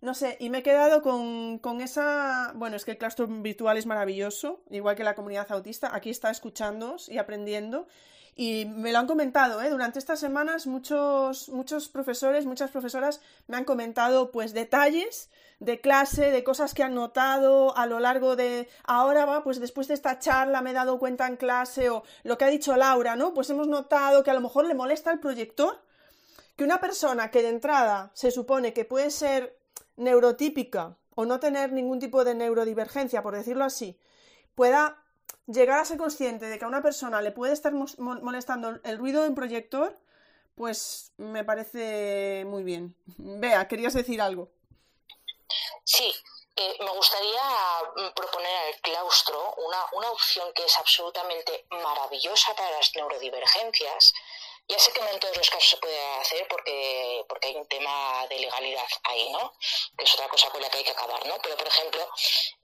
no 0.00 0.14
sé, 0.14 0.36
y 0.40 0.50
me 0.50 0.58
he 0.58 0.62
quedado 0.64 1.02
con, 1.02 1.60
con, 1.60 1.80
esa... 1.80 2.50
Bueno, 2.56 2.74
es 2.74 2.84
que 2.84 2.90
el 2.90 2.98
claustro 2.98 3.28
virtual 3.28 3.76
es 3.76 3.86
maravilloso, 3.86 4.64
igual 4.70 4.96
que 4.96 5.04
la 5.04 5.14
comunidad 5.14 5.52
autista. 5.52 5.94
Aquí 5.94 6.10
está 6.10 6.32
escuchándoos 6.32 7.08
y 7.08 7.18
aprendiendo. 7.18 7.86
Y 8.36 8.64
me 8.64 8.90
lo 8.90 8.98
han 8.98 9.06
comentado, 9.06 9.62
¿eh? 9.62 9.70
Durante 9.70 10.00
estas 10.00 10.18
semanas 10.18 10.66
muchos, 10.66 11.48
muchos 11.50 11.88
profesores, 11.88 12.46
muchas 12.46 12.70
profesoras 12.70 13.20
me 13.46 13.56
han 13.56 13.64
comentado 13.64 14.32
pues 14.32 14.52
detalles 14.52 15.30
de 15.60 15.80
clase, 15.80 16.32
de 16.32 16.42
cosas 16.42 16.74
que 16.74 16.82
han 16.82 16.94
notado 16.94 17.76
a 17.76 17.86
lo 17.86 18.00
largo 18.00 18.34
de 18.34 18.68
ahora 18.82 19.24
va, 19.24 19.44
pues 19.44 19.60
después 19.60 19.86
de 19.86 19.94
esta 19.94 20.18
charla 20.18 20.62
me 20.62 20.70
he 20.70 20.74
dado 20.74 20.98
cuenta 20.98 21.28
en 21.28 21.36
clase 21.36 21.90
o 21.90 22.02
lo 22.24 22.36
que 22.36 22.44
ha 22.44 22.48
dicho 22.48 22.76
Laura, 22.76 23.14
¿no? 23.14 23.34
Pues 23.34 23.50
hemos 23.50 23.68
notado 23.68 24.24
que 24.24 24.32
a 24.32 24.34
lo 24.34 24.40
mejor 24.40 24.66
le 24.66 24.74
molesta 24.74 25.12
el 25.12 25.20
proyector, 25.20 25.80
que 26.56 26.64
una 26.64 26.80
persona 26.80 27.30
que 27.30 27.42
de 27.42 27.50
entrada 27.50 28.10
se 28.14 28.32
supone 28.32 28.72
que 28.72 28.84
puede 28.84 29.10
ser 29.10 29.56
neurotípica 29.96 30.96
o 31.14 31.24
no 31.24 31.38
tener 31.38 31.72
ningún 31.72 32.00
tipo 32.00 32.24
de 32.24 32.34
neurodivergencia, 32.34 33.22
por 33.22 33.36
decirlo 33.36 33.64
así, 33.64 33.96
pueda 34.56 35.03
llegar 35.46 35.78
a 35.78 35.84
ser 35.84 35.98
consciente 35.98 36.46
de 36.46 36.58
que 36.58 36.64
a 36.64 36.68
una 36.68 36.82
persona 36.82 37.20
le 37.22 37.32
puede 37.32 37.52
estar 37.52 37.72
molestando 37.72 38.80
el 38.82 38.98
ruido 38.98 39.22
de 39.22 39.28
un 39.28 39.34
proyector, 39.34 39.98
pues 40.54 41.12
me 41.16 41.44
parece 41.44 42.44
muy 42.46 42.62
bien. 42.62 42.94
Vea, 43.18 43.66
querías 43.68 43.94
decir 43.94 44.20
algo. 44.20 44.50
Sí, 45.84 46.12
eh, 46.56 46.76
me 46.80 46.90
gustaría 46.90 47.42
mm, 47.96 48.14
proponer 48.14 48.56
al 48.56 48.80
claustro 48.80 49.54
una, 49.58 49.84
una 49.92 50.10
opción 50.10 50.52
que 50.54 50.64
es 50.64 50.78
absolutamente 50.78 51.66
maravillosa 51.70 52.54
para 52.54 52.70
las 52.70 52.94
neurodivergencias, 52.94 54.14
ya 54.66 54.78
sé 54.78 54.92
que 54.92 55.00
no 55.02 55.08
en 55.10 55.20
todos 55.20 55.36
los 55.36 55.50
casos 55.50 55.70
se 55.70 55.76
puede 55.76 56.00
hacer 56.20 56.46
porque, 56.48 57.24
porque 57.28 57.48
hay 57.48 57.56
un 57.56 57.66
tema 57.66 58.26
de 58.28 58.38
legalidad 58.38 58.86
ahí, 59.04 59.30
¿no? 59.30 59.52
Que 59.96 60.04
es 60.04 60.14
otra 60.14 60.28
cosa 60.28 60.48
con 60.50 60.62
la 60.62 60.70
que 60.70 60.78
hay 60.78 60.84
que 60.84 60.90
acabar, 60.90 61.26
¿no? 61.26 61.36
Pero, 61.42 61.56
por 61.56 61.66
ejemplo, 61.66 62.08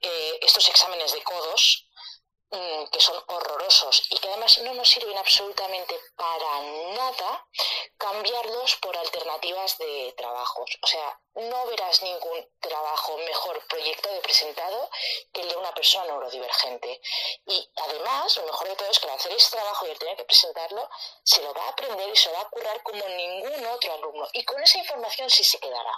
eh, 0.00 0.38
estos 0.40 0.66
exámenes 0.68 1.12
de 1.12 1.22
codos 1.22 1.86
Mm, 2.52 2.86
que 2.90 3.00
son 3.00 3.16
horrorosos 3.28 4.02
y 4.10 4.18
que 4.18 4.28
además 4.28 4.58
no 4.58 4.74
nos 4.74 4.90
sirven 4.90 5.16
absolutamente 5.16 5.96
para 6.16 6.60
nada 6.96 7.46
cambiarlos 7.96 8.74
por 8.82 8.96
alternativas 8.96 9.78
de 9.78 10.12
trabajos. 10.16 10.68
O 10.82 10.86
sea, 10.88 11.20
no 11.34 11.66
verás 11.66 12.02
ningún 12.02 12.44
trabajo 12.58 13.16
mejor 13.18 13.64
proyectado 13.68 14.16
y 14.16 14.20
presentado 14.20 14.90
que 15.32 15.42
el 15.42 15.48
de 15.48 15.56
una 15.58 15.72
persona 15.72 16.06
neurodivergente. 16.06 17.00
Y 17.46 17.70
además, 17.76 18.36
lo 18.38 18.46
mejor 18.46 18.66
de 18.66 18.74
todo 18.74 18.90
es 18.90 18.98
que 18.98 19.08
al 19.08 19.14
hacer 19.14 19.32
ese 19.32 19.50
trabajo 19.52 19.86
y 19.86 19.90
al 19.90 19.98
tener 20.00 20.16
que 20.16 20.24
presentarlo, 20.24 20.90
se 21.22 21.42
lo 21.42 21.54
va 21.54 21.66
a 21.66 21.68
aprender 21.68 22.08
y 22.08 22.16
se 22.16 22.30
lo 22.30 22.34
va 22.34 22.40
a 22.40 22.50
currar 22.50 22.82
como 22.82 23.06
ningún 23.10 23.64
otro 23.66 23.92
alumno. 23.92 24.28
Y 24.32 24.44
con 24.44 24.60
esa 24.60 24.78
información 24.78 25.30
sí 25.30 25.44
se 25.44 25.60
quedará. 25.60 25.96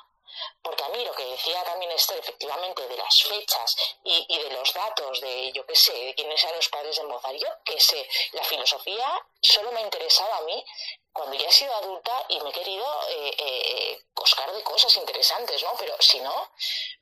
Porque 0.62 0.84
a 0.84 0.88
mí 0.88 1.04
lo 1.04 1.14
que 1.14 1.24
decía 1.24 1.62
también 1.64 1.90
Esther, 1.92 2.18
efectivamente, 2.18 2.86
de 2.86 2.96
las 2.96 3.22
fechas 3.22 3.76
y, 4.04 4.38
de 4.38 4.50
los 4.50 4.72
datos 4.72 5.20
de, 5.20 5.52
yo 5.52 5.66
qué 5.66 5.74
sé, 5.74 5.92
de 5.92 6.14
quiénes 6.14 6.42
eran 6.42 6.56
los 6.56 6.68
padres 6.68 6.96
de 6.96 7.04
Mozart, 7.04 7.36
yo 7.36 7.48
qué 7.64 7.80
sé, 7.80 8.08
la 8.32 8.44
filosofía 8.44 9.26
solo 9.40 9.72
me 9.72 9.80
ha 9.80 9.84
interesado 9.84 10.32
a 10.34 10.40
mí 10.42 10.64
cuando 11.12 11.36
ya 11.36 11.48
he 11.48 11.52
sido 11.52 11.74
adulta 11.74 12.24
y 12.28 12.40
me 12.40 12.50
he 12.50 12.52
querido 12.52 12.86
eh, 13.10 13.34
eh, 13.38 14.02
coscar 14.14 14.50
de 14.52 14.62
cosas 14.62 14.96
interesantes, 14.96 15.62
¿no? 15.62 15.72
Pero 15.78 15.94
si 16.00 16.20
no, 16.20 16.50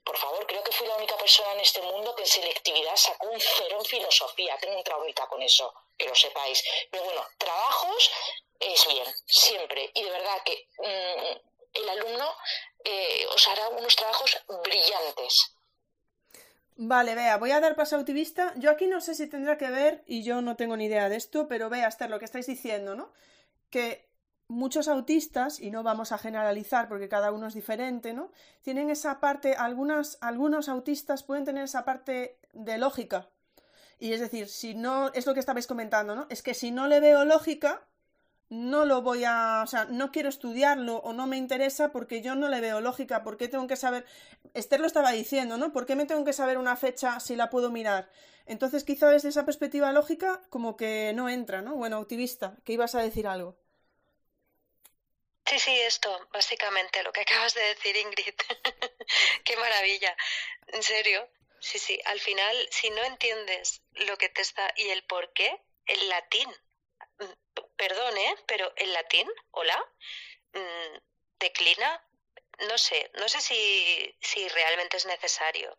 por 0.02 0.16
favor, 0.16 0.47
creo 0.47 0.65
que 0.65 0.73
fui 0.73 0.86
la 0.86 0.97
única 0.97 1.16
persona 1.16 1.52
en 1.52 1.61
este 1.61 1.81
mundo 1.82 2.15
que 2.16 2.23
en 2.23 2.28
selectividad 2.28 2.97
sacó 2.97 3.28
un 3.28 3.40
cero 3.40 3.77
en 3.78 3.85
filosofía. 3.85 4.59
Tengo 4.59 4.77
un 4.77 4.85
traumita 4.85 5.27
con 5.28 5.40
eso, 5.43 5.73
que 5.97 6.09
lo 6.09 6.15
sepáis. 6.15 6.62
Pero 6.90 7.05
bueno, 7.05 7.24
trabajos 7.39 8.11
es 8.59 8.86
bien, 8.89 9.07
siempre. 9.27 9.90
Y 9.94 10.02
de 10.02 10.11
verdad 10.11 10.43
que 10.44 10.69
mm, 10.78 11.49
el 11.74 11.88
alumno 11.88 12.26
eh, 12.84 13.26
os 13.34 13.48
hará 13.48 13.68
unos 13.70 13.97
trabajos 13.97 14.38
brillantes. 14.64 15.55
Vale, 16.82 17.14
vea, 17.14 17.36
voy 17.36 17.51
a 17.51 17.60
dar 17.60 17.76
paso 17.76 17.97
a 17.97 17.98
Utivista. 17.98 18.55
Yo 18.56 18.70
aquí 18.70 18.86
no 18.86 19.02
sé 19.02 19.14
si 19.14 19.26
tendrá 19.26 19.59
que 19.59 19.68
ver, 19.68 20.02
y 20.06 20.22
yo 20.22 20.40
no 20.40 20.56
tengo 20.56 20.78
ni 20.78 20.86
idea 20.86 21.10
de 21.10 21.16
esto, 21.16 21.47
pero 21.47 21.68
vea, 21.68 21.88
Esther, 21.88 22.09
lo 22.09 22.18
que 22.18 22.24
estáis 22.24 22.47
diciendo, 22.47 22.94
¿no? 22.94 23.12
Que 23.68 24.09
muchos 24.48 24.88
autistas, 24.88 25.60
y 25.60 25.70
no 25.70 25.82
vamos 25.82 26.10
a 26.10 26.18
generalizar 26.18 26.88
porque 26.88 27.10
cada 27.10 27.32
uno 27.32 27.48
es 27.48 27.55
diferente, 27.55 28.14
¿no? 28.14 28.32
Tienen 28.62 28.88
esa 28.88 29.20
parte, 29.20 29.55
algunas, 29.56 30.16
algunos 30.22 30.70
autistas 30.70 31.22
pueden 31.22 31.44
tener 31.44 31.64
esa 31.64 31.84
parte 31.84 32.38
de 32.55 32.78
lógica. 32.78 33.28
Y 33.98 34.14
es 34.14 34.20
decir, 34.20 34.48
si 34.48 34.74
no, 34.74 35.12
es 35.12 35.26
lo 35.26 35.34
que 35.34 35.40
estabais 35.40 35.66
comentando, 35.66 36.16
¿no? 36.16 36.26
Es 36.30 36.42
que 36.42 36.55
si 36.55 36.70
no 36.70 36.88
le 36.88 37.01
veo 37.01 37.26
lógica, 37.26 37.86
no 38.51 38.85
lo 38.85 39.01
voy 39.01 39.24
a, 39.24 39.62
o 39.62 39.66
sea, 39.68 39.85
no 39.86 40.10
quiero 40.10 40.28
estudiarlo 40.28 40.97
o 40.97 41.12
no 41.12 41.28
me 41.28 41.36
interesa 41.36 41.93
porque 41.93 42.20
yo 42.20 42.35
no 42.35 42.48
le 42.48 42.60
veo 42.60 42.81
lógica, 42.81 43.22
¿por 43.22 43.36
qué 43.36 43.47
tengo 43.47 43.68
que 43.68 43.77
saber? 43.77 44.05
Esther 44.55 44.81
lo 44.81 44.89
estaba 44.89 45.12
diciendo, 45.12 45.56
¿no? 45.56 45.72
¿Por 45.72 45.86
qué 45.86 45.94
me 45.94 46.05
tengo 46.05 46.24
que 46.24 46.32
saber 46.32 46.59
una 46.59 46.77
fecha 46.77 47.20
si 47.20 47.36
la 47.36 47.48
puedo 47.48 47.70
mirar? 47.70 48.10
Entonces, 48.47 48.82
quizá 48.82 49.09
desde 49.09 49.28
esa 49.28 49.44
perspectiva 49.44 49.93
lógica, 49.93 50.43
como 50.51 50.77
que 50.77 51.12
no 51.14 51.28
entra, 51.28 51.62
¿no? 51.62 51.77
Bueno, 51.77 51.98
activista, 51.98 52.56
que 52.64 52.72
ibas 52.72 52.97
a 52.97 53.01
decir 53.01 53.28
algo. 53.28 53.56
Sí, 55.47 55.59
sí, 55.60 55.81
esto, 55.82 56.10
básicamente 56.32 57.05
lo 57.05 57.12
que 57.12 57.20
acabas 57.22 57.55
de 57.55 57.62
decir, 57.62 57.97
Ingrid. 57.97 58.35
qué 59.44 59.56
maravilla. 59.56 60.16
En 60.66 60.82
serio. 60.82 61.28
Sí, 61.60 61.78
sí, 61.78 62.01
al 62.06 62.18
final, 62.18 62.56
si 62.70 62.90
no 62.90 63.05
entiendes 63.05 63.82
lo 63.93 64.16
que 64.16 64.28
te 64.31 64.40
está 64.40 64.72
y 64.77 64.89
el 64.89 65.05
por 65.05 65.32
qué, 65.35 65.62
el 65.86 66.09
latín 66.09 66.48
perdone, 67.76 68.36
pero 68.47 68.72
el 68.76 68.92
latín, 68.92 69.28
hola, 69.52 69.78
mm, 70.52 70.98
declina. 71.38 72.06
No 72.68 72.76
sé, 72.76 73.10
no 73.14 73.26
sé 73.26 73.40
si, 73.40 74.14
si 74.20 74.47
realmente 74.48 74.98
es 74.98 75.06
necesario. 75.06 75.74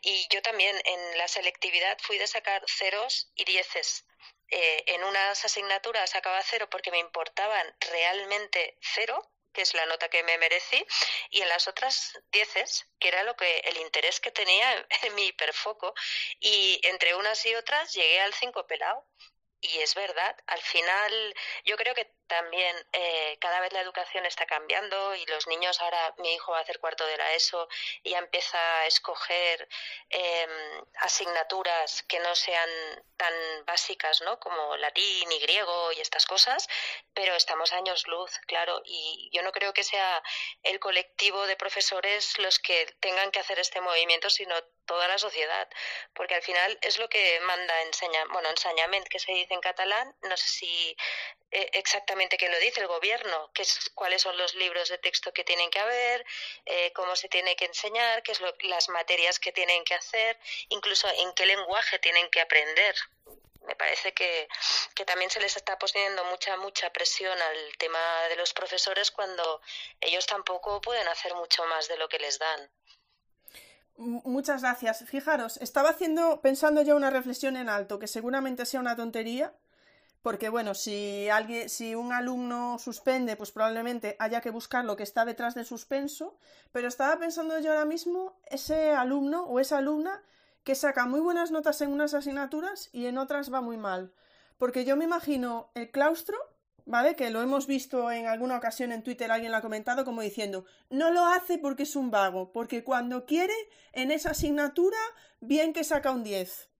Y 0.00 0.26
yo 0.30 0.40
también 0.40 0.80
en 0.86 1.18
la 1.18 1.28
selectividad 1.28 1.98
fui 2.00 2.16
de 2.16 2.26
sacar 2.26 2.64
ceros 2.66 3.30
y 3.34 3.44
dieces. 3.44 4.06
Eh, 4.48 4.84
en 4.94 5.04
unas 5.04 5.44
asignaturas 5.44 6.10
sacaba 6.10 6.42
cero 6.42 6.68
porque 6.70 6.90
me 6.90 6.98
importaban 6.98 7.74
realmente 7.80 8.76
cero, 8.80 9.30
que 9.52 9.62
es 9.62 9.74
la 9.74 9.86
nota 9.86 10.08
que 10.08 10.22
me 10.22 10.38
merecí, 10.38 10.86
y 11.30 11.40
en 11.42 11.48
las 11.48 11.68
otras 11.68 12.18
dieces, 12.30 12.86
que 12.98 13.08
era 13.08 13.22
lo 13.22 13.36
que 13.36 13.58
el 13.60 13.76
interés 13.78 14.20
que 14.20 14.30
tenía 14.30 14.86
en 15.02 15.14
mi 15.14 15.26
hiperfoco, 15.26 15.94
y 16.40 16.80
entre 16.84 17.14
unas 17.14 17.44
y 17.46 17.54
otras 17.54 17.92
llegué 17.92 18.20
al 18.20 18.34
cinco 18.34 18.66
pelado. 18.66 19.06
Y 19.64 19.78
es 19.78 19.94
verdad, 19.94 20.36
al 20.48 20.60
final 20.60 21.34
yo 21.64 21.76
creo 21.76 21.94
que 21.94 22.10
también 22.26 22.74
eh, 22.92 23.38
cada 23.40 23.60
vez 23.60 23.72
la 23.72 23.80
educación 23.80 24.26
está 24.26 24.44
cambiando 24.44 25.14
y 25.14 25.24
los 25.26 25.46
niños 25.46 25.80
ahora, 25.80 26.14
mi 26.18 26.34
hijo 26.34 26.50
va 26.50 26.58
a 26.58 26.62
hacer 26.62 26.80
cuarto 26.80 27.06
de 27.06 27.16
la 27.16 27.32
ESO 27.34 27.68
y 28.02 28.10
ya 28.10 28.18
empieza 28.18 28.58
a 28.80 28.86
escoger 28.86 29.68
em, 30.08 30.50
asignaturas 30.96 32.02
que 32.08 32.18
no 32.18 32.34
sean 32.34 32.68
tan 33.16 33.32
básicas, 33.64 34.20
¿no? 34.22 34.40
Como 34.40 34.76
latín 34.78 35.30
y 35.30 35.38
griego 35.38 35.92
y 35.92 36.00
estas 36.00 36.26
cosas, 36.26 36.66
pero 37.14 37.36
estamos 37.36 37.72
años 37.72 38.08
luz, 38.08 38.32
claro, 38.48 38.82
y 38.84 39.30
yo 39.32 39.42
no 39.42 39.52
creo 39.52 39.72
que 39.72 39.84
sea 39.84 40.22
el 40.64 40.80
colectivo 40.80 41.46
de 41.46 41.54
profesores 41.54 42.36
los 42.38 42.58
que 42.58 42.86
tengan 42.98 43.30
que 43.30 43.38
hacer 43.38 43.60
este 43.60 43.80
movimiento, 43.80 44.28
sino 44.28 44.56
toda 44.86 45.08
la 45.08 45.18
sociedad, 45.18 45.68
porque 46.14 46.34
al 46.34 46.42
final 46.42 46.78
es 46.82 46.98
lo 46.98 47.08
que 47.08 47.40
manda 47.40 47.82
enseña, 47.82 48.24
bueno, 48.26 48.48
enseñamiento 48.50 49.08
que 49.10 49.18
se 49.18 49.32
dice 49.32 49.54
en 49.54 49.60
catalán, 49.60 50.14
no 50.22 50.36
sé 50.36 50.48
si 50.48 50.96
eh, 51.50 51.70
exactamente 51.74 52.38
qué 52.38 52.48
lo 52.48 52.58
dice 52.58 52.80
el 52.80 52.86
gobierno, 52.86 53.50
qué 53.52 53.62
es, 53.62 53.90
cuáles 53.94 54.22
son 54.22 54.36
los 54.38 54.54
libros 54.54 54.88
de 54.88 54.98
texto 54.98 55.32
que 55.32 55.44
tienen 55.44 55.70
que 55.70 55.80
haber, 55.80 56.24
eh, 56.64 56.92
cómo 56.92 57.14
se 57.14 57.28
tiene 57.28 57.56
que 57.56 57.66
enseñar, 57.66 58.22
qué 58.22 58.32
es 58.32 58.40
las 58.60 58.88
materias 58.88 59.38
que 59.38 59.52
tienen 59.52 59.84
que 59.84 59.94
hacer, 59.94 60.38
incluso 60.70 61.08
en 61.08 61.32
qué 61.34 61.46
lenguaje 61.46 61.98
tienen 61.98 62.28
que 62.30 62.40
aprender. 62.40 62.94
Me 63.66 63.76
parece 63.76 64.12
que, 64.12 64.48
que 64.94 65.04
también 65.04 65.30
se 65.30 65.40
les 65.40 65.56
está 65.56 65.78
poniendo 65.78 66.24
mucha, 66.24 66.56
mucha 66.56 66.90
presión 66.90 67.40
al 67.40 67.76
tema 67.76 68.22
de 68.28 68.36
los 68.36 68.52
profesores 68.54 69.10
cuando 69.10 69.60
ellos 70.00 70.26
tampoco 70.26 70.80
pueden 70.80 71.06
hacer 71.06 71.34
mucho 71.34 71.64
más 71.66 71.86
de 71.86 71.96
lo 71.96 72.08
que 72.08 72.18
les 72.18 72.38
dan. 72.38 72.70
Muchas 73.96 74.62
gracias. 74.62 75.04
Fijaros, 75.04 75.58
estaba 75.58 75.90
haciendo, 75.90 76.40
pensando 76.40 76.82
ya 76.82 76.94
una 76.94 77.10
reflexión 77.10 77.56
en 77.56 77.68
alto, 77.68 77.98
que 77.98 78.08
seguramente 78.08 78.66
sea 78.66 78.80
una 78.80 78.96
tontería, 78.96 79.54
porque 80.22 80.48
bueno, 80.48 80.74
si 80.74 81.28
alguien, 81.28 81.68
si 81.68 81.94
un 81.94 82.12
alumno 82.12 82.78
suspende, 82.78 83.36
pues 83.36 83.50
probablemente 83.50 84.16
haya 84.18 84.40
que 84.40 84.50
buscar 84.50 84.84
lo 84.84 84.96
que 84.96 85.02
está 85.02 85.24
detrás 85.24 85.54
del 85.54 85.66
suspenso, 85.66 86.36
pero 86.70 86.88
estaba 86.88 87.18
pensando 87.18 87.58
yo 87.58 87.72
ahora 87.72 87.84
mismo 87.84 88.40
ese 88.46 88.92
alumno 88.92 89.44
o 89.44 89.60
esa 89.60 89.78
alumna 89.78 90.22
que 90.64 90.74
saca 90.76 91.06
muy 91.06 91.20
buenas 91.20 91.50
notas 91.50 91.80
en 91.80 91.92
unas 91.92 92.14
asignaturas 92.14 92.88
y 92.92 93.06
en 93.06 93.18
otras 93.18 93.52
va 93.52 93.60
muy 93.60 93.76
mal. 93.76 94.12
Porque 94.58 94.84
yo 94.84 94.96
me 94.96 95.04
imagino 95.04 95.70
el 95.74 95.90
claustro, 95.90 96.38
¿vale? 96.86 97.16
Que 97.16 97.30
lo 97.30 97.42
hemos 97.42 97.66
visto 97.66 98.10
en 98.10 98.26
alguna 98.26 98.56
ocasión 98.56 98.92
en 98.92 99.02
Twitter, 99.02 99.30
alguien 99.30 99.52
lo 99.52 99.58
ha 99.58 99.62
comentado 99.62 100.04
como 100.04 100.22
diciendo, 100.22 100.64
no 100.90 101.10
lo 101.10 101.26
hace 101.26 101.58
porque 101.58 101.84
es 101.84 101.96
un 101.96 102.10
vago, 102.10 102.52
porque 102.52 102.84
cuando 102.84 103.26
quiere 103.26 103.54
en 103.92 104.10
esa 104.10 104.30
asignatura, 104.30 104.98
bien 105.40 105.72
que 105.72 105.84
saca 105.84 106.10
un 106.10 106.24
10 106.24 106.72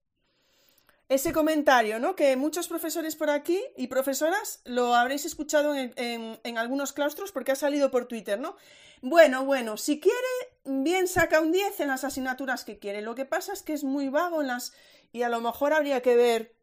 ese 1.09 1.33
comentario, 1.33 1.99
¿no? 1.99 2.15
Que 2.15 2.35
muchos 2.35 2.67
profesores 2.67 3.15
por 3.15 3.29
aquí 3.29 3.61
y 3.77 3.87
profesoras 3.87 4.61
lo 4.65 4.95
habréis 4.95 5.25
escuchado 5.25 5.75
en, 5.75 6.57
algunos 6.57 6.93
claustros 6.93 7.31
porque 7.31 7.51
ha 7.51 7.55
salido 7.55 7.91
por 7.91 8.05
Twitter, 8.07 8.39
¿no? 8.39 8.55
Bueno, 9.01 9.45
bueno, 9.45 9.77
si 9.77 9.99
quiere 9.99 10.17
bien 10.63 11.07
saca 11.07 11.41
un 11.41 11.51
10 11.51 11.81
en 11.81 11.89
las 11.89 12.03
asignaturas 12.03 12.63
que 12.63 12.79
quiere. 12.79 13.01
Lo 13.01 13.15
que 13.15 13.25
pasa 13.25 13.51
es 13.53 13.61
que 13.61 13.73
es 13.73 13.83
muy 13.83 14.09
vago 14.09 14.41
en 14.41 14.47
las... 14.47 14.73
y 15.11 15.23
a 15.23 15.29
lo 15.29 15.41
mejor 15.41 15.73
habría 15.73 16.01
que 16.01 16.15
ver 16.15 16.55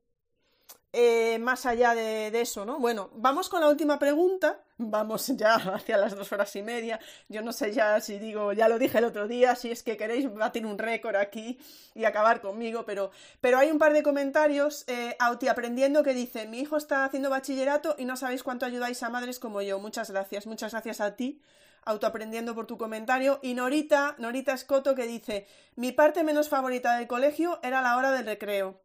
eh, 0.92 1.38
más 1.38 1.66
allá 1.66 1.94
de, 1.94 2.40
eso, 2.40 2.64
¿no? 2.64 2.80
Bueno, 2.80 3.10
vamos 3.14 3.48
con 3.48 3.60
la 3.60 3.68
última 3.68 3.98
pregunta. 3.98 4.60
Vamos 4.82 5.26
ya 5.36 5.56
hacia 5.56 5.98
las 5.98 6.16
dos 6.16 6.32
horas 6.32 6.56
y 6.56 6.62
media. 6.62 6.98
Yo 7.28 7.42
no 7.42 7.52
sé 7.52 7.72
ya 7.72 8.00
si 8.00 8.18
digo, 8.18 8.54
ya 8.54 8.66
lo 8.66 8.78
dije 8.78 8.98
el 8.98 9.04
otro 9.04 9.28
día, 9.28 9.54
si 9.54 9.70
es 9.70 9.82
que 9.82 9.98
queréis 9.98 10.32
batir 10.32 10.64
un 10.64 10.78
récord 10.78 11.16
aquí 11.16 11.58
y 11.94 12.06
acabar 12.06 12.40
conmigo, 12.40 12.86
pero, 12.86 13.10
pero 13.42 13.58
hay 13.58 13.70
un 13.70 13.78
par 13.78 13.92
de 13.92 14.02
comentarios. 14.02 14.84
Eh, 14.88 15.16
Auti 15.18 15.48
aprendiendo 15.48 16.02
que 16.02 16.14
dice: 16.14 16.46
Mi 16.48 16.60
hijo 16.60 16.76
está 16.78 17.04
haciendo 17.04 17.28
bachillerato 17.28 17.94
y 17.98 18.06
no 18.06 18.16
sabéis 18.16 18.42
cuánto 18.42 18.64
ayudáis 18.64 19.02
a 19.02 19.10
madres 19.10 19.38
como 19.38 19.60
yo. 19.60 19.78
Muchas 19.78 20.10
gracias, 20.10 20.46
muchas 20.46 20.72
gracias 20.72 21.00
a 21.00 21.14
ti 21.14 21.42
autoaprendiendo 21.84 22.54
por 22.54 22.66
tu 22.66 22.78
comentario. 22.78 23.38
Y 23.42 23.54
Norita, 23.54 24.14
Norita 24.18 24.54
Escoto 24.54 24.94
que 24.94 25.06
dice, 25.06 25.46
mi 25.76 25.92
parte 25.92 26.24
menos 26.24 26.48
favorita 26.48 26.96
del 26.96 27.06
colegio 27.06 27.60
era 27.62 27.82
la 27.82 27.96
hora 27.96 28.12
del 28.12 28.26
recreo. 28.26 28.80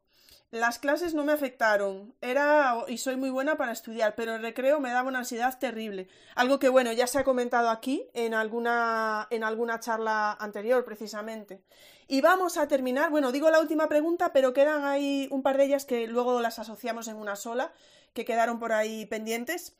Las 0.52 0.80
clases 0.80 1.14
no 1.14 1.26
me 1.26 1.34
afectaron, 1.34 2.16
era 2.22 2.76
y 2.88 2.98
soy 2.98 3.18
muy 3.18 3.30
buena 3.30 3.58
para 3.58 3.74
estudiar, 3.74 4.16
pero 4.16 4.36
el 4.36 4.42
recreo 4.42 4.80
me 4.80 4.92
daba 4.92 5.10
una 5.10 5.20
ansiedad 5.20 5.58
terrible. 5.60 6.08
Algo 6.36 6.60
que 6.60 6.70
bueno, 6.70 6.94
ya 6.94 7.08
se 7.08 7.20
ha 7.20 7.24
comentado 7.24 7.70
aquí 7.70 8.08
en 8.14 8.34
alguna 8.34 9.28
en 9.32 9.44
alguna 9.44 9.80
charla 9.80 10.34
anterior 10.34 10.86
precisamente. 10.86 11.64
Y 12.08 12.22
vamos 12.22 12.58
a 12.58 12.68
terminar, 12.68 13.10
bueno, 13.10 13.32
digo 13.32 13.50
la 13.50 13.60
última 13.60 13.90
pregunta, 13.90 14.32
pero 14.32 14.54
quedan 14.54 14.86
ahí 14.86 15.28
un 15.32 15.42
par 15.44 15.58
de 15.58 15.66
ellas 15.66 15.84
que 15.84 16.08
luego 16.08 16.40
las 16.40 16.60
asociamos 16.60 17.08
en 17.08 17.18
una 17.18 17.36
sola, 17.36 17.74
que 18.14 18.24
quedaron 18.24 18.60
por 18.60 18.72
ahí 18.72 19.06
pendientes. 19.08 19.76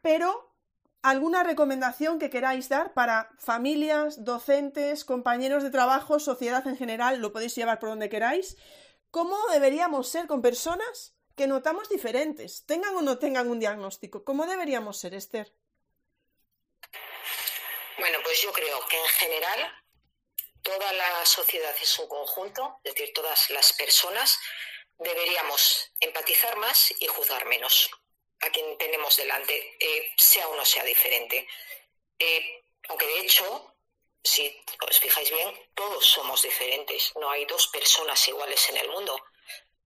Pero 0.00 0.54
¿Alguna 1.04 1.42
recomendación 1.42 2.18
que 2.18 2.30
queráis 2.30 2.70
dar 2.70 2.94
para 2.94 3.28
familias, 3.36 4.24
docentes, 4.24 5.04
compañeros 5.04 5.62
de 5.62 5.68
trabajo, 5.68 6.18
sociedad 6.18 6.66
en 6.66 6.78
general? 6.78 7.20
Lo 7.20 7.30
podéis 7.30 7.54
llevar 7.54 7.78
por 7.78 7.90
donde 7.90 8.08
queráis. 8.08 8.56
¿Cómo 9.14 9.38
deberíamos 9.46 10.08
ser 10.08 10.26
con 10.26 10.42
personas 10.42 11.14
que 11.36 11.46
notamos 11.46 11.88
diferentes, 11.88 12.66
tengan 12.66 12.96
o 12.96 13.00
no 13.00 13.16
tengan 13.16 13.48
un 13.48 13.60
diagnóstico? 13.60 14.24
¿Cómo 14.24 14.44
deberíamos 14.44 14.98
ser, 14.98 15.14
Esther? 15.14 15.52
Bueno, 17.96 18.18
pues 18.24 18.42
yo 18.42 18.52
creo 18.52 18.84
que 18.88 18.98
en 18.98 19.06
general 19.06 19.72
toda 20.62 20.92
la 20.94 21.24
sociedad 21.24 21.72
es 21.80 21.96
un 22.00 22.08
conjunto, 22.08 22.80
es 22.82 22.92
decir, 22.92 23.14
todas 23.14 23.50
las 23.50 23.72
personas 23.74 24.36
deberíamos 24.98 25.92
empatizar 26.00 26.56
más 26.56 26.92
y 26.98 27.06
juzgar 27.06 27.46
menos 27.46 27.88
a 28.40 28.50
quien 28.50 28.76
tenemos 28.78 29.16
delante, 29.16 29.76
eh, 29.78 30.12
sea 30.16 30.48
o 30.48 30.56
no 30.56 30.64
sea 30.64 30.82
diferente. 30.82 31.46
Eh, 32.18 32.64
aunque 32.88 33.06
de 33.06 33.20
hecho, 33.20 33.73
si 34.24 34.64
os 34.88 34.98
fijáis 34.98 35.30
bien, 35.30 35.70
todos 35.74 36.04
somos 36.04 36.42
diferentes, 36.42 37.12
no 37.20 37.30
hay 37.30 37.44
dos 37.44 37.68
personas 37.68 38.26
iguales 38.26 38.68
en 38.70 38.78
el 38.78 38.88
mundo. 38.88 39.14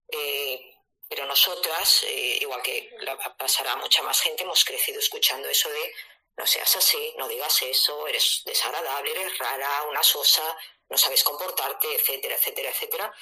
Eh, 0.07 0.75
pero 1.07 1.25
nosotras, 1.25 2.03
igual 2.39 2.61
que 2.61 2.91
pasará 3.37 3.73
a 3.73 3.77
mucha 3.77 4.01
más 4.03 4.21
gente, 4.21 4.43
hemos 4.43 4.63
crecido 4.63 4.99
escuchando 4.99 5.49
eso 5.49 5.67
de 5.69 5.93
no 6.37 6.45
seas 6.45 6.75
así, 6.75 7.13
no 7.17 7.27
digas 7.27 7.61
eso, 7.63 8.07
eres 8.07 8.43
desagradable, 8.45 9.11
eres 9.11 9.37
rara, 9.39 9.83
una 9.89 10.03
sosa, 10.03 10.55
no 10.87 10.97
sabes 10.97 11.23
comportarte, 11.23 11.87
etcétera, 11.95 12.35
etcétera, 12.35 12.69
etcétera 12.69 13.13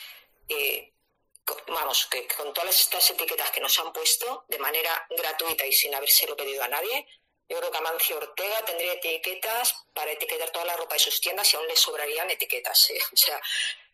vamos, 1.68 2.08
que 2.08 2.28
con 2.28 2.54
todas 2.54 2.80
estas 2.80 3.10
etiquetas 3.12 3.52
que 3.52 3.62
nos 3.62 3.78
han 3.80 3.94
puesto 3.94 4.46
de 4.48 4.60
manera 4.60 5.08
gratuita 5.10 5.66
y 5.66 5.72
sin 5.72 5.94
habérselo 5.96 6.36
pedido 6.36 6.64
a 6.64 6.68
nadie, 6.68 7.08
yo 7.50 7.58
creo 7.58 7.72
que 7.72 7.78
Amancio 7.78 8.18
Ortega 8.18 8.66
tendría 8.66 8.94
etiquetas 8.94 9.74
para 9.94 10.12
etiquetar 10.12 10.50
toda 10.52 10.66
la 10.66 10.76
ropa 10.76 10.96
de 10.96 11.00
sus 11.00 11.22
tiendas 11.22 11.52
y 11.54 11.56
aún 11.56 11.68
le 11.68 11.78
sobrarían 11.78 12.30
etiquetas. 12.30 12.90
¿eh? 12.90 13.00
O 13.14 13.16
sea, 13.16 13.42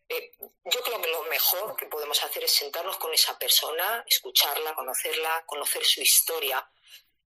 eh, 0.10 0.32
yo 0.40 0.82
creo 0.82 1.02
que 1.02 1.12
lo 1.12 1.24
mejor 1.26 1.76
que 1.76 1.86
podemos 1.86 2.22
hacer 2.24 2.44
es 2.44 2.52
sentarnos 2.52 2.98
con 2.98 3.14
esa 3.14 3.38
persona, 3.38 4.04
escucharla, 4.08 4.74
conocerla, 4.74 5.44
conocer 5.46 5.86
su 5.86 6.02
historia. 6.02 6.68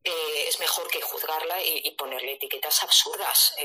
Eh, 0.03 0.45
es 0.47 0.59
mejor 0.59 0.89
que 0.89 1.01
juzgarla 1.01 1.63
y, 1.63 1.91
ponerle 1.91 2.33
etiquetas 2.33 2.83
absurdas. 2.83 3.55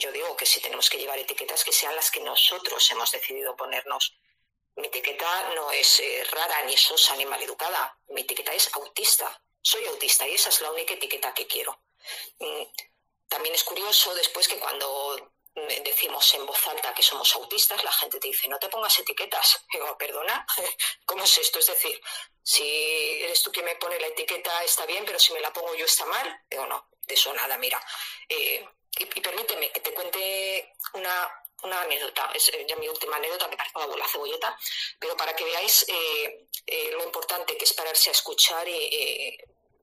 yo 0.00 0.10
digo 0.10 0.36
que 0.36 0.46
si 0.46 0.60
tenemos 0.60 0.90
que 0.90 0.98
llevar 0.98 1.18
etiquetas 1.18 1.64
que 1.64 1.72
sean 1.72 1.94
las 1.94 2.10
que 2.10 2.20
nosotros 2.20 2.90
hemos 2.90 3.10
decidido 3.12 3.56
ponernos. 3.56 4.14
Mi 4.76 4.88
etiqueta 4.88 5.50
no 5.54 5.70
es 5.70 6.02
rara, 6.30 6.62
ni 6.62 6.76
sosa, 6.76 7.14
ni 7.16 7.26
maleducada. 7.26 7.96
Mi 8.08 8.22
etiqueta 8.22 8.52
es 8.52 8.74
autista. 8.74 9.40
Soy 9.62 9.84
autista 9.86 10.26
y 10.26 10.34
esa 10.34 10.48
es 10.48 10.60
la 10.60 10.70
única 10.70 10.94
etiqueta 10.94 11.34
que 11.34 11.46
quiero. 11.46 11.80
Mm, 12.38 12.62
también 13.28 13.54
es 13.54 13.64
curioso 13.64 14.14
después 14.14 14.48
que 14.48 14.58
cuando 14.58 15.32
mm, 15.54 15.82
decimos 15.84 16.34
en 16.34 16.46
voz 16.46 16.66
alta 16.66 16.94
que 16.94 17.02
somos 17.02 17.34
autistas, 17.34 17.84
la 17.84 17.92
gente 17.92 18.18
te 18.18 18.28
dice, 18.28 18.48
no 18.48 18.58
te 18.58 18.68
pongas 18.68 18.98
etiquetas. 18.98 19.64
Digo, 19.72 19.96
perdona, 19.98 20.46
¿cómo 21.04 21.24
es 21.24 21.38
esto? 21.38 21.58
Es 21.58 21.66
decir, 21.66 22.00
si 22.42 23.22
eres 23.22 23.42
tú 23.42 23.52
quien 23.52 23.66
me 23.66 23.76
pone 23.76 24.00
la 24.00 24.08
etiqueta 24.08 24.64
está 24.64 24.86
bien, 24.86 25.04
pero 25.04 25.18
si 25.18 25.32
me 25.32 25.40
la 25.40 25.52
pongo 25.52 25.74
yo 25.74 25.84
está 25.84 26.06
mal. 26.06 26.44
Digo, 26.50 26.66
no, 26.66 26.88
de 27.06 27.14
eso 27.14 27.32
nada, 27.32 27.58
mira. 27.58 27.80
Eh, 28.28 28.66
y, 28.98 29.20
permíteme 29.20 29.70
que 29.70 29.80
te 29.80 29.94
cuente 29.94 30.72
una, 30.94 31.39
una 31.62 31.80
anécdota, 31.82 32.30
es 32.34 32.48
eh, 32.48 32.66
ya 32.68 32.76
mi 32.76 32.88
última 32.88 33.16
anécdota, 33.16 33.48
me 33.48 33.56
parece 33.56 33.76
una 33.76 33.86
bola 33.86 34.06
cebolleta, 34.08 34.56
pero 34.98 35.16
para 35.16 35.34
que 35.34 35.44
veáis 35.44 35.86
eh, 35.88 36.46
eh, 36.66 36.90
lo 36.92 37.04
importante 37.04 37.56
que 37.56 37.64
es 37.64 37.72
pararse 37.72 38.10
a 38.10 38.12
escuchar 38.12 38.66
y 38.68 39.38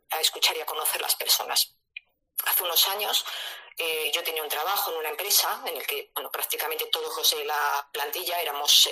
a 0.09 0.21
escuchar 0.21 0.55
y 0.57 0.61
a 0.61 0.65
conocer 0.65 1.01
las 1.01 1.15
personas. 1.15 1.73
Hace 2.45 2.63
unos 2.63 2.87
años 2.87 3.25
yo 4.11 4.23
tenía 4.23 4.41
un 4.41 4.49
trabajo 4.49 4.91
en 4.91 4.97
una 4.97 5.09
empresa 5.09 5.61
en 5.67 5.77
el 5.77 5.85
que 5.85 6.09
bueno, 6.15 6.31
prácticamente 6.31 6.87
todos 6.87 7.15
los 7.15 7.29
de 7.29 7.45
la 7.45 7.87
plantilla 7.91 8.41
éramos 8.41 8.89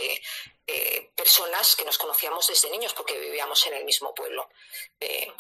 personas 1.15 1.75
que 1.75 1.85
nos 1.85 1.97
conocíamos 1.97 2.47
desde 2.47 2.69
niños 2.69 2.93
porque 2.93 3.17
vivíamos 3.17 3.65
en 3.65 3.75
el 3.75 3.85
mismo 3.85 4.13
pueblo. 4.13 4.47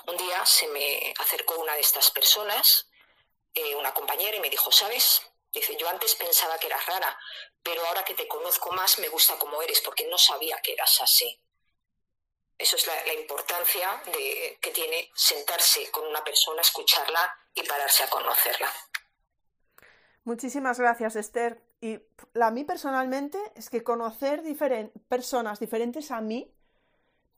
un 0.07 0.17
día 0.17 0.43
se 0.45 0.67
me 0.69 1.13
acercó 1.19 1.55
una 1.59 1.75
de 1.75 1.81
estas 1.81 2.09
personas, 2.09 2.87
una 3.75 3.93
compañera, 3.93 4.37
y 4.37 4.39
me 4.39 4.49
dijo, 4.49 4.71
¿sabes? 4.71 5.21
Dice, 5.55 5.77
yo 5.77 5.87
antes 5.87 6.13
pensaba 6.15 6.57
que 6.59 6.67
eras 6.67 6.85
rara, 6.85 7.17
pero 7.63 7.85
ahora 7.87 8.03
que 8.03 8.13
te 8.13 8.27
conozco 8.27 8.71
más 8.73 8.99
me 8.99 9.07
gusta 9.07 9.39
como 9.39 9.61
eres 9.61 9.79
porque 9.81 10.05
no 10.07 10.17
sabía 10.17 10.61
que 10.61 10.73
eras 10.73 11.01
así. 11.01 11.41
Eso 12.57 12.75
es 12.75 12.85
la, 12.87 13.13
importancia 13.13 14.01
de, 14.05 14.57
que 14.61 14.71
tiene 14.71 15.09
sentarse 15.15 15.89
con 15.91 16.05
una 16.07 16.23
persona, 16.23 16.61
escucharla 16.61 17.37
y 17.53 17.63
pararse 17.63 18.03
a 18.03 18.09
conocerla. 18.09 18.71
Muchísimas 20.25 20.79
gracias, 20.79 21.15
Esther. 21.15 21.61
Y 21.81 21.99
a 22.41 22.51
mí 22.51 22.63
personalmente 22.63 23.37
es 23.55 23.69
que 23.69 23.83
conocer 23.83 24.41
personas 25.07 25.59
diferentes 25.59 26.11
a 26.11 26.19
mí, 26.19 26.51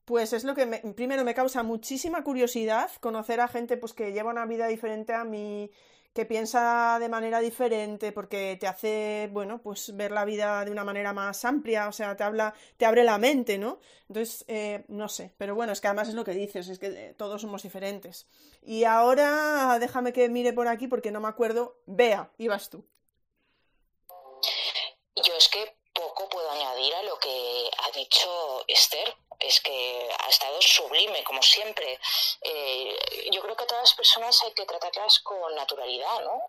pues 0.05 0.33
es 0.33 0.43
lo 0.43 0.55
que 0.55 0.65
primero 0.95 1.23
me 1.23 1.33
causa 1.35 1.63
muchísima 1.63 2.23
curiosidad, 2.23 2.89
conocer 2.99 3.41
a 3.41 3.47
gente 3.47 3.75
pues 3.75 3.93
que 3.93 4.13
lleva 4.13 4.31
una 4.31 4.45
vida 4.45 4.67
diferente 4.67 5.13
a 5.13 5.23
mí, 5.23 5.69
que 6.17 6.25
piensa 6.25 6.97
de 6.99 7.09
manera 7.09 7.39
diferente 7.41 8.11
porque 8.11 8.57
te 8.59 8.65
hace, 8.65 9.29
bueno, 9.31 9.61
pues 9.61 9.95
ver 9.95 10.09
la 10.09 10.25
vida 10.25 10.65
de 10.65 10.71
una 10.71 10.83
manera 10.83 11.13
más 11.13 11.45
amplia, 11.45 11.87
o 11.87 11.91
sea, 11.91 12.17
te 12.17 12.23
habla, 12.23 12.55
te 12.75 12.87
abre 12.87 13.03
la 13.03 13.19
mente, 13.19 13.59
¿no? 13.59 13.79
Entonces, 14.09 14.43
eh, 14.47 14.83
no 14.87 15.09
sé, 15.09 15.35
pero 15.37 15.53
bueno, 15.53 15.73
es 15.73 15.79
que 15.79 15.85
además 15.85 16.07
es 16.07 16.15
lo 16.15 16.25
que 16.25 16.31
dices, 16.31 16.69
es 16.69 16.79
que 16.79 16.87
eh, 16.87 17.13
todos 17.15 17.43
somos 17.43 17.61
diferentes. 17.61 18.25
Y 18.63 18.83
ahora 18.85 19.77
déjame 19.79 20.11
que 20.11 20.27
mire 20.27 20.53
por 20.53 20.67
aquí 20.67 20.87
porque 20.87 21.11
no 21.11 21.19
me 21.19 21.27
acuerdo. 21.27 21.77
Vea, 21.85 22.31
ibas 22.39 22.71
tú. 22.71 22.83
Yo 25.23 25.35
es 25.37 25.49
que 25.49 25.77
poco 25.93 26.27
puedo 26.29 26.49
añadir 26.49 26.95
a 26.95 27.03
lo 27.03 27.19
que 27.19 27.69
ha 27.77 27.95
dicho 27.95 28.63
Esther 28.67 29.13
es 29.39 29.61
que 29.61 30.09
ha 30.19 30.29
estado 30.29 30.61
sublime, 30.61 31.23
como 31.23 31.41
siempre. 31.41 31.99
Eh, 32.41 33.29
yo 33.31 33.41
creo 33.41 33.55
que 33.55 33.63
a 33.63 33.67
todas 33.67 33.83
las 33.83 33.93
personas 33.93 34.41
hay 34.43 34.53
que 34.53 34.65
tratarlas 34.65 35.19
con 35.19 35.55
naturalidad, 35.55 36.23
¿no? 36.23 36.41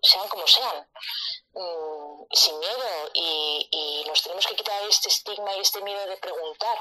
sean 0.00 0.28
como 0.28 0.46
sean, 0.46 0.86
mm, 1.54 2.22
sin 2.30 2.58
miedo 2.60 3.10
y, 3.14 3.68
y, 3.70 4.04
nos 4.08 4.22
tenemos 4.22 4.46
que 4.46 4.54
quitar 4.54 4.80
este 4.88 5.08
estigma 5.08 5.56
y 5.56 5.60
este 5.60 5.80
miedo 5.80 6.06
de 6.06 6.16
preguntar 6.18 6.78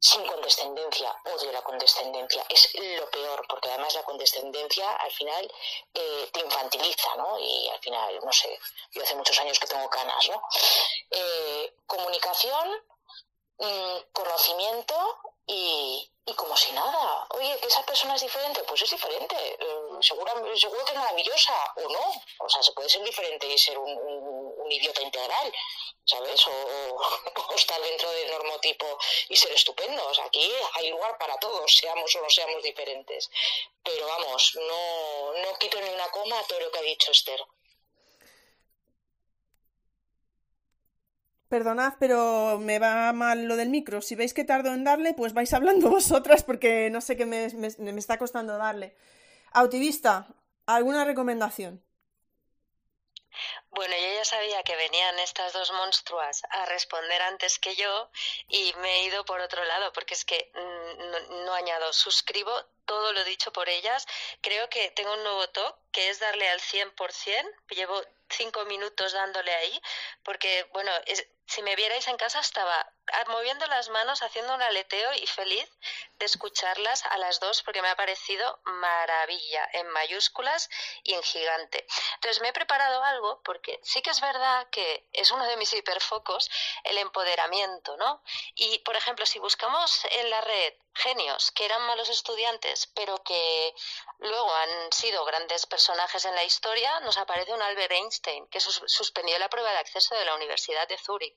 sin 0.00 0.24
condescendencia. 0.26 1.14
Odio 1.24 1.52
la 1.52 1.62
condescendencia, 1.62 2.44
es 2.48 2.74
lo 2.74 3.10
peor, 3.10 3.44
porque 3.48 3.68
además 3.68 3.94
la 3.94 4.04
condescendencia 4.04 4.90
al 4.92 5.10
final 5.10 5.52
eh, 5.94 6.30
te 6.32 6.40
infantiliza, 6.40 7.16
¿no? 7.16 7.38
Y 7.38 7.68
al 7.68 7.80
final, 7.80 8.20
no 8.24 8.32
sé, 8.32 8.58
yo 8.92 9.02
hace 9.02 9.16
muchos 9.16 9.38
años 9.40 9.58
que 9.58 9.66
tengo 9.66 9.88
canas, 9.90 10.28
¿no? 10.28 10.40
Eh, 11.10 11.74
comunicación 11.86 12.82
Mm, 13.60 14.12
conocimiento 14.12 14.94
y, 15.44 16.08
y, 16.26 16.34
como 16.34 16.56
si 16.56 16.70
nada. 16.72 17.26
Oye, 17.30 17.58
que 17.60 17.66
esa 17.66 17.84
persona 17.84 18.14
es 18.14 18.22
diferente, 18.22 18.62
pues 18.62 18.82
es 18.82 18.90
diferente. 18.90 19.34
Eh, 19.34 19.98
seguro, 20.00 20.32
que 20.44 20.52
es 20.52 20.94
maravillosa 20.94 21.54
o 21.76 21.88
no. 21.88 22.12
O 22.38 22.48
sea, 22.48 22.62
se 22.62 22.72
puede 22.72 22.88
ser 22.88 23.02
diferente 23.02 23.48
y 23.48 23.58
ser 23.58 23.76
un, 23.76 24.70
idiota 24.70 25.02
integral, 25.02 25.52
¿sabes? 26.06 26.46
O, 26.46 26.50
o, 26.50 27.54
estar 27.54 27.80
dentro 27.80 28.08
del 28.10 28.30
normotipo 28.30 28.86
y 29.28 29.36
ser 29.36 29.50
estupendos. 29.52 30.20
Aquí 30.20 30.52
hay 30.74 30.90
lugar 30.90 31.18
para 31.18 31.36
todos, 31.38 31.74
seamos 31.76 32.14
o 32.14 32.20
no 32.20 32.30
seamos 32.30 32.62
diferentes. 32.62 33.28
Pero 33.82 34.06
vamos, 34.06 34.52
no, 34.54 35.32
no 35.42 35.58
quito 35.58 35.80
ni 35.80 35.88
una 35.88 36.08
coma 36.10 36.38
a 36.38 36.44
todo 36.44 36.60
lo 36.60 36.70
que 36.70 36.78
ha 36.78 36.82
dicho 36.82 37.10
Esther. 37.10 37.40
Perdonad, 41.48 41.94
pero 41.98 42.58
me 42.60 42.78
va 42.78 43.12
mal 43.14 43.44
lo 43.44 43.56
del 43.56 43.70
micro. 43.70 44.02
Si 44.02 44.14
veis 44.14 44.34
que 44.34 44.44
tardo 44.44 44.74
en 44.74 44.84
darle, 44.84 45.14
pues 45.14 45.32
vais 45.32 45.52
hablando 45.54 45.88
vosotras 45.98 46.42
porque 46.42 46.90
no 46.90 47.00
sé 47.00 47.16
qué 47.16 47.24
me, 47.24 47.46
está 47.98 48.18
costando 48.18 48.58
darle. 48.58 48.94
Autivista, 49.52 50.28
¿alguna 50.66 51.06
recomendación? 51.06 51.82
Bueno, 53.70 53.94
yo 53.96 54.14
ya 54.14 54.24
sabía 54.24 54.62
que 54.62 54.76
venían 54.76 55.18
estas 55.20 55.52
dos 55.52 55.72
monstruas 55.72 56.42
a 56.50 56.66
responder 56.66 57.22
antes 57.22 57.58
que 57.58 57.76
yo 57.76 58.10
y 58.48 58.74
me 58.78 58.96
he 58.96 59.04
ido 59.04 59.24
por 59.24 59.40
otro 59.40 59.64
lado, 59.64 59.92
porque 59.92 60.14
es 60.14 60.24
que 60.24 60.50
mm, 60.54 61.44
no, 61.44 61.54
añado, 61.54 61.92
suscribo 61.92 62.52
todo 62.84 63.12
lo 63.12 63.24
dicho 63.24 63.52
por 63.52 63.68
ellas. 63.68 64.06
Creo 64.42 64.68
que 64.68 64.90
tengo 64.90 65.14
un 65.14 65.22
nuevo 65.22 65.48
talk 65.50 65.78
que 65.92 66.10
es 66.10 66.18
darle 66.18 66.48
al 66.48 66.60
100%. 66.60 66.94
Llevo 67.70 68.02
cinco 68.28 68.64
minutos 68.64 69.12
dándole 69.12 69.54
ahí, 69.54 69.80
porque, 70.22 70.66
bueno, 70.72 70.90
si 71.48 71.62
me 71.62 71.74
vierais 71.76 72.06
en 72.08 72.16
casa 72.16 72.40
estaba 72.40 72.92
moviendo 73.28 73.66
las 73.66 73.88
manos, 73.88 74.22
haciendo 74.22 74.54
un 74.54 74.62
aleteo 74.62 75.12
y 75.14 75.26
feliz 75.26 75.68
de 76.18 76.26
escucharlas 76.26 77.04
a 77.06 77.18
las 77.18 77.40
dos 77.40 77.62
porque 77.62 77.82
me 77.82 77.88
ha 77.88 77.96
parecido 77.96 78.60
maravilla 78.64 79.68
en 79.72 79.88
mayúsculas 79.88 80.68
y 81.02 81.14
en 81.14 81.22
gigante. 81.22 81.86
Entonces 82.14 82.40
me 82.42 82.48
he 82.48 82.52
preparado 82.52 83.02
algo 83.02 83.40
porque 83.44 83.78
sí 83.82 84.02
que 84.02 84.10
es 84.10 84.20
verdad 84.20 84.68
que 84.70 85.08
es 85.12 85.30
uno 85.30 85.44
de 85.46 85.56
mis 85.56 85.72
hiperfocos 85.72 86.50
el 86.84 86.98
empoderamiento, 86.98 87.96
¿no? 87.96 88.22
Y 88.54 88.78
por 88.80 88.96
ejemplo, 88.96 89.26
si 89.26 89.38
buscamos 89.38 90.04
en 90.10 90.30
la 90.30 90.40
red 90.40 90.74
genios 90.94 91.52
que 91.52 91.64
eran 91.64 91.82
malos 91.82 92.08
estudiantes 92.08 92.88
pero 92.94 93.22
que 93.22 93.74
luego 94.18 94.52
han 94.52 94.92
sido 94.92 95.24
grandes 95.24 95.66
personajes 95.66 96.24
en 96.24 96.34
la 96.34 96.44
historia, 96.44 97.00
nos 97.00 97.18
aparece 97.18 97.52
un 97.52 97.62
Albert 97.62 97.92
Einstein 97.92 98.46
que 98.48 98.60
suspendió 98.60 99.38
la 99.38 99.48
prueba 99.48 99.70
de 99.70 99.78
acceso 99.78 100.14
de 100.16 100.24
la 100.24 100.34
Universidad 100.34 100.88
de 100.88 100.98
Zúrich, 100.98 101.36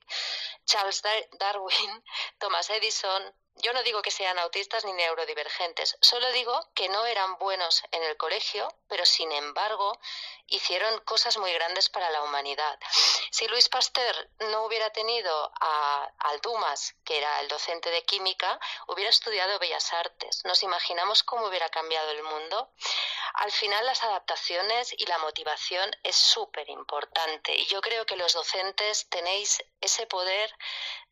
Charles 0.64 1.02
Darwin, 1.38 1.61
Thomas 2.40 2.70
Edison, 2.70 3.22
yo 3.56 3.72
no 3.72 3.82
digo 3.82 4.02
que 4.02 4.10
sean 4.10 4.38
autistas 4.38 4.84
ni 4.84 4.92
neurodivergentes, 4.92 5.96
solo 6.00 6.30
digo 6.32 6.68
que 6.74 6.88
no 6.88 7.04
eran 7.06 7.38
buenos 7.38 7.82
en 7.92 8.02
el 8.02 8.16
colegio, 8.16 8.68
pero 8.88 9.04
sin 9.04 9.30
embargo 9.30 9.98
hicieron 10.46 11.00
cosas 11.00 11.36
muy 11.36 11.52
grandes 11.52 11.88
para 11.88 12.10
la 12.10 12.22
humanidad. 12.22 12.78
Si 13.30 13.46
Luis 13.48 13.68
Pasteur 13.68 14.30
no 14.50 14.64
hubiera 14.64 14.90
tenido 14.90 15.52
a, 15.60 16.10
al 16.18 16.40
Dumas, 16.40 16.94
que 17.04 17.18
era 17.18 17.40
el 17.40 17.48
docente 17.48 17.90
de 17.90 18.04
química, 18.04 18.58
hubiera 18.88 19.10
estudiado 19.10 19.58
Bellas 19.58 19.92
Artes. 19.92 20.44
¿Nos 20.44 20.62
imaginamos 20.62 21.22
cómo 21.22 21.46
hubiera 21.46 21.68
cambiado 21.68 22.10
el 22.10 22.22
mundo? 22.22 22.70
Al 23.34 23.52
final 23.52 23.86
las 23.86 24.02
adaptaciones 24.02 24.92
y 24.96 25.06
la 25.06 25.18
motivación 25.18 25.90
es 26.02 26.16
súper 26.16 26.68
importante 26.68 27.54
y 27.54 27.66
yo 27.66 27.80
creo 27.80 28.04
que 28.04 28.16
los 28.16 28.34
docentes 28.34 29.08
tenéis 29.08 29.64
ese 29.80 30.06
poder 30.06 30.54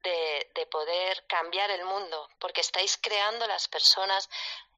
de, 0.02 0.51
de 0.55 0.67
poder 0.67 1.27
cambiar 1.27 1.70
el 1.70 1.85
mundo 1.85 2.28
porque 2.41 2.60
estáis 2.62 2.99
creando 3.01 3.47
las 3.47 3.69
personas 3.69 4.28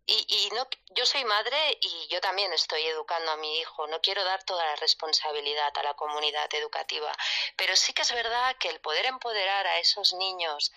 y, 0.04 0.26
y, 0.28 0.50
no, 0.54 0.66
yo 0.96 1.06
soy 1.06 1.24
madre 1.24 1.78
y 1.80 2.08
yo 2.08 2.20
también 2.20 2.52
estoy 2.52 2.84
educando 2.86 3.30
a 3.30 3.36
mi 3.36 3.60
hijo. 3.60 3.86
No 3.86 4.00
quiero 4.00 4.24
dar 4.24 4.42
toda 4.42 4.64
la 4.64 4.76
responsabilidad 4.76 5.72
a 5.78 5.82
la 5.84 5.94
comunidad 5.94 6.52
educativa, 6.54 7.12
pero 7.56 7.76
sí 7.76 7.92
que 7.92 8.02
es 8.02 8.12
verdad 8.12 8.56
que 8.56 8.68
el 8.68 8.80
poder 8.80 9.06
empoderar 9.06 9.64
a 9.66 9.78
esos 9.78 10.12
niños 10.14 10.72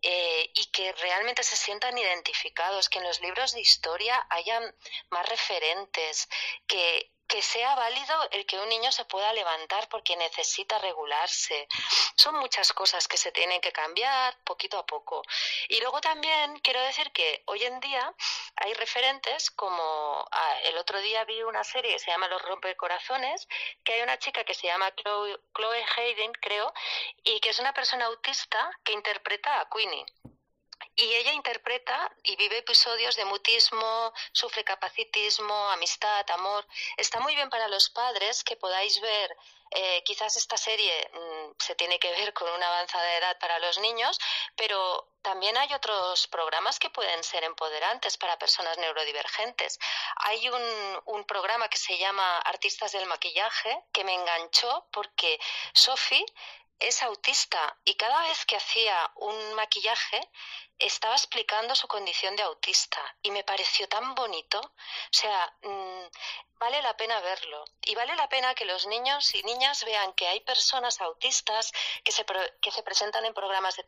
eh, 0.00 0.50
y 0.54 0.66
que 0.66 0.92
realmente 0.92 1.42
se 1.42 1.56
sientan 1.56 1.98
identificados, 1.98 2.88
que 2.88 2.98
en 2.98 3.04
los 3.04 3.20
libros 3.20 3.52
de 3.52 3.60
historia 3.60 4.26
hayan 4.30 4.74
más 5.10 5.28
referentes, 5.28 6.28
que, 6.66 7.10
que 7.30 7.42
sea 7.42 7.76
válido 7.76 8.28
el 8.32 8.44
que 8.44 8.58
un 8.58 8.68
niño 8.68 8.90
se 8.90 9.04
pueda 9.04 9.32
levantar 9.32 9.88
porque 9.88 10.16
necesita 10.16 10.80
regularse. 10.80 11.68
Son 12.16 12.34
muchas 12.34 12.72
cosas 12.72 13.06
que 13.06 13.16
se 13.16 13.30
tienen 13.30 13.60
que 13.60 13.70
cambiar 13.70 14.36
poquito 14.42 14.76
a 14.76 14.84
poco. 14.84 15.22
Y 15.68 15.80
luego 15.80 16.00
también 16.00 16.58
quiero 16.58 16.82
decir 16.82 17.12
que 17.12 17.44
hoy 17.46 17.62
en 17.62 17.78
día 17.78 18.12
hay 18.56 18.74
referentes 18.74 19.52
como 19.52 20.28
ah, 20.32 20.56
el 20.64 20.76
otro 20.76 21.00
día 21.00 21.24
vi 21.24 21.40
una 21.44 21.62
serie 21.62 21.92
que 21.92 22.00
se 22.00 22.10
llama 22.10 22.26
Los 22.26 22.42
rompecorazones, 22.42 23.46
que 23.84 23.92
hay 23.92 24.02
una 24.02 24.18
chica 24.18 24.42
que 24.42 24.54
se 24.54 24.66
llama 24.66 24.92
Chloe, 24.96 25.38
Chloe 25.54 25.84
Hayden, 25.96 26.32
creo, 26.32 26.74
y 27.22 27.38
que 27.38 27.50
es 27.50 27.60
una 27.60 27.72
persona 27.72 28.06
autista 28.06 28.70
que 28.82 28.92
interpreta 28.92 29.60
a 29.60 29.68
Queenie 29.70 30.04
y 30.96 31.14
ella 31.14 31.32
interpreta 31.32 32.10
y 32.22 32.36
vive 32.36 32.58
episodios 32.58 33.16
de 33.16 33.24
mutismo, 33.24 34.12
sufre 34.32 34.64
capacitismo, 34.64 35.70
amistad, 35.70 36.28
amor. 36.30 36.66
Está 36.96 37.20
muy 37.20 37.34
bien 37.34 37.48
para 37.50 37.68
los 37.68 37.90
padres 37.90 38.44
que 38.44 38.56
podáis 38.56 39.00
ver. 39.00 39.36
Eh, 39.72 40.02
quizás 40.04 40.36
esta 40.36 40.56
serie 40.56 41.10
mm, 41.12 41.52
se 41.58 41.76
tiene 41.76 41.98
que 42.00 42.10
ver 42.10 42.32
con 42.32 42.50
una 42.52 42.66
avanzada 42.66 43.16
edad 43.16 43.38
para 43.38 43.58
los 43.60 43.78
niños, 43.78 44.18
pero 44.56 45.08
también 45.22 45.56
hay 45.56 45.72
otros 45.72 46.26
programas 46.26 46.78
que 46.80 46.90
pueden 46.90 47.22
ser 47.22 47.44
empoderantes 47.44 48.16
para 48.16 48.38
personas 48.38 48.78
neurodivergentes. 48.78 49.78
Hay 50.16 50.48
un, 50.48 51.02
un 51.04 51.24
programa 51.24 51.68
que 51.68 51.78
se 51.78 51.96
llama 51.98 52.38
Artistas 52.38 52.92
del 52.92 53.06
Maquillaje 53.06 53.84
que 53.92 54.02
me 54.02 54.14
enganchó 54.14 54.86
porque 54.90 55.38
Sophie 55.72 56.26
es 56.80 57.02
autista 57.02 57.76
y 57.84 57.94
cada 57.94 58.22
vez 58.22 58.44
que 58.46 58.56
hacía 58.56 59.10
un 59.16 59.54
maquillaje 59.54 60.20
estaba 60.80 61.14
explicando 61.14 61.74
su 61.74 61.86
condición 61.88 62.36
de 62.36 62.42
autista 62.42 63.00
y 63.22 63.30
me 63.30 63.44
pareció 63.44 63.88
tan 63.88 64.14
bonito. 64.14 64.58
O 64.60 65.12
sea, 65.12 65.54
mm, 65.62 66.06
vale 66.60 66.82
la 66.82 66.94
pena 66.96 67.18
verlo. 67.20 67.64
Y 67.82 67.94
vale 67.94 68.14
la 68.16 68.28
pena 68.28 68.54
que 68.54 68.66
los 68.66 68.86
niños 68.86 69.34
y 69.34 69.42
niñas 69.42 69.82
vean 69.84 70.12
que 70.12 70.28
hay 70.28 70.40
personas 70.40 71.00
autistas 71.00 71.72
que 72.04 72.12
se, 72.12 72.24
que 72.60 72.70
se 72.70 72.82
presentan 72.82 73.24
en 73.24 73.32
programas 73.32 73.76
de, 73.76 73.84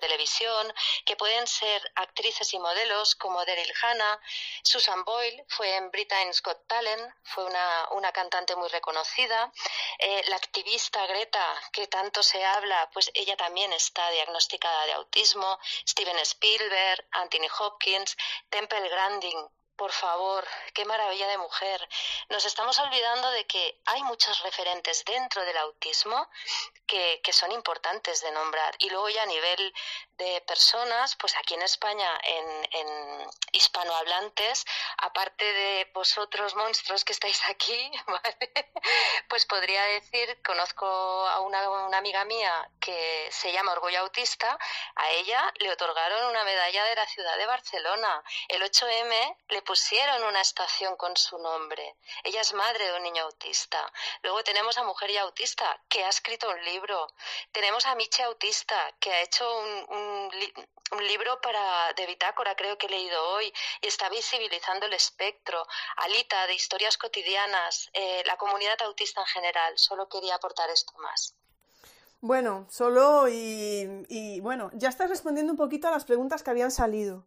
televisión, 0.00 0.72
que 1.04 1.16
pueden 1.16 1.46
ser 1.46 1.82
actrices 1.96 2.54
y 2.54 2.58
modelos 2.60 3.16
como 3.16 3.44
Daryl 3.44 3.72
Hannah, 3.82 4.20
Susan 4.62 5.04
Boyle 5.04 5.44
fue 5.48 5.74
en 5.74 5.90
Britain's 5.90 6.40
Got 6.40 6.66
Talent, 6.68 7.14
fue 7.24 7.44
una, 7.44 7.88
una 7.90 8.12
cantante 8.12 8.54
muy 8.54 8.68
reconocida, 8.68 9.52
eh, 9.98 10.22
la 10.28 10.36
activista 10.36 11.04
Greta, 11.06 11.62
que 11.72 11.88
tanto 11.88 12.22
se 12.22 12.44
habla, 12.44 12.88
pues 12.92 13.10
ella 13.14 13.36
también 13.36 13.72
está 13.72 14.08
diagnosticada 14.10 14.86
de 14.86 14.92
autismo, 14.92 15.58
Steven 16.08 16.24
Spielberg, 16.24 16.98
Anthony 17.20 17.48
Hopkins, 17.48 18.16
Temple 18.50 18.88
Grandin, 18.88 19.48
por 19.78 19.92
favor, 19.92 20.44
qué 20.74 20.84
maravilla 20.84 21.28
de 21.28 21.38
mujer. 21.38 21.88
Nos 22.30 22.44
estamos 22.44 22.76
olvidando 22.80 23.30
de 23.30 23.46
que 23.46 23.80
hay 23.86 24.02
muchos 24.02 24.42
referentes 24.42 25.04
dentro 25.04 25.44
del 25.44 25.56
autismo 25.56 26.28
que, 26.86 27.20
son 27.32 27.52
importantes 27.52 28.20
de 28.22 28.32
nombrar. 28.32 28.74
Y 28.78 28.90
luego 28.90 29.08
ya 29.10 29.22
a 29.22 29.26
nivel 29.26 29.72
de 30.16 30.40
personas, 30.40 31.14
pues 31.14 31.36
aquí 31.36 31.54
en 31.54 31.62
España, 31.62 32.08
en, 32.24 33.30
hispanohablantes, 33.52 34.64
aparte 34.98 35.44
de 35.44 35.90
vosotros 35.94 36.56
monstruos 36.56 37.04
que 37.04 37.12
estáis 37.12 37.40
aquí, 37.48 37.90
pues 39.28 39.46
podría 39.46 39.82
decir, 39.84 40.42
conozco 40.42 40.86
a 40.86 41.40
una, 41.40 41.68
una 41.86 41.98
amiga 41.98 42.24
mía 42.24 42.68
que 42.80 43.28
se 43.30 43.52
llama 43.52 43.72
Orgullo 43.72 44.00
Autista, 44.00 44.58
a 44.96 45.10
ella 45.10 45.52
le 45.60 45.70
otorgaron 45.70 46.30
una 46.30 46.42
medalla 46.44 46.84
de 46.84 46.96
la 46.96 47.06
ciudad 47.06 47.36
de 47.36 47.46
Barcelona. 47.46 48.24
El 48.48 48.62
8M 48.62 49.36
le 49.50 49.62
pusieron 49.68 50.24
una 50.24 50.40
estación 50.40 50.96
con 50.96 51.14
su 51.14 51.36
nombre. 51.36 51.96
Ella 52.24 52.40
es 52.40 52.54
madre 52.54 52.86
de 52.86 52.96
un 52.96 53.02
niño 53.02 53.24
autista. 53.24 53.92
Luego 54.22 54.42
tenemos 54.42 54.78
a 54.78 54.84
Mujer 54.84 55.10
y 55.10 55.18
Autista, 55.18 55.78
que 55.90 56.02
ha 56.02 56.08
escrito 56.08 56.48
un 56.48 56.64
libro. 56.64 57.06
Tenemos 57.52 57.84
a 57.84 57.94
Miche 57.94 58.22
Autista, 58.22 58.94
que 58.98 59.12
ha 59.12 59.20
hecho 59.20 59.44
un, 59.90 60.30
libro 61.02 61.38
para, 61.42 61.92
de 61.92 62.06
bitácora, 62.06 62.56
creo 62.56 62.78
que 62.78 62.86
he 62.86 62.90
leído 62.90 63.22
hoy, 63.34 63.52
y 63.82 63.86
está 63.86 64.08
visibilizando 64.08 64.86
el 64.86 64.94
espectro. 64.94 65.66
Alita, 65.98 66.46
de 66.46 66.54
historias 66.54 66.96
cotidianas, 66.96 67.90
eh, 67.92 68.22
la 68.24 68.38
comunidad 68.38 68.80
autista 68.86 69.20
en 69.20 69.26
general. 69.26 69.76
Solo 69.76 70.08
quería 70.08 70.36
aportar 70.36 70.70
esto 70.70 70.94
más. 70.98 71.34
Bueno, 72.22 72.66
solo 72.70 73.28
y, 73.28 74.06
y, 74.08 74.40
bueno, 74.40 74.70
ya 74.72 74.88
estás 74.88 75.10
respondiendo 75.10 75.52
un 75.52 75.58
poquito 75.58 75.88
a 75.88 75.90
las 75.90 76.06
preguntas 76.06 76.42
que 76.42 76.50
habían 76.50 76.70
salido. 76.70 77.26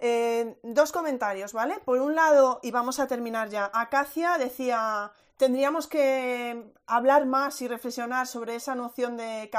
Eh, 0.00 0.58
dos 0.62 0.92
comentarios, 0.92 1.52
¿vale? 1.52 1.80
Por 1.84 1.98
un 2.00 2.14
lado, 2.14 2.60
y 2.62 2.70
vamos 2.70 3.00
a 3.00 3.08
terminar 3.08 3.48
ya, 3.48 3.70
Acacia 3.74 4.38
decía, 4.38 5.10
tendríamos 5.36 5.88
que 5.88 6.72
hablar 6.86 7.26
más 7.26 7.60
y 7.62 7.68
reflexionar 7.68 8.26
sobre 8.26 8.54
esa 8.54 8.74
noción 8.74 9.16
de 9.16 9.50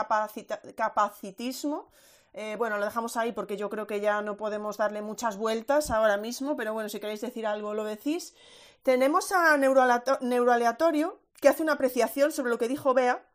capacitismo. 0.76 1.90
Eh, 2.34 2.56
bueno, 2.58 2.78
lo 2.78 2.86
dejamos 2.86 3.18
ahí 3.18 3.32
porque 3.32 3.58
yo 3.58 3.70
creo 3.70 3.88
que 3.88 4.00
ya 4.00 4.22
no 4.22 4.38
podemos 4.38 4.78
darle 4.78 5.02
muchas 5.02 5.36
vueltas 5.36 5.92
ahora 5.92 6.18
mismo, 6.18 6.56
pero 6.56 6.74
bueno, 6.74 6.88
si 6.88 7.00
queréis 7.00 7.22
decir 7.22 7.46
algo 7.46 7.74
lo 7.74 7.84
decís. 7.84 8.36
Tenemos 8.84 9.32
a 9.34 9.58
Neuroaleatorio 9.58 11.20
que 11.42 11.50
hace 11.50 11.64
una 11.64 11.74
apreciación 11.74 12.32
sobre 12.32 12.52
lo 12.52 12.58
que 12.58 12.68
dijo 12.68 12.94
Bea. 12.94 13.26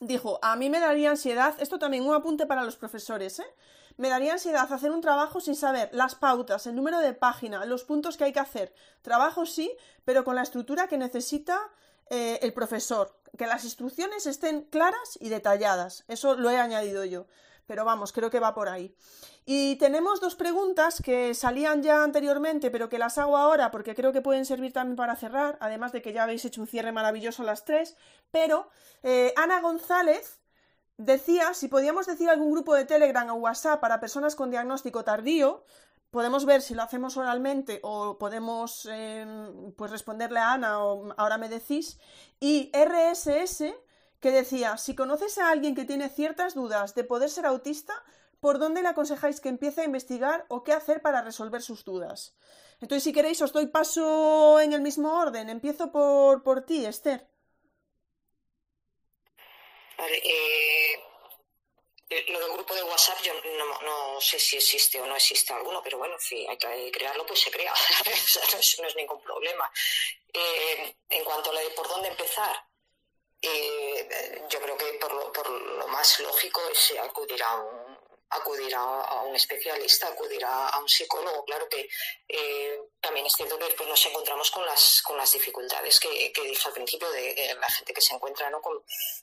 Dijo, 0.00 0.38
a 0.42 0.56
mí 0.56 0.68
me 0.68 0.80
daría 0.80 1.10
ansiedad, 1.10 1.54
esto 1.58 1.78
también 1.78 2.04
un 2.04 2.14
apunte 2.14 2.44
para 2.44 2.64
los 2.64 2.76
profesores, 2.76 3.38
¿eh? 3.38 3.46
Me 3.96 4.08
daría 4.08 4.34
ansiedad 4.34 4.70
hacer 4.70 4.90
un 4.90 5.00
trabajo 5.00 5.40
sin 5.40 5.56
saber 5.56 5.88
las 5.92 6.14
pautas, 6.14 6.66
el 6.66 6.74
número 6.74 7.00
de 7.00 7.14
página, 7.14 7.64
los 7.64 7.84
puntos 7.84 8.16
que 8.16 8.24
hay 8.24 8.32
que 8.32 8.40
hacer. 8.40 8.74
Trabajo 9.02 9.46
sí, 9.46 9.72
pero 10.04 10.24
con 10.24 10.36
la 10.36 10.42
estructura 10.42 10.86
que 10.86 10.98
necesita 10.98 11.58
eh, 12.10 12.38
el 12.42 12.52
profesor. 12.52 13.16
que 13.36 13.46
las 13.46 13.64
instrucciones 13.64 14.26
estén 14.26 14.62
claras 14.62 15.18
y 15.20 15.28
detalladas. 15.28 16.04
Eso 16.08 16.36
lo 16.36 16.48
he 16.50 16.56
añadido 16.58 17.04
yo. 17.04 17.26
Pero 17.66 17.84
vamos, 17.84 18.12
creo 18.12 18.30
que 18.30 18.40
va 18.40 18.54
por 18.54 18.68
ahí. 18.68 18.94
Y 19.44 19.76
tenemos 19.76 20.20
dos 20.20 20.36
preguntas 20.36 21.02
que 21.02 21.34
salían 21.34 21.82
ya 21.82 22.02
anteriormente, 22.02 22.70
pero 22.70 22.88
que 22.88 22.98
las 22.98 23.18
hago 23.18 23.36
ahora 23.36 23.70
porque 23.70 23.94
creo 23.94 24.12
que 24.12 24.22
pueden 24.22 24.46
servir 24.46 24.72
también 24.72 24.96
para 24.96 25.16
cerrar, 25.16 25.58
además 25.60 25.92
de 25.92 26.00
que 26.00 26.12
ya 26.12 26.22
habéis 26.22 26.44
hecho 26.44 26.60
un 26.60 26.66
cierre 26.66 26.92
maravilloso 26.92 27.42
las 27.42 27.64
tres. 27.64 27.96
Pero 28.30 28.68
eh, 29.02 29.34
Ana 29.36 29.60
González 29.60 30.38
decía 30.98 31.54
si 31.54 31.68
podíamos 31.68 32.06
decir 32.06 32.28
algún 32.28 32.52
grupo 32.52 32.74
de 32.74 32.84
Telegram 32.84 33.28
o 33.30 33.34
WhatsApp 33.34 33.80
para 33.80 34.00
personas 34.00 34.34
con 34.34 34.50
diagnóstico 34.50 35.04
tardío. 35.04 35.64
Podemos 36.10 36.46
ver 36.46 36.62
si 36.62 36.74
lo 36.74 36.82
hacemos 36.82 37.16
oralmente 37.16 37.80
o 37.82 38.16
podemos 38.18 38.86
em, 38.90 39.72
pues 39.72 39.90
responderle 39.90 40.38
a 40.38 40.52
Ana 40.52 40.84
o 40.84 41.12
ahora 41.16 41.36
me 41.36 41.48
decís. 41.48 41.98
Y 42.40 42.70
RSS 42.72 43.74
que 44.20 44.30
decía, 44.30 44.78
si 44.78 44.94
conoces 44.94 45.38
a 45.38 45.50
alguien 45.50 45.74
que 45.74 45.84
tiene 45.84 46.08
ciertas 46.08 46.54
dudas 46.54 46.94
de 46.94 47.04
poder 47.04 47.28
ser 47.28 47.44
autista, 47.44 47.92
¿por 48.40 48.58
dónde 48.58 48.82
le 48.82 48.88
aconsejáis 48.88 49.40
que 49.40 49.48
empiece 49.48 49.82
a 49.82 49.84
investigar 49.84 50.46
o 50.48 50.62
qué 50.64 50.72
hacer 50.72 51.02
para 51.02 51.22
resolver 51.22 51.60
sus 51.60 51.84
dudas? 51.84 52.34
Entonces, 52.80 53.04
si 53.04 53.12
queréis, 53.12 53.40
os 53.42 53.52
doy 53.52 53.66
paso 53.66 54.60
en 54.60 54.72
el 54.72 54.82
mismo 54.82 55.18
orden. 55.18 55.48
Empiezo 55.50 55.90
por, 55.92 56.42
por 56.42 56.62
ti, 56.62 56.84
Esther. 56.84 57.28
Vale, 59.96 60.22
eh, 60.24 61.02
lo 62.28 62.38
del 62.38 62.52
grupo 62.52 62.74
de 62.74 62.82
WhatsApp, 62.84 63.20
yo 63.22 63.32
no, 63.82 64.20
sé 64.20 64.38
si 64.38 64.56
existe 64.56 65.00
o 65.00 65.06
no 65.06 65.16
existe 65.16 65.52
alguno, 65.52 65.82
pero 65.82 65.98
bueno, 65.98 66.16
si 66.18 66.46
hay 66.46 66.56
que 66.56 66.90
crearlo, 66.92 67.26
pues 67.26 67.40
se 67.40 67.50
crea. 67.50 67.72
no, 68.80 68.86
es, 68.88 68.96
ningún 68.96 69.20
problema. 69.22 69.70
Eh, 70.32 70.94
en 71.08 71.24
cuanto 71.24 71.50
a 71.50 71.54
lo 71.54 71.60
de 71.60 71.70
por 71.70 71.88
dónde 71.88 72.08
empezar, 72.08 72.64
eh, 73.42 74.42
yo 74.48 74.60
creo 74.60 74.76
que 74.76 74.92
por 74.94 75.12
lo, 75.12 75.32
por 75.32 75.48
lo 75.50 75.86
más 75.88 76.20
lógico 76.20 76.60
es 76.68 76.94
acudir 76.98 77.42
a 77.42 77.54
un 77.56 77.85
acudir 78.30 78.74
a, 78.74 79.22
un 79.22 79.34
especialista, 79.34 80.08
acudir 80.08 80.44
a, 80.44 80.78
un 80.80 80.88
psicólogo. 80.88 81.44
Claro 81.44 81.68
que 81.68 81.88
eh, 82.28 82.80
también 83.00 83.26
es 83.26 83.32
cierto 83.34 83.58
que 83.58 83.66
pues, 83.66 83.88
nos 83.88 84.04
encontramos 84.06 84.50
con 84.50 84.64
las, 84.66 85.02
con 85.02 85.16
las 85.16 85.32
dificultades 85.32 86.00
que, 86.00 86.32
dije 86.34 86.68
al 86.68 86.74
principio 86.74 87.10
de, 87.10 87.56
la 87.58 87.70
gente 87.70 87.92
que 87.94 88.00
se 88.00 88.14
encuentra 88.14 88.50
¿no? 88.50 88.60
con, 88.60 88.82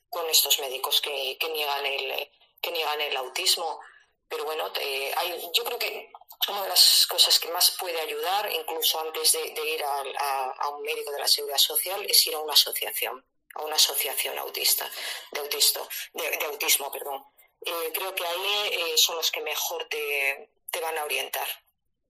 con 0.10 0.30
estos 0.30 0.60
médicos 0.60 1.02
que, 1.02 1.38
que, 1.40 1.50
niegan 1.50 1.86
el, 1.86 2.32
que 2.62 2.72
niegan 2.72 3.02
el 3.02 3.18
autismo. 3.18 3.80
Pero 4.28 4.46
bueno, 4.46 4.72
hay, 5.18 5.52
yo 5.54 5.64
creo 5.64 5.78
que 5.78 6.12
una 6.50 6.64
de 6.64 6.70
las 6.70 7.08
cosas 7.08 7.40
que 7.40 7.50
más 7.50 7.72
puede 7.72 8.00
ayudar, 8.02 8.52
incluso 8.52 9.00
antes 9.00 9.32
de, 9.32 9.70
ir 9.70 9.84
a, 9.84 10.54
a, 10.60 10.70
un 10.70 10.82
médico 10.82 11.12
de 11.12 11.20
la 11.20 11.28
seguridad 11.28 11.58
social, 11.58 12.06
es 12.10 12.26
ir 12.28 12.36
a 12.36 12.40
una 12.40 12.54
asociación 12.54 13.24
a 13.56 13.62
una 13.62 13.76
asociación 13.76 14.38
autista, 14.40 14.90
de, 15.32 15.40
autisto, 15.40 15.88
de, 16.14 16.46
autismo. 16.46 16.92
Perdón. 16.92 17.24
Eh, 17.66 17.92
creo 17.94 18.14
que 18.14 18.26
ahí 18.26 18.70
eh, 18.72 18.98
son 18.98 19.16
los 19.16 19.32
que 19.32 19.42
mejor 19.42 19.88
te, 19.90 20.50
van 20.82 20.98
a 20.98 21.04
orientar. 21.06 21.48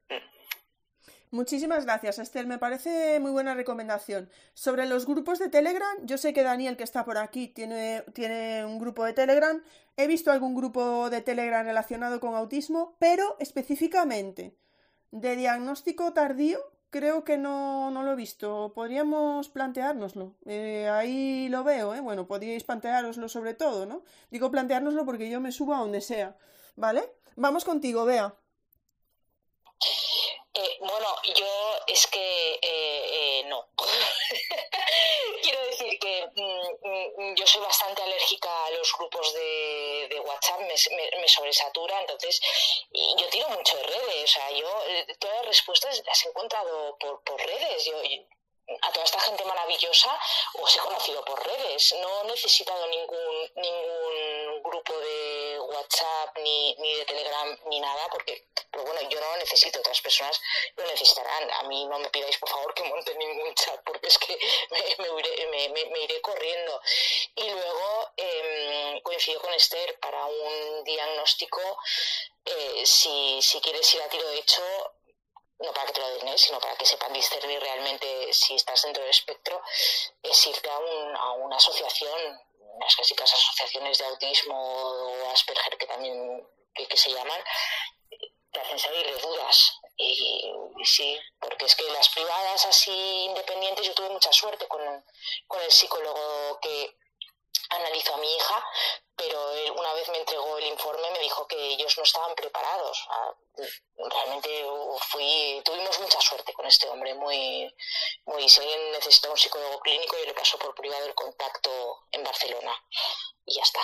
Mm. 0.09 0.15
Muchísimas 1.31 1.85
gracias, 1.85 2.19
Esther. 2.19 2.45
Me 2.45 2.59
parece 2.59 3.19
muy 3.19 3.31
buena 3.31 3.53
recomendación. 3.53 4.29
Sobre 4.53 4.85
los 4.85 5.05
grupos 5.05 5.39
de 5.39 5.49
Telegram, 5.49 5.97
yo 6.03 6.17
sé 6.17 6.33
que 6.33 6.43
Daniel, 6.43 6.77
que 6.77 6.83
está 6.83 7.05
por 7.05 7.17
aquí, 7.17 7.47
tiene, 7.47 8.03
tiene 8.13 8.65
un 8.65 8.79
grupo 8.79 9.03
de 9.03 9.13
Telegram. 9.13 9.63
He 9.97 10.07
visto 10.07 10.31
algún 10.31 10.55
grupo 10.55 11.09
de 11.09 11.21
Telegram 11.21 11.65
relacionado 11.65 12.19
con 12.19 12.35
autismo, 12.35 12.95
pero 12.99 13.35
específicamente 13.39 14.55
de 15.11 15.35
diagnóstico 15.35 16.13
tardío 16.13 16.59
creo 16.93 17.23
que 17.23 17.37
no, 17.37 17.89
no, 17.89 18.03
lo 18.03 18.11
he 18.13 18.15
visto. 18.15 18.71
Podríamos 18.75 19.49
planteárnoslo. 19.49 20.35
Eh, 20.45 20.87
ahí 20.87 21.49
lo 21.49 21.63
veo, 21.63 21.95
¿eh? 21.95 22.01
Bueno, 22.01 22.27
podríais 22.27 22.63
planteároslo 22.63 23.27
sobre 23.29 23.55
todo, 23.55 23.87
¿no? 23.87 24.03
Digo 24.29 24.51
planteárnoslo 24.51 25.03
porque 25.03 25.29
yo 25.29 25.41
me 25.41 25.51
subo 25.51 25.73
a 25.73 25.79
donde 25.79 26.01
sea. 26.01 26.37
¿Vale? 26.75 27.01
Vamos 27.35 27.65
contigo, 27.65 28.05
Bea. 28.05 28.35
Eh, 30.55 30.77
bueno, 30.81 31.07
yo 31.35 31.79
es 31.87 32.05
que 32.07 32.59
eh, 32.61 33.39
eh 33.41 33.43
no. 33.45 33.69
Quiero 35.41 35.65
decir 35.65 35.97
que 35.97 36.29
mm, 36.35 37.21
mm, 37.21 37.35
yo 37.35 37.47
soy 37.47 37.61
bastante 37.61 38.03
alérgica 38.03 38.65
a 38.65 38.71
los 38.71 38.95
grupos 38.95 39.33
de, 39.33 40.21
WhatsApp, 40.23 40.59
me, 40.59 41.27
sobresatura, 41.27 41.99
entonces 42.01 42.39
yo 43.17 43.27
tiro 43.29 43.49
mucho 43.49 43.75
de 43.77 43.83
redes. 43.83 44.23
O 44.23 44.27
sea, 44.27 44.51
yo 44.51 44.83
eh, 44.87 45.07
todas 45.19 45.37
las 45.37 45.47
respuestas 45.47 46.03
las 46.05 46.23
he 46.23 46.29
encontrado 46.29 46.97
por, 46.99 47.23
por 47.23 47.41
redes. 47.41 47.85
Yo, 47.85 47.97
a 48.81 48.91
toda 48.91 49.05
esta 49.05 49.19
gente 49.19 49.43
maravillosa 49.45 50.17
os 50.53 50.75
he 50.75 50.79
conocido 50.79 51.25
por 51.25 51.43
redes. 51.45 51.95
No 51.99 52.21
he 52.21 52.25
necesitado 52.27 52.85
ningún, 52.87 53.51
ningún 53.55 54.63
grupo 54.63 54.93
de 54.99 55.32
WhatsApp 55.73 56.37
ni, 56.37 56.75
ni 56.75 56.95
de 56.95 57.05
Telegram 57.05 57.59
ni 57.65 57.79
nada, 57.79 58.07
porque 58.09 58.47
pero 58.73 58.85
bueno, 58.85 59.07
yo 59.07 59.19
no 59.19 59.29
lo 59.29 59.37
necesito, 59.37 59.79
otras 59.79 60.01
personas 60.01 60.41
lo 60.75 60.83
necesitarán. 60.87 61.49
A 61.51 61.63
mí 61.63 61.85
no 61.85 61.99
me 61.99 62.09
pidáis 62.09 62.37
por 62.39 62.49
favor 62.49 62.73
que 62.73 62.83
monte 62.83 63.13
ningún 63.15 63.53
chat, 63.53 63.79
porque 63.85 64.07
es 64.07 64.17
que 64.17 64.35
me, 64.71 66.01
iré, 66.03 66.21
corriendo. 66.21 66.81
Y 67.35 67.49
luego 67.51 68.11
eh, 68.17 68.99
coincido 69.03 69.39
con 69.41 69.53
Esther 69.53 69.99
para 69.99 70.25
un 70.25 70.83
diagnóstico. 70.83 71.61
Eh, 72.45 72.83
si, 72.83 73.39
si 73.43 73.61
quieres 73.61 73.93
ir 73.93 74.01
a 74.01 74.09
tiro 74.09 74.27
de 74.27 74.39
hecho, 74.39 74.63
no 75.59 75.71
para 75.71 75.85
que 75.85 75.93
te 75.93 76.01
lo 76.01 76.09
den, 76.15 76.27
¿eh? 76.29 76.37
sino 76.37 76.59
para 76.59 76.75
que 76.75 76.85
sepan 76.85 77.13
discernir 77.13 77.59
realmente 77.59 78.33
si 78.33 78.55
estás 78.55 78.81
dentro 78.81 79.03
del 79.03 79.11
espectro, 79.11 79.61
es 80.23 80.47
irte 80.47 80.69
a, 80.69 80.79
un, 80.79 81.15
a 81.15 81.31
una 81.33 81.57
asociación, 81.57 82.41
las 82.83 82.95
clásicas 82.95 83.33
asociaciones 83.33 83.97
de 83.97 84.05
autismo 84.05 84.55
o 84.55 85.31
Asperger 85.31 85.77
que 85.77 85.87
también 85.87 86.47
que 86.73 86.97
se 86.97 87.11
llaman, 87.11 87.41
te 88.51 88.59
hacen 88.59 88.79
salir 88.79 89.05
de 89.05 89.21
dudas. 89.21 89.79
Y, 89.97 90.51
sí, 90.83 91.17
porque 91.39 91.65
es 91.65 91.75
que 91.75 91.83
las 91.91 92.09
privadas 92.09 92.65
así 92.65 92.91
independientes, 93.25 93.85
yo 93.85 93.93
tuve 93.93 94.09
mucha 94.09 94.31
suerte 94.31 94.67
con, 94.67 94.81
con 95.47 95.61
el 95.61 95.71
psicólogo 95.71 96.59
que 96.61 96.95
analizó 97.75 98.15
a 98.15 98.17
mi 98.17 98.35
hija, 98.35 98.65
pero 99.15 99.51
él 99.51 99.71
una 99.71 99.93
vez 99.93 100.09
me 100.09 100.17
entregó 100.17 100.57
el 100.57 100.67
informe 100.67 101.11
me 101.11 101.19
dijo 101.19 101.47
que 101.47 101.73
ellos 101.73 101.97
no 101.97 102.03
estaban 102.03 102.35
preparados. 102.35 103.07
Realmente 103.95 104.65
fui, 105.11 105.61
tuvimos 105.63 105.99
mucha 105.99 106.19
suerte 106.21 106.53
con 106.53 106.65
este 106.65 106.87
hombre, 106.89 107.13
muy, 107.13 107.73
muy, 108.25 108.49
si 108.49 108.61
alguien 108.61 108.91
necesita 108.91 109.29
un 109.29 109.37
psicólogo 109.37 109.79
clínico, 109.79 110.17
yo 110.17 110.25
le 110.25 110.33
paso 110.33 110.57
por 110.57 110.73
privado 110.75 111.05
el 111.05 111.15
contacto 111.15 111.99
en 112.11 112.23
Barcelona 112.23 112.73
y 113.45 113.55
ya 113.55 113.63
está. 113.63 113.81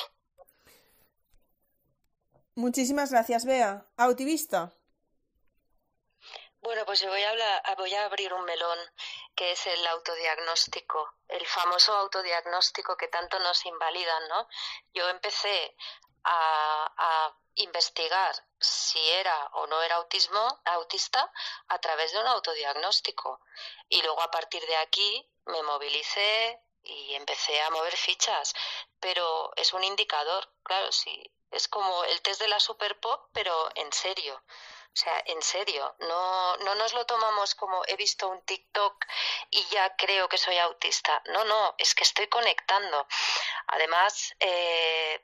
Muchísimas 2.56 3.12
gracias, 3.12 3.46
Bea. 3.46 3.86
Autivista. 3.96 4.74
Bueno, 6.62 6.86
pues 6.86 7.00
yo 7.00 7.10
voy 7.10 7.24
a, 7.24 7.30
hablar, 7.30 7.62
voy 7.78 7.94
a 7.96 8.06
abrir 8.06 8.34
un 8.34 8.44
melón, 8.44 8.78
que 9.36 9.54
es 9.54 9.68
el 9.68 9.88
autodiagnóstico, 9.88 11.14
el 11.30 11.46
famoso 11.48 11.94
autodiagnóstico 11.94 12.98
que 12.98 13.08
tanto 13.08 13.40
nos 13.40 13.66
invalidan, 13.66 14.28
¿no? 14.28 14.48
Yo 14.94 15.08
empecé 15.08 15.76
a, 16.26 16.94
a 16.98 17.38
investigar 17.56 18.36
si 18.60 19.00
era 19.12 19.46
o 19.54 19.68
no 19.68 19.82
era 19.82 19.96
autismo, 19.96 20.62
autista 20.66 21.32
a 21.70 21.80
través 21.80 22.12
de 22.12 22.20
un 22.20 22.28
autodiagnóstico. 22.28 23.42
Y 23.88 24.02
luego 24.02 24.22
a 24.22 24.32
partir 24.32 24.66
de 24.66 24.76
aquí 24.78 25.30
me 25.46 25.64
movilicé 25.64 26.62
y 26.84 27.16
empecé 27.16 27.62
a 27.62 27.70
mover 27.70 27.96
fichas. 27.96 28.54
Pero 29.00 29.52
es 29.56 29.74
un 29.74 29.84
indicador, 29.84 30.52
claro, 30.64 30.92
sí, 30.92 31.32
es 31.52 31.68
como 31.68 32.04
el 32.04 32.22
test 32.22 32.42
de 32.42 32.48
la 32.48 32.60
Super 32.60 33.00
Pop, 33.00 33.30
pero 33.34 33.70
en 33.76 33.92
serio. 33.92 34.42
O 34.92 35.02
sea, 35.02 35.22
en 35.26 35.42
serio, 35.42 35.96
no, 36.00 36.58
no 36.58 36.76
nos 36.76 36.94
lo 36.94 37.06
tomamos 37.06 37.56
como 37.56 37.84
he 37.88 37.96
visto 37.96 38.28
un 38.28 38.42
TikTok 38.42 39.06
y 39.52 39.64
ya 39.66 39.96
creo 39.96 40.28
que 40.28 40.38
soy 40.38 40.58
autista. 40.58 41.22
No, 41.28 41.46
no, 41.46 41.76
es 41.78 41.96
que 41.96 42.04
estoy 42.04 42.28
conectando. 42.28 43.08
Además, 43.68 44.36
eh, 44.40 45.24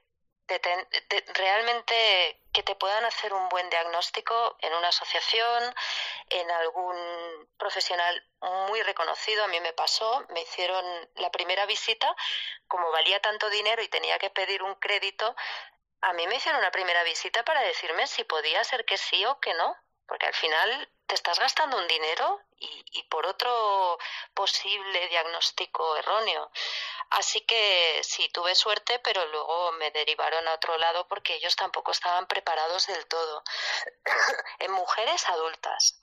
realmente 1.34 2.42
que 2.54 2.64
te 2.64 2.76
puedan 2.76 3.04
hacer 3.06 3.34
un 3.34 3.50
buen 3.50 3.70
diagnóstico 3.70 4.58
en 4.62 4.74
una 4.74 4.90
asociación, 4.90 5.76
en 6.30 6.50
algún 6.52 6.96
profesional 7.58 8.24
muy 8.70 8.82
reconocido. 8.84 9.44
A 9.44 9.48
mí 9.48 9.60
me 9.60 9.74
pasó, 9.74 10.26
me 10.30 10.42
hicieron 10.42 10.86
la 11.16 11.32
primera 11.32 11.66
visita, 11.66 12.16
como 12.68 12.92
valía 12.92 13.20
tanto 13.20 13.50
dinero 13.50 13.82
y 13.82 13.88
tenía 13.88 14.18
que 14.20 14.30
pedir 14.30 14.64
un 14.64 14.76
crédito, 14.76 15.36
a 16.02 16.14
mí 16.14 16.28
me 16.28 16.36
hicieron 16.36 16.60
una 16.60 16.72
primera 16.72 17.04
visita 17.04 17.44
para 17.44 17.62
decirme 17.62 18.08
si 18.08 18.24
podía 18.24 18.64
ser 18.64 18.86
que 18.86 18.98
sí 18.98 19.26
o 19.26 19.40
que 19.40 19.54
no, 19.54 19.76
porque 20.08 20.28
al 20.28 20.34
final 20.34 20.90
te 21.08 21.16
estás 21.16 21.40
gastando 21.40 21.78
un 21.78 21.88
dinero 21.88 22.42
y, 22.58 23.04
por 23.10 23.26
otro 23.26 23.98
posible 24.34 25.08
diagnóstico 25.10 25.96
erróneo. 25.98 26.50
Así 27.12 27.42
que 27.42 28.02
sí, 28.04 28.30
tuve 28.30 28.56
suerte, 28.56 29.00
pero 29.00 29.26
luego 29.28 29.72
me 29.74 29.92
derivaron 29.92 30.48
a 30.48 30.54
otro 30.54 30.78
lado 30.78 31.08
porque 31.08 31.36
ellos 31.36 31.56
tampoco 31.56 31.92
estaban 31.92 32.28
preparados 32.28 32.88
del 32.88 33.06
todo. 33.08 33.44
en 34.60 34.72
mujeres 34.72 35.28
adultas. 35.30 36.00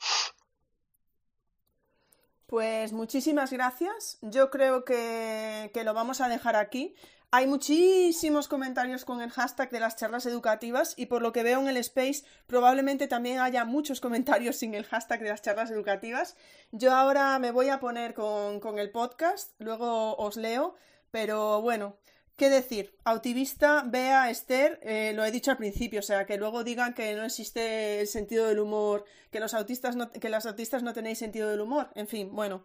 Pues 2.47 2.93
muchísimas 2.93 3.51
gracias. 3.51 4.19
Yo 4.21 4.51
creo 4.51 4.85
que, 4.85 5.71
que, 5.73 5.85
lo 5.85 5.95
vamos 5.95 6.21
a 6.21 6.29
dejar 6.29 6.55
aquí. 6.55 6.95
Hay 7.35 7.47
muchísimos 7.47 8.47
comentarios 8.47 9.07
con 9.07 9.23
el 9.23 9.31
hashtag 9.31 9.71
de 9.71 9.81
las 9.81 9.97
charlas 9.97 10.27
educativas 10.27 10.93
y 10.99 11.07
por 11.07 11.23
lo 11.23 11.33
que 11.33 11.43
veo 11.43 11.61
en 11.61 11.69
el 11.69 11.79
space 11.79 12.25
probablemente 12.47 13.09
también 13.09 13.41
haya 13.41 13.65
muchos 13.65 14.03
comentarios 14.03 14.57
sin 14.57 14.75
el 14.75 14.85
hashtag 14.85 15.23
de 15.23 15.31
las 15.31 15.41
charlas 15.41 15.71
educativas. 15.71 16.37
Yo 16.73 16.93
ahora 16.93 17.39
me 17.39 17.51
voy 17.51 17.71
a 17.71 17.81
poner 17.81 18.13
con, 18.13 18.61
con 18.61 18.79
el 18.79 18.91
podcast, 18.91 19.55
luego 19.61 20.15
os 20.17 20.37
leo, 20.37 20.75
pero 21.11 21.63
bueno, 21.63 21.97
¿Qué 22.37 22.49
decir? 22.49 22.97
Autivista, 23.05 23.85
Bea, 23.87 24.29
Esther, 24.31 24.81
eh, 24.83 25.13
lo 25.15 25.25
he 25.25 25.31
dicho 25.31 25.51
al 25.51 25.59
principio, 25.59 26.01
o 26.01 26.03
sea, 26.03 26.25
que 26.27 26.39
luego 26.39 26.65
digan 26.65 26.95
que 26.95 27.15
no 27.15 27.25
existe 27.25 28.01
el 28.01 28.09
sentido 28.09 28.47
del 28.49 28.59
humor, 28.59 29.05
que 29.31 29.39
los 29.39 29.53
autistas 29.55 29.97
no, 29.97 30.11
que 30.11 30.29
las 30.31 30.47
autistas 30.47 30.83
no 30.83 30.95
tenéis 30.95 31.19
sentido 31.19 31.51
del 31.51 31.61
humor, 31.61 31.91
en 31.95 32.09
fin, 32.09 32.35
bueno, 32.35 32.65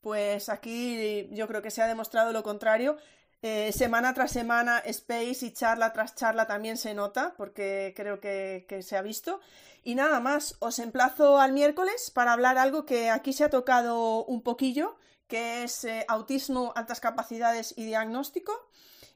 pues 0.00 0.48
aquí 0.48 1.28
yo 1.32 1.48
creo 1.48 1.62
que 1.62 1.70
se 1.70 1.82
ha 1.82 1.86
demostrado 1.86 2.32
lo 2.32 2.42
contrario. 2.42 2.96
Eh, 3.40 3.70
semana 3.72 4.14
tras 4.14 4.32
semana, 4.32 4.78
space 4.78 5.46
y 5.46 5.52
charla 5.52 5.92
tras 5.92 6.16
charla 6.16 6.46
también 6.46 6.76
se 6.76 6.92
nota, 6.94 7.34
porque 7.36 7.92
creo 7.96 8.20
que, 8.20 8.66
se 8.82 8.96
ha 8.96 9.02
visto. 9.02 9.40
Y 9.84 9.94
nada 9.94 10.20
más, 10.20 10.56
os 10.58 10.78
emplazo 10.80 11.38
al 11.38 11.52
miércoles 11.52 12.10
para 12.10 12.32
hablar 12.32 12.58
algo 12.58 12.84
que 12.84 13.10
aquí 13.10 13.32
se 13.32 13.44
ha 13.44 13.50
tocado 13.50 14.24
un 14.24 14.42
poquillo, 14.42 14.96
que 15.28 15.62
es 15.64 15.84
eh, 15.84 16.04
autismo, 16.08 16.72
altas 16.74 17.00
capacidades 17.00 17.74
y 17.76 17.84
diagnóstico. 17.84 18.52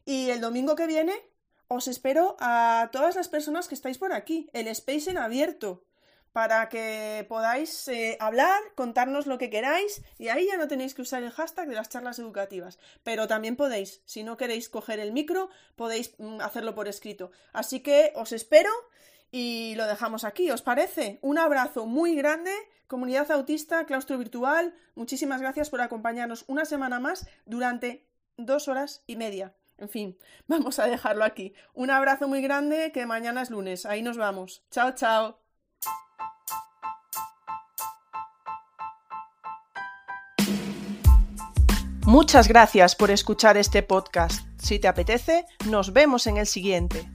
Y 0.05 0.31
el 0.31 0.41
domingo 0.41 0.76
que 0.76 0.86
viene 0.86 1.15
os 1.68 1.89
espero 1.89 2.36
a 2.39 2.91
todas 2.92 3.17
las 3.17 3.28
personas 3.28 3.67
que 3.67 3.75
estáis 3.75 3.99
por 3.99 4.12
aquí, 4.12 4.49
el 4.52 4.68
space 4.68 5.10
en 5.10 5.18
abierto, 5.18 5.84
para 6.33 6.69
que 6.69 7.27
podáis 7.28 7.89
eh, 7.89 8.17
hablar, 8.20 8.61
contarnos 8.75 9.27
lo 9.27 9.39
que 9.39 9.51
queráis 9.51 10.02
y 10.19 10.28
ahí 10.28 10.47
ya 10.47 10.57
no 10.57 10.69
tenéis 10.69 10.94
que 10.94 11.02
usar 11.02 11.23
el 11.23 11.31
hashtag 11.31 11.69
de 11.69 11.75
las 11.75 11.89
charlas 11.89 12.19
educativas, 12.19 12.78
pero 13.02 13.28
también 13.28 13.57
podéis, 13.57 14.02
si 14.07 14.25
no 14.25 14.36
queréis 14.36 14.69
coger 14.69 14.99
el 14.99 15.12
micro, 15.12 15.51
podéis 15.77 16.15
mm, 16.19 16.41
hacerlo 16.41 16.75
por 16.75 16.89
escrito. 16.89 17.31
Así 17.52 17.81
que 17.81 18.12
os 18.17 18.33
espero 18.33 18.70
y 19.31 19.75
lo 19.77 19.86
dejamos 19.86 20.25
aquí, 20.25 20.51
¿os 20.51 20.62
parece? 20.62 21.19
Un 21.23 21.39
abrazo 21.39 21.86
muy 21.86 22.15
grande, 22.15 22.52
comunidad 22.86 23.31
autista, 23.31 23.85
claustro 23.85 24.19
virtual, 24.19 24.75
muchísimas 24.94 25.41
gracias 25.41 25.70
por 25.70 25.81
acompañarnos 25.81 26.44
una 26.49 26.65
semana 26.65 27.01
más 27.01 27.27
durante 27.44 28.07
dos 28.36 28.69
horas 28.69 29.02
y 29.07 29.17
media. 29.17 29.55
En 29.78 29.89
fin, 29.89 30.19
vamos 30.47 30.78
a 30.78 30.86
dejarlo 30.86 31.25
aquí. 31.25 31.55
Un 31.75 31.91
abrazo 31.91 32.28
muy 32.28 32.41
grande, 32.41 32.93
que 32.93 33.07
mañana 33.07 33.43
es 33.43 33.51
lunes. 33.51 33.85
Ahí 33.86 34.02
nos 34.02 34.17
vamos. 34.17 34.65
Chao, 34.70 34.93
chao. 34.93 35.42
Muchas 42.13 42.47
gracias 42.47 42.95
por 42.95 43.11
escuchar 43.11 43.57
este 43.57 43.83
podcast. 43.83 44.47
Si 44.59 44.79
te 44.79 44.87
apetece, 44.87 45.47
nos 45.71 45.95
vemos 45.95 46.27
en 46.27 46.37
el 46.37 46.47
siguiente. 46.47 47.09